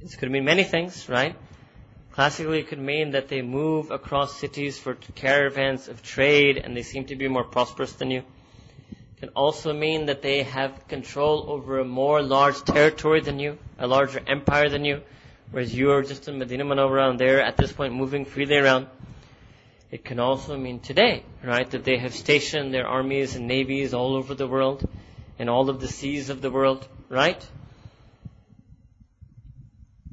This 0.00 0.16
could 0.16 0.30
mean 0.30 0.44
many 0.44 0.64
things, 0.64 1.08
right? 1.08 1.36
Classically, 2.12 2.58
it 2.58 2.68
could 2.68 2.80
mean 2.80 3.12
that 3.12 3.28
they 3.28 3.40
move 3.40 3.90
across 3.90 4.38
cities 4.38 4.78
for 4.78 4.94
caravans 5.14 5.88
of 5.88 6.02
trade 6.02 6.58
and 6.58 6.76
they 6.76 6.82
seem 6.82 7.06
to 7.06 7.16
be 7.16 7.28
more 7.28 7.44
prosperous 7.44 7.92
than 7.94 8.10
you 8.10 8.24
can 9.19 9.29
also 9.29 9.73
mean 9.73 10.05
that 10.05 10.21
they 10.21 10.43
have 10.43 10.87
control 10.87 11.45
over 11.49 11.79
a 11.79 11.85
more 11.85 12.21
large 12.21 12.63
territory 12.63 13.19
than 13.21 13.39
you, 13.39 13.57
a 13.79 13.87
larger 13.87 14.21
empire 14.27 14.69
than 14.69 14.85
you, 14.85 15.01
whereas 15.49 15.73
you 15.73 15.91
are 15.91 16.03
just 16.03 16.27
in 16.27 16.37
Medina 16.37 16.63
Munawwarah 16.63 17.09
and 17.09 17.19
they're 17.19 17.41
at 17.41 17.57
this 17.57 17.73
point 17.73 17.93
moving 17.93 18.25
freely 18.25 18.57
around. 18.57 18.87
It 19.89 20.05
can 20.05 20.19
also 20.19 20.57
mean 20.57 20.81
today, 20.81 21.23
right, 21.43 21.69
that 21.71 21.83
they 21.83 21.97
have 21.97 22.13
stationed 22.13 22.73
their 22.73 22.85
armies 22.85 23.35
and 23.35 23.47
navies 23.47 23.93
all 23.93 24.15
over 24.15 24.35
the 24.35 24.47
world, 24.47 24.87
in 25.39 25.49
all 25.49 25.69
of 25.69 25.79
the 25.79 25.87
seas 25.87 26.29
of 26.29 26.41
the 26.41 26.51
world, 26.51 26.87
right? 27.09 27.43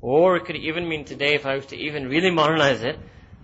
Or 0.01 0.37
it 0.37 0.45
could 0.45 0.57
even 0.57 0.89
mean 0.89 1.05
today, 1.05 1.35
if 1.35 1.45
I 1.45 1.57
was 1.57 1.67
to 1.67 1.77
even 1.77 2.09
really 2.09 2.31
modernize 2.31 2.83
it, 2.83 2.99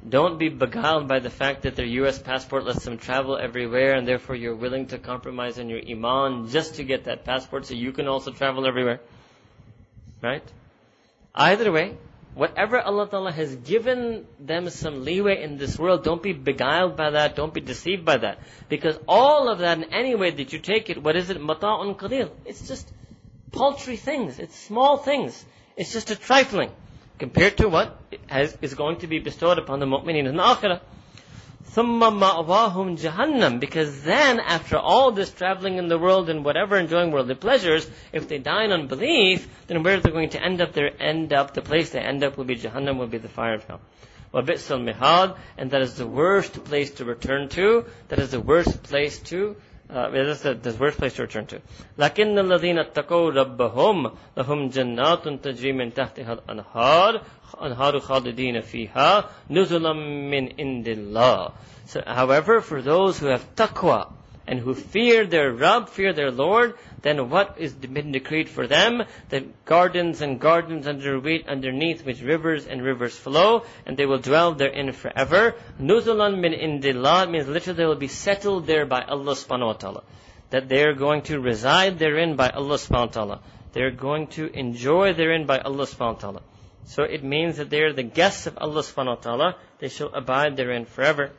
don't 0.09 0.39
be 0.39 0.49
beguiled 0.49 1.09
by 1.09 1.19
the 1.19 1.31
fact 1.31 1.63
that 1.63 1.77
their 1.77 1.87
US 1.87 2.19
passport 2.19 2.65
lets 2.65 2.85
them 2.85 2.97
travel 2.97 3.37
everywhere 3.37 3.95
and 3.95 4.09
therefore 4.09 4.35
you're 4.35 4.55
willing 4.55 4.87
to 4.87 4.99
compromise 4.99 5.59
on 5.59 5.69
your 5.69 5.81
iman 5.91 6.49
just 6.49 6.77
to 6.77 6.85
get 6.85 7.05
that 7.05 7.25
passport 7.25 7.67
so 7.67 7.75
you 7.75 7.93
can 7.93 8.09
also 8.09 8.31
travel 8.31 8.67
everywhere. 8.67 9.01
Right? 10.23 10.43
Either 11.35 11.71
way, 11.71 11.99
whatever 12.35 12.81
Allah 12.81 13.09
Ta'ala 13.09 13.33
has 13.33 13.55
given 13.57 14.27
them 14.39 14.71
some 14.71 15.05
leeway 15.05 15.43
in 15.43 15.59
this 15.59 15.79
world, 15.79 16.03
don't 16.03 16.23
be 16.23 16.33
beguiled 16.33 16.97
by 16.97 17.11
that, 17.11 17.37
don't 17.37 17.53
be 17.53 17.61
deceived 17.61 18.05
by 18.05 18.17
that. 18.17 18.39
Because 18.71 18.99
all 19.07 19.51
of 19.51 19.59
that 19.59 19.79
in 19.79 19.93
any 19.93 20.15
way 20.15 20.31
that 20.31 20.53
you 20.53 20.59
take 20.59 20.89
it, 20.89 21.03
what 21.03 21.15
is 21.15 21.29
it? 21.29 21.39
Mata'un 21.39 21.97
qalil. 21.97 22.31
It's 22.47 22.67
just 22.67 22.91
paltry 23.53 23.97
things. 23.97 24.39
It's 24.39 24.59
small 24.59 24.97
things. 24.97 25.45
It's 25.77 25.93
just 25.93 26.11
a 26.11 26.17
trifling 26.17 26.71
compared 27.20 27.58
to 27.58 27.70
what 27.70 27.98
has, 28.28 28.58
is 28.62 28.74
going 28.74 28.98
to 28.98 29.08
be 29.08 29.20
bestowed 29.20 29.58
upon 29.58 29.80
the 29.80 29.86
mu'mineen 29.86 30.28
in 30.28 30.36
the 30.36 30.44
akhirah. 30.44 30.82
ثُمَّ 31.72 32.00
مَأْوَاهُمْ 32.00 32.98
جَهَنَّمْ 32.98 33.60
Because 33.60 34.04
then, 34.04 34.40
after 34.40 34.78
all 34.78 35.12
this 35.12 35.32
traveling 35.32 35.78
in 35.78 35.88
the 35.88 35.98
world 35.98 36.30
and 36.30 36.46
whatever 36.46 36.78
enjoying 36.78 37.12
worldly 37.12 37.36
pleasures, 37.36 37.90
if 38.14 38.28
they 38.30 38.38
die 38.38 38.66
in 38.66 38.72
unbelief, 38.72 39.48
then 39.68 39.84
where 39.84 40.00
they're 40.00 40.14
going 40.14 40.30
to 40.30 40.42
end 40.42 40.62
up, 40.62 40.74
they 40.74 40.90
end 41.00 41.34
up, 41.34 41.54
the 41.54 41.62
place 41.62 41.90
they 41.90 42.00
end 42.00 42.24
up 42.24 42.38
will 42.38 42.46
be 42.46 42.56
Jahannam, 42.56 42.98
will 42.98 43.08
be 43.08 43.18
the 43.18 43.28
fire 43.28 43.56
of 43.56 43.66
hell. 43.66 43.82
وَبِئْسَ 44.34 44.94
الْمِهَادِ 44.96 45.38
And 45.58 45.72
that 45.72 45.82
is 45.82 45.96
the 45.96 46.08
worst 46.08 46.64
place 46.64 46.92
to 46.92 47.06
return 47.06 47.50
to. 47.50 47.86
That 48.10 48.20
is 48.20 48.32
the 48.32 48.42
worst 48.42 48.84
place 48.84 49.20
to 49.24 49.56
uh, 49.90 50.10
this 50.10 50.38
is 50.38 50.44
the, 50.44 50.54
the 50.56 50.76
worst 50.78 50.98
place 50.98 51.14
to 51.16 51.22
return 51.22 51.46
to. 51.48 51.62
لكن 51.98 52.40
الذين 52.40 52.78
اتقوا 52.80 53.32
ربهم 53.32 54.12
لهم 54.38 54.70
جنات 54.70 55.28
تجري 55.28 55.72
من 55.74 55.94
تحتها 55.94 56.34
الأنهار 56.34 57.22
أنهار 57.62 58.00
خالدين 58.00 58.62
فيها 58.62 59.30
نزلا 59.50 59.94
من 59.94 60.50
عند 60.60 60.88
الله. 60.88 61.52
So, 61.88 62.02
however, 62.06 62.62
for 62.62 62.82
those 62.82 63.20
who 63.20 63.28
have 63.28 63.56
taqwa 63.56 64.12
and 64.50 64.60
who 64.60 64.76
fear 64.76 65.26
their 65.26 65.52
Rabb, 65.52 65.90
fear 65.90 66.14
their 66.14 66.32
Lord, 66.32 66.76
then 67.02 67.30
what 67.30 67.56
is 67.58 67.74
been 67.74 68.12
decreed 68.12 68.48
for 68.48 68.68
them? 68.68 69.04
That 69.30 69.66
gardens 69.66 70.22
and 70.22 70.40
gardens 70.40 70.88
underneath 70.88 72.06
which 72.06 72.22
rivers 72.22 72.68
and 72.68 72.84
rivers 72.84 73.16
flow, 73.16 73.64
and 73.86 73.98
they 73.98 74.06
will 74.06 74.20
dwell 74.20 74.54
therein 74.54 74.92
forever. 74.92 75.56
Nuzulan 75.80 76.40
min 76.40 76.54
indillah 76.54 77.30
means 77.30 77.48
literally 77.48 77.78
they 77.78 77.86
will 77.86 77.96
be 77.96 78.08
settled 78.08 78.68
there 78.68 78.86
by 78.86 79.02
Allah 79.02 79.34
subhanahu 79.34 79.68
wa 79.68 79.74
ta'ala. 79.74 80.04
That 80.52 80.70
they 80.70 80.84
are 80.84 80.94
going 80.94 81.24
to 81.24 81.40
reside 81.40 81.98
therein 81.98 82.36
by 82.36 82.50
Allah 82.50 82.76
subhanahu 82.76 83.08
wa 83.08 83.14
ta'ala. 83.14 83.40
They're 83.74 83.92
going 83.92 84.28
to 84.38 84.48
enjoy 84.48 85.14
therein 85.14 85.48
by 85.48 85.60
Allah 85.60 85.86
subhanahu 85.86 86.16
wa 86.16 86.20
ta'ala. 86.20 86.42
So 86.86 87.04
it 87.04 87.24
means 87.24 87.58
that 87.58 87.72
they 87.72 87.82
are 87.82 87.94
the 87.94 88.04
guests 88.04 88.46
of 88.46 88.60
Allah 88.60 88.82
subhanahu 88.82 89.18
wa 89.18 89.22
ta'ala. 89.22 89.56
They 89.80 89.90
shall 89.90 90.14
abide 90.14 90.56
therein 90.56 90.86
forever. 90.86 91.32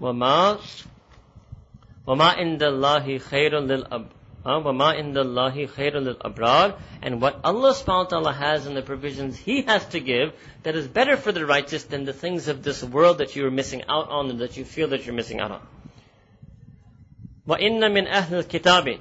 وَمَا 0.00 0.58
وَمَا 2.06 2.34
عِنْدَ 2.34 2.62
اللَّهِ 2.62 3.20
خَيْرٌ 3.20 3.60
لِلْأَبْ 3.60 4.06
وَمَا 4.44 5.00
إِنَّ 5.00 5.16
اللَّهِ 5.16 5.68
خَيْرٌ 5.68 5.94
لِلْأَبْرَارِ 6.00 6.74
And 7.00 7.20
what 7.20 7.40
Allah 7.44 7.72
subhanahu 7.72 8.04
wa 8.04 8.04
ta'ala 8.04 8.32
has 8.32 8.66
and 8.66 8.76
the 8.76 8.82
provisions 8.82 9.38
He 9.38 9.62
has 9.62 9.86
to 9.88 10.00
give 10.00 10.32
that 10.64 10.74
is 10.74 10.88
better 10.88 11.16
for 11.16 11.30
the 11.30 11.46
righteous 11.46 11.84
than 11.84 12.04
the 12.04 12.12
things 12.12 12.48
of 12.48 12.62
this 12.62 12.82
world 12.82 13.18
that 13.18 13.36
you 13.36 13.46
are 13.46 13.50
missing 13.50 13.82
out 13.88 14.10
on 14.10 14.30
and 14.30 14.40
that 14.40 14.56
you 14.56 14.64
feel 14.64 14.88
that 14.88 15.06
you're 15.06 15.14
missing 15.14 15.40
out 15.40 15.52
on. 15.52 15.60
وَإِنَّ 17.46 17.80
مِنْ 17.80 18.12
أَهْلِ 18.12 18.44
الْكِتَابِ 18.44 18.98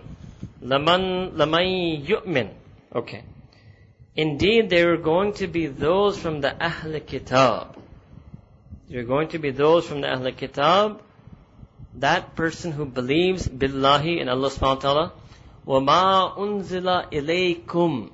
لَمَنْ 0.64 1.34
لَمَنْ 1.34 2.08
يُؤْمِنْ 2.08 2.50
Okay. 2.94 3.24
Indeed, 4.16 4.70
there 4.70 4.94
are 4.94 4.98
going 4.98 5.34
to 5.34 5.48
be 5.48 5.68
those 5.68 6.20
from 6.20 6.42
the 6.42 6.54
Ahl 6.62 7.00
Kitab. 7.00 7.78
There 8.90 9.00
are 9.00 9.06
going 9.06 9.30
to 9.30 9.40
be 9.40 9.52
those 9.52 9.88
from 9.88 10.02
the 10.02 10.12
Ahl 10.12 10.32
Kitab, 10.34 11.02
that 11.96 12.36
person 12.36 12.72
who 12.72 12.86
believes 12.86 13.48
billahi 13.48 14.20
in 14.22 14.30
Allah 14.30 14.50
subhanahu 14.50 14.76
wa 14.76 14.76
ta'ala, 14.76 15.14
وَمَا 15.68 16.38
أُنزِلَ 16.38 17.12
إِلَيْكُمْ 17.12 18.12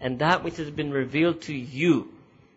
And 0.00 0.18
that 0.20 0.44
which 0.44 0.56
has 0.56 0.70
been 0.70 0.90
revealed 0.90 1.42
to 1.42 1.54
you. 1.54 2.08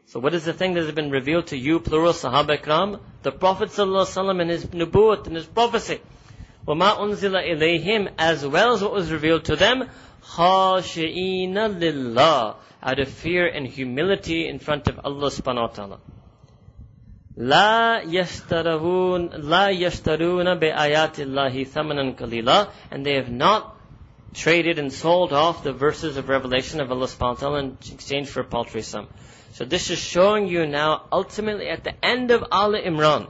So 0.05 0.19
what 0.19 0.33
is 0.33 0.45
the 0.45 0.53
thing 0.53 0.75
that 0.75 0.85
has 0.85 0.93
been 0.93 1.11
revealed 1.11 1.47
to 1.47 1.57
you, 1.57 1.79
plural, 1.79 2.13
Sahaba 2.13 2.57
Ikram? 2.57 3.01
The 3.23 3.31
Prophet 3.31 3.69
ﷺ 3.69 4.41
and 4.41 4.49
his 4.49 4.65
nubuwwat 4.67 5.27
and 5.27 5.35
his 5.35 5.45
prophecy. 5.45 5.99
وَمَا 6.65 6.97
أُنزِلَ 6.97 7.33
إِلَيْهِمْ 7.35 8.13
As 8.17 8.45
well 8.45 8.73
as 8.73 8.81
what 8.81 8.93
was 8.93 9.11
revealed 9.11 9.45
to 9.45 9.55
them, 9.55 9.89
خَاشِئِينَ 10.23 11.53
لِلَّهِ 11.53 12.55
Out 12.83 12.99
of 12.99 13.09
fear 13.09 13.47
and 13.47 13.67
humility 13.67 14.47
in 14.47 14.59
front 14.59 14.87
of 14.87 14.99
Allah 15.03 15.29
subhanahu 15.29 15.61
wa 15.61 15.67
ta'ala. 15.67 15.99
La 17.36 18.00
yashtarun, 18.02 19.30
la 19.42 19.68
yashtaruna 19.68 20.60
bi 20.60 20.66
ayatillahi 20.66 21.66
thamanan 21.66 22.14
kalila, 22.14 22.70
and 22.90 23.06
they 23.06 23.14
have 23.14 23.30
not 23.30 23.74
traded 24.34 24.78
and 24.78 24.92
sold 24.92 25.32
off 25.32 25.64
the 25.64 25.72
verses 25.72 26.18
of 26.18 26.28
revelation 26.28 26.80
of 26.80 26.92
Allah 26.92 27.06
subhanahu 27.06 27.34
wa 27.34 27.40
ta'ala 27.40 27.58
in 27.60 27.78
exchange 27.90 28.28
for 28.28 28.40
a 28.40 28.44
paltry 28.44 28.82
sum. 28.82 29.08
So 29.54 29.64
this 29.64 29.90
is 29.90 29.98
showing 29.98 30.46
you 30.46 30.66
now, 30.66 31.04
ultimately 31.10 31.68
at 31.68 31.84
the 31.84 31.94
end 32.04 32.30
of 32.30 32.44
Al 32.52 32.72
Imran, 32.72 33.28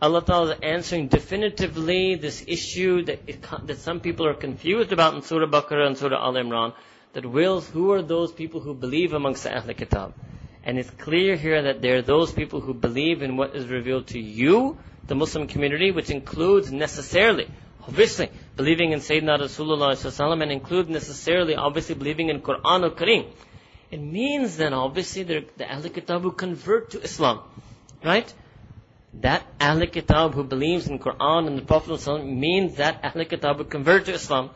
Allah 0.00 0.24
Ta'ala 0.24 0.54
is 0.54 0.58
answering 0.62 1.06
definitively 1.06 2.16
this 2.16 2.44
issue 2.46 3.04
that, 3.04 3.22
it, 3.28 3.44
that 3.64 3.78
some 3.78 4.00
people 4.00 4.26
are 4.26 4.34
confused 4.34 4.92
about 4.92 5.14
in 5.14 5.22
Surah 5.22 5.46
Baqarah 5.46 5.86
and 5.86 5.96
Surah 5.96 6.20
Al 6.20 6.34
Imran, 6.34 6.74
that 7.12 7.24
wills, 7.24 7.68
who 7.68 7.92
are 7.92 8.02
those 8.02 8.32
people 8.32 8.60
who 8.60 8.74
believe 8.74 9.12
amongst 9.12 9.44
the 9.44 9.56
Ahl 9.56 9.72
Kitab? 9.74 10.14
And 10.64 10.78
it's 10.78 10.90
clear 10.90 11.36
here 11.36 11.62
that 11.62 11.82
there 11.82 11.98
are 11.98 12.02
those 12.02 12.32
people 12.32 12.60
who 12.60 12.74
believe 12.74 13.22
in 13.22 13.36
what 13.36 13.56
is 13.56 13.66
revealed 13.66 14.08
to 14.08 14.20
you, 14.20 14.78
the 15.06 15.14
Muslim 15.14 15.48
community, 15.48 15.90
which 15.90 16.10
includes 16.10 16.70
necessarily 16.70 17.48
Obviously, 17.86 18.30
believing 18.56 18.92
in 18.92 19.00
Sayyidina 19.00 19.40
Rasulullah 19.40 20.42
and 20.42 20.52
include 20.52 20.88
necessarily, 20.88 21.56
obviously, 21.56 21.96
believing 21.96 22.28
in 22.28 22.40
Quran 22.40 22.84
al-Kareem. 22.84 23.26
It 23.90 24.00
means 24.00 24.56
then, 24.56 24.72
obviously, 24.72 25.24
the 25.24 25.44
Ahl 25.68 25.82
Kitab 25.82 26.22
who 26.22 26.30
convert 26.30 26.90
to 26.90 27.02
Islam. 27.02 27.40
Right? 28.04 28.32
That 29.14 29.44
Ahl 29.60 29.84
Kitab 29.86 30.34
who 30.34 30.44
believes 30.44 30.86
in 30.86 31.00
Quran 31.00 31.48
and 31.48 31.58
the 31.58 31.62
Prophet 31.62 32.24
means 32.24 32.76
that 32.76 33.00
Ahl 33.02 33.24
Kitab 33.24 33.56
who 33.56 33.64
convert 33.64 34.04
to 34.06 34.12
Islam. 34.12 34.50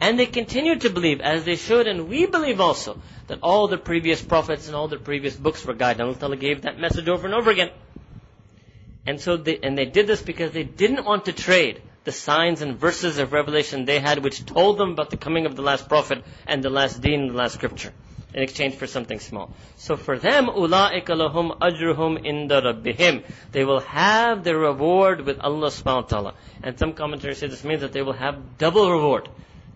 And 0.00 0.18
they 0.18 0.26
continue 0.26 0.76
to 0.76 0.90
believe, 0.90 1.20
as 1.20 1.44
they 1.44 1.56
should, 1.56 1.86
and 1.86 2.08
we 2.08 2.26
believe 2.26 2.60
also, 2.60 2.98
that 3.28 3.38
all 3.42 3.66
the 3.66 3.78
previous 3.78 4.20
prophets 4.20 4.66
and 4.66 4.76
all 4.76 4.88
the 4.88 4.98
previous 4.98 5.34
books 5.34 5.64
were 5.64 5.74
guided. 5.74 6.02
Allah 6.02 6.14
Ta'ala 6.14 6.36
gave 6.36 6.62
that 6.62 6.78
message 6.78 7.08
over 7.08 7.26
and 7.26 7.34
over 7.34 7.50
again. 7.50 7.70
And 9.06 9.20
so 9.20 9.36
they, 9.36 9.58
and 9.62 9.78
they 9.78 9.86
did 9.86 10.06
this 10.06 10.20
because 10.20 10.52
they 10.52 10.64
didn't 10.64 11.04
want 11.06 11.26
to 11.26 11.32
trade 11.32 11.80
the 12.04 12.12
signs 12.12 12.60
and 12.60 12.78
verses 12.78 13.18
of 13.18 13.32
revelation 13.32 13.84
they 13.84 13.98
had 13.98 14.22
which 14.22 14.44
told 14.44 14.78
them 14.78 14.90
about 14.90 15.10
the 15.10 15.16
coming 15.16 15.46
of 15.46 15.56
the 15.56 15.62
last 15.62 15.88
prophet 15.88 16.24
and 16.46 16.62
the 16.62 16.70
last 16.70 17.00
deen, 17.00 17.28
the 17.28 17.34
last 17.34 17.54
scripture 17.54 17.92
in 18.34 18.42
exchange 18.42 18.74
for 18.74 18.86
something 18.86 19.18
small. 19.18 19.50
So 19.76 19.96
for 19.96 20.18
them, 20.18 20.46
أُولَٰئِكَ 20.46 21.06
لَهُمْ 21.06 21.58
أَجْرُهُمْ 21.58 22.26
إِنْدَ 22.26 22.50
رَبِّهِمْ 22.50 23.24
They 23.52 23.64
will 23.64 23.80
have 23.80 24.44
their 24.44 24.58
reward 24.58 25.22
with 25.22 25.40
Allah 25.40 25.68
subhanahu 25.68 26.02
wa 26.02 26.08
ta'ala. 26.08 26.34
And 26.62 26.78
some 26.78 26.92
commentators 26.92 27.38
say 27.38 27.46
this 27.46 27.64
means 27.64 27.80
that 27.80 27.92
they 27.92 28.02
will 28.02 28.12
have 28.12 28.58
double 28.58 28.90
reward 28.90 29.28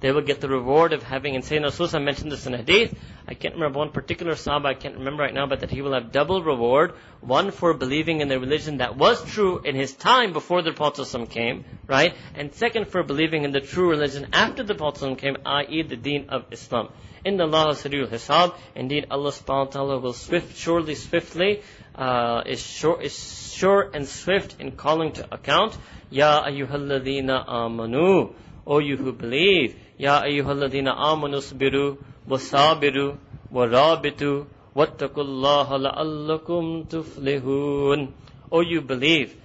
they 0.06 0.11
will 0.11 0.22
get 0.22 0.40
the 0.40 0.48
reward 0.48 0.93
of 0.93 1.01
having, 1.01 1.34
and 1.34 1.43
Sayyidina 1.43 1.72
Rasulullah 1.72 2.03
mentioned 2.03 2.32
this 2.32 2.45
in 2.45 2.53
hadith, 2.53 2.93
I 3.27 3.34
can't 3.34 3.56
remember 3.56 3.80
one 3.80 3.90
particular 3.90 4.34
Sahaba, 4.34 4.66
I 4.67 4.75
can't 4.75 5.00
remember 5.00 5.24
right 5.24 5.34
now, 5.34 5.48
but 5.48 5.61
that 5.61 5.72
he 5.72 5.82
will 5.82 5.93
have 5.93 6.11
double 6.11 6.43
reward, 6.43 6.93
one 7.22 7.50
for 7.50 7.74
believing 7.74 8.22
in 8.22 8.27
the 8.27 8.40
religion 8.40 8.77
that 8.77 8.95
was 8.95 9.25
true 9.25 9.61
in 9.66 9.74
his 9.74 9.93
time 9.93 10.32
before 10.32 10.61
the 10.61 10.74
Prophet 10.74 11.08
came, 11.32 11.66
right? 11.88 12.14
And 12.35 12.53
second 12.53 12.90
for 12.90 13.01
believing 13.01 13.45
in 13.45 13.51
the 13.51 13.61
true 13.61 13.90
religion 13.90 14.27
after 14.32 14.61
the 14.61 14.75
Prophet 14.75 15.17
came, 15.17 15.38
i.e. 15.43 15.82
the 15.82 15.95
deen 15.95 16.30
of 16.30 16.45
Islam. 16.51 16.90
In 17.24 17.38
the 17.38 17.45
Allah 17.45 17.74
Sariyul 17.74 18.08
Hisab, 18.08 18.53
indeed 18.75 19.08
Allah 19.09 19.32
subhanahu 19.32 19.66
wa 19.66 19.72
ta'ala 19.72 19.98
will 19.98 20.14
swift, 20.14 20.56
surely, 20.56 20.93
swiftly, 20.93 21.64
uh, 21.95 22.43
is 22.45 22.61
sure, 22.61 23.01
is 23.01 23.56
sure 23.56 23.90
and 23.92 24.08
swift 24.08 24.58
in 24.59 24.74
calling 24.74 25.14
to 25.14 25.34
account, 25.34 25.75
Ya 26.11 26.43
ayyuhalladhina 26.43 27.48
amanu, 27.48 28.35
O 28.67 28.77
you 28.77 28.98
who 28.98 29.11
believe, 29.11 29.75
يا 30.00 30.25
أيها 30.25 30.52
الذين 30.52 30.89
آمنوا 30.89 31.39
اصبروا 31.39 31.97
وصابروا 32.28 33.15
ورابطوا 33.52 34.44
واتقوا 34.75 35.25
الله 35.25 35.76
لعلكم 35.76 36.83
تفلحون 36.84 38.12
Oh, 38.52 38.60
you 38.60 38.81
believe. 38.81 39.36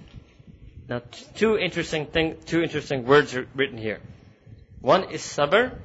Now, 0.88 1.00
two 1.36 1.56
interesting 1.56 2.06
thing, 2.06 2.36
two 2.44 2.60
interesting 2.60 3.04
words 3.06 3.36
are 3.36 3.46
written 3.54 3.78
here. 3.78 4.00
One 4.80 5.10
is 5.10 5.22
sabr, 5.22 5.78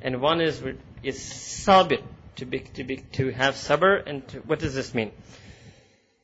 and 0.00 0.20
one 0.20 0.40
is 0.40 0.62
is 1.02 1.18
sabir. 1.18 2.02
To 2.36 2.46
be 2.46 2.60
to 2.60 2.84
be 2.84 2.96
to 3.18 3.30
have 3.30 3.54
sabr, 3.54 4.02
and 4.06 4.26
to, 4.28 4.38
what 4.40 4.60
does 4.60 4.74
this 4.74 4.94
mean? 4.94 5.10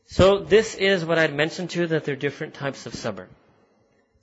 So 0.06 0.38
this 0.38 0.74
is 0.74 1.04
what 1.04 1.18
I'd 1.18 1.34
mentioned 1.34 1.70
to 1.70 1.80
you 1.80 1.86
that 1.88 2.04
there 2.04 2.14
are 2.14 2.16
different 2.26 2.54
types 2.54 2.86
of 2.86 2.92
sabr. 2.92 3.26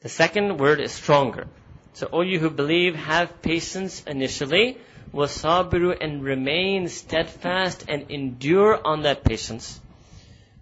The 0.01 0.09
second 0.09 0.57
word 0.57 0.80
is 0.80 0.91
stronger. 0.91 1.48
So 1.93 2.07
all 2.07 2.25
you 2.25 2.39
who 2.39 2.51
believe, 2.51 2.94
have 2.94 3.43
patience 3.43 4.02
initially, 4.05 4.78
wasabiru 5.12 5.97
and 6.01 6.23
remain 6.23 6.89
steadfast 6.89 7.85
and 7.89 8.10
endure 8.10 8.81
on 8.86 9.02
that 9.02 9.25
patience. 9.25 9.81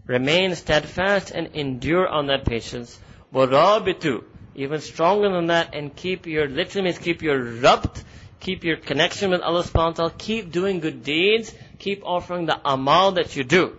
Remain 0.07 0.55
steadfast 0.55 1.31
and 1.31 1.55
endure 1.55 2.09
on 2.09 2.29
that 2.29 2.47
patience. 2.47 2.99
Warabitu, 3.33 4.25
even 4.55 4.81
stronger 4.81 5.31
than 5.31 5.49
that, 5.49 5.75
and 5.75 5.95
keep 5.95 6.27
your, 6.27 6.49
literally 6.49 6.87
means 6.87 6.99
keep 6.99 7.23
your 7.23 7.39
rabt, 7.39 8.03
keep 8.41 8.65
your 8.65 8.77
connection 8.77 9.31
with 9.31 9.43
Allah 9.43 9.63
subhanahu 9.63 9.87
wa 9.87 9.93
ta'ala, 9.93 10.15
keep 10.17 10.51
doing 10.51 10.81
good 10.81 11.05
deeds, 11.05 11.55
keep 11.79 12.03
offering 12.05 12.47
the 12.47 12.59
amal 12.65 13.13
that 13.13 13.37
you 13.37 13.45
do. 13.45 13.77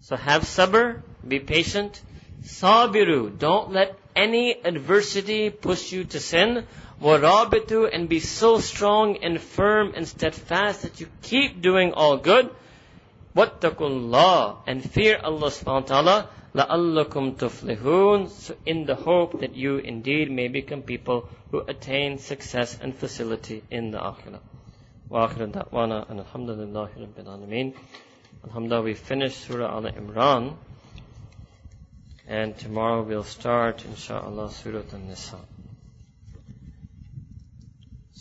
So 0.00 0.16
have 0.16 0.42
sabr, 0.42 1.00
be 1.26 1.38
patient. 1.38 2.02
Sabiru, 2.42 3.38
don't 3.38 3.72
let 3.72 4.01
any 4.15 4.53
adversity 4.63 5.49
push 5.49 5.91
you 5.91 6.03
to 6.05 6.19
sin. 6.19 6.65
Warabitu 7.01 7.89
and 7.93 8.09
be 8.09 8.19
so 8.19 8.59
strong 8.59 9.17
and 9.23 9.39
firm 9.39 9.93
and 9.95 10.07
steadfast 10.07 10.81
that 10.81 10.99
you 10.99 11.07
keep 11.21 11.61
doing 11.61 11.93
all 11.93 12.17
good. 12.17 12.49
Wattaqullah 13.35 14.57
and 14.65 14.83
fear 14.83 15.19
Allah 15.23 15.49
subhanahu 15.49 15.81
wa 15.81 15.87
ta'ala. 15.87 16.29
لَأَلَّكُمْ 16.55 17.35
تُفْلِحُونَ 17.37 18.29
so 18.29 18.55
in 18.65 18.85
the 18.85 18.95
hope 18.95 19.41
that 19.41 19.55
you 19.55 19.77
indeed 19.77 20.31
may 20.31 20.47
become 20.47 20.81
people 20.81 21.29
who 21.51 21.59
attain 21.59 22.17
success 22.17 22.77
and 22.81 22.95
facility 22.95 23.61
in 23.69 23.91
the 23.91 23.99
akhirah. 23.99 24.39
وآخر 25.11 25.45
دعوانا 25.45 26.11
أن 26.11 26.19
الحمد 26.19 26.49
لله 26.49 26.89
رب 26.97 27.17
العالمين. 27.19 27.73
Alhamdulillah, 28.43 28.81
we 28.81 28.93
finished 28.93 29.39
Surah 29.45 29.71
Al 29.71 29.83
Imran. 29.83 30.55
and 32.28 32.56
tomorrow 32.58 33.02
we'll 33.02 33.24
start, 33.24 33.84
inshaAllah, 33.88 34.50
surat 34.50 34.92
al-Nisa. 34.94 35.38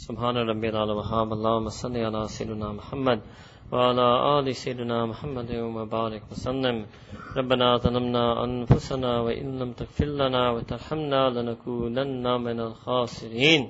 سبحان 0.02 0.38
ربي 0.38 0.70
العلى 0.70 0.94
وهاب 0.94 1.34
اللهم 1.34 1.70
صل 1.70 1.98
على 1.98 2.28
سيدنا 2.28 2.72
محمد 2.74 3.20
وعلى 3.72 4.40
آل 4.40 4.56
سيدنا 4.56 5.06
محمد 5.06 5.52
وبارك 5.56 6.24
وسلم 6.32 6.86
ربنا 7.38 7.78
ظلمنا 7.78 8.44
أنفسنا 8.44 9.20
وإن 9.22 9.60
لم 9.60 9.74
تغفر 9.74 10.06
لنا 10.06 10.52
وترحمنا 10.52 11.30
لنكونن 11.30 12.42
من 12.42 12.60
الخاسرين 12.60 13.70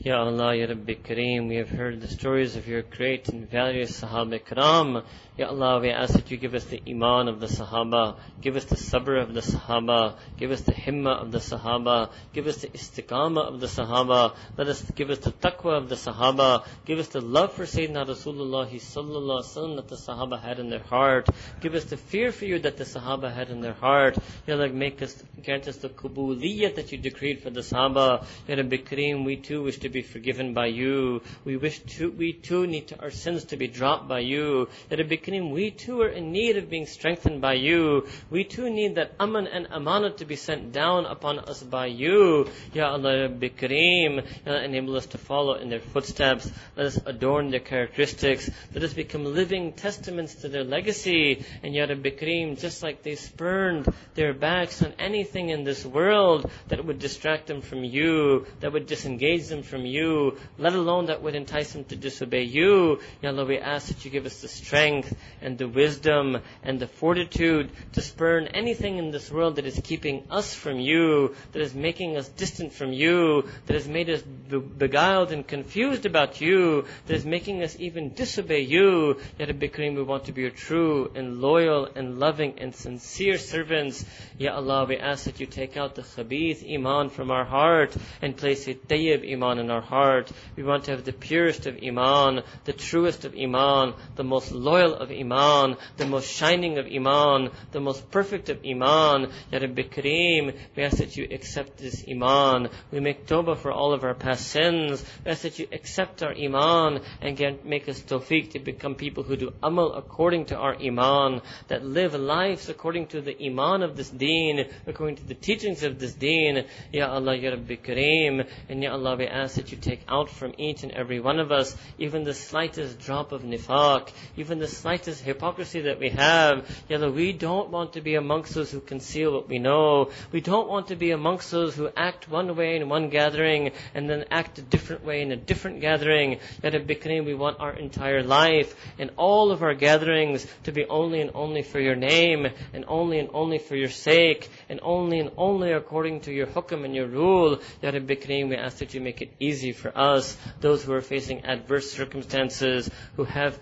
Ya 0.00 0.20
Allah, 0.20 0.56
Ya 0.56 0.66
Rabbi 0.66 0.94
Kareem, 0.94 1.48
we 1.48 1.54
have 1.54 1.70
heard 1.70 2.00
the 2.00 2.08
stories 2.08 2.56
of 2.56 2.66
your 2.66 2.82
great 2.82 3.28
and 3.28 3.48
valiant 3.48 3.88
Sahaba 3.88 4.40
Ikram 4.40 5.04
Ya 5.36 5.48
Allah, 5.48 5.80
we 5.80 5.90
ask 5.90 6.14
that 6.14 6.30
you 6.30 6.36
give 6.36 6.54
us 6.54 6.64
the 6.66 6.80
Iman 6.88 7.26
of 7.26 7.40
the 7.40 7.48
Sahaba, 7.48 8.16
give 8.40 8.54
us 8.54 8.66
the 8.66 8.76
Sabr 8.76 9.20
of 9.20 9.34
the 9.34 9.40
Sahaba, 9.40 10.14
give 10.36 10.52
us 10.52 10.60
the 10.60 10.70
Himma 10.72 11.22
of 11.22 11.32
the 11.32 11.38
Sahaba, 11.38 12.10
give 12.32 12.46
us 12.46 12.58
the 12.58 12.68
Istiqama 12.68 13.40
of 13.40 13.58
the 13.58 13.66
Sahaba, 13.66 14.36
let 14.56 14.68
us 14.68 14.80
give 14.92 15.10
us 15.10 15.18
the 15.18 15.32
Taqwa 15.32 15.76
of 15.76 15.88
the 15.88 15.96
Sahaba, 15.96 16.64
give 16.84 17.00
us 17.00 17.08
the 17.08 17.20
love 17.20 17.52
for 17.52 17.64
Sayyidina 17.64 18.06
Rasulullah 18.06 18.70
Sallallahu 18.70 19.42
Alaihi 19.42 19.56
Wasallam 19.56 19.74
that 19.74 19.88
the 19.88 19.96
Sahaba 19.96 20.40
had 20.40 20.60
in 20.60 20.70
their 20.70 20.84
heart, 20.84 21.28
give 21.60 21.74
us 21.74 21.82
the 21.82 21.96
fear 21.96 22.30
for 22.30 22.44
you 22.44 22.60
that 22.60 22.76
the 22.76 22.84
Sahaba 22.84 23.34
had 23.34 23.50
in 23.50 23.60
their 23.60 23.72
heart. 23.72 24.16
Ya 24.46 24.54
Allah, 24.54 24.68
make 24.68 25.02
us, 25.02 25.20
grant 25.44 25.66
us 25.66 25.78
the 25.78 25.88
Kubuliyat 25.88 26.76
that 26.76 26.92
you 26.92 26.98
decreed 26.98 27.42
for 27.42 27.50
the 27.50 27.62
Sahaba. 27.62 28.24
Ya 28.46 28.54
Rabbi 28.54 28.76
Kareem, 28.76 29.24
we 29.24 29.34
too 29.34 29.64
wish 29.64 29.78
to 29.78 29.88
be 29.88 30.02
forgiven 30.02 30.54
by 30.54 30.66
you. 30.66 31.22
We 31.44 31.56
wish 31.56 31.80
to, 31.96 32.12
we 32.12 32.34
too 32.34 32.68
need 32.68 32.86
to, 32.88 33.00
our 33.02 33.10
sins 33.10 33.46
to 33.46 33.56
be 33.56 33.66
dropped 33.66 34.06
by 34.06 34.20
you. 34.20 34.68
Ya 34.92 34.98
Rabbi 34.98 35.23
Kareem, 35.24 35.50
we 35.50 35.70
too 35.70 36.00
are 36.00 36.08
in 36.08 36.32
need 36.32 36.56
of 36.56 36.70
being 36.70 36.86
strengthened 36.86 37.40
by 37.40 37.54
you. 37.54 38.08
We 38.30 38.44
too 38.44 38.70
need 38.70 38.96
that 38.96 39.12
aman 39.20 39.46
and 39.46 39.66
amanat 39.68 40.16
to 40.18 40.24
be 40.24 40.36
sent 40.36 40.72
down 40.72 41.04
upon 41.04 41.38
us 41.38 41.62
by 41.62 41.86
you. 41.86 42.50
Ya 42.72 42.92
Allah 42.92 43.22
Rabbi 43.22 43.48
Kareem, 43.48 44.24
enable 44.46 44.96
us 44.96 45.06
to 45.06 45.18
follow 45.18 45.54
in 45.54 45.68
their 45.68 45.80
footsteps. 45.80 46.50
Let 46.76 46.86
us 46.86 46.98
adorn 47.04 47.50
their 47.50 47.60
characteristics. 47.60 48.48
Let 48.74 48.84
us 48.84 48.94
become 48.94 49.24
living 49.24 49.74
testaments 49.74 50.34
to 50.36 50.48
their 50.48 50.64
legacy. 50.64 51.44
And 51.62 51.74
Ya 51.74 51.84
Rabbi 51.84 52.10
Kareem, 52.10 52.58
just 52.58 52.82
like 52.82 53.02
they 53.02 53.16
spurned 53.16 53.86
their 54.14 54.32
backs 54.32 54.82
on 54.82 54.94
anything 54.98 55.50
in 55.50 55.64
this 55.64 55.84
world 55.84 56.50
that 56.68 56.84
would 56.84 56.98
distract 56.98 57.48
them 57.48 57.60
from 57.60 57.84
you, 57.84 58.46
that 58.60 58.72
would 58.72 58.86
disengage 58.86 59.48
them 59.48 59.62
from 59.62 59.74
from 59.74 59.84
you, 59.84 60.38
let 60.56 60.72
alone 60.72 61.06
that 61.06 61.20
would 61.20 61.34
entice 61.34 61.72
them 61.72 61.82
to 61.82 61.96
disobey 61.96 62.44
you. 62.44 63.00
Ya 63.20 63.30
Allah, 63.30 63.44
we 63.44 63.58
ask 63.58 63.88
that 63.88 64.04
you 64.04 64.10
give 64.10 64.24
us 64.24 64.40
the 64.40 64.46
strength 64.46 65.13
and 65.40 65.58
the 65.58 65.68
wisdom 65.68 66.38
and 66.62 66.80
the 66.80 66.86
fortitude 66.86 67.70
to 67.92 68.00
spurn 68.00 68.46
anything 68.48 68.98
in 68.98 69.10
this 69.10 69.30
world 69.30 69.56
that 69.56 69.66
is 69.66 69.80
keeping 69.82 70.24
us 70.30 70.54
from 70.54 70.78
you, 70.78 71.34
that 71.52 71.62
is 71.62 71.74
making 71.74 72.16
us 72.16 72.28
distant 72.28 72.72
from 72.72 72.92
you, 72.92 73.48
that 73.66 73.74
has 73.74 73.88
made 73.88 74.10
us 74.10 74.22
beguiled 74.22 75.32
and 75.32 75.46
confused 75.46 76.06
about 76.06 76.40
you, 76.40 76.84
that 77.06 77.14
is 77.14 77.24
making 77.24 77.62
us 77.62 77.76
even 77.78 78.14
disobey 78.14 78.60
you. 78.60 79.20
Rabbi 79.38 79.66
Kareem, 79.66 79.96
we 79.96 80.02
want 80.02 80.24
to 80.24 80.32
be 80.32 80.42
your 80.42 80.50
true 80.50 81.10
and 81.14 81.40
loyal 81.40 81.88
and 81.94 82.18
loving 82.18 82.58
and 82.58 82.74
sincere 82.74 83.38
servants. 83.38 84.04
Ya 84.38 84.54
Allah, 84.54 84.84
we 84.84 84.96
ask 84.96 85.24
that 85.24 85.40
you 85.40 85.46
take 85.46 85.76
out 85.76 85.94
the 85.94 86.02
khabith 86.02 86.68
iman 86.74 87.10
from 87.10 87.30
our 87.30 87.44
heart 87.44 87.96
and 88.22 88.36
place 88.36 88.66
a 88.68 88.74
tayyib 88.74 89.30
iman 89.32 89.58
in 89.58 89.70
our 89.70 89.80
heart. 89.80 90.30
We 90.56 90.62
want 90.62 90.84
to 90.84 90.92
have 90.92 91.04
the 91.04 91.12
purest 91.12 91.66
of 91.66 91.78
Iman, 91.82 92.42
the 92.64 92.72
truest 92.72 93.24
of 93.24 93.34
Iman, 93.34 93.94
the 94.16 94.24
most 94.24 94.52
loyal 94.52 94.94
of 94.94 95.03
Iman, 95.10 95.76
the 95.96 96.06
most 96.06 96.30
shining 96.30 96.78
of 96.78 96.86
Iman, 96.86 97.50
the 97.72 97.80
most 97.80 98.10
perfect 98.10 98.48
of 98.48 98.60
Iman. 98.64 99.30
Ya 99.52 99.58
Rabbi 99.58 99.82
Kareem, 99.82 100.54
we 100.76 100.82
ask 100.82 100.98
that 100.98 101.16
you 101.16 101.28
accept 101.30 101.78
this 101.78 102.04
Iman. 102.08 102.68
We 102.90 103.00
make 103.00 103.26
tawbah 103.26 103.56
for 103.56 103.72
all 103.72 103.92
of 103.92 104.04
our 104.04 104.14
past 104.14 104.48
sins. 104.48 105.04
We 105.24 105.30
ask 105.30 105.42
that 105.42 105.58
you 105.58 105.68
accept 105.72 106.22
our 106.22 106.34
Iman 106.34 107.00
and 107.20 107.36
get, 107.36 107.64
make 107.64 107.88
us 107.88 108.00
tawfiq 108.00 108.52
to 108.52 108.58
become 108.58 108.94
people 108.94 109.22
who 109.22 109.36
do 109.36 109.52
amal 109.62 109.94
according 109.94 110.46
to 110.46 110.56
our 110.56 110.76
Iman, 110.76 111.42
that 111.68 111.84
live 111.84 112.14
lives 112.14 112.68
according 112.68 113.08
to 113.08 113.20
the 113.20 113.36
Iman 113.44 113.82
of 113.82 113.96
this 113.96 114.10
deen, 114.10 114.66
according 114.86 115.16
to 115.16 115.24
the 115.24 115.34
teachings 115.34 115.82
of 115.82 115.98
this 115.98 116.14
deen. 116.14 116.64
Ya 116.92 117.12
Allah, 117.12 117.36
Ya 117.36 117.50
Rabbi 117.50 117.76
Kareem, 117.76 118.46
and 118.68 118.82
Ya 118.82 118.92
Allah, 118.92 119.16
we 119.16 119.26
ask 119.26 119.56
that 119.56 119.70
you 119.70 119.78
take 119.78 120.02
out 120.08 120.30
from 120.30 120.54
each 120.58 120.82
and 120.82 120.92
every 120.92 121.20
one 121.20 121.38
of 121.38 121.52
us 121.52 121.76
even 121.98 122.24
the 122.24 122.34
slightest 122.34 122.98
drop 122.98 123.32
of 123.32 123.42
nifaq, 123.42 124.10
even 124.36 124.58
the 124.58 124.68
slightest 124.68 124.93
hypocrisy 125.02 125.82
that 125.82 125.98
we 125.98 126.10
have. 126.10 126.68
Yet 126.88 127.00
we 127.12 127.32
don't 127.32 127.70
want 127.70 127.94
to 127.94 128.00
be 128.00 128.14
amongst 128.14 128.54
those 128.54 128.70
who 128.70 128.80
conceal 128.80 129.32
what 129.32 129.48
we 129.48 129.58
know. 129.58 130.10
We 130.32 130.40
don't 130.40 130.68
want 130.68 130.88
to 130.88 130.96
be 130.96 131.10
amongst 131.10 131.50
those 131.50 131.74
who 131.74 131.90
act 131.96 132.28
one 132.28 132.54
way 132.56 132.76
in 132.76 132.88
one 132.88 133.08
gathering 133.08 133.72
and 133.94 134.08
then 134.08 134.24
act 134.30 134.58
a 134.58 134.62
different 134.62 135.04
way 135.04 135.22
in 135.22 135.32
a 135.32 135.36
different 135.36 135.80
gathering. 135.80 136.38
Ya 136.62 136.70
Rabbi 136.70 136.94
Kareem 136.94 137.24
we 137.24 137.34
want 137.34 137.60
our 137.60 137.72
entire 137.72 138.22
life 138.22 138.74
and 138.98 139.10
all 139.16 139.50
of 139.50 139.62
our 139.62 139.74
gatherings 139.74 140.46
to 140.64 140.72
be 140.72 140.84
only 140.86 141.20
and 141.20 141.30
only 141.34 141.62
for 141.62 141.80
your 141.80 141.96
name 141.96 142.46
and 142.72 142.84
only 142.86 143.18
and 143.18 143.30
only 143.32 143.58
for 143.58 143.76
your 143.76 143.88
sake 143.88 144.48
and 144.68 144.80
only 144.82 145.18
and 145.20 145.30
only 145.36 145.72
according 145.72 146.20
to 146.20 146.32
your 146.32 146.46
hukam 146.46 146.84
and 146.84 146.94
your 146.94 147.06
rule. 147.06 147.60
Ya 147.82 147.90
Rabbi 147.90 148.14
Kareem 148.14 148.48
we 148.48 148.56
ask 148.56 148.78
that 148.78 148.94
you 148.94 149.00
make 149.00 149.22
it 149.22 149.32
easy 149.40 149.72
for 149.72 149.96
us, 149.96 150.36
those 150.60 150.84
who 150.84 150.92
are 150.92 151.00
facing 151.00 151.44
adverse 151.44 151.90
circumstances, 151.90 152.90
who 153.16 153.24
have 153.24 153.58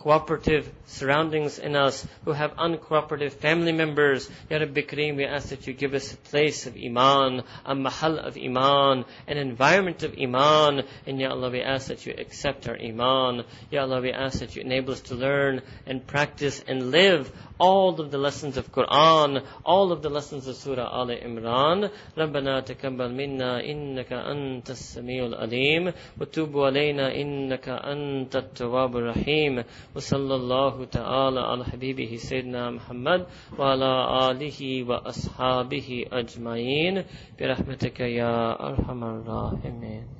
uncooperative 0.00 0.64
surroundings 0.86 1.58
in 1.58 1.76
us, 1.76 2.06
who 2.24 2.32
have 2.32 2.56
uncooperative 2.56 3.32
family 3.32 3.72
members. 3.72 4.28
Ya 4.48 4.58
Rabbi 4.58 4.82
Kareem, 4.82 5.16
we 5.16 5.24
ask 5.24 5.48
that 5.50 5.66
you 5.66 5.72
give 5.72 5.94
us 5.94 6.12
a 6.12 6.16
place 6.16 6.66
of 6.66 6.76
Iman, 6.76 7.42
a 7.64 7.74
mahal 7.74 8.18
of 8.18 8.36
Iman, 8.36 9.04
an 9.26 9.36
environment 9.36 10.02
of 10.02 10.14
Iman. 10.18 10.82
And 11.06 11.20
Ya 11.20 11.30
Allah, 11.30 11.50
we 11.50 11.60
ask 11.60 11.88
that 11.88 12.06
you 12.06 12.14
accept 12.16 12.68
our 12.68 12.76
Iman. 12.76 13.44
Ya 13.70 13.82
Allah, 13.82 14.00
we 14.00 14.12
ask 14.12 14.40
that 14.40 14.56
you 14.56 14.62
enable 14.62 14.92
us 14.92 15.00
to 15.02 15.14
learn 15.14 15.62
and 15.86 16.06
practice 16.06 16.62
and 16.66 16.90
live 16.90 17.30
all 17.59 17.99
of 17.99 18.11
the 18.11 18.17
lessons 18.17 18.57
of 18.57 18.71
Quran, 18.71 19.43
all 19.65 19.91
of 19.91 20.01
the 20.01 20.09
lessons 20.09 20.47
of 20.47 20.55
Surah 20.55 20.89
Al 20.91 21.07
Imran. 21.07 21.89
ربنا 22.17 22.59
تقبل 22.59 23.11
منا 23.11 23.63
إنك 23.63 24.13
أنت 24.13 24.69
السميع 24.69 25.25
العليم 25.25 25.93
وتوب 26.21 26.59
علينا 26.59 27.15
إنك 27.15 27.69
أنت 27.69 28.35
التواب 28.35 28.97
الرحيم 28.97 29.63
وصلى 29.95 30.35
الله 30.35 30.85
تعالى 30.85 31.39
على 31.39 31.65
حبيبه 31.65 32.15
سيدنا 32.15 32.71
محمد 32.71 33.25
وعلى 33.59 33.91
آله 34.31 34.83
وأصحابه 34.83 36.05
أجمعين 36.11 37.03
برحمتك 37.39 37.99
يا 37.99 38.67
أرحم 38.67 39.03
الراحمين 39.03 40.18